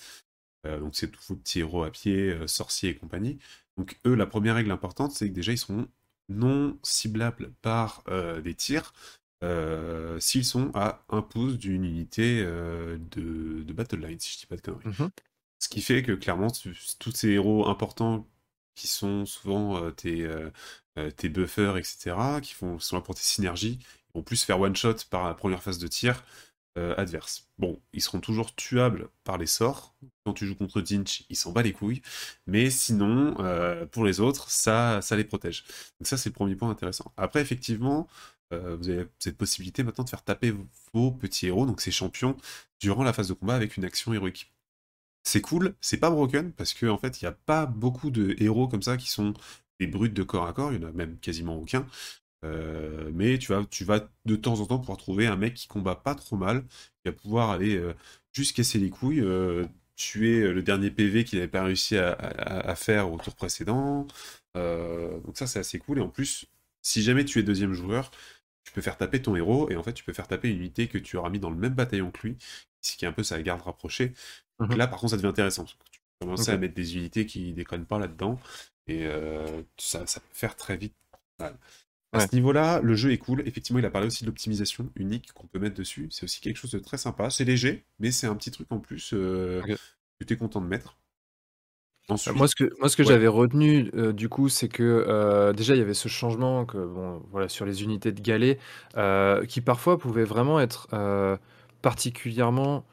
Euh, 0.66 0.80
donc 0.80 0.96
c'est 0.96 1.08
tous 1.10 1.28
vos 1.28 1.36
petits 1.36 1.60
héros 1.60 1.84
à 1.84 1.90
pied, 1.90 2.36
sorciers 2.46 2.90
et 2.90 2.94
compagnie. 2.96 3.38
Donc 3.76 3.98
eux, 4.06 4.14
la 4.14 4.26
première 4.26 4.56
règle 4.56 4.70
importante, 4.70 5.12
c'est 5.12 5.28
que 5.28 5.34
déjà 5.34 5.52
ils 5.52 5.58
sont 5.58 5.86
non 6.28 6.78
ciblables 6.82 7.52
par 7.62 8.02
euh, 8.08 8.40
des 8.40 8.54
tirs 8.54 8.92
euh, 9.44 10.18
s'ils 10.18 10.44
sont 10.44 10.70
à 10.74 11.04
un 11.10 11.22
pouce 11.22 11.58
d'une 11.58 11.84
unité 11.84 12.42
euh, 12.44 12.96
de, 13.10 13.62
de 13.62 13.72
Battle 13.72 14.00
Line, 14.00 14.18
si 14.18 14.32
je 14.32 14.38
dis 14.38 14.46
pas 14.46 14.56
de 14.56 14.62
conneries. 14.62 14.86
Mhm. 14.86 15.10
Ce 15.58 15.68
qui 15.68 15.82
fait 15.82 16.02
que 16.02 16.12
clairement, 16.12 16.48
tous 16.50 17.10
ces 17.12 17.30
héros 17.30 17.66
importants 17.68 18.26
qui 18.74 18.88
sont 18.88 19.24
souvent 19.24 19.90
tes, 19.92 20.28
tes 21.16 21.30
buffers, 21.30 21.78
etc., 21.78 22.14
qui 22.42 22.52
font, 22.52 22.78
sont 22.78 22.96
là 22.96 23.00
pour 23.00 23.14
tes 23.14 23.22
synergies, 23.22 23.78
vont 24.14 24.22
plus 24.22 24.44
faire 24.44 24.60
one-shot 24.60 24.96
par 25.08 25.26
la 25.26 25.32
première 25.32 25.62
phase 25.62 25.78
de 25.78 25.88
tir 25.88 26.22
euh, 26.76 26.94
adverse. 26.96 27.48
Bon, 27.58 27.80
ils 27.92 28.02
seront 28.02 28.20
toujours 28.20 28.54
tuables 28.54 29.08
par 29.24 29.38
les 29.38 29.46
sorts. 29.46 29.96
Quand 30.24 30.34
tu 30.34 30.46
joues 30.46 30.56
contre 30.56 30.80
Dinch, 30.80 31.24
il 31.30 31.36
s'en 31.36 31.52
bat 31.52 31.62
les 31.62 31.72
couilles. 31.72 32.02
Mais 32.46 32.70
sinon, 32.70 33.34
euh, 33.40 33.86
pour 33.86 34.04
les 34.04 34.20
autres, 34.20 34.50
ça, 34.50 35.00
ça 35.02 35.16
les 35.16 35.24
protège. 35.24 35.64
Donc 36.00 36.06
ça, 36.06 36.16
c'est 36.16 36.30
le 36.30 36.34
premier 36.34 36.54
point 36.56 36.70
intéressant. 36.70 37.12
Après, 37.16 37.40
effectivement, 37.40 38.08
euh, 38.52 38.76
vous 38.76 38.88
avez 38.88 39.06
cette 39.18 39.36
possibilité 39.36 39.82
maintenant 39.82 40.04
de 40.04 40.10
faire 40.10 40.22
taper 40.22 40.54
vos 40.92 41.10
petits 41.12 41.46
héros, 41.46 41.66
donc 41.66 41.80
ces 41.80 41.90
champions, 41.90 42.36
durant 42.80 43.02
la 43.02 43.12
phase 43.12 43.28
de 43.28 43.34
combat 43.34 43.54
avec 43.54 43.76
une 43.76 43.84
action 43.84 44.12
héroïque. 44.12 44.52
C'est 45.24 45.40
cool, 45.40 45.74
c'est 45.80 45.96
pas 45.98 46.10
broken, 46.10 46.52
parce 46.52 46.72
qu'en 46.74 46.90
en 46.90 46.98
fait, 46.98 47.20
il 47.20 47.24
n'y 47.24 47.28
a 47.28 47.32
pas 47.32 47.66
beaucoup 47.66 48.10
de 48.10 48.36
héros 48.38 48.68
comme 48.68 48.82
ça 48.82 48.96
qui 48.96 49.10
sont 49.10 49.34
des 49.80 49.86
brutes 49.86 50.14
de 50.14 50.22
corps 50.22 50.46
à 50.46 50.52
corps, 50.52 50.72
il 50.72 50.80
y 50.80 50.84
en 50.84 50.88
a 50.88 50.92
même 50.92 51.18
quasiment 51.18 51.56
aucun. 51.58 51.86
Euh, 52.46 53.10
mais 53.14 53.38
tu 53.38 53.52
vas, 53.52 53.64
tu 53.66 53.84
vas 53.84 54.08
de 54.26 54.36
temps 54.36 54.60
en 54.60 54.66
temps 54.66 54.78
pouvoir 54.78 54.98
trouver 54.98 55.26
un 55.26 55.36
mec 55.36 55.54
qui 55.54 55.68
combat 55.68 55.96
pas 55.96 56.14
trop 56.14 56.36
mal, 56.36 56.62
qui 57.02 57.06
va 57.06 57.12
pouvoir 57.12 57.50
aller 57.50 57.76
euh, 57.76 57.94
juste 58.32 58.56
casser 58.56 58.78
les 58.78 58.90
couilles, 58.90 59.20
euh, 59.20 59.66
tuer 59.96 60.40
euh, 60.42 60.52
le 60.52 60.62
dernier 60.62 60.90
PV 60.90 61.24
qu'il 61.24 61.38
n'avait 61.40 61.50
pas 61.50 61.64
réussi 61.64 61.96
à, 61.98 62.12
à- 62.12 62.70
à 62.70 62.74
faire 62.76 63.12
au 63.12 63.18
tour 63.18 63.34
précédent. 63.36 64.06
Donc 64.54 65.36
ça, 65.38 65.46
c'est 65.46 65.58
assez 65.58 65.78
cool. 65.78 65.98
Et 65.98 66.00
en 66.02 66.08
plus, 66.08 66.46
si 66.82 67.02
jamais 67.02 67.24
tu 67.24 67.38
es 67.38 67.42
deuxième 67.42 67.72
joueur, 67.74 68.10
tu 68.64 68.72
peux 68.72 68.80
faire 68.80 68.96
taper 68.96 69.22
ton 69.22 69.36
héros, 69.36 69.70
et 69.70 69.76
en 69.76 69.82
fait, 69.82 69.92
tu 69.92 70.04
peux 70.04 70.12
faire 70.12 70.28
taper 70.28 70.48
une 70.50 70.58
unité 70.58 70.88
que 70.88 70.98
tu 70.98 71.16
auras 71.16 71.30
mis 71.30 71.38
dans 71.38 71.50
le 71.50 71.56
même 71.56 71.74
bataillon 71.74 72.10
que 72.10 72.26
lui, 72.28 72.36
ce 72.82 72.96
qui 72.96 73.04
est 73.04 73.08
un 73.08 73.12
peu 73.12 73.22
sa 73.22 73.40
garde 73.42 73.62
rapprochée. 73.62 74.12
Donc 74.60 74.70
Mhm. 74.70 74.78
là, 74.78 74.86
par 74.88 74.98
contre, 75.00 75.12
ça 75.12 75.16
devient 75.16 75.28
intéressant. 75.28 75.64
parce 75.64 75.74
que 75.74 75.84
tu 75.90 76.00
peux 76.20 76.26
commencer 76.26 76.50
à 76.52 76.56
mettre 76.58 76.74
des 76.74 76.96
unités 76.96 77.26
qui 77.26 77.52
déconnent 77.52 77.86
pas 77.86 77.98
là-dedans, 77.98 78.40
et 78.88 79.08
ça, 79.78 80.06
ça 80.06 80.20
peut 80.20 80.26
faire 80.32 80.56
très 80.56 80.76
vite 80.76 80.94
mal. 81.38 81.56
À 82.16 82.20
Ouais. 82.20 82.28
ce 82.28 82.34
niveau-là, 82.34 82.80
le 82.82 82.94
jeu 82.94 83.12
est 83.12 83.18
cool. 83.18 83.42
Effectivement, 83.46 83.78
il 83.78 83.84
a 83.86 83.90
parlé 83.90 84.06
aussi 84.06 84.24
de 84.24 84.28
l'optimisation 84.28 84.90
unique 84.96 85.32
qu'on 85.34 85.46
peut 85.46 85.58
mettre 85.58 85.76
dessus. 85.76 86.08
C'est 86.10 86.24
aussi 86.24 86.40
quelque 86.40 86.56
chose 86.56 86.70
de 86.72 86.78
très 86.78 86.98
sympa. 86.98 87.30
C'est 87.30 87.44
léger, 87.44 87.84
mais 87.98 88.10
c'est 88.12 88.26
un 88.26 88.34
petit 88.36 88.50
truc 88.50 88.70
en 88.72 88.80
plus 88.80 89.12
euh, 89.14 89.62
que 90.20 90.24
tu 90.24 90.34
es 90.34 90.36
content 90.36 90.60
de 90.60 90.66
mettre. 90.66 90.98
Ensuite, 92.08 92.34
Moi, 92.36 92.46
ce 92.48 92.54
que, 92.54 92.70
moi, 92.78 92.88
ce 92.88 92.96
que 92.96 93.02
Ouais. 93.02 93.08
j'avais 93.12 93.26
retenu, 93.26 93.90
euh, 93.94 94.12
du 94.12 94.28
coup, 94.28 94.48
c'est 94.48 94.68
que 94.68 94.82
euh, 95.08 95.52
déjà, 95.52 95.74
il 95.74 95.78
y 95.78 95.82
avait 95.82 95.94
ce 95.94 96.08
changement 96.08 96.64
que, 96.64 96.78
bon, 96.78 97.20
voilà, 97.32 97.48
sur 97.48 97.66
les 97.66 97.82
unités 97.82 98.12
de 98.12 98.20
galets, 98.20 98.58
euh, 98.96 99.44
qui 99.44 99.60
parfois 99.60 99.98
pouvaient 99.98 100.24
vraiment 100.24 100.60
être 100.60 100.86
euh, 100.92 101.36
particulièrement 101.82 102.84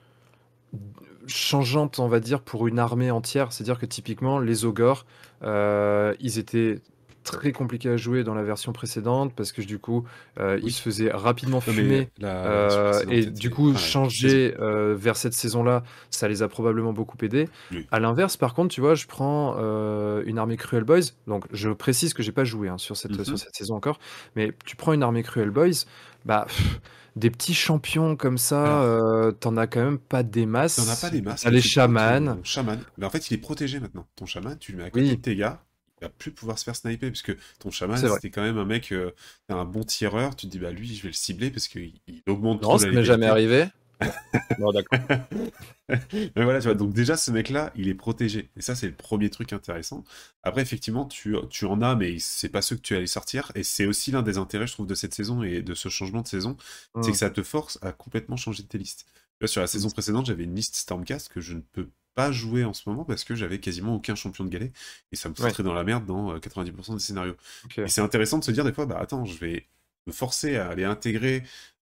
changeantes, 1.27 1.99
on 1.99 2.07
va 2.07 2.19
dire, 2.19 2.41
pour 2.41 2.67
une 2.67 2.79
armée 2.79 3.11
entière. 3.11 3.51
C'est-à-dire 3.53 3.79
que 3.79 3.85
typiquement, 3.85 4.39
les 4.39 4.65
ogres, 4.65 5.05
euh, 5.43 6.13
ils 6.19 6.37
étaient 6.39 6.79
très 7.23 7.51
compliqués 7.51 7.89
à 7.89 7.97
jouer 7.97 8.23
dans 8.23 8.33
la 8.35 8.43
version 8.43 8.73
précédente 8.73 9.33
parce 9.35 9.51
que 9.51 9.61
du 9.61 9.79
coup, 9.79 10.05
euh, 10.39 10.55
Oui. 10.57 10.61
ils 10.65 10.71
se 10.71 10.81
faisaient 10.81 11.11
rapidement 11.11 11.61
fumer. 11.61 12.09
la- 12.19 12.45
Euh, 12.45 13.03
et 13.09 13.25
du 13.25 13.49
coup, 13.49 13.75
changer 13.75 14.55
euh, 14.59 14.93
vers 14.95 15.17
cette 15.17 15.33
saison-là, 15.33 15.83
ça 16.09 16.27
les 16.27 16.43
a 16.43 16.47
probablement 16.47 16.93
beaucoup 16.93 17.17
aidés. 17.23 17.47
Oui. 17.71 17.87
À 17.91 17.99
l'inverse, 17.99 18.37
par 18.37 18.53
contre, 18.53 18.73
tu 18.73 18.81
vois, 18.81 18.95
je 18.95 19.07
prends 19.07 19.55
euh, 19.59 20.23
une 20.25 20.37
armée 20.37 20.57
Cruel 20.57 20.83
Boys. 20.83 21.13
Donc, 21.27 21.45
je 21.51 21.69
précise 21.69 22.13
que 22.13 22.21
j'ai 22.23 22.31
pas 22.31 22.43
joué 22.43 22.69
hein, 22.69 22.77
sur, 22.77 22.97
cette, 22.97 23.17
Mhm. 23.17 23.25
sur 23.25 23.37
cette 23.39 23.55
saison 23.55 23.75
encore. 23.75 23.99
Mais 24.35 24.51
tu 24.65 24.75
prends 24.75 24.93
une 24.93 25.03
armée 25.03 25.23
Cruel 25.23 25.49
Boys, 25.49 25.85
bah, 26.25 26.45
pff, 26.47 26.79
des 27.15 27.29
petits 27.29 27.53
champions 27.53 28.15
comme 28.15 28.39
ça, 28.39 28.81
euh, 28.81 29.31
t'en 29.31 29.55
as 29.57 29.67
quand 29.67 29.83
même 29.83 29.99
pas 29.99 30.23
des 30.23 30.45
masses. 30.47 30.77
T'en 30.77 30.91
as 30.91 30.99
pas 30.99 31.09
des 31.11 31.21
masses. 31.21 31.41
T'as 31.41 31.51
les 31.51 31.61
chamans. 31.61 32.39
chaman. 32.43 32.79
Mais 32.97 33.05
en 33.05 33.09
fait, 33.11 33.29
il 33.29 33.35
est 33.35 33.37
protégé 33.37 33.79
maintenant. 33.79 34.07
Ton 34.15 34.25
chaman, 34.25 34.57
tu 34.59 34.71
le 34.71 34.79
mets 34.79 34.85
à 34.85 34.89
côté 34.89 35.05
Oui. 35.05 35.15
de 35.17 35.21
tes 35.21 35.35
gars. 35.35 35.61
Va 36.03 36.09
plus 36.09 36.31
pouvoir 36.31 36.59
se 36.59 36.65
faire 36.65 36.75
sniper 36.75 37.09
parce 37.09 37.21
que 37.21 37.37
ton 37.59 37.71
chaman, 37.71 37.97
c'était 37.97 38.29
quand 38.29 38.41
même 38.43 38.57
un 38.57 38.65
mec, 38.65 38.91
euh, 38.91 39.11
un 39.49 39.63
bon 39.65 39.83
tireur. 39.83 40.35
Tu 40.35 40.47
te 40.47 40.51
dis, 40.51 40.59
bah 40.59 40.71
lui, 40.71 40.93
je 40.93 41.01
vais 41.01 41.09
le 41.09 41.13
cibler 41.13 41.49
parce 41.49 41.67
qu'il 41.67 41.93
il 42.07 42.21
augmente 42.27 42.61
Non, 42.61 42.77
ça 42.77 42.89
m'est 42.89 43.03
jamais 43.05 43.25
arrivé. 43.27 43.67
non, 44.59 44.71
d'accord. 44.71 44.99
Mais 45.89 46.43
voilà, 46.43 46.59
tu 46.59 46.65
vois, 46.65 46.75
donc 46.75 46.93
déjà, 46.93 47.15
ce 47.15 47.31
mec-là, 47.31 47.71
il 47.75 47.87
est 47.87 47.93
protégé. 47.93 48.49
Et 48.57 48.61
ça, 48.61 48.75
c'est 48.75 48.87
le 48.87 48.93
premier 48.93 49.29
truc 49.29 49.53
intéressant. 49.53 50.03
Après, 50.41 50.61
effectivement, 50.61 51.05
tu, 51.05 51.35
tu 51.49 51.65
en 51.65 51.81
as, 51.81 51.95
mais 51.95 52.17
c'est 52.19 52.49
pas 52.49 52.61
ceux 52.61 52.75
que 52.75 52.81
tu 52.81 52.95
allais 52.95 53.07
sortir. 53.07 53.51
Et 53.55 53.63
c'est 53.63 53.85
aussi 53.85 54.11
l'un 54.11 54.21
des 54.23 54.37
intérêts, 54.37 54.67
je 54.67 54.73
trouve, 54.73 54.87
de 54.87 54.95
cette 54.95 55.13
saison 55.13 55.41
et 55.43 55.61
de 55.61 55.73
ce 55.73 55.87
changement 55.89 56.21
de 56.21 56.27
saison. 56.27 56.57
C'est 57.01 57.09
Mm. 57.09 57.11
que 57.11 57.17
ça 57.17 57.29
te 57.29 57.43
force 57.43 57.79
à 57.81 57.91
complètement 57.93 58.35
changer 58.35 58.63
de 58.63 58.67
tes 58.67 58.77
listes. 58.77 59.05
Sur 59.45 59.61
la 59.61 59.67
saison 59.67 59.89
précédente, 59.89 60.25
j'avais 60.25 60.45
une 60.45 60.55
liste 60.55 60.75
Stormcast 60.75 61.29
que 61.29 61.39
je 61.41 61.53
ne 61.53 61.61
peux 61.61 61.89
pas 62.15 62.31
jouer 62.31 62.63
en 62.65 62.73
ce 62.73 62.87
moment 62.89 63.05
parce 63.05 63.23
que 63.23 63.35
j'avais 63.35 63.59
quasiment 63.59 63.95
aucun 63.95 64.15
champion 64.15 64.43
de 64.45 64.49
galet. 64.49 64.71
Et 65.11 65.15
ça 65.15 65.29
me 65.29 65.35
Ouais. 65.39 65.49
foutrait 65.49 65.63
dans 65.63 65.73
la 65.73 65.83
merde 65.83 66.05
dans 66.05 66.33
euh, 66.33 66.39
90% 66.39 66.93
des 66.93 66.99
scénarios. 66.99 67.35
Et 67.77 67.87
c'est 67.89 68.01
intéressant 68.01 68.39
de 68.39 68.43
se 68.43 68.51
dire 68.51 68.63
des 68.63 68.73
fois, 68.73 68.85
bah 68.85 68.97
attends, 68.99 69.25
je 69.25 69.37
vais 69.37 69.67
me 70.07 70.11
forcer 70.13 70.57
à 70.57 70.69
aller 70.69 70.83
intégrer 70.85 71.43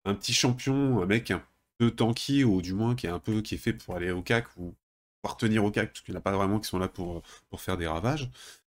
un 0.06 0.14
petit 0.16 0.34
champion, 0.34 1.02
un 1.02 1.06
mec 1.06 1.32
un 1.32 1.44
peu 1.78 1.92
tanky, 1.92 2.44
ou 2.44 2.62
du 2.62 2.74
moins 2.74 2.96
qui 2.96 3.08
est 3.08 3.10
un 3.10 3.20
peu 3.20 3.42
qui 3.42 3.56
est 3.56 3.58
fait 3.58 3.74
pour 3.74 3.96
aller 3.96 4.12
au 4.12 4.22
CAC 4.22 4.48
ou 4.58 4.76
pouvoir 5.22 5.38
tenir 5.38 5.64
au 5.66 5.72
CAC, 5.72 5.90
parce 5.92 6.02
qu'il 6.02 6.14
n'y 6.14 6.18
en 6.18 6.20
a 6.20 6.24
pas 6.24 6.32
vraiment 6.36 6.60
qui 6.60 6.68
sont 6.70 6.80
là 6.80 6.88
pour, 6.88 7.24
pour 7.50 7.62
faire 7.62 7.78
des 7.78 7.88
ravages. 7.88 8.30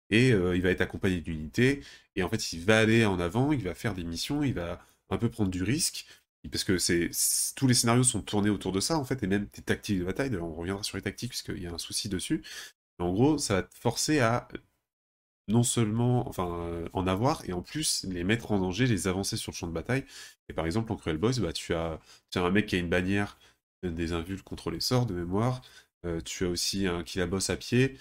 Et 0.10 0.32
euh, 0.34 0.56
il 0.56 0.62
va 0.64 0.70
être 0.72 0.82
accompagné 0.82 1.22
d'unités, 1.22 1.84
et 2.16 2.24
en 2.24 2.30
fait 2.30 2.52
il 2.54 2.62
va 2.66 2.80
aller 2.80 3.06
en 3.06 3.20
avant, 3.20 3.52
il 3.52 3.64
va 3.64 3.76
faire 3.76 3.94
des 3.94 4.04
missions, 4.04 4.42
il 4.44 4.54
va 4.54 4.80
un 5.12 5.18
peu 5.18 5.30
prendre 5.30 5.52
du 5.52 5.64
risque, 5.64 6.06
parce 6.48 6.64
que 6.64 6.78
c'est 6.78 7.12
tous 7.56 7.68
les 7.68 7.74
scénarios 7.74 8.04
sont 8.04 8.22
tournés 8.22 8.50
autour 8.50 8.72
de 8.72 8.80
ça 8.80 8.98
en 8.98 9.04
fait, 9.04 9.22
et 9.24 9.28
même 9.28 9.48
tes 9.50 9.62
tactiques 9.62 10.00
de 10.00 10.06
bataille, 10.06 10.36
on 10.38 10.54
reviendra 10.54 10.84
sur 10.84 10.98
les 10.98 11.04
tactiques 11.04 11.32
puisqu'il 11.32 11.62
y 11.62 11.68
a 11.68 11.74
un 11.74 11.78
souci 11.78 12.08
dessus. 12.10 12.44
Mais 13.00 13.06
en 13.06 13.14
gros, 13.14 13.38
ça 13.38 13.56
va 13.56 13.64
te 13.64 13.76
forcer 13.78 14.20
à 14.20 14.48
non 15.50 15.64
seulement 15.64 16.28
enfin, 16.30 16.48
euh, 16.48 16.88
en 16.94 17.08
avoir, 17.08 17.44
et 17.50 17.54
en 17.54 17.62
plus 17.62 18.06
les 18.06 18.24
mettre 18.24 18.52
en 18.52 18.60
danger, 18.60 18.88
les 18.88 19.08
avancer 19.08 19.36
sur 19.38 19.52
le 19.52 19.58
champ 19.58 19.68
de 19.68 19.74
bataille. 19.74 20.06
Et 20.48 20.54
par 20.54 20.66
exemple, 20.66 20.92
en 20.92 20.96
Cruel 20.96 21.18
Boys, 21.18 21.40
bah, 21.40 21.54
tu, 21.54 21.74
as, 21.74 22.00
un 22.36 22.52
mec 22.52 22.68
qui 22.68 22.76
a 22.76 22.80
une 22.80 22.90
bannière 22.90 23.38
euh, 23.86 23.92
des 23.92 24.14
invuls 24.14 24.44
contre 24.44 24.72
les 24.72 24.80
sorts 24.80 25.06
de 25.06 25.14
mémoire. 25.16 25.62
Euh, 26.06 26.22
tu 26.22 26.46
as 26.46 26.50
aussi 26.50 26.88
un 26.88 27.04
qui 27.04 27.20
la 27.20 27.28
bosse 27.28 27.50
à 27.50 27.58
pied, 27.58 27.98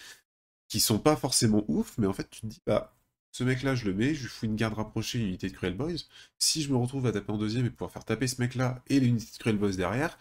qui 0.69 0.81
sont 0.81 0.99
pas 1.01 1.17
forcément 1.17 1.65
ouf, 1.69 1.97
mais 1.99 2.07
en 2.07 2.13
fait, 2.13 2.29
tu 2.31 2.43
te 2.43 2.47
dis, 2.47 2.61
bah, 2.67 2.95
ce 3.39 3.45
mec-là, 3.45 3.75
je 3.77 3.85
le 3.85 3.95
mets, 3.95 4.15
je 4.15 4.23
lui 4.23 4.29
fous 4.29 4.47
une 4.47 4.57
garde 4.57 4.75
rapprochée, 4.75 5.21
une 5.21 5.27
unité 5.29 5.49
de 5.49 5.55
Cruel 5.55 5.75
Boys. 5.77 5.93
Si 6.41 6.61
je 6.63 6.71
me 6.73 6.77
retrouve 6.77 7.07
à 7.07 7.13
taper 7.13 7.31
en 7.33 7.39
deuxième 7.39 7.67
et 7.67 7.71
pouvoir 7.71 7.93
faire 7.93 8.05
taper 8.05 8.27
ce 8.27 8.41
mec-là 8.41 8.83
et 8.89 8.99
l'unité 8.99 9.31
de 9.33 9.39
Cruel 9.39 9.57
Boys 9.57 9.73
derrière, 9.77 10.19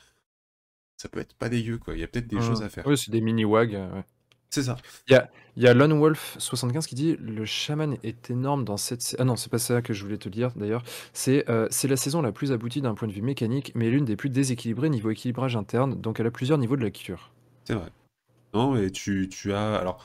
ça 0.97 1.09
peut 1.09 1.19
être 1.19 1.33
pas 1.35 1.49
dégueu, 1.49 1.77
quoi. 1.79 1.95
Il 1.95 1.99
y 1.99 2.03
a 2.03 2.07
peut-être 2.07 2.27
des 2.27 2.35
Mm. 2.37 2.41
choses 2.41 2.61
à 2.61 2.69
faire. 2.69 2.85
Oui, 2.85 2.97
c'est 2.97 3.09
des 3.11 3.21
mini-wags. 3.21 3.73
euh, 3.75 3.91
ouais. 3.95 4.03
C'est 4.49 4.63
ça. 4.63 4.77
Il 5.09 5.63
y 5.63 5.67
a 5.67 5.73
Lone 5.73 5.93
Wolf 5.99 6.35
75 6.39 6.85
qui 6.85 6.93
dit 6.95 7.17
le 7.19 7.43
chaman 7.45 7.97
est 8.03 8.29
énorme 8.29 8.63
dans 8.63 8.77
cette 8.77 9.15
ah 9.19 9.23
non 9.25 9.35
c'est 9.35 9.49
pas 9.49 9.57
ça 9.57 9.81
que 9.81 9.91
je 9.93 10.03
voulais 10.03 10.17
te 10.19 10.29
dire 10.29 10.51
d'ailleurs 10.55 10.83
c'est 11.13 11.49
euh, 11.49 11.67
c'est 11.71 11.87
la 11.87 11.97
saison 11.97 12.21
la 12.21 12.31
plus 12.31 12.51
aboutie 12.51 12.81
d'un 12.81 12.93
point 12.93 13.07
de 13.07 13.13
vue 13.13 13.23
mécanique 13.23 13.71
mais 13.75 13.89
l'une 13.89 14.05
des 14.05 14.15
plus 14.15 14.29
déséquilibrées 14.29 14.89
niveau 14.89 15.09
équilibrage 15.09 15.55
interne 15.57 15.99
donc 15.99 16.19
elle 16.19 16.27
a 16.27 16.31
plusieurs 16.31 16.59
niveaux 16.59 16.77
de 16.77 16.83
la 16.83 16.91
cure 16.91 17.31
C'est 17.65 17.73
vrai. 17.73 17.89
Non, 18.53 18.77
et 18.77 18.89
tu, 18.91 19.27
tu 19.29 19.51
as. 19.53 19.75
Alors, 19.75 20.01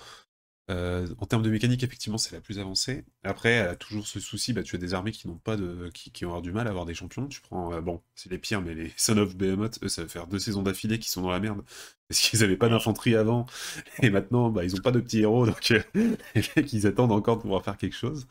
euh, 0.71 1.09
en 1.19 1.27
termes 1.27 1.43
de 1.43 1.51
mécanique, 1.51 1.83
effectivement, 1.83 2.19
c'est 2.19 2.35
la 2.35 2.41
plus 2.41 2.59
avancée. 2.59 3.05
Après, 3.25 3.51
elle 3.51 3.69
a 3.69 3.77
toujours 3.77 4.07
ce 4.07 4.21
souci, 4.21 4.53
bah, 4.53 4.63
tu 4.63 4.77
as 4.77 4.79
des 4.79 4.95
armées 4.95 5.11
qui 5.13 5.27
n'ont 5.27 5.39
pas 5.39 5.57
de. 5.57 5.91
Qui, 5.93 6.25
ont 6.25 6.41
du 6.41 6.53
mal 6.53 6.67
à 6.67 6.71
avoir 6.71 6.87
des 6.87 6.95
champions. 6.95 7.27
Tu 7.27 7.41
prends. 7.41 7.73
euh, 7.73 7.81
bon, 7.81 8.03
c'est 8.15 8.31
les 8.31 8.39
pires, 8.39 8.63
mais 8.63 8.75
les 8.75 8.93
Son 8.97 9.19
of 9.19 9.37
Behemoth, 9.37 9.79
eux, 9.83 9.89
ça 9.89 10.03
va 10.03 10.09
faire 10.09 10.27
deux 10.27 10.39
saisons 10.39 10.63
d'affilée 10.63 10.99
qui 10.99 11.11
sont 11.11 11.23
dans 11.23 11.31
la 11.31 11.41
merde. 11.41 11.63
Parce 12.09 12.21
qu'ils 12.21 12.41
n'avaient 12.41 12.57
pas 12.57 12.69
d'infanterie 12.69 13.17
avant. 13.17 13.47
Et 14.03 14.11
maintenant, 14.11 14.51
bah, 14.51 14.65
ils 14.65 14.75
n'ont 14.75 14.83
pas 14.83 14.93
de 14.93 15.01
petits 15.01 15.21
héros, 15.21 15.47
donc 15.47 15.73
euh, 15.73 16.17
ils 16.73 16.87
attendent 16.87 17.13
encore 17.13 17.37
de 17.39 17.43
pouvoir 17.43 17.65
faire 17.65 17.77
quelque 17.77 17.97
chose. 17.97 18.29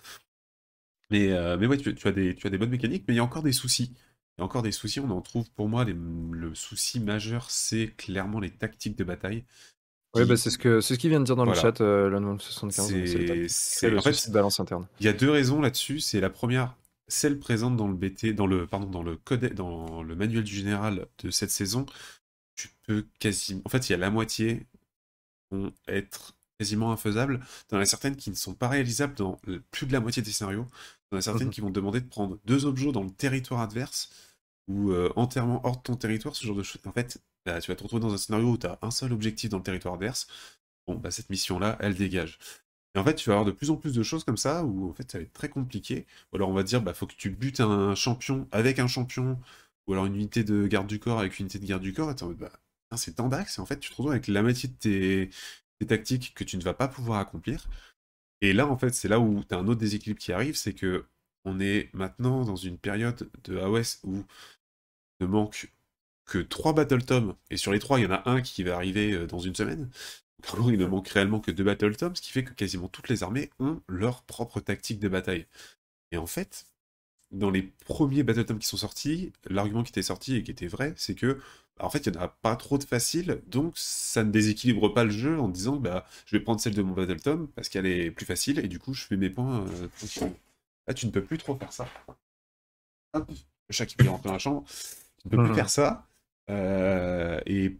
Mais, 1.09 1.27
mais 1.57 1.67
ouais, 1.67 1.77
tu, 1.77 2.07
as 2.07 2.11
des, 2.13 2.35
tu 2.35 2.47
as 2.47 2.49
des 2.49 2.57
bonnes 2.57 2.69
mécaniques, 2.69 3.03
mais 3.07 3.13
il 3.13 3.17
y 3.17 3.19
a 3.19 3.23
encore 3.23 3.43
des 3.43 3.51
soucis. 3.51 3.93
Il 4.37 4.39
y 4.39 4.41
a 4.41 4.45
encore 4.45 4.61
des 4.61 4.71
soucis, 4.71 5.01
on 5.01 5.09
en 5.11 5.21
trouve 5.21 5.51
pour 5.51 5.67
moi, 5.67 5.83
le 5.83 6.55
souci 6.55 7.01
majeur, 7.01 7.51
c'est 7.51 7.93
clairement 7.97 8.39
les 8.39 8.49
tactiques 8.49 8.97
de 8.97 9.03
bataille. 9.03 9.43
Oui, 10.15 10.25
bah, 10.25 10.35
c'est 10.35 10.49
ce 10.49 10.57
que 10.57 10.81
c'est 10.81 10.95
ce 10.95 10.99
qu'il 10.99 11.09
vient 11.09 11.19
de 11.21 11.25
dire 11.25 11.35
dans 11.37 11.45
Voilà. 11.45 11.59
le 11.61 11.67
chat, 11.67 11.81
euh, 11.81 12.09
Lone 12.09 12.39
75. 12.39 12.87
C'est- 13.47 13.89
le 13.89 13.97
en 13.97 14.01
fait, 14.01 14.27
de 14.27 14.33
balance 14.33 14.59
interne? 14.59 14.87
Il 14.99 15.05
y 15.05 15.09
a 15.09 15.13
deux 15.13 15.29
raisons 15.31 15.61
là-dessus. 15.61 15.99
C'est 16.01 16.19
la 16.19 16.29
première, 16.29 16.75
celle 17.07 17.39
présente 17.39 17.77
dans 17.77 17.87
le 17.87 17.93
BT, 17.95 18.33
dans 18.33 18.47
le 18.47 18.67
pardon, 18.67 18.87
dans 18.89 19.03
le 19.03 19.15
code, 19.15 19.53
dans 19.53 20.03
le 20.03 20.15
manuel 20.15 20.43
du 20.43 20.53
général 20.53 21.07
de 21.23 21.29
cette 21.31 21.51
saison. 21.51 21.85
Tu 22.55 22.69
peux 22.85 23.05
quasiment, 23.19 23.61
en 23.65 23.69
fait, 23.69 23.87
il 23.89 23.93
y 23.93 23.95
a 23.95 23.97
la 23.97 24.09
moitié 24.09 24.57
qui 25.49 25.57
vont 25.57 25.73
être 25.87 26.33
quasiment 26.59 26.91
infaisables. 26.91 27.39
T'en 27.69 27.77
as 27.77 27.85
certaines 27.85 28.17
qui 28.17 28.29
ne 28.31 28.35
sont 28.35 28.53
pas 28.53 28.67
réalisables 28.67 29.15
dans 29.15 29.39
plus 29.71 29.87
de 29.87 29.93
la 29.93 30.01
moitié 30.01 30.21
des 30.21 30.31
scénarios. 30.31 30.67
T'en 31.09 31.17
as 31.17 31.21
certaines 31.21 31.47
Mhm. 31.47 31.53
qui 31.53 31.61
vont 31.61 31.69
te 31.69 31.73
demander 31.75 32.01
de 32.01 32.07
prendre 32.07 32.37
deux 32.45 32.65
objets 32.65 32.91
dans 32.91 33.03
le 33.03 33.09
territoire 33.11 33.61
adverse 33.61 34.09
ou 34.67 34.91
euh, 34.91 35.11
entièrement 35.15 35.65
hors 35.65 35.77
de 35.77 35.81
ton 35.81 35.95
territoire, 35.95 36.35
ce 36.35 36.45
genre 36.45 36.55
de 36.55 36.63
choses. 36.63 36.81
En 36.85 36.91
fait, 36.91 37.17
bah, 37.45 37.59
tu 37.61 37.71
vas 37.71 37.75
te 37.75 37.83
retrouver 37.83 38.01
dans 38.01 38.13
un 38.13 38.17
scénario 38.17 38.49
où 38.51 38.57
tu 38.57 38.67
as 38.67 38.79
un 38.81 38.91
seul 38.91 39.13
objectif 39.13 39.49
dans 39.49 39.57
le 39.57 39.63
territoire 39.63 39.95
adverse. 39.95 40.27
Bon, 40.87 40.95
bah, 40.95 41.11
cette 41.11 41.29
mission-là, 41.29 41.77
elle 41.79 41.95
dégage. 41.95 42.39
Et 42.95 42.99
en 42.99 43.03
fait, 43.03 43.15
tu 43.15 43.29
vas 43.29 43.35
avoir 43.35 43.45
de 43.45 43.51
plus 43.51 43.69
en 43.71 43.77
plus 43.77 43.93
de 43.93 44.03
choses 44.03 44.23
comme 44.23 44.37
ça 44.37 44.65
où 44.65 44.89
en 44.89 44.93
fait 44.93 45.09
ça 45.11 45.17
va 45.17 45.23
être 45.23 45.33
très 45.33 45.49
compliqué. 45.49 46.05
Ou 46.31 46.35
alors 46.37 46.49
on 46.49 46.53
va 46.53 46.63
dire, 46.63 46.81
bah 46.81 46.93
faut 46.93 47.07
que 47.07 47.15
tu 47.15 47.29
butes 47.29 47.61
un 47.61 47.95
champion 47.95 48.47
avec 48.51 48.79
un 48.79 48.87
champion, 48.87 49.39
ou 49.87 49.93
alors 49.93 50.05
une 50.05 50.15
unité 50.15 50.43
de 50.43 50.67
garde 50.67 50.87
du 50.87 50.99
corps 50.99 51.19
avec 51.19 51.39
une 51.39 51.45
unité 51.45 51.59
de 51.59 51.65
garde 51.65 51.81
du 51.83 51.93
corps. 51.93 52.11
Et 52.11 52.23
en 52.23 52.27
mode, 52.27 52.37
bah, 52.37 52.51
c'est 52.97 53.15
tant 53.15 53.29
d'axes, 53.29 53.57
et 53.57 53.61
en 53.61 53.65
fait 53.65 53.79
tu 53.79 53.89
te 53.89 53.95
retrouves 53.95 54.11
avec 54.11 54.27
la 54.27 54.41
moitié 54.41 54.69
de 54.69 54.75
tes, 54.75 55.29
tes 55.79 55.87
tactiques 55.87 56.33
que 56.35 56.43
tu 56.43 56.57
ne 56.57 56.63
vas 56.63 56.73
pas 56.73 56.87
pouvoir 56.89 57.19
accomplir. 57.19 57.67
Et 58.41 58.53
là, 58.53 58.67
en 58.67 58.77
fait, 58.77 58.93
c'est 58.93 59.07
là 59.07 59.19
où 59.19 59.43
tu 59.43 59.53
as 59.55 59.57
un 59.59 59.67
autre 59.67 59.79
déséquilibre 59.79 60.19
qui 60.19 60.33
arrive, 60.33 60.55
c'est 60.55 60.73
que 60.73 61.05
on 61.45 61.59
est 61.59 61.89
maintenant 61.93 62.43
dans 62.45 62.55
une 62.55 62.77
période 62.77 63.29
de 63.43 63.57
AOS 63.57 63.99
où 64.03 64.23
il 65.19 65.27
ne 65.27 65.27
manque 65.27 65.71
que 66.25 66.39
trois 66.39 66.73
Battle 66.73 67.03
Tomes, 67.03 67.35
et 67.49 67.57
sur 67.57 67.71
les 67.71 67.79
trois, 67.79 67.99
il 67.99 68.03
y 68.03 68.05
en 68.05 68.11
a 68.11 68.29
un 68.29 68.41
qui 68.41 68.63
va 68.63 68.75
arriver 68.75 69.13
euh, 69.13 69.27
dans 69.27 69.39
une 69.39 69.55
semaine. 69.55 69.89
Il 70.67 70.77
ne 70.79 70.85
manque 70.87 71.07
réellement 71.09 71.39
que 71.39 71.51
deux 71.51 71.63
Battle 71.63 71.95
Tomes, 71.95 72.15
ce 72.15 72.21
qui 72.21 72.31
fait 72.31 72.43
que 72.43 72.53
quasiment 72.53 72.87
toutes 72.87 73.09
les 73.09 73.21
armées 73.23 73.51
ont 73.59 73.79
leur 73.87 74.23
propre 74.23 74.59
tactique 74.59 74.99
de 74.99 75.07
bataille. 75.07 75.45
Et 76.11 76.17
en 76.17 76.27
fait, 76.27 76.65
dans 77.31 77.51
les 77.51 77.63
premiers 77.85 78.23
Battle 78.23 78.45
Tomes 78.45 78.59
qui 78.59 78.67
sont 78.67 78.77
sortis, 78.77 79.31
l'argument 79.49 79.83
qui 79.83 79.91
était 79.91 80.01
sorti 80.03 80.35
et 80.35 80.43
qui 80.43 80.51
était 80.51 80.67
vrai, 80.67 80.93
c'est 80.97 81.15
que 81.15 81.39
bah, 81.77 81.85
en 81.85 81.89
fait, 81.91 82.05
il 82.07 82.11
n'y 82.11 82.17
en 82.17 82.21
a 82.21 82.27
pas 82.29 82.55
trop 82.55 82.77
de 82.79 82.83
faciles, 82.83 83.41
donc 83.47 83.73
ça 83.77 84.23
ne 84.23 84.31
déséquilibre 84.31 84.89
pas 84.93 85.03
le 85.05 85.11
jeu 85.11 85.39
en 85.39 85.47
disant 85.47 85.77
bah, 85.77 86.05
je 86.25 86.35
vais 86.37 86.43
prendre 86.43 86.59
celle 86.61 86.75
de 86.75 86.81
mon 86.81 86.93
Battle 86.93 87.21
Tome 87.21 87.47
parce 87.55 87.69
qu'elle 87.69 87.85
est 87.85 88.11
plus 88.11 88.25
facile 88.25 88.59
et 88.59 88.67
du 88.67 88.79
coup 88.79 88.93
je 88.93 89.05
fais 89.05 89.17
mes 89.17 89.29
points 89.29 89.65
euh. 89.67 89.87
Là, 90.87 90.93
tu 90.93 91.05
ne 91.05 91.11
peux 91.11 91.23
plus 91.23 91.37
trop 91.37 91.55
faire 91.55 91.71
ça. 91.71 91.87
Hop, 93.13 93.29
le 93.69 93.73
chat 93.73 93.85
qui 93.85 93.95
peut 93.95 94.09
rentrer 94.09 94.27
dans 94.29 94.33
la 94.33 94.39
chambre. 94.39 94.63
Tu 95.21 95.27
ne 95.27 95.31
peux 95.31 95.37
plus 95.37 95.49
Mhm. 95.49 95.55
faire 95.55 95.69
ça. 95.69 96.07
Euh, 96.51 97.39
et 97.45 97.77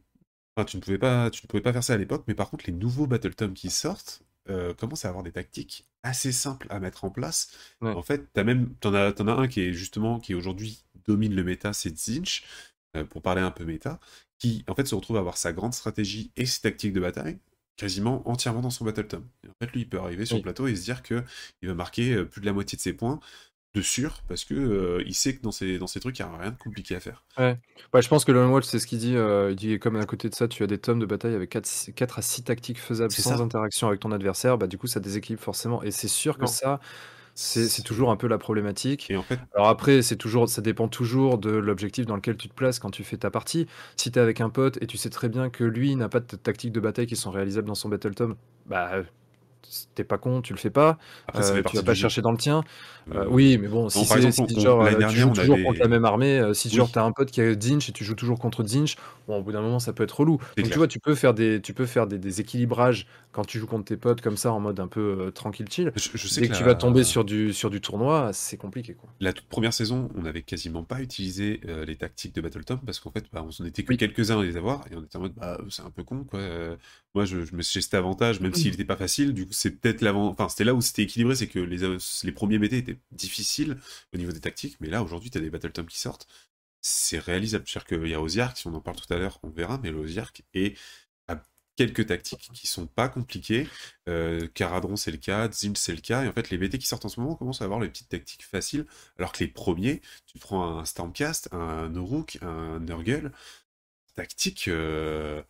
enfin, 0.55 0.65
tu 0.65 0.77
ne 0.77 0.81
pouvais 0.81 0.97
pas, 0.97 1.29
tu 1.29 1.45
ne 1.45 1.47
pouvais 1.47 1.61
pas 1.61 1.73
faire 1.73 1.83
ça 1.83 1.93
à 1.93 1.97
l'époque, 1.97 2.23
mais 2.27 2.35
par 2.35 2.49
contre, 2.49 2.65
les 2.67 2.73
nouveaux 2.73 3.07
Battle 3.07 3.35
Tomes 3.35 3.53
qui 3.53 3.69
sortent 3.69 4.23
euh, 4.49 4.73
commencent 4.73 5.05
à 5.05 5.09
avoir 5.09 5.23
des 5.23 5.31
tactiques 5.31 5.85
assez 6.03 6.31
simples 6.31 6.67
à 6.69 6.79
mettre 6.79 7.03
en 7.03 7.11
place. 7.11 7.51
Ouais. 7.81 7.91
En 7.91 8.01
fait, 8.01 8.27
t'as 8.33 8.43
même, 8.43 8.73
t'en 8.79 8.93
as, 8.93 9.13
un 9.19 9.47
qui 9.47 9.61
est 9.61 9.73
justement, 9.73 10.19
qui 10.19 10.33
aujourd'hui 10.33 10.83
domine 11.05 11.35
le 11.35 11.43
méta, 11.43 11.73
c'est 11.73 11.95
Zinch, 11.95 12.43
euh, 12.97 13.03
pour 13.03 13.21
parler 13.21 13.41
un 13.41 13.51
peu 13.51 13.65
méta, 13.65 13.99
qui 14.39 14.63
en 14.67 14.75
fait 14.75 14.87
se 14.87 14.95
retrouve 14.95 15.17
à 15.17 15.19
avoir 15.19 15.37
sa 15.37 15.53
grande 15.53 15.73
stratégie 15.73 16.31
et 16.35 16.45
ses 16.45 16.61
tactiques 16.61 16.93
de 16.93 16.99
bataille 16.99 17.39
quasiment 17.77 18.27
entièrement 18.29 18.61
dans 18.61 18.69
son 18.69 18.85
Battle 18.85 19.07
Tome. 19.07 19.27
Et 19.43 19.47
en 19.49 19.53
fait, 19.59 19.71
lui, 19.71 19.81
il 19.81 19.89
peut 19.89 19.97
arriver 19.99 20.25
sur 20.25 20.35
Oui. 20.35 20.41
le 20.41 20.43
plateau 20.43 20.67
et 20.67 20.75
se 20.75 20.83
dire 20.83 21.01
que 21.01 21.23
il 21.63 21.67
va 21.67 21.73
marquer 21.73 22.13
euh, 22.13 22.25
plus 22.25 22.41
de 22.41 22.45
la 22.45 22.53
moitié 22.53 22.75
de 22.75 22.81
ses 22.81 22.93
points 22.93 23.19
de 23.73 23.81
sûr, 23.81 24.23
parce 24.27 24.43
que 24.45 24.53
euh, 24.53 25.03
il 25.05 25.13
sait 25.15 25.35
que 25.37 25.41
dans 25.41 25.51
ces, 25.51 25.77
dans 25.77 25.87
ces 25.87 25.99
trucs, 25.99 26.17
il 26.19 26.25
n'y 26.25 26.29
a 26.31 26.37
rien 26.37 26.51
de 26.51 26.57
compliqué 26.57 26.95
à 26.95 26.99
faire. 26.99 27.23
Ouais, 27.93 28.01
je 28.01 28.07
pense 28.09 28.25
que 28.25 28.31
Lone 28.31 28.49
Wolf, 28.51 28.65
c'est 28.65 28.79
ce 28.79 28.87
qu'il 28.87 28.99
dit. 28.99 29.15
euh, 29.15 29.51
il 29.51 29.55
dit 29.55 29.79
comme 29.79 29.95
à 29.95 30.05
côté 30.05 30.29
de 30.29 30.35
ça, 30.35 30.47
tu 30.47 30.63
as 30.63 30.67
des 30.67 30.77
tomes 30.77 30.99
de 30.99 31.05
bataille 31.05 31.33
avec 31.33 31.49
4, 31.49 32.19
à 32.19 32.21
6 32.21 32.43
tactiques 32.43 32.79
faisables 32.79 33.15
sans 33.15 33.39
ça. 33.39 33.41
interaction 33.41 33.87
avec 33.87 33.99
ton 34.01 34.11
adversaire. 34.11 34.57
Bah, 34.57 34.67
du 34.67 34.77
coup, 34.77 34.87
ça 34.87 34.99
déséquilibre 34.99 35.41
forcément. 35.41 35.81
Et 35.83 35.91
c'est 35.91 36.07
sûr 36.09 36.37
que 36.37 36.45
ça, 36.45 36.79
c'est 37.35 37.69
c'est 37.69 37.83
toujours 37.83 38.11
un 38.11 38.17
peu 38.17 38.27
la 38.27 38.37
problématique. 38.37 39.09
Et 39.09 39.15
en 39.17 39.23
fait, 39.23 39.41
Alors 39.55 39.69
après, 39.69 40.01
c'est 40.03 40.17
toujours, 40.17 40.49
ça 40.49 40.61
dépend 40.61 40.87
toujours 40.89 41.37
de 41.39 41.51
l'objectif 41.51 42.05
dans 42.05 42.15
lequel 42.17 42.37
tu 42.37 42.49
te 42.49 42.53
places 42.55 42.79
quand 42.79 42.91
tu 42.91 43.03
fais 43.03 43.17
ta 43.17 43.31
partie. 43.31 43.67
Si 43.97 44.11
tu 44.11 44.19
es 44.19 44.21
avec 44.21 44.41
un 44.41 44.49
pote 44.49 44.77
et 44.81 44.87
tu 44.87 44.97
sais 44.97 45.09
très 45.09 45.29
bien 45.29 45.49
que 45.49 45.63
lui 45.63 45.95
n'a 45.95 46.09
pas 46.09 46.19
de 46.21 46.35
tactiques 46.37 46.73
de 46.73 46.79
bataille 46.81 47.07
qui 47.07 47.15
sont 47.17 47.31
réalisables 47.31 47.67
dans 47.67 47.75
son 47.75 47.89
Battle 47.89 48.15
Tome, 48.15 48.37
bah 48.65 49.03
t'es 49.95 50.03
pas 50.03 50.17
con, 50.17 50.41
tu 50.41 50.53
le 50.53 50.59
fais 50.59 50.69
pas. 50.69 50.97
après, 51.27 51.43
ça 51.43 51.51
Euh, 51.53 51.55
fait 51.57 51.63
tu 51.69 51.75
vas 51.77 51.83
pas 51.83 51.93
jeu. 51.93 52.01
chercher 52.01 52.21
dans 52.21 52.31
le 52.31 52.37
tien. 52.37 52.63
Euh, 53.13 53.21
Euh, 53.21 53.27
oui, 53.29 53.57
mais 53.57 53.67
bon, 53.67 53.89
si 53.89 54.05
c'est 54.05 54.21
genre 54.21 54.47
tu 54.47 54.53
dernière, 54.53 55.09
joues 55.09 55.29
toujours 55.33 55.55
avait- 55.55 55.63
contre 55.63 55.79
la 55.79 55.87
même 55.87 56.05
armée, 56.05 56.41
si 56.53 56.67
Oui. 56.69 56.75
genre 56.75 56.91
t'as 56.91 57.03
un 57.03 57.11
pote 57.11 57.31
qui 57.31 57.41
a 57.41 57.59
Zinch 57.59 57.89
et 57.89 57.91
tu 57.91 58.03
joues 58.03 58.13
toujours 58.15 58.37
contre 58.39 58.63
Zinch, 58.65 58.95
bon, 59.27 59.37
au 59.39 59.41
bout 59.43 59.51
d'un 59.51 59.61
moment 59.61 59.79
ça 59.79 59.91
peut 59.93 60.03
être 60.03 60.19
relou. 60.19 60.33
Donc 60.37 60.41
clair. 60.55 60.69
tu 60.69 60.77
vois, 60.77 60.87
tu 60.87 60.99
peux 60.99 61.15
faire 61.15 61.33
des, 61.33 61.61
tu 61.61 61.73
peux 61.73 61.85
faire 61.87 62.05
des, 62.07 62.19
des 62.19 62.41
équilibrages 62.41 63.07
quand 63.31 63.43
tu 63.45 63.57
joues 63.59 63.65
contre 63.67 63.85
tes 63.85 63.97
potes 63.97 64.21
comme 64.21 64.37
ça 64.37 64.51
en 64.51 64.59
mode 64.59 64.79
un 64.79 64.87
peu 64.87 65.31
tranquille 65.33 65.67
chill. 65.69 65.91
je, 65.95 66.09
je 66.13 66.27
sais 66.27 66.41
Dès 66.41 66.47
que 66.47 66.51
que 66.53 66.57
tu 66.57 66.63
la- 66.63 66.69
vas 66.69 66.75
tomber 66.75 67.03
sur 67.03 67.23
du, 67.25 67.53
sur 67.53 67.69
du 67.69 67.81
tournoi, 67.81 68.29
c'est 68.33 68.57
compliqué 68.57 68.93
quoi. 68.93 69.09
La 69.19 69.33
toute 69.33 69.47
première 69.47 69.73
saison, 69.73 70.09
on 70.15 70.21
n'avait 70.21 70.41
quasiment 70.43 70.83
pas 70.83 71.01
utilisé 71.01 71.61
euh, 71.67 71.85
les 71.85 71.95
tactiques 71.95 72.35
de 72.35 72.41
Battle 72.41 72.63
Tom 72.65 72.79
parce 72.85 72.99
qu'en 72.99 73.11
fait, 73.11 73.25
bah, 73.33 73.43
on 73.59 73.63
n'était 73.63 73.83
que 73.83 73.89
Oui. 73.89 73.97
quelques-uns 73.97 74.39
à 74.39 74.43
les 74.43 74.57
avoir 74.57 74.81
et 74.91 74.95
on 74.95 75.03
était 75.03 75.17
en 75.17 75.21
mode, 75.21 75.33
bah, 75.35 75.57
c'est 75.69 75.81
un 75.81 75.89
peu 75.89 76.03
con 76.03 76.23
quoi. 76.23 76.39
Euh, 76.39 76.75
moi, 77.15 77.25
je, 77.25 77.43
je 77.45 77.55
me 77.55 77.61
suis 77.61 77.81
cet 77.81 77.93
avantage, 77.93 78.39
même 78.39 78.53
s'il 78.53 78.71
n'était 78.71 78.85
pas 78.85 78.95
facile. 78.95 79.33
Du 79.33 79.45
coup, 79.45 79.50
c'est 79.51 79.71
peut-être 79.71 80.01
l'avant. 80.01 80.27
Enfin, 80.29 80.49
c'était 80.49 80.63
là 80.63 80.73
où 80.73 80.81
c'était 80.81 81.03
équilibré, 81.03 81.35
c'est 81.35 81.47
que 81.47 81.59
les, 81.59 81.97
les 82.23 82.31
premiers 82.31 82.59
BT 82.59 82.73
étaient 82.77 82.97
difficiles 83.11 83.77
au 84.13 84.17
niveau 84.17 84.31
des 84.31 84.39
tactiques, 84.39 84.77
mais 84.79 84.89
là, 84.89 85.03
aujourd'hui, 85.03 85.29
tu 85.29 85.37
as 85.37 85.41
des 85.41 85.49
Battle 85.49 85.71
Tom 85.71 85.87
qui 85.87 85.99
sortent. 85.99 86.27
C'est 86.81 87.19
réalisable. 87.19 87.65
C'est-à-dire 87.67 87.87
qu'il 87.99 88.07
y 88.09 88.13
a 88.15 88.21
Osiark, 88.21 88.57
si 88.57 88.67
on 88.67 88.73
en 88.73 88.81
parle 88.81 88.97
tout 88.97 89.13
à 89.13 89.17
l'heure, 89.17 89.39
on 89.43 89.49
verra, 89.49 89.79
mais 89.83 89.91
l'Osiark 89.91 90.43
est 90.53 90.77
à 91.27 91.41
quelques 91.75 92.07
tactiques 92.07 92.49
qui 92.53 92.67
sont 92.67 92.87
pas 92.87 93.09
compliquées. 93.09 93.67
Euh, 94.09 94.47
Caradron, 94.53 94.95
c'est 94.95 95.11
le 95.11 95.17
cas, 95.17 95.51
Zinch, 95.51 95.77
c'est 95.77 95.93
le 95.95 96.01
cas. 96.01 96.23
Et 96.25 96.27
en 96.27 96.33
fait, 96.33 96.49
les 96.49 96.57
BT 96.57 96.79
qui 96.79 96.87
sortent 96.87 97.05
en 97.05 97.09
ce 97.09 97.19
moment 97.19 97.35
commencent 97.35 97.61
à 97.61 97.65
avoir 97.65 97.79
les 97.79 97.89
petites 97.89 98.09
tactiques 98.09 98.43
faciles, 98.45 98.85
alors 99.17 99.31
que 99.31 99.43
les 99.43 99.47
premiers, 99.49 100.01
tu 100.25 100.39
prends 100.39 100.79
un 100.79 100.85
Stormcast, 100.85 101.49
un 101.53 101.89
Noruk, 101.89 102.39
un 102.41 102.79
Nurgle, 102.79 103.31
tactique. 104.15 104.67
Euh... 104.67 105.43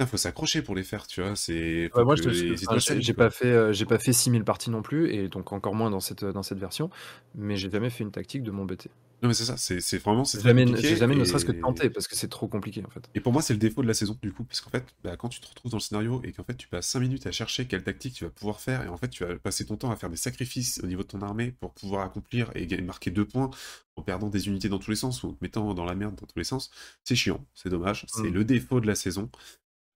Il 0.00 0.06
faut 0.06 0.16
s'accrocher 0.16 0.62
pour 0.62 0.74
les 0.74 0.82
faire, 0.84 1.06
tu 1.06 1.20
vois. 1.22 1.36
C'est. 1.36 1.88
faut 1.94 2.04
moi, 2.04 2.16
je 2.16 2.22
te- 2.22 2.28
les 2.28 2.52
enfin, 2.52 2.54
étoiles 2.64 2.80
j'ai 2.80 2.86
s'alignent, 2.86 3.02
j'ai 3.02 3.14
quoi. 3.14 3.24
pas 3.26 3.30
fait, 3.30 3.46
euh, 3.52 3.72
j'ai 3.72 3.86
pas 3.86 3.98
fait 3.98 4.12
6000 4.12 4.44
parties 4.44 4.70
non 4.70 4.82
plus, 4.82 5.12
et 5.12 5.28
donc 5.28 5.52
encore 5.52 5.74
moins 5.74 5.90
dans 5.90 6.00
cette, 6.00 6.24
dans 6.24 6.42
cette 6.42 6.58
version, 6.58 6.90
mais 7.34 7.56
j'ai 7.56 7.70
jamais 7.70 7.90
fait 7.90 8.02
une 8.04 8.10
tactique 8.10 8.42
de 8.42 8.50
mon 8.50 8.64
BT. 8.64 8.90
Non, 9.22 9.28
mais 9.28 9.34
c'est 9.34 9.44
ça, 9.44 9.56
c'est 9.56 9.80
c'est 9.80 9.98
vraiment. 9.98 10.24
c'est 10.24 10.38
J'ai 10.38 10.42
très 10.42 10.48
jamais, 10.50 10.66
compliqué, 10.66 10.88
j'ai 10.88 10.96
jamais 10.96 11.14
ne 11.14 11.24
serait-ce 11.24 11.44
que 11.44 11.52
tenté, 11.52 11.88
parce 11.90 12.08
que 12.08 12.16
c'est 12.16 12.28
trop 12.28 12.48
compliqué 12.48 12.82
en 12.84 12.90
fait. 12.90 13.08
Et 13.14 13.20
pour 13.20 13.32
moi, 13.32 13.40
c'est 13.40 13.52
le 13.54 13.58
défaut 13.60 13.80
de 13.82 13.86
la 13.86 13.94
saison, 13.94 14.18
du 14.20 14.32
coup, 14.32 14.44
parce 14.44 14.60
qu'en 14.60 14.70
fait, 14.70 14.84
bah, 15.04 15.16
quand 15.16 15.28
tu 15.28 15.40
te 15.40 15.46
retrouves 15.48 15.70
dans 15.70 15.78
le 15.78 15.82
scénario 15.82 16.20
et 16.24 16.32
qu'en 16.32 16.42
fait, 16.44 16.56
tu 16.56 16.68
passes 16.68 16.88
5 16.88 17.00
minutes 17.00 17.26
à 17.26 17.32
chercher 17.32 17.66
quelle 17.66 17.84
tactique 17.84 18.14
tu 18.14 18.24
vas 18.24 18.30
pouvoir 18.30 18.60
faire, 18.60 18.82
et 18.82 18.88
en 18.88 18.96
fait, 18.96 19.08
tu 19.08 19.24
vas 19.24 19.36
passer 19.38 19.64
ton 19.64 19.76
temps 19.76 19.90
à 19.92 19.96
faire 19.96 20.10
des 20.10 20.16
sacrifices 20.16 20.80
au 20.82 20.86
niveau 20.88 21.02
de 21.02 21.06
ton 21.08 21.22
armée 21.22 21.52
pour 21.52 21.72
pouvoir 21.72 22.04
accomplir 22.04 22.50
et 22.56 22.66
gagner- 22.66 22.82
marquer 22.82 23.10
deux 23.12 23.24
points 23.24 23.50
en 23.96 24.02
perdant 24.02 24.28
des 24.28 24.48
unités 24.48 24.68
dans 24.68 24.78
tous 24.80 24.90
les 24.90 24.96
sens 24.96 25.22
ou 25.22 25.28
en 25.28 25.32
te 25.32 25.38
mettant 25.42 25.72
dans 25.74 25.84
la 25.84 25.94
merde 25.94 26.16
dans 26.16 26.26
tous 26.26 26.38
les 26.38 26.44
sens, 26.44 26.70
c'est 27.04 27.14
chiant, 27.16 27.46
c'est 27.54 27.68
dommage, 27.70 28.04
c'est 28.08 28.30
Mm. 28.30 28.34
le 28.34 28.44
défaut 28.44 28.80
de 28.80 28.86
la 28.88 28.94
saison. 28.96 29.30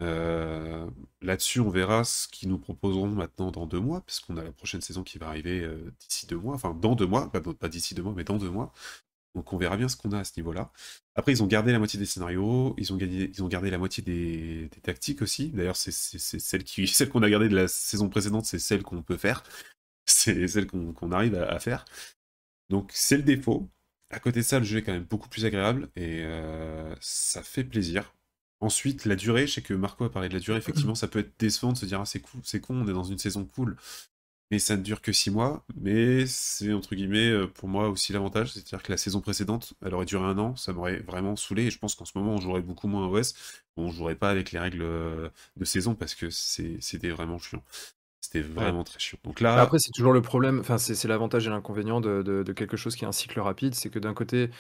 Euh, 0.03 0.89
Là-dessus, 1.21 1.61
on 1.61 1.71
verra 1.71 2.05
ce 2.05 2.29
qu'ils 2.29 2.49
nous 2.49 2.59
proposeront 2.59 3.09
maintenant 3.09 3.51
dans 3.51 3.67
deux 3.67 3.81
mois, 3.81 4.03
parce 4.03 4.21
qu'on 4.21 4.37
a 4.37 4.45
la 4.45 4.53
prochaine 4.53 4.81
saison 4.81 5.03
qui 5.03 5.19
va 5.19 5.29
arriver 5.29 5.61
euh, 5.65 5.93
d'ici 6.01 6.27
deux 6.27 6.37
mois, 6.39 6.55
enfin 6.55 6.73
dans 6.75 6.95
deux 6.95 7.07
mois, 7.07 7.31
pas, 7.33 7.69
d'ici 7.69 7.95
deux 7.95 8.03
mois, 8.03 8.15
mais 8.17 8.25
dans 8.25 8.37
deux 8.39 8.51
mois. 8.51 8.73
Donc 9.35 9.53
on 9.53 9.59
verra 9.59 9.77
bien 9.77 9.89
ce 9.89 9.97
qu'on 9.97 10.13
a 10.13 10.21
à 10.21 10.25
ce 10.25 10.33
niveau-là. 10.37 10.73
Après, 11.17 11.33
ils 11.33 11.43
ont 11.43 11.47
gardé 11.47 11.73
la 11.73 11.79
moitié 11.79 11.99
des 11.99 12.07
scénarios, 12.07 12.75
ils 12.79 12.93
ont, 12.93 12.97
gardé 13.49 13.71
la 13.71 13.79
moitié 13.79 14.03
des, 14.03 14.71
tactiques 14.83 15.23
aussi. 15.23 15.51
D'ailleurs, 15.51 15.77
c'est 15.77 15.93
celle 15.93 16.65
qui, 16.65 16.87
celle 16.89 17.09
qu'on 17.09 17.23
a 17.23 17.31
gardée 17.31 17.49
de 17.49 17.57
la 17.57 17.69
saison 17.69 18.09
précédente, 18.09 18.47
c'est 18.47 18.59
celle 18.59 18.83
qu'on 18.83 19.03
peut 19.03 19.17
faire. 19.17 19.43
C'est 20.11 20.49
celle 20.49 20.67
qu'on 20.67 20.95
qu'on 20.95 21.13
arrive 21.13 21.35
à, 21.35 21.47
à 21.53 21.59
faire. 21.59 21.85
Donc 22.71 22.91
c'est 22.95 23.17
le 23.17 23.23
défaut. 23.23 23.69
À 24.11 24.21
côté 24.21 24.41
de 24.41 24.45
ça, 24.45 24.59
le 24.59 24.65
jeu 24.65 24.79
est 24.79 24.83
quand 24.83 24.93
même 24.93 25.05
beaucoup 25.05 25.29
plus 25.29 25.45
agréable 25.45 25.91
et 25.97 26.23
euh, 26.25 26.95
ça 27.01 27.43
fait 27.43 27.65
plaisir. 27.65 28.15
Ensuite, 28.61 29.05
la 29.05 29.17
durée, 29.17 29.47
je 29.47 29.55
sais 29.55 29.63
que 29.63 29.75
Marco 29.75 30.05
a 30.05 30.11
parlé 30.11 30.29
de 30.29 30.35
la 30.35 30.41
durée, 30.41 30.59
effectivement, 30.59 30.95
ça 30.97 31.07
peut 31.09 31.21
être 31.21 31.33
décevant 31.39 31.73
de 31.73 31.79
se 31.79 31.87
dire 31.87 32.01
ah 32.01 32.07
c'est 32.07 32.21
cool, 32.21 32.41
c'est 32.45 32.61
con, 32.61 32.77
on 32.83 32.89
est 32.89 32.93
dans 32.93 33.05
une 33.05 33.19
saison 33.19 33.45
cool, 33.45 33.77
mais 34.51 34.59
ça 34.59 34.77
ne 34.77 34.83
dure 34.83 35.03
que 35.03 35.13
6 35.13 35.31
mois, 35.31 35.65
mais 35.77 36.27
c'est 36.27 36.73
entre 36.73 36.95
guillemets 36.97 37.31
euh, 37.31 37.47
pour 37.49 37.69
moi 37.69 37.89
aussi 37.91 38.13
l'avantage, 38.13 38.53
c'est-à-dire 38.53 38.83
que 38.83 38.93
la 38.93 38.99
saison 38.99 39.21
précédente, 39.21 39.75
elle 39.85 39.95
aurait 39.95 40.07
duré 40.07 40.25
un 40.25 40.39
an, 40.39 40.57
ça 40.57 40.73
m'aurait 40.73 41.01
vraiment 41.01 41.37
saoulé, 41.37 41.65
et 41.67 41.71
je 41.71 41.79
pense 41.79 41.95
qu'en 41.95 42.05
ce 42.07 42.17
moment 42.19 42.35
on 42.35 42.41
jouerait 42.41 42.63
beaucoup 42.63 42.89
moins 42.89 43.07
à 43.07 43.09
OS, 43.11 43.35
bon, 43.77 43.85
on 43.89 43.93
jouerait 43.93 44.17
pas 44.17 44.31
avec 44.31 44.53
les 44.53 44.59
règles 44.59 44.83
euh, 44.83 45.29
de 45.57 45.65
saison 45.65 45.95
parce 45.95 46.15
que 46.15 46.31
c'était 46.31 47.11
vraiment 47.11 47.39
chiant. 47.39 47.63
C'était 48.21 48.43
vraiment 48.43 48.85
très 48.85 48.99
chiant. 49.01 49.19
Donc 49.25 49.41
là, 49.41 49.55
Bah, 49.55 49.63
Après, 49.63 49.79
c'est 49.79 49.91
toujours 49.93 50.13
le 50.13 50.21
problème, 50.23 50.61
enfin, 50.61 50.79
c'est 50.79 50.95
c'est 50.95 51.09
l'avantage 51.09 51.47
et 51.47 51.51
l'inconvénient 51.51 52.01
de, 52.01 52.23
de- 52.23 52.43
de 52.43 52.53
quelque 52.53 52.77
chose 52.77 52.97
qui 52.97 53.05
est 53.05 53.09
un 53.09 53.13
cycle 53.13 53.41
rapide, 53.41 53.75
c'est 53.75 53.89
que 53.91 53.99
d'un 53.99 54.15
côté, 54.15 54.51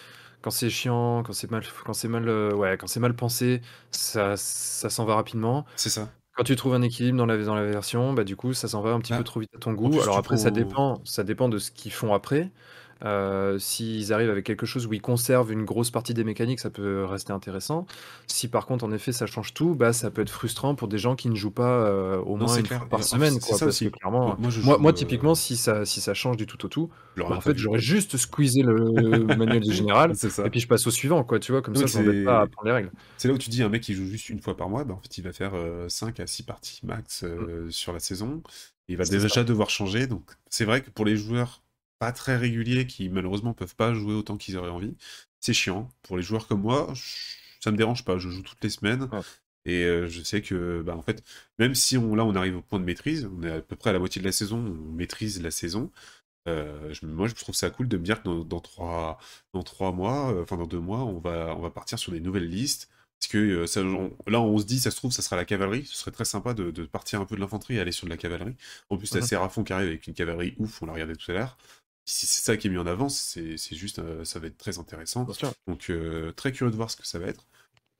quand 0.42 0.50
c'est 0.50 0.70
chiant, 0.70 1.22
quand 1.22 1.32
c'est 1.32 1.50
mal, 1.50 1.62
quand 1.84 1.92
c'est 1.92 2.08
mal, 2.08 2.28
euh, 2.28 2.52
ouais, 2.54 2.76
quand 2.78 2.86
c'est 2.86 3.00
mal 3.00 3.14
pensé, 3.14 3.60
ça, 3.90 4.36
ça 4.36 4.90
s'en 4.90 5.04
va 5.04 5.14
rapidement. 5.16 5.64
c'est 5.76 5.90
ça. 5.90 6.08
Quand 6.34 6.44
tu 6.44 6.54
trouves 6.54 6.74
un 6.74 6.82
équilibre 6.82 7.18
dans 7.18 7.26
la, 7.26 7.36
dans 7.36 7.56
la 7.56 7.64
version, 7.64 8.12
bah, 8.12 8.22
du 8.22 8.36
coup, 8.36 8.52
ça 8.52 8.68
s'en 8.68 8.80
va 8.80 8.90
un 8.92 9.00
petit 9.00 9.12
peu 9.12 9.24
trop 9.24 9.40
vite 9.40 9.50
à 9.56 9.58
ton 9.58 9.72
goût. 9.72 9.90
plus, 9.90 10.00
Alors 10.00 10.16
après, 10.16 10.36
ça 10.36 10.50
dépend, 10.52 11.00
ça 11.04 11.24
dépend 11.24 11.48
de 11.48 11.58
ce 11.58 11.72
qu'ils 11.72 11.92
font 11.92 12.14
après. 12.14 12.52
Euh, 13.04 13.58
S'ils 13.58 14.12
arrivent 14.12 14.30
avec 14.30 14.44
quelque 14.44 14.66
chose 14.66 14.86
où 14.86 14.92
ils 14.92 15.00
conservent 15.00 15.52
une 15.52 15.64
grosse 15.64 15.90
partie 15.90 16.14
des 16.14 16.24
mécaniques, 16.24 16.60
ça 16.60 16.70
peut 16.70 17.04
rester 17.04 17.32
intéressant. 17.32 17.86
Si 18.26 18.48
par 18.48 18.66
contre, 18.66 18.84
en 18.84 18.92
effet, 18.92 19.12
ça 19.12 19.26
change 19.26 19.54
tout, 19.54 19.74
bah, 19.74 19.92
ça 19.92 20.10
peut 20.10 20.22
être 20.22 20.30
frustrant 20.30 20.74
pour 20.74 20.88
des 20.88 20.98
gens 20.98 21.14
qui 21.16 21.28
ne 21.28 21.34
jouent 21.36 21.50
pas 21.50 21.86
euh, 21.86 22.18
au 22.18 22.36
Non, 22.36 22.46
moins 22.46 22.56
une 22.56 22.62
clair. 22.64 22.78
fois 22.80 22.88
par 22.88 23.04
semaine. 23.04 23.34
c'est 23.34 23.40
Quoi, 23.40 23.58
ça 23.58 23.66
parce 23.66 23.76
aussi. 23.76 23.90
que 23.90 23.96
clairement, 23.96 24.26
Moi- 24.26 24.36
moi, 24.40 24.50
je 24.50 24.60
moi, 24.62 24.74
joue, 24.76 24.82
moi, 24.82 24.90
euh, 24.90 24.94
typiquement, 24.94 25.34
si 25.34 25.56
ça, 25.56 25.84
si 25.84 26.00
ça 26.00 26.14
change 26.14 26.36
du 26.36 26.46
tout 26.46 26.64
au 26.64 26.68
tout, 26.68 26.90
bah, 27.16 27.26
en 27.30 27.40
fait, 27.40 27.56
j'aurais 27.56 27.78
juste 27.78 28.16
squeezé 28.16 28.62
le 28.62 28.74
manuel 29.36 29.60
du 29.62 29.72
général 29.72 30.12
et 30.44 30.50
puis 30.50 30.60
je 30.60 30.66
passe 30.68 30.86
au 30.86 30.90
suivant, 30.90 31.22
quoi, 31.24 31.38
tu 31.38 31.52
vois, 31.52 31.62
comme 31.62 31.74
Oui, 31.76 31.88
ça, 31.88 32.02
je 32.02 32.24
pas 32.24 32.38
à 32.38 32.42
apprendre 32.42 32.66
les 32.66 32.72
règles. 32.72 32.90
C'est 33.16 33.28
là 33.28 33.34
où 33.34 33.38
tu 33.38 33.50
dis 33.50 33.62
un 33.62 33.68
mec 33.68 33.82
qui 33.82 33.94
joue 33.94 34.06
juste 34.06 34.28
une 34.28 34.40
fois 34.40 34.56
par 34.56 34.68
mois, 34.68 34.84
bah, 34.84 34.94
en 34.94 35.00
fait 35.00 35.18
il 35.18 35.22
va 35.24 35.32
faire 35.32 35.52
5 35.88 36.20
à 36.20 36.26
6 36.26 36.42
parties 36.42 36.80
max 36.84 37.24
euh, 37.24 37.66
sur 37.70 37.92
la 37.92 38.00
saison. 38.00 38.42
Il 38.88 38.96
va 38.96 39.04
Mm. 39.04 39.08
Déjà 39.10 39.28
ça. 39.28 39.44
devoir 39.44 39.70
changer. 39.70 40.06
Donc 40.06 40.22
c'est 40.50 40.64
vrai 40.64 40.80
que 40.82 40.90
pour 40.90 41.04
les 41.04 41.16
joueurs 41.16 41.62
pas 41.98 42.12
très 42.12 42.36
réguliers 42.36 42.86
qui 42.86 43.08
malheureusement 43.08 43.54
peuvent 43.54 43.76
pas 43.76 43.94
jouer 43.94 44.14
autant 44.14 44.36
qu'ils 44.36 44.56
auraient 44.56 44.70
envie, 44.70 44.96
c'est 45.40 45.52
chiant. 45.54 45.88
Pour 46.02 46.16
les 46.16 46.22
joueurs 46.22 46.46
comme 46.48 46.62
moi, 46.62 46.92
ça 47.60 47.70
me 47.70 47.76
dérange 47.76 48.04
pas. 48.04 48.18
Je 48.18 48.28
joue 48.30 48.42
toutes 48.42 48.62
les 48.62 48.70
semaines. 48.70 49.08
Ouais. 49.12 49.20
Et 49.64 49.84
euh, 49.84 50.08
je 50.08 50.22
sais 50.22 50.40
que, 50.42 50.82
bah, 50.82 50.96
en 50.96 51.02
fait, 51.02 51.22
même 51.58 51.74
si 51.74 51.98
on, 51.98 52.14
là 52.14 52.24
on 52.24 52.34
arrive 52.36 52.56
au 52.58 52.62
point 52.62 52.80
de 52.80 52.84
maîtrise, 52.84 53.28
on 53.38 53.42
est 53.42 53.50
à 53.52 53.60
peu 53.62 53.76
près 53.76 53.90
à 53.90 53.92
la 53.92 53.98
moitié 53.98 54.20
de 54.20 54.26
la 54.26 54.32
saison, 54.32 54.58
on 54.58 54.92
maîtrise 54.92 55.42
la 55.42 55.50
saison. 55.50 55.90
euh, 56.48 56.92
je- 56.94 57.06
moi, 57.06 57.28
je 57.28 57.34
trouve 57.34 57.54
ça 57.54 57.70
cool 57.70 57.88
de 57.88 57.96
me 57.98 58.02
dire 58.04 58.20
que 58.22 58.24
dans, 58.24 58.44
dans 58.44 58.60
trois, 58.60 59.18
dans 59.52 59.62
trois 59.62 59.92
mois, 59.92 60.32
euh, 60.32 60.42
enfin 60.42 60.56
dans 60.56 60.66
deux 60.66 60.80
mois, 60.80 61.00
on 61.04 61.18
va, 61.18 61.54
on 61.56 61.60
va 61.60 61.70
partir 61.70 61.98
sur 61.98 62.12
des 62.12 62.20
nouvelles 62.20 62.48
listes. 62.48 62.88
Parce 63.20 63.32
que 63.32 63.38
euh, 63.38 63.66
ça, 63.66 63.82
on- 63.82 64.16
là, 64.26 64.40
on 64.40 64.58
se 64.58 64.64
dit, 64.64 64.78
ça 64.80 64.90
se 64.90 64.96
trouve, 64.96 65.12
ça 65.12 65.22
sera 65.22 65.36
la 65.36 65.44
cavalerie. 65.44 65.84
Ce 65.86 65.96
serait 65.96 66.10
très 66.12 66.24
sympa 66.24 66.54
de, 66.54 66.70
de 66.70 66.84
partir 66.86 67.20
un 67.20 67.26
peu 67.26 67.34
de 67.36 67.40
l'infanterie 67.40 67.76
et 67.76 67.80
aller 67.80 67.92
sur 67.92 68.06
de 68.06 68.10
la 68.10 68.16
cavalerie. 68.16 68.56
En 68.90 68.96
plus, 68.96 69.12
Mhm. 69.14 69.22
Séraphin 69.22 69.64
qui 69.64 69.72
arrive 69.72 69.88
avec 69.88 70.06
une 70.06 70.14
cavalerie 70.14 70.54
ouf, 70.58 70.82
on 70.82 70.86
l'a 70.86 70.92
regardé 70.94 71.16
tout 71.16 71.30
à 71.30 71.34
l'heure. 71.34 71.58
Si 72.08 72.26
c'est 72.26 72.42
ça 72.42 72.56
qui 72.56 72.68
est 72.68 72.70
mis 72.70 72.78
en 72.78 72.86
avant, 72.86 73.10
c'est 73.10 73.58
juste, 73.72 73.98
euh, 73.98 74.24
ça 74.24 74.38
va 74.38 74.46
être 74.46 74.56
très 74.56 74.78
intéressant. 74.78 75.26
Donc, 75.66 75.90
euh, 75.90 76.32
très 76.32 76.52
curieux 76.52 76.70
de 76.70 76.76
voir 76.76 76.90
ce 76.90 76.96
que 76.96 77.06
ça 77.06 77.18
va 77.18 77.26
être. 77.26 77.46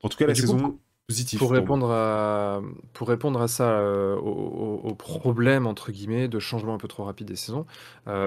En 0.02 0.08
tout 0.08 0.16
cas, 0.16 0.26
la 0.26 0.32
coup, 0.32 0.40
saison 0.40 0.78
positive. 1.06 1.38
Pour 1.38 1.52
répondre 1.52 1.90
à, 1.90 2.62
pour 2.94 3.08
répondre 3.08 3.42
à 3.42 3.48
ça, 3.48 3.70
euh, 3.80 4.16
au, 4.16 4.94
problème, 4.94 5.66
entre 5.66 5.92
guillemets, 5.92 6.26
de 6.26 6.38
changement 6.38 6.74
un 6.74 6.78
peu 6.78 6.88
trop 6.88 7.04
rapide 7.04 7.26
des 7.28 7.36
saisons, 7.36 7.66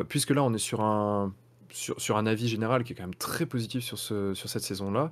puisque 0.07 0.29
là, 0.29 0.43
on 0.43 0.53
est 0.53 0.59
sur 0.59 0.81
un, 0.81 1.33
sur, 1.71 1.99
sur 1.99 2.17
un 2.17 2.27
avis 2.27 2.47
général 2.47 2.83
qui 2.83 2.93
est 2.93 2.95
quand 2.95 3.03
même 3.03 3.15
très 3.15 3.47
positif 3.47 3.83
sur, 3.83 3.97
ce, 3.97 4.35
sur 4.35 4.49
cette 4.49 4.63
saison-là, 4.63 5.11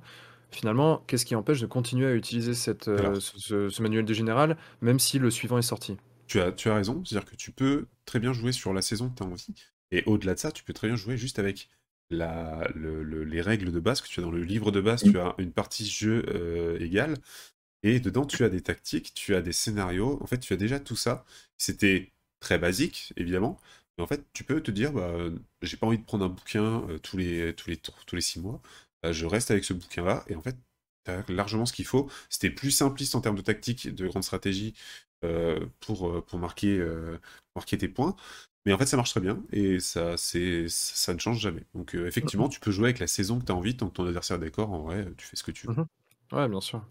finalement, 0.52 1.02
qu'est-ce 1.08 1.26
qui 1.26 1.34
empêche 1.34 1.60
de 1.60 1.66
continuer 1.66 2.06
à 2.06 2.14
utiliser 2.14 2.54
cette, 2.54 2.86
Alors. 2.86 3.16
ce- 3.20 3.68
ce 3.68 3.82
manuel 3.82 4.04
de 4.04 4.14
général, 4.14 4.56
même 4.82 5.00
si 5.00 5.18
le 5.18 5.32
suivant 5.32 5.58
est 5.58 5.62
sorti? 5.62 5.96
Tu 6.28 6.40
as, 6.40 6.52
tu 6.52 6.70
as 6.70 6.76
raison, 6.76 7.04
c'est-à-dire 7.04 7.28
que 7.28 7.34
tu 7.34 7.50
peux 7.50 7.88
très 8.04 8.20
bien 8.20 8.32
jouer 8.32 8.52
sur 8.52 8.72
la 8.72 8.82
saison 8.82 9.10
que 9.10 9.16
tu 9.16 9.22
as 9.24 9.26
envie. 9.26 9.46
Et 9.90 10.02
au-delà 10.06 10.34
de 10.34 10.38
ça, 10.38 10.52
tu 10.52 10.64
peux 10.64 10.72
très 10.72 10.88
bien 10.88 10.96
jouer 10.96 11.16
juste 11.16 11.38
avec 11.38 11.68
les 12.10 13.40
règles 13.40 13.72
de 13.72 13.80
base 13.80 14.00
que 14.00 14.08
tu 14.08 14.20
as 14.20 14.22
dans 14.22 14.30
le 14.30 14.42
livre 14.42 14.70
de 14.70 14.80
base. 14.80 15.02
Tu 15.02 15.18
as 15.18 15.34
une 15.38 15.52
partie 15.52 15.86
jeu 15.86 16.24
euh, 16.28 16.78
égale. 16.80 17.16
Et 17.82 18.00
dedans, 18.00 18.26
tu 18.26 18.44
as 18.44 18.50
des 18.50 18.60
tactiques, 18.60 19.14
tu 19.14 19.34
as 19.34 19.42
des 19.42 19.52
scénarios. 19.52 20.22
En 20.22 20.26
fait, 20.26 20.38
tu 20.38 20.52
as 20.52 20.56
déjà 20.56 20.80
tout 20.80 20.96
ça. 20.96 21.24
C'était 21.58 22.12
très 22.40 22.58
basique, 22.58 23.12
évidemment. 23.16 23.58
Mais 23.96 24.04
en 24.04 24.06
fait, 24.06 24.24
tu 24.32 24.44
peux 24.44 24.60
te 24.62 24.70
dire, 24.70 24.92
bah, 24.92 25.14
j'ai 25.62 25.76
pas 25.76 25.86
envie 25.86 25.98
de 25.98 26.04
prendre 26.04 26.24
un 26.24 26.28
bouquin 26.28 26.84
euh, 26.88 26.98
tous, 26.98 27.16
les, 27.16 27.54
six 28.20 28.40
mois. 28.40 28.60
Bah, 29.02 29.12
je 29.12 29.26
reste 29.26 29.50
avec 29.50 29.64
ce 29.64 29.72
bouquin-là. 29.72 30.24
Et 30.28 30.34
en 30.36 30.42
fait, 30.42 30.56
tu 31.04 31.10
as 31.10 31.24
largement 31.28 31.66
ce 31.66 31.72
qu'il 31.72 31.86
faut. 31.86 32.10
C'était 32.28 32.50
plus 32.50 32.70
simpliste 32.70 33.14
en 33.14 33.20
termes 33.20 33.36
de 33.36 33.42
tactique, 33.42 33.94
de 33.94 34.06
grande 34.06 34.24
stratégie 34.24 34.74
euh, 35.24 35.66
pour, 35.80 36.08
euh, 36.08 36.24
euh, 36.64 37.18
marquer 37.54 37.78
tes 37.78 37.88
points. 37.88 38.16
Mais 38.66 38.72
en 38.72 38.78
fait, 38.78 38.86
ça 38.86 38.96
marche 38.96 39.10
très 39.10 39.20
bien 39.20 39.42
et 39.52 39.80
ça, 39.80 40.16
c'est, 40.16 40.66
ça, 40.68 40.92
ça 40.94 41.14
ne 41.14 41.18
change 41.18 41.38
jamais. 41.40 41.64
Donc, 41.74 41.94
euh, 41.94 42.06
effectivement, 42.06 42.48
tu 42.48 42.60
peux 42.60 42.70
jouer 42.70 42.84
avec 42.86 42.98
la 42.98 43.06
saison 43.06 43.38
que 43.38 43.44
tu 43.46 43.52
as 43.52 43.54
envie. 43.54 43.76
Tant 43.76 43.88
que 43.88 43.94
ton 43.94 44.06
adversaire 44.06 44.36
est 44.36 44.40
d'accord, 44.40 44.70
en 44.72 44.80
vrai, 44.82 45.06
tu 45.16 45.26
fais 45.26 45.36
ce 45.36 45.42
que 45.42 45.50
tu 45.50 45.66
veux. 45.66 45.72
Mhm. 45.74 45.86
Ouais, 46.32 46.48
bien 46.48 46.60
sûr. 46.60 46.82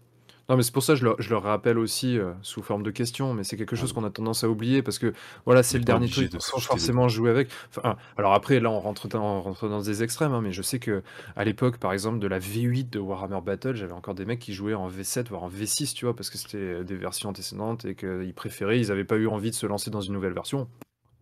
Non, 0.48 0.56
mais 0.56 0.64
c'est 0.64 0.72
pour 0.72 0.82
ça 0.82 0.94
que 0.94 0.98
je 0.98 1.04
le, 1.04 1.14
je 1.20 1.30
le 1.30 1.36
rappelle 1.36 1.78
aussi 1.78 2.18
euh, 2.18 2.32
sous 2.42 2.60
forme 2.64 2.82
de 2.82 2.90
question, 2.90 3.34
mais 3.34 3.44
c'est 3.44 3.56
quelque 3.56 3.76
chose 3.76 3.90
Ah. 3.92 4.00
qu'on 4.00 4.04
a 4.04 4.10
tendance 4.10 4.42
à 4.42 4.48
oublier 4.50 4.82
parce 4.82 4.98
que 4.98 5.12
voilà, 5.46 5.62
c'est 5.62 5.78
le 5.78 5.84
dernier 5.84 6.08
truc 6.08 6.32
de 6.32 6.40
jeter 6.40 6.60
forcément 6.60 7.06
jouer 7.06 7.30
avec. 7.30 7.50
Enfin, 7.68 7.96
alors 8.16 8.34
après, 8.34 8.58
là, 8.58 8.68
on 8.68 8.80
rentre 8.80 9.06
dans, 9.06 9.22
on 9.36 9.42
rentre 9.42 9.68
dans 9.68 9.80
des 9.80 10.02
extrêmes, 10.02 10.32
hein, 10.32 10.40
mais 10.40 10.50
je 10.50 10.62
sais 10.62 10.80
que 10.80 11.04
à 11.36 11.44
l'époque, 11.44 11.76
par 11.78 11.92
exemple, 11.92 12.18
de 12.18 12.26
la 12.26 12.40
V8 12.40 12.90
de 12.90 12.98
Warhammer 12.98 13.40
Battle, 13.46 13.76
j'avais 13.76 13.92
encore 13.92 14.16
des 14.16 14.24
mecs 14.24 14.40
qui 14.40 14.52
jouaient 14.52 14.74
en 14.74 14.88
V7, 14.88 15.28
voire 15.28 15.44
en 15.44 15.48
V6, 15.48 15.94
tu 15.94 16.04
vois, 16.04 16.16
parce 16.16 16.30
que 16.30 16.36
c'était 16.38 16.82
des 16.82 16.96
versions 16.96 17.28
antécédentes 17.28 17.84
et 17.84 17.94
qu'ils 17.94 18.34
préféraient, 18.34 18.80
ils 18.80 18.88
n'avaient 18.88 19.04
pas 19.04 19.18
eu 19.18 19.28
envie 19.28 19.50
de 19.50 19.54
se 19.54 19.66
lancer 19.66 19.90
dans 19.92 20.00
une 20.00 20.14
nouvelle 20.14 20.34
version. 20.34 20.68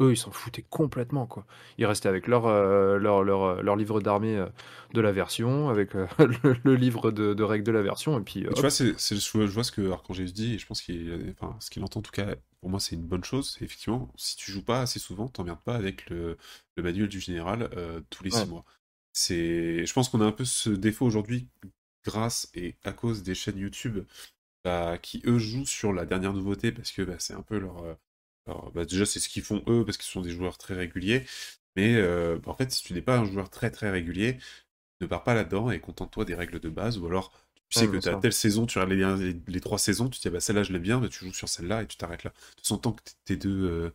Eux, 0.01 0.12
ils 0.12 0.16
s'en 0.16 0.31
foutaient 0.31 0.65
complètement, 0.69 1.27
quoi. 1.27 1.45
Ils 1.79 1.87
restaient 1.87 2.09
avec 2.09 2.27
leur, 2.29 2.47
euh, 2.47 2.99
leur, 2.99 3.25
leur, 3.25 3.62
leur 3.62 3.77
livre 3.77 4.01
d'armée 4.01 4.37
euh, 4.37 4.47
de 4.95 5.01
la 5.01 5.12
version, 5.12 5.69
avec 5.69 5.95
euh, 5.97 6.07
le, 6.19 6.57
le 6.65 6.75
livre 6.77 7.11
de, 7.11 7.35
de 7.35 7.43
règles 7.43 7.65
de 7.65 7.73
la 7.73 7.83
version, 7.83 8.19
et 8.19 8.23
puis 8.23 8.47
Tu 8.55 8.62
vois, 8.62 8.70
c'est, 8.70 8.99
c'est- 8.99 9.16
je 9.16 9.39
vois 9.53 9.62
ce 9.65 9.73
que 9.73 9.91
Arcangel 9.91 10.33
dit, 10.33 10.55
et 10.55 10.59
je 10.59 10.66
pense 10.66 10.81
qu'il, 10.83 11.35
enfin, 11.39 11.57
ce 11.61 11.70
qu'il 11.70 11.85
entend 11.85 12.01
en 12.01 12.03
tout 12.03 12.11
cas, 12.11 12.35
pour 12.61 12.70
moi, 12.70 12.81
c'est 12.81 12.97
une 12.97 13.07
bonne 13.07 13.23
chose. 13.25 13.53
C'est 13.57 13.65
effectivement, 13.65 14.11
si 14.16 14.37
tu 14.37 14.51
joues 14.51 14.65
pas 14.65 14.81
assez 14.83 14.99
souvent, 14.99 15.29
t'emmerdes 15.29 15.61
pas 15.62 15.77
avec 15.77 16.09
le, 16.11 16.37
le 16.77 16.83
manuel 16.83 17.09
du 17.09 17.20
général 17.20 17.69
euh, 17.77 18.01
tous 18.11 18.25
les 18.25 18.31
Ouais. 18.31 18.47
six 18.47 18.49
mois. 18.49 18.65
C'est, 19.12 19.85
je 19.87 19.93
pense 19.93 20.09
qu'on 20.09 20.20
a 20.20 20.25
un 20.25 20.33
peu 20.33 20.45
ce 20.45 20.70
défaut 20.70 21.07
aujourd'hui, 21.07 21.49
grâce 22.05 22.51
et 22.55 22.77
à 22.85 22.93
cause 22.93 23.23
des 23.23 23.35
chaînes 23.35 23.59
YouTube 23.59 24.01
bah, 24.65 24.99
qui 24.99 25.23
eux 25.27 25.39
jouent 25.39 25.66
sur 25.66 25.93
la 25.93 26.07
dernière 26.07 26.33
nouveauté 26.35 26.73
parce 26.73 26.93
que 26.93 27.03
bah, 27.03 27.16
c'est 27.19 27.35
un 27.35 27.43
peu 27.43 27.59
leur, 27.59 27.85
leur- 28.49 28.73
bah, 28.73 28.85
déjà 28.85 29.07
c'est 29.07 29.20
ce 29.20 29.29
qu'ils 29.29 29.43
font 29.45 29.62
eux 29.69 29.85
parce 29.85 29.99
ce 29.99 30.11
sont 30.11 30.23
des 30.23 30.31
joueurs 30.31 30.59
très 30.59 30.75
réguliers. 30.75 31.25
Mais 31.77 31.97
euh, 31.97 32.39
en 32.47 32.55
fait, 32.55 32.73
si 32.73 32.83
tu 32.83 32.93
n'es 32.95 33.03
pas 33.03 33.19
un 33.19 33.25
joueur 33.25 33.51
très 33.51 33.70
très 33.70 33.91
régulier, 33.91 34.39
ne 35.01 35.07
pars 35.07 35.25
pas 35.25 35.35
là-dedans 35.35 35.70
et 35.70 35.81
contente-toi 35.81 36.25
des 36.25 36.35
règles 36.35 36.61
de 36.61 36.69
base 36.70 36.99
ou 36.99 37.07
alors 37.07 37.33
tu 37.70 37.77
sais 37.79 37.89
Ouais, 37.89 37.91
que 37.91 37.97
tu 37.99 38.09
as 38.09 38.16
telle 38.16 38.33
saison, 38.33 38.66
tu 38.66 38.79
regardes 38.79 38.93
les, 38.93 38.99
dernières- 38.99 39.19
les, 39.19 39.41
les 39.47 39.61
trois 39.61 39.79
saisons, 39.79 40.09
tu 40.09 40.19
te 40.19 40.23
dis 40.23 40.29
ah 40.29 40.33
bah 40.33 40.41
celle-là 40.41 40.62
je 40.62 40.73
l'aime 40.73 40.83
bien, 40.83 41.01
bah, 41.01 41.09
tu 41.09 41.25
joues 41.27 41.35
sur 41.35 41.49
celle-là 41.49 41.83
et 41.83 41.87
tu 41.87 41.97
t'arrêtes 41.97 42.25
là. 42.25 42.31
De 42.31 42.37
toute 42.57 42.61
façon, 42.62 42.79
tant 42.79 42.93
que 42.93 43.03
tes 43.25 43.37
deux, 43.37 43.51
euh, 43.69 43.93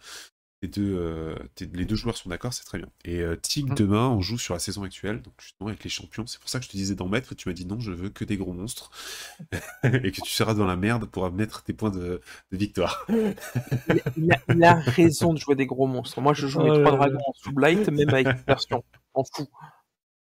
tes 0.63 0.81
deux, 0.81 0.95
euh, 0.97 1.35
les 1.73 1.83
deux 1.83 1.95
joueurs 1.97 2.15
sont 2.15 2.29
d'accord, 2.29 2.53
c'est 2.53 2.63
très 2.63 2.77
bien. 2.77 2.87
Et 3.03 3.19
euh, 3.19 3.35
Tig, 3.35 3.67
Mhm. 3.69 3.75
demain, 3.75 4.07
on 4.07 4.21
joue 4.21 4.37
sur 4.37 4.53
la 4.53 4.59
saison 4.61 4.83
actuelle, 4.83 5.21
donc 5.21 5.33
justement 5.41 5.67
avec 5.67 5.83
les 5.83 5.89
champions. 5.89 6.25
C'est 6.25 6.39
pour 6.39 6.49
ça 6.49 6.59
que 6.59 6.65
je 6.65 6.69
te 6.69 6.77
disais 6.77 6.95
d'en 6.95 7.09
mettre, 7.09 7.33
et 7.33 7.35
tu 7.35 7.49
m'as 7.49 7.53
dit 7.53 7.65
non, 7.65 7.79
je 7.81 7.91
veux 7.91 8.09
que 8.09 8.23
des 8.23 8.37
gros 8.37 8.53
monstres 8.53 8.89
et 9.83 10.11
que 10.11 10.21
tu 10.21 10.29
seras 10.31 10.53
dans 10.53 10.65
la 10.65 10.77
merde 10.77 11.05
pour 11.05 11.29
mettre 11.31 11.63
tes 11.63 11.73
points 11.73 11.89
de, 11.89 12.21
de 12.51 12.57
victoire. 12.57 13.05
Il 14.17 14.31
a, 14.31 14.37
il 14.55 14.63
a 14.63 14.75
raison 14.79 15.33
de 15.33 15.39
jouer 15.39 15.55
des 15.55 15.65
gros 15.65 15.87
monstres. 15.87 16.21
Moi, 16.21 16.33
je 16.33 16.47
joue 16.47 16.61
Oh 16.61 16.63
les 16.63 16.69
là 16.69 16.79
trois 16.85 16.91
dragons 16.97 17.19
en 17.27 17.33
sous-blight, 17.33 17.89
même 17.89 18.09
avec 18.09 18.27
une 18.27 18.43
version. 18.47 18.83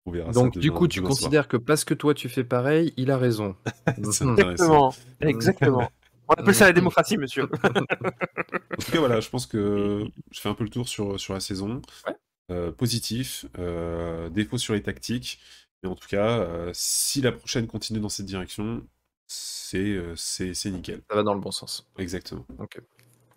On 0.07 0.11
verra 0.11 0.33
ça 0.33 0.41
Donc, 0.41 0.57
du 0.59 0.69
demain- 0.69 0.79
coup, 0.79 0.89
tu 0.89 1.01
soir. 1.01 1.09
considères 1.11 1.49
que 1.49 1.57
parce 1.59 1.85
que 1.85 1.93
toi, 1.95 2.15
tu 2.15 2.29
fais 2.31 2.45
pareil, 2.45 2.95
il 2.97 3.11
a 3.11 3.19
raison. 3.19 3.55
Exactement. 3.99 4.95
Exactement. 5.21 5.91
On 6.31 6.41
appelle 6.41 6.55
ça 6.55 6.67
la 6.67 6.73
démocratie, 6.73 7.17
monsieur. 7.17 7.49
En 7.65 8.83
tout 8.83 8.93
cas, 8.93 8.99
voilà, 8.99 9.21
je 9.21 9.29
pense 9.29 9.47
que 9.47 10.05
je 10.31 10.41
fais 10.41 10.49
un 10.49 10.55
peu 10.55 10.65
le 10.65 10.71
tour 10.71 10.89
sur, 10.89 11.19
sur 11.21 11.35
la 11.35 11.41
saison. 11.41 11.83
Ouais. 12.07 12.15
Euh, 12.51 12.73
positif, 12.73 13.47
euh, 13.59 14.29
défaut 14.31 14.59
sur 14.59 14.75
les 14.75 14.83
tactiques. 14.83 15.39
Mais 15.83 15.89
en 15.89 15.95
tout 15.95 16.09
cas, 16.09 16.39
euh, 16.39 16.71
si 16.73 17.21
la 17.21 17.33
prochaine 17.33 17.67
continue 17.67 18.01
dans 18.01 18.09
cette 18.09 18.27
direction, 18.27 18.83
c'est 19.27 19.79
euh, 19.79 20.15
c'est 20.17 20.55
c'est 20.55 20.71
nickel. 20.71 21.03
Ça 21.09 21.17
va 21.17 21.23
dans 21.23 21.35
le 21.35 21.41
bon 21.41 21.51
sens. 21.51 21.89
Exactement. 21.99 22.45
Ok, 22.59 22.81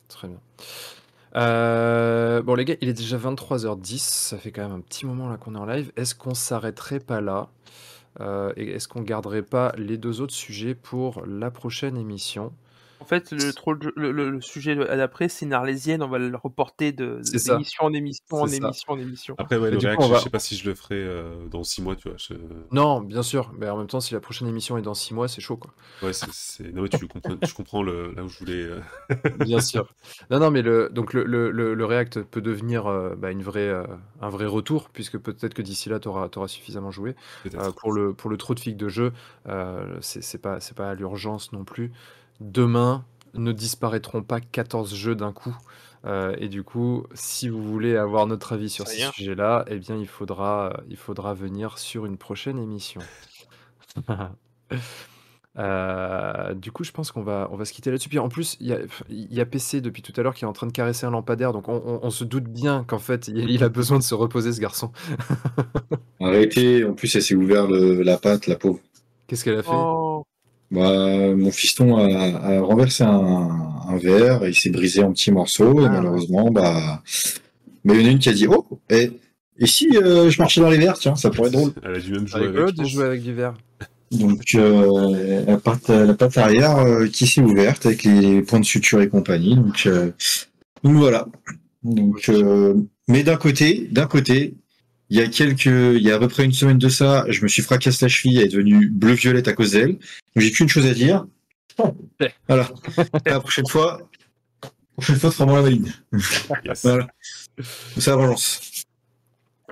très 0.08 0.28
bien. 0.28 0.40
Euh, 1.36 2.42
bon, 2.42 2.56
les 2.56 2.66
gars, 2.66 2.76
il 2.82 2.90
est 2.90 2.94
déjà 2.94 3.18
23h10. 3.18 3.98
Ça 4.00 4.38
fait 4.38 4.52
quand 4.52 4.64
même 4.64 4.78
un 4.78 4.82
petit 4.82 5.06
moment 5.06 5.30
là 5.30 5.38
qu'on 5.38 5.56
est 5.56 5.60
en 5.60 5.66
live. 5.66 5.92
Est-ce 5.96 6.16
qu'on 6.16 6.34
s'arrêterait 6.36 7.00
pas 7.00 7.22
là? 7.22 7.50
Euh, 8.20 8.54
Et 8.58 8.70
est-ce 8.72 8.88
qu'on 8.88 9.02
garderait 9.02 9.44
pas 9.44 9.74
les 9.78 9.98
deux 9.98 10.22
autres 10.22 10.34
sujets 10.34 10.76
pour 10.76 11.26
la 11.26 11.52
prochaine 11.52 11.98
émission? 11.98 12.54
En 13.04 13.06
fait, 13.06 13.32
le, 13.32 13.52
troll- 13.52 13.92
le, 13.98 14.14
le- 14.14 14.30
le 14.30 14.40
sujet 14.40 14.76
d'après, 14.78 15.28
c'est 15.28 15.46
une 15.46 15.52
arlésienne. 15.52 16.02
On 16.02 16.08
va 16.08 16.20
le 16.20 16.34
reporter 16.38 16.94
de- 16.94 17.20
d'émission 17.22 17.84
en 17.84 17.92
émission, 17.94 18.24
en 18.32 18.48
ça. 18.48 18.56
émission, 18.56 18.94
en 18.94 18.98
émission. 18.98 19.36
Après, 19.38 19.58
ouais, 19.58 19.72
le 19.72 19.78
coup, 19.78 20.04
je 20.04 20.08
va- 20.08 20.20
sais 20.20 20.30
pas 20.30 20.40
si 20.40 20.56
je 20.56 20.70
le 20.70 20.74
ferai 20.74 20.96
euh, 20.96 21.46
dans 21.48 21.66
six 21.66 21.82
mois, 21.82 21.98
tu 21.98 22.08
vois. 22.08 22.18
je- 22.18 22.34
Non, 22.72 23.02
bien 23.02 23.22
sûr. 23.24 23.52
Mais 23.58 23.68
en 23.70 23.78
même 23.78 23.88
temps, 23.88 24.00
si 24.00 24.14
la 24.14 24.22
prochaine 24.22 24.48
émission 24.48 24.78
est 24.78 24.82
dans 24.82 24.94
6 24.94 25.14
mois, 25.14 25.28
c'est 25.28 25.42
chaud, 25.42 25.58
quoi. 25.58 25.74
Ouais, 26.02 26.14
c'est, 26.14 26.74
Non, 26.74 26.84
mais 26.84 26.90
tu 26.90 27.08
comprends, 27.08 27.36
tu 27.36 27.54
comprends 27.54 27.84
le... 27.84 28.14
là 28.14 28.24
où 28.24 28.30
je 28.30 28.40
voulais. 28.40 28.64
euh, 28.64 28.80
Bien 29.40 29.60
sûr. 29.60 29.94
Non, 30.32 30.40
non, 30.40 30.50
mais 30.50 30.62
le, 30.62 30.90
donc 30.90 31.14
le, 31.14 31.26
le, 31.26 31.52
le, 31.52 31.74
le 31.74 31.86
React 31.86 32.22
peut 32.24 32.42
devenir 32.42 32.88
euh, 32.88 33.16
bah, 33.16 33.32
une 33.32 33.44
vraie, 33.44 33.68
euh, 33.68 33.84
un 34.22 34.30
vrai 34.30 34.46
retour, 34.46 34.90
puisque 34.90 35.18
peut-être 35.18 35.54
que 35.54 35.62
d'ici 35.62 35.90
là, 35.90 36.00
tu 36.00 36.08
auras, 36.08 36.30
suffisamment 36.48 36.92
joué. 36.92 37.16
Euh, 37.56 37.72
pour, 37.74 37.92
le, 37.92 38.14
pour 38.14 38.30
le 38.30 38.38
trop 38.38 38.54
de 38.54 38.60
figues 38.62 38.78
de 38.78 38.88
jeu, 38.90 39.12
euh, 39.50 39.98
c'est 40.02 40.22
c'est 40.24 40.38
pas, 40.38 40.60
c'est 40.60 40.76
pas 40.76 40.90
à 40.92 40.96
l'urgence 40.96 41.52
non 41.52 41.64
plus. 41.66 41.92
Demain, 42.44 43.06
ne 43.34 43.52
disparaîtront 43.54 44.22
pas 44.22 44.40
14 44.42 44.94
jeux 44.94 45.16
d'un 45.16 45.32
coup. 45.32 45.56
Euh, 46.06 46.36
et 46.38 46.50
du 46.50 46.64
coup, 46.64 47.06
si 47.14 47.48
vous 47.48 47.64
voulez 47.64 47.96
avoir 47.96 48.28
notre 48.28 48.52
avis 48.54 48.70
sur 48.70 48.86
ces 48.88 49.00
sujets-là, 49.14 49.64
eh 49.70 49.78
bien, 49.80 49.96
il 49.96 50.08
faudra, 50.08 50.82
il 50.90 50.98
faudra 50.98 51.34
venir 51.34 51.78
sur 51.80 52.06
une 52.06 52.18
prochaine 52.18 52.60
émission. 52.60 53.02
Euh, 55.60 56.56
du 56.56 56.72
coup, 56.72 56.84
je 56.84 56.92
pense 56.92 57.12
qu'on 57.12 57.22
va, 57.22 57.48
on 57.52 57.58
va 57.58 57.66
se 57.66 57.74
quitter 57.74 57.92
là-dessus. 57.92 58.10
Puis 58.10 58.18
en 58.18 58.28
plus, 58.28 58.58
il 58.60 58.68
y 58.68 58.74
a, 58.74 58.80
il 59.10 59.32
y 59.32 59.40
a 59.40 59.46
PC 59.46 59.82
depuis 59.82 60.02
tout 60.02 60.12
à 60.18 60.24
l'heure 60.24 60.34
qui 60.34 60.46
est 60.46 60.48
en 60.48 60.54
train 60.54 60.66
de 60.66 60.72
caresser 60.72 61.06
un 61.06 61.12
lampadaire, 61.12 61.54
donc 61.54 61.70
on, 61.70 61.76
on- 61.86 62.00
on 62.02 62.10
se 62.10 62.24
doute 62.24 62.46
bien 62.46 62.84
qu'en 62.88 62.98
fait, 62.98 63.28
il, 63.28 63.38
il 63.52 63.64
a 63.64 63.70
besoin 63.70 64.00
de 64.00 64.04
se 64.04 64.16
reposer, 64.16 64.52
ce 64.52 64.60
garçon. 64.60 64.92
Arrêtez, 66.20 66.84
en 66.86 66.94
plus 66.94 67.16
elle 67.16 67.22
s'est 67.22 67.36
ouvert 67.36 67.68
le- 67.68 68.02
la 68.02 68.18
patte, 68.18 68.48
la 68.48 68.56
pauvre. 68.56 68.80
Qu'est-ce 69.28 69.44
qu'elle 69.44 69.58
a 69.58 69.64
fait? 69.64 69.70
Oh, 69.76 70.13
Bah, 70.74 71.36
mon 71.36 71.52
fiston 71.52 71.98
a, 71.98 72.56
a 72.56 72.62
renversé 72.62 73.04
un, 73.04 73.50
un 73.90 73.98
verre 73.98 74.44
et 74.44 74.50
il 74.50 74.56
s'est 74.56 74.70
brisé 74.72 75.04
en 75.04 75.12
petits 75.14 75.32
morceaux 75.32 75.82
et 75.82 75.86
Ah. 75.86 75.90
malheureusement, 75.90 76.50
bah, 76.52 77.04
mais 77.84 77.94
il 77.96 78.02
y 78.02 78.04
en 78.06 78.08
a 78.08 78.12
une 78.12 78.20
qui 78.20 78.30
a 78.30 78.34
dit, 78.34 78.48
oh, 78.48 78.66
et, 78.90 79.12
et 79.60 79.68
si 79.68 79.90
euh, 79.98 80.30
je 80.30 80.42
marchais 80.42 80.62
dans 80.62 80.70
les 80.70 80.78
verres, 80.78 80.98
tiens, 80.98 81.16
ça 81.16 81.30
pourrait 81.30 81.50
être 81.50 81.54
drôle. 81.54 81.74
Elle 81.84 81.96
a 81.96 82.00
dû 82.00 82.12
même 82.14 82.28
jouer 82.28 82.42
rigolo 82.42 82.64
avec. 82.64 82.76
de 82.76 82.84
jouer 82.86 83.06
avec 83.06 83.22
du 83.24 83.34
verre. 83.34 83.54
Donc 84.12 84.42
euh, 84.56 85.44
la, 85.48 85.58
patte, 85.58 85.90
la 85.90 86.14
patte 86.14 86.38
arrière 86.38 86.78
euh, 86.78 87.08
qui 87.08 87.26
s'est 87.28 87.42
ouverte 87.42 87.86
avec 87.86 88.04
les 88.04 88.42
points 88.42 88.60
de 88.60 88.66
suture 88.66 89.02
et 89.02 89.10
compagnie. 89.10 89.56
Donc, 89.56 89.84
euh, 89.86 90.12
donc 90.84 90.96
voilà. 90.96 91.28
Donc, 91.84 92.30
euh, 92.30 92.76
mais 93.08 93.24
d'un 93.24 93.36
côté, 93.38 93.88
d'un 93.92 94.06
côté, 94.08 94.56
il 95.10 95.18
y 95.18 95.22
a 95.22 95.28
quelques, 95.28 95.66
il 95.66 96.02
y 96.02 96.12
a 96.12 96.16
à 96.16 96.20
peu 96.20 96.28
près 96.28 96.46
une 96.46 96.54
semaine 96.54 96.78
de 96.78 96.90
ça, 96.90 97.26
je 97.30 97.42
me 97.44 97.48
suis 97.48 97.62
fracassé 97.62 98.06
la 98.06 98.10
cheville, 98.10 98.38
elle 98.38 98.46
est 98.46 98.50
devenue 98.50 98.88
bleu-violette 98.88 99.48
à 99.48 99.54
cause 99.54 99.72
d'elle. 99.72 99.98
J'ai 100.36 100.52
qu'une 100.52 100.70
chose 100.70 100.86
à 100.86 100.94
dire. 100.94 101.26
Voilà. 102.48 102.70
la 103.26 103.40
prochaine 103.40 103.68
fois, 103.68 103.98
la 104.62 104.70
prochaine 104.96 105.16
fois, 105.16 105.32
sera 105.32 105.46
moins 105.48 105.56
la 105.56 105.64
maline. 105.64 105.92
Yes. 106.64 106.84
Voilà. 106.84 107.08
C'est 107.98 108.12
la 108.12 108.16
vengeance. 108.16 108.84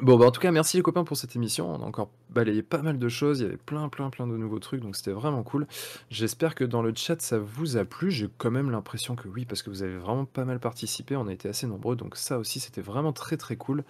Bon, 0.01 0.17
bah 0.17 0.25
en 0.25 0.31
tout 0.31 0.41
cas, 0.41 0.51
merci 0.51 0.77
les 0.77 0.83
copains 0.83 1.03
pour 1.03 1.15
cette 1.15 1.35
émission. 1.35 1.69
On 1.69 1.83
a 1.83 1.85
encore 1.85 2.09
balayé 2.31 2.63
pas 2.63 2.81
mal 2.81 2.97
de 2.97 3.07
choses. 3.07 3.39
Il 3.39 3.43
y 3.43 3.45
avait 3.45 3.57
plein, 3.57 3.87
plein, 3.87 4.09
plein 4.09 4.25
de 4.25 4.35
nouveaux 4.35 4.57
trucs, 4.57 4.81
donc 4.81 4.95
c'était 4.95 5.11
vraiment 5.11 5.43
cool. 5.43 5.67
J'espère 6.09 6.55
que 6.55 6.63
dans 6.63 6.81
le 6.81 6.91
chat 6.95 7.21
ça 7.21 7.37
vous 7.37 7.77
a 7.77 7.85
plu. 7.85 8.09
J'ai 8.09 8.27
quand 8.39 8.49
même 8.49 8.71
l'impression 8.71 9.15
que 9.15 9.27
oui, 9.27 9.45
parce 9.45 9.61
que 9.61 9.69
vous 9.69 9.83
avez 9.83 9.97
vraiment 9.97 10.25
pas 10.25 10.43
mal 10.43 10.59
participé. 10.59 11.15
On 11.15 11.27
a 11.27 11.33
été 11.33 11.49
assez 11.49 11.67
nombreux, 11.67 11.95
donc 11.95 12.15
ça 12.15 12.39
aussi 12.39 12.59
c'était 12.59 12.81
vraiment 12.81 13.13
très 13.13 13.37
très 13.37 13.57
cool. 13.57 13.83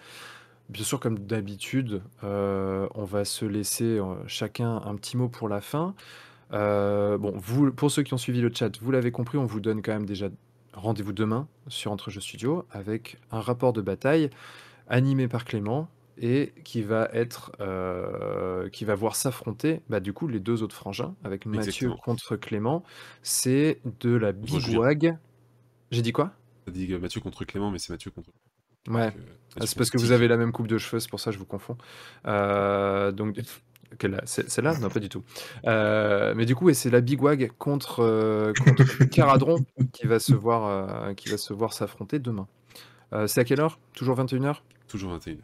Bien 0.68 0.84
sûr, 0.84 1.00
comme 1.00 1.20
d'habitude, 1.20 2.02
euh, 2.26 2.88
on 2.96 3.06
va 3.06 3.24
se 3.24 3.46
laisser 3.46 4.00
euh, 4.00 4.16
chacun 4.28 4.82
un 4.86 4.96
petit 4.96 5.16
mot 5.16 5.30
pour 5.30 5.48
la 5.48 5.62
fin. 5.62 5.96
Euh, 6.54 7.18
bon, 7.18 7.34
vous, 7.36 7.72
pour 7.72 7.92
ceux 7.92 8.04
qui 8.04 8.14
ont 8.14 8.18
suivi 8.18 8.42
le 8.42 8.52
chat, 8.54 8.78
vous 8.82 8.92
l'avez 8.92 9.12
compris, 9.12 9.38
on 9.38 9.46
vous 9.46 9.60
donne 9.60 9.82
quand 9.82 9.94
même 9.94 10.06
déjà 10.06 10.30
rendez-vous 10.74 11.14
demain 11.14 11.48
sur 11.68 11.92
Entre 11.92 12.10
Jeux 12.10 12.22
Studio 12.22 12.66
avec 12.72 13.18
un 13.32 13.40
rapport 13.42 13.74
de 13.74 13.82
bataille 13.82 14.30
animé 14.88 15.28
par 15.28 15.46
Clément 15.46 15.90
et 16.18 16.54
qui 16.64 16.82
va 16.82 17.10
être 17.14 17.52
euh, 17.62 18.70
qui 18.70 18.86
va 18.86 18.96
voir 18.96 19.16
s'affronter 19.16 19.82
bah, 19.90 20.00
du 20.00 20.14
coup 20.14 20.28
les 20.28 20.40
deux 20.40 20.62
autres 20.62 20.76
frangins 20.76 21.16
avec 21.24 21.46
Mathieu 21.46 21.88
Exactement. 21.88 21.98
contre 21.98 22.36
Clément. 22.36 22.84
C'est 23.24 23.80
de 24.00 24.16
la 24.16 24.32
bigwag. 24.32 25.18
J'ai 25.90 26.02
dit 26.02 26.12
quoi? 26.12 26.34
T'as 26.66 26.72
dit 26.72 26.88
Mathieu 26.98 27.22
contre 27.22 27.44
Clément, 27.46 27.72
mais 27.72 27.80
c'est 27.80 27.92
Mathieu 27.92 28.12
contre. 28.12 28.30
Ouais. 28.88 29.08
euh, 29.08 29.10
Ah, 29.60 29.66
c'est 29.66 29.78
parce 29.78 29.90
que 29.90 29.98
vous 29.98 30.12
avez 30.12 30.28
la 30.28 30.38
même 30.38 30.52
coupe 30.52 30.68
de 30.68 30.78
cheveux, 30.78 31.00
c'est 31.00 31.10
pour 31.10 31.20
ça 31.20 31.32
que 31.32 31.34
je 31.34 31.40
vous 31.40 31.46
confonds. 31.46 31.78
Euh, 32.28 33.12
donc, 33.12 33.40
quelle- 33.98 34.22
c'est 34.26 34.50
c'est 34.50 34.62
là 34.62 34.78
Non, 34.80 34.90
pas 34.90 35.00
du 35.00 35.10
tout. 35.10 35.24
Euh, 35.68 36.34
mais 36.36 36.46
du 36.46 36.56
coup, 36.56 36.70
et 36.70 36.74
c'est 36.74 36.90
la 36.90 37.02
Bigwag 37.02 37.52
contre, 37.58 38.00
euh, 38.02 38.54
contre 38.54 38.84
Caradron 39.12 39.58
qui 39.94 40.08
va 40.08 40.20
se 40.20 40.34
voir, 40.34 40.66
euh, 41.10 41.14
qui 41.14 41.30
va 41.30 41.38
se 41.38 41.54
voir 41.54 41.74
s'affronter 41.74 42.20
demain. 42.20 42.48
Euh, 43.14 43.28
c'est 43.28 43.42
à 43.42 43.44
quelle 43.44 43.60
heure? 43.60 43.80
Toujours 43.94 44.16
21h 44.18 44.62
Toujours 44.88 45.14
21h. 45.18 45.38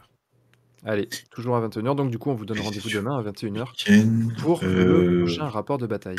Allez, 0.85 1.09
toujours 1.31 1.55
à 1.57 1.67
21h. 1.67 1.95
Donc, 1.95 2.11
du 2.11 2.17
coup, 2.17 2.29
on 2.29 2.35
vous 2.35 2.45
donne 2.45 2.59
rendez-vous 2.59 2.89
demain 2.89 3.17
à 3.17 3.21
21h 3.23 3.73
Ken, 3.75 4.33
pour 4.39 4.63
le 4.63 5.19
prochain 5.23 5.47
rapport 5.49 5.77
de 5.77 5.87
bataille. 5.87 6.15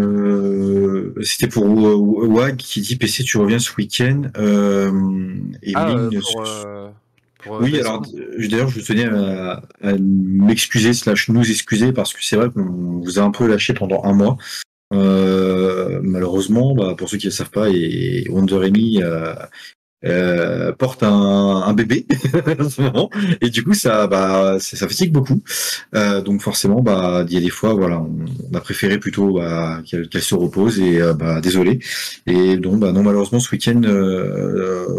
Euh, 0.00 1.12
C'était 1.22 1.48
pour 1.48 1.64
Wag 1.66 2.56
qui 2.56 2.80
dit 2.80 2.96
PC, 2.96 3.22
tu 3.24 3.38
reviens 3.38 3.58
ce 3.58 3.74
week-end. 3.76 4.22
Euh, 4.36 4.90
et 5.62 5.72
Ah, 5.74 5.94
pour, 6.32 6.44
euh, 6.46 6.88
pour, 7.42 7.56
euh, 7.56 7.60
oui, 7.62 7.78
alors 7.78 8.02
euh, 8.14 8.48
d'ailleurs, 8.48 8.68
je 8.68 8.80
tenais 8.80 9.06
à, 9.06 9.62
à 9.82 9.92
m'excuser 9.98 10.92
slash 10.92 11.28
nous 11.28 11.48
excuser 11.50 11.92
parce 11.92 12.12
que 12.12 12.22
c'est 12.22 12.36
vrai 12.36 12.50
qu'on 12.50 13.00
vous 13.00 13.18
a 13.18 13.22
un 13.22 13.30
peu 13.30 13.46
lâché 13.46 13.74
pendant 13.74 14.02
un 14.04 14.12
mois. 14.12 14.36
Euh, 14.92 16.00
malheureusement, 16.02 16.74
bah, 16.74 16.94
pour 16.96 17.08
ceux 17.08 17.18
qui 17.18 17.26
ne 17.26 17.30
le 17.30 17.36
savent 17.36 17.50
pas, 17.50 17.68
et 17.70 18.26
Wonder 18.28 18.64
Amy 18.64 19.02
euh, 19.02 19.34
euh, 20.04 20.72
porte 20.72 21.02
un, 21.02 21.10
un 21.10 21.72
bébé 21.74 22.06
en 22.58 22.68
ce 22.68 22.82
moment, 22.82 23.10
et 23.40 23.50
du 23.50 23.62
coup 23.62 23.74
ça, 23.74 24.06
bah, 24.08 24.58
ça, 24.58 24.88
fatigue 24.88 25.12
beaucoup. 25.12 25.42
Euh, 25.94 26.22
donc 26.22 26.42
forcément, 26.42 26.82
bah, 26.82 27.24
il 27.28 27.34
y 27.34 27.36
a 27.36 27.40
des 27.40 27.50
fois, 27.50 27.74
voilà, 27.74 28.00
on, 28.00 28.24
on 28.50 28.56
a 28.56 28.60
préféré 28.60 28.98
plutôt 28.98 29.34
bah, 29.34 29.80
qu'elle 29.86 30.22
se 30.22 30.34
repose 30.34 30.80
et 30.80 31.00
bah, 31.16 31.40
désolé. 31.40 31.78
Et 32.26 32.56
donc, 32.56 32.80
bah, 32.80 32.92
non, 32.92 33.02
malheureusement, 33.02 33.40
ce 33.40 33.50
week-end, 33.52 33.80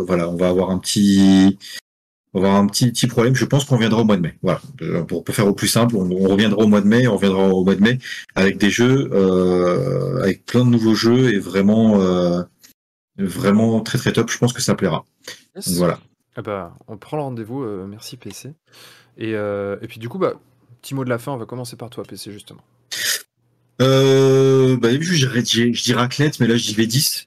voilà, 0.07 0.30
on 0.30 0.38
va 0.38 0.47
avoir 0.47 0.69
un 0.69 0.80
petit, 0.80 1.57
on 2.33 2.41
va 2.41 2.47
avoir 2.47 2.61
un 2.61 2.67
petit, 2.67 2.91
petit 2.91 3.07
problème. 3.07 3.35
Je 3.35 3.45
pense 3.45 3.65
qu'on 3.65 3.75
reviendra 3.75 4.01
au 4.01 4.05
mois 4.05 4.17
de 4.17 4.21
mai. 4.21 4.37
Voilà, 4.41 4.61
Euh, 4.81 5.03
pour, 5.03 5.23
pour 5.23 5.35
faire 5.35 5.47
au 5.47 5.53
plus 5.53 5.67
simple, 5.67 5.95
on, 5.95 6.09
on 6.11 6.27
reviendra 6.29 6.63
au 6.63 6.67
mois 6.67 6.81
de 6.81 6.87
mai. 6.87 7.07
On 7.07 7.15
reviendra 7.15 7.49
au 7.49 7.63
mois 7.63 7.75
de 7.75 7.81
mai 7.81 7.99
avec 8.35 8.57
des 8.57 8.69
jeux, 8.69 9.09
euh, 9.13 10.21
avec 10.23 10.45
plein 10.45 10.63
de 10.65 10.69
nouveaux 10.69 10.95
jeux 10.95 11.33
et 11.33 11.39
vraiment, 11.39 11.99
euh, 12.01 12.41
vraiment 13.17 13.81
très 13.81 13.97
très 13.97 14.13
top. 14.13 14.29
Je 14.31 14.37
pense 14.37 14.53
que 14.53 14.61
ça 14.61 14.75
plaira. 14.75 15.05
Yes. 15.55 15.67
Donc, 15.69 15.77
voilà. 15.77 15.99
Ah 16.35 16.41
bah, 16.41 16.73
on 16.87 16.97
prend 16.97 17.17
le 17.17 17.23
rendez-vous. 17.23 17.63
euh, 17.63 17.85
merci 17.87 18.15
PC. 18.17 18.53
Et, 19.17 19.35
euh, 19.35 19.75
et 19.81 19.87
puis 19.87 19.99
du 19.99 20.07
coup, 20.07 20.17
bah, 20.17 20.35
petit 20.81 20.95
mot 20.95 21.03
de 21.03 21.09
la 21.09 21.17
fin. 21.17 21.33
On 21.33 21.37
va 21.37 21.45
commencer 21.45 21.75
par 21.75 21.89
toi, 21.89 22.03
PC 22.05 22.31
justement. 22.31 22.61
Euh, 23.81 24.77
bah, 24.77 24.87
au 24.87 24.91
début, 24.91 25.05
je 25.05 25.25
dirais, 25.27 25.43
je 25.43 25.83
dis 25.83 25.93
raclette, 25.93 26.39
mais 26.39 26.47
là, 26.47 26.55
je 26.55 26.63
dis 26.71 26.75
V10 26.75 27.25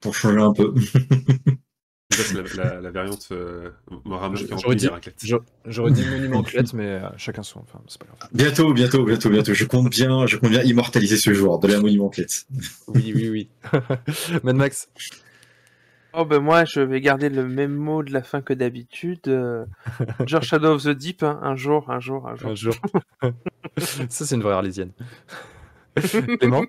pour 0.00 0.14
changer 0.14 0.40
un 0.40 0.52
peu. 0.52 0.74
La, 2.10 2.64
la, 2.64 2.80
la 2.80 2.90
variante 2.92 3.28
euh, 3.32 3.70
J'aurais 4.54 4.76
dit- 4.76 6.02
dit 6.02 6.08
monument 6.08 6.42
clette, 6.42 6.72
mais 6.72 6.86
euh, 6.86 7.08
chacun 7.16 7.42
son. 7.42 7.60
Enfin, 7.60 7.80
c'est 7.88 7.98
pas 8.00 8.06
grave. 8.06 8.30
Bientôt, 8.32 8.72
bientôt, 8.72 9.04
bientôt, 9.04 9.28
bientôt. 9.28 9.52
Je 9.52 9.64
compte 9.64 9.90
bien, 9.90 10.24
je 10.26 10.36
compte 10.36 10.50
bien 10.50 10.62
immortaliser 10.62 11.16
ce 11.16 11.34
jour 11.34 11.58
de 11.58 11.66
la 11.68 11.80
monument 11.80 12.08
clette. 12.08 12.46
Oui, 12.86 13.12
oui, 13.14 13.28
oui. 13.28 13.48
Mad 14.44 14.56
Max. 14.56 14.88
Oh 16.18 16.24
ben 16.24 16.40
moi 16.40 16.64
je 16.64 16.80
vais 16.80 17.02
garder 17.02 17.28
le 17.28 17.46
même 17.46 17.74
mot 17.74 18.02
de 18.02 18.10
la 18.12 18.22
fin 18.22 18.40
que 18.40 18.54
d'habitude. 18.54 19.20
Euh, 19.26 19.66
genre 20.26 20.42
Shadow 20.42 20.74
of 20.76 20.84
the 20.84 20.88
Deep, 20.90 21.22
hein, 21.22 21.38
un 21.42 21.56
jour, 21.56 21.90
un 21.90 22.00
jour, 22.00 22.26
un 22.28 22.36
jour. 22.36 22.50
Un 22.50 22.54
jour. 22.54 22.74
Ça, 23.78 24.24
c'est 24.24 24.34
une 24.34 24.42
vraie 24.42 24.54
arlésienne. 24.54 24.92
Clément? 26.40 26.64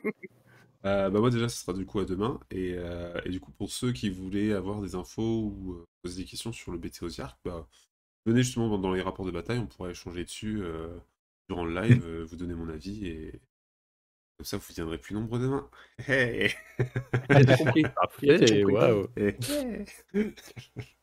Euh, 0.86 1.10
bah 1.10 1.20
moi 1.20 1.30
déjà, 1.30 1.49
ce 1.49 1.58
sera 1.58 1.74
du 1.74 1.86
coup 1.86 1.99
à 1.99 2.06
demain. 2.06 2.40
Et, 2.52 2.74
euh, 2.76 3.20
et 3.26 3.30
du 3.30 3.40
coup, 3.40 3.52
pour 3.52 3.72
ceux 3.72 3.91
qui 3.91 4.10
voulaient 4.10 4.54
avoir 4.54 4.82
des 4.82 4.95
infos 4.95 5.44
ou 5.56 5.74
euh, 5.74 5.86
poser 6.02 6.24
des 6.24 6.30
questions 6.30 6.52
sur 6.54 6.72
le 6.72 6.78
BT 6.78 7.04
Ozark, 7.04 7.38
bah, 7.45 7.68
venez 8.26 8.44
justement 8.44 8.78
dans 8.78 8.94
les 8.94 9.02
rapports 9.02 9.26
de 9.26 9.32
bataille, 9.32 9.60
on 9.60 9.68
pourra 9.68 9.90
échanger 9.91 10.24
dessus 10.26 10.62
euh, 10.64 10.98
durant 11.49 11.66
le 11.66 11.74
live, 11.82 12.04
euh, 12.08 12.26
vous 12.26 12.36
donner 12.38 12.56
mon 12.56 12.70
avis 12.70 13.08
et 13.08 13.41
comme 14.38 14.45
ça 14.45 14.58
vous 14.58 14.74
viendrez 14.74 14.98
plus 14.99 15.16
nombreux 15.16 15.40
demain. 15.40 15.70
Hey 16.08 16.54
compris. 17.58 17.86
Hey. 19.18 19.36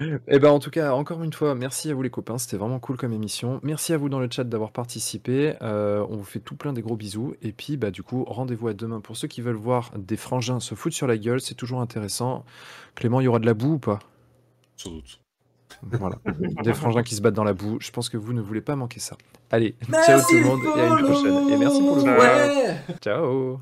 Eh 0.00 0.38
ben, 0.40 0.50
en 0.50 0.58
tout 0.58 0.70
cas, 0.70 0.92
encore 0.92 1.22
une 1.22 1.32
fois, 1.32 1.54
merci 1.54 1.90
à 1.90 1.94
vous 1.94 2.02
les 2.02 2.10
copains, 2.10 2.36
c'était 2.38 2.56
vraiment 2.56 2.80
cool 2.80 2.96
comme 2.96 3.12
émission. 3.12 3.60
Merci 3.62 3.92
à 3.92 3.96
vous 3.96 4.08
dans 4.08 4.18
le 4.18 4.28
chat 4.30 4.44
d'avoir 4.44 4.72
participé. 4.72 5.54
Euh, 5.62 6.04
on 6.10 6.16
vous 6.16 6.24
fait 6.24 6.40
tout 6.40 6.56
plein 6.56 6.72
des 6.72 6.82
gros 6.82 6.96
bisous. 6.96 7.34
Et 7.42 7.52
puis, 7.52 7.76
bah, 7.76 7.90
du 7.90 8.02
coup, 8.02 8.24
rendez-vous 8.24 8.68
à 8.68 8.74
demain 8.74 9.00
pour 9.00 9.16
ceux 9.16 9.28
qui 9.28 9.40
veulent 9.40 9.54
voir 9.54 9.92
des 9.96 10.16
frangins 10.16 10.58
se 10.58 10.74
foutre 10.74 10.96
sur 10.96 11.06
la 11.06 11.16
gueule, 11.16 11.40
c'est 11.40 11.54
toujours 11.54 11.80
intéressant. 11.80 12.44
Clément, 12.96 13.20
il 13.20 13.24
y 13.24 13.28
aura 13.28 13.38
de 13.38 13.46
la 13.46 13.54
boue 13.54 13.74
ou 13.74 13.78
pas? 13.78 14.00
Sans 14.76 14.90
doute. 14.90 15.20
Voilà. 15.82 16.18
Des 16.62 16.72
frangins 16.72 17.02
qui 17.02 17.14
se 17.14 17.20
battent 17.20 17.34
dans 17.34 17.44
la 17.44 17.52
boue. 17.52 17.78
Je 17.80 17.90
pense 17.90 18.08
que 18.08 18.16
vous 18.16 18.32
ne 18.32 18.40
voulez 18.40 18.60
pas 18.60 18.76
manquer 18.76 19.00
ça. 19.00 19.16
Allez, 19.50 19.74
ciao 20.06 20.20
tout 20.20 20.34
le 20.34 20.44
monde 20.44 20.60
et 20.76 20.80
à 20.80 20.86
une 20.86 21.04
prochaine. 21.04 21.48
Et 21.50 21.56
merci 21.56 21.80
pour 21.80 21.96
le 21.96 22.02
Ciao. 22.02 22.96
Ciao 23.00 23.60